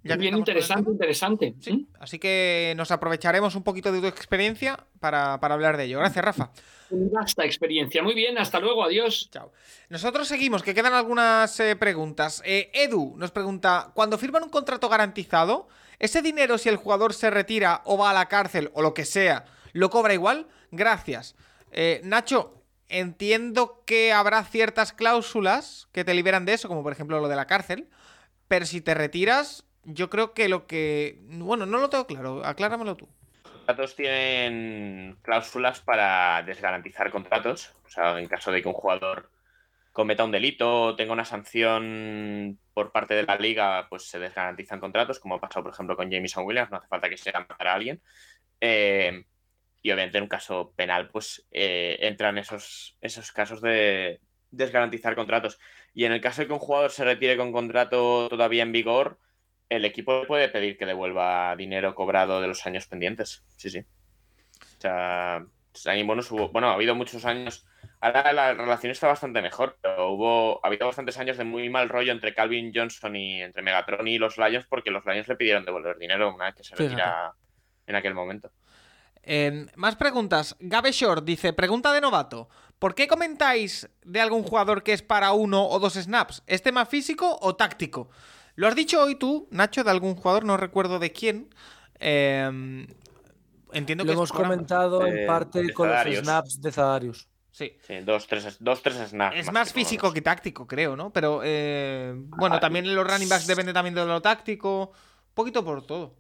Ya 0.04 0.18
Bien 0.18 0.38
interesante, 0.38 0.92
interesante. 0.92 1.56
Sí, 1.62 1.88
así 1.98 2.20
que 2.20 2.74
nos 2.76 2.92
aprovecharemos 2.92 3.56
un 3.56 3.64
poquito 3.64 3.92
de 3.92 4.02
tu 4.02 4.08
experiencia 4.08 4.86
para, 5.00 5.40
para 5.40 5.54
hablar 5.54 5.78
de 5.78 5.86
ello. 5.86 6.00
Gracias, 6.00 6.26
Rafa. 6.26 6.52
Vasta 6.90 7.46
experiencia. 7.46 8.04
Muy 8.04 8.14
bien, 8.14 8.38
hasta 8.38 8.60
luego, 8.60 8.84
adiós. 8.84 9.30
Chao. 9.32 9.54
Nosotros 9.90 10.28
seguimos, 10.28 10.62
que 10.62 10.74
quedan 10.74 10.94
algunas 10.94 11.58
eh, 11.60 11.76
preguntas. 11.76 12.42
Eh, 12.46 12.70
Edu 12.74 13.16
nos 13.18 13.32
pregunta, 13.32 13.92
cuando 13.94 14.18
firman 14.18 14.44
un 14.44 14.50
contrato 14.50 14.90
garantizado, 14.90 15.68
¿ese 16.00 16.22
dinero 16.22 16.58
si 16.58 16.68
el 16.68 16.76
jugador 16.76 17.14
se 17.14 17.30
retira 17.30 17.82
o 17.86 17.98
va 17.98 18.10
a 18.10 18.14
la 18.14 18.28
cárcel 18.28 18.72
o 18.74 18.82
lo 18.82 18.94
que 18.94 19.06
sea, 19.06 19.46
lo 19.72 19.90
cobra 19.90 20.14
igual? 20.14 20.48
Gracias. 20.72 21.36
Eh, 21.72 22.02
Nacho, 22.04 22.62
entiendo 22.90 23.84
que 23.86 24.12
habrá 24.12 24.44
ciertas 24.44 24.94
cláusulas 24.94 25.88
que 25.92 26.04
te 26.04 26.14
liberan 26.14 26.46
de 26.46 26.54
eso, 26.54 26.68
como 26.68 26.84
por 26.84 26.92
ejemplo 26.92 27.20
lo 27.20 27.28
de 27.28 27.36
la 27.36 27.48
cárcel, 27.48 27.88
pero 28.48 28.66
si 28.66 28.82
te 28.82 28.94
retiras, 28.94 29.66
yo 29.85 30.10
creo 30.10 30.34
que 30.34 30.49
lo 30.49 30.68
que... 30.68 31.18
Bueno, 31.22 31.65
no 31.65 31.80
lo 31.80 31.89
tengo 31.89 32.07
claro, 32.07 32.45
acláramelo 32.45 32.95
tú. 32.95 33.07
contratos 33.43 33.95
tienen 33.95 35.18
cláusulas 35.22 35.81
para 35.81 36.43
desgarantizar 36.43 37.11
contratos. 37.11 37.73
O 37.85 37.89
sea, 37.89 38.19
en 38.19 38.27
caso 38.27 38.51
de 38.51 38.61
que 38.61 38.68
un 38.68 38.73
jugador 38.73 39.30
cometa 39.91 40.23
un 40.23 40.31
delito 40.31 40.81
o 40.81 40.95
tenga 40.95 41.14
una 41.14 41.26
sanción 41.26 42.60
por 42.73 42.91
parte 42.91 43.14
de 43.14 43.23
la 43.23 43.38
liga, 43.38 43.88
pues 43.89 44.10
se 44.10 44.19
desgarantizan 44.19 44.80
contratos, 44.80 45.19
como 45.19 45.35
ha 45.35 45.41
pasado, 45.41 45.64
por 45.64 45.73
ejemplo, 45.73 45.95
con 45.95 46.10
Jameson 46.10 46.45
Williams. 46.45 46.72
No 46.72 46.77
hace 46.77 46.88
falta 46.88 47.10
que 47.10 47.18
sea 47.18 47.39
matar 47.39 47.68
a 47.68 47.73
alguien. 47.76 48.01
Eh, 48.60 49.26
y 49.84 49.91
obviamente 49.91 50.18
en 50.18 50.23
un 50.23 50.30
caso 50.30 50.73
penal, 50.76 51.10
pues 51.10 51.45
eh, 51.51 51.97
entran 52.01 52.38
esos, 52.38 52.97
esos 53.01 53.31
casos 53.31 53.61
de 53.61 54.22
desgarantizar 54.49 55.14
contratos. 55.15 55.60
Y 55.93 56.05
en 56.05 56.14
el 56.14 56.22
caso 56.22 56.41
de 56.41 56.47
que 56.47 56.53
un 56.53 56.60
jugador 56.60 56.91
se 56.91 57.03
retire 57.03 57.38
con 57.38 57.51
contrato 57.51 58.30
todavía 58.30 58.64
en 58.64 58.72
vigor, 58.72 59.19
el 59.76 59.86
equipo 59.86 60.26
puede 60.28 60.50
pedir 60.50 60.78
que 60.78 60.86
devuelva 60.86 61.56
dinero 61.56 61.95
cobrado 61.95 62.41
de 62.41 62.48
los 62.48 62.66
años 62.66 62.88
pendientes. 62.88 63.44
Sí, 63.58 63.70
sí. 63.70 63.80
O 63.80 64.82
sea, 64.82 65.45
hay 65.86 66.04
buenos, 66.04 66.32
hubo- 66.32 66.50
bueno, 66.50 66.70
ha 66.70 66.74
habido 66.74 66.95
muchos 66.95 67.26
años. 67.26 67.66
Ahora 68.00 68.34
la 68.34 68.54
relación 68.54 68.91
está 68.91 69.08
bastante 69.08 69.41
mejor, 69.41 69.78
pero 69.82 70.12
hubo, 70.12 70.60
ha 70.64 70.68
habido 70.68 70.86
bastantes 70.88 71.18
años 71.18 71.38
de 71.38 71.45
muy 71.45 71.70
mal 71.70 71.88
rollo 71.90 72.12
entre 72.12 72.34
Calvin 72.34 72.72
Johnson 72.76 73.16
y 73.16 73.41
entre 73.41 73.62
Megatron 73.62 74.08
y 74.08 74.18
los 74.18 74.38
Lions 74.38 74.66
porque 74.70 74.91
los 74.91 75.06
Lions 75.06 75.28
le 75.28 75.36
pidieron 75.38 75.64
devolver 75.66 75.98
dinero 75.98 76.34
una 76.34 76.45
vez 76.45 76.56
que 76.56 76.64
se 76.64 76.76
retira 76.76 77.34
en 77.88 77.95
aquel 77.95 78.14
momento. 78.14 78.52
Eh, 79.24 79.68
más 79.76 79.95
preguntas. 79.95 80.58
Gabe 80.60 80.91
Short 80.91 81.24
dice, 81.24 81.54
pregunta 81.54 81.94
de 81.94 82.02
novato. 82.02 82.50
¿Por 82.78 82.94
qué 82.94 83.08
comentáis 83.08 83.90
de 84.04 84.20
algún 84.20 84.44
jugador 84.44 84.84
que 84.84 84.91
es 84.91 85.02
para 85.02 85.32
uno 85.32 85.66
o 85.66 85.80
dos 85.80 85.94
snaps? 85.94 86.44
¿Es 86.45 86.62
tema 86.62 86.86
físico 86.86 87.40
o 87.41 87.56
táctico? 87.56 88.10
Lo 88.56 88.68
has 88.68 88.76
dicho 88.76 89.02
hoy 89.02 89.16
tú, 89.16 89.48
Nacho, 89.52 89.84
de 89.84 89.92
algún 89.92 90.16
jugador, 90.16 90.46
no 90.46 90.58
recuerdo 90.58 91.00
de 91.00 91.12
quién. 91.12 91.50
Eh, 92.00 92.88
entiendo 93.72 94.04
Lo 94.04 94.08
que 94.08 94.12
es 94.12 94.18
hemos 94.18 94.32
comentado 94.32 95.06
Eh, 95.06 95.22
en 95.22 95.28
parte 95.28 95.74
con 95.74 95.90
los 95.90 96.02
snaps 96.04 96.62
de 96.62 96.72
Zadarius. 96.72 97.28
Sí. 97.52 97.78
Sí, 97.82 98.00
dos, 98.00 98.28
tres, 98.28 98.58
dos, 98.60 98.82
tres 98.82 98.96
snaps. 99.10 99.38
Es 99.38 99.52
más 99.52 99.74
físico 99.74 100.08
menos. 100.08 100.14
que 100.16 100.22
táctico, 100.22 100.66
creo, 100.68 100.96
¿no? 100.96 101.12
Pero 101.14 101.42
eh, 101.44 102.14
bueno, 102.16 102.56
Ah, 102.56 102.60
también 102.60 102.86
en 102.86 102.96
los 102.96 103.06
running 103.08 103.30
backs 103.30 103.46
depende 103.48 103.74
también 103.74 103.94
de 103.96 104.06
lo 104.06 104.22
táctico. 104.22 104.92
Un 105.30 105.34
poquito 105.34 105.64
por 105.64 105.86
todo. 105.86 106.16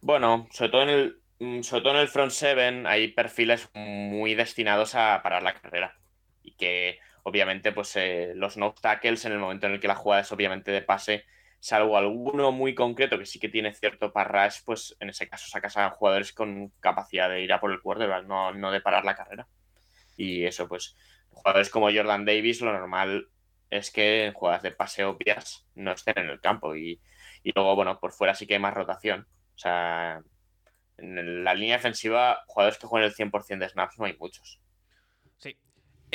Bueno, 0.00 0.48
sobre 0.50 0.70
todo 0.70 0.82
en 0.82 0.88
el, 0.88 1.22
mm, 1.38 1.62
sobre 1.62 1.82
todo 1.82 1.94
en 1.94 2.00
el 2.00 2.08
front 2.08 2.32
seven 2.32 2.86
hay 2.86 3.08
perfiles 3.12 3.68
muy 3.74 4.34
destinados 4.34 4.94
a 4.94 5.20
parar 5.22 5.42
la 5.42 5.54
carrera. 5.54 5.96
Y 6.42 6.56
que 6.56 6.98
obviamente, 7.22 7.72
pues 7.72 7.94
eh, 7.96 8.32
los 8.34 8.56
no 8.56 8.74
tackles 8.74 9.24
en 9.24 9.32
el 9.32 9.38
momento 9.38 9.66
en 9.66 9.74
el 9.74 9.80
que 9.80 9.88
la 9.88 9.94
jugada 9.94 10.22
es 10.22 10.32
obviamente 10.32 10.70
de 10.70 10.82
pase, 10.82 11.24
salvo 11.60 11.96
alguno 11.96 12.50
muy 12.52 12.74
concreto 12.74 13.18
que 13.18 13.26
sí 13.26 13.38
que 13.38 13.48
tiene 13.48 13.72
cierto 13.74 14.12
parrash, 14.12 14.60
pues 14.64 14.96
en 15.00 15.10
ese 15.10 15.28
caso 15.28 15.48
sacas 15.48 15.76
a 15.76 15.90
jugadores 15.90 16.32
con 16.32 16.70
capacidad 16.80 17.28
de 17.28 17.42
ir 17.42 17.52
a 17.52 17.60
por 17.60 17.70
el 17.72 17.80
quarterback, 17.80 18.26
no, 18.26 18.52
no 18.52 18.70
de 18.72 18.80
parar 18.80 19.04
la 19.04 19.14
carrera. 19.14 19.46
Y 20.16 20.44
eso, 20.44 20.68
pues, 20.68 20.96
jugadores 21.30 21.70
como 21.70 21.90
Jordan 21.92 22.24
Davis, 22.24 22.60
lo 22.60 22.72
normal 22.72 23.28
es 23.70 23.90
que 23.90 24.26
en 24.26 24.32
jugadas 24.34 24.62
de 24.62 24.72
pase 24.72 25.04
obvias 25.04 25.66
no 25.74 25.92
estén 25.92 26.18
en 26.18 26.30
el 26.30 26.40
campo. 26.40 26.76
Y, 26.76 27.00
y 27.42 27.52
luego, 27.54 27.74
bueno, 27.76 27.98
por 28.00 28.12
fuera 28.12 28.34
sí 28.34 28.46
que 28.46 28.54
hay 28.54 28.60
más 28.60 28.74
rotación. 28.74 29.26
O 29.54 29.58
sea, 29.58 30.20
en 30.98 31.44
la 31.44 31.54
línea 31.54 31.76
defensiva, 31.76 32.42
jugadores 32.46 32.78
que 32.78 32.86
juegan 32.86 33.08
el 33.08 33.14
100% 33.14 33.58
de 33.58 33.68
snaps 33.68 33.98
no 33.98 34.04
hay 34.04 34.16
muchos. 34.18 34.60
Sí. 35.38 35.56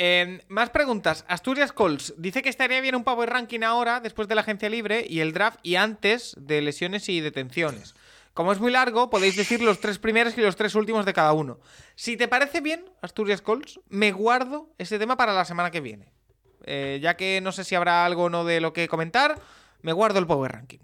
Eh, 0.00 0.42
más 0.46 0.70
preguntas. 0.70 1.24
Asturias 1.26 1.72
Colts 1.72 2.14
dice 2.16 2.40
que 2.40 2.48
estaría 2.48 2.80
bien 2.80 2.94
un 2.94 3.02
power 3.02 3.28
ranking 3.28 3.62
ahora, 3.64 3.98
después 3.98 4.28
de 4.28 4.36
la 4.36 4.42
agencia 4.42 4.68
libre 4.68 5.04
y 5.08 5.20
el 5.20 5.32
draft, 5.32 5.58
y 5.64 5.74
antes 5.74 6.36
de 6.38 6.62
lesiones 6.62 7.08
y 7.08 7.20
detenciones. 7.20 7.96
Como 8.32 8.52
es 8.52 8.60
muy 8.60 8.70
largo, 8.70 9.10
podéis 9.10 9.34
decir 9.34 9.60
los 9.60 9.80
tres 9.80 9.98
primeros 9.98 10.38
y 10.38 10.40
los 10.40 10.54
tres 10.54 10.76
últimos 10.76 11.04
de 11.04 11.12
cada 11.12 11.32
uno. 11.32 11.58
Si 11.96 12.16
te 12.16 12.28
parece 12.28 12.60
bien, 12.60 12.84
Asturias 13.02 13.42
Colts, 13.42 13.80
me 13.88 14.12
guardo 14.12 14.70
ese 14.78 15.00
tema 15.00 15.16
para 15.16 15.32
la 15.32 15.44
semana 15.44 15.72
que 15.72 15.80
viene. 15.80 16.12
Eh, 16.64 17.00
ya 17.02 17.16
que 17.16 17.40
no 17.42 17.50
sé 17.50 17.64
si 17.64 17.74
habrá 17.74 18.04
algo 18.04 18.24
o 18.24 18.30
no 18.30 18.44
de 18.44 18.60
lo 18.60 18.72
que 18.72 18.86
comentar, 18.86 19.40
me 19.82 19.92
guardo 19.92 20.20
el 20.20 20.28
power 20.28 20.52
ranking. 20.52 20.78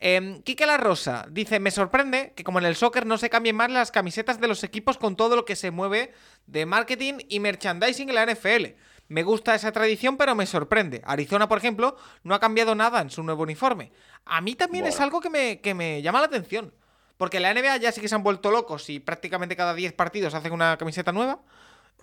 Eh, 0.00 0.40
Quique 0.44 0.66
La 0.66 0.78
Rosa 0.78 1.26
dice: 1.30 1.60
Me 1.60 1.70
sorprende 1.70 2.32
que, 2.34 2.44
como 2.44 2.58
en 2.58 2.64
el 2.64 2.76
soccer, 2.76 3.06
no 3.06 3.18
se 3.18 3.30
cambien 3.30 3.56
más 3.56 3.70
las 3.70 3.90
camisetas 3.92 4.40
de 4.40 4.48
los 4.48 4.64
equipos 4.64 4.98
con 4.98 5.14
todo 5.14 5.36
lo 5.36 5.44
que 5.44 5.56
se 5.56 5.70
mueve 5.70 6.12
de 6.46 6.66
marketing 6.66 7.14
y 7.28 7.38
merchandising 7.40 8.08
en 8.08 8.14
la 8.14 8.26
NFL. 8.26 8.76
Me 9.08 9.22
gusta 9.24 9.54
esa 9.54 9.72
tradición, 9.72 10.16
pero 10.16 10.34
me 10.34 10.46
sorprende. 10.46 11.02
Arizona, 11.04 11.48
por 11.48 11.58
ejemplo, 11.58 11.96
no 12.22 12.34
ha 12.34 12.40
cambiado 12.40 12.74
nada 12.74 13.00
en 13.00 13.10
su 13.10 13.22
nuevo 13.22 13.42
uniforme. 13.42 13.92
A 14.24 14.40
mí 14.40 14.54
también 14.54 14.86
es 14.86 15.00
algo 15.00 15.20
que 15.20 15.28
me, 15.28 15.60
que 15.60 15.74
me 15.74 16.00
llama 16.00 16.20
la 16.20 16.26
atención. 16.26 16.72
Porque 17.16 17.36
en 17.36 17.42
la 17.42 17.52
NBA 17.52 17.76
ya 17.78 17.92
sí 17.92 18.00
que 18.00 18.08
se 18.08 18.14
han 18.14 18.22
vuelto 18.22 18.50
locos 18.50 18.88
y 18.88 19.00
prácticamente 19.00 19.54
cada 19.54 19.74
10 19.74 19.92
partidos 19.92 20.32
hacen 20.32 20.52
una 20.52 20.78
camiseta 20.78 21.12
nueva. 21.12 21.40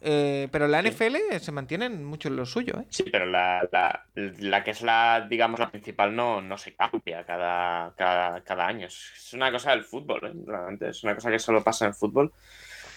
Eh, 0.02 0.48
pero 0.52 0.68
la 0.68 0.82
Sí. 0.82 0.90
NFL 0.90 1.16
se 1.40 1.52
mantienen 1.52 2.04
mucho 2.06 2.28
en 2.28 2.36
lo 2.36 2.46
suyo, 2.46 2.80
¿eh? 2.80 2.86
Sí, 2.90 3.04
pero 3.12 3.26
la, 3.26 3.68
la, 3.72 4.06
la 4.16 4.64
que 4.64 4.72
es 4.72 4.82
la, 4.82 5.26
digamos, 5.30 5.60
la 5.60 5.70
principal 5.72 6.16
no, 6.16 6.42
no 6.42 6.58
se 6.58 6.76
cambia 6.76 7.26
cada, 7.26 7.94
cada, 7.96 8.42
cada 8.44 8.68
año. 8.68 8.88
Es 8.88 9.34
una 9.34 9.52
cosa 9.52 9.72
del 9.72 9.84
fútbol, 9.84 10.22
¿eh? 10.28 10.34
Realmente 10.46 10.90
es 10.90 11.04
una 11.04 11.16
cosa 11.16 11.32
que 11.32 11.40
solo 11.40 11.64
pasa 11.64 11.86
en 11.86 11.90
el 11.90 11.96
fútbol. 11.96 12.32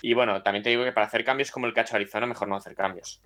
Y 0.03 0.15
bueno, 0.15 0.43
también 0.43 0.63
te 0.63 0.71
digo 0.71 0.85
que 0.85 0.93
para 0.93 1.07
hacer 1.07 1.25
cambios 1.25 1.51
como 1.51 1.67
el 1.67 1.75
cacho 1.75 1.97
Arizona, 1.97 2.27
mejor 2.27 2.49
no 2.49 2.57
hacer 2.57 2.75
cambios. 2.75 3.21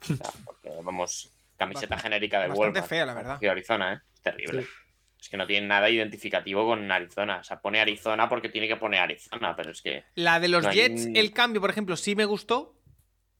O 0.00 0.04
sea, 0.06 0.16
porque, 0.44 0.70
vamos, 0.82 1.30
camiseta 1.56 1.94
Bastante- 1.96 2.02
genérica 2.02 2.40
de 2.40 2.48
bastante 2.48 2.68
Walmart. 2.80 2.86
fea, 2.88 3.06
la 3.06 3.14
verdad. 3.14 3.38
de 3.40 3.50
Arizona, 3.50 3.92
¿eh? 3.94 3.98
Es 4.14 4.20
terrible. 4.22 4.66
Es 5.20 5.28
que 5.30 5.36
no 5.38 5.46
tiene 5.46 5.66
nada 5.66 5.88
identificativo 5.88 6.66
con 6.66 6.92
Arizona. 6.92 7.38
O 7.38 7.44
sea, 7.44 7.58
pone 7.58 7.80
Arizona 7.80 8.28
porque 8.28 8.50
tiene 8.50 8.68
que 8.68 8.76
poner 8.76 9.00
Arizona, 9.00 9.56
pero 9.56 9.70
es 9.70 9.80
que. 9.80 10.04
La 10.16 10.38
de 10.38 10.48
los 10.48 10.64
No 10.64 10.70
Jets, 10.72 11.06
el 11.14 11.32
cambio, 11.32 11.62
por 11.62 11.70
ejemplo, 11.70 11.96
sí 11.96 12.14
me 12.14 12.26
gustó. 12.26 12.74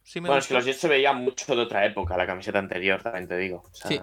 Sí 0.06 0.20
me 0.20 0.28
Bueno, 0.28 0.38
es 0.40 0.46
que 0.46 0.54
los 0.54 0.64
Jets 0.66 0.80
se 0.80 0.88
veía 0.88 1.12
mucho 1.14 1.56
de 1.56 1.62
otra 1.62 1.84
época, 1.86 2.16
la 2.16 2.26
camiseta 2.26 2.58
anterior, 2.58 3.02
también 3.02 3.26
te 3.26 3.36
digo. 3.38 3.64
O 3.70 3.74
sea, 3.74 3.88
Sí. 3.90 4.00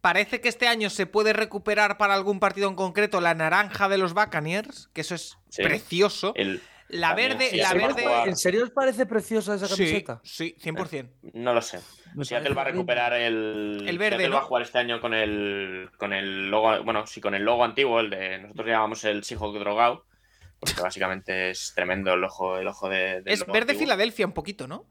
Parece 0.00 0.40
que 0.40 0.48
este 0.48 0.66
año 0.66 0.88
se 0.90 1.06
puede 1.06 1.32
recuperar 1.34 1.98
para 1.98 2.14
algún 2.14 2.40
partido 2.40 2.68
en 2.68 2.74
concreto 2.74 3.20
la 3.20 3.34
naranja 3.34 3.88
de 3.88 3.98
los 3.98 4.14
Buccaneers, 4.14 4.88
que 4.94 5.02
eso 5.02 5.14
es 5.14 5.38
Sí. 5.50 5.62
precioso. 5.62 6.32
el, 6.36 6.60
La 6.88 7.08
también, 7.08 7.30
verde, 7.38 7.50
sí, 7.50 7.56
la 7.58 7.72
verde. 7.74 8.04
¿En 8.26 8.36
serio 8.36 8.64
os 8.64 8.70
parece 8.70 9.06
preciosa 9.06 9.54
esa 9.54 9.68
Sí, 9.68 9.76
camiseta? 9.76 10.20
sí, 10.24 10.56
100%. 10.58 11.10
No 11.34 11.52
lo 11.54 11.62
sé. 11.62 11.80
Me 12.14 12.24
Seattle 12.24 12.52
va 12.54 12.62
a 12.62 12.64
recuperar 12.66 13.12
el. 13.14 13.84
El 13.86 13.98
verde, 13.98 14.16
Seattle 14.16 14.28
va 14.34 14.40
¿no? 14.40 14.44
a 14.44 14.46
jugar 14.46 14.62
este 14.62 14.78
año 14.78 15.00
con 15.00 15.14
el. 15.14 15.90
con 15.98 16.12
el 16.12 16.50
logo. 16.50 16.82
Bueno, 16.84 17.06
sí, 17.06 17.20
con 17.20 17.34
el 17.34 17.42
logo 17.44 17.64
antiguo, 17.64 18.00
el 18.00 18.10
de. 18.10 18.38
Nosotros 18.40 18.66
llamamos 18.66 19.04
el 19.04 19.22
Seahawk 19.24 19.58
drogado. 19.58 20.04
Porque 20.58 20.74
básicamente 20.82 21.50
es 21.50 21.72
tremendo 21.74 22.12
el 22.14 22.24
ojo, 22.24 22.58
el 22.58 22.66
ojo 22.68 22.88
de. 22.88 23.22
Es 23.26 23.40
logo 23.40 23.52
verde 23.52 23.72
antiguo. 23.72 23.80
Filadelfia 23.80 24.26
un 24.26 24.32
poquito, 24.32 24.66
¿no? 24.68 24.84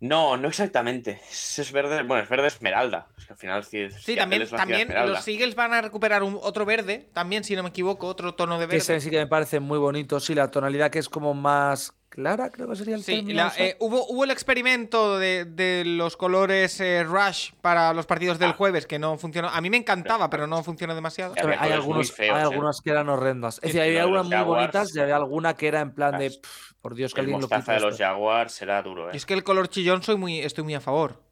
No, 0.00 0.36
no 0.38 0.48
exactamente. 0.48 1.20
Es, 1.30 1.58
es 1.58 1.72
verde. 1.72 2.02
Bueno, 2.02 2.22
es 2.22 2.28
verde 2.28 2.46
esmeralda. 2.48 3.08
Es 3.18 3.26
que 3.26 3.32
al 3.34 3.38
final 3.38 3.64
sí, 3.64 3.88
Sí, 3.90 4.16
también, 4.16 4.42
es 4.42 4.48
ciudad 4.48 4.62
también 4.62 4.80
esmeralda. 4.82 5.12
los 5.16 5.28
Eagles 5.28 5.54
van 5.54 5.74
a 5.74 5.82
recuperar 5.82 6.22
un, 6.22 6.38
otro 6.40 6.64
verde, 6.64 7.10
también, 7.12 7.44
si 7.44 7.54
no 7.54 7.62
me 7.62 7.68
equivoco, 7.68 8.06
otro 8.06 8.34
tono 8.34 8.58
de 8.58 8.66
Que 8.66 8.76
ese 8.76 8.92
verde. 8.94 9.04
sí 9.04 9.10
que 9.10 9.18
me 9.18 9.26
parece 9.26 9.60
muy 9.60 9.78
bonito. 9.78 10.18
Sí, 10.18 10.34
la 10.34 10.50
tonalidad 10.50 10.90
que 10.90 10.98
es 11.00 11.08
como 11.10 11.34
más 11.34 11.94
clara, 12.20 12.50
creo 12.50 12.68
que 12.68 12.76
sería 12.76 12.94
el 12.96 13.02
Sí, 13.02 13.16
término. 13.16 13.44
la- 13.44 13.52
eh, 13.58 13.76
hubo, 13.80 14.06
hubo 14.08 14.24
el 14.24 14.30
experimento 14.30 15.18
de, 15.18 15.44
de 15.46 15.84
los 15.86 16.16
colores 16.16 16.78
eh, 16.80 17.02
Rush 17.04 17.52
para 17.60 17.92
los 17.94 18.06
partidos 18.06 18.38
del 18.38 18.50
Ah. 18.50 18.54
jueves, 18.56 18.86
que 18.86 18.98
no 18.98 19.16
funcionó. 19.18 19.48
A 19.48 19.60
mí 19.60 19.70
me 19.70 19.76
encantaba, 19.78 20.28
pero 20.30 20.46
no 20.46 20.62
funcionó 20.62 20.94
demasiado. 20.94 21.34
Hay, 21.58 21.72
algunos, 21.72 22.12
feos, 22.12 22.36
hay 22.36 22.42
¿eh? 22.42 22.46
algunas 22.46 22.80
que 22.80 22.90
eran 22.90 23.08
horrendas. 23.08 23.56
Es 23.56 23.62
decir, 23.72 23.80
había 23.82 24.02
algunas 24.02 24.26
muy 24.26 24.34
Jaguars. 24.36 24.60
bonitas 24.72 24.94
y 24.96 25.00
había 25.00 25.16
alguna 25.16 25.54
que 25.54 25.68
era 25.68 25.80
en 25.80 25.92
plan 25.94 26.18
de. 26.18 26.26
Las- 26.28 26.36
"Pff, 26.38 26.72
por 26.80 26.94
Dios, 26.94 27.12
que 27.14 27.20
El 27.20 27.26
alguien 27.26 27.40
lo 27.40 27.48
quita 27.48 27.72
de 27.74 27.80
los 27.80 27.92
esto". 27.94 28.04
Jaguars 28.04 28.52
será 28.52 28.82
duro, 28.82 29.08
¿eh? 29.10 29.12
es 29.16 29.26
que 29.26 29.34
el 29.34 29.42
color 29.44 29.68
chillón 29.68 30.02
soy 30.02 30.16
muy, 30.16 30.40
estoy 30.40 30.64
muy 30.64 30.74
a 30.74 30.80
favor. 30.80 31.22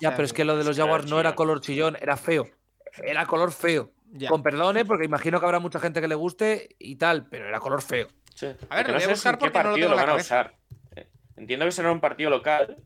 Ya, 0.00 0.08
sea, 0.08 0.10
pero 0.16 0.24
es 0.26 0.32
que 0.32 0.44
lo 0.44 0.56
de 0.56 0.64
los 0.64 0.76
Jaguars 0.76 1.06
no 1.10 1.18
era 1.20 1.34
color 1.34 1.60
chillón, 1.60 1.96
era 2.00 2.16
feo. 2.16 2.46
era 3.04 3.26
color 3.26 3.52
feo. 3.52 3.90
Ya. 4.10 4.28
Con 4.30 4.42
perdone, 4.42 4.84
porque 4.86 5.04
imagino 5.04 5.38
que 5.38 5.44
habrá 5.46 5.60
mucha 5.60 5.78
gente 5.78 6.00
que 6.00 6.08
le 6.08 6.14
guste 6.14 6.74
y 6.78 6.96
tal, 6.96 7.26
pero 7.28 7.46
era 7.46 7.60
color 7.60 7.80
feo. 7.82 8.08
Sí. 8.38 8.46
A 8.70 8.76
ver, 8.76 8.86
lo 8.88 8.94
voy 8.94 9.02
a 9.02 9.08
buscar 9.08 9.34
en 9.34 9.40
qué 9.40 9.50
porque 9.50 9.62
no 9.64 9.70
lo 9.70 9.74
tengo 9.74 9.90
en 9.90 9.96
la 9.96 10.04
van 10.04 10.10
a 10.10 10.14
usar. 10.20 10.54
Eh, 10.94 11.08
Entiendo 11.36 11.64
que 11.64 11.72
será 11.72 11.90
un 11.90 12.00
partido 12.00 12.30
local, 12.30 12.76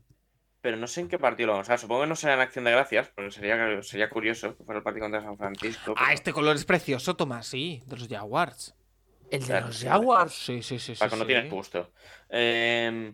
pero 0.61 0.77
no 0.77 0.87
sé 0.87 1.01
en 1.01 1.09
qué 1.09 1.19
partido 1.19 1.47
lo 1.47 1.53
van 1.53 1.59
a 1.59 1.61
usar. 1.63 1.77
Supongo 1.79 2.01
que 2.01 2.07
no 2.07 2.15
será 2.15 2.33
en 2.33 2.39
Acción 2.39 2.65
de 2.65 2.71
Gracias, 2.71 3.11
porque 3.13 3.29
sería, 3.31 3.81
sería 3.83 4.09
curioso 4.09 4.57
que 4.57 4.63
fuera 4.63 4.79
el 4.79 4.83
partido 4.83 5.03
contra 5.05 5.21
San 5.21 5.37
Francisco. 5.37 5.93
Ah, 5.95 6.11
este 6.13 6.33
color 6.33 6.55
es 6.55 6.65
precioso, 6.65 7.15
Tomás, 7.15 7.45
sí, 7.45 7.83
de 7.85 7.97
los 7.97 8.07
Jaguars. 8.07 8.75
El 9.29 9.41
de 9.41 9.45
Claro, 9.47 9.67
los 9.67 9.77
sí. 9.77 9.87
Jaguars. 9.87 10.33
Sí, 10.33 10.63
sí, 10.63 10.79
sí. 10.79 10.95
sí, 10.95 10.99
Para 10.99 11.09
cuando 11.09 11.25
sí. 11.25 11.33
tienes 11.33 11.51
gusto. 11.51 11.91
Eh, 12.29 13.13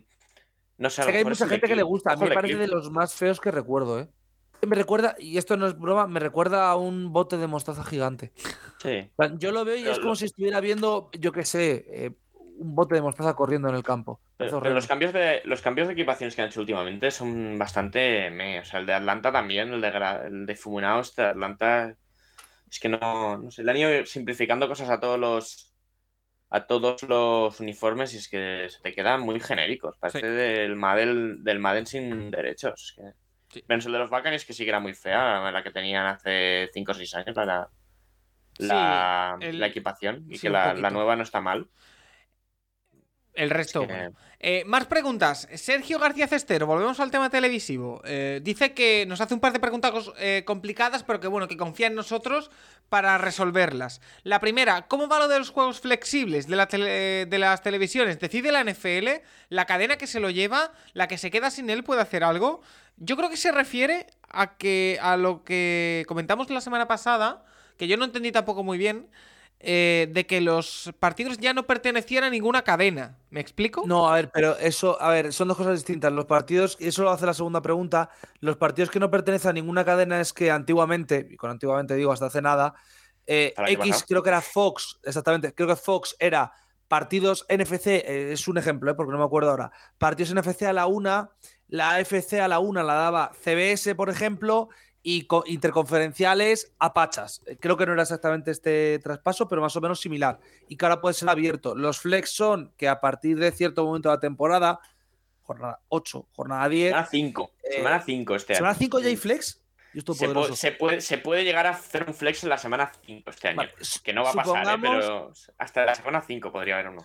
no 0.78 0.88
sé, 0.90 1.02
a 1.02 1.04
Sé 1.04 1.10
lo 1.10 1.12
que 1.12 1.18
hay 1.18 1.24
mucha 1.24 1.46
gente 1.48 1.68
que 1.68 1.76
le 1.76 1.82
gusta. 1.82 2.12
A 2.12 2.16
mí 2.16 2.26
me 2.26 2.34
parece 2.34 2.56
de 2.56 2.68
los 2.68 2.90
más 2.90 3.14
feos 3.14 3.38
que 3.38 3.50
recuerdo, 3.50 4.00
¿eh? 4.00 4.08
Me 4.66 4.76
recuerda, 4.76 5.14
y 5.18 5.38
esto 5.38 5.56
no 5.56 5.66
es 5.66 5.78
broma, 5.78 6.06
me 6.06 6.20
recuerda 6.20 6.70
a 6.70 6.76
un 6.76 7.12
bote 7.14 7.38
de 7.38 7.46
mostaza 7.46 7.82
gigante. 7.84 8.32
Sí. 8.82 9.10
Yo 9.38 9.52
lo 9.52 9.64
veo 9.64 9.76
y 9.76 9.80
Pero 9.80 9.92
es 9.92 9.98
como 9.98 10.10
lo- 10.10 10.16
si 10.16 10.26
estuviera 10.26 10.60
viendo, 10.60 11.10
yo 11.18 11.32
qué 11.32 11.46
sé, 11.46 11.84
eh, 11.88 12.10
un 12.60 12.74
bote 12.74 12.94
de 12.94 13.02
mostaza 13.02 13.34
corriendo 13.34 13.68
en 13.68 13.74
el 13.74 13.82
campo. 13.82 14.20
Pero, 14.36 14.60
los 14.60 14.86
cambios 14.86 15.12
de 15.12 15.40
los 15.44 15.62
cambios 15.62 15.88
de 15.88 15.94
equipaciones 15.94 16.34
que 16.36 16.42
han 16.42 16.48
hecho 16.48 16.60
últimamente 16.60 17.10
son 17.10 17.58
bastante 17.58 18.30
meh. 18.30 18.60
O 18.60 18.64
sea, 18.64 18.80
el 18.80 18.86
de 18.86 18.94
Atlanta 18.94 19.32
también, 19.32 19.72
el 19.72 19.80
de, 19.80 19.92
Gra- 19.92 20.26
el 20.26 20.46
de 20.46 20.56
Fumunao, 20.56 21.00
este 21.00 21.22
de 21.22 21.28
Atlanta. 21.28 21.94
Es 22.70 22.78
que 22.78 22.88
no, 22.88 23.38
no 23.38 23.50
sé, 23.50 23.64
le 23.64 23.70
han 23.70 23.76
ido 23.78 24.06
simplificando 24.06 24.68
cosas 24.68 24.90
a 24.90 25.00
todos 25.00 25.18
los 25.18 25.66
a 26.52 26.66
todos 26.66 27.02
los 27.04 27.60
uniformes 27.60 28.12
y 28.12 28.16
es 28.18 28.28
que 28.28 28.66
se 28.68 28.80
te 28.80 28.92
quedan 28.92 29.20
muy 29.20 29.38
genéricos. 29.40 29.96
Parece 29.98 30.20
Sí. 30.20 30.26
del 30.26 30.74
Madden, 30.76 31.44
del 31.44 31.60
Madden 31.60 31.86
sin 31.86 32.30
derechos. 32.30 32.74
Es 32.90 32.92
que... 32.96 33.12
Sí. 33.54 33.64
Menos 33.68 33.86
el 33.86 33.92
de 33.92 33.98
los 34.00 34.10
Buccaneers 34.10 34.44
que 34.44 34.52
sí 34.52 34.64
que 34.64 34.70
era 34.70 34.80
muy 34.80 34.94
fea, 34.94 35.50
la 35.50 35.62
que 35.62 35.70
tenían 35.72 36.06
hace 36.06 36.68
5 36.72 36.92
o 36.92 36.94
6 36.94 37.12
años, 37.14 37.34
la, 37.36 37.68
la, 38.58 39.36
Sí, 39.40 39.46
el- 39.46 39.60
la 39.60 39.66
equipación. 39.66 40.24
Y 40.28 40.36
sí, 40.36 40.42
que 40.42 40.50
la, 40.50 40.74
la 40.74 40.90
nueva 40.90 41.16
no 41.16 41.22
está 41.22 41.40
mal. 41.40 41.68
El 43.34 43.50
resto. 43.50 43.84
bueno. 43.86 44.12
Eh, 44.42 44.64
más 44.66 44.86
preguntas. 44.86 45.46
Sergio 45.54 45.98
García 45.98 46.26
Cestero, 46.26 46.66
volvemos 46.66 46.98
al 46.98 47.10
tema 47.10 47.28
televisivo. 47.28 48.00
Eh, 48.04 48.40
dice 48.42 48.72
que 48.72 49.04
nos 49.06 49.20
hace 49.20 49.34
un 49.34 49.40
par 49.40 49.52
de 49.52 49.60
preguntas 49.60 49.92
eh, 50.18 50.44
complicadas, 50.46 51.02
pero 51.04 51.20
que 51.20 51.28
bueno, 51.28 51.46
que 51.46 51.58
confía 51.58 51.88
en 51.88 51.94
nosotros 51.94 52.50
para 52.88 53.18
resolverlas. 53.18 54.00
La 54.22 54.40
primera, 54.40 54.88
¿cómo 54.88 55.08
va 55.08 55.18
lo 55.18 55.28
de 55.28 55.38
los 55.38 55.50
juegos 55.50 55.80
flexibles 55.80 56.46
de, 56.48 56.56
la 56.56 56.66
tele- 56.68 57.26
de 57.26 57.38
las 57.38 57.62
televisiones? 57.62 58.18
¿Decide 58.18 58.50
la 58.50 58.64
NFL? 58.64 59.22
¿La 59.50 59.66
cadena 59.66 59.96
que 59.98 60.06
se 60.06 60.20
lo 60.20 60.30
lleva? 60.30 60.72
¿La 60.94 61.06
que 61.06 61.18
se 61.18 61.30
queda 61.30 61.50
sin 61.50 61.68
él 61.68 61.84
puede 61.84 62.00
hacer 62.00 62.24
algo? 62.24 62.62
Yo 62.96 63.16
creo 63.18 63.28
que 63.28 63.36
se 63.36 63.52
refiere 63.52 64.06
a 64.30 64.56
que 64.56 64.98
a 65.02 65.16
lo 65.18 65.44
que 65.44 66.04
comentamos 66.08 66.48
la 66.50 66.60
semana 66.62 66.88
pasada, 66.88 67.44
que 67.76 67.88
yo 67.88 67.96
no 67.98 68.06
entendí 68.06 68.32
tampoco 68.32 68.62
muy 68.64 68.78
bien, 68.78 69.06
eh, 69.62 70.08
de 70.10 70.26
que 70.26 70.40
los 70.40 70.90
partidos 70.98 71.36
ya 71.36 71.52
no 71.52 71.66
pertenecían 71.66 72.24
a 72.24 72.30
ninguna 72.30 72.62
cadena. 72.62 73.18
¿Me 73.28 73.40
explico? 73.40 73.82
No, 73.86 74.08
a 74.08 74.14
ver, 74.14 74.30
pero 74.32 74.56
eso, 74.56 75.00
a 75.00 75.10
ver, 75.10 75.34
son 75.34 75.48
dos 75.48 75.56
cosas 75.56 75.74
distintas. 75.74 76.10
Los 76.12 76.24
partidos, 76.24 76.78
y 76.80 76.88
eso 76.88 77.02
lo 77.02 77.10
hace 77.10 77.26
la 77.26 77.34
segunda 77.34 77.60
pregunta, 77.60 78.10
los 78.40 78.56
partidos 78.56 78.90
que 78.90 78.98
no 78.98 79.10
pertenecen 79.10 79.50
a 79.50 79.52
ninguna 79.52 79.84
cadena 79.84 80.18
es 80.20 80.32
que 80.32 80.50
antiguamente, 80.50 81.28
y 81.30 81.36
con 81.36 81.50
antiguamente 81.50 81.94
digo 81.94 82.10
hasta 82.10 82.26
hace 82.26 82.40
nada, 82.40 82.74
eh, 83.26 83.52
¿Hasta 83.56 83.70
el 83.70 83.80
año 83.80 83.84
X 83.84 84.04
creo 84.08 84.22
que 84.22 84.30
era 84.30 84.40
Fox, 84.40 84.98
exactamente, 85.04 85.54
creo 85.54 85.68
que 85.68 85.76
Fox 85.76 86.16
era 86.18 86.52
partidos 86.88 87.46
NFC, 87.48 87.86
eh, 87.86 88.32
es 88.32 88.48
un 88.48 88.58
ejemplo, 88.58 88.90
eh, 88.90 88.94
porque 88.94 89.12
no 89.12 89.18
me 89.18 89.24
acuerdo 89.24 89.50
ahora, 89.50 89.70
partidos 89.98 90.34
NFC 90.34 90.62
a 90.62 90.72
la 90.72 90.86
una, 90.86 91.30
la 91.68 91.90
AFC 91.96 92.40
a 92.40 92.48
la 92.48 92.58
una 92.58 92.82
la 92.82 92.94
daba 92.94 93.32
CBS, 93.44 93.94
por 93.94 94.08
ejemplo, 94.10 94.70
y 95.02 95.22
co- 95.26 95.44
interconferenciales 95.46 96.72
a 96.78 96.92
Pachas. 96.92 97.42
Eh, 97.46 97.56
Creo 97.58 97.76
que 97.76 97.86
no 97.86 97.92
era 97.92 98.02
exactamente 98.02 98.50
este 98.50 98.98
traspaso, 98.98 99.48
pero 99.48 99.62
más 99.62 99.74
o 99.76 99.80
menos 99.80 100.00
similar. 100.00 100.38
Y 100.68 100.76
que 100.76 100.84
ahora 100.84 101.00
puede 101.00 101.14
ser 101.14 101.28
abierto. 101.28 101.74
Los 101.74 102.00
flex 102.00 102.30
son 102.30 102.72
que 102.76 102.88
a 102.88 103.00
partir 103.00 103.38
de 103.38 103.50
cierto 103.52 103.84
momento 103.84 104.08
de 104.10 104.16
la 104.16 104.20
temporada, 104.20 104.80
jornada 105.42 105.80
8, 105.88 106.28
jornada 106.32 106.68
10, 106.68 106.90
Semana 106.90 107.06
5. 107.10 107.52
Eh, 107.62 107.72
Semana 107.76 108.00
5 108.02 108.34
este 108.36 108.52
año. 108.52 108.58
semana 108.58 108.74
5 108.74 108.98
ya 109.00 109.08
hay 109.08 109.16
flex. 109.16 109.56
Se, 110.54 110.70
puede, 110.72 111.00
se 111.00 111.18
puede 111.18 111.42
llegar 111.42 111.66
a 111.66 111.70
hacer 111.70 112.04
un 112.06 112.14
flex 112.14 112.44
en 112.44 112.50
la 112.50 112.58
semana 112.58 112.92
5 113.04 113.28
este 113.30 113.48
año. 113.48 113.56
Vale, 113.56 113.72
que 114.04 114.12
no 114.12 114.22
va 114.22 114.30
a 114.30 114.34
pasar, 114.34 114.78
¿eh? 114.78 114.78
pero 114.80 115.32
hasta 115.58 115.84
la 115.84 115.94
semana 115.96 116.22
5 116.24 116.52
podría 116.52 116.74
haber 116.74 116.90
uno. 116.90 117.04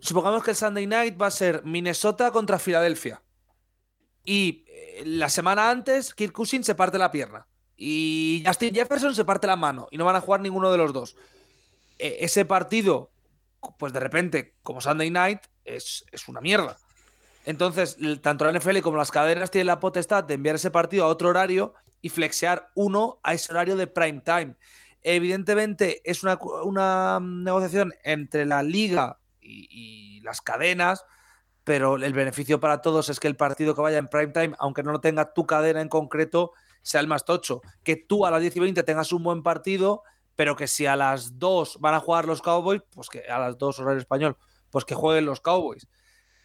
Supongamos 0.00 0.42
que 0.42 0.50
el 0.50 0.56
Sunday 0.56 0.86
night 0.86 1.20
va 1.20 1.26
a 1.26 1.30
ser 1.30 1.62
Minnesota 1.64 2.30
contra 2.32 2.58
Filadelfia. 2.58 3.22
Y 4.28 4.66
eh, 4.68 5.04
la 5.06 5.30
semana 5.30 5.70
antes, 5.70 6.12
Kirk 6.12 6.34
Cousins 6.34 6.66
se 6.66 6.74
parte 6.74 6.98
la 6.98 7.10
pierna. 7.10 7.46
Y 7.78 8.42
Justin 8.46 8.74
Jefferson 8.74 9.14
se 9.14 9.24
parte 9.24 9.46
la 9.46 9.56
mano. 9.56 9.88
Y 9.90 9.96
no 9.96 10.04
van 10.04 10.16
a 10.16 10.20
jugar 10.20 10.42
ninguno 10.42 10.70
de 10.70 10.76
los 10.76 10.92
dos. 10.92 11.16
Eh, 11.98 12.18
ese 12.20 12.44
partido, 12.44 13.10
pues 13.78 13.94
de 13.94 14.00
repente, 14.00 14.54
como 14.62 14.82
Sunday 14.82 15.10
night, 15.10 15.40
es, 15.64 16.04
es 16.12 16.28
una 16.28 16.42
mierda. 16.42 16.76
Entonces, 17.46 17.96
tanto 18.20 18.44
la 18.44 18.52
NFL 18.52 18.80
como 18.80 18.98
las 18.98 19.10
cadenas 19.10 19.50
tienen 19.50 19.68
la 19.68 19.80
potestad 19.80 20.24
de 20.24 20.34
enviar 20.34 20.56
ese 20.56 20.70
partido 20.70 21.04
a 21.04 21.08
otro 21.08 21.30
horario 21.30 21.72
y 22.02 22.10
flexear 22.10 22.70
uno 22.74 23.20
a 23.22 23.32
ese 23.32 23.50
horario 23.50 23.76
de 23.76 23.86
prime 23.86 24.20
time. 24.20 24.56
Evidentemente, 25.00 26.02
es 26.04 26.22
una, 26.22 26.38
una 26.64 27.18
mm, 27.18 27.44
negociación 27.44 27.94
entre 28.04 28.44
la 28.44 28.62
liga 28.62 29.20
y 29.40 30.20
las 30.20 30.42
cadenas, 30.42 31.06
pero 31.68 31.96
el 31.96 32.14
beneficio 32.14 32.60
para 32.60 32.80
todos 32.80 33.10
es 33.10 33.20
que 33.20 33.28
el 33.28 33.36
partido 33.36 33.74
que 33.74 33.82
vaya 33.82 33.98
en 33.98 34.08
prime 34.08 34.28
time, 34.28 34.54
aunque 34.58 34.82
no 34.82 34.90
lo 34.90 35.02
tenga 35.02 35.34
tu 35.34 35.44
cadena 35.44 35.82
en 35.82 35.90
concreto, 35.90 36.52
sea 36.80 37.02
el 37.02 37.08
más 37.08 37.26
tocho. 37.26 37.60
Que 37.82 37.94
tú 37.94 38.24
a 38.24 38.30
las 38.30 38.40
10 38.40 38.56
y 38.56 38.60
20 38.60 38.82
tengas 38.84 39.12
un 39.12 39.22
buen 39.22 39.42
partido, 39.42 40.02
pero 40.34 40.56
que 40.56 40.66
si 40.66 40.86
a 40.86 40.96
las 40.96 41.38
2 41.38 41.76
van 41.80 41.92
a 41.92 42.00
jugar 42.00 42.24
los 42.24 42.40
Cowboys, 42.40 42.80
pues 42.88 43.10
que 43.10 43.20
a 43.28 43.38
las 43.38 43.58
2 43.58 43.80
horario 43.80 43.98
español, 43.98 44.38
pues 44.70 44.86
que 44.86 44.94
jueguen 44.94 45.26
los 45.26 45.42
Cowboys. 45.42 45.86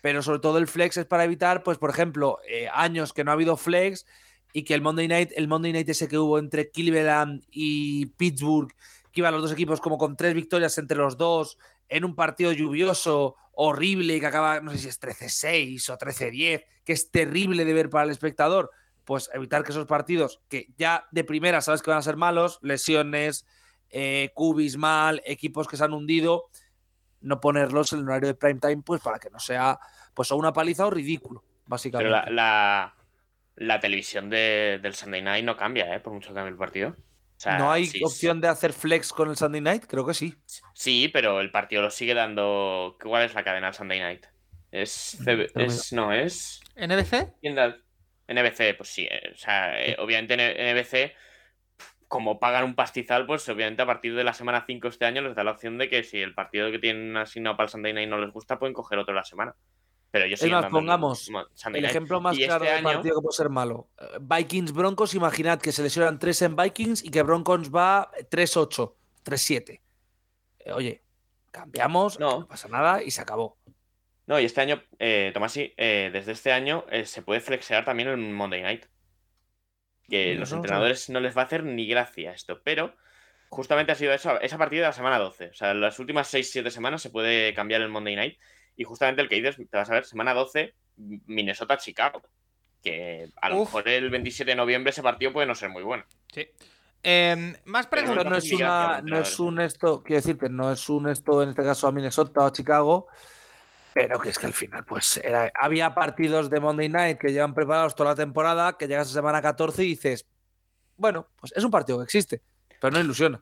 Pero 0.01 0.21
sobre 0.21 0.39
todo 0.39 0.57
el 0.57 0.67
flex 0.67 0.97
es 0.97 1.05
para 1.05 1.23
evitar, 1.23 1.63
pues 1.63 1.77
por 1.77 1.89
ejemplo, 1.89 2.39
eh, 2.45 2.67
años 2.73 3.13
que 3.13 3.23
no 3.23 3.31
ha 3.31 3.35
habido 3.35 3.55
flex 3.55 4.05
y 4.51 4.65
que 4.65 4.73
el 4.73 4.81
Monday 4.81 5.07
Night, 5.07 5.31
el 5.37 5.47
Monday 5.47 5.71
Night 5.71 5.87
ese 5.87 6.09
que 6.09 6.17
hubo 6.17 6.37
entre 6.37 6.69
Cleveland 6.69 7.45
y 7.49 8.07
Pittsburgh, 8.07 8.73
que 9.13 9.21
iban 9.21 9.31
los 9.31 9.43
dos 9.43 9.53
equipos 9.53 9.79
como 9.79 9.97
con 9.97 10.17
tres 10.17 10.33
victorias 10.33 10.77
entre 10.79 10.97
los 10.97 11.15
dos, 11.15 11.57
en 11.89 12.05
un 12.05 12.15
partido 12.15 12.51
lluvioso, 12.51 13.35
horrible, 13.53 14.19
que 14.19 14.25
acaba, 14.25 14.59
no 14.61 14.71
sé 14.71 14.77
si 14.79 14.87
es 14.87 14.99
13-6 14.99 15.89
o 15.89 15.97
13-10, 15.97 16.65
que 16.83 16.93
es 16.93 17.11
terrible 17.11 17.65
de 17.65 17.73
ver 17.73 17.89
para 17.89 18.05
el 18.05 18.11
espectador, 18.11 18.71
pues 19.03 19.29
evitar 19.33 19.63
que 19.63 19.71
esos 19.71 19.85
partidos, 19.85 20.41
que 20.49 20.67
ya 20.77 21.05
de 21.11 21.23
primera 21.23 21.61
sabes 21.61 21.81
que 21.81 21.89
van 21.91 21.99
a 21.99 22.03
ser 22.03 22.15
malos, 22.15 22.59
lesiones, 22.61 23.45
eh, 23.89 24.31
cubis 24.33 24.77
mal, 24.77 25.21
equipos 25.25 25.67
que 25.67 25.77
se 25.77 25.83
han 25.83 25.93
hundido, 25.93 26.45
no 27.21 27.39
ponerlos 27.39 27.93
en 27.93 27.99
el 27.99 28.05
horario 28.05 28.27
de 28.27 28.33
prime 28.35 28.59
time, 28.59 28.81
pues 28.83 29.01
para 29.01 29.19
que 29.19 29.29
no 29.29 29.39
sea 29.39 29.79
pues 30.13 30.31
o 30.31 30.35
una 30.35 30.51
paliza 30.53 30.85
o 30.85 30.89
ridículo, 30.89 31.43
básicamente. 31.67 32.09
Pero 32.11 32.25
la, 32.25 32.31
la, 32.31 32.95
la 33.55 33.79
televisión 33.79 34.29
de- 34.29 34.79
del 34.81 34.93
Sunday 34.95 35.21
Night 35.21 35.45
no 35.45 35.55
cambia, 35.57 35.93
¿eh? 35.95 35.99
Por 35.99 36.13
mucho 36.13 36.29
que 36.29 36.35
cambie 36.35 36.51
el 36.51 36.57
partido. 36.57 36.95
Sea, 37.43 37.57
¿No 37.57 37.71
hay 37.71 37.85
sí, 37.87 38.01
opción 38.03 38.39
de 38.39 38.47
hacer 38.47 38.71
flex 38.71 39.11
con 39.11 39.29
el 39.29 39.35
Sunday 39.35 39.59
night? 39.59 39.85
Creo 39.85 40.05
que 40.05 40.13
sí. 40.13 40.33
Sí, 40.73 41.09
pero 41.11 41.41
el 41.41 41.51
partido 41.51 41.81
lo 41.81 41.89
sigue 41.91 42.13
dando. 42.13 42.97
¿Cuál 43.01 43.23
es 43.23 43.33
la 43.33 43.43
cadena 43.43 43.67
del 43.67 43.73
Sunday 43.73 43.99
Night? 43.99 44.25
Es. 44.71 45.17
CB 45.21 45.51
es 45.55 45.91
no, 45.91 46.13
es. 46.13 46.61
¿NBC? 46.75 47.33
¿Quién 47.41 47.55
da? 47.55 47.77
NBC, 48.27 48.77
pues 48.77 48.89
sí. 48.89 49.07
eh, 49.11 49.31
O 49.33 49.37
sea, 49.37 49.77
eh, 49.83 49.97
obviamente 49.99 50.35
en 50.35 50.77
NBC, 50.77 51.13
como 52.07 52.39
pagan 52.39 52.63
un 52.63 52.75
pastizal, 52.75 53.25
pues 53.25 53.47
obviamente 53.49 53.81
a 53.81 53.85
partir 53.85 54.15
de 54.15 54.23
la 54.23 54.33
semana 54.33 54.63
5 54.65 54.87
este 54.87 55.05
año 55.05 55.21
les 55.21 55.35
da 55.35 55.43
la 55.43 55.51
opción 55.51 55.77
de 55.77 55.89
que 55.89 56.03
si 56.03 56.21
el 56.21 56.33
partido 56.33 56.71
que 56.71 56.79
tienen 56.79 57.17
asignado 57.17 57.57
para 57.57 57.65
el 57.65 57.71
Sunday 57.71 57.93
Night 57.93 58.09
no 58.09 58.19
les 58.19 58.31
gusta, 58.31 58.57
pueden 58.57 58.73
coger 58.73 58.99
otro 58.99 59.13
la 59.13 59.25
semana. 59.25 59.53
Pero 60.13 60.27
yo 60.27 60.35
Es 60.35 60.43
más, 60.47 60.67
pongamos 60.67 61.27
El 61.27 61.71
Night. 61.71 61.85
ejemplo 61.85 62.21
más 62.21 62.37
Y 62.37 62.45
claro 62.45 62.65
este 62.65 62.75
del 62.75 62.85
año- 62.85 62.97
partido 62.97 63.15
que 63.15 63.21
puede 63.23 63.35
ser 63.35 63.49
malo. 63.49 63.89
Eh, 63.99 64.05
Vikings 64.21 64.71
Broncos, 64.71 65.15
imaginad 65.15 65.59
que 65.59 65.71
se 65.71 65.81
lesionan 65.81 66.19
3 66.19 66.39
en 66.43 66.55
Vikings 66.55 67.03
y 67.03 67.09
que 67.09 67.23
Broncos 67.23 67.73
va 67.73 68.11
3-8, 68.29 68.95
3-7. 69.23 69.81
Eh, 70.59 70.71
oye, 70.71 71.03
cambiamos, 71.49 72.19
No. 72.19 72.41
no. 72.41 72.47
pasa 72.47 72.67
nada 72.67 73.01
y 73.01 73.09
se 73.09 73.21
acabó. 73.21 73.57
No, 74.27 74.39
y 74.39 74.45
este 74.45 74.61
año, 74.61 74.83
eh, 74.99 75.31
Tomasi, 75.33 75.73
eh, 75.77 76.11
desde 76.13 76.33
este 76.33 76.51
año 76.51 76.85
eh, 76.91 77.05
se 77.07 77.23
puede 77.23 77.41
flexear 77.41 77.83
también 77.83 78.09
en 78.09 78.33
Monday 78.33 78.61
Night. 78.61 78.85
Que 80.07 80.27
Mira, 80.27 80.39
los 80.41 80.51
no 80.51 80.57
entrenadores 80.57 81.09
no 81.09 81.21
les 81.21 81.35
va 81.35 81.41
a 81.41 81.45
hacer 81.45 81.63
ni 81.63 81.87
gracia 81.87 82.33
esto, 82.33 82.61
pero 82.63 82.95
justamente 83.49 83.91
ha 83.93 83.95
sido 83.95 84.13
eso, 84.13 84.39
esa 84.41 84.59
partida 84.59 84.81
de 84.81 84.87
la 84.89 84.93
semana 84.93 85.17
12. 85.17 85.47
O 85.47 85.53
sea, 85.55 85.73
las 85.73 85.97
últimas 85.97 86.27
6-7 86.31 86.69
semanas 86.69 87.01
se 87.01 87.09
puede 87.09 87.55
cambiar 87.55 87.81
el 87.81 87.89
Monday 87.89 88.15
Night. 88.15 88.37
Y 88.75 88.83
justamente 88.83 89.21
el 89.21 89.29
que 89.29 89.35
dices, 89.35 89.55
te 89.55 89.77
vas 89.77 89.89
a 89.89 89.93
ver, 89.93 90.05
semana 90.05 90.33
12, 90.33 90.73
Minnesota-Chicago. 91.27 92.21
Que 92.81 93.29
a 93.41 93.49
lo 93.49 93.61
Uf. 93.61 93.69
mejor 93.69 93.87
el 93.87 94.09
27 94.09 94.51
de 94.51 94.55
noviembre 94.55 94.91
ese 94.91 95.01
partido 95.01 95.31
puede 95.31 95.47
no 95.47 95.55
ser 95.55 95.69
muy 95.69 95.83
bueno. 95.83 96.03
Sí. 96.33 96.47
Em, 97.01 97.55
más 97.65 97.87
preguntas. 97.87 98.25
no 98.25 98.35
es, 98.37 98.51
una, 98.51 99.01
no 99.01 99.19
es 99.19 99.39
un 99.39 99.59
esto, 99.61 100.03
quiero 100.03 100.21
decirte, 100.21 100.49
no 100.49 100.71
es 100.71 100.87
un 100.89 101.09
esto 101.09 101.43
en 101.43 101.49
este 101.49 101.63
caso 101.63 101.87
a 101.87 101.91
Minnesota 101.91 102.41
o 102.41 102.45
a 102.45 102.51
Chicago, 102.51 103.07
pero 103.93 104.19
que 104.19 104.29
es 104.29 104.39
que 104.39 104.45
al 104.47 104.53
final, 104.53 104.85
pues 104.85 105.17
era- 105.17 105.51
había 105.59 105.93
partidos 105.93 106.49
de 106.49 106.59
Monday 106.61 106.87
Night 106.89 107.17
que 107.19 107.31
llevan 107.33 107.53
preparados 107.53 107.93
toda 107.95 108.11
la 108.11 108.15
temporada, 108.15 108.77
que 108.77 108.87
llegas 108.87 109.09
a 109.09 109.13
semana 109.13 109.41
14 109.41 109.83
y 109.83 109.87
dices, 109.89 110.25
bueno, 110.95 111.27
pues 111.39 111.51
es 111.55 111.63
un 111.63 111.71
partido 111.71 111.97
que 111.99 112.05
existe. 112.05 112.41
Pero 112.79 112.91
no 112.91 112.99
ilusiona. 113.01 113.41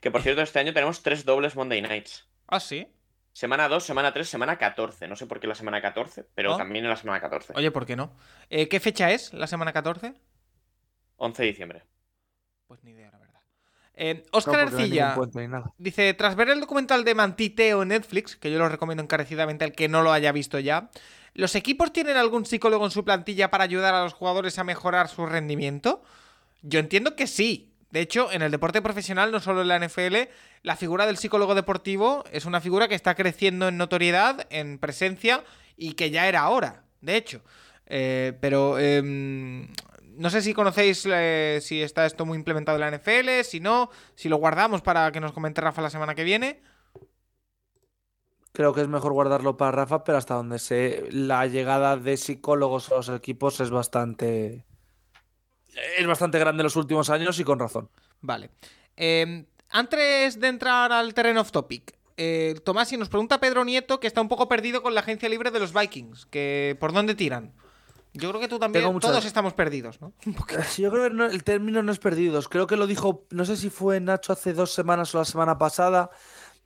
Que 0.00 0.10
por 0.10 0.22
cierto, 0.22 0.42
este 0.42 0.58
año 0.60 0.72
tenemos 0.72 1.02
tres 1.02 1.24
dobles 1.24 1.54
Monday 1.56 1.82
Nights. 1.82 2.28
Ah, 2.48 2.60
sí. 2.60 2.86
Semana 3.32 3.68
2, 3.68 3.82
semana 3.82 4.12
3, 4.12 4.28
semana 4.28 4.58
14. 4.58 5.08
No 5.08 5.16
sé 5.16 5.26
por 5.26 5.40
qué 5.40 5.46
la 5.46 5.54
semana 5.54 5.80
14, 5.80 6.26
pero 6.34 6.56
también 6.56 6.84
en 6.84 6.90
la 6.90 6.96
semana 6.96 7.20
14. 7.20 7.54
Oye, 7.56 7.70
¿por 7.70 7.86
qué 7.86 7.96
no? 7.96 8.12
Eh, 8.50 8.68
¿Qué 8.68 8.78
fecha 8.78 9.10
es 9.10 9.32
la 9.32 9.46
semana 9.46 9.72
14? 9.72 10.14
11 11.16 11.42
de 11.42 11.48
diciembre. 11.48 11.82
Pues 12.66 12.84
ni 12.84 12.90
idea, 12.90 13.10
la 13.10 13.18
verdad. 13.18 13.40
Eh, 13.94 14.22
No, 14.26 14.38
Oscar 14.38 14.54
no 14.54 14.60
hay 14.60 14.66
Arcilla 14.66 15.14
dice: 15.78 16.12
Tras 16.14 16.36
ver 16.36 16.50
el 16.50 16.60
documental 16.60 17.04
de 17.04 17.14
Mantiteo 17.14 17.82
en 17.82 17.88
Netflix, 17.88 18.36
que 18.36 18.50
yo 18.50 18.58
lo 18.58 18.68
recomiendo 18.68 19.02
encarecidamente 19.02 19.64
al 19.64 19.72
que 19.72 19.88
no 19.88 20.02
lo 20.02 20.12
haya 20.12 20.30
visto 20.32 20.58
ya, 20.58 20.90
¿los 21.32 21.54
equipos 21.54 21.92
tienen 21.92 22.18
algún 22.18 22.44
psicólogo 22.44 22.84
en 22.84 22.90
su 22.90 23.04
plantilla 23.04 23.50
para 23.50 23.64
ayudar 23.64 23.94
a 23.94 24.04
los 24.04 24.12
jugadores 24.12 24.58
a 24.58 24.64
mejorar 24.64 25.08
su 25.08 25.24
rendimiento? 25.24 26.02
Yo 26.62 26.80
entiendo 26.80 27.16
que 27.16 27.26
sí. 27.26 27.71
De 27.92 28.00
hecho, 28.00 28.32
en 28.32 28.40
el 28.40 28.50
deporte 28.50 28.80
profesional, 28.80 29.30
no 29.30 29.38
solo 29.38 29.60
en 29.60 29.68
la 29.68 29.78
NFL, 29.78 30.16
la 30.62 30.76
figura 30.76 31.04
del 31.04 31.18
psicólogo 31.18 31.54
deportivo 31.54 32.24
es 32.32 32.46
una 32.46 32.62
figura 32.62 32.88
que 32.88 32.94
está 32.94 33.14
creciendo 33.14 33.68
en 33.68 33.76
notoriedad, 33.76 34.46
en 34.48 34.78
presencia 34.78 35.44
y 35.76 35.92
que 35.92 36.10
ya 36.10 36.26
era 36.26 36.48
hora, 36.48 36.84
de 37.02 37.16
hecho. 37.16 37.42
Eh, 37.84 38.32
pero 38.40 38.78
em, 38.78 39.68
no 40.16 40.30
sé 40.30 40.40
si 40.40 40.54
conocéis 40.54 41.06
eh, 41.06 41.58
si 41.60 41.82
está 41.82 42.06
esto 42.06 42.24
muy 42.24 42.38
implementado 42.38 42.82
en 42.82 42.90
la 42.90 42.96
NFL, 42.96 43.42
si 43.44 43.60
no, 43.60 43.90
si 44.14 44.30
lo 44.30 44.38
guardamos 44.38 44.80
para 44.80 45.12
que 45.12 45.20
nos 45.20 45.32
comente 45.32 45.60
Rafa 45.60 45.82
la 45.82 45.90
semana 45.90 46.14
que 46.14 46.24
viene. 46.24 46.62
Creo 48.52 48.72
que 48.72 48.80
es 48.80 48.88
mejor 48.88 49.12
guardarlo 49.12 49.58
para 49.58 49.72
Rafa, 49.72 50.02
pero 50.02 50.16
hasta 50.16 50.34
donde 50.34 50.58
sé, 50.58 51.08
la 51.10 51.46
llegada 51.46 51.98
de 51.98 52.16
psicólogos 52.16 52.90
a 52.90 52.96
los 52.96 53.10
equipos 53.10 53.60
es 53.60 53.68
bastante. 53.68 54.64
Es 55.98 56.06
bastante 56.06 56.38
grande 56.38 56.60
en 56.60 56.64
los 56.64 56.76
últimos 56.76 57.08
años 57.10 57.38
y 57.38 57.44
con 57.44 57.58
razón. 57.58 57.88
Vale. 58.20 58.50
Eh, 58.96 59.44
antes 59.70 60.38
de 60.40 60.48
entrar 60.48 60.92
al 60.92 61.14
terreno 61.14 61.40
off 61.40 61.50
topic, 61.50 61.94
eh, 62.16 62.54
Tomás, 62.64 62.92
y 62.92 62.96
nos 62.98 63.08
pregunta 63.08 63.40
Pedro 63.40 63.64
Nieto 63.64 63.98
que 63.98 64.06
está 64.06 64.20
un 64.20 64.28
poco 64.28 64.48
perdido 64.48 64.82
con 64.82 64.94
la 64.94 65.00
agencia 65.00 65.28
libre 65.28 65.50
de 65.50 65.58
los 65.60 65.72
Vikings, 65.72 66.26
que 66.26 66.76
por 66.78 66.92
dónde 66.92 67.14
tiran. 67.14 67.52
Yo 68.14 68.28
creo 68.28 68.40
que 68.42 68.48
tú 68.48 68.58
también, 68.58 68.84
Tengo 68.84 69.00
todos 69.00 69.24
estamos 69.24 69.54
perdidos, 69.54 69.98
¿no? 70.02 70.12
Poquito. 70.36 70.60
Yo 70.76 70.90
creo 70.90 71.08
que 71.08 71.14
no- 71.14 71.24
el 71.26 71.42
término 71.44 71.82
no 71.82 71.90
es 71.90 71.98
perdidos. 71.98 72.48
Creo 72.48 72.66
que 72.66 72.76
lo 72.76 72.86
dijo, 72.86 73.24
no 73.30 73.46
sé 73.46 73.56
si 73.56 73.70
fue 73.70 73.98
Nacho 74.00 74.34
hace 74.34 74.52
dos 74.52 74.74
semanas 74.74 75.14
o 75.14 75.18
la 75.18 75.24
semana 75.24 75.56
pasada, 75.56 76.10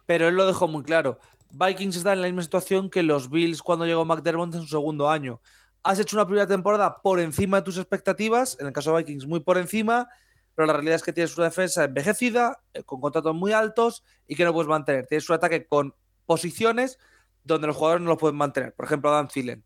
pero 0.07 0.27
él 0.27 0.35
lo 0.35 0.45
dejó 0.47 0.67
muy 0.67 0.83
claro. 0.83 1.21
Vikings 1.53 1.97
está 1.99 2.13
en 2.13 2.23
la 2.23 2.27
misma 2.27 2.43
situación 2.43 2.91
que 2.91 3.05
los 3.05 3.31
Bills 3.31 3.63
cuando 3.63 3.87
llegó 3.87 4.05
McDermott 4.05 4.53
en 4.57 4.63
su 4.63 4.67
segundo 4.67 5.09
año. 5.09 5.41
Has 5.87 6.01
hecho 6.01 6.17
una 6.17 6.27
primera 6.27 6.49
temporada 6.49 7.01
por 7.01 7.21
encima 7.21 7.59
de 7.59 7.63
tus 7.63 7.79
expectativas, 7.79 8.57
en 8.59 8.67
el 8.67 8.73
caso 8.73 8.91
de 8.91 8.99
Vikings 9.05 9.25
muy 9.27 9.39
por 9.39 9.57
encima, 9.57 10.09
pero 10.57 10.67
la 10.67 10.73
realidad 10.73 10.97
es 10.97 11.05
que 11.05 11.13
tienes 11.13 11.37
una 11.37 11.47
defensa 11.47 11.85
envejecida, 11.85 12.61
eh, 12.75 12.83
con 12.83 13.01
contratos 13.01 13.37
muy 13.37 13.53
altos 13.53 14.03
y 14.27 14.35
que 14.35 14.45
no 14.45 14.53
puedes 14.53 14.69
mantener. 14.69 15.07
Tienes 15.07 15.29
un 15.29 15.37
ataque 15.37 15.65
con 15.69 15.95
posiciones 16.25 16.99
donde 17.45 17.69
los 17.69 17.77
jugadores 17.77 18.03
no 18.03 18.11
lo 18.11 18.17
pueden 18.17 18.37
mantener. 18.37 18.75
Por 18.75 18.87
ejemplo, 18.87 19.13
Dan 19.13 19.29
Thielen 19.29 19.65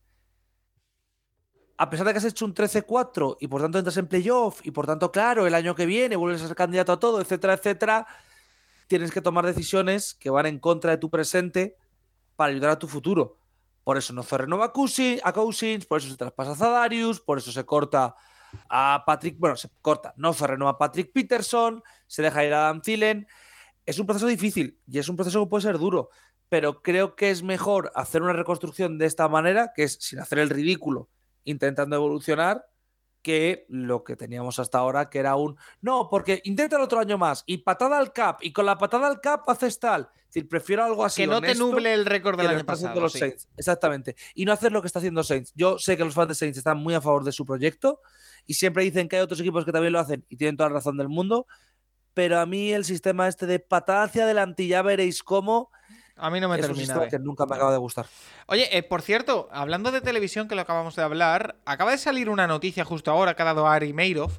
a 1.79 1.89
pesar 1.89 2.07
de 2.07 2.13
que 2.13 2.19
has 2.19 2.25
hecho 2.27 2.45
un 2.45 2.53
13-4 2.53 3.39
y 3.41 3.49
por 3.49 3.63
tanto 3.63 3.79
entras 3.79 3.97
en 3.97 4.07
playoff 4.07 4.61
y 4.67 4.71
por 4.71 4.85
tanto, 4.85 5.11
claro, 5.11 5.47
el 5.47 5.55
año 5.55 5.75
que 5.75 5.87
viene 5.87 6.15
vuelves 6.15 6.43
a 6.43 6.49
ser 6.49 6.55
candidato 6.55 6.93
a 6.93 7.01
todo, 7.01 7.23
etcétera, 7.23 7.55
etcétera, 7.55 8.07
tienes 8.87 9.11
que 9.11 9.23
tomar 9.23 9.47
decisiones 9.47 10.13
que 10.13 10.29
van 10.29 10.45
en 10.45 10.59
contra 10.59 10.91
de 10.91 10.99
tu 10.99 11.09
presente 11.09 11.79
para 12.37 12.53
ayudar 12.53 12.73
a 12.73 12.79
tu 12.79 12.87
futuro. 12.87 13.40
Por 13.85 13.97
eso 13.97 14.13
no 14.13 14.23
se 14.23 14.37
renueva 14.39 14.67
a 14.67 14.73
Cousi- 14.73 15.21
a 15.23 15.33
Cousins, 15.33 15.87
por 15.87 15.99
eso 15.99 16.11
se 16.11 16.17
traspasa 16.17 16.53
a 16.53 16.57
Zadarius, 16.57 17.21
por 17.21 17.39
eso 17.39 17.51
se 17.51 17.65
corta 17.65 18.15
a 18.69 19.03
Patrick, 19.07 19.39
bueno, 19.39 19.57
se 19.57 19.69
corta, 19.81 20.13
no 20.17 20.33
se 20.33 20.47
renueva 20.47 20.73
a 20.73 20.79
Patrick 20.79 21.13
Peterson, 21.13 21.83
se 22.07 22.23
deja 22.23 22.45
ir 22.45 22.53
a 22.53 22.61
Dan 22.61 22.83
Thielen. 22.83 23.27
Es 23.87 23.99
un 23.99 24.07
proceso 24.07 24.27
difícil 24.27 24.79
y 24.87 24.99
es 24.99 25.09
un 25.09 25.17
proceso 25.17 25.43
que 25.43 25.51
puede 25.51 25.63
ser 25.63 25.79
duro, 25.79 26.11
pero 26.49 26.83
creo 26.83 27.15
que 27.17 27.31
es 27.31 27.43
mejor 27.43 27.91
hacer 27.95 28.23
una 28.23 28.33
reconstrucción 28.33 28.99
de 28.99 29.07
esta 29.07 29.29
manera, 29.29 29.73
que 29.75 29.85
es 29.85 29.99
sin 30.01 30.19
hacer 30.19 30.41
el 30.41 30.51
ridículo 30.51 31.09
intentando 31.45 31.97
evolucionar 31.97 32.67
que 33.23 33.67
lo 33.69 34.05
que 34.05 34.17
teníamos 34.17 34.59
hasta 34.59 34.79
ahora, 34.79 35.11
que 35.11 35.19
era 35.19 35.37
un 35.37 35.57
no, 35.81 36.09
porque 36.11 36.41
intenta 36.45 36.77
el 36.77 36.83
otro 36.83 37.01
año 37.01 37.19
más 37.19 37.43
y 37.47 37.59
patada 37.59 37.99
al 37.99 38.13
cap 38.13 38.39
y 38.43 38.53
con 38.53 38.67
la 38.67 38.79
patada 38.79 39.07
al 39.07 39.21
cap 39.21 39.49
haces 39.49 39.79
tal. 39.79 40.09
Es 40.15 40.35
decir, 40.35 40.49
prefiero 40.49 40.85
algo 40.85 41.05
así. 41.05 41.23
que 41.23 41.27
no 41.27 41.41
te 41.41 41.55
nuble 41.55 41.93
el 41.93 42.07
récord 42.07 42.39
del 42.39 42.49
año 42.49 42.65
pasado. 42.65 43.01
los 43.01 43.13
sí. 43.13 43.19
Saints. 43.19 43.49
Exactamente. 43.57 44.17
Y 44.35 44.45
no 44.45 44.53
hacer 44.53 44.73
lo 44.73 44.81
que 44.81 44.87
está 44.87 45.01
haciendo 45.01 45.25
Saints. 45.25 45.53
Yo 45.55 45.79
sé 45.79 45.97
que 45.97 46.05
los 46.05 46.15
fans 46.15 46.29
de 46.29 46.35
Saints 46.35 46.59
están 46.59 46.79
muy 46.79 46.95
a 46.95 47.01
favor 47.01 47.25
de 47.25 47.33
su 47.33 47.45
proyecto 47.45 48.01
y 48.47 48.55
siempre 48.55 48.85
dicen 48.85 49.09
que 49.09 49.17
hay 49.17 49.23
otros 49.23 49.41
equipos 49.41 49.65
que 49.65 49.73
también 49.73 49.93
lo 49.93 49.99
hacen 49.99 50.25
y 50.29 50.37
tienen 50.37 50.57
toda 50.57 50.69
la 50.69 50.77
razón 50.77 50.97
del 50.97 51.09
mundo. 51.09 51.47
Pero 52.15 52.39
a 52.39 52.47
mí 52.47 52.73
el 52.73 52.85
sistema 52.85 53.29
este 53.29 53.47
de 53.47 53.59
patada 53.59 54.05
hacia 54.05 54.25
adelante 54.25 54.63
y 54.63 54.69
ya 54.69 54.83
veréis 54.83 55.23
cómo 55.23 55.71
A 56.21 56.31
mí 56.31 56.39
no 56.41 56.49
me 56.49 56.57
es 56.59 56.69
un 56.69 56.75
termina. 56.75 56.99
de- 56.99 57.09
que 57.09 57.19
nunca 57.19 57.47
me 57.47 57.57
acaba 57.57 57.73
de 57.73 57.79
gustar. 57.79 58.07
Oye, 58.47 58.77
eh, 58.77 58.83
por 58.83 59.03
cierto, 59.03 59.49
hablando 59.53 59.91
de 59.93 60.01
televisión, 60.01 60.49
que 60.49 60.55
lo 60.55 60.61
acabamos 60.63 60.95
de 60.97 61.03
hablar, 61.03 61.57
acaba 61.65 61.91
de 61.93 61.99
salir 61.99 62.29
una 62.29 62.47
noticia 62.47 62.85
justo 62.85 63.11
ahora 63.11 63.35
que 63.35 63.43
ha 63.43 63.47
dado 63.47 63.67
Ari 63.67 63.93
Meirov, 63.93 64.33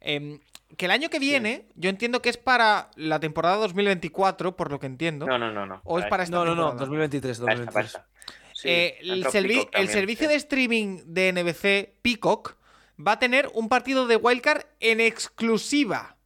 em, 0.00 0.40
que 0.76 0.84
el 0.86 0.90
año 0.90 1.08
que 1.10 1.18
viene, 1.18 1.66
yo 1.76 1.88
entiendo 1.90 2.20
que 2.20 2.28
es 2.28 2.36
para 2.36 2.90
la 2.96 3.20
temporada 3.20 3.56
2024, 3.56 4.54
por 4.56 4.70
lo 4.70 4.78
que 4.78 4.86
entiendo, 4.86 5.26
No, 5.26 5.38
no, 5.38 5.50
no, 5.52 5.64
no. 5.66 5.80
o 5.84 5.98
es 5.98 6.06
para 6.06 6.24
esta 6.24 6.36
No, 6.36 6.44
no, 6.44 6.54
no, 6.54 6.62
temporada. 6.70 6.80
2023, 6.80 7.38
Para 7.40 7.52
esta, 7.54 7.64
para 7.72 7.86
2023. 7.86 7.86
esta. 7.86 8.52
Sí, 8.54 8.68
Eh, 8.68 8.98
el, 9.02 9.24
servi- 9.26 9.68
servicio 9.88 10.26
sí. 10.26 10.32
de 10.32 10.34
streaming 10.36 10.98
de 11.06 11.28
NBC, 11.32 11.94
Peacock, 12.02 12.56
va 13.00 13.12
a 13.12 13.18
tener 13.20 13.48
un 13.54 13.68
partido 13.68 14.06
de 14.08 14.16
Wildcard 14.16 14.64
en 14.80 15.00
exclusiva. 15.00 16.16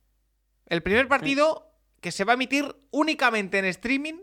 El 0.67 0.83
primer 0.83 1.07
partido 1.09 1.71
que 2.01 2.11
se 2.11 2.25
va 2.25 2.33
a 2.33 2.35
emitir 2.35 2.75
únicamente 2.91 3.59
en 3.59 3.67
streaming 3.67 4.15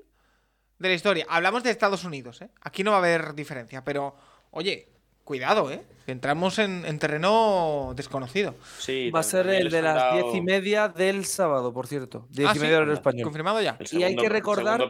de 0.79 0.89
la 0.89 0.95
historia. 0.95 1.25
Hablamos 1.29 1.63
de 1.63 1.69
Estados 1.71 2.03
Unidos, 2.03 2.41
¿eh? 2.41 2.49
Aquí 2.61 2.83
no 2.83 2.91
va 2.91 2.97
a 2.97 2.99
haber 2.99 3.33
diferencia, 3.35 3.83
pero, 3.83 4.15
oye, 4.51 4.87
cuidado, 5.23 5.71
¿eh? 5.71 5.83
Que 6.05 6.11
entramos 6.11 6.57
en, 6.57 6.85
en 6.85 6.97
terreno 6.97 7.93
desconocido. 7.95 8.55
Sí, 8.79 9.11
Va 9.11 9.19
a 9.19 9.23
ser 9.23 9.47
el 9.47 9.69
de 9.69 9.81
las 9.81 9.95
dado 9.95 10.13
diez 10.23 10.35
y 10.35 10.41
media 10.41 10.87
del 10.87 11.25
sábado, 11.25 11.71
por 11.73 11.85
cierto. 11.85 12.25
Diez 12.31 12.47
Ah, 12.49 12.53
y 12.53 12.55
¿sí? 12.55 12.61
media 12.61 12.77
horario 12.77 12.93
español. 12.95 13.23
¿Confirmado 13.25 13.61
ya? 13.61 13.77
Y 13.91 14.03
hay 14.03 14.15
que 14.15 14.29
recordar-. 14.29 14.87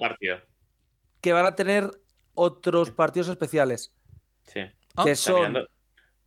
Que 1.21 1.33
van 1.33 1.45
a 1.45 1.55
tener 1.55 1.91
otros 2.33 2.91
partidos 2.91 3.27
especiales. 3.27 3.93
Sí. 4.45 4.61
Ah, 4.95 5.03
que 5.03 5.15
son 5.15 5.57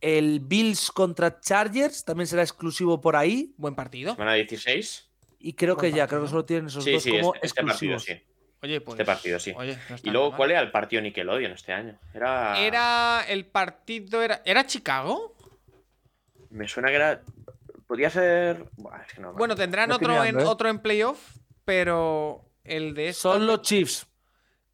el 0.01 0.39
Bills 0.41 0.91
contra 0.91 1.39
Chargers, 1.39 2.03
también 2.05 2.27
será 2.27 2.43
exclusivo 2.43 3.01
por 3.01 3.15
ahí. 3.15 3.53
Buen 3.57 3.73
partido. 3.73 4.11
Semana 4.13 4.33
16. 4.33 5.09
Y 5.39 5.53
creo 5.53 5.75
que 5.75 5.91
ya, 5.91 6.07
creo 6.07 6.21
que 6.21 6.27
solo 6.27 6.45
tienen 6.45 6.67
esos 6.67 6.83
Sí, 6.83 6.91
dos 6.93 7.03
sí, 7.03 7.09
como 7.11 7.33
este, 7.35 7.47
este 7.47 7.63
partido, 7.63 7.95
exclusivos. 7.95 8.03
sí. 8.27 8.32
Oye, 8.63 8.79
pues. 8.81 8.93
Este 8.95 9.05
partido, 9.05 9.39
sí. 9.39 9.53
oye, 9.55 9.77
no 9.89 9.95
está 9.95 10.07
Y 10.07 10.11
luego, 10.11 10.29
¿cuál 10.35 10.49
mal. 10.49 10.51
era 10.51 10.61
el 10.61 10.71
partido 10.71 11.01
Nickelodeon 11.01 11.51
este 11.51 11.73
año? 11.73 11.99
Era. 12.13 12.57
Era 12.59 13.25
el 13.27 13.45
partido. 13.45 14.23
Era, 14.23 14.41
¿Era 14.45 14.65
Chicago? 14.65 15.35
Me 16.49 16.67
suena 16.67 16.87
que 16.89 16.95
era. 16.95 17.21
Podía 17.87 18.09
ser. 18.09 18.65
Buah, 18.77 19.01
es 19.05 19.13
que 19.13 19.21
no 19.21 19.33
Bueno, 19.33 19.55
tendrán 19.55 19.91
otro 19.91 20.23
en, 20.23 20.39
¿eh? 20.39 20.43
otro 20.45 20.69
en 20.69 20.79
playoff, 20.79 21.19
pero 21.65 22.45
el 22.63 22.93
de 22.93 23.09
estos 23.09 23.33
Son 23.33 23.45
los 23.45 23.61
Chiefs. 23.61 24.07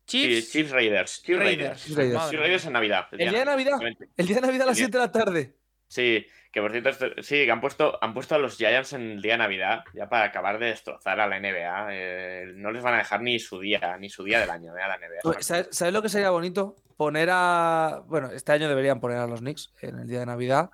Sí, 0.06 0.22
Chiefs, 0.24 0.52
Chiefs 0.52 0.72
Raiders. 0.72 1.24
Chiefs 1.24 1.40
Raiders. 1.40 1.60
Raiders. 1.60 1.84
Chiefs 1.84 1.98
Raiders. 1.98 2.30
Chiefs 2.52 2.66
en 2.66 2.74
Navidad. 2.74 3.08
El 3.12 3.18
día 3.30 3.40
de 3.40 3.46
Navidad. 3.46 3.80
El 4.18 4.28
día 4.28 4.36
de 4.36 4.42
Navidad 4.42 4.64
a 4.64 4.66
las 4.68 4.78
Bien. 4.78 4.92
7 4.92 4.98
de 4.98 5.04
la 5.04 5.12
tarde. 5.12 5.56
Sí, 5.88 6.26
que 6.52 6.62
por 6.62 6.72
cierto, 6.72 6.92
sí, 7.22 7.46
que 7.46 7.52
han 7.52 7.62
puesto, 7.62 7.98
han 8.02 8.14
puesto 8.14 8.36
a 8.36 8.38
los 8.40 8.58
Giants 8.58 8.94
en 8.94 9.12
el 9.12 9.22
día 9.22 9.34
de 9.34 9.38
Navidad, 9.40 9.84
ya 9.94 10.10
para 10.10 10.26
acabar 10.26 10.58
de 10.60 10.68
destrozar 10.68 11.20
a 11.20 11.28
la 11.28 11.40
NBA. 11.40 11.88
Eh, 11.92 12.46
no 12.56 12.72
les 12.72 12.82
van 12.84 12.96
a 12.96 12.98
dejar 12.98 13.22
ni 13.22 13.38
su 13.40 13.60
día, 13.60 13.98
ni 14.00 14.10
su 14.10 14.24
día 14.24 14.40
del 14.40 14.50
año, 14.50 14.76
eh, 14.78 14.82
a 14.82 14.88
la 14.88 14.98
NBA. 14.98 15.20
Pues, 15.24 15.46
¿Sabes, 15.46 15.68
sabes 15.72 15.94
lo 15.94 16.02
que 16.02 16.10
sería 16.10 16.30
bonito? 16.32 16.76
Poner 16.98 17.30
a. 17.32 18.02
Bueno, 18.08 18.32
este 18.32 18.52
año 18.52 18.68
deberían 18.68 19.00
poner 19.00 19.18
a 19.18 19.28
los 19.28 19.40
Knicks 19.42 19.74
en 19.82 20.00
el 20.00 20.08
día 20.08 20.20
de 20.22 20.26
Navidad. 20.26 20.70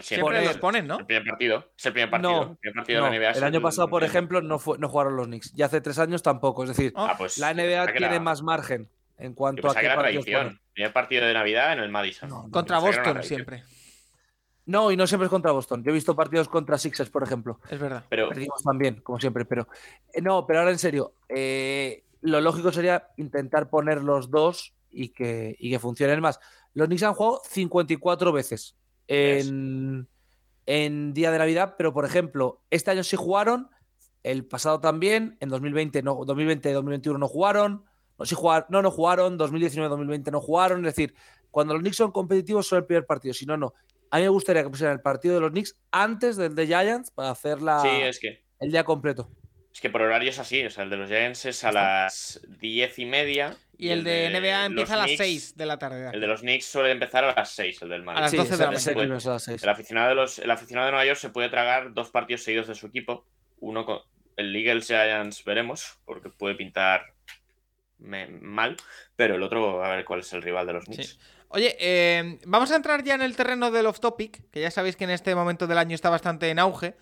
Siempre 0.00 0.20
Poner- 0.20 0.44
los 0.44 0.58
ponen, 0.58 0.86
¿no? 0.86 0.98
El 0.98 1.06
primer 1.06 1.24
partido. 1.24 1.72
Es 1.78 1.86
el 1.86 1.92
primer 1.94 2.10
partido. 2.10 2.32
No, 2.32 2.50
el 2.52 2.56
primer 2.58 2.74
partido 2.74 3.00
No, 3.00 3.04
de 3.06 3.10
la 3.12 3.16
NBA. 3.16 3.30
es 3.30 3.36
el 3.38 3.44
año 3.44 3.62
pasado, 3.62 3.88
por 3.88 4.04
ejemplo, 4.04 4.42
no, 4.42 4.58
fue, 4.58 4.76
no 4.78 4.88
jugaron 4.88 5.16
los 5.16 5.26
Knicks. 5.28 5.52
Y 5.56 5.62
hace 5.62 5.80
tres 5.80 5.98
años 5.98 6.22
tampoco. 6.22 6.62
Es 6.64 6.70
decir, 6.70 6.92
Ah, 6.94 7.14
pues, 7.16 7.38
la 7.38 7.54
NBA 7.54 7.86
que 7.86 7.92
tiene 7.98 8.16
era- 8.16 8.20
más 8.20 8.42
margen 8.42 8.90
en 9.18 9.32
cuanto 9.34 9.70
a 9.70 9.74
qué 9.74 9.80
que 9.80 9.86
partidos 9.88 10.24
tradición. 10.24 10.42
ponen. 10.44 10.60
Primer 10.74 10.92
partido 10.92 11.26
de 11.26 11.32
Navidad 11.34 11.72
en 11.72 11.78
el 11.78 11.88
Madison. 11.90 12.28
No, 12.28 12.42
no. 12.44 12.50
Contra 12.50 12.78
Boston 12.80 13.02
tradición. 13.04 13.46
siempre. 13.46 13.62
No, 14.68 14.92
y 14.92 14.98
no 14.98 15.06
siempre 15.06 15.24
es 15.24 15.30
contra 15.30 15.50
Boston. 15.50 15.82
Yo 15.82 15.90
he 15.90 15.94
visto 15.94 16.14
partidos 16.14 16.46
contra 16.46 16.76
Sixers, 16.76 17.08
por 17.08 17.22
ejemplo. 17.22 17.58
Es 17.70 17.80
verdad. 17.80 18.04
Pero 18.10 18.28
Perdimos 18.28 18.62
también, 18.62 19.00
como 19.00 19.18
siempre, 19.18 19.46
pero 19.46 19.66
eh, 20.12 20.20
no, 20.20 20.46
pero 20.46 20.58
ahora 20.58 20.72
en 20.72 20.78
serio, 20.78 21.14
eh, 21.26 22.04
lo 22.20 22.38
lógico 22.42 22.70
sería 22.70 23.08
intentar 23.16 23.70
poner 23.70 24.02
los 24.02 24.30
dos 24.30 24.74
y 24.90 25.08
que, 25.08 25.56
y 25.58 25.70
que 25.70 25.78
funcionen 25.78 26.20
más. 26.20 26.38
Los 26.74 26.86
Knicks 26.88 27.02
han 27.04 27.14
jugado 27.14 27.40
54 27.48 28.30
veces 28.30 28.76
en, 29.06 30.06
en 30.66 31.14
día 31.14 31.30
de 31.30 31.38
Navidad, 31.38 31.76
pero 31.78 31.94
por 31.94 32.04
ejemplo, 32.04 32.60
este 32.68 32.90
año 32.90 33.04
sí 33.04 33.16
jugaron, 33.16 33.70
el 34.22 34.44
pasado 34.44 34.80
también, 34.80 35.38
en 35.40 35.48
2020 35.48 36.02
no, 36.02 36.26
2020 36.26 36.74
2021 36.74 37.18
no 37.18 37.26
jugaron, 37.26 37.84
no, 38.18 38.26
sí 38.26 38.34
jugar, 38.34 38.66
no, 38.68 38.82
no 38.82 38.90
jugaron, 38.90 39.38
2019 39.38 39.88
2020 39.88 40.30
no 40.30 40.42
jugaron, 40.42 40.80
es 40.80 40.94
decir, 40.94 41.14
cuando 41.50 41.72
los 41.72 41.80
Knicks 41.80 41.96
son 41.96 42.12
competitivos 42.12 42.66
son 42.66 42.80
el 42.80 42.84
primer 42.84 43.06
partido, 43.06 43.32
si 43.32 43.46
no, 43.46 43.56
no. 43.56 43.72
A 44.10 44.16
mí 44.18 44.22
me 44.22 44.28
gustaría 44.28 44.62
que 44.62 44.70
pusieran 44.70 44.94
el 44.96 45.02
partido 45.02 45.34
de 45.34 45.40
los 45.40 45.50
Knicks 45.50 45.76
antes 45.92 46.36
del 46.36 46.54
de 46.54 46.66
Giants 46.66 47.10
para 47.10 47.30
hacer 47.30 47.60
la, 47.62 47.80
sí, 47.80 47.88
es 47.90 48.18
que. 48.18 48.42
el 48.60 48.70
día 48.72 48.84
completo. 48.84 49.30
Es 49.72 49.80
que 49.82 49.90
por 49.90 50.02
horario 50.02 50.30
es 50.30 50.38
así, 50.38 50.64
o 50.64 50.70
sea, 50.70 50.82
el 50.84 50.90
de 50.90 50.96
los 50.96 51.08
Giants 51.08 51.44
es 51.46 51.62
a 51.62 51.70
las 51.70 52.40
diez 52.60 52.98
y 52.98 53.04
media. 53.04 53.54
Y 53.76 53.90
el 53.90 54.02
de 54.02 54.28
NBA 54.30 54.64
empieza 54.66 54.94
a 54.94 54.96
las 54.96 55.06
Knicks- 55.10 55.16
6 55.18 55.56
de 55.56 55.66
la 55.66 55.78
tarde. 55.78 56.10
El 56.12 56.20
de 56.20 56.26
los 56.26 56.40
Knicks 56.40 56.64
suele 56.64 56.90
empezar 56.90 57.22
a 57.24 57.32
las 57.34 57.50
6, 57.52 57.82
el 57.82 57.90
del 57.90 58.02
Madrid. 58.02 58.18
A 58.18 58.22
las 58.22 58.30
Sí, 58.32 58.36
12 58.38 58.50
de 58.50 58.56
la 58.58 58.70
mañana. 58.72 59.14
a 59.14 59.32
las 59.34 59.42
seis. 59.44 59.62
El 59.62 59.68
aficionado, 59.68 60.08
de 60.08 60.14
los, 60.16 60.38
el 60.40 60.50
aficionado 60.50 60.86
de 60.86 60.92
Nueva 60.92 61.06
York 61.06 61.18
se 61.20 61.28
puede 61.30 61.48
tragar 61.48 61.92
dos 61.94 62.10
partidos 62.10 62.42
seguidos 62.42 62.66
de 62.66 62.74
su 62.74 62.86
equipo. 62.86 63.24
Uno 63.60 63.84
con 63.84 64.00
el 64.36 64.56
Eagles 64.56 64.86
Giants 64.88 65.44
veremos, 65.44 65.98
porque 66.06 66.28
puede 66.30 66.56
pintar 66.56 67.02
me- 67.98 68.26
mal, 68.26 68.76
pero 69.16 69.34
el 69.36 69.42
otro 69.42 69.84
a 69.84 69.90
ver 69.94 70.04
cuál 70.04 70.20
es 70.20 70.32
el 70.32 70.42
rival 70.42 70.66
de 70.66 70.72
los 70.72 70.84
Knicks. 70.86 71.10
Sí. 71.10 71.18
Oye, 71.48 71.76
eh, 71.80 72.38
vamos 72.46 72.70
a 72.70 72.76
entrar 72.76 73.02
ya 73.02 73.14
en 73.14 73.22
el 73.22 73.34
terreno 73.34 73.70
del 73.70 73.86
off 73.86 74.00
topic, 74.00 74.50
que 74.50 74.60
ya 74.60 74.70
sabéis 74.70 74.96
que 74.96 75.04
en 75.04 75.10
este 75.10 75.34
momento 75.34 75.66
del 75.66 75.78
año 75.78 75.94
está 75.94 76.10
bastante 76.10 76.50
en 76.50 76.58
auge, 76.58 76.96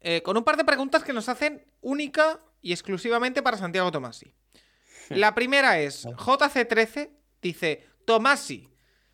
eh, 0.00 0.22
con 0.22 0.36
un 0.36 0.44
par 0.44 0.56
de 0.56 0.64
preguntas 0.64 1.04
que 1.04 1.12
nos 1.12 1.28
hacen 1.28 1.64
única 1.82 2.40
y 2.62 2.72
exclusivamente 2.72 3.42
para 3.42 3.58
Santiago 3.58 3.92
Tomasi. 3.92 4.32
La 5.10 5.34
primera 5.34 5.78
es, 5.80 6.06
JC13 6.06 7.10
dice, 7.42 7.86
Tomasi, 8.06 8.70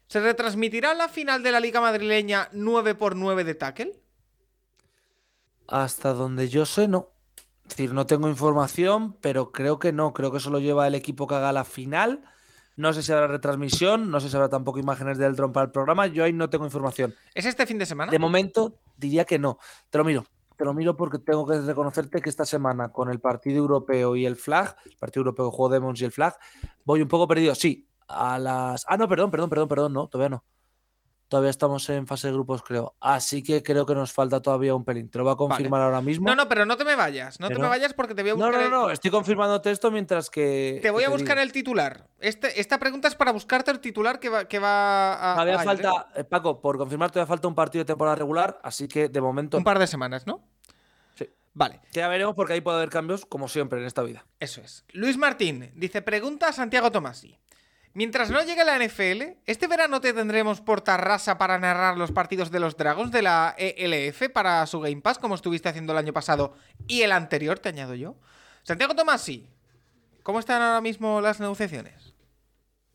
¿se 0.07 0.21
retransmitirá 0.21 0.95
la 0.95 1.09
final 1.09 1.43
de 1.43 1.53
la 1.53 1.61
Liga 1.61 1.81
Madrileña 1.81 2.49
9x9 2.53 3.45
de 3.45 3.55
tackle? 3.55 4.01
Hasta 5.67 6.13
donde 6.13 6.49
yo 6.49 6.65
sé, 6.65 6.87
no. 6.87 7.11
Es 7.65 7.71
decir, 7.71 7.93
no 7.93 8.07
tengo 8.07 8.29
información, 8.29 9.15
pero 9.21 9.51
creo 9.51 9.81
que 9.81 9.93
no. 9.93 10.13
Creo 10.13 10.31
que 10.31 10.39
eso 10.39 10.51
lo 10.51 10.61
lleva 10.61 10.87
el 10.87 10.95
equipo 10.95 11.27
que 11.27 11.35
haga 11.35 11.53
la 11.53 11.65
final. 11.65 12.23
No 12.77 12.93
sé 12.93 13.03
si 13.03 13.11
habrá 13.11 13.27
retransmisión, 13.27 14.11
no 14.11 14.21
sé 14.21 14.29
si 14.29 14.37
habrá 14.37 14.51
tampoco 14.51 14.79
imágenes 14.79 15.17
del 15.17 15.35
dron 15.35 15.53
para 15.53 15.65
el 15.65 15.73
programa. 15.73 16.07
Yo 16.07 16.25
ahí 16.25 16.33
no 16.33 16.51
tengo 16.51 16.67
información. 16.67 17.15
¿Es 17.35 17.47
este 17.47 17.67
fin 17.67 17.79
de 17.79 17.87
semana? 17.87 18.13
De 18.13 18.19
momento, 18.19 18.79
diría 18.97 19.25
que 19.25 19.39
no. 19.39 19.59
Te 19.89 19.97
lo 19.97 20.05
miro. 20.05 20.27
Te 20.57 20.65
lo 20.65 20.75
miro 20.75 20.97
porque 20.97 21.19
tengo 21.19 21.47
que 21.47 21.59
reconocerte 21.61 22.21
que 22.21 22.29
esta 22.29 22.45
semana, 22.45 22.91
con 22.91 23.11
el 23.11 23.21
partido 23.21 23.59
europeo 23.59 24.15
y 24.17 24.27
el 24.27 24.37
flag, 24.37 24.77
el 24.85 24.97
partido 24.97 25.23
europeo 25.23 25.51
juego 25.51 25.73
Demons 25.73 26.01
y 26.01 26.05
el 26.05 26.13
flag, 26.13 26.35
voy 26.85 27.03
un 27.03 27.09
poco 27.09 27.27
perdido. 27.27 27.55
Sí, 27.55 27.89
a 28.09 28.39
las. 28.39 28.85
Ah, 28.89 28.97
no, 28.97 29.09
perdón, 29.09 29.31
perdón, 29.31 29.49
perdón, 29.49 29.69
perdón, 29.69 29.93
no, 29.93 30.09
todavía 30.09 30.31
no. 30.31 30.45
Todavía 31.29 31.51
estamos 31.51 31.89
en 31.91 32.07
fase 32.07 32.29
de 32.29 32.35
grupos, 32.35 32.63
creo. 32.63 32.95
Así 33.01 33.43
que 33.43 33.61
creo 33.65 33.85
que 33.85 33.97
nos 33.97 34.13
falta 34.13 34.41
todavía 34.41 34.77
un 34.77 34.85
pelín. 34.85 35.09
Te 35.11 35.19
lo 35.19 35.25
voy 35.25 35.33
a 35.33 35.37
confirmar 35.37 35.83
ahora 35.83 36.01
mismo. 36.01 36.29
No, 36.29 36.37
no, 36.37 36.49
pero 36.49 36.65
no 36.67 36.77
te 36.77 36.85
me 36.85 36.95
vayas, 36.95 37.41
no 37.41 37.49
te 37.49 37.59
me 37.59 37.67
vayas 37.67 37.95
porque 37.95 38.15
te 38.15 38.23
voy 38.23 38.31
a 38.31 38.35
buscar, 38.35 38.53
no, 38.53 38.61
el- 38.61 38.71
no, 38.71 38.83
no, 38.83 38.91
estoy 38.91 39.11
confirmándote 39.11 39.73
esto 39.73 39.91
mientras 39.91 40.31
que. 40.31 40.79
Te 40.83 40.91
voy 40.91 41.03
que 41.03 41.07
a 41.07 41.11
buscar 41.11 41.37
digo. 41.37 41.43
el 41.43 41.53
titular. 41.53 42.07
Este, 42.21 42.61
esta 42.61 42.79
pregunta 42.79 43.09
es 43.09 43.17
para 43.17 43.33
buscarte 43.33 43.73
el 43.73 43.81
titular 43.81 44.21
que 44.21 44.29
va, 44.29 44.45
que 44.47 44.61
va 44.61 45.33
a... 45.33 45.35
Todavía 45.35 45.55
ir, 45.55 45.61
falta, 45.65 46.09
eh, 46.15 46.23
Paco, 46.25 46.61
por 46.61 46.79
confirmar, 46.79 47.11
todavía 47.11 47.27
falta 47.27 47.49
un 47.49 47.55
partido 47.57 47.83
de 47.83 47.87
temporada 47.87 48.15
regular, 48.15 48.61
así 48.63 48.87
que 48.87 49.09
de 49.09 49.19
¿eh? 49.19 49.23
momento 49.23 49.59
Un 49.59 49.65
par 49.65 49.81
de 49.81 49.89
semanas, 49.89 50.27
¿no? 50.29 50.45
Sí. 51.15 51.29
Vale. 51.55 51.81
ya 51.91 52.07
veremos 52.07 52.37
porque 52.37 52.53
ahí 52.53 52.61
puede 52.61 52.77
haber 52.77 52.91
cambios, 52.91 53.27
como 53.27 53.49
siempre 53.49 53.81
en 53.81 53.87
esta 53.87 54.03
vida. 54.03 54.25
Eso 54.39 54.61
es. 54.61 54.85
Luis 54.93 55.17
Martín 55.17 55.73
dice: 55.75 56.03
Pregunta 56.03 56.49
a 56.49 56.53
Santiago 56.53 56.93
Tomasi. 56.93 57.37
Mientras 57.97 58.29
no 58.29 58.45
llegue 58.45 58.63
la 58.63 58.77
NFL, 58.79 59.39
¿este 59.47 59.67
verano 59.69 60.03
te 60.03 60.13
tendremos 60.13 60.61
por 60.61 60.83
Tarrasa 60.83 61.39
para 61.39 61.59
narrar 61.59 61.97
los 61.97 62.13
partidos 62.13 62.51
de 62.51 62.61
los 62.61 62.77
Dragons 62.77 63.11
de 63.11 63.23
la 63.23 63.55
ELF 63.57 64.29
para 64.35 64.67
su 64.67 64.81
Game 64.81 65.01
Pass, 65.01 65.19
como 65.19 65.35
estuviste 65.35 65.71
haciendo 65.71 65.95
el 65.95 65.99
año 66.01 66.13
pasado 66.13 66.59
y 66.87 67.01
el 67.01 67.11
anterior, 67.11 67.59
te 67.59 67.71
añado 67.71 67.95
yo? 67.95 68.17
Santiago 68.65 68.95
Tomasi, 68.95 69.49
¿cómo 70.23 70.41
están 70.41 70.61
ahora 70.61 70.83
mismo 70.83 71.23
las 71.23 71.41
negociaciones? 71.41 72.13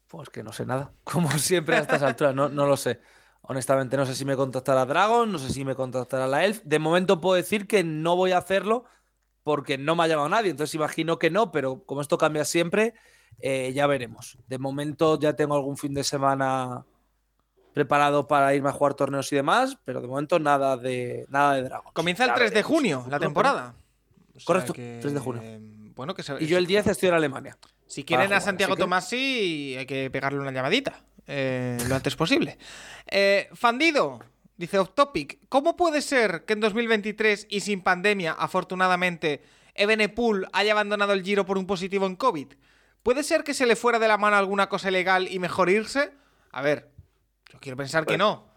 Pues 0.06 0.30
que 0.30 0.44
no 0.44 0.54
sé 0.54 0.68
nada. 0.68 0.92
Como 1.04 1.32
siempre 1.32 1.78
a 1.78 1.80
estas 1.80 2.04
alturas, 2.04 2.36
no, 2.36 2.50
lo 2.50 2.78
sé. 2.78 3.02
Honestamente, 3.42 3.98
no 3.98 4.06
sé 4.06 4.14
si 4.14 4.24
me 4.24 4.36
contactará 4.36 4.86
Dragon, 4.86 5.32
no 5.32 5.40
sé 5.40 5.50
si 5.50 5.66
me 5.66 5.74
contactará 5.74 6.28
la 6.28 6.46
Elf. 6.46 6.62
De 6.64 6.78
momento 6.78 7.20
puedo 7.20 7.38
decir 7.38 7.66
que 7.66 7.84
no 7.84 8.16
voy 8.16 8.34
a 8.34 8.38
hacerlo 8.38 8.86
porque 9.42 9.80
no 9.80 9.96
me 9.96 10.04
ha 10.04 10.08
llamado 10.08 10.30
nadie. 10.30 10.52
Entonces 10.52 10.76
imagino 10.76 11.18
que 11.18 11.32
no, 11.32 11.52
pero 11.52 11.86
como 11.86 12.02
esto 12.02 12.20
cambia 12.20 12.46
siempre, 12.46 12.94
eh, 13.40 13.72
ya 13.74 13.88
veremos. 13.88 14.38
De 14.48 14.58
momento 14.58 15.20
ya 15.20 15.34
tengo 15.36 15.56
algún 15.56 15.78
fin 15.78 15.94
de 15.94 16.04
semana 16.04 16.86
preparado 17.74 18.28
para 18.28 18.54
irme 18.54 18.70
a 18.70 18.74
jugar 18.74 18.94
torneos 18.96 19.32
y 19.32 19.36
demás, 19.38 19.78
pero 19.86 20.02
de 20.02 20.08
momento 20.08 20.40
nada 20.40 20.76
de 20.78 21.26
nada 21.30 21.56
de 21.56 21.64
Dragon. 21.64 21.92
Comienza 21.94 22.26
el 22.26 22.32
Ya 22.32 22.36
3 22.36 22.54
de 22.54 22.64
junio 22.64 23.06
la 23.10 23.20
temporada. 23.20 23.74
O 24.36 24.40
sea 24.40 24.46
Correcto, 24.46 24.74
que, 24.74 24.98
3 25.02 25.14
de 25.14 25.20
junio. 25.20 25.42
eh, 25.44 25.60
Bueno, 25.96 26.14
que 26.16 26.24
se- 26.24 26.42
Y 26.42 26.48
yo 26.48 26.58
el 26.58 26.66
10 26.66 26.88
estoy 26.88 27.10
en 27.10 27.16
Alemania. 27.16 27.58
Si 27.86 28.04
quieren 28.04 28.28
para 28.28 28.38
a 28.38 28.40
jugar, 28.40 28.50
Santiago 28.50 28.76
que- 28.76 28.82
Tomasi, 28.82 29.76
hay 29.78 29.86
que 29.86 30.10
pegarle 30.10 30.40
una 30.40 30.52
llamadita 30.52 31.02
eh, 31.28 31.78
lo 31.88 31.96
antes 31.96 32.16
posible. 32.16 32.58
Eh, 33.08 33.48
Fandido, 33.54 34.20
dice 34.58 34.80
Off 34.80 34.92
Topic, 34.96 35.38
¿cómo 35.50 35.76
puede 35.78 36.02
ser 36.02 36.44
que 36.46 36.54
en 36.54 36.60
2023 36.62 37.46
y 37.50 37.60
sin 37.62 37.82
pandemia, 37.82 38.34
afortunadamente, 38.34 39.44
Ebenepool 39.76 40.48
haya 40.54 40.72
abandonado 40.74 41.14
el 41.14 41.24
giro 41.24 41.46
por 41.46 41.58
un 41.58 41.68
positivo 41.68 42.06
en 42.06 42.16
COVID? 42.16 42.48
¿Puede 43.04 43.24
ser 43.24 43.44
que 43.44 43.54
se 43.54 43.66
le 43.66 43.76
fuera 43.76 44.00
de 44.00 44.08
la 44.08 44.18
mano 44.18 44.36
alguna 44.38 44.70
cosa 44.70 44.90
ilegal 44.90 45.28
y 45.28 45.40
mejor 45.40 45.70
irse? 45.70 46.12
A 46.52 46.62
ver, 46.62 46.92
yo 47.52 47.60
quiero 47.60 47.78
pensar 47.78 48.04
que 48.04 48.10
Pues- 48.14 48.20
no, 48.20 48.48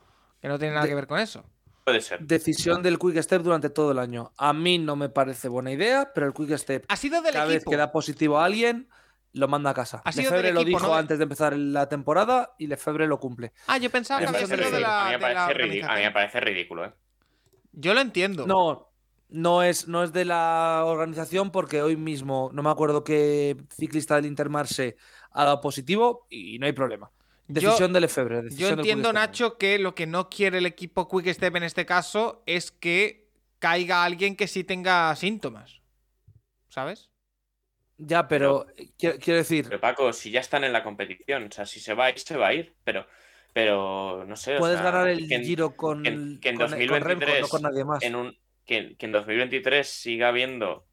que 0.40 0.48
no 0.48 0.58
tiene 0.58 0.74
nada 0.74 0.86
que 0.86 0.94
ver 0.94 1.06
con 1.06 1.18
eso. 1.18 1.44
Puede 1.84 2.00
ser. 2.00 2.20
Decisión 2.20 2.82
del 2.82 2.98
Quick 2.98 3.18
Step 3.22 3.42
durante 3.42 3.68
todo 3.68 3.92
el 3.92 3.98
año. 3.98 4.32
A 4.38 4.52
mí 4.54 4.78
no 4.78 4.96
me 4.96 5.10
parece 5.10 5.48
buena 5.48 5.70
idea, 5.70 6.12
pero 6.14 6.26
el 6.26 6.32
Quick 6.32 6.56
Step 6.56 6.84
Ha 6.88 6.96
sido 6.96 7.20
del 7.22 7.34
cada 7.34 7.44
vez 7.46 7.64
que 7.64 7.76
da 7.76 7.92
positivo 7.92 8.38
a 8.38 8.46
alguien, 8.46 8.88
lo 9.32 9.48
manda 9.48 9.70
a 9.70 9.74
casa. 9.74 10.00
Ha 10.04 10.12
sido 10.12 10.24
Lefebvre 10.30 10.46
del 10.48 10.54
lo 10.54 10.60
equipo, 10.62 10.78
dijo 10.78 10.90
¿no? 10.90 10.94
antes 10.96 11.18
de 11.18 11.24
empezar 11.24 11.54
la 11.56 11.88
temporada 11.88 12.54
y 12.58 12.68
Lefebvre 12.68 13.06
lo 13.06 13.18
cumple. 13.20 13.52
Ah, 13.66 13.76
yo 13.78 13.90
pensaba 13.90 14.20
que 14.20 14.26
había 14.28 14.46
sido 14.46 14.70
de 14.70 14.80
la, 14.80 15.02
a, 15.08 15.10
mí 15.10 15.18
me 15.18 15.28
de 15.28 15.34
la 15.34 15.46
parece 15.46 15.54
ridículo, 15.62 15.92
a 15.92 15.94
mí 15.96 16.00
me 16.00 16.06
organización. 16.06 16.12
parece 16.14 16.40
ridículo, 16.40 16.84
¿eh? 16.86 16.92
Yo 17.72 17.92
lo 17.94 18.00
entiendo. 18.00 18.46
No, 18.46 18.92
no 19.34 19.62
es, 19.64 19.88
no 19.88 20.04
es 20.04 20.12
de 20.12 20.24
la 20.24 20.82
organización 20.86 21.50
porque 21.50 21.82
hoy 21.82 21.96
mismo, 21.96 22.50
no 22.54 22.62
me 22.62 22.70
acuerdo 22.70 23.02
qué 23.02 23.56
ciclista 23.76 24.14
del 24.16 24.26
Intermarché 24.26 24.96
ha 25.32 25.44
dado 25.44 25.60
positivo 25.60 26.26
y 26.30 26.58
no 26.60 26.66
hay 26.66 26.72
problema. 26.72 27.10
Yo- 27.48 27.60
Decisión 27.68 27.92
de 27.92 28.00
Lefebvre. 28.00 28.36
Yo 28.36 28.42
decisión 28.42 28.70
del 28.70 28.78
entiendo, 28.80 29.08
Quick 29.10 29.18
Step. 29.18 29.28
Nacho, 29.30 29.58
que 29.58 29.78
lo 29.78 29.94
que 29.94 30.06
no 30.06 30.30
quiere 30.30 30.58
el 30.58 30.66
equipo 30.66 31.08
Quick 31.08 31.28
Step 31.34 31.56
en 31.56 31.64
este 31.64 31.84
caso 31.84 32.42
es 32.46 32.70
que 32.70 33.28
caiga 33.58 34.04
alguien 34.04 34.36
que 34.36 34.46
sí 34.46 34.62
tenga 34.64 35.14
síntomas. 35.16 35.80
¿Sabes? 36.68 37.10
Ya, 37.98 38.26
pero 38.28 38.66
eh, 38.76 38.90
quiero, 38.98 39.18
quiero 39.18 39.38
decir, 39.38 39.66
Pero 39.68 39.80
Paco, 39.80 40.12
si 40.12 40.30
ya 40.30 40.40
están 40.40 40.64
en 40.64 40.72
la 40.72 40.82
competición, 40.82 41.44
o 41.44 41.50
sea, 41.50 41.64
si 41.66 41.80
se 41.80 41.94
va 41.94 42.06
a 42.06 42.10
ir, 42.10 42.18
se 42.18 42.36
va 42.36 42.48
a 42.48 42.54
ir, 42.54 42.74
pero, 42.84 43.06
pero 43.52 44.24
no 44.26 44.36
sé. 44.36 44.56
o 44.56 44.58
puedes 44.60 44.80
sea, 44.80 44.90
ganar 44.90 45.08
el 45.08 45.28
que 45.28 45.34
en- 45.36 45.44
giro 45.44 45.76
con, 45.76 46.02
que 46.02 46.08
en- 46.08 46.40
que 46.40 46.48
en 46.50 46.56
con- 46.56 46.70
con 46.70 46.78
Remco, 46.78 46.94
2023 46.94 47.40
no 47.42 47.48
con 47.48 47.62
nadie 47.62 47.84
más. 47.84 48.02
en 48.02 48.14
un, 48.16 48.36
que, 48.66 48.96
que 48.96 49.06
en 49.06 49.12
2023 49.12 49.88
siga 49.88 50.28
habiendo 50.28 50.86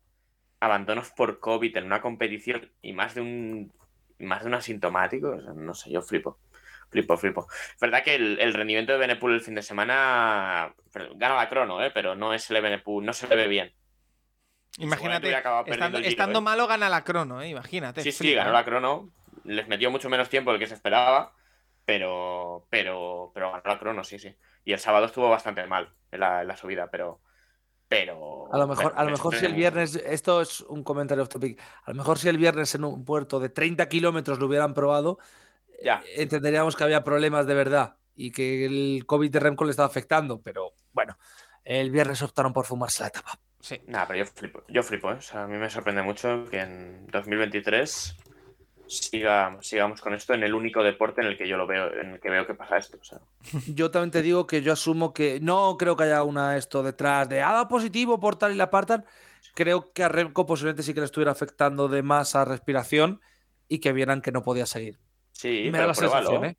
abandonos 0.60 1.12
por 1.12 1.40
COVID 1.40 1.76
en 1.78 1.86
una 1.86 2.02
competición 2.02 2.72
y 2.82 2.94
más 2.94 3.16
de 3.16 3.22
un 3.22 3.74
más 4.20 4.42
de 4.42 4.48
un 4.48 4.54
asintomático, 4.54 5.36
no 5.36 5.74
sé, 5.74 5.92
yo 5.92 6.02
flipo. 6.02 6.40
Flipo, 6.90 7.18
flipo. 7.18 7.48
Es 7.50 7.80
verdad 7.80 8.04
que 8.04 8.16
el, 8.16 8.38
el 8.40 8.54
rendimiento 8.54 8.92
de 8.92 9.00
Benepool 9.00 9.34
el 9.34 9.42
fin 9.42 9.56
de 9.56 9.62
semana 9.62 10.76
gana 11.16 11.36
la 11.36 11.50
crono, 11.50 11.82
¿eh? 11.84 11.90
pero 11.92 12.16
no 12.16 12.34
es 12.34 12.52
el 12.52 12.62
Benepool, 12.62 13.06
no 13.06 13.14
se 13.14 13.28
le 13.28 13.36
ve 13.36 13.48
bien. 13.48 13.74
Imagínate, 14.78 15.34
estando, 15.34 15.98
el 15.98 16.04
Giro, 16.04 16.10
estando 16.10 16.40
¿eh? 16.40 16.42
malo 16.42 16.68
gana 16.68 16.90
la 16.90 17.04
crono, 17.04 17.42
¿eh? 17.42 17.50
Imagínate. 17.50 18.04
Sí, 18.04 18.12
sí, 18.12 18.34
ganó 18.34 18.50
¿eh? 18.50 18.54
la 18.54 18.66
crono. 18.66 19.10
Les 19.46 19.68
metió 19.68 19.90
mucho 19.90 20.10
menos 20.10 20.30
tiempo 20.30 20.52
del 20.52 20.60
que 20.60 20.68
se 20.68 20.76
esperaba, 20.76 21.34
pero, 21.86 22.68
pero, 22.70 23.32
pero 23.34 23.52
ganó 23.52 23.64
la 23.66 23.80
crono, 23.80 24.04
sí, 24.04 24.20
sí. 24.20 24.36
Y 24.66 24.74
el 24.74 24.80
sábado 24.80 25.06
estuvo 25.06 25.30
bastante 25.30 25.66
mal 25.66 25.94
en 26.12 26.20
la, 26.20 26.42
en 26.42 26.48
la 26.48 26.58
subida, 26.58 26.90
pero, 26.92 27.22
pero. 27.92 28.48
A 28.54 28.58
lo 28.58 28.68
mejor, 28.68 28.94
a 28.96 29.04
lo 29.04 29.08
me 29.08 29.12
mejor 29.12 29.36
si 29.36 29.46
el 29.46 29.54
viernes, 29.54 29.98
esto 29.98 30.40
es 30.40 30.62
un 30.62 30.82
comentario 30.82 31.24
off 31.24 31.30
topic, 31.30 31.60
a 31.84 31.92
lo 31.92 31.98
mejor 31.98 32.18
si 32.18 32.30
el 32.30 32.38
viernes 32.38 32.74
en 32.74 32.86
un 32.86 33.04
puerto 33.04 33.38
de 33.42 33.50
30 33.50 33.90
kilómetros 33.90 34.40
lo 34.40 34.46
hubieran 34.46 34.74
probado. 34.74 35.20
Ya, 35.84 36.02
entenderíamos 36.16 36.78
que 36.78 36.86
había 36.86 37.04
problemas 37.04 37.48
de 37.48 37.54
verdad 37.54 37.98
y 38.16 38.32
que 38.32 38.64
el 38.66 39.04
COVID 39.06 39.30
de 39.30 39.40
Remco 39.42 39.66
le 39.66 39.72
estaba 39.72 39.88
afectando, 39.88 40.42
pero 40.42 40.72
bueno, 40.94 41.18
el 41.66 41.92
viernes 41.92 42.22
optaron 42.22 42.54
por 42.54 42.66
fumarse 42.66 43.04
la 43.04 43.10
etapa. 43.10 43.38
Sí. 43.60 43.82
nada, 43.88 44.08
pero 44.08 44.20
yo 44.20 44.26
flipo, 44.26 44.64
yo 44.70 44.84
flipo, 44.84 45.12
¿eh? 45.12 45.16
O 45.16 45.22
sea, 45.22 45.44
a 45.44 45.48
mí 45.48 45.58
me 45.58 45.70
sorprende 45.70 46.02
mucho 46.02 46.46
que 46.50 46.62
en 46.62 47.08
2023 47.08 48.16
siga, 48.92 49.58
sigamos 49.62 50.02
con 50.02 50.14
esto 50.14 50.34
en 50.34 50.44
el 50.44 50.54
único 50.54 50.84
deporte 50.84 51.22
en 51.22 51.28
el 51.28 51.38
que 51.38 51.48
yo 51.48 51.58
lo 51.58 51.66
veo, 51.68 51.94
en 51.94 52.12
el 52.14 52.20
que 52.20 52.30
veo 52.30 52.46
que 52.46 52.54
pasa 52.54 52.78
esto. 52.78 52.98
O 53.00 53.04
sea, 53.04 53.20
Yo 53.74 53.90
también 53.92 54.12
te 54.12 54.22
digo 54.22 54.46
que 54.48 54.62
yo 54.62 54.74
asumo 54.74 55.14
que 55.14 55.40
no 55.40 55.78
creo 55.78 55.96
que 55.96 56.04
haya 56.04 56.24
una 56.24 56.58
esto 56.58 56.84
detrás 56.84 57.28
de 57.30 57.42
ah, 57.42 57.68
positivo 57.70 58.20
por 58.20 58.36
tal 58.36 58.52
y 58.54 58.56
la 58.56 58.66
apartan. 58.66 59.06
Creo 59.56 59.92
que 59.94 60.04
a 60.04 60.10
Remco 60.10 60.46
posiblemente 60.46 60.84
sí 60.84 60.94
que 60.94 61.00
le 61.02 61.06
estuviera 61.06 61.32
afectando 61.32 61.88
de 61.88 62.04
más 62.04 62.36
a 62.36 62.46
respiración 62.46 63.20
y 63.68 63.80
que 63.80 63.92
vieran 63.94 64.22
que 64.22 64.32
no 64.32 64.44
podía 64.44 64.66
seguir. 64.66 65.00
sí, 65.32 65.70
Me 65.72 65.78
da 65.78 65.78
pero 65.80 65.88
la 65.88 65.94
pruébalo. 65.94 66.28
sensación, 66.30 66.46
¿eh? 66.52 66.58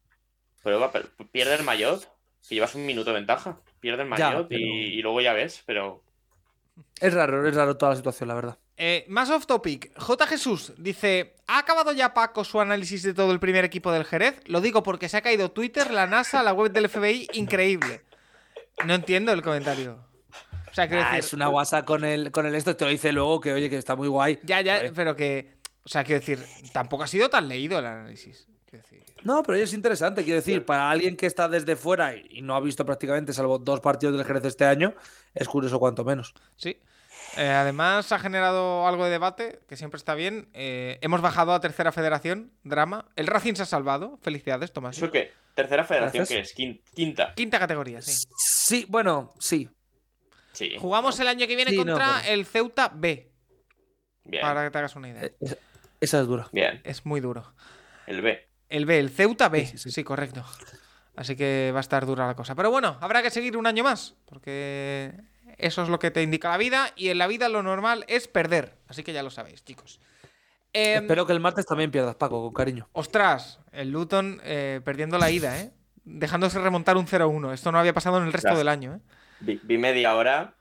Prueba, 0.63 0.93
pero 0.93 1.09
pierde 1.33 1.55
el 1.55 1.65
maillot, 1.65 2.09
que 2.49 2.55
llevas 2.55 2.75
un 2.75 2.85
minuto 2.87 3.11
de 3.11 3.15
ventaja. 3.17 3.61
Pierde 3.81 4.03
el 4.05 4.09
Ya, 4.17 4.31
maillot 4.31 4.49
pero- 4.49 4.61
y, 4.61 4.99
y 4.99 5.03
luego 5.03 5.21
ya 5.21 5.33
ves, 5.33 5.63
pero 5.67 6.03
Es 7.01 7.13
raro, 7.15 7.47
es 7.47 7.55
raro 7.55 7.77
toda 7.77 7.91
la 7.93 7.97
situación, 7.97 8.29
la 8.29 8.35
verdad. 8.35 8.59
Eh, 8.77 9.05
más 9.09 9.29
off 9.31 9.47
topic. 9.47 9.93
J. 9.99 10.27
Jesús 10.27 10.73
dice: 10.79 11.35
¿Ha 11.47 11.59
acabado 11.59 11.93
ya 11.93 12.15
Paco 12.15 12.45
su 12.45 12.61
análisis 12.61 13.03
de 13.03 13.13
todo 13.15 13.33
el 13.33 13.41
primer 13.41 13.65
equipo 13.65 13.93
del 13.93 14.05
Jerez? 14.05 14.41
Lo 14.47 14.61
digo 14.61 14.83
porque 14.83 15.09
se 15.09 15.17
ha 15.17 15.23
caído 15.23 15.51
Twitter, 15.51 15.91
la 15.91 16.07
NASA, 16.07 16.43
la 16.43 16.53
web 16.53 16.73
del 16.73 16.89
FBI. 16.89 17.29
Increíble. 17.35 18.03
No 18.87 18.95
entiendo 18.95 19.33
el 19.33 19.43
comentario. 19.43 19.99
O 20.71 20.75
sea, 20.75 20.85
Ah, 20.85 20.89
decir, 20.89 21.19
es 21.19 21.33
una 21.35 21.51
WhatsApp 21.51 21.85
con 21.85 22.03
el, 22.05 22.31
con 22.33 22.47
el 22.47 22.55
esto, 22.55 22.75
te 22.75 22.85
lo 22.87 22.91
dice 22.91 23.13
luego 23.13 23.41
que 23.41 23.53
oye, 23.53 23.69
que 23.69 23.77
está 23.77 23.95
muy 23.95 24.09
guay. 24.09 24.39
ya, 24.43 24.63
ya, 24.63 24.81
pero 24.95 25.15
que, 25.15 25.57
o 25.85 25.89
sea, 25.89 26.03
quiero 26.03 26.21
decir, 26.21 26.43
tampoco 26.73 27.03
ha 27.03 27.07
sido 27.07 27.29
tan 27.29 27.47
leído 27.47 27.79
el 27.79 27.85
análisis. 27.85 28.47
Quiero 28.71 28.83
decir, 28.83 29.02
No, 29.25 29.43
pero 29.43 29.59
es 29.59 29.73
interesante, 29.73 30.25
quiero 30.25 30.37
decir, 30.41 30.65
para 30.65 30.91
alguien 30.91 31.17
que 31.17 31.27
está 31.27 31.49
desde 31.49 31.77
fuera 31.77 32.17
y, 32.17 32.27
y 32.31 32.43
no 32.43 32.55
ha 32.57 32.61
visto 32.61 32.85
prácticamente, 32.85 33.33
salvo 33.33 33.59
dos 33.59 33.81
partidos 33.81 34.17
del 34.17 34.27
Jerez 34.27 34.45
este 34.45 34.65
año, 34.65 34.95
es 35.35 35.49
curioso 35.49 35.79
cuanto 35.79 36.05
menos. 36.05 36.35
Sí. 36.57 36.81
Eh, 37.37 37.49
además, 37.49 38.13
ha 38.13 38.19
generado 38.19 38.87
algo 38.87 39.05
de 39.05 39.11
debate, 39.13 39.61
que 39.69 39.77
siempre 39.77 39.97
está 39.97 40.15
bien. 40.15 40.49
Eh, 40.53 40.99
hemos 41.01 41.23
bajado 41.23 41.53
a 41.55 41.61
tercera 41.61 41.91
federación, 41.93 42.53
drama. 42.63 43.07
El 43.17 43.27
Racing 43.27 43.55
se 43.55 43.63
ha 43.63 43.67
salvado. 43.67 44.19
Felicidades, 44.23 44.73
Tomás. 44.73 44.97
¿Eso 44.99 45.11
qué? 45.11 45.33
Tercera 45.55 45.85
federación 45.85 46.25
Gracias. 46.27 46.29
que 46.29 46.41
es 46.43 46.57
Quin- 46.57 46.83
quinta. 46.95 47.33
Quinta 47.35 47.59
categoría, 47.59 48.03
sí. 48.03 48.27
Sí, 48.37 48.87
bueno, 48.89 49.33
sí. 49.39 49.69
Sí. 50.53 50.73
Jugamos 50.79 51.19
el 51.21 51.29
año 51.29 51.47
que 51.47 51.57
viene 51.57 51.71
Sí, 51.71 51.77
no, 51.79 51.85
contra 51.85 52.19
pero- 52.23 52.35
el 52.35 52.45
Ceuta 52.45 52.91
B, 52.95 53.31
Bien. 54.25 54.43
para 54.43 54.65
que 54.65 54.71
te 54.71 54.79
hagas 54.79 54.97
una 54.97 55.09
idea. 55.09 55.25
Eh, 55.25 55.35
Esa 56.01 56.21
es 56.21 56.27
dura. 56.27 56.49
Bien. 56.53 56.81
Es 56.85 57.07
muy 57.07 57.21
duro. 57.21 57.55
El 58.07 58.21
B. 58.21 58.47
El 58.73 58.87
B, 58.87 58.99
el 58.99 59.11
Ceuta 59.11 59.49
B. 59.49 59.61
Sí, 59.67 59.73
Sí, 59.73 59.79
sí, 59.79 59.91
sí. 59.91 60.05
correcto. 60.05 60.45
Así 61.15 61.37
que 61.37 61.71
va 61.75 61.81
a 61.81 61.83
estar 61.83 62.07
dura 62.07 62.27
la 62.27 62.35
cosa. 62.35 62.55
Pero 62.55 62.71
bueno, 62.71 62.97
habrá 63.01 63.23
que 63.23 63.31
seguir 63.31 63.57
un 63.59 63.67
año 63.67 63.85
más, 63.85 64.15
porque 64.25 65.13
eso 65.59 65.83
es 65.83 65.91
lo 65.91 65.99
que 65.99 66.11
te 66.11 66.23
indica 66.23 66.49
la 66.49 66.57
vida, 66.57 66.91
y 66.97 67.09
en 67.09 67.19
la 67.19 67.27
vida 67.27 67.51
lo 67.51 67.63
normal 67.63 68.05
es 68.09 68.29
perder. 68.29 68.79
Así 68.89 69.03
que 69.03 69.13
ya 69.13 69.23
lo 69.23 69.31
sabéis, 69.31 69.63
chicos. 69.63 70.01
Em, 70.73 71.03
Espero 71.03 71.27
que 71.27 71.35
el 71.35 71.41
martes 71.41 71.67
también 71.67 71.91
pierdas, 71.91 72.15
Paco, 72.15 72.43
con 72.43 72.55
cariño. 72.55 72.89
Ostras, 72.93 73.61
el 73.73 73.91
Luton 73.91 74.41
eh, 74.43 74.81
perdiendo 74.83 75.19
la 75.19 75.31
ida, 75.31 75.61
¿eh? 75.61 75.71
Dejándose 76.05 76.59
remontar 76.59 76.97
un 76.97 77.07
0-1. 77.07 77.53
Esto 77.53 77.71
no 77.73 77.79
había 77.79 77.93
pasado 77.93 78.17
en 78.17 78.25
el 78.25 78.33
resto 78.33 78.57
del 78.57 78.69
año, 78.69 78.95
¿eh? 78.95 79.01
Vi, 79.41 79.61
vi 79.63 79.77
media 79.77 80.15
hora. 80.15 80.55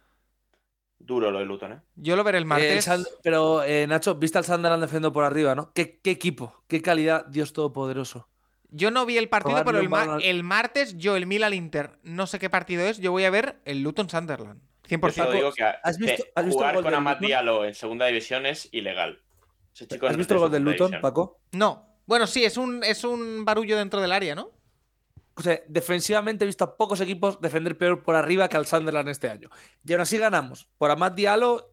Duro 1.11 1.29
lo 1.31 1.39
de 1.39 1.45
Luton, 1.45 1.73
¿eh? 1.73 1.79
Yo 1.95 2.15
lo 2.15 2.23
veré 2.23 2.37
el 2.37 2.43
Eh, 2.43 2.45
el 2.45 2.47
martes. 2.47 2.85
Sand- 2.87 3.07
pero, 3.21 3.63
eh, 3.63 3.85
Nacho, 3.87 4.15
viste 4.15 4.37
al 4.37 4.45
Sunderland 4.45 4.81
defendiendo 4.81 5.11
por 5.11 5.23
arriba, 5.25 5.53
¿no? 5.55 5.71
¿Qué, 5.73 5.99
qué 6.01 6.11
equipo, 6.11 6.63
qué 6.67 6.81
calidad, 6.81 7.25
Dios 7.27 7.53
Todopoderoso. 7.53 8.27
Yo 8.69 8.89
no 8.89 9.05
vi 9.05 9.17
el 9.17 9.27
partido, 9.27 9.63
pero 9.65 9.79
el, 9.79 9.85
un 9.85 9.91
ma- 9.91 9.97
balón 9.99 10.15
al- 10.15 10.23
el 10.23 10.43
martes 10.43 10.97
yo, 10.97 11.17
el 11.17 11.25
Milan 11.27 11.53
Inter, 11.53 11.99
no 12.03 12.25
sé 12.27 12.39
qué 12.39 12.49
partido 12.49 12.83
es, 12.83 12.99
yo 12.99 13.11
voy 13.11 13.25
a 13.25 13.29
ver 13.29 13.59
el 13.65 13.81
Luton 13.83 14.09
Sunderland. 14.09 14.61
Yo 14.87 14.97
100%. 14.97 15.11
solo 15.13 15.31
digo 15.33 15.51
que 15.53 15.63
¿has 15.63 15.97
visto- 15.97 16.23
has 16.35 16.45
visto 16.45 16.45
el 16.45 16.51
jugar 16.51 16.75
gol 16.75 16.83
con 16.85 16.93
Amat? 16.93 17.19
Diallo 17.19 17.65
en 17.65 17.75
segunda 17.75 18.05
división 18.07 18.45
es 18.45 18.69
ilegal. 18.71 19.19
Ese 19.75 19.87
chico 19.87 20.05
¿Has 20.05 20.13
no 20.13 20.17
visto 20.17 20.33
el 20.35 20.39
gol 20.39 20.51
del 20.51 20.63
Luton, 20.63 20.87
división. 20.91 21.01
Paco? 21.01 21.39
No. 21.51 21.85
Bueno, 22.05 22.27
sí, 22.27 22.43
es 22.43 22.57
un, 22.57 22.83
es 22.83 23.03
un 23.03 23.45
barullo 23.45 23.77
dentro 23.77 24.01
del 24.01 24.11
área, 24.11 24.35
¿no? 24.35 24.51
O 25.35 25.41
sea, 25.41 25.59
defensivamente 25.67 26.43
he 26.43 26.47
visto 26.47 26.63
a 26.65 26.75
pocos 26.77 26.99
equipos 27.01 27.39
defender 27.39 27.77
peor 27.77 28.03
por 28.03 28.15
arriba 28.15 28.49
que 28.49 28.57
al 28.57 28.65
Sunderland 28.65 29.09
este 29.09 29.29
año. 29.29 29.49
Y 29.85 29.93
aún 29.93 30.01
así 30.01 30.17
ganamos. 30.17 30.67
Por 30.77 30.91
Amat 30.91 31.15
Diallo 31.15 31.71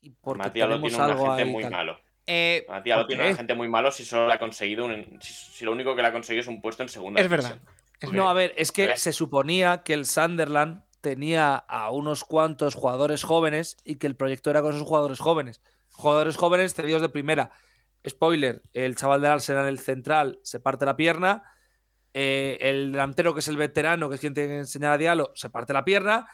y 0.00 0.10
porque 0.10 0.42
Amat 0.42 0.54
Diallo 0.54 0.70
tenemos 0.80 0.90
tiene 0.92 1.04
un 1.04 1.10
algo 1.10 1.24
agente 1.32 1.42
ahí. 1.42 1.50
muy 1.50 1.62
tal. 1.62 1.72
malo. 1.72 2.00
Eh, 2.26 2.64
Amat 2.68 2.84
Diallo 2.84 3.02
¿Por 3.02 3.08
tiene 3.08 3.22
qué? 3.24 3.28
un 3.28 3.34
agente 3.34 3.54
muy 3.54 3.68
malo 3.68 3.90
si 3.92 4.04
solo 4.04 4.26
le 4.28 4.34
ha 4.34 4.38
conseguido 4.38 4.86
un- 4.86 5.18
si, 5.20 5.32
si 5.32 5.64
lo 5.64 5.72
único 5.72 5.94
que 5.96 6.02
le 6.02 6.08
ha 6.08 6.12
conseguido 6.12 6.42
es 6.42 6.48
un 6.48 6.60
puesto 6.60 6.82
en 6.82 6.88
segunda 6.88 7.20
es 7.20 7.28
verdad. 7.28 7.58
es 8.00 8.12
No, 8.12 8.28
a 8.28 8.32
ver, 8.34 8.54
es 8.56 8.70
que 8.72 8.96
se 8.96 9.12
suponía 9.12 9.82
que 9.82 9.94
el 9.94 10.06
Sunderland 10.06 10.82
tenía 11.00 11.56
a 11.56 11.90
unos 11.90 12.24
cuantos 12.24 12.74
jugadores 12.74 13.24
jóvenes 13.24 13.76
y 13.84 13.96
que 13.96 14.06
el 14.06 14.16
proyecto 14.16 14.50
era 14.50 14.62
con 14.62 14.74
esos 14.74 14.86
jugadores 14.86 15.18
jóvenes. 15.18 15.60
Jugadores 15.90 16.36
jóvenes 16.36 16.72
cedidos 16.74 17.02
de 17.02 17.08
primera. 17.10 17.50
Spoiler, 18.08 18.62
el 18.72 18.96
chaval 18.96 19.20
del 19.22 19.32
Arsenal, 19.32 19.66
el 19.66 19.78
central, 19.78 20.38
se 20.42 20.60
parte 20.60 20.84
la 20.86 20.96
pierna. 20.96 21.42
Eh, 22.14 22.56
el 22.60 22.92
delantero, 22.92 23.34
que 23.34 23.40
es 23.40 23.48
el 23.48 23.56
veterano, 23.58 24.08
que 24.08 24.14
es 24.14 24.20
quien 24.20 24.32
tiene 24.32 24.48
que 24.50 24.58
enseñar 24.60 24.92
a 24.92 24.98
Diallo, 24.98 25.32
se 25.34 25.50
parte 25.50 25.72
la 25.74 25.84
pierna. 25.84 26.26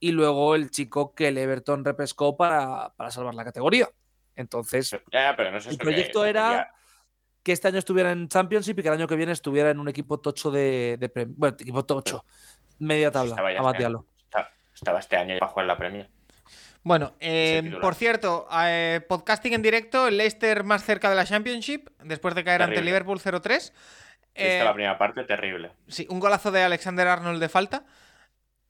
Y 0.00 0.12
luego 0.12 0.54
el 0.54 0.70
chico 0.70 1.14
que 1.14 1.28
el 1.28 1.38
Everton 1.38 1.84
repescó 1.84 2.36
para, 2.36 2.92
para 2.96 3.10
salvar 3.10 3.34
la 3.34 3.44
categoría. 3.44 3.88
Entonces, 4.36 4.90
Ya, 4.90 5.00
ya, 5.30 5.36
pero 5.36 5.50
no 5.50 5.58
es 5.58 5.66
el 5.66 5.76
proyecto 5.76 6.22
que 6.22 6.28
era 6.30 6.48
quería- 6.48 6.70
que 7.42 7.52
este 7.52 7.68
año 7.68 7.78
estuviera 7.78 8.12
en 8.12 8.28
Championship 8.28 8.78
y 8.78 8.82
que 8.82 8.88
el 8.88 8.94
año 8.94 9.06
que 9.08 9.16
viene 9.16 9.32
estuviera 9.32 9.70
en 9.70 9.78
un 9.80 9.88
equipo 9.88 10.20
tocho 10.20 10.50
de, 10.50 10.96
de 11.00 11.12
Prem- 11.12 11.34
Bueno, 11.36 11.56
equipo 11.58 11.84
tocho. 11.84 12.24
Media 12.78 13.10
tabla. 13.10 13.34
Ya 13.36 13.70
este 13.70 13.84
año. 13.86 14.04
Estaba, 14.24 14.50
estaba 14.74 14.98
este 15.00 15.16
año 15.16 15.38
para 15.40 15.50
jugar 15.50 15.64
en 15.64 15.68
la 15.68 15.76
Premier. 15.76 16.10
Bueno, 16.84 17.14
eh, 17.18 17.76
por 17.80 17.94
cierto, 17.96 18.46
eh, 18.64 19.00
podcasting 19.08 19.52
en 19.54 19.62
directo, 19.62 20.08
Leicester 20.10 20.62
más 20.62 20.84
cerca 20.84 21.10
de 21.10 21.16
la 21.16 21.24
Championship, 21.24 21.88
después 22.04 22.34
de 22.36 22.44
caer 22.44 22.62
ante 22.62 22.76
el 22.78 22.84
Terrible. 22.84 22.90
Liverpool 23.00 23.18
0-3. 23.20 23.72
Esta 24.38 24.62
Eh, 24.62 24.64
la 24.64 24.72
primera 24.74 24.98
parte 24.98 25.24
terrible. 25.24 25.72
Sí, 25.88 26.06
un 26.10 26.20
golazo 26.20 26.50
de 26.50 26.62
Alexander 26.62 27.06
Arnold 27.08 27.40
de 27.40 27.48
falta. 27.48 27.84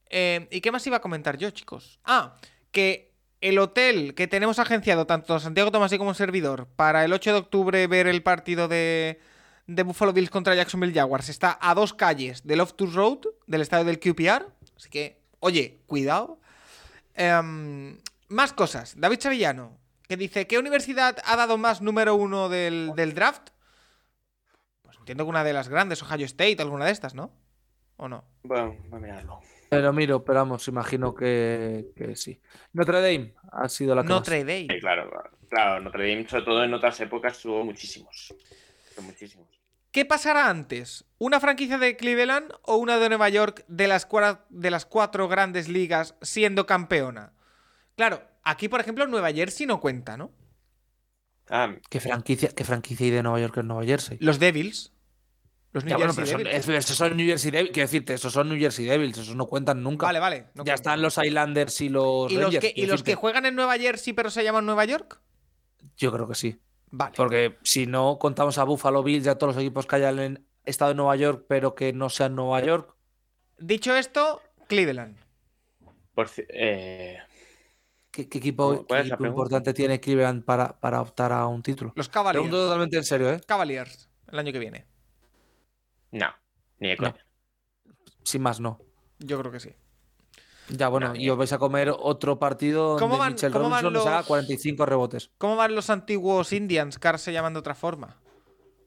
Eh, 0.09 0.47
¿Y 0.51 0.61
qué 0.61 0.71
más 0.71 0.85
iba 0.87 0.97
a 0.97 1.01
comentar 1.01 1.37
yo, 1.37 1.51
chicos? 1.51 1.99
Ah, 2.03 2.35
que 2.71 3.13
el 3.41 3.59
hotel 3.59 4.15
que 4.15 4.27
tenemos 4.27 4.59
agenciado, 4.59 5.05
tanto 5.05 5.39
Santiago 5.39 5.71
Tomás 5.71 5.93
y 5.93 5.97
como 5.97 6.13
servidor, 6.13 6.67
para 6.75 7.05
el 7.05 7.13
8 7.13 7.31
de 7.33 7.39
octubre 7.39 7.87
ver 7.87 8.07
el 8.07 8.23
partido 8.23 8.67
de, 8.67 9.19
de 9.67 9.83
Buffalo 9.83 10.11
Bills 10.11 10.29
contra 10.29 10.55
Jacksonville 10.55 10.93
Jaguars, 10.93 11.29
está 11.29 11.57
a 11.61 11.73
dos 11.75 11.93
calles 11.93 12.45
del 12.45 12.57
Loftus 12.57 12.93
Road, 12.93 13.19
del 13.47 13.61
estadio 13.61 13.85
del 13.85 13.99
QPR. 13.99 14.47
Así 14.75 14.89
que, 14.89 15.21
oye, 15.39 15.79
cuidado. 15.85 16.39
Em, 17.13 17.97
más 18.29 18.53
cosas. 18.53 18.95
David 18.99 19.19
Sevillano, 19.19 19.77
que 20.07 20.17
dice, 20.17 20.47
¿qué 20.47 20.57
universidad 20.57 21.17
ha 21.25 21.35
dado 21.35 21.57
más 21.57 21.81
número 21.81 22.15
uno 22.15 22.49
del, 22.49 22.93
del 22.95 23.13
draft? 23.13 23.49
Entiendo 25.09 25.25
que 25.25 25.29
una 25.31 25.43
de 25.43 25.53
las 25.53 25.69
grandes, 25.69 26.03
Ohio 26.03 26.23
State, 26.27 26.57
alguna 26.59 26.85
de 26.85 26.91
estas, 26.91 27.15
¿no? 27.15 27.31
¿O 27.97 28.07
no? 28.07 28.25
Bueno, 28.43 28.77
voy 28.89 28.97
a 28.99 29.01
mirarlo. 29.01 29.39
Lo 29.71 29.91
miro, 29.91 30.23
pero 30.23 30.37
vamos, 30.37 30.67
imagino 30.67 31.15
que, 31.15 31.87
que 31.95 32.15
sí. 32.15 32.39
Notre 32.73 33.01
Dame 33.01 33.33
ha 33.51 33.67
sido 33.69 33.95
la 33.95 34.03
que 34.03 34.09
más. 34.09 34.17
Notre 34.19 34.43
Dame. 34.43 34.67
Sí, 34.69 34.79
claro, 34.79 35.09
claro, 35.49 35.79
Notre 35.81 36.07
Dame, 36.07 36.29
sobre 36.29 36.43
todo 36.45 36.63
en 36.63 36.75
otras 36.75 36.99
épocas, 36.99 37.39
tuvo 37.39 37.63
muchísimos. 37.65 38.35
Tuvo 38.95 39.05
muchísimos. 39.07 39.47
¿Qué 39.89 40.05
pasará 40.05 40.47
antes? 40.47 41.05
¿Una 41.17 41.39
franquicia 41.39 41.79
de 41.79 41.97
Cleveland 41.97 42.53
o 42.61 42.75
una 42.75 42.99
de 42.99 43.09
Nueva 43.09 43.29
York 43.29 43.65
de 43.67 43.87
las, 43.87 44.07
cua- 44.07 44.41
de 44.49 44.69
las 44.69 44.85
cuatro 44.85 45.27
grandes 45.27 45.69
ligas 45.69 46.13
siendo 46.21 46.67
campeona? 46.67 47.33
Claro, 47.95 48.21
aquí, 48.43 48.69
por 48.69 48.79
ejemplo, 48.79 49.07
Nueva 49.07 49.31
Jersey 49.33 49.65
no 49.65 49.79
cuenta, 49.81 50.17
¿no? 50.17 50.31
Ah, 51.49 51.73
¿Qué 51.89 51.99
franquicia, 51.99 52.49
¿Qué 52.49 52.63
franquicia 52.63 53.05
hay 53.05 53.11
de 53.11 53.23
Nueva 53.23 53.39
York 53.39 53.57
en 53.57 53.67
Nueva 53.69 53.83
Jersey? 53.83 54.19
Los 54.21 54.37
Devils. 54.37 54.93
Los 55.71 55.83
New 55.85 55.91
Ya, 55.91 55.97
bueno, 55.97 56.13
Jersey 56.13 56.23
pero 56.33 56.37
son, 56.37 56.43
Devils. 56.51 56.67
es- 56.69 56.85
esos 56.85 56.97
son 56.97 57.17
New 57.17 57.27
Jersey 57.27 57.51
Devils. 57.51 57.71
Quiero 57.73 57.87
decirte, 57.87 58.13
esos 58.15 58.33
son 58.33 58.49
New 58.49 58.57
Jersey 58.59 58.85
Devils, 58.85 59.17
esos 59.19 59.35
no 59.35 59.45
cuentan 59.45 59.83
nunca. 59.83 60.07
Vale, 60.07 60.19
vale. 60.19 60.45
no 60.55 60.63
ya 60.65 60.73
están 60.73 61.01
los 61.01 61.17
Islanders 61.17 61.79
y 61.81 61.89
los 61.89 62.31
¿Y 62.31 62.35
los, 62.35 62.43
Rangers. 62.45 62.73
que, 62.73 62.73
¿Y 62.81 62.85
los 62.87 63.03
que 63.03 63.15
juegan 63.15 63.45
en 63.45 63.55
Nueva 63.55 63.77
Jersey 63.77 64.13
pero 64.13 64.29
se 64.31 64.43
llaman 64.43 64.65
Nueva 64.65 64.85
York? 64.85 65.21
Yo 65.97 66.11
creo 66.11 66.27
que 66.27 66.35
sí. 66.35 66.59
Vale. 66.91 67.13
Porque 67.15 67.57
si 67.63 67.85
no 67.85 68.17
contamos 68.19 68.57
a 68.57 68.63
Buffalo 68.63 69.03
Bills 69.03 69.27
y 69.27 69.29
a 69.29 69.35
todos 69.37 69.55
los 69.55 69.61
equipos 69.63 69.85
que 69.85 69.95
hayan 69.97 70.17
en 70.19 70.45
estado 70.65 70.91
en 70.91 70.97
Nueva 70.97 71.15
York, 71.15 71.45
pero 71.47 71.75
que 71.75 71.93
no 71.93 72.09
sean 72.09 72.35
Nueva 72.35 72.61
York. 72.63 72.95
Dicho 73.59 73.95
esto, 73.95 74.41
Cleveland. 74.67 75.17
por 76.15 76.29
eh, 76.49 77.17
¿Qué, 78.09 78.27
qué 78.27 78.37
equipo, 78.39 78.85
importante 79.19 79.73
tiene 79.75 79.99
Cleveland 79.99 80.43
para, 80.43 80.79
para 80.79 80.99
optar 81.01 81.31
a 81.31 81.45
un 81.45 81.61
título? 81.61 81.93
Los 81.95 82.09
Pregunto 82.09 82.31
Cavaliers. 82.33 82.51
totalmente 82.51 82.97
en 82.97 83.03
serio, 83.03 83.31
¿eh? 83.31 83.39
Cavaliers, 83.45 84.09
el 84.31 84.39
año 84.39 84.51
que 84.51 84.59
viene. 84.59 84.85
No, 86.11 86.27
ni 86.79 86.89
de 86.89 86.95
No. 86.97 87.11
coña. 87.11 87.25
Sin 88.23 88.41
más, 88.41 88.59
no. 88.59 88.79
Yo 89.19 89.39
creo 89.39 89.51
que 89.51 89.59
sí. 89.59 89.71
Ya, 90.69 90.87
bueno, 90.87 91.09
No, 91.09 91.15
y 91.15 91.27
os 91.29 91.37
vais 91.37 91.51
a 91.51 91.57
comer 91.57 91.91
otro 91.97 92.37
partido 92.37 92.95
¿Cómo 92.97 93.15
donde 93.15 93.19
van- 93.19 93.31
Mitchell 93.33 93.51
cómo 93.51 93.69
van 93.71 93.81
Robinson 93.83 93.93
nos 93.93 94.05
haga 94.05 94.17
los- 94.19 94.27
45 94.27 94.85
rebotes. 94.85 95.31
¿Cómo 95.39 95.55
van 95.55 95.73
los 95.73 95.89
antiguos 95.89 96.53
Indians, 96.53 96.99
ahora 97.03 97.17
se 97.17 97.33
llaman 97.33 97.53
de 97.53 97.59
otra 97.59 97.73
forma? 97.73 98.17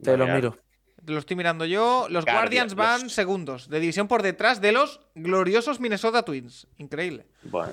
Te 0.01 0.17
lo 0.17 0.27
miro. 0.29 0.57
Lo 1.05 1.19
estoy 1.19 1.35
mirando 1.37 1.65
yo. 1.65 2.07
Los 2.09 2.25
Guardians 2.25 2.75
Guardians, 2.75 2.75
van 2.77 3.03
los- 3.03 3.13
segundos, 3.13 3.69
de 3.69 3.81
división 3.81 4.07
por 4.07 4.23
detrás 4.23 4.61
de 4.61 4.71
los 4.71 5.01
gloriosos 5.17 5.81
Minnesota 5.81 6.25
Twins. 6.25 6.69
Increíble. 6.79 7.27
Bueno. 7.43 7.73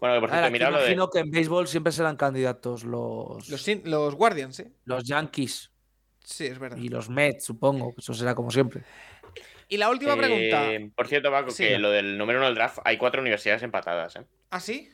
Bueno, 0.00 0.14
por 0.20 0.30
ver, 0.30 0.38
cierto, 0.38 0.46
aquí 0.46 0.52
mira 0.54 0.70
lo 0.70 0.78
de. 0.78 0.82
imagino 0.84 1.10
que 1.10 1.18
en 1.18 1.30
béisbol 1.30 1.68
siempre 1.68 1.92
serán 1.92 2.16
candidatos 2.16 2.84
los, 2.84 3.46
Los, 3.50 3.66
los 3.84 4.14
Guardians, 4.14 4.60
¿eh? 4.60 4.72
los 4.86 5.04
Yankees 5.04 5.69
Sí, 6.24 6.46
es 6.46 6.58
verdad. 6.58 6.76
y 6.78 6.88
los 6.88 7.08
Mets, 7.08 7.44
supongo. 7.44 7.94
que 7.94 8.00
Eso 8.00 8.14
será 8.14 8.34
como 8.34 8.50
siempre. 8.50 8.82
Y 9.68 9.76
la 9.76 9.88
última 9.90 10.16
pregunta. 10.16 10.72
Eh, 10.72 10.90
por 10.94 11.06
cierto, 11.06 11.30
Paco, 11.30 11.50
Sí. 11.50 11.64
que 11.64 11.78
lo 11.78 11.90
del 11.90 12.18
número 12.18 12.38
uno 12.40 12.46
del 12.46 12.56
draft, 12.56 12.78
hay 12.84 12.96
cuatro 12.98 13.20
universidades 13.20 13.62
empatadas, 13.62 14.16
¿eh? 14.16 14.26
¿Ah, 14.50 14.58
sí? 14.60 14.90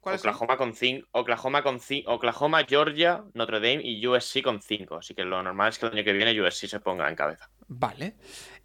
¿Cuáles 0.00 0.20
son? 0.20 0.30
Oklahoma 0.30 0.56
con 0.56 0.74
cinco, 0.74 1.08
Oklahoma 1.12 1.62
con 1.62 1.80
cinco, 1.80 2.12
Oklahoma, 2.12 2.64
Georgia, 2.66 3.24
Notre 3.34 3.56
Dame 3.60 3.80
y 3.84 4.06
USC 4.06 4.42
con 4.42 4.60
cinco. 4.62 4.96
Así 4.96 5.14
que 5.14 5.24
lo 5.24 5.42
normal 5.42 5.70
es 5.70 5.78
que 5.78 5.86
el 5.86 5.92
año 5.92 6.04
que 6.04 6.12
viene 6.12 6.40
USC 6.40 6.66
se 6.68 6.80
ponga 6.80 7.08
en 7.08 7.16
cabeza. 7.16 7.48
Vale. 7.68 8.16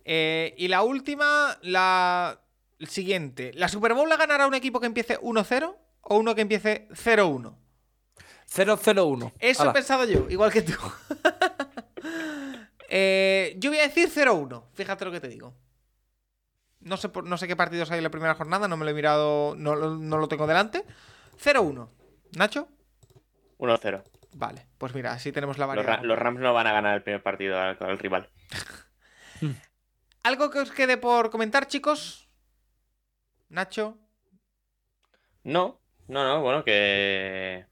Eh, 0.04 0.54
y 0.58 0.68
la 0.70 0.84
última, 0.84 1.58
la 1.62 2.42
el 2.80 2.88
siguiente. 2.88 3.52
¿La 3.56 3.68
Super 3.68 3.94
Bowl 3.94 4.08
la 4.10 4.16
ganará 4.18 4.48
un 4.48 4.54
equipo 4.54 4.80
que 4.80 4.86
empiece 4.88 5.18
1-0 5.20 5.76
o 6.02 6.18
uno 6.18 6.36
que 6.36 6.42
empiece 6.42 6.88
0-1? 6.92 7.56
0-0-1. 8.50 9.34
Eso 9.40 9.70
he 9.70 9.74
pensado 9.74 10.06
yo, 10.06 10.26
igual 10.30 10.52
que 10.52 10.62
tú. 10.62 10.74
Eh, 12.90 13.56
yo 13.58 13.69
voy 13.69 13.80
a 13.80 13.84
decir 13.88 14.09
0-1. 14.09 14.64
Fíjate 14.74 15.06
lo 15.06 15.11
que 15.11 15.19
te 15.22 15.27
digo. 15.30 15.53
No 16.82 16.98
sé, 16.98 17.09
por- 17.09 17.26
no 17.26 17.38
sé 17.38 17.48
qué 17.48 17.56
partidos 17.56 17.92
hay 17.92 17.98
en 17.98 18.03
la 18.03 18.09
primera 18.09 18.35
jornada, 18.35 18.68
no 18.68 18.77
me 18.77 18.85
lo 18.85 18.92
he 18.92 18.93
mirado, 18.93 19.53
no, 19.56 19.76
lo- 19.76 19.95
no 19.95 20.18
lo 20.18 20.27
tengo 20.27 20.48
delante. 20.48 20.85
0-1. 21.38 21.90
¿Nacho? 22.38 22.68
1-0. 23.58 24.03
Vale, 24.34 24.68
pues 24.77 24.93
mira, 24.93 25.11
así 25.11 25.32
tenemos 25.32 25.58
la 25.58 25.66
Los, 25.66 25.76
variedad. 25.76 25.98
Ra- 25.98 26.03
los 26.03 26.18
Rams 26.18 26.40
no 26.40 26.53
van 26.53 26.68
a 26.68 26.72
ganar 26.74 26.95
el 26.95 27.03
primer 27.03 27.22
partido 27.24 27.59
al, 27.59 27.77
al 27.80 27.98
rival. 28.00 28.30
¿Algo 30.24 30.50
que 30.50 30.59
os 30.59 30.72
quede 30.72 30.98
por 30.98 31.30
comentar, 31.30 31.68
chicos? 31.68 32.30
Nacho. 33.50 33.98
No, 35.43 35.82
no, 36.08 36.24
no, 36.24 36.42
bueno, 36.42 36.64
que. 36.64 37.66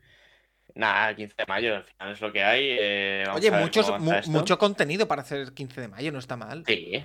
Nada, 0.78 1.16
15 1.16 1.34
de 1.38 1.46
mayo, 1.48 1.76
al 1.76 1.84
final 1.84 2.12
es 2.12 2.22
lo 2.22 2.32
que 2.32 2.44
hay. 2.44 2.78
eh, 2.80 3.24
Oye, 3.34 3.50
muchos, 3.52 4.00
mu- 4.00 4.14
esto. 4.14 4.30
mucho 4.32 4.58
contenido 4.60 5.08
para 5.08 5.24
hacer 5.24 5.54
15 5.54 5.82
de 5.82 5.88
mayo, 5.88 6.12
no 6.12 6.20
está 6.20 6.38
mal. 6.38 6.64
Sí. 6.68 7.04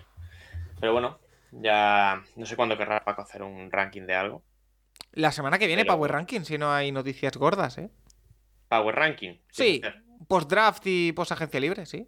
Pero 0.78 0.92
bueno, 0.92 1.18
ya 1.52 2.22
no 2.36 2.44
sé 2.46 2.54
cuándo 2.56 2.76
querrá 2.76 3.00
Paco 3.04 3.22
hacer 3.22 3.42
un 3.42 3.70
ranking 3.70 4.02
de 4.02 4.14
algo. 4.14 4.42
La 5.12 5.32
semana 5.32 5.58
que 5.58 5.66
viene, 5.66 5.84
Pero- 5.84 5.94
Power 5.96 6.12
Ranking, 6.12 6.40
si 6.42 6.58
no 6.58 6.72
hay 6.72 6.92
noticias 6.92 7.36
gordas, 7.36 7.78
¿eh? 7.78 7.90
Power 8.68 8.94
Ranking. 8.94 9.38
Sí, 9.50 9.80
post-draft 10.28 10.82
y 10.86 11.12
post-agencia 11.12 11.60
libre, 11.60 11.86
sí. 11.86 12.06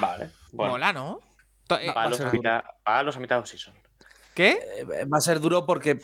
Vale. 0.00 0.30
Bueno, 0.52 0.72
Mola, 0.72 0.92
¿no? 0.92 1.20
Eh, 1.80 1.90
palos, 1.92 2.20
a 2.20 2.30
mitad, 2.30 2.62
palos 2.84 3.16
a 3.16 3.20
mitad 3.20 3.40
de 3.40 3.46
season. 3.46 3.74
¿Qué? 4.34 4.58
Eh, 4.78 5.04
Va 5.06 5.18
a 5.18 5.20
ser 5.20 5.40
duro 5.40 5.64
porque 5.66 5.98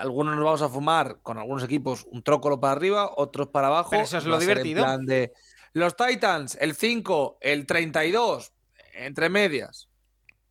algunos 0.00 0.34
nos 0.36 0.44
vamos 0.44 0.62
a 0.62 0.68
fumar 0.68 1.18
con 1.22 1.38
algunos 1.38 1.62
equipos 1.64 2.06
un 2.10 2.22
trócolo 2.22 2.60
para 2.60 2.72
arriba, 2.72 3.10
otros 3.16 3.48
para 3.48 3.68
abajo. 3.68 3.90
Pero 3.90 4.02
eso 4.02 4.18
es 4.18 4.24
lo 4.24 4.38
divertido. 4.38 4.82
plan 4.82 5.04
de 5.04 5.32
los 5.72 5.96
Titans, 5.96 6.56
el 6.60 6.74
5, 6.74 7.38
el 7.40 7.66
32, 7.66 8.52
entre 8.94 9.28
medias. 9.28 9.88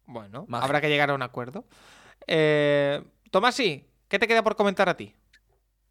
Bueno, 0.05 0.45
Magia. 0.47 0.65
habrá 0.65 0.81
que 0.81 0.89
llegar 0.89 1.09
a 1.09 1.15
un 1.15 1.21
acuerdo. 1.21 1.65
Eh, 2.27 3.03
Tomasi, 3.31 3.87
¿qué 4.07 4.19
te 4.19 4.27
queda 4.27 4.43
por 4.43 4.55
comentar 4.55 4.87
a 4.89 4.95
ti? 4.95 5.15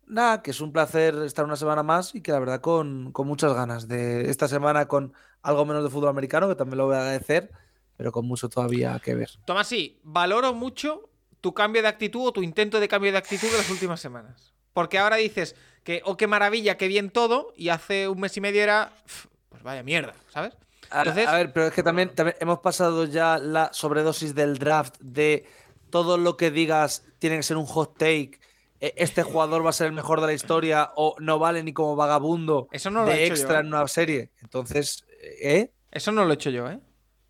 Nada, 0.07 0.43
que 0.43 0.51
es 0.51 0.61
un 0.61 0.73
placer 0.73 1.15
estar 1.25 1.45
una 1.45 1.57
semana 1.57 1.83
más 1.83 2.15
y 2.15 2.21
que 2.21 2.31
la 2.31 2.39
verdad 2.39 2.61
con, 2.61 3.11
con 3.13 3.27
muchas 3.27 3.55
ganas 3.55 3.89
de 3.89 4.31
esta 4.31 4.49
semana 4.49 4.87
con 4.87 5.15
algo 5.43 5.65
menos 5.65 5.83
de 5.83 5.91
fútbol 5.91 6.11
americano, 6.11 6.49
que 6.49 6.55
también 6.55 6.79
lo 6.79 6.87
voy 6.87 6.97
a 6.97 7.01
agradecer, 7.01 7.51
pero 7.97 8.13
con 8.13 8.27
mucho 8.27 8.49
todavía 8.49 9.01
que 9.03 9.15
ver. 9.15 9.31
Tomasi, 9.47 10.01
valoro 10.05 10.53
mucho 10.55 11.11
tu 11.45 11.53
cambio 11.53 11.83
de 11.83 11.89
actitud 11.89 12.27
o 12.29 12.33
tu 12.33 12.43
intento 12.43 12.81
de 12.81 12.89
cambio 12.89 13.13
de 13.13 13.19
actitud 13.19 13.51
de 13.51 13.59
las 13.59 13.69
últimas 13.69 14.01
semanas. 14.01 14.55
Porque 14.73 14.97
ahora 14.99 15.17
dices 15.17 15.55
que, 15.83 16.01
oh, 16.07 16.17
qué 16.17 16.27
maravilla, 16.27 16.79
qué 16.79 16.89
bien 16.89 17.11
todo, 17.11 17.53
y 17.55 17.69
hace 17.69 18.09
un 18.09 18.19
mes 18.19 18.35
y 18.39 18.41
medio 18.41 18.63
era, 18.63 18.91
"Pf, 19.05 19.27
pues 19.51 19.63
vaya 19.63 19.83
mierda, 19.83 20.15
¿sabes? 20.33 20.55
A, 20.89 21.01
Entonces- 21.01 21.29
a 21.29 21.37
ver, 21.37 21.53
pero 21.53 21.67
es 21.67 21.75
que 21.75 21.83
también, 21.83 22.15
también 22.15 22.35
hemos 22.41 22.61
pasado 22.61 23.05
ya 23.05 23.37
la 23.37 23.71
sobredosis 23.75 24.35
del 24.35 24.57
draft 24.57 24.97
de 25.01 25.45
todo 25.91 26.17
lo 26.17 26.39
que 26.39 26.51
digas 26.51 27.05
tiene 27.19 27.37
que 27.37 27.43
ser 27.43 27.59
un 27.59 27.67
hot 27.67 27.99
take. 27.99 28.41
e- 28.81 28.95
Este 28.97 29.23
jugador 29.23 29.65
va 29.65 29.69
a 29.71 29.73
ser 29.75 29.89
el 29.89 29.93
mejor 29.93 30.21
de 30.23 30.27
la 30.29 30.33
historia 30.33 30.93
o 30.97 31.15
no 31.19 31.39
vale 31.39 31.63
ni 31.63 31.73
como 31.75 31.95
vagabundo 31.95 32.69
Eso 32.73 32.91
no 32.91 33.05
lo 33.05 33.11
he 33.13 33.17
de 33.17 33.25
hecho 33.25 33.35
extra 33.35 33.55
yo. 33.57 33.61
en 33.61 33.67
una 33.67 33.87
serie. 33.89 34.31
Entonces, 34.43 35.05
¿eh? 35.43 35.73
Eso 35.91 36.11
no 36.11 36.25
lo 36.25 36.31
he 36.33 36.35
hecho 36.35 36.49
yo, 36.51 36.69
¿eh? 36.71 36.81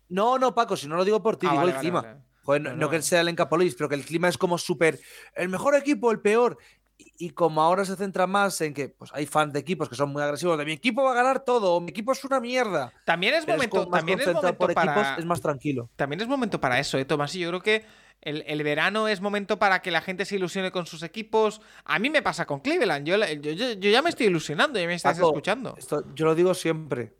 No, 0.07 0.37
no, 0.39 0.53
Paco, 0.55 0.77
si 0.77 0.87
no 0.87 0.95
lo 0.95 1.03
digo 1.05 1.21
por 1.21 1.35
ti, 1.37 1.47
Ah, 1.47 1.51
digo 1.51 1.61
vale, 1.63 1.73
vale, 1.73 1.91
vale. 1.91 2.24
Joder, 2.45 2.77
no, 2.77 2.89
que 2.89 3.01
sea 3.01 3.21
el 3.21 3.27
Encapolis, 3.29 3.75
pero 3.75 3.89
que 3.89 3.95
el 3.95 4.05
clima 4.05 4.27
es 4.29 4.37
como 4.37 4.57
súper. 4.57 4.99
El 5.33 5.49
mejor 5.49 5.75
equipo, 5.75 6.11
el 6.11 6.19
peor. 6.21 6.57
Y, 6.97 7.25
y 7.25 7.29
como 7.31 7.61
ahora 7.61 7.83
se 7.83 7.95
centra 7.97 8.25
más 8.27 8.61
en 8.61 8.73
que 8.73 8.87
pues 8.87 9.11
hay 9.13 9.25
fans 9.25 9.51
de 9.51 9.59
equipos 9.59 9.89
que 9.89 9.95
son 9.95 10.11
muy 10.11 10.21
agresivos, 10.21 10.57
de 10.57 10.63
mi 10.63 10.71
equipo 10.71 11.03
va 11.03 11.11
a 11.11 11.15
ganar 11.15 11.43
todo, 11.43 11.81
mi 11.81 11.89
equipo 11.89 12.13
es 12.13 12.23
una 12.23 12.39
mierda. 12.39 12.93
También 13.03 13.33
es 13.33 13.43
Pero 13.45 13.57
momento, 13.57 13.87
también 13.89 14.19
es 14.21 14.27
momento 14.27 14.57
por 14.57 14.71
equipos, 14.71 14.85
para... 14.93 15.15
es 15.17 15.25
más 15.25 15.41
tranquilo. 15.41 15.89
También 15.97 16.21
es 16.21 16.27
momento 16.27 16.61
para 16.61 16.79
eso, 16.79 16.97
¿eh, 16.97 17.03
Tomás? 17.03 17.35
Y 17.35 17.39
yo 17.39 17.49
creo 17.49 17.61
que 17.61 17.85
el, 18.21 18.43
el 18.47 18.63
verano 18.63 19.09
es 19.09 19.19
momento 19.19 19.59
para 19.59 19.81
que 19.81 19.91
la 19.91 19.99
gente 20.01 20.23
se 20.23 20.35
ilusione 20.35 20.71
con 20.71 20.85
sus 20.85 21.03
equipos. 21.03 21.61
A 21.83 21.99
mí 21.99 22.09
me 22.09 22.21
pasa 22.21 22.45
con 22.45 22.61
Cleveland. 22.61 23.05
Yo, 23.05 23.17
yo, 23.17 23.51
yo- 23.51 23.73
yo 23.73 23.89
ya 23.89 24.01
me 24.01 24.09
estoy 24.09 24.27
ilusionando, 24.27 24.79
ya 24.79 24.87
me 24.87 24.93
estás 24.93 25.17
Paco, 25.17 25.31
escuchando. 25.31 25.75
Esto, 25.77 26.05
yo 26.15 26.25
lo 26.25 26.33
digo 26.33 26.53
siempre. 26.53 27.13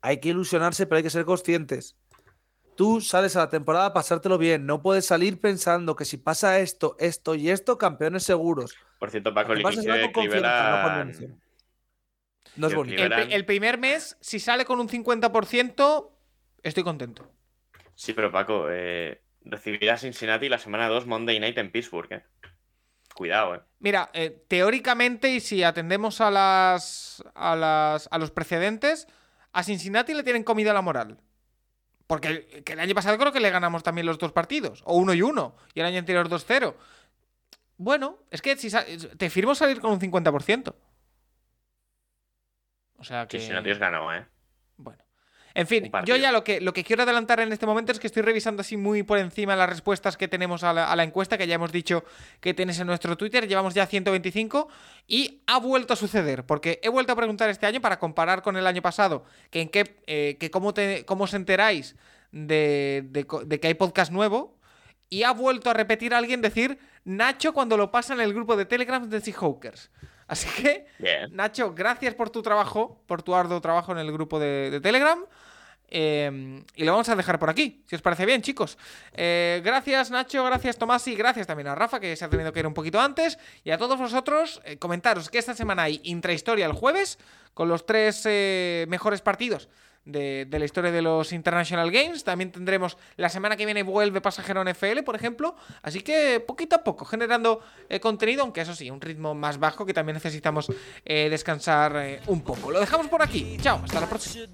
Hay 0.00 0.18
que 0.18 0.30
ilusionarse, 0.30 0.86
pero 0.86 0.96
hay 0.96 1.02
que 1.04 1.10
ser 1.10 1.24
conscientes. 1.24 1.96
Tú 2.78 3.00
sales 3.00 3.34
a 3.34 3.40
la 3.40 3.48
temporada 3.48 3.86
a 3.86 3.92
pasártelo 3.92 4.38
bien. 4.38 4.64
No 4.64 4.80
puedes 4.82 5.04
salir 5.04 5.40
pensando 5.40 5.96
que 5.96 6.04
si 6.04 6.16
pasa 6.16 6.60
esto, 6.60 6.94
esto 7.00 7.34
y 7.34 7.50
esto, 7.50 7.76
campeones 7.76 8.22
seguros. 8.22 8.76
Por 9.00 9.10
cierto, 9.10 9.34
Paco, 9.34 9.52
el 9.52 9.62
inicio 9.62 9.82
que 9.82 9.98
de 9.98 10.06
no 10.06 10.12
Cleveland. 10.12 11.40
No 12.54 12.66
es 12.68 12.72
El 12.72 12.76
bonito. 12.76 13.02
El, 13.02 13.44
primer 13.44 13.78
mes, 13.78 14.16
si 14.20 14.38
sale 14.38 14.64
con 14.64 14.78
un 14.78 14.88
50%, 14.88 16.10
estoy 16.62 16.84
contento. 16.84 17.28
Sí, 17.96 18.12
pero 18.12 18.30
Paco, 18.30 18.66
eh, 18.70 19.22
recibir 19.40 19.90
a 19.90 19.98
Cincinnati 19.98 20.48
la 20.48 20.58
semana 20.58 20.86
2 20.86 21.04
Monday 21.08 21.40
Night 21.40 21.58
en 21.58 21.72
Pittsburgh, 21.72 22.12
eh. 22.12 22.22
Cuidado, 23.12 23.56
eh. 23.56 23.60
Mira, 23.80 24.08
eh, 24.12 24.44
teóricamente, 24.46 25.30
y 25.30 25.40
si 25.40 25.64
atendemos 25.64 26.20
a 26.20 26.30
las, 26.30 27.24
a 27.34 27.56
las 27.56 28.08
a 28.12 28.18
los 28.18 28.30
precedentes, 28.30 29.08
a 29.52 29.64
Cincinnati 29.64 30.14
le 30.14 30.22
tienen 30.22 30.44
comida 30.44 30.72
la 30.72 30.82
moral. 30.82 31.18
Porque 32.08 32.62
el, 32.64 32.80
año 32.80 32.94
pasado 32.94 33.18
creo 33.18 33.32
que 33.32 33.38
le 33.38 33.50
ganamos 33.50 33.82
también 33.82 34.06
los 34.06 34.18
dos 34.18 34.32
partidos, 34.32 34.82
o 34.86 34.96
uno 34.96 35.12
y 35.12 35.20
uno, 35.20 35.54
y 35.74 35.80
el 35.80 35.86
año 35.86 35.98
anterior 35.98 36.30
2-0. 36.30 36.74
Bueno, 37.76 38.16
es 38.30 38.40
que 38.40 38.56
si 38.56 38.70
te 38.70 39.28
firmo 39.28 39.54
salir 39.54 39.78
con 39.78 39.92
un 39.92 40.00
50%. 40.00 40.74
O 42.96 43.04
sea 43.04 43.28
que... 43.28 43.38
Cincinnati 43.38 43.70
os 43.70 43.78
ganó, 43.78 44.12
eh. 44.14 44.26
Bueno. 44.78 45.04
En 45.54 45.66
fin, 45.66 45.90
yo 46.04 46.16
ya 46.16 46.30
lo 46.30 46.44
que, 46.44 46.60
lo 46.60 46.72
que 46.72 46.84
quiero 46.84 47.02
adelantar 47.02 47.40
en 47.40 47.52
este 47.52 47.66
momento 47.66 47.92
es 47.92 47.98
que 47.98 48.06
estoy 48.06 48.22
revisando 48.22 48.60
así 48.60 48.76
muy 48.76 49.02
por 49.02 49.18
encima 49.18 49.56
las 49.56 49.68
respuestas 49.68 50.16
que 50.16 50.28
tenemos 50.28 50.62
a 50.62 50.72
la, 50.72 50.90
a 50.90 50.96
la 50.96 51.04
encuesta, 51.04 51.36
que 51.36 51.46
ya 51.46 51.54
hemos 51.54 51.72
dicho 51.72 52.04
que 52.40 52.54
tienes 52.54 52.78
en 52.78 52.86
nuestro 52.86 53.16
Twitter. 53.16 53.48
Llevamos 53.48 53.74
ya 53.74 53.86
125 53.86 54.68
y 55.06 55.42
ha 55.46 55.58
vuelto 55.58 55.94
a 55.94 55.96
suceder, 55.96 56.44
porque 56.44 56.80
he 56.82 56.88
vuelto 56.88 57.12
a 57.12 57.16
preguntar 57.16 57.48
este 57.50 57.66
año 57.66 57.80
para 57.80 57.98
comparar 57.98 58.42
con 58.42 58.56
el 58.56 58.66
año 58.66 58.82
pasado, 58.82 59.24
que 59.50 59.62
en 59.62 59.68
qué, 59.68 59.96
eh, 60.06 60.36
que 60.38 60.50
cómo, 60.50 60.74
te, 60.74 61.04
cómo 61.04 61.24
os 61.24 61.34
enteráis 61.34 61.96
de, 62.30 63.04
de 63.08 63.60
que 63.60 63.66
hay 63.66 63.74
podcast 63.74 64.12
nuevo. 64.12 64.58
Y 65.10 65.22
ha 65.22 65.32
vuelto 65.32 65.70
a 65.70 65.72
repetir 65.72 66.12
a 66.12 66.18
alguien 66.18 66.42
decir 66.42 66.78
Nacho 67.04 67.54
cuando 67.54 67.78
lo 67.78 67.90
pasa 67.90 68.12
en 68.12 68.20
el 68.20 68.34
grupo 68.34 68.56
de 68.56 68.66
Telegram 68.66 69.08
de 69.08 69.20
Seahawkers. 69.22 69.90
Así 70.28 70.48
que 70.62 70.86
Bien. 70.98 71.34
Nacho, 71.34 71.74
gracias 71.74 72.14
por 72.14 72.30
tu 72.30 72.42
trabajo, 72.42 73.02
por 73.06 73.22
tu 73.22 73.34
arduo 73.34 73.60
trabajo 73.60 73.92
en 73.92 73.98
el 73.98 74.12
grupo 74.12 74.38
de, 74.38 74.70
de 74.70 74.80
Telegram. 74.80 75.18
Eh, 75.90 76.62
y 76.76 76.84
lo 76.84 76.92
vamos 76.92 77.08
a 77.08 77.16
dejar 77.16 77.38
por 77.38 77.48
aquí, 77.48 77.82
si 77.86 77.96
os 77.96 78.02
parece 78.02 78.26
bien, 78.26 78.42
chicos. 78.42 78.76
Eh, 79.14 79.62
gracias, 79.64 80.10
Nacho, 80.10 80.44
gracias, 80.44 80.76
Tomás, 80.76 81.06
y 81.08 81.14
gracias 81.14 81.46
también 81.46 81.68
a 81.68 81.74
Rafa, 81.74 81.98
que 81.98 82.14
se 82.14 82.24
ha 82.24 82.28
tenido 82.28 82.52
que 82.52 82.60
ir 82.60 82.66
un 82.66 82.74
poquito 82.74 83.00
antes. 83.00 83.38
Y 83.64 83.70
a 83.70 83.78
todos 83.78 83.98
vosotros, 83.98 84.60
eh, 84.64 84.76
comentaros 84.78 85.30
que 85.30 85.38
esta 85.38 85.54
semana 85.54 85.84
hay 85.84 86.00
intrahistoria 86.04 86.66
el 86.66 86.72
jueves, 86.72 87.18
con 87.54 87.68
los 87.68 87.86
tres 87.86 88.22
eh, 88.26 88.86
mejores 88.88 89.22
partidos 89.22 89.68
de, 90.08 90.46
de 90.48 90.58
la 90.58 90.64
historia 90.64 90.90
de 90.90 91.02
los 91.02 91.32
International 91.32 91.90
Games. 91.90 92.24
También 92.24 92.50
tendremos 92.50 92.96
la 93.16 93.28
semana 93.28 93.56
que 93.56 93.64
viene 93.64 93.82
vuelve 93.82 94.20
Pasajero 94.20 94.64
NFL, 94.64 95.02
por 95.04 95.14
ejemplo. 95.14 95.54
Así 95.82 96.00
que 96.00 96.40
poquito 96.40 96.76
a 96.76 96.84
poco 96.84 97.04
generando 97.04 97.60
eh, 97.88 98.00
contenido, 98.00 98.42
aunque 98.42 98.60
eso 98.60 98.74
sí, 98.74 98.90
un 98.90 99.00
ritmo 99.00 99.34
más 99.34 99.58
bajo 99.58 99.86
que 99.86 99.94
también 99.94 100.14
necesitamos 100.14 100.66
eh, 101.04 101.28
descansar 101.30 101.96
eh, 101.96 102.20
un 102.26 102.40
poco. 102.42 102.70
Lo 102.70 102.80
dejamos 102.80 103.08
por 103.08 103.22
aquí. 103.22 103.56
Chao, 103.60 103.80
hasta 103.84 104.00
la 104.00 104.08
próxima. 104.08 104.46